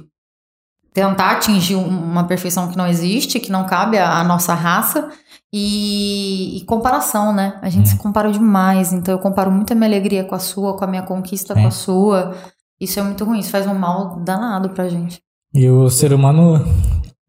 tentar 0.93 1.31
atingir 1.31 1.75
um- 1.75 1.85
uma 1.87 2.23
perfeição 2.25 2.69
que 2.69 2.77
não 2.77 2.87
existe, 2.87 3.39
que 3.41 3.51
não 3.51 3.65
cabe 3.65 3.97
à, 3.97 4.23
nossa 4.23 4.53
raça. 4.53 5.09
E, 5.53 6.57
e 6.57 6.65
comparação, 6.65 7.33
né? 7.33 7.59
A 7.61 7.69
gente 7.69 7.89
se 7.89 7.97
compara 7.97 8.31
demais. 8.31 8.93
Então 8.93 9.13
eu 9.13 9.19
comparo 9.19 9.51
muito 9.51 9.73
a 9.73 9.75
minha 9.75 9.89
alegria 9.89 10.23
com 10.23 10.33
a 10.33 10.39
sua, 10.39 10.77
com 10.77 10.83
a 10.85 10.87
minha 10.87 11.01
conquista 11.03 11.53
Sim. 11.53 11.61
com 11.61 11.67
a 11.67 11.71
sua. 11.71 12.35
Isso 12.81 12.99
é 12.99 13.03
muito 13.03 13.23
ruim, 13.23 13.39
isso 13.39 13.51
faz 13.51 13.67
um 13.67 13.75
mal 13.75 14.19
danado 14.25 14.69
pra 14.71 14.89
gente. 14.89 15.19
E 15.53 15.69
o 15.69 15.89
ser 15.89 16.11
humano 16.13 16.65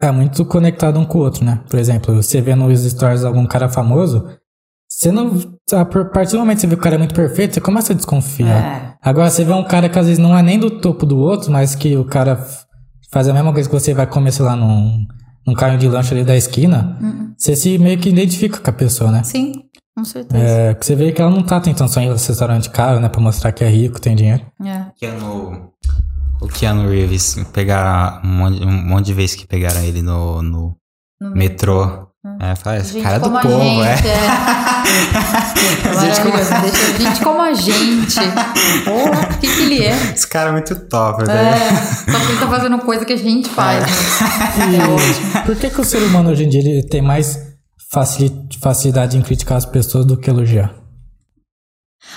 é 0.00 0.10
muito 0.10 0.44
conectado 0.46 0.98
um 0.98 1.04
com 1.04 1.18
o 1.18 1.20
outro, 1.22 1.44
né? 1.44 1.60
Por 1.68 1.78
exemplo, 1.78 2.14
você 2.22 2.40
vê 2.40 2.54
nos 2.54 2.80
stories 2.82 3.22
algum 3.24 3.46
cara 3.46 3.68
famoso, 3.68 4.26
você 4.88 5.12
não. 5.12 5.38
A 5.72 5.84
partir 5.84 6.32
do 6.32 6.38
momento 6.38 6.56
que 6.56 6.60
você 6.62 6.66
vê 6.66 6.74
que 6.74 6.80
o 6.80 6.82
cara 6.82 6.94
é 6.96 6.98
muito 6.98 7.14
perfeito, 7.14 7.54
você 7.54 7.60
começa 7.60 7.92
a 7.92 7.96
desconfiar. 7.96 8.48
É. 8.64 8.94
Agora 9.02 9.28
você 9.30 9.44
vê 9.44 9.52
um 9.52 9.64
cara 9.64 9.88
que 9.88 9.98
às 9.98 10.06
vezes 10.06 10.18
não 10.18 10.36
é 10.36 10.42
nem 10.42 10.58
do 10.58 10.70
topo 10.70 11.04
do 11.06 11.18
outro, 11.18 11.50
mas 11.52 11.74
que 11.74 11.96
o 11.96 12.04
cara 12.04 12.44
faz 13.10 13.28
a 13.28 13.34
mesma 13.34 13.52
coisa 13.52 13.68
que 13.68 13.74
você 13.74 13.92
vai 13.92 14.06
comer, 14.06 14.32
sei 14.32 14.44
lá, 14.44 14.56
num, 14.56 15.04
num 15.46 15.54
carro 15.54 15.76
de 15.76 15.88
lanche 15.88 16.14
ali 16.14 16.24
da 16.24 16.36
esquina, 16.36 16.96
Uhum. 17.00 17.32
você 17.36 17.54
se 17.56 17.78
meio 17.78 17.98
que 17.98 18.08
identifica 18.08 18.58
com 18.58 18.70
a 18.70 18.72
pessoa, 18.72 19.10
né? 19.10 19.22
Sim, 19.22 19.52
com 19.96 20.04
certeza. 20.04 20.42
É, 20.42 20.74
que 20.74 20.86
você 20.86 20.94
vê 20.94 21.12
que 21.12 21.20
ela 21.20 21.30
não 21.30 21.42
tá 21.42 21.60
tentando 21.60 21.88
só 21.92 22.00
ir 22.00 22.06
no 22.06 22.12
restaurante 22.12 22.70
caro, 22.70 23.00
né? 23.00 23.08
Pra 23.08 23.20
mostrar 23.20 23.52
que 23.52 23.62
é 23.64 23.68
rico, 23.68 24.00
tem 24.00 24.16
dinheiro. 24.16 24.42
É. 24.64 24.86
Keanu, 24.98 25.70
o 26.40 26.48
Keanu 26.48 26.88
Reeves 26.88 27.36
pegaram 27.52 28.20
um 28.24 28.28
monte, 28.34 28.64
um 28.64 28.70
monte 28.88 29.06
de 29.06 29.14
vezes 29.14 29.36
que 29.36 29.46
pegaram 29.46 29.80
ele 29.82 30.02
no, 30.02 30.42
no 30.42 30.76
No 31.20 31.30
metrô. 31.30 32.08
É, 32.40 32.54
fala, 32.54 32.76
esse 32.78 32.92
Gente 32.92 33.02
cara 33.02 33.16
é 33.16 33.18
do 33.18 33.30
povo, 33.30 33.48
gente, 33.48 33.82
é. 33.82 34.12
é. 34.12 34.72
Gente 36.00 36.20
como-. 36.20 36.36
Deixa 36.36 36.98
gente 36.98 37.20
como 37.24 37.42
a 37.42 37.52
gente. 37.52 38.20
Porra, 38.84 39.28
o 39.34 39.38
que, 39.40 39.46
que 39.48 39.62
ele 39.62 39.82
é? 39.84 39.90
Esse 40.14 40.28
cara 40.28 40.50
é 40.50 40.52
muito 40.52 40.74
top, 40.88 41.22
É, 41.22 41.26
né? 41.26 41.58
só 42.10 42.18
que 42.20 42.32
ele 42.32 42.38
tá 42.40 42.46
fazendo 42.48 42.78
coisa 42.78 43.04
que 43.04 43.12
a 43.12 43.16
gente 43.16 43.48
faz, 43.48 43.80
né? 43.80 43.86
É 44.78 44.88
ótimo. 44.88 45.44
Por 45.46 45.56
que, 45.56 45.70
que 45.70 45.80
o 45.80 45.84
ser 45.84 45.98
humano 46.04 46.30
hoje 46.30 46.44
em 46.44 46.48
dia 46.48 46.60
ele 46.60 46.82
tem 46.84 47.02
mais 47.02 47.51
facilidade 48.60 49.16
em 49.16 49.22
criticar 49.22 49.58
as 49.58 49.66
pessoas 49.66 50.04
do 50.06 50.16
que 50.16 50.30
elogiar? 50.30 50.72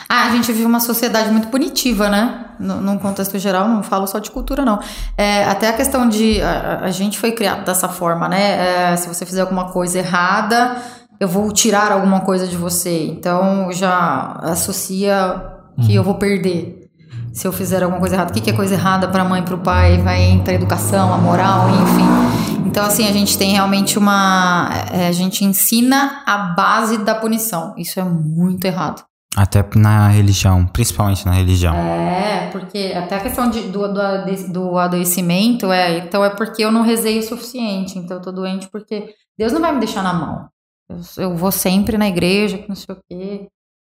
Ah, 0.10 0.24
a 0.28 0.30
gente 0.32 0.52
vive 0.52 0.66
uma 0.66 0.80
sociedade 0.80 1.30
muito 1.30 1.48
punitiva, 1.50 2.10
né? 2.10 2.46
No- 2.60 2.82
Num 2.82 2.98
contexto 2.98 3.38
geral, 3.38 3.68
não 3.68 3.84
falo 3.84 4.08
só 4.08 4.18
de 4.20 4.32
cultura, 4.32 4.64
não. 4.66 4.80
É, 5.18 5.44
até 5.46 5.70
a 5.70 5.74
questão 5.74 6.08
de. 6.10 6.42
A, 6.42 6.80
a 6.86 6.92
gente 6.92 7.20
foi 7.20 7.32
criado 7.34 7.64
dessa 7.66 7.88
forma, 7.88 8.28
né? 8.28 8.92
É, 8.94 8.96
se 8.98 9.08
você 9.08 9.26
fizer 9.26 9.42
alguma 9.42 9.66
coisa 9.72 10.00
errada, 10.00 10.78
eu 11.20 11.28
vou 11.28 11.52
tirar 11.52 11.92
alguma 11.92 12.22
coisa 12.22 12.48
de 12.48 12.56
você. 12.58 13.06
Então 13.08 13.72
já 13.72 14.40
associa 14.42 15.42
que 15.86 15.94
eu 15.94 16.04
vou 16.04 16.16
perder. 16.16 16.90
Se 17.34 17.46
eu 17.48 17.52
fizer 17.52 17.84
alguma 17.84 18.00
coisa 18.00 18.16
errada. 18.16 18.32
O 18.32 18.34
que, 18.34 18.42
que 18.42 18.50
é 18.50 18.54
coisa 18.54 18.74
errada 18.74 19.08
para 19.10 19.22
a 19.22 19.26
mãe, 19.26 19.44
para 19.44 19.56
o 19.56 19.60
pai? 19.60 19.98
Vai 20.02 20.22
entre 20.24 20.54
a 20.54 20.56
educação, 20.56 21.14
a 21.14 21.18
moral, 21.18 21.70
enfim. 21.70 22.35
Então, 22.66 22.86
assim, 22.86 23.08
a 23.08 23.12
gente 23.12 23.38
tem 23.38 23.52
realmente 23.54 23.98
uma. 23.98 24.70
é, 24.92 25.08
a 25.08 25.12
gente 25.12 25.46
ensina 25.46 26.24
a 26.26 26.38
base 26.38 26.98
da 26.98 27.16
punição. 27.16 27.74
Isso 27.78 28.00
é 28.00 28.04
muito 28.04 28.66
errado. 28.66 29.04
Até 29.36 29.64
na 29.76 30.08
religião, 30.08 30.66
principalmente 30.66 31.26
na 31.26 31.34
religião. 31.34 31.76
É, 31.76 32.50
porque 32.52 32.94
até 32.96 33.18
a 33.18 33.20
questão 33.20 33.50
de- 33.50 33.64
do, 33.64 33.86
do, 33.94 34.52
do 34.54 34.78
adoecimento 34.78 35.72
é, 35.74 35.98
então 35.98 36.24
é 36.24 36.30
porque 36.30 36.64
eu 36.64 36.72
não 36.72 36.84
rezei 36.84 37.20
o 37.20 37.24
suficiente, 37.24 38.00
então 38.00 38.16
eu 38.18 38.22
tô 38.24 38.32
doente 38.32 38.70
porque 38.72 39.14
Deus 39.38 39.52
não 39.52 39.60
vai 39.60 39.74
me 39.74 39.80
deixar 39.80 40.02
na 40.02 40.14
mão. 40.14 40.48
Eu, 40.90 41.00
eu 41.24 41.36
vou 41.36 41.52
sempre 41.52 41.98
na 41.98 42.08
igreja, 42.08 42.58
que 42.58 42.70
não 42.70 42.76
sei 42.78 42.96
o 42.96 42.98
quê. 43.10 43.48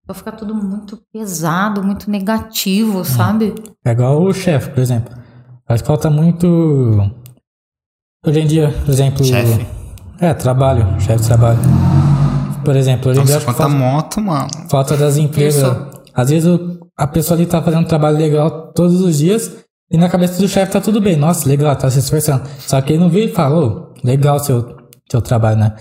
Então 0.04 0.14
fica 0.14 0.32
tudo 0.34 0.54
muito 0.54 1.00
pesado, 1.14 1.82
muito 1.84 2.10
negativo, 2.12 3.06
sabe? 3.06 3.56
É 3.86 3.91
igual 3.91 4.22
o 4.22 4.34
chefe, 4.34 4.72
por 4.72 4.80
exemplo. 4.80 5.16
Que 5.70 5.78
falta 5.86 6.10
muito. 6.10 6.48
Hoje 8.26 8.41
em 8.41 8.48
dia, 8.48 8.76
por 8.84 8.91
exemplo. 8.91 9.24
Chefe. 9.24 9.66
É, 10.20 10.34
trabalho, 10.34 10.86
chefe 11.00 11.22
de 11.22 11.28
trabalho. 11.28 11.60
Por 12.66 12.76
exemplo, 12.76 13.12
hoje 13.12 13.22
em 13.22 13.24
dia 13.24 13.36
Nossa, 13.36 13.46
falta, 13.54 13.70
moto, 13.70 14.20
mano. 14.22 14.48
falta 14.70 14.98
das 14.98 15.16
empresas. 15.16 15.64
Isso. 15.64 15.88
Às 16.14 16.30
vezes 16.30 16.60
a 16.98 17.08
pessoa 17.08 17.38
ali 17.38 17.46
tá 17.46 17.62
fazendo 17.62 17.84
um 17.84 17.88
trabalho 17.88 18.18
legal 18.18 18.74
todos 18.74 19.00
os 19.00 19.20
dias 19.20 19.64
e 19.90 19.98
na 19.98 20.10
cabeça 20.10 20.41
do 20.41 20.50
chefe 20.50 20.74
tá 20.74 20.82
tudo 20.82 21.00
bem. 21.00 21.16
Nossa, 21.16 21.48
legal, 21.48 21.74
tá 21.78 21.90
se 21.90 22.00
esforçando. 22.00 22.44
Só 22.60 22.82
que 22.82 22.91
ele 22.91 23.00
não 23.00 23.10
vê 23.10 23.26
e 23.26 23.34
fala, 23.34 23.58
ô, 23.58 23.94
legal 24.04 24.38
seu, 24.40 24.76
seu 25.11 25.22
trabalho, 25.22 25.60
né? 25.60 25.73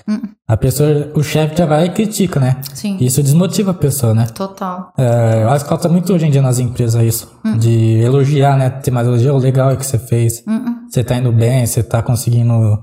A 0.46 0.56
pessoa, 0.56 1.10
o 1.14 1.22
chefe 1.22 1.56
já 1.56 1.66
vai 1.66 1.86
e 1.86 1.90
critica, 1.90 2.40
né? 2.40 2.56
Sim. 2.74 2.96
Isso 3.00 3.22
desmotiva 3.22 3.72
a 3.72 3.74
pessoa, 3.74 4.14
né? 4.14 4.26
Total. 4.34 4.92
É, 4.96 5.42
eu 5.42 5.50
acho 5.50 5.64
que 5.64 5.68
falta 5.68 5.88
muito 5.88 6.12
hoje 6.12 6.26
em 6.26 6.30
dia 6.30 6.40
nas 6.42 6.58
empresas 6.58 7.02
isso. 7.02 7.30
De 7.58 7.98
elogiar, 8.00 8.56
né? 8.56 8.70
Ter 8.70 8.90
mais 8.90 9.06
elogio. 9.06 9.34
"Ô, 9.34 9.38
Legal 9.38 9.70
é 9.70 9.76
que 9.76 9.84
você 9.84 9.98
fez. 9.98 10.42
Hum, 10.46 10.86
Você 10.90 11.04
tá 11.04 11.16
indo 11.16 11.30
bem, 11.32 11.66
você 11.66 11.82
tá 11.82 12.00
conseguindo 12.02 12.82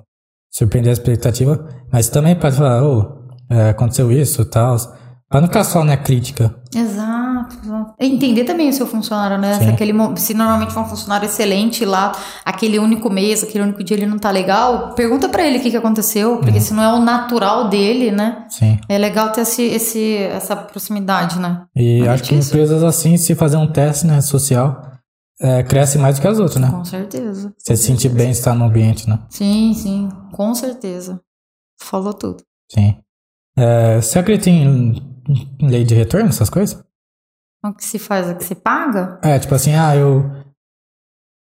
surpreender 0.52 0.92
a 0.92 0.94
expectativa. 0.94 1.68
Mas 1.92 2.08
também 2.10 2.36
pode 2.36 2.56
falar, 2.56 2.84
ô, 2.84 3.26
é, 3.50 3.70
aconteceu 3.70 4.12
isso 4.12 4.44
e 4.44 4.46
tal. 4.46 4.76
Pra 5.28 5.42
não 5.42 5.48
ficar 5.48 5.64
só 5.64 5.84
na 5.84 5.98
crítica. 5.98 6.56
Exato, 6.74 7.58
exato. 7.64 7.94
Entender 8.00 8.44
também 8.44 8.70
o 8.70 8.74
seu 8.74 8.86
funcionário, 8.86 9.38
né? 9.40 9.56
Se, 9.60 9.64
aquele, 9.70 9.92
se 10.18 10.34
normalmente 10.36 10.72
for 10.72 10.82
um 10.82 10.86
funcionário 10.86 11.26
excelente 11.26 11.84
lá, 11.84 12.12
aquele 12.46 12.78
único 12.78 13.10
mês, 13.10 13.44
aquele 13.44 13.64
único 13.64 13.84
dia 13.84 13.98
ele 13.98 14.06
não 14.06 14.20
tá 14.20 14.30
legal, 14.30 14.94
pergunta 14.94 15.28
pra 15.28 15.44
ele 15.44 15.58
o 15.58 15.62
que, 15.62 15.72
que 15.72 15.78
aconteceu, 15.78 16.38
porque 16.38 16.62
se 16.62 16.74
não 16.76 16.84
é 16.84 16.94
o 16.94 17.00
natural 17.00 17.70
dele, 17.70 18.12
né? 18.12 18.46
Sim. 18.50 18.80
É 18.88 18.98
legal 19.00 19.32
ter 19.32 19.42
esse, 19.42 19.64
esse, 19.64 20.16
essa 20.16 20.56
proximidade, 20.56 21.40
né? 21.40 21.64
E 21.76 22.02
Mas 22.02 22.10
acho 22.10 22.24
que 22.24 22.36
disso- 22.36 22.50
empresas 22.50 22.84
assim, 22.84 23.18
se 23.18 23.34
fazer 23.34 23.58
um 23.58 23.68
teste 23.72 24.06
né, 24.06 24.22
social, 24.22 24.92
é, 25.42 25.64
cresce 25.64 25.98
mais 25.98 26.18
do 26.18 26.22
que 26.22 26.28
as 26.28 26.38
outras, 26.40 26.62
né? 26.62 26.70
Com 26.70 26.86
certeza. 26.86 27.52
Você 27.58 27.76
se 27.76 27.84
sentir 27.84 28.10
bem 28.10 28.30
estar 28.30 28.54
no 28.54 28.66
ambiente, 28.66 29.10
né? 29.10 29.20
Sim, 29.30 29.74
sim, 29.74 30.08
com 30.32 30.54
certeza. 30.54 31.20
Falou 31.82 32.14
tudo. 32.14 32.44
Sim. 32.72 32.96
É, 33.58 34.00
você 34.02 34.20
acredita 34.20 34.50
em 34.50 35.15
lei 35.62 35.84
de 35.84 35.96
retorno, 35.96 36.30
essas 36.30 36.50
coisas? 36.50 36.84
O 37.64 37.74
que 37.74 37.84
se 37.84 37.98
faz 37.98 38.30
é 38.30 38.34
que 38.36 38.44
se 38.44 38.54
paga? 38.56 39.20
É, 39.24 39.40
tipo 39.40 39.56
assim, 39.56 39.74
ah, 39.74 39.96
eu. 39.96 40.30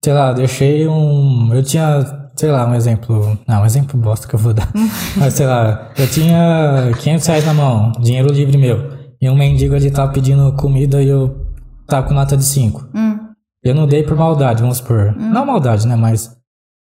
Sei 0.03 0.13
lá, 0.13 0.33
deixei 0.33 0.87
um. 0.87 1.53
Eu 1.53 1.61
tinha. 1.63 2.29
Sei 2.35 2.49
lá, 2.49 2.65
um 2.67 2.73
exemplo. 2.73 3.37
Não, 3.47 3.61
um 3.61 3.65
exemplo 3.65 3.99
bosta 3.99 4.27
que 4.27 4.33
eu 4.33 4.39
vou 4.39 4.53
dar. 4.53 4.71
Mas 5.17 5.33
sei 5.33 5.45
lá, 5.45 5.91
eu 5.97 6.07
tinha 6.09 6.91
500 6.99 7.27
reais 7.27 7.45
na 7.45 7.53
mão, 7.53 7.91
dinheiro 7.99 8.31
livre 8.31 8.57
meu. 8.57 8.97
E 9.21 9.29
um 9.29 9.35
mendigo 9.35 9.75
ali 9.75 9.91
tava 9.91 10.11
pedindo 10.13 10.55
comida 10.55 11.01
e 11.03 11.09
eu 11.09 11.45
tava 11.85 12.07
com 12.07 12.13
nota 12.13 12.37
de 12.37 12.45
5. 12.45 12.89
Hum, 12.95 13.19
Eu 13.61 13.75
não 13.75 13.85
dei 13.85 14.03
por 14.03 14.15
maldade, 14.15 14.61
vamos 14.61 14.77
supor. 14.77 15.13
Não 15.17 15.45
maldade, 15.45 15.85
né? 15.85 15.95
Mas. 15.97 16.33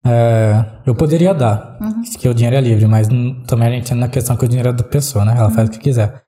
é, 0.05 0.63
eu 0.85 0.93
poderia 0.95 1.33
dar, 1.33 1.79
que 2.19 2.29
o 2.29 2.33
dinheiro 2.33 2.55
é 2.55 2.61
livre, 2.61 2.85
mas 2.87 3.07
também 3.47 3.67
a 3.67 3.71
gente 3.71 3.85
entra 3.85 3.95
na 3.95 4.07
questão 4.07 4.37
que 4.37 4.45
o 4.45 4.47
dinheiro 4.47 4.69
é 4.69 4.73
da 4.73 4.83
pessoa, 4.83 5.25
né? 5.25 5.35
Ela 5.35 5.49
faz 5.49 5.67
o 5.67 5.71
que 5.71 5.79
quiser. 5.79 6.21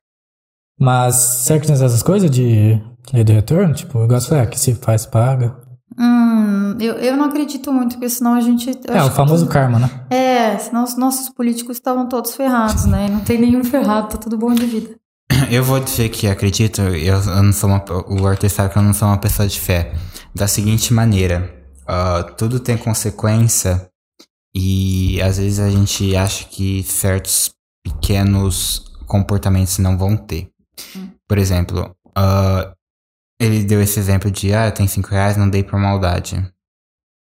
Mas 0.79 1.15
será 1.15 1.59
que 1.59 1.67
tem 1.67 1.75
essas 1.75 2.03
coisas 2.03 2.29
de 2.29 2.81
lei 3.13 3.23
de 3.23 3.33
retorno? 3.33 3.73
Tipo, 3.73 3.99
eu 3.99 4.07
gosto 4.07 4.33
é 4.35 4.45
que 4.45 4.59
se 4.59 4.73
faz, 4.75 5.05
paga. 5.05 5.55
hum, 5.97 6.75
eu, 6.79 6.93
eu 6.95 7.15
não 7.17 7.25
acredito 7.25 7.71
muito, 7.71 7.93
porque 7.95 8.09
senão 8.09 8.33
a 8.33 8.41
gente. 8.41 8.69
É, 8.87 9.03
o 9.03 9.09
que 9.09 9.15
famoso 9.15 9.43
tudo- 9.45 9.53
karma, 9.53 9.79
né? 9.79 9.89
É, 10.09 10.57
senão 10.57 10.83
os 10.83 10.97
nossos 10.97 11.29
políticos 11.29 11.77
estavam 11.77 12.07
todos 12.07 12.35
ferrados, 12.35 12.85
né? 12.85 13.07
Não 13.09 13.19
tem 13.21 13.39
nenhum 13.39 13.63
ferrado, 13.63 14.09
tá 14.09 14.17
tudo 14.17 14.37
bom 14.37 14.53
de 14.53 14.65
vida. 14.65 14.95
Eu 15.49 15.63
vou 15.63 15.79
dizer 15.79 16.09
que 16.09 16.27
acredito, 16.27 16.81
eu, 16.81 17.15
eu 17.21 17.43
não 17.43 17.53
sou 17.53 17.69
uma, 17.69 17.83
o 18.09 18.27
Arthur 18.27 18.49
sabe 18.49 18.71
que 18.73 18.77
eu 18.77 18.83
não 18.83 18.93
sou 18.93 19.07
uma 19.07 19.17
pessoa 19.17 19.47
de 19.47 19.59
fé. 19.59 19.93
Da 20.35 20.47
seguinte 20.47 20.93
maneira, 20.93 21.53
ah, 21.87 22.23
tudo 22.37 22.59
tem 22.59 22.77
consequência 22.77 23.87
e 24.55 25.19
às 25.21 25.37
vezes 25.37 25.59
a 25.59 25.69
gente 25.69 26.15
acha 26.15 26.45
que 26.45 26.83
certos 26.83 27.51
pequenos 27.83 28.83
comportamentos 29.07 29.77
não 29.79 29.97
vão 29.97 30.15
ter. 30.17 30.49
Por 31.27 31.37
exemplo, 31.37 31.95
ah, 32.15 32.73
ele 33.39 33.63
deu 33.63 33.81
esse 33.81 33.99
exemplo 33.99 34.31
de, 34.31 34.53
ah, 34.53 34.67
eu 34.67 34.73
tenho 34.73 34.89
cinco 34.89 35.09
reais, 35.09 35.37
não 35.37 35.49
dei 35.49 35.63
por 35.63 35.79
maldade. 35.79 36.35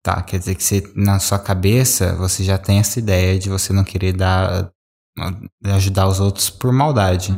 Tá, 0.03 0.21
quer 0.21 0.39
dizer 0.39 0.55
que 0.55 0.63
você, 0.63 0.83
na 0.95 1.19
sua 1.19 1.37
cabeça, 1.37 2.15
você 2.15 2.43
já 2.43 2.57
tem 2.57 2.79
essa 2.79 2.99
ideia 2.99 3.37
de 3.37 3.49
você 3.49 3.73
não 3.73 3.83
querer 3.83 4.13
dar, 4.13 4.71
ajudar 5.65 6.07
os 6.07 6.19
outros 6.19 6.49
por 6.49 6.71
maldade. 6.71 7.37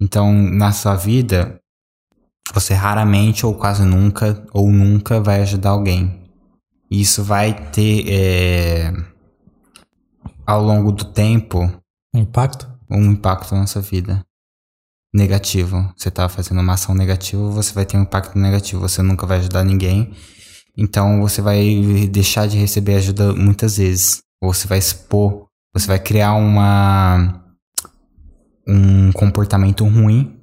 Então, 0.00 0.32
na 0.32 0.72
sua 0.72 0.96
vida, 0.96 1.60
você 2.52 2.74
raramente 2.74 3.46
ou 3.46 3.54
quase 3.54 3.84
nunca 3.84 4.44
ou 4.52 4.70
nunca 4.72 5.20
vai 5.20 5.42
ajudar 5.42 5.70
alguém. 5.70 6.20
E 6.90 7.00
Isso 7.00 7.22
vai 7.22 7.70
ter, 7.70 8.04
é, 8.08 8.92
ao 10.44 10.62
longo 10.62 10.90
do 10.90 11.04
tempo, 11.04 11.60
O 12.12 12.18
impacto. 12.18 12.68
um 12.90 13.12
impacto 13.12 13.54
na 13.54 13.68
sua 13.68 13.80
vida. 13.82 14.24
Negativo. 15.12 15.92
Você 15.96 16.10
tá 16.10 16.28
fazendo 16.28 16.60
uma 16.60 16.74
ação 16.74 16.94
negativa, 16.94 17.42
você 17.50 17.72
vai 17.72 17.84
ter 17.84 17.96
um 17.96 18.02
impacto 18.02 18.38
negativo. 18.38 18.80
Você 18.82 19.02
nunca 19.02 19.26
vai 19.26 19.38
ajudar 19.38 19.64
ninguém. 19.64 20.12
Então 20.76 21.20
você 21.20 21.42
vai 21.42 22.08
deixar 22.10 22.46
de 22.46 22.56
receber 22.56 22.94
ajuda 22.96 23.32
muitas 23.34 23.76
vezes. 23.76 24.22
Ou 24.42 24.54
você 24.54 24.66
vai 24.68 24.78
expor, 24.78 25.46
você 25.74 25.86
vai 25.86 25.98
criar 25.98 26.34
uma 26.34 27.44
um 28.66 29.10
comportamento 29.12 29.84
ruim 29.84 30.36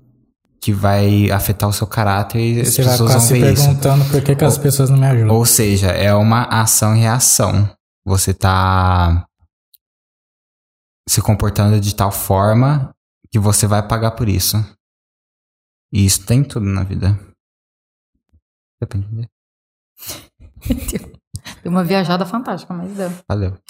que 0.60 0.74
vai 0.74 1.32
afetar 1.32 1.70
o 1.70 1.74
seu 1.74 1.88
caráter 1.88 2.40
e 2.40 2.62
as 2.62 2.70
Você 2.74 2.84
vai 2.84 2.92
pessoas 2.92 3.12
ficar 3.12 3.20
vão 3.20 3.28
se 3.28 3.34
ver 3.40 3.54
isso. 3.54 3.64
perguntando 3.64 4.06
por 4.06 4.22
que, 4.22 4.36
que 4.36 4.44
as 4.44 4.56
Ou- 4.58 4.62
pessoas 4.64 4.90
não 4.90 4.98
me 4.98 5.06
ajudam. 5.08 5.36
Ou 5.36 5.46
seja, 5.46 5.88
é 5.88 6.14
uma 6.14 6.44
ação 6.44 6.96
e 6.96 7.00
reação. 7.00 7.70
Você 8.06 8.34
tá 8.34 9.26
se 11.08 11.22
comportando 11.22 11.80
de 11.80 11.96
tal 11.96 12.12
forma 12.12 12.94
que 13.32 13.40
você 13.40 13.68
vai 13.68 13.86
pagar 13.86 14.12
por 14.12 14.28
isso. 14.30 14.58
E 15.92 16.06
isso 16.06 16.26
tem 16.26 16.44
tudo 16.44 16.66
na 16.66 16.84
vida. 16.84 17.18
Deu 18.80 18.88
pra 18.88 19.00
entender? 19.00 19.30
Deu 21.64 21.72
uma 21.72 21.84
viajada 21.84 22.26
fantástica, 22.26 22.74
mas 22.74 22.92
deu. 22.92 23.12
Valeu. 23.28 23.54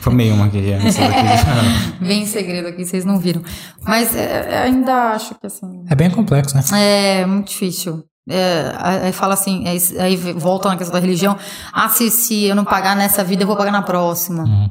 Fumei 0.00 0.32
uma 0.32 0.46
aqui 0.46 0.72
antes 0.72 0.96
daqui. 0.96 2.04
Bem 2.04 2.26
segredo 2.26 2.68
aqui, 2.68 2.84
vocês 2.84 3.04
não 3.04 3.18
viram. 3.18 3.42
Mas 3.82 4.14
é, 4.16 4.62
ainda 4.62 5.12
acho 5.12 5.34
que 5.36 5.46
assim. 5.46 5.84
É 5.88 5.94
bem 5.94 6.10
complexo, 6.10 6.56
né? 6.56 6.62
É 6.72 7.26
muito 7.26 7.48
difícil. 7.48 8.04
É, 8.28 8.72
aí 8.78 9.12
fala 9.12 9.34
assim, 9.34 9.64
é 9.66 9.76
aí 10.02 10.16
volta 10.16 10.68
na 10.68 10.76
questão 10.76 10.94
da 10.94 11.00
religião. 11.00 11.36
Ah, 11.72 11.88
se, 11.88 12.10
se 12.10 12.44
eu 12.44 12.54
não 12.54 12.64
pagar 12.64 12.96
nessa 12.96 13.24
vida, 13.24 13.42
eu 13.42 13.46
vou 13.46 13.56
pagar 13.56 13.72
na 13.72 13.82
próxima. 13.82 14.44
Uhum. 14.44 14.70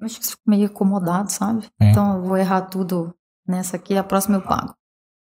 Eu 0.00 0.06
acho 0.06 0.18
que 0.18 0.26
fica 0.26 0.42
meio 0.46 0.66
acomodado, 0.66 1.30
sabe? 1.30 1.66
É. 1.80 1.90
Então 1.90 2.16
eu 2.16 2.22
vou 2.22 2.36
errar 2.36 2.62
tudo 2.62 3.14
nessa 3.46 3.76
aqui, 3.76 3.96
a 3.96 4.04
próxima 4.04 4.38
eu 4.38 4.42
pago. 4.42 4.74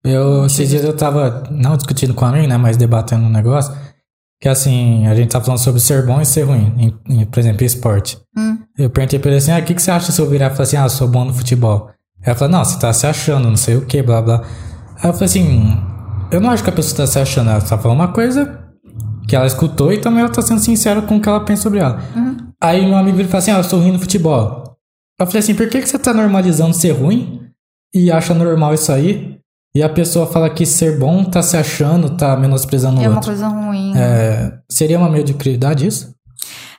Eu, 0.03 0.45
esses 0.45 0.69
dias 0.69 0.83
eu 0.83 0.95
tava, 0.95 1.43
não 1.51 1.75
discutindo 1.77 2.13
com 2.13 2.25
a 2.25 2.31
mim, 2.31 2.47
né, 2.47 2.57
mas 2.57 2.77
debatendo 2.77 3.25
um 3.25 3.29
negócio, 3.29 3.75
que 4.39 4.49
assim, 4.49 5.05
a 5.05 5.13
gente 5.13 5.31
tá 5.31 5.39
falando 5.39 5.59
sobre 5.59 5.79
ser 5.79 6.05
bom 6.05 6.19
e 6.19 6.25
ser 6.25 6.43
ruim, 6.43 6.73
em, 6.77 7.21
em, 7.21 7.25
por 7.25 7.39
exemplo, 7.39 7.61
em 7.61 7.65
esporte. 7.65 8.17
Hum. 8.35 8.57
Eu 8.77 8.89
perguntei 8.89 9.19
pra 9.19 9.29
ele 9.29 9.37
assim, 9.37 9.51
ah, 9.51 9.59
o 9.59 9.63
que, 9.63 9.75
que 9.75 9.81
você 9.81 9.91
acha 9.91 10.11
se 10.11 10.19
eu 10.19 10.27
virar 10.27 10.47
e 10.47 10.49
falar 10.51 10.63
assim, 10.63 10.77
ah, 10.77 10.85
eu 10.85 10.89
sou 10.89 11.07
bom 11.07 11.25
no 11.25 11.33
futebol? 11.33 11.91
Ela 12.23 12.35
falou, 12.35 12.51
não, 12.51 12.65
você 12.65 12.79
tá 12.79 12.91
se 12.93 13.05
achando, 13.05 13.49
não 13.49 13.57
sei 13.57 13.75
o 13.75 13.85
que, 13.85 14.01
blá, 14.01 14.21
blá. 14.21 14.43
Aí 14.97 15.09
eu 15.09 15.13
falei 15.13 15.25
assim, 15.25 15.77
eu 16.31 16.39
não 16.39 16.49
acho 16.49 16.63
que 16.63 16.69
a 16.69 16.73
pessoa 16.73 16.97
tá 16.97 17.07
se 17.07 17.19
achando, 17.19 17.51
ela 17.51 17.61
tá 17.61 17.77
falando 17.77 17.99
uma 17.99 18.13
coisa 18.13 18.59
que 19.27 19.35
ela 19.35 19.45
escutou 19.45 19.93
e 19.93 19.99
também 19.99 20.21
ela 20.21 20.29
tá 20.29 20.41
sendo 20.41 20.59
sincera 20.59 21.01
com 21.01 21.17
o 21.17 21.21
que 21.21 21.29
ela 21.29 21.45
pensa 21.45 21.63
sobre 21.63 21.79
ela. 21.79 22.01
Aí 22.63 22.85
meu 22.85 22.97
amigo 22.97 23.17
ele 23.19 23.27
falou 23.27 23.39
assim, 23.39 23.51
ah, 23.51 23.57
eu 23.57 23.63
sou 23.63 23.79
ruim 23.79 23.91
no 23.91 23.99
futebol. 23.99 24.75
Eu 25.19 25.25
falei 25.25 25.39
assim, 25.39 25.55
por 25.55 25.67
que, 25.69 25.81
que 25.81 25.87
você 25.89 25.97
tá 25.99 26.13
normalizando 26.13 26.73
ser 26.75 26.91
ruim 26.91 27.41
e 27.93 28.11
acha 28.11 28.33
normal 28.33 28.73
isso 28.73 28.91
aí? 28.91 29.39
E 29.75 29.81
a 29.81 29.89
pessoa 29.89 30.27
fala 30.27 30.49
que 30.49 30.65
ser 30.65 30.99
bom 30.99 31.23
tá 31.23 31.41
se 31.41 31.55
achando, 31.55 32.17
tá 32.17 32.35
menosprezando 32.35 32.99
o 32.99 33.03
É 33.03 33.07
uma 33.07 33.15
outro. 33.15 33.29
coisa 33.31 33.47
ruim. 33.47 33.93
É, 33.95 34.51
seria 34.69 34.97
uma 34.99 35.09
mediocridade 35.09 35.87
isso? 35.87 36.13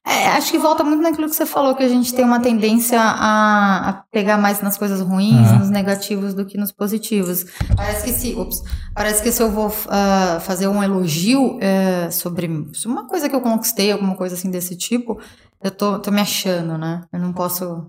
É, 0.07 0.27
acho 0.31 0.51
que 0.51 0.59
volta 0.59 0.83
muito 0.83 1.01
naquilo 1.01 1.29
que 1.29 1.35
você 1.37 1.47
falou, 1.47 1.77
que 1.77 1.83
a 1.85 1.89
gente 1.89 2.13
tem 2.13 2.25
uma 2.25 2.41
tendência 2.41 3.01
a, 3.01 3.89
a 3.89 3.93
pegar 4.11 4.37
mais 4.37 4.61
nas 4.61 4.77
coisas 4.77 5.01
ruins, 5.01 5.49
Uhum. 5.53 5.59
nos 5.61 5.71
negativos, 5.71 6.35
do 6.35 6.45
que 6.45 6.59
nos 6.59 6.73
positivos. 6.73 7.47
Parece 7.77 8.05
que 8.05 8.13
se, 8.13 8.35
ups, 8.35 8.63
parece 8.97 9.23
que 9.23 9.31
se 9.31 9.41
eu 9.41 9.49
vou 9.51 9.73
ah, 9.89 10.39
fazer 10.41 10.67
um 10.67 10.83
elogio 10.83 11.57
eh, 11.63 12.11
sobre 12.11 12.49
uma 12.85 13.07
coisa 13.07 13.29
que 13.29 13.35
eu 13.37 13.41
conquistei, 13.41 13.93
alguma 13.93 14.17
coisa 14.17 14.35
assim 14.35 14.51
desse 14.51 14.77
tipo, 14.77 15.21
eu 15.63 15.71
tô, 15.71 15.99
tô 15.99 16.11
me 16.11 16.21
achando, 16.21 16.77
né? 16.79 17.03
Eu 17.13 17.21
não 17.21 17.33
posso 17.33 17.87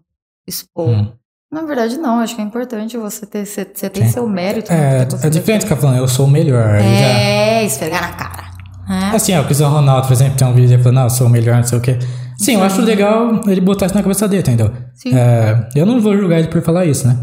expor. 0.47 0.89
Hum. 0.89 1.11
Na 1.51 1.61
verdade, 1.63 1.97
não. 1.97 2.19
Acho 2.19 2.35
que 2.35 2.41
é 2.41 2.45
importante 2.45 2.97
você 2.97 3.25
ter, 3.25 3.45
você, 3.45 3.69
você 3.73 3.89
tem 3.89 4.05
Sim. 4.05 4.11
seu 4.13 4.27
mérito. 4.27 4.71
né, 4.71 5.01
É, 5.01 5.05
você 5.05 5.27
é 5.27 5.29
diferente 5.29 5.63
ficar 5.63 5.75
falando, 5.77 5.97
eu 5.97 6.07
sou 6.07 6.25
o 6.25 6.29
melhor. 6.29 6.75
Aí 6.75 6.97
já- 6.97 7.05
É, 7.05 7.63
esfregar 7.65 8.01
na 8.01 8.13
cara. 8.13 8.43
né? 8.89 9.11
Assim, 9.13 9.35
ó, 9.37 9.41
o 9.41 9.45
Cristiano 9.45 9.73
Ronaldo, 9.75 10.07
por 10.07 10.13
exemplo, 10.13 10.35
tem 10.37 10.47
um 10.47 10.53
vídeo 10.53 10.77
falando, 10.79 10.95
não, 10.95 11.03
eu 11.03 11.09
sou 11.09 11.27
o 11.27 11.29
melhor, 11.29 11.55
não 11.57 11.63
sei 11.63 11.77
o 11.77 11.81
quê. 11.81 11.97
Sim, 12.39 12.55
eu 12.55 12.63
acho 12.63 12.81
legal 12.81 13.39
ele 13.47 13.61
botar 13.61 13.85
isso 13.85 13.95
na 13.95 14.01
cabeça 14.01 14.27
dele, 14.27 14.41
entendeu? 14.41 14.71
Sim. 14.95 15.15
É, 15.15 15.69
eu 15.75 15.85
não 15.85 16.01
vou 16.01 16.17
julgar 16.17 16.39
ele 16.39 16.47
por 16.49 16.61
falar 16.61 16.85
isso, 16.85 17.07
né? 17.07 17.15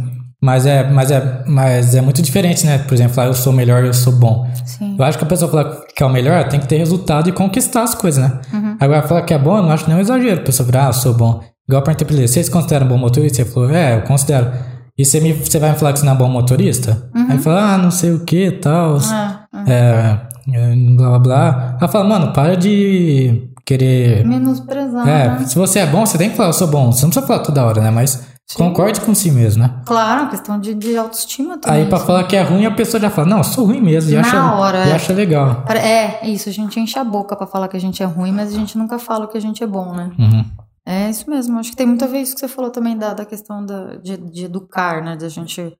Mas 0.42 0.64
é, 0.64 0.88
mas, 0.90 1.10
é, 1.10 1.44
mas 1.46 1.94
é 1.94 2.00
muito 2.00 2.22
diferente, 2.22 2.64
né? 2.64 2.78
Por 2.78 2.94
exemplo, 2.94 3.12
falar 3.12 3.26
eu 3.28 3.34
sou 3.34 3.52
o 3.52 3.56
melhor, 3.56 3.84
eu 3.84 3.92
sou 3.92 4.12
bom. 4.14 4.48
Sim. 4.64 4.96
Eu 4.98 5.04
acho 5.04 5.18
que 5.18 5.24
a 5.24 5.26
pessoa 5.26 5.50
falar 5.50 5.80
que 5.94 6.02
é 6.02 6.06
o 6.06 6.08
melhor 6.08 6.48
tem 6.48 6.58
que 6.58 6.66
ter 6.66 6.78
resultado 6.78 7.28
e 7.28 7.32
conquistar 7.32 7.82
as 7.82 7.94
coisas, 7.94 8.24
né? 8.24 8.40
Uhum. 8.54 8.69
Agora, 8.80 9.06
falar 9.06 9.22
que 9.22 9.34
é 9.34 9.38
bom, 9.38 9.58
eu 9.58 9.62
não 9.62 9.70
acho 9.70 9.86
nenhum 9.86 10.00
exagero. 10.00 10.40
A 10.40 10.44
pessoa 10.44 10.66
falar, 10.66 10.86
ah, 10.86 10.88
eu 10.88 10.92
sou 10.94 11.14
bom. 11.14 11.40
Igual 11.68 11.82
para 11.82 11.92
interpretar, 11.92 12.26
vocês 12.26 12.48
consideram 12.48 12.88
bom 12.88 12.96
motorista? 12.96 13.44
Você 13.44 13.50
falou, 13.50 13.70
é, 13.70 13.96
eu 13.96 14.02
considero. 14.02 14.50
E 14.98 15.04
você, 15.04 15.20
me, 15.20 15.32
você 15.32 15.58
vai 15.58 15.70
me 15.70 15.78
falar 15.78 15.92
que 15.92 16.00
você 16.00 16.06
não 16.06 16.14
é 16.14 16.16
bom 16.16 16.28
motorista? 16.28 17.10
Aí 17.28 17.38
fala, 17.38 17.74
ah, 17.74 17.78
não 17.78 17.90
sei 17.90 18.12
o 18.12 18.24
que 18.24 18.50
tal. 18.52 18.96
Ah, 19.04 19.44
ah. 19.52 19.64
É, 19.68 20.18
é, 20.52 20.74
blá 20.96 21.10
blá 21.10 21.18
blá. 21.18 21.76
Ela 21.78 21.88
fala, 21.88 22.04
mano, 22.04 22.32
para 22.32 22.56
de 22.56 23.50
querer. 23.64 24.26
Menosprezar. 24.26 25.08
É, 25.08 25.28
né? 25.28 25.44
se 25.46 25.54
você 25.54 25.80
é 25.80 25.86
bom, 25.86 26.04
você 26.04 26.18
tem 26.18 26.30
que 26.30 26.36
falar, 26.36 26.48
eu 26.48 26.54
sou 26.54 26.66
bom. 26.66 26.90
Você 26.90 27.02
não 27.02 27.10
precisa 27.10 27.26
falar 27.26 27.40
toda 27.40 27.64
hora, 27.64 27.80
né? 27.80 27.90
Mas 27.90 28.29
concorde 28.56 29.00
com 29.00 29.14
si 29.14 29.30
mesmo, 29.30 29.62
né? 29.62 29.80
Claro, 29.84 30.28
questão 30.28 30.58
de, 30.58 30.74
de 30.74 30.96
autoestima 30.96 31.58
também. 31.58 31.82
Aí 31.82 31.88
pra 31.88 31.98
isso. 31.98 32.06
falar 32.06 32.24
que 32.24 32.36
é 32.36 32.42
ruim, 32.42 32.66
a 32.66 32.70
pessoa 32.70 33.00
já 33.00 33.10
fala, 33.10 33.28
não, 33.28 33.38
eu 33.38 33.44
sou 33.44 33.66
ruim 33.66 33.80
mesmo. 33.80 34.10
E 34.10 34.14
Na 34.14 34.20
acha, 34.20 34.52
hora, 34.54 34.86
e 34.86 34.90
é. 34.90 34.92
acha 34.94 35.12
legal. 35.12 35.64
É, 35.68 36.26
isso, 36.26 36.48
a 36.48 36.52
gente 36.52 36.78
enche 36.78 36.98
a 36.98 37.04
boca 37.04 37.36
pra 37.36 37.46
falar 37.46 37.68
que 37.68 37.76
a 37.76 37.80
gente 37.80 38.02
é 38.02 38.06
ruim, 38.06 38.32
mas 38.32 38.52
a 38.52 38.56
gente 38.56 38.76
nunca 38.76 38.98
fala 38.98 39.26
que 39.28 39.36
a 39.36 39.40
gente 39.40 39.62
é 39.62 39.66
bom, 39.66 39.92
né? 39.92 40.10
Uhum. 40.18 40.44
É 40.86 41.10
isso 41.10 41.28
mesmo, 41.30 41.58
acho 41.58 41.70
que 41.70 41.76
tem 41.76 41.86
muito 41.86 42.04
a 42.04 42.08
ver 42.08 42.20
isso 42.20 42.34
que 42.34 42.40
você 42.40 42.48
falou 42.48 42.70
também 42.70 42.96
da, 42.96 43.14
da 43.14 43.24
questão 43.24 43.64
da, 43.64 43.96
de, 43.96 44.16
de 44.16 44.44
educar, 44.46 45.02
né? 45.02 45.14
De 45.14 45.24
a 45.24 45.28
gente 45.28 45.72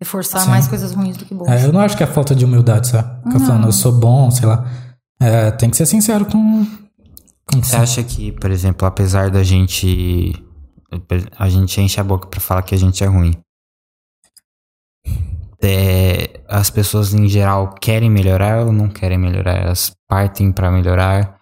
reforçar 0.00 0.40
Sim. 0.40 0.50
mais 0.50 0.66
coisas 0.66 0.92
ruins 0.92 1.16
do 1.16 1.24
que 1.24 1.34
boas. 1.34 1.50
É, 1.50 1.66
eu 1.66 1.72
não 1.72 1.80
acho 1.80 1.96
que 1.96 2.02
é 2.02 2.06
falta 2.06 2.34
de 2.34 2.44
humildade, 2.44 2.88
sabe? 2.88 3.22
Ficar 3.24 3.40
falando, 3.40 3.66
eu 3.66 3.72
sou 3.72 3.92
bom, 3.92 4.30
sei 4.30 4.46
lá. 4.46 4.66
É, 5.20 5.50
tem 5.50 5.70
que 5.70 5.76
ser 5.76 5.86
sincero 5.86 6.26
com. 6.26 6.66
com 7.46 7.62
Você 7.62 7.76
acha 7.76 8.02
que, 8.02 8.32
por 8.32 8.50
exemplo, 8.50 8.86
apesar 8.86 9.30
da 9.30 9.42
gente. 9.42 10.34
A 11.38 11.48
gente 11.48 11.80
enche 11.80 12.00
a 12.00 12.04
boca 12.04 12.26
pra 12.28 12.40
falar 12.40 12.62
que 12.62 12.74
a 12.74 12.78
gente 12.78 13.02
é 13.02 13.06
ruim. 13.06 13.32
É, 15.62 16.40
as 16.48 16.70
pessoas 16.70 17.12
em 17.14 17.28
geral 17.28 17.74
querem 17.74 18.10
melhorar 18.10 18.64
ou 18.64 18.72
não 18.72 18.88
querem 18.88 19.18
melhorar? 19.18 19.56
Elas 19.56 19.92
partem 20.08 20.52
pra 20.52 20.70
melhorar, 20.70 21.40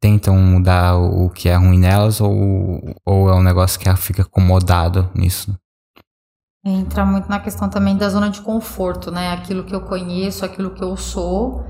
tentam 0.00 0.36
mudar 0.36 0.96
o, 0.96 1.30
que 1.30 1.48
é 1.48 1.56
ruim 1.56 1.78
nelas 1.78 2.20
ou, 2.20 2.94
ou 3.04 3.28
é 3.28 3.34
um 3.34 3.42
negócio 3.42 3.80
que 3.80 3.88
ela 3.88 3.96
fica 3.96 4.22
acomodado 4.22 5.10
nisso? 5.14 5.54
Entra 6.64 7.04
muito 7.04 7.28
na 7.28 7.40
questão 7.40 7.68
também 7.68 7.96
da 7.96 8.08
zona 8.08 8.30
de 8.30 8.40
conforto, 8.40 9.10
né? 9.10 9.32
Aquilo 9.32 9.64
que 9.64 9.74
eu 9.74 9.82
conheço, 9.82 10.44
aquilo 10.44 10.70
que 10.70 10.82
eu 10.82 10.96
sou. 10.96 11.64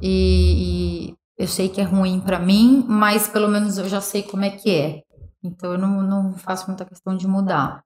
E, 0.00 1.08
e 1.08 1.14
eu 1.38 1.48
sei 1.48 1.68
que 1.68 1.80
é 1.80 1.84
ruim 1.84 2.20
pra 2.20 2.38
mim, 2.38 2.84
mas 2.88 3.26
pelo 3.26 3.48
menos 3.48 3.78
eu 3.78 3.88
já 3.88 4.00
sei 4.00 4.22
como 4.22 4.44
é 4.44 4.50
que 4.50 4.70
é. 4.70 5.00
Então 5.42 5.72
eu 5.72 5.78
não, 5.78 6.02
não 6.02 6.32
faço 6.34 6.66
muita 6.68 6.84
questão 6.84 7.16
de 7.16 7.26
mudar. 7.26 7.82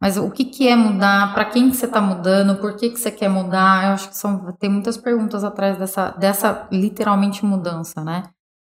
Mas 0.00 0.16
o 0.16 0.30
que, 0.30 0.44
que 0.44 0.68
é 0.68 0.76
mudar? 0.76 1.32
Pra 1.32 1.44
quem 1.46 1.70
que 1.70 1.76
você 1.76 1.88
tá 1.88 2.00
mudando? 2.00 2.60
Por 2.60 2.76
que, 2.76 2.90
que 2.90 2.98
você 2.98 3.10
quer 3.10 3.28
mudar? 3.28 3.84
Eu 3.84 3.90
acho 3.92 4.08
que 4.10 4.16
são, 4.16 4.52
tem 4.52 4.68
muitas 4.68 4.96
perguntas 4.96 5.44
atrás 5.44 5.78
dessa, 5.78 6.10
dessa 6.10 6.68
literalmente 6.70 7.44
mudança, 7.44 8.02
né? 8.04 8.24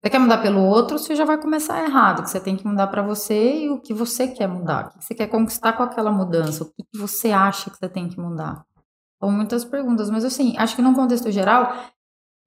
Você 0.03 0.10
quer 0.10 0.19
mudar 0.19 0.39
pelo 0.39 0.61
outro, 0.61 0.99
você 0.99 1.15
já 1.15 1.23
vai 1.23 1.38
começar 1.38 1.81
errado. 1.84 2.23
Que 2.23 2.30
você 2.30 2.39
tem 2.39 2.57
que 2.57 2.68
mudar 2.68 2.88
pra 2.88 3.01
você 3.01 3.64
e 3.64 3.69
o 3.69 3.80
que 3.80 3.93
você 3.93 4.27
quer 4.27 4.47
mudar. 4.47 4.88
O 4.88 4.89
que 4.99 5.05
você 5.05 5.15
quer 5.15 5.27
conquistar 5.27 5.73
com 5.73 5.84
aquela 5.84 6.11
mudança. 6.11 6.64
O 6.64 6.68
que 6.68 6.84
que 6.84 6.97
você 6.97 7.31
acha 7.31 7.69
que 7.69 7.77
você 7.77 7.88
tem 7.88 8.10
que 8.10 8.19
mudar. 8.19 8.65
São 9.19 9.31
muitas 9.31 9.64
perguntas. 9.64 10.10
Mas 10.10 10.26
assim, 10.26 10.55
acho 10.57 10.76
que 10.76 10.81
num 10.81 10.93
contexto 10.93 11.31
geral, 11.31 11.73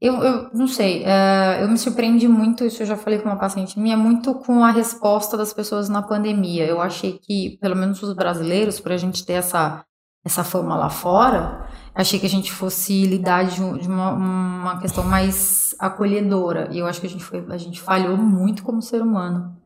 eu, 0.00 0.14
eu 0.22 0.50
não 0.52 0.68
sei. 0.68 1.04
é, 1.04 1.62
eu 1.62 1.68
me 1.68 1.78
surpreendi 1.78 2.28
muito, 2.28 2.64
isso 2.64 2.82
eu 2.82 2.86
já 2.86 2.96
falei 2.96 3.18
com 3.18 3.28
uma 3.28 3.38
paciente 3.38 3.78
minha, 3.78 3.96
muito 3.96 4.34
com 4.34 4.62
a 4.62 4.70
resposta 4.70 5.36
das 5.36 5.52
pessoas 5.52 5.88
na 5.88 6.02
pandemia. 6.02 6.66
Eu 6.66 6.80
achei 6.80 7.18
que, 7.18 7.58
pelo 7.60 7.76
menos 7.76 8.02
os 8.02 8.12
brasileiros, 8.14 8.78
pra 8.80 8.96
gente 8.96 9.24
ter 9.24 9.34
essa, 9.34 9.84
essa 10.24 10.44
fama 10.44 10.76
lá 10.76 10.90
fora, 10.90 11.66
achei 11.94 12.18
que 12.20 12.26
a 12.26 12.30
gente 12.30 12.52
fosse 12.52 13.06
lidar 13.06 13.44
de, 13.44 13.56
de 13.56 13.88
uma, 13.88 14.10
uma 14.12 14.80
questão 14.80 15.04
mais 15.04 15.74
acolhedora. 15.78 16.68
E 16.72 16.78
eu 16.78 16.86
acho 16.86 17.00
que 17.00 17.06
a 17.06 17.10
gente, 17.10 17.24
foi, 17.24 17.44
a 17.48 17.56
gente 17.56 17.80
falhou 17.80 18.16
muito 18.16 18.62
como 18.62 18.82
ser 18.82 19.00
humano 19.02 19.56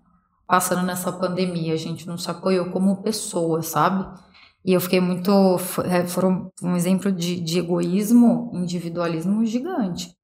passando 0.47 0.83
nessa 0.85 1.13
pandemia. 1.13 1.75
A 1.75 1.77
gente 1.77 2.07
não 2.07 2.19
se 2.19 2.31
apoiou 2.31 2.67
como 2.71 3.03
pessoa, 3.03 3.63
sabe? 3.63 4.07
E 4.65 4.73
eu 4.73 4.81
fiquei 4.81 5.01
muito. 5.01 5.31
é, 5.85 6.07
Foram 6.07 6.51
um 6.63 6.77
exemplo 6.77 7.11
de, 7.11 7.41
de 7.41 7.59
egoísmo, 7.59 8.51
individualismo 8.55 9.45
gigante. 9.45 10.15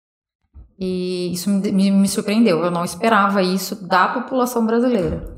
E 0.78 1.32
isso 1.32 1.48
me, 1.48 1.72
me, 1.72 1.90
me 1.90 2.08
surpreendeu. 2.08 2.62
Eu 2.62 2.70
não 2.70 2.84
esperava 2.84 3.42
isso 3.42 3.86
da 3.86 4.08
população 4.08 4.66
brasileira. 4.66 5.34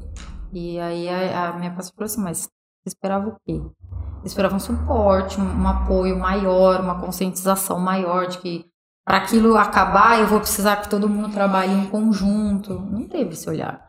E 0.52 0.78
aí 0.80 1.08
a, 1.08 1.50
a 1.50 1.58
minha 1.58 1.70
paciente 1.72 1.94
falou 1.94 2.06
assim: 2.06 2.20
mas 2.22 2.38
você 2.38 2.48
esperava 2.88 3.28
o 3.28 3.36
quê? 3.46 3.52
Eu 3.60 4.24
esperava 4.24 4.56
um 4.56 4.60
suporte, 4.60 5.40
um, 5.40 5.44
um 5.62 5.68
apoio 5.68 6.18
maior, 6.18 6.80
uma 6.80 6.98
conscientização 7.00 7.78
maior 7.78 8.26
de 8.26 8.38
que 8.38 8.64
para 9.06 9.18
aquilo 9.18 9.56
acabar 9.56 10.18
eu 10.20 10.26
vou 10.26 10.40
precisar 10.40 10.76
que 10.76 10.88
todo 10.90 11.08
mundo 11.08 11.32
trabalhe 11.32 11.72
em 11.72 11.86
conjunto. 11.86 12.74
Não 12.74 13.06
teve 13.08 13.30
esse 13.34 13.48
olhar. 13.48 13.80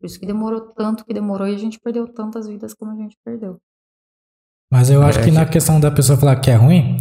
Por 0.00 0.06
isso 0.06 0.18
que 0.18 0.26
demorou 0.26 0.60
tanto 0.74 1.04
que 1.04 1.12
demorou 1.14 1.46
e 1.46 1.54
a 1.54 1.58
gente 1.58 1.78
perdeu 1.78 2.06
tantas 2.12 2.46
vidas 2.48 2.72
como 2.74 2.92
a 2.92 2.96
gente 2.96 3.16
perdeu. 3.24 3.58
Mas 4.72 4.90
eu 4.90 5.02
acho 5.02 5.18
É 5.20 5.22
que, 5.24 5.30
que- 5.30 5.36
na 5.36 5.46
questão 5.46 5.78
da 5.78 5.90
pessoa 5.90 6.18
falar 6.18 6.36
que 6.36 6.50
é 6.50 6.54
ruim, 6.56 6.96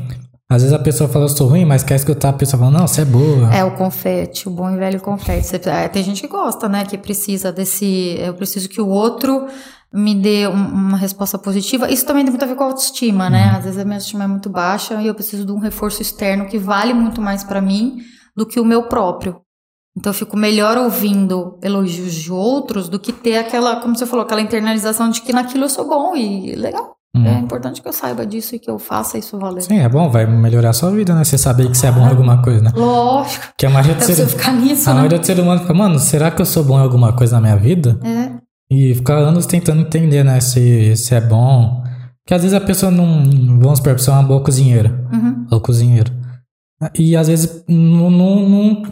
às 0.49 0.61
vezes 0.61 0.73
a 0.77 0.79
pessoa 0.79 1.09
fala 1.09 1.25
eu 1.25 1.29
sou 1.29 1.47
ruim, 1.47 1.65
mas 1.65 1.83
quer 1.83 1.95
escutar 1.95 2.29
a 2.29 2.33
pessoa 2.33 2.59
falando, 2.59 2.77
não, 2.79 2.87
você 2.87 3.01
é 3.01 3.05
boa. 3.05 3.53
É 3.53 3.63
o 3.63 3.75
confete, 3.75 4.47
o 4.47 4.51
bom 4.51 4.69
e 4.71 4.77
velho 4.77 5.01
confete. 5.01 5.45
Você- 5.47 5.61
é, 5.69 5.87
tem 5.87 6.03
gente 6.03 6.21
que 6.21 6.27
gosta, 6.27 6.69
né? 6.69 6.85
Que 6.85 6.97
precisa 6.97 7.51
desse. 7.51 8.15
Eu 8.19 8.33
preciso 8.35 8.69
que 8.69 8.79
o 8.79 8.87
outro 8.87 9.47
me 9.93 10.13
dê 10.13 10.47
um- 10.47 10.51
uma 10.53 10.97
resposta 10.97 11.37
positiva. 11.37 11.89
Isso 11.91 12.05
também 12.05 12.23
tem 12.23 12.31
muito 12.31 12.43
a 12.43 12.47
ver 12.47 12.55
com 12.55 12.63
a 12.63 12.67
autoestima, 12.67 13.29
né? 13.29 13.53
Às 13.57 13.63
vezes 13.63 13.79
a 13.79 13.83
minha 13.85 13.95
autoestima 13.95 14.25
é 14.25 14.27
muito 14.27 14.49
baixa 14.49 15.01
e 15.01 15.07
eu 15.07 15.15
preciso 15.15 15.45
de 15.45 15.51
um 15.51 15.57
reforço 15.59 16.01
externo 16.01 16.45
que 16.47 16.57
vale 16.59 16.93
muito 16.93 17.21
mais 17.21 17.43
pra 17.43 17.61
mim 17.61 17.97
do 18.35 18.45
que 18.45 18.59
o 18.59 18.65
meu 18.65 18.83
próprio. 18.83 19.41
Então 19.97 20.09
eu 20.09 20.13
fico 20.13 20.35
melhor 20.35 20.77
ouvindo 20.77 21.57
elogios 21.63 22.13
de 22.13 22.29
outros 22.31 22.89
do 22.89 22.99
que 22.99 23.13
ter 23.13 23.37
aquela, 23.37 23.77
como 23.77 23.95
você 23.95 24.05
falou, 24.05 24.25
aquela 24.25 24.41
internalização 24.41 25.09
de 25.09 25.21
que 25.21 25.31
naquilo 25.31 25.63
eu 25.63 25.69
sou 25.69 25.87
bom 25.87 26.13
e 26.15 26.53
legal. 26.55 26.94
Hum. 27.15 27.25
É 27.25 27.39
importante 27.39 27.81
que 27.81 27.87
eu 27.87 27.93
saiba 27.93 28.25
disso 28.25 28.55
e 28.55 28.59
que 28.59 28.69
eu 28.69 28.77
faça 28.77 29.17
isso 29.17 29.39
valer. 29.39 29.61
Sim, 29.61 29.79
é 29.79 29.87
bom, 29.87 30.09
vai 30.09 30.25
melhorar 30.25 30.71
a 30.71 30.73
sua 30.73 30.91
vida, 30.91 31.15
né? 31.15 31.23
Você 31.23 31.37
saber 31.37 31.69
que 31.71 31.77
você 31.77 31.87
é 31.87 31.91
bom 31.91 32.01
em 32.01 32.09
alguma 32.09 32.41
coisa, 32.41 32.61
né? 32.61 32.71
Lógico. 32.75 33.45
Que 33.57 33.65
a 33.65 33.69
maioria 33.69 33.95
do 33.95 34.03
Eu 34.03 34.15
ser, 34.15 34.27
ficar 34.27 34.51
nisso, 34.51 34.89
a 34.89 34.93
né? 34.93 34.99
maioria 34.99 35.19
do 35.19 35.25
ser 35.25 35.39
humano 35.39 35.61
fica, 35.61 35.73
mano, 35.73 35.97
será 35.97 36.29
que 36.29 36.41
eu 36.41 36.45
sou 36.45 36.63
bom 36.65 36.77
em 36.77 36.81
alguma 36.83 37.13
coisa 37.13 37.35
na 37.35 37.41
minha 37.41 37.55
vida? 37.55 37.97
É. 38.03 38.35
E 38.69 38.93
ficar 38.95 39.17
anos 39.17 39.45
tentando 39.45 39.81
entender, 39.81 40.25
né? 40.25 40.41
Se, 40.41 40.95
se 40.97 41.15
é 41.15 41.21
bom. 41.21 41.81
Porque 42.23 42.33
às 42.33 42.41
vezes 42.41 42.53
a 42.53 42.59
pessoa 42.59 42.91
não. 42.91 43.23
Vamos 43.59 43.77
supor, 43.77 43.93
a 43.93 43.95
pessoa 43.95 44.17
é 44.17 44.19
uma 44.19 44.27
boa 44.27 44.43
cozinheira. 44.43 45.07
Uhum. 45.13 45.47
Ou 45.51 45.61
cozinheiro. 45.61 46.11
E 46.97 47.15
às 47.15 47.27
vezes 47.27 47.63
não. 47.69 48.09
não, 48.09 48.49
não 48.49 48.83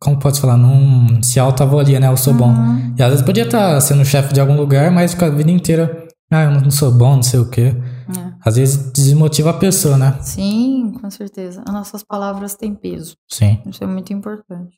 como 0.00 0.18
pode 0.18 0.40
falar? 0.40 0.56
Não 0.56 1.22
se 1.22 1.38
autoavalia, 1.38 2.00
né? 2.00 2.08
Eu 2.08 2.16
sou 2.16 2.34
bom. 2.34 2.48
Uhum. 2.48 2.94
E 2.96 3.02
às 3.02 3.10
vezes 3.10 3.24
podia 3.24 3.44
estar 3.44 3.80
sendo 3.80 4.04
chefe 4.04 4.32
de 4.32 4.40
algum 4.40 4.56
lugar, 4.56 4.90
mas 4.90 5.12
fica 5.12 5.26
a 5.26 5.30
vida 5.30 5.50
inteira. 5.50 6.07
Ah, 6.30 6.42
eu 6.44 6.50
não 6.50 6.70
sou 6.70 6.92
bom, 6.92 7.16
não 7.16 7.22
sei 7.22 7.40
o 7.40 7.48
quê. 7.48 7.74
É. 7.74 8.32
Às 8.44 8.56
vezes 8.56 8.92
desmotiva 8.92 9.50
a 9.50 9.54
pessoa, 9.54 9.96
né? 9.96 10.18
Sim, 10.20 10.92
com 11.00 11.10
certeza. 11.10 11.62
As 11.66 11.72
nossas 11.72 12.02
palavras 12.02 12.54
têm 12.54 12.74
peso. 12.74 13.16
Sim. 13.30 13.62
Isso 13.66 13.82
é 13.82 13.86
muito 13.86 14.12
importante. 14.12 14.76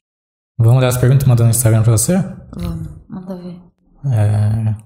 Vamos 0.59 0.81
ler 0.81 0.89
as 0.89 0.97
perguntas 0.97 1.27
mandando 1.27 1.49
no 1.49 1.51
Instagram 1.51 1.83
pra 1.83 1.93
você? 1.93 2.19
Vamos, 2.55 2.89
manda 3.09 3.37
ver. 3.37 3.61
É... 4.13 4.77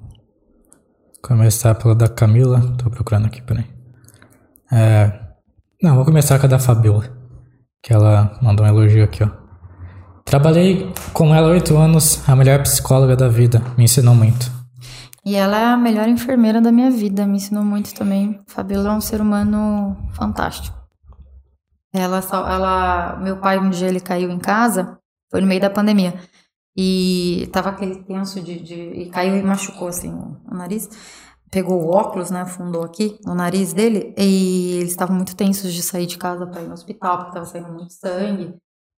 Começar 1.22 1.74
pela 1.74 1.94
da 1.94 2.08
Camila. 2.08 2.60
Tô 2.78 2.88
procurando 2.88 3.26
aqui, 3.26 3.42
peraí. 3.42 3.66
É... 4.72 5.20
Não, 5.82 5.96
vou 5.96 6.04
começar 6.04 6.38
com 6.38 6.46
a 6.46 6.48
da 6.48 6.58
Fabiola. 6.58 7.04
Que 7.82 7.92
ela 7.92 8.38
mandou 8.40 8.64
um 8.64 8.68
elogio 8.68 9.04
aqui, 9.04 9.22
ó. 9.22 9.28
Trabalhei 10.24 10.90
com 11.12 11.34
ela 11.34 11.48
oito 11.48 11.76
anos, 11.76 12.26
a 12.26 12.34
melhor 12.34 12.62
psicóloga 12.62 13.14
da 13.14 13.28
vida. 13.28 13.60
Me 13.76 13.84
ensinou 13.84 14.14
muito. 14.14 14.50
E 15.24 15.36
ela 15.36 15.58
é 15.58 15.64
a 15.64 15.76
melhor 15.76 16.06
enfermeira 16.06 16.60
da 16.60 16.70
minha 16.70 16.90
vida, 16.90 17.26
me 17.26 17.36
ensinou 17.36 17.64
muito 17.64 17.94
também. 17.94 18.38
Fabiola 18.46 18.90
é 18.90 18.92
um 18.92 19.00
ser 19.00 19.22
humano 19.22 19.96
fantástico. 20.12 20.76
Ela, 21.92 22.18
ela, 22.18 23.16
meu 23.16 23.38
pai 23.38 23.58
um 23.58 23.70
dia 23.70 23.88
ele 23.88 24.00
caiu 24.00 24.28
em 24.30 24.38
casa, 24.38 24.98
foi 25.30 25.40
no 25.40 25.46
meio 25.46 25.60
da 25.60 25.70
pandemia. 25.70 26.14
E 26.76 27.48
tava 27.52 27.70
aquele 27.70 28.02
tenso 28.02 28.42
de, 28.42 28.60
de 28.60 28.74
e 28.74 29.10
caiu 29.10 29.36
e 29.36 29.42
machucou 29.42 29.88
assim 29.88 30.12
o, 30.12 30.36
o 30.50 30.54
nariz. 30.54 30.88
Pegou 31.50 31.84
o 31.84 31.90
óculos, 31.90 32.30
né, 32.30 32.40
afundou 32.40 32.82
aqui 32.82 33.18
no 33.24 33.34
nariz 33.34 33.72
dele 33.72 34.12
e 34.18 34.78
eles 34.78 34.90
estavam 34.90 35.14
muito 35.14 35.36
tensos 35.36 35.72
de 35.72 35.82
sair 35.82 36.06
de 36.06 36.18
casa 36.18 36.46
para 36.46 36.60
ir 36.60 36.66
no 36.66 36.74
hospital, 36.74 37.18
porque 37.18 37.32
tava 37.32 37.46
saindo 37.46 37.72
muito 37.72 37.92
sangue. 37.92 38.54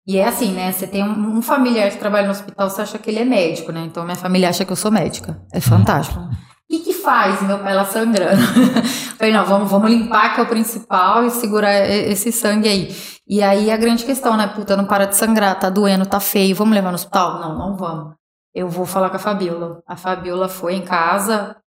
E 0.07 0.17
é 0.17 0.25
assim, 0.25 0.53
né? 0.53 0.71
Você 0.71 0.87
tem 0.87 1.03
um, 1.03 1.37
um 1.37 1.41
familiar 1.41 1.91
que 1.91 1.97
trabalha 1.97 2.27
no 2.27 2.31
hospital, 2.31 2.69
você 2.69 2.81
acha 2.81 2.97
que 2.97 3.09
ele 3.09 3.19
é 3.19 3.25
médico, 3.25 3.73
né? 3.73 3.81
Então 3.81 4.05
minha 4.05 4.15
família 4.15 4.47
acha 4.47 4.63
que 4.63 4.71
eu 4.71 4.75
sou 4.77 4.89
médica. 4.89 5.41
É 5.51 5.59
fantástico. 5.59 6.17
O 6.21 6.29
que, 6.69 6.79
que 6.79 6.93
faz 6.93 7.41
meu 7.41 7.59
pai 7.59 7.75
lá 7.75 7.83
sangrando? 7.83 8.41
Falei, 9.17 9.33
não, 9.33 9.45
vamos, 9.45 9.69
vamos 9.69 9.89
limpar, 9.91 10.33
que 10.33 10.39
é 10.39 10.43
o 10.43 10.47
principal, 10.47 11.25
e 11.25 11.29
segurar 11.29 11.73
esse 11.73 12.31
sangue 12.31 12.69
aí. 12.69 12.95
E 13.27 13.43
aí 13.43 13.69
a 13.69 13.75
grande 13.75 14.05
questão, 14.05 14.37
né? 14.37 14.47
Puta, 14.47 14.77
não 14.77 14.85
para 14.85 15.05
de 15.05 15.17
sangrar, 15.17 15.59
tá 15.59 15.69
doendo, 15.69 16.05
tá 16.05 16.21
feio, 16.21 16.55
vamos 16.55 16.73
levar 16.73 16.89
no 16.89 16.95
hospital? 16.95 17.41
Não, 17.41 17.57
não 17.57 17.75
vamos. 17.75 18.15
Eu 18.55 18.69
vou 18.69 18.85
falar 18.85 19.09
com 19.09 19.17
a 19.17 19.19
Fabiola. 19.19 19.81
A 19.85 19.97
Fabiola 19.97 20.47
foi 20.47 20.75
em 20.75 20.83
casa, 20.83 21.57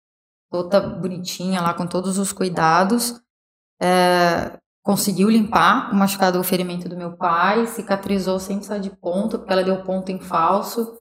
toda 0.51 0.81
bonitinha 0.81 1.61
lá, 1.61 1.75
com 1.75 1.87
todos 1.87 2.17
os 2.17 2.33
cuidados. 2.33 3.21
É, 3.81 4.59
conseguiu 4.83 5.29
limpar 5.29 5.91
o 5.93 5.95
machucado, 5.97 6.39
o 6.41 6.45
ferimento 6.45 6.89
do 6.89 6.97
meu 6.97 7.13
pai, 7.13 7.67
cicatrizou 7.67 8.39
sem 8.39 8.57
precisar 8.57 8.79
de 8.79 8.91
ponto, 8.91 9.39
porque 9.39 9.53
ela 9.53 9.63
deu 9.65 9.77
ponto 9.83 10.11
em 10.11 10.19
falso. 10.21 10.97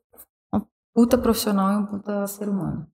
Uma 0.53 0.65
puta 0.93 1.17
profissional 1.17 1.71
e 1.73 1.75
um 1.77 1.85
puta 1.85 2.27
ser 2.27 2.49
humano. 2.49 2.85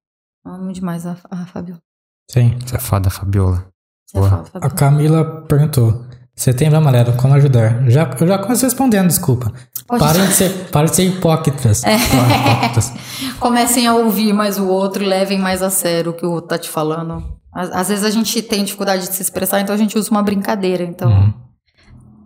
Amo 0.45 0.71
demais 0.71 1.05
a, 1.07 1.15
a 1.31 1.45
Fabiola. 1.47 1.81
Sim. 2.29 2.57
Você 2.65 2.75
é 2.75 2.79
foda, 2.79 3.09
Fabiola. 3.09 3.67
Você 4.07 4.17
Boa. 4.19 4.29
fala, 4.29 4.41
A 4.41 4.45
Fabiola. 4.45 4.75
Camila 4.75 5.41
perguntou: 5.47 6.05
Setembro 6.35 6.77
Amarelo, 6.77 7.17
como 7.17 7.33
ajudar? 7.33 7.89
Já, 7.89 8.09
eu 8.19 8.27
já 8.27 8.37
comecei 8.37 8.67
respondendo, 8.69 9.07
desculpa. 9.07 9.51
Pode- 9.87 10.03
Parem 10.03 10.25
de 10.27 10.33
ser, 10.33 10.69
parem 10.71 10.89
de 10.89 10.95
ser 10.95 11.03
hipócritas. 11.05 11.83
Hipócritas. 11.83 12.91
Comecem 13.39 13.85
a 13.87 13.93
ouvir 13.95 14.33
mais 14.33 14.57
o 14.59 14.67
outro 14.67 15.03
e 15.03 15.05
levem 15.07 15.39
mais 15.39 15.61
a 15.61 15.69
sério 15.69 16.11
o 16.11 16.15
que 16.15 16.25
o 16.25 16.31
outro 16.31 16.49
tá 16.49 16.57
te 16.57 16.69
falando. 16.69 17.23
Às, 17.55 17.87
vezes 17.87 18.03
a 18.03 18.09
gente 18.09 18.41
tem 18.41 18.63
dificuldade 18.65 19.07
de 19.07 19.15
se 19.15 19.21
expressar, 19.21 19.61
então 19.61 19.73
a 19.73 19.77
gente 19.77 19.97
usa 19.97 20.11
uma 20.11 20.21
brincadeira. 20.21 20.83
Então, 20.83 21.09
Uhum. 21.09 21.33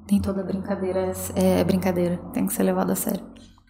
tem 0.08 0.20
toda 0.20 0.44
brincadeira, 0.44 1.14
é, 1.36 1.60
é 1.60 1.64
brincadeira, 1.64 2.18
tem 2.34 2.48
que 2.48 2.54
ser 2.54 2.64
levado 2.64 2.92
a 2.92 2.96
sério. 2.96 3.24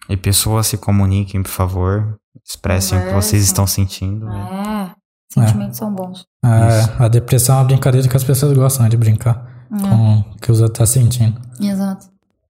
E 0.08 0.16
pessoas 0.16 0.66
se 0.68 0.78
comuniquem, 0.78 1.42
por 1.42 1.50
favor. 1.50 2.16
Expressem 2.44 2.98
o 2.98 3.02
que 3.08 3.12
vocês 3.14 3.42
estão 3.44 3.66
sentindo. 3.66 4.24
né? 4.26 4.90
É, 4.90 5.40
sentimentos 5.40 5.76
são 5.76 5.94
bons. 5.94 6.24
A, 6.42 7.04
a 7.04 7.08
depressão 7.08 7.56
é 7.56 7.58
uma 7.58 7.64
brincadeira 7.66 8.08
que 8.08 8.16
as 8.16 8.24
pessoas 8.24 8.52
gostam 8.56 8.84
né, 8.84 8.88
de 8.88 8.96
brincar 8.96 9.66
com 9.70 10.18
o 10.20 10.36
que 10.40 10.50
os 10.50 10.60
outros 10.60 10.80
estão 10.88 11.02
sentindo. 11.02 11.40
Exato. 11.60 12.06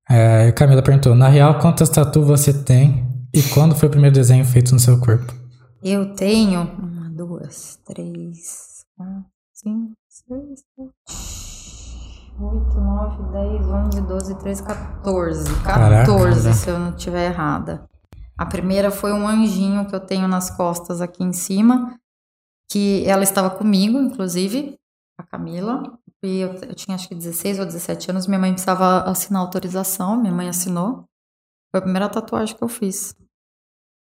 É, 0.09 0.49
a 0.49 0.53
Camila 0.53 0.81
perguntou: 0.83 1.15
Na 1.15 1.29
real, 1.29 1.59
quantas 1.59 1.89
tatu 1.91 2.23
você 2.25 2.53
tem 2.55 3.07
e 3.35 3.43
quando 3.43 3.75
foi 3.75 3.89
o 3.89 3.91
primeiro 3.91 4.15
desenho 4.15 4.45
feito 4.45 4.73
no 4.73 4.79
seu 4.79 4.99
corpo? 5.01 5.35
Eu 5.83 6.15
tenho 6.15 6.63
uma, 6.63 7.11
duas, 7.11 7.79
três, 7.87 8.70
quatro, 9.01 9.25
cinco, 9.55 9.93
seis, 10.07 10.63
sete, 11.09 12.33
oito, 12.39 12.81
nove, 12.81 13.33
dez, 13.33 13.67
onze, 13.67 14.03
doze, 14.03 14.39
treze, 14.39 14.63
14. 14.63 15.63
Caraca, 15.63 16.13
14, 16.13 16.49
né? 16.49 16.53
se 16.53 16.69
eu 16.69 16.79
não 16.79 16.91
estiver 16.95 17.31
errada. 17.31 17.89
A 18.37 18.45
primeira 18.45 18.91
foi 18.91 19.13
um 19.15 19.27
anjinho 19.27 19.87
que 19.87 19.95
eu 19.95 20.01
tenho 20.01 20.29
nas 20.29 20.51
costas 20.51 21.01
aqui 21.01 21.25
em 21.25 21.33
cima, 21.33 21.99
que 22.71 23.03
ela 23.07 23.23
estava 23.23 23.49
comigo, 23.49 23.99
inclusive, 23.99 24.77
a 25.19 25.23
Camila. 25.23 25.99
E 26.23 26.41
eu, 26.41 26.53
eu 26.53 26.75
tinha 26.75 26.95
acho 26.95 27.09
que 27.09 27.15
16 27.15 27.59
ou 27.59 27.65
17 27.65 28.11
anos, 28.11 28.27
minha 28.27 28.39
mãe 28.39 28.53
precisava 28.53 29.05
assinar 29.11 29.41
autorização, 29.41 30.21
minha 30.21 30.33
mãe 30.33 30.49
assinou. 30.49 31.05
Foi 31.71 31.79
a 31.79 31.83
primeira 31.83 32.09
tatuagem 32.09 32.55
que 32.55 32.63
eu 32.63 32.69
fiz. 32.69 33.15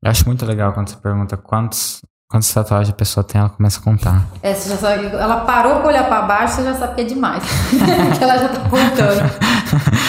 Eu 0.03 0.11
acho 0.11 0.25
muito 0.25 0.45
legal 0.45 0.73
quando 0.73 0.89
você 0.89 0.97
pergunta 0.97 1.37
quantos, 1.37 2.01
quantas 2.29 2.53
tatuagens 2.53 2.91
a 2.91 2.95
pessoa 2.95 3.23
tem, 3.23 3.41
ela 3.41 3.49
começa 3.49 3.79
a 3.79 3.83
contar. 3.83 4.27
É, 4.43 4.53
você 4.53 4.69
já 4.69 4.77
sabe, 4.77 5.07
ela 5.07 5.41
parou 5.41 5.77
pra 5.79 5.87
olhar 5.87 6.07
pra 6.07 6.21
baixo, 6.21 6.55
você 6.55 6.63
já 6.63 6.75
sabe 6.75 6.95
que 6.95 7.01
é 7.01 7.03
demais. 7.03 7.43
que 8.17 8.23
ela 8.23 8.37
já 8.37 8.49
tá 8.49 8.61
contando. 8.69 9.29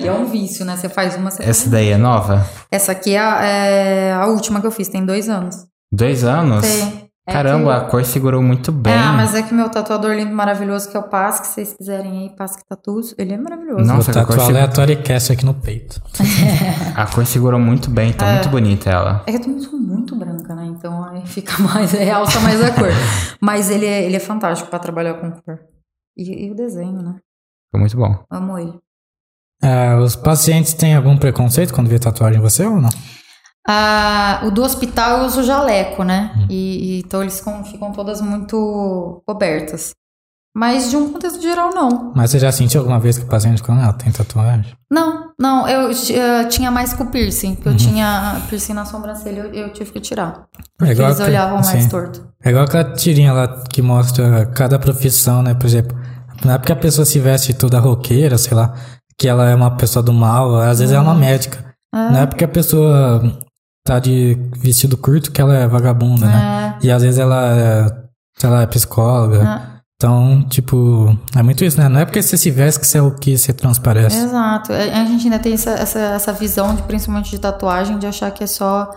E 0.00 0.06
é 0.08 0.12
um 0.12 0.24
vício, 0.24 0.64
né? 0.64 0.76
Você 0.76 0.88
faz 0.88 1.14
uma, 1.14 1.30
você 1.30 1.42
Essa 1.42 1.68
daí 1.68 1.90
é 1.90 1.96
nova? 1.98 2.44
Essa 2.70 2.92
aqui 2.92 3.14
é 3.14 3.20
a, 3.20 3.44
é 3.44 4.12
a 4.12 4.26
última 4.26 4.60
que 4.60 4.66
eu 4.66 4.70
fiz, 4.70 4.88
tem 4.88 5.04
dois 5.04 5.28
anos. 5.28 5.66
Dois 5.92 6.24
anos? 6.24 6.62
Tem. 6.62 7.07
É 7.28 7.32
Caramba, 7.32 7.78
que- 7.80 7.86
a 7.86 7.88
cor 7.90 8.04
segurou 8.06 8.42
muito 8.42 8.72
bem. 8.72 8.94
Ah, 8.94 9.12
mas 9.12 9.34
é 9.34 9.42
que 9.42 9.52
meu 9.52 9.68
tatuador 9.68 10.14
lindo, 10.14 10.34
maravilhoso, 10.34 10.90
que 10.90 10.96
é 10.96 11.00
o 11.00 11.02
Pasque, 11.02 11.46
se 11.46 11.52
vocês 11.54 11.74
quiserem 11.74 12.22
aí, 12.22 12.30
Pasque 12.36 12.62
Tatus, 12.66 13.14
ele 13.18 13.34
é 13.34 13.36
maravilhoso. 13.36 13.80
Nossa, 13.84 13.92
Vou 13.96 14.04
que 14.04 14.12
tatuar 14.12 14.40
segura- 14.40 14.58
aleatório 14.62 14.92
e 14.94 14.96
cast 15.02 15.32
aqui 15.32 15.44
no 15.44 15.52
peito. 15.52 16.00
A 16.96 17.06
cor 17.06 17.26
segurou 17.26 17.60
muito 17.60 17.90
bem, 17.90 18.14
tá 18.14 18.32
muito 18.32 18.48
bonita 18.48 18.88
ela. 18.88 19.22
É 19.26 19.32
que 19.32 19.36
eu 19.36 19.42
também 19.42 19.60
sou 19.60 19.78
muito 19.78 20.16
branca, 20.16 20.54
né? 20.54 20.64
Então 20.66 21.04
aí 21.04 21.26
fica 21.26 21.52
mais, 21.62 21.92
realça 21.92 22.40
mais 22.40 22.62
a 22.62 22.72
cor. 22.72 22.88
Mas 23.42 23.70
ele 23.70 23.84
é, 23.84 24.04
ele 24.04 24.16
é 24.16 24.20
fantástico 24.20 24.70
pra 24.70 24.78
trabalhar 24.78 25.14
com 25.14 25.30
cor. 25.30 25.58
E, 26.16 26.46
e 26.46 26.50
o 26.50 26.54
desenho, 26.54 27.02
né? 27.02 27.16
Ficou 27.66 27.80
muito 27.80 27.96
bom. 27.96 28.24
Amo 28.30 28.58
ele. 28.58 28.72
É, 29.62 29.94
os 29.96 30.16
pacientes 30.16 30.72
têm 30.72 30.94
algum 30.94 31.16
preconceito 31.18 31.74
quando 31.74 31.88
vê 31.88 31.98
tatuagem 31.98 32.38
em 32.38 32.42
você 32.42 32.64
ou 32.64 32.80
não? 32.80 32.88
Ah, 33.70 34.40
o 34.44 34.50
do 34.50 34.62
hospital 34.62 35.18
eu 35.20 35.26
uso 35.26 35.42
jaleco, 35.42 36.02
né? 36.02 36.32
E, 36.48 36.54
e- 36.54 37.00
então 37.00 37.20
eles 37.20 37.38
ficam, 37.38 37.62
ficam 37.64 37.92
todas 37.92 38.20
muito 38.22 39.22
cobertas. 39.26 39.90
Mas 40.56 40.88
de 40.90 40.96
um 40.96 41.12
contexto 41.12 41.40
geral, 41.42 41.70
não. 41.74 42.12
Mas 42.16 42.30
você 42.30 42.38
já 42.38 42.50
sentiu 42.50 42.80
alguma 42.80 42.98
vez 42.98 43.18
que 43.18 43.24
o 43.24 43.28
paciente 43.28 43.58
ficou, 43.58 43.74
ah, 43.74 43.92
tem 43.92 44.10
tatuagem? 44.10 44.72
Não, 44.90 45.30
não, 45.38 45.68
eu, 45.68 45.90
eh, 45.90 46.44
tinha 46.46 46.70
mais 46.70 46.92
com 46.94 47.06
piercing, 47.06 47.54
porque 47.54 47.68
eu 47.68 47.76
tinha 47.76 48.40
piercing 48.48 48.72
na 48.72 48.84
sobrancelha, 48.86 49.40
eu, 49.42 49.52
eu 49.52 49.72
tive 49.72 49.92
que 49.92 50.00
tirar. 50.00 50.46
Porque 50.76 50.94
igual 50.94 51.08
eles 51.10 51.18
que- 51.20 51.26
olhavam 51.26 51.56
mais 51.56 51.66
sim. 51.84 51.88
torto. 51.88 52.26
É 52.42 52.48
igual 52.50 52.64
aquela 52.64 52.92
tirinha 52.94 53.32
lá 53.34 53.62
que 53.70 53.82
mostra 53.82 54.46
cada 54.46 54.78
profissão, 54.78 55.42
né? 55.42 55.54
Por 55.54 55.66
exemplo, 55.66 55.96
não 56.44 56.54
é 56.54 56.58
porque 56.58 56.72
a 56.72 56.76
pessoa 56.76 57.04
se 57.04 57.20
veste 57.20 57.52
toda 57.52 57.78
roqueira, 57.78 58.36
sei 58.38 58.54
lá, 58.56 58.74
que 59.16 59.28
ela 59.28 59.48
é 59.48 59.54
uma 59.54 59.76
pessoa 59.76 60.02
do 60.02 60.12
mal, 60.12 60.56
às 60.56 60.78
vezes 60.80 60.92
ela 60.94 61.04
é 61.04 61.06
uma 61.06 61.14
médica. 61.14 61.62
Ah. 61.94 62.10
Não 62.10 62.20
é 62.20 62.26
porque 62.26 62.44
a 62.44 62.48
pessoa 62.48 63.22
tá 63.88 63.98
de 63.98 64.36
vestido 64.56 64.96
curto 64.96 65.32
que 65.32 65.40
ela 65.40 65.56
é 65.56 65.66
vagabunda, 65.66 66.26
né? 66.26 66.76
É, 66.82 66.86
E 66.86 66.90
às 66.90 67.02
vezes 67.02 67.18
ela 67.18 67.56
é, 67.56 67.86
sei 68.38 68.50
lá, 68.50 68.62
é 68.62 68.66
psicóloga. 68.66 69.42
Ah. 69.42 69.78
Então, 69.96 70.46
tipo, 70.48 71.18
é 71.34 71.42
muito 71.42 71.64
isso, 71.64 71.76
né? 71.80 71.88
Não 71.88 72.00
é 72.00 72.04
porque 72.04 72.22
você 72.22 72.36
se 72.36 72.50
veste 72.52 72.80
que 72.80 72.86
você 72.86 72.98
é 72.98 73.02
o 73.02 73.14
que 73.14 73.36
você 73.36 73.52
transparece. 73.52 74.16
Exato. 74.16 74.72
A 74.72 74.76
a 74.76 75.04
gente 75.04 75.24
ainda 75.24 75.40
tem 75.40 75.54
essa, 75.54 75.70
essa, 75.70 75.98
essa 75.98 76.32
visão, 76.32 76.74
de, 76.76 76.82
principalmente 76.82 77.30
de 77.30 77.38
tatuagem, 77.38 77.98
de 77.98 78.06
achar 78.06 78.30
que 78.30 78.44
é 78.44 78.46
só 78.46 78.90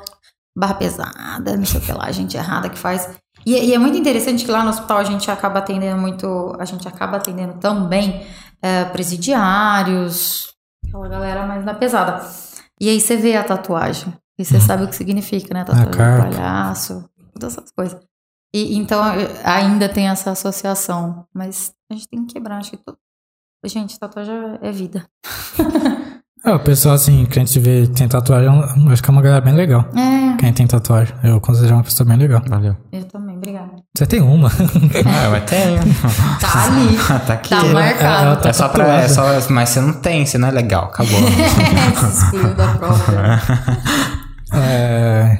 barra 0.55 0.75
pesada, 0.75 1.57
não 1.57 1.65
sei 1.65 1.79
o 1.79 1.83
que 1.83 1.91
lá, 1.91 2.11
gente 2.11 2.37
errada 2.37 2.69
que 2.69 2.77
faz. 2.77 3.09
E, 3.45 3.53
e 3.53 3.73
é 3.73 3.77
muito 3.79 3.97
interessante 3.97 4.45
que 4.45 4.51
lá 4.51 4.63
no 4.63 4.69
hospital 4.69 4.97
a 4.97 5.03
gente 5.03 5.31
acaba 5.31 5.59
atendendo 5.59 5.99
muito, 5.99 6.55
a 6.59 6.65
gente 6.65 6.87
acaba 6.87 7.17
atendendo 7.17 7.53
também 7.53 8.23
é, 8.61 8.85
presidiários, 8.85 10.53
aquela 10.87 11.07
galera 11.07 11.47
mais 11.47 11.65
na 11.65 11.73
pesada. 11.73 12.21
E 12.79 12.89
aí 12.89 12.99
você 12.99 13.15
vê 13.15 13.35
a 13.35 13.43
tatuagem. 13.43 14.13
E 14.39 14.45
você 14.45 14.59
sabe 14.59 14.83
o 14.83 14.87
que 14.87 14.95
significa, 14.95 15.53
né? 15.53 15.63
Tatuagem 15.63 15.91
carpa. 15.91 16.29
de 16.29 16.35
palhaço, 16.35 17.09
todas 17.33 17.57
essas 17.57 17.71
coisas. 17.71 17.99
E, 18.53 18.77
então 18.77 19.01
ainda 19.43 19.87
tem 19.87 20.07
essa 20.09 20.31
associação. 20.31 21.25
Mas 21.33 21.73
a 21.89 21.93
gente 21.93 22.07
tem 22.07 22.25
que 22.25 22.33
quebrar. 22.33 22.57
Acho 22.57 22.71
que 22.71 22.77
todo... 22.77 22.97
Gente, 23.65 23.99
tatuagem 23.99 24.57
é 24.61 24.71
vida. 24.71 25.05
É, 26.43 26.51
o 26.51 26.59
pessoal, 26.59 26.95
assim, 26.95 27.23
que 27.27 27.37
a 27.37 27.45
gente 27.45 27.59
vê 27.59 27.85
tem 27.85 28.07
tatuagem, 28.07 28.47
eu 28.47 28.91
acho 28.91 29.03
que 29.03 29.09
é 29.09 29.13
uma 29.13 29.21
galera 29.21 29.41
bem 29.41 29.53
legal. 29.53 29.85
É, 29.95 30.35
Quem 30.37 30.51
tem 30.51 30.65
tatuagem, 30.65 31.13
eu 31.23 31.39
considero 31.39 31.75
uma 31.75 31.83
pessoa 31.83 32.07
bem 32.07 32.17
legal. 32.17 32.41
Valeu. 32.47 32.75
eu 32.91 33.03
também, 33.05 33.37
obrigada. 33.37 33.69
Você 33.95 34.07
tem 34.07 34.21
uma. 34.21 34.47
Ah, 34.49 35.29
mas 35.29 35.43
tem. 35.43 35.77
Tá 36.39 36.63
ali. 36.65 36.97
tá 37.27 37.33
aqui. 37.33 37.49
Tá 37.51 37.57
ela 37.63 37.73
marcado. 37.73 38.41
tá 38.41 38.49
É 38.49 38.53
só 38.53 38.69
pra. 38.69 39.01
É 39.01 39.07
só, 39.07 39.23
mas 39.51 39.69
você 39.69 39.81
não 39.81 39.93
tem, 39.93 40.25
você 40.25 40.39
não 40.39 40.47
é 40.47 40.51
legal. 40.51 40.85
Acabou. 40.85 41.19
Se 41.19 42.23
excluiu 42.23 42.55
da 42.55 42.67
prova. 42.69 43.41
É... 44.53 45.39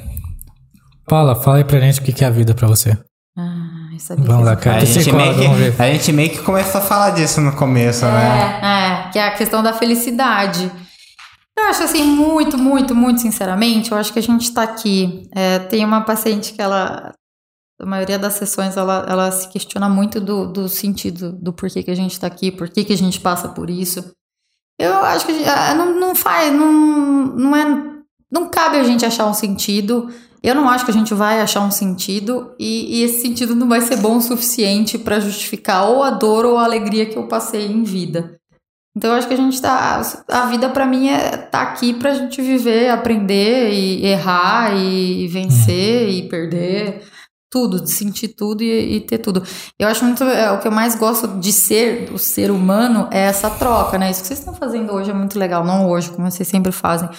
Paula, 1.06 1.34
fala 1.42 1.58
aí 1.58 1.64
pra 1.64 1.80
gente 1.80 2.00
o 2.00 2.02
que 2.04 2.24
é 2.24 2.26
a 2.26 2.30
vida 2.30 2.54
pra 2.54 2.66
você. 2.68 2.96
Ah, 3.36 3.88
eu 3.92 3.98
sabia 3.98 4.24
Vamos 4.24 4.44
lá, 4.46 4.52
isso- 4.54 4.62
cara. 4.62 4.76
A 4.78 4.84
gente, 4.84 5.12
meio 5.12 5.34
vamos 5.34 5.58
ver. 5.58 5.76
que, 5.76 5.82
a 5.82 5.92
gente 5.92 6.12
meio 6.12 6.30
que 6.30 6.38
começou 6.42 6.80
a 6.80 6.84
falar 6.84 7.10
disso 7.10 7.40
no 7.40 7.54
começo, 7.54 8.04
né? 8.04 8.60
É, 8.62 9.06
é, 9.08 9.10
que 9.10 9.18
é 9.18 9.26
a 9.26 9.34
questão 9.34 9.62
da 9.62 9.72
felicidade. 9.72 10.70
Eu 11.58 11.64
acho 11.64 11.82
assim, 11.82 12.02
muito, 12.02 12.56
muito, 12.56 12.94
muito 12.94 13.20
sinceramente, 13.20 13.92
eu 13.92 13.98
acho 13.98 14.12
que 14.12 14.18
a 14.18 14.22
gente 14.22 14.52
tá 14.52 14.62
aqui. 14.62 15.28
é, 15.34 15.58
tem 15.58 15.84
uma 15.84 16.00
paciente 16.00 16.52
que 16.54 16.62
ela, 16.62 17.12
a 17.80 17.86
maioria 17.86 18.18
das 18.18 18.34
sessões, 18.34 18.76
ela, 18.76 19.04
ela 19.08 19.30
se 19.30 19.48
questiona 19.48 19.88
muito 19.88 20.18
do, 20.20 20.46
do 20.50 20.68
sentido 20.68 21.32
do 21.32 21.52
porquê 21.52 21.82
que 21.82 21.90
a 21.90 21.94
gente 21.96 22.18
tá 22.18 22.26
aqui, 22.26 22.50
por 22.50 22.68
que 22.70 22.90
a 22.92 22.96
gente 22.96 23.20
passa 23.20 23.48
por 23.48 23.68
isso. 23.68 24.12
Eu 24.80 24.94
acho 25.04 25.26
que 25.26 25.32
a 25.32 25.34
gente- 25.34 25.48
ah, 25.48 25.74
não, 25.74 26.00
não 26.00 26.14
faz, 26.14 26.52
não, 26.52 26.72
não 26.72 27.54
é. 27.56 27.91
Não 28.32 28.48
cabe 28.48 28.78
a 28.78 28.82
gente 28.82 29.04
achar 29.04 29.26
um 29.26 29.34
sentido. 29.34 30.08
Eu 30.42 30.54
não 30.54 30.68
acho 30.68 30.86
que 30.86 30.90
a 30.90 30.94
gente 30.94 31.12
vai 31.12 31.40
achar 31.40 31.60
um 31.60 31.70
sentido 31.70 32.54
e, 32.58 32.98
e 32.98 33.02
esse 33.02 33.20
sentido 33.20 33.54
não 33.54 33.68
vai 33.68 33.82
ser 33.82 33.96
bom 33.96 34.16
o 34.16 34.22
suficiente 34.22 34.98
para 34.98 35.20
justificar 35.20 35.88
ou 35.88 36.02
a 36.02 36.10
dor 36.10 36.46
ou 36.46 36.56
a 36.56 36.64
alegria 36.64 37.06
que 37.06 37.16
eu 37.16 37.28
passei 37.28 37.66
em 37.66 37.84
vida. 37.84 38.40
Então 38.96 39.10
eu 39.10 39.16
acho 39.16 39.28
que 39.28 39.34
a 39.34 39.38
gente 39.38 39.60
tá. 39.60 40.02
A 40.28 40.46
vida 40.46 40.68
pra 40.68 40.86
mim 40.86 41.08
é 41.08 41.36
tá 41.36 41.62
aqui 41.62 41.94
pra 41.94 42.14
gente 42.14 42.42
viver, 42.42 42.90
aprender 42.90 43.70
e 43.72 44.04
errar 44.04 44.74
e 44.76 45.28
vencer 45.28 46.08
e 46.08 46.28
perder. 46.28 47.02
Tudo, 47.50 47.82
de 47.82 47.92
sentir 47.92 48.28
tudo 48.28 48.62
e, 48.62 48.96
e 48.96 49.00
ter 49.00 49.18
tudo. 49.18 49.42
Eu 49.78 49.86
acho 49.86 50.04
muito. 50.04 50.24
é, 50.24 50.50
o 50.52 50.58
que 50.58 50.66
eu 50.66 50.72
mais 50.72 50.94
gosto 50.94 51.28
de 51.38 51.52
ser, 51.52 52.06
do 52.06 52.18
ser 52.18 52.50
humano, 52.50 53.08
é 53.10 53.20
essa 53.20 53.50
troca, 53.50 53.98
né? 53.98 54.10
Isso 54.10 54.22
que 54.22 54.28
vocês 54.28 54.38
estão 54.38 54.54
fazendo 54.54 54.90
hoje 54.90 55.10
é 55.10 55.14
muito 55.14 55.38
legal. 55.38 55.62
Não 55.62 55.88
hoje, 55.88 56.10
como 56.10 56.30
vocês 56.30 56.48
sempre 56.48 56.72
fazem. 56.72 57.10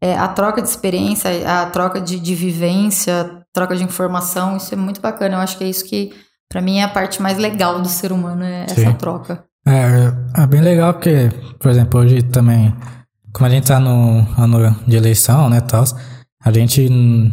É, 0.00 0.16
a 0.16 0.28
troca 0.28 0.62
de 0.62 0.68
experiência, 0.68 1.30
a 1.46 1.66
troca 1.66 2.00
de, 2.00 2.20
de 2.20 2.34
vivência, 2.34 3.42
troca 3.52 3.74
de 3.74 3.82
informação, 3.82 4.56
isso 4.56 4.72
é 4.72 4.76
muito 4.76 5.00
bacana. 5.00 5.36
Eu 5.36 5.40
acho 5.40 5.58
que 5.58 5.64
é 5.64 5.68
isso 5.68 5.84
que, 5.84 6.12
pra 6.48 6.60
mim, 6.62 6.78
é 6.78 6.84
a 6.84 6.88
parte 6.88 7.20
mais 7.20 7.36
legal 7.38 7.80
do 7.80 7.88
ser 7.88 8.12
humano, 8.12 8.44
é 8.44 8.64
essa 8.64 8.74
Sim. 8.80 8.92
troca. 8.94 9.44
É, 9.66 10.42
é 10.42 10.46
bem 10.46 10.60
legal 10.60 10.94
porque, 10.94 11.30
por 11.58 11.70
exemplo, 11.70 12.00
hoje 12.00 12.22
também, 12.22 12.74
como 13.32 13.46
a 13.46 13.50
gente 13.50 13.66
tá 13.66 13.78
no 13.80 14.26
ano 14.40 14.74
de 14.86 14.96
eleição, 14.96 15.50
né, 15.50 15.60
tal, 15.60 15.84
a 16.42 16.52
gente, 16.52 16.88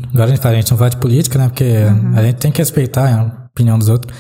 agora 0.10 0.26
a 0.26 0.28
gente 0.28 0.42
fala, 0.42 0.56
a 0.56 0.58
gente 0.60 0.72
não 0.72 0.78
fala 0.78 0.90
de 0.90 0.98
política, 0.98 1.38
né, 1.38 1.48
porque 1.48 1.76
a 2.16 2.24
gente 2.24 2.38
tem 2.38 2.52
que 2.52 2.58
respeitar 2.58 3.08
a 3.08 3.46
opinião 3.46 3.78
dos 3.78 3.88
outros, 3.88 4.14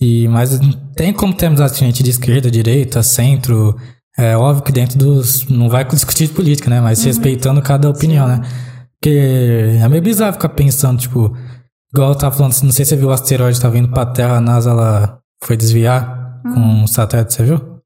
e, 0.00 0.26
mas 0.28 0.58
tem 0.96 1.12
como 1.12 1.34
termos 1.34 1.60
assim, 1.60 1.84
gente 1.84 2.02
de 2.02 2.10
esquerda, 2.10 2.50
direita, 2.50 3.02
centro, 3.02 3.76
é 4.24 4.36
óbvio 4.36 4.62
que 4.64 4.72
dentro 4.72 4.98
dos, 4.98 5.46
não 5.48 5.68
vai 5.68 5.84
discutir 5.84 6.26
de 6.28 6.32
política, 6.34 6.68
né, 6.70 6.80
mas 6.80 7.02
respeitando 7.04 7.60
cada 7.62 7.88
opinião, 7.88 8.26
né, 8.28 8.40
porque 9.00 9.78
é 9.80 9.88
meio 9.88 10.02
bizarro 10.02 10.32
ficar 10.34 10.48
pensando, 10.50 10.98
tipo, 11.00 11.36
igual 11.92 12.10
eu 12.10 12.14
tava 12.18 12.34
falando, 12.36 12.52
não 12.62 12.70
sei 12.72 12.84
se 12.84 12.90
você 12.90 12.96
viu 12.96 13.08
o 13.08 13.12
asteroide 13.12 13.60
tá 13.60 13.68
vindo 13.68 13.88
pra 13.90 14.06
Terra, 14.06 14.36
a 14.36 14.40
NASA, 14.40 14.70
ela 14.70 15.18
foi 15.44 15.56
desviar 15.56 16.40
com 16.42 16.60
um 16.60 16.86
satélite, 16.86 17.34
você 17.34 17.44
viu? 17.44 17.80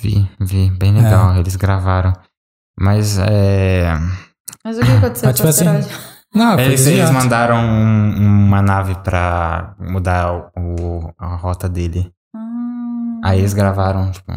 Vi, 0.00 0.26
vi. 0.40 0.70
Bem 0.70 0.92
legal. 0.94 1.36
Eles 1.36 1.56
gravaram. 1.56 2.12
Mas 2.78 3.18
é. 3.18 3.92
Mas 4.64 4.78
o 4.78 4.80
que 4.80 4.90
aconteceu 4.92 5.28
com 5.28 5.34
tipo 5.34 5.46
o 5.46 5.50
assim, 5.50 5.66
asteroide? 5.68 6.00
Não, 6.34 6.54
foi 6.54 6.64
Eles, 6.64 6.86
eles 6.86 7.10
mandaram 7.10 7.56
um- 7.58 8.46
uma 8.46 8.62
nave 8.62 8.94
pra 9.04 9.74
mudar 9.78 10.32
o- 10.32 10.50
o- 10.56 11.12
a 11.18 11.36
rota 11.36 11.68
dele. 11.68 12.10
Hum, 12.34 13.20
Aí 13.22 13.40
eles 13.40 13.52
gravaram, 13.52 14.10
tipo. 14.10 14.32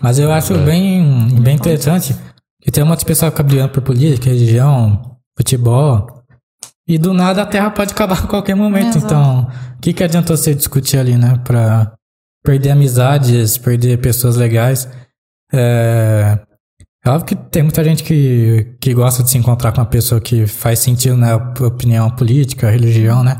Mas 0.00 0.18
eu 0.18 0.32
acho 0.32 0.56
bem, 0.58 1.28
bem 1.40 1.56
interessante 1.56 2.14
que 2.60 2.70
tem 2.70 2.82
um 2.82 2.86
monte 2.86 3.00
de 3.00 3.06
pessoal 3.06 3.32
brigando 3.32 3.72
por 3.72 3.82
política, 3.82 4.30
religião, 4.30 5.16
futebol. 5.36 6.22
E 6.86 6.98
do 6.98 7.12
nada 7.12 7.42
a 7.42 7.46
Terra 7.46 7.70
pode 7.70 7.92
acabar 7.92 8.18
a 8.18 8.26
qualquer 8.26 8.54
momento. 8.54 8.98
Exato. 8.98 9.04
Então, 9.04 9.50
o 9.76 9.80
que, 9.80 9.92
que 9.92 10.02
adianta 10.02 10.36
você 10.36 10.54
discutir 10.54 10.98
ali, 10.98 11.16
né? 11.16 11.40
Pra 11.44 11.92
perder 12.44 12.70
amizades, 12.70 13.56
perder 13.56 13.98
pessoas 13.98 14.36
legais. 14.36 14.88
É, 15.52 16.38
é 17.04 17.10
óbvio 17.10 17.26
que 17.26 17.36
tem 17.36 17.62
muita 17.62 17.82
gente 17.82 18.02
que, 18.02 18.76
que 18.80 18.94
gosta 18.94 19.22
de 19.22 19.30
se 19.30 19.38
encontrar 19.38 19.72
com 19.72 19.80
uma 19.80 19.86
pessoa 19.86 20.20
que 20.20 20.46
faz 20.46 20.78
sentido 20.78 21.16
na 21.16 21.36
opinião 21.36 22.10
política, 22.10 22.70
religião, 22.70 23.22
né? 23.24 23.38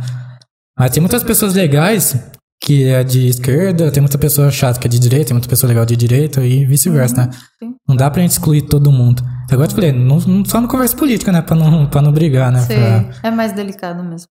Mas 0.79 0.91
tem 0.91 1.01
muitas 1.01 1.23
pessoas 1.23 1.55
legais 1.55 2.17
que 2.65 2.85
é 2.85 3.03
de 3.03 3.27
esquerda, 3.27 3.91
tem 3.91 4.01
muita 4.01 4.17
pessoa 4.19 4.51
chata 4.51 4.79
que 4.79 4.87
é 4.87 4.91
de 4.91 4.99
direita, 4.99 5.27
tem 5.27 5.35
muita 5.35 5.49
pessoa 5.49 5.69
legal 5.69 5.85
de 5.85 5.97
direita 5.97 6.45
e 6.47 6.65
vice-versa, 6.65 7.27
né? 7.27 7.31
sim. 7.59 7.75
Não 7.89 7.97
dá 7.97 8.09
pra 8.11 8.23
gente 8.23 8.31
excluir 8.33 8.63
todo 8.63 8.93
mundo. 8.93 9.23
Agora 9.51 9.65
eu 9.65 9.69
te 9.69 9.75
falei, 9.75 9.91
não, 9.93 10.19
não- 10.21 10.45
só 10.45 10.61
não 10.61 10.69
conversa 10.69 10.97
política, 10.97 11.33
né? 11.33 11.43
Pra 11.43 11.57
não, 11.57 11.87
pra 11.87 12.01
não 12.01 12.13
brigar, 12.13 12.53
né? 12.53 12.61
Sei, 12.61 12.77
Pra- 12.79 13.11
é 13.25 13.31
mais 13.31 13.53
delicado 13.53 14.03
mesmo. 14.05 14.29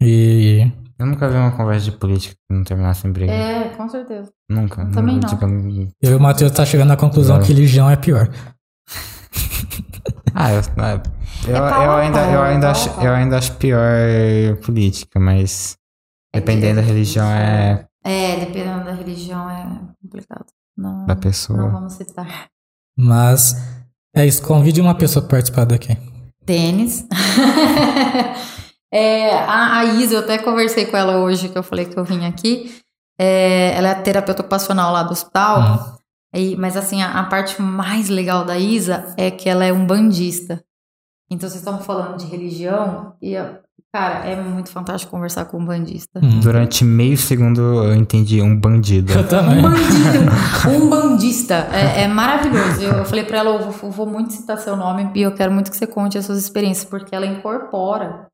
E 0.00 0.70
Eu 0.98 1.06
nunca 1.06 1.28
vi 1.28 1.36
uma 1.36 1.50
conversa 1.50 1.86
de 1.86 1.92
política 1.92 2.34
que 2.48 2.54
não 2.56 2.62
terminasse 2.64 3.06
em 3.06 3.12
briga. 3.12 3.32
É, 3.32 3.68
com 3.70 3.88
certeza. 3.88 4.30
Nunca. 4.48 4.86
Também 4.86 5.16
nunca, 5.16 5.46
não. 5.46 5.68
tipo, 5.70 5.92
eu 6.00 6.12
e 6.12 6.14
o 6.14 6.20
Matheus 6.20 6.52
tá 6.52 6.64
chegando 6.64 6.92
à 6.92 6.96
conclusão 6.96 7.36
Não. 7.38 7.42
que 7.44 7.52
religião 7.52 7.90
é 7.90 7.96
pior. 7.96 8.30
Ah, 10.34 10.52
eu, 10.52 10.60
eu, 11.48 11.56
É 11.56 11.86
eu 11.86 11.92
ainda, 11.92 12.20
eu, 12.30 12.44
é 12.44 12.48
ainda 12.52 12.70
acho, 12.70 12.88
eu 13.00 13.12
ainda 13.12 13.38
acho 13.38 13.52
pior 13.54 13.80
política, 14.64 15.18
mas 15.18 15.76
dependendo 16.36 16.76
da 16.80 16.86
religião 16.86 17.26
é 17.30 17.86
É, 18.04 18.36
dependendo 18.44 18.84
da 18.84 18.92
religião 18.92 19.48
é 19.50 19.80
complicado. 20.02 20.46
Não, 20.76 21.06
da 21.06 21.16
pessoa. 21.16 21.58
não 21.58 21.70
vamos 21.72 21.94
citar. 21.94 22.46
Mas 22.98 23.54
é 24.14 24.24
isso, 24.26 24.42
convide 24.42 24.80
uma 24.80 24.94
pessoa 24.94 25.22
pra 25.22 25.36
participar 25.38 25.64
daqui. 25.64 25.96
Tênis. 26.44 27.06
É, 28.92 29.34
a, 29.34 29.78
a 29.80 29.84
Isa, 29.84 30.14
eu 30.14 30.20
até 30.20 30.38
conversei 30.38 30.86
com 30.86 30.96
ela 30.96 31.18
hoje, 31.18 31.48
que 31.48 31.58
eu 31.58 31.62
falei 31.62 31.84
que 31.86 31.98
eu 31.98 32.04
vim 32.04 32.24
aqui. 32.24 32.80
É, 33.18 33.72
ela 33.76 33.88
é 33.88 33.94
terapeuta 33.96 34.42
ocupacional 34.42 34.92
lá 34.92 35.02
do 35.02 35.12
hospital. 35.12 35.98
E- 36.34 36.56
mas 36.56 36.76
assim, 36.76 37.02
a, 37.02 37.18
a 37.20 37.24
parte 37.24 37.60
mais 37.60 38.08
legal 38.08 38.44
da 38.44 38.56
Isa 38.56 39.12
é 39.18 39.30
que 39.30 39.48
ela 39.48 39.64
é 39.64 39.72
um 39.72 39.84
bandista. 39.86 40.62
Então 41.30 41.48
vocês 41.48 41.60
estão 41.60 41.80
falando 41.80 42.16
de 42.18 42.26
religião 42.26 43.14
e, 43.20 43.34
cara, 43.96 44.26
é 44.26 44.36
muito 44.36 44.70
fantástico 44.70 45.10
conversar 45.10 45.46
com 45.46 45.58
um 45.58 45.64
bandista. 45.64 46.20
Hum. 46.22 46.40
Durante 46.40 46.84
meio 46.84 47.16
segundo 47.16 47.60
eu 47.82 47.94
entendi 47.94 48.42
um 48.42 48.54
bandido. 48.54 49.10
Eu 49.10 49.26
também. 49.26 49.58
Um 49.58 49.62
bandido, 49.62 50.68
um 50.68 50.90
bandista. 50.90 51.54
É, 51.72 52.02
é 52.02 52.08
maravilhoso. 52.08 52.82
Eu, 52.82 53.04
falei 53.06 53.24
pra 53.24 53.38
ela, 53.38 53.50
eu 53.50 53.70
vou, 53.70 53.90
vou 53.90 54.06
muito 54.06 54.34
citar 54.34 54.58
seu 54.58 54.76
nome 54.76 55.10
e 55.14 55.22
eu 55.22 55.34
quero 55.34 55.50
muito 55.50 55.70
que 55.70 55.76
você 55.76 55.86
conte 55.86 56.18
as 56.18 56.26
suas 56.26 56.38
experiências, 56.38 56.84
porque 56.84 57.14
ela 57.14 57.24
incorpora. 57.24 58.26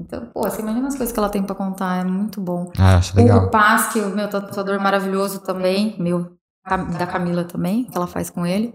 Então, 0.00 0.26
pô, 0.32 0.42
você 0.42 0.62
imagina 0.62 0.86
as 0.86 0.96
coisas 0.96 1.12
que 1.12 1.18
ela 1.18 1.28
tem 1.28 1.42
pra 1.42 1.56
contar, 1.56 2.00
é 2.00 2.04
muito 2.04 2.40
bom. 2.40 2.70
Ah, 2.78 2.96
acho 2.96 3.14
O 3.14 3.16
legal. 3.16 3.50
Paz, 3.50 3.92
que 3.92 3.98
é 3.98 4.02
o 4.02 4.14
meu 4.14 4.28
tatuador 4.28 4.80
maravilhoso 4.80 5.40
também, 5.40 5.96
meu, 5.98 6.32
da 6.98 7.06
Camila 7.06 7.44
também, 7.44 7.84
que 7.84 7.96
ela 7.96 8.06
faz 8.06 8.30
com 8.30 8.46
ele. 8.46 8.74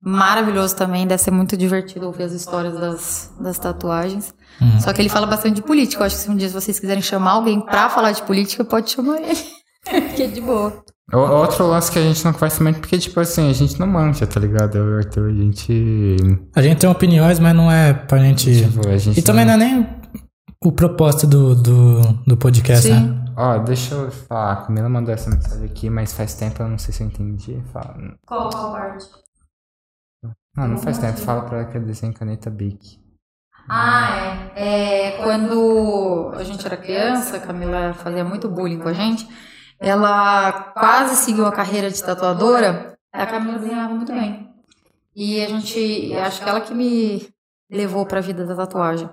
Maravilhoso 0.00 0.76
também, 0.76 1.06
deve 1.06 1.22
ser 1.22 1.30
muito 1.30 1.56
divertido 1.56 2.06
ouvir 2.06 2.24
as 2.24 2.32
histórias 2.32 2.74
das, 2.74 3.32
das 3.40 3.58
tatuagens. 3.58 4.34
Uhum. 4.60 4.80
Só 4.80 4.92
que 4.92 5.00
ele 5.02 5.08
fala 5.08 5.26
bastante 5.26 5.56
de 5.56 5.62
política. 5.62 6.02
Eu 6.02 6.06
acho 6.06 6.16
que 6.16 6.22
se 6.22 6.30
um 6.30 6.36
dia 6.36 6.48
vocês 6.48 6.78
quiserem 6.78 7.02
chamar 7.02 7.32
alguém 7.32 7.60
pra 7.60 7.88
falar 7.90 8.12
de 8.12 8.22
política, 8.22 8.64
pode 8.64 8.90
chamar 8.90 9.20
ele. 9.20 9.40
que 10.16 10.22
é 10.22 10.26
de 10.26 10.40
boa. 10.40 10.82
O- 11.12 11.18
Outro 11.18 11.66
lance 11.66 11.90
que 11.92 11.98
a 11.98 12.02
gente 12.02 12.24
não 12.24 12.32
conversa 12.32 12.62
muito, 12.62 12.80
porque, 12.80 12.96
tipo 12.98 13.20
assim, 13.20 13.50
a 13.50 13.52
gente 13.52 13.78
não 13.78 13.86
mancha, 13.86 14.26
tá 14.26 14.40
ligado? 14.40 14.76
Eu 14.78 14.88
e 14.88 14.94
o 14.94 14.96
Arthur, 14.98 15.28
a 15.28 15.32
gente. 15.32 16.16
A 16.56 16.62
gente 16.62 16.78
tem 16.78 16.88
opiniões, 16.88 17.38
mas 17.38 17.54
não 17.54 17.70
é 17.70 17.92
pra 17.92 18.18
gente. 18.18 18.64
Tipo, 18.64 18.88
a 18.88 18.96
gente 18.96 19.18
E 19.18 19.22
também 19.22 19.44
não 19.44 19.52
é 19.54 19.56
nem 19.58 19.86
o 20.64 20.72
propósito 20.72 21.26
do, 21.26 21.54
do, 21.54 22.00
do 22.26 22.36
podcast, 22.38 22.86
Sim. 22.88 22.94
né? 23.08 23.24
Ó, 23.36 23.58
deixa 23.58 23.94
eu 23.94 24.10
falar. 24.10 24.52
A 24.52 24.56
Camila 24.64 24.88
mandou 24.88 25.12
essa 25.12 25.28
mensagem 25.28 25.66
aqui, 25.66 25.90
mas 25.90 26.12
faz 26.14 26.34
tempo, 26.36 26.62
eu 26.62 26.68
não 26.68 26.78
sei 26.78 26.94
se 26.94 27.02
eu 27.02 27.06
entendi. 27.08 27.60
Fala. 27.72 27.96
Qual, 28.26 28.48
qual 28.48 28.72
parte? 28.72 29.04
Não, 30.56 30.68
não 30.68 30.78
faz 30.78 30.96
tempo. 30.98 31.18
Fala 31.18 31.42
pra 31.42 31.58
ela 31.58 31.66
que 31.66 31.76
eu 31.76 31.82
desenho 31.84 32.14
caneta 32.14 32.48
Bic. 32.48 32.98
Ah, 33.68 34.50
é. 34.54 35.08
é. 35.08 35.22
Quando 35.22 36.32
a 36.36 36.42
gente 36.42 36.66
era 36.66 36.76
criança, 36.76 37.36
a 37.36 37.40
Camila 37.40 37.94
fazia 37.94 38.24
muito 38.24 38.48
bullying 38.48 38.78
com 38.78 38.88
a 38.88 38.92
gente. 38.92 39.28
Ela 39.78 40.52
quase 40.74 41.16
seguiu 41.16 41.46
a 41.46 41.52
carreira 41.52 41.90
de 41.90 42.02
tatuadora. 42.02 42.96
A 43.12 43.26
Camila 43.26 43.58
desenhava 43.58 43.94
muito 43.94 44.12
bem. 44.12 44.50
E 45.14 45.42
a 45.42 45.48
gente. 45.48 46.14
Acho 46.14 46.42
que 46.42 46.48
ela 46.48 46.60
que 46.60 46.74
me 46.74 47.28
levou 47.70 48.04
pra 48.06 48.20
vida 48.20 48.44
da 48.44 48.54
tatuagem. 48.54 49.08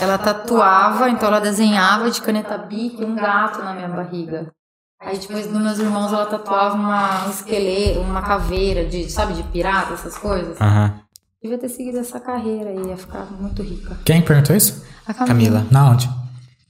Ela 0.00 0.18
tatuava, 0.18 1.08
então 1.08 1.28
ela 1.28 1.40
desenhava 1.40 2.10
de 2.10 2.20
caneta 2.20 2.58
bic 2.58 3.02
um 3.02 3.14
gato 3.14 3.62
na 3.62 3.72
minha 3.72 3.88
barriga. 3.88 4.52
Aí 5.00 5.16
depois 5.16 5.46
dos 5.46 5.60
meus 5.60 5.78
irmãos 5.78 6.12
ela 6.12 6.26
tatuava 6.26 6.74
uma, 6.74 7.26
um 7.26 7.30
esqueleto, 7.30 8.00
uma 8.00 8.20
caveira 8.20 8.84
de, 8.84 9.08
sabe, 9.08 9.32
de 9.34 9.42
pirata, 9.44 9.94
essas 9.94 10.18
coisas. 10.18 10.60
Aham. 10.60 11.00
Devia 11.40 11.56
ter 11.56 11.68
seguido 11.68 11.98
essa 11.98 12.18
carreira 12.18 12.70
aí, 12.70 12.88
ia 12.88 12.96
ficar 12.96 13.28
muito 13.40 13.62
rica. 13.62 13.96
Quem 14.04 14.20
perguntou 14.22 14.56
isso? 14.56 14.82
A 15.06 15.14
Camila. 15.14 15.60
Camila. 15.60 15.66
Na 15.70 15.90
onde? 15.90 16.10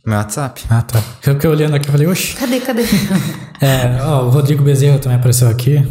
Meu 0.05 0.19
WhatsApp? 0.19 0.63
Ah, 0.69 0.83
tá. 0.83 0.99
Eu 1.27 1.35
fiquei 1.35 1.49
olhando 1.49 1.75
aqui 1.75 1.89
e 1.89 1.91
falei, 1.91 2.07
oxi. 2.07 2.37
Cadê, 2.37 2.61
cadê? 2.61 2.83
É, 3.61 4.01
ó, 4.05 4.23
o 4.25 4.31
Rodrigo 4.31 4.63
Bezerra 4.63 5.01
também 5.01 5.19
apareceu 5.19 5.49
aqui. 5.49 5.85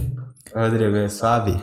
Rodrigo, 0.55 1.09
suave? 1.09 1.61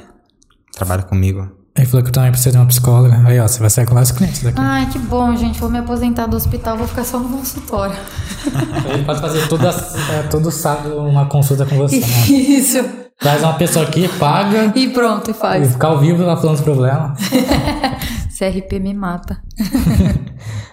Trabalha 0.70 1.02
comigo. 1.02 1.50
Ele 1.74 1.86
falou 1.86 2.02
que 2.02 2.10
eu 2.10 2.12
também 2.12 2.30
preciso 2.30 2.50
de 2.52 2.58
uma 2.58 2.66
psicóloga. 2.66 3.22
Aí, 3.26 3.40
ó, 3.40 3.48
você 3.48 3.58
vai 3.58 3.70
sair 3.70 3.86
com 3.86 3.94
vários 3.94 4.12
clientes 4.12 4.42
daqui. 4.42 4.60
Ai, 4.60 4.86
que 4.90 4.98
bom, 4.98 5.34
gente. 5.34 5.58
Vou 5.58 5.70
me 5.70 5.78
aposentar 5.78 6.26
do 6.26 6.36
hospital, 6.36 6.76
vou 6.76 6.86
ficar 6.86 7.04
só 7.04 7.18
no 7.18 7.28
consultório. 7.30 7.96
Ele 8.92 9.02
pode 9.04 9.20
fazer 9.20 9.48
toda, 9.48 9.70
é, 9.70 10.22
todo 10.24 10.50
sábado 10.50 10.96
uma 10.98 11.26
consulta 11.26 11.64
com 11.64 11.76
você, 11.76 12.00
né? 12.00 12.06
Isso. 12.28 13.03
Traz 13.20 13.42
uma 13.42 13.54
pessoa 13.54 13.86
aqui, 13.86 14.08
paga, 14.18 14.72
E 14.76 14.88
pronto, 14.90 15.28
e 15.28 15.30
e 15.30 15.34
faz. 15.34 15.72
ficar 15.72 15.88
ao 15.88 15.98
vivo 15.98 16.22
lá 16.24 16.36
falando 16.36 16.56
os 16.56 16.60
problemas. 16.62 17.18
CRP 18.36 18.80
me 18.80 18.92
mata. 18.92 19.40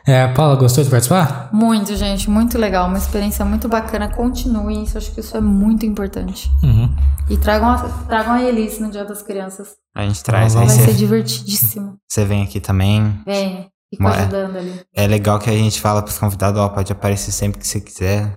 É, 0.07 0.27
Paula, 0.29 0.55
gostou 0.55 0.83
de 0.83 0.89
participar? 0.89 1.49
Muito, 1.53 1.95
gente, 1.95 2.27
muito 2.29 2.57
legal. 2.57 2.87
Uma 2.87 2.97
experiência 2.97 3.45
muito 3.45 3.69
bacana. 3.69 4.09
Continuem 4.09 4.83
isso, 4.83 4.97
acho 4.97 5.11
que 5.11 5.19
isso 5.19 5.37
é 5.37 5.41
muito 5.41 5.85
importante. 5.85 6.49
Uhum. 6.63 6.93
E 7.29 7.37
tragam 7.37 7.69
a, 7.69 7.77
tragam 8.07 8.33
a 8.33 8.41
Elice 8.41 8.81
no 8.81 8.89
Dia 8.89 9.05
das 9.05 9.21
Crianças. 9.21 9.75
A 9.95 10.01
gente 10.03 10.23
traz. 10.23 10.55
Vai 10.55 10.63
Aí 10.63 10.69
Vai 10.69 10.85
ser 10.85 10.93
divertidíssimo. 10.95 11.97
você 12.09 12.25
vem 12.25 12.41
aqui 12.43 12.59
também. 12.59 13.13
Vem, 13.25 13.69
fica 13.91 14.09
Ué. 14.09 14.19
ajudando 14.21 14.55
ali. 14.57 14.81
É 14.95 15.05
legal 15.05 15.37
que 15.37 15.49
a 15.49 15.53
gente 15.53 15.79
fala 15.79 16.01
pros 16.01 16.17
convidados, 16.17 16.59
ó, 16.59 16.67
pode 16.69 16.91
aparecer 16.91 17.31
sempre 17.31 17.59
que 17.59 17.67
você 17.67 17.79
quiser. 17.79 18.35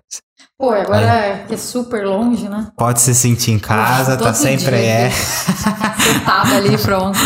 Pô, 0.58 0.70
agora 0.70 1.44
que 1.46 1.54
é 1.54 1.56
super 1.56 2.06
longe, 2.06 2.48
né? 2.48 2.70
Pode 2.76 3.00
se 3.00 3.14
sentir 3.14 3.50
em 3.50 3.58
casa, 3.58 4.16
Todo 4.16 4.28
tá 4.28 4.34
sempre 4.34 4.76
é. 4.76 5.10
Sentado 5.10 6.54
ali, 6.56 6.78
pronto. 6.78 7.18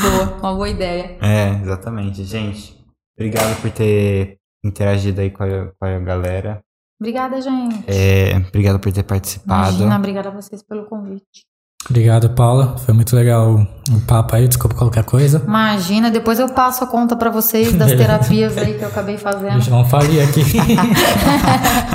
Boa, 0.00 0.38
uma 0.38 0.54
boa 0.54 0.68
ideia. 0.68 1.18
É, 1.20 1.60
exatamente. 1.62 2.24
Gente, 2.24 2.78
obrigado 3.16 3.60
por 3.60 3.70
ter 3.70 4.38
interagido 4.64 5.20
aí 5.20 5.30
com 5.30 5.42
a, 5.42 5.66
com 5.66 5.84
a 5.84 5.98
galera. 5.98 6.60
Obrigada, 7.00 7.40
gente. 7.40 7.84
É, 7.88 8.36
obrigado 8.36 8.78
por 8.78 8.92
ter 8.92 9.02
participado. 9.02 9.70
Imagina, 9.70 9.96
obrigada 9.96 10.28
a 10.28 10.32
vocês 10.32 10.62
pelo 10.62 10.84
convite. 10.84 11.49
Obrigado, 11.88 12.30
Paula. 12.30 12.76
Foi 12.84 12.92
muito 12.94 13.16
legal 13.16 13.66
o, 13.90 14.00
papo 14.02 14.36
aí. 14.36 14.46
Desculpa 14.46 14.76
qualquer 14.76 15.02
coisa. 15.04 15.42
Imagina, 15.44 16.10
depois 16.10 16.38
eu 16.38 16.48
passo 16.48 16.84
a 16.84 16.86
conta 16.86 17.16
pra 17.16 17.30
vocês 17.30 17.72
das 17.72 17.90
terapias 17.96 18.56
aí 18.58 18.74
que 18.74 18.82
eu 18.84 18.88
acabei 18.88 19.16
A 19.16 19.18
fazendo. 19.18 19.52
gente 19.60 19.70
não 19.70 19.84
falia 19.84 20.24
aqui. 20.24 20.42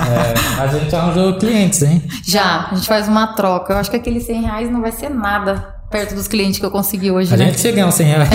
É, 0.06 0.34
mas 0.58 0.76
a 0.76 0.80
gente 0.80 0.96
arranjou 0.96 1.38
clientes, 1.38 1.82
hein? 1.82 2.04
Já, 2.24 2.68
a 2.72 2.76
gente 2.76 2.88
faz 2.88 3.08
uma 3.08 3.28
troca. 3.28 3.74
Eu 3.74 3.78
acho 3.78 3.90
que 3.90 3.96
aqueles 3.96 4.26
100 4.26 4.42
reais 4.42 4.72
não 4.72 4.82
vai 4.82 4.92
ser 4.92 5.10
nada 5.10 5.75
perto 5.90 6.16
dos 6.16 6.28
clientes 6.28 6.60
que 6.60 6.66
eu 6.66 6.72
consegui 6.72 7.12
hoje, 7.12 7.34
A 7.34 7.38
né? 7.38 7.46
gente 7.46 7.60
chega 7.60 7.84
a 7.84 7.88
uns 7.88 7.96
100 7.96 8.06
reais. 8.08 8.30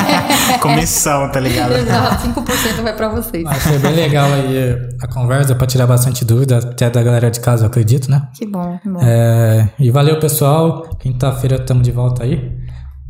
Comissão, 0.60 1.30
tá 1.30 1.38
ligado? 1.40 1.72
Exato, 1.74 2.28
5% 2.28 2.82
vai 2.82 2.96
pra 2.96 3.08
vocês. 3.08 3.44
Mas 3.44 3.62
foi 3.62 3.78
bem 3.78 3.92
legal 3.92 4.28
aí 4.32 4.74
a 5.00 5.06
conversa 5.08 5.54
pra 5.54 5.66
tirar 5.66 5.86
bastante 5.86 6.24
dúvida, 6.24 6.58
até 6.58 6.90
da 6.90 7.02
galera 7.02 7.30
de 7.30 7.40
casa, 7.40 7.64
eu 7.64 7.68
acredito, 7.68 8.10
né? 8.10 8.28
Que 8.34 8.46
bom, 8.46 8.78
que 8.82 8.88
bom. 8.88 9.00
É, 9.02 9.68
e 9.78 9.90
valeu, 9.90 10.18
pessoal. 10.18 10.82
Quinta-feira 10.98 11.56
estamos 11.56 11.82
de 11.82 11.92
volta 11.92 12.24
aí. 12.24 12.56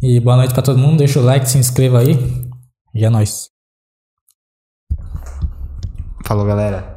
E 0.02 0.20
boa 0.20 0.36
noite 0.36 0.52
pra 0.52 0.62
todo 0.62 0.78
mundo. 0.78 0.98
Deixa 0.98 1.18
o 1.18 1.24
like, 1.24 1.48
se 1.48 1.56
inscreva 1.58 2.00
aí. 2.00 2.44
E 2.94 3.04
é 3.04 3.10
nóis. 3.10 3.48
Falou, 6.26 6.44
galera. 6.44 6.95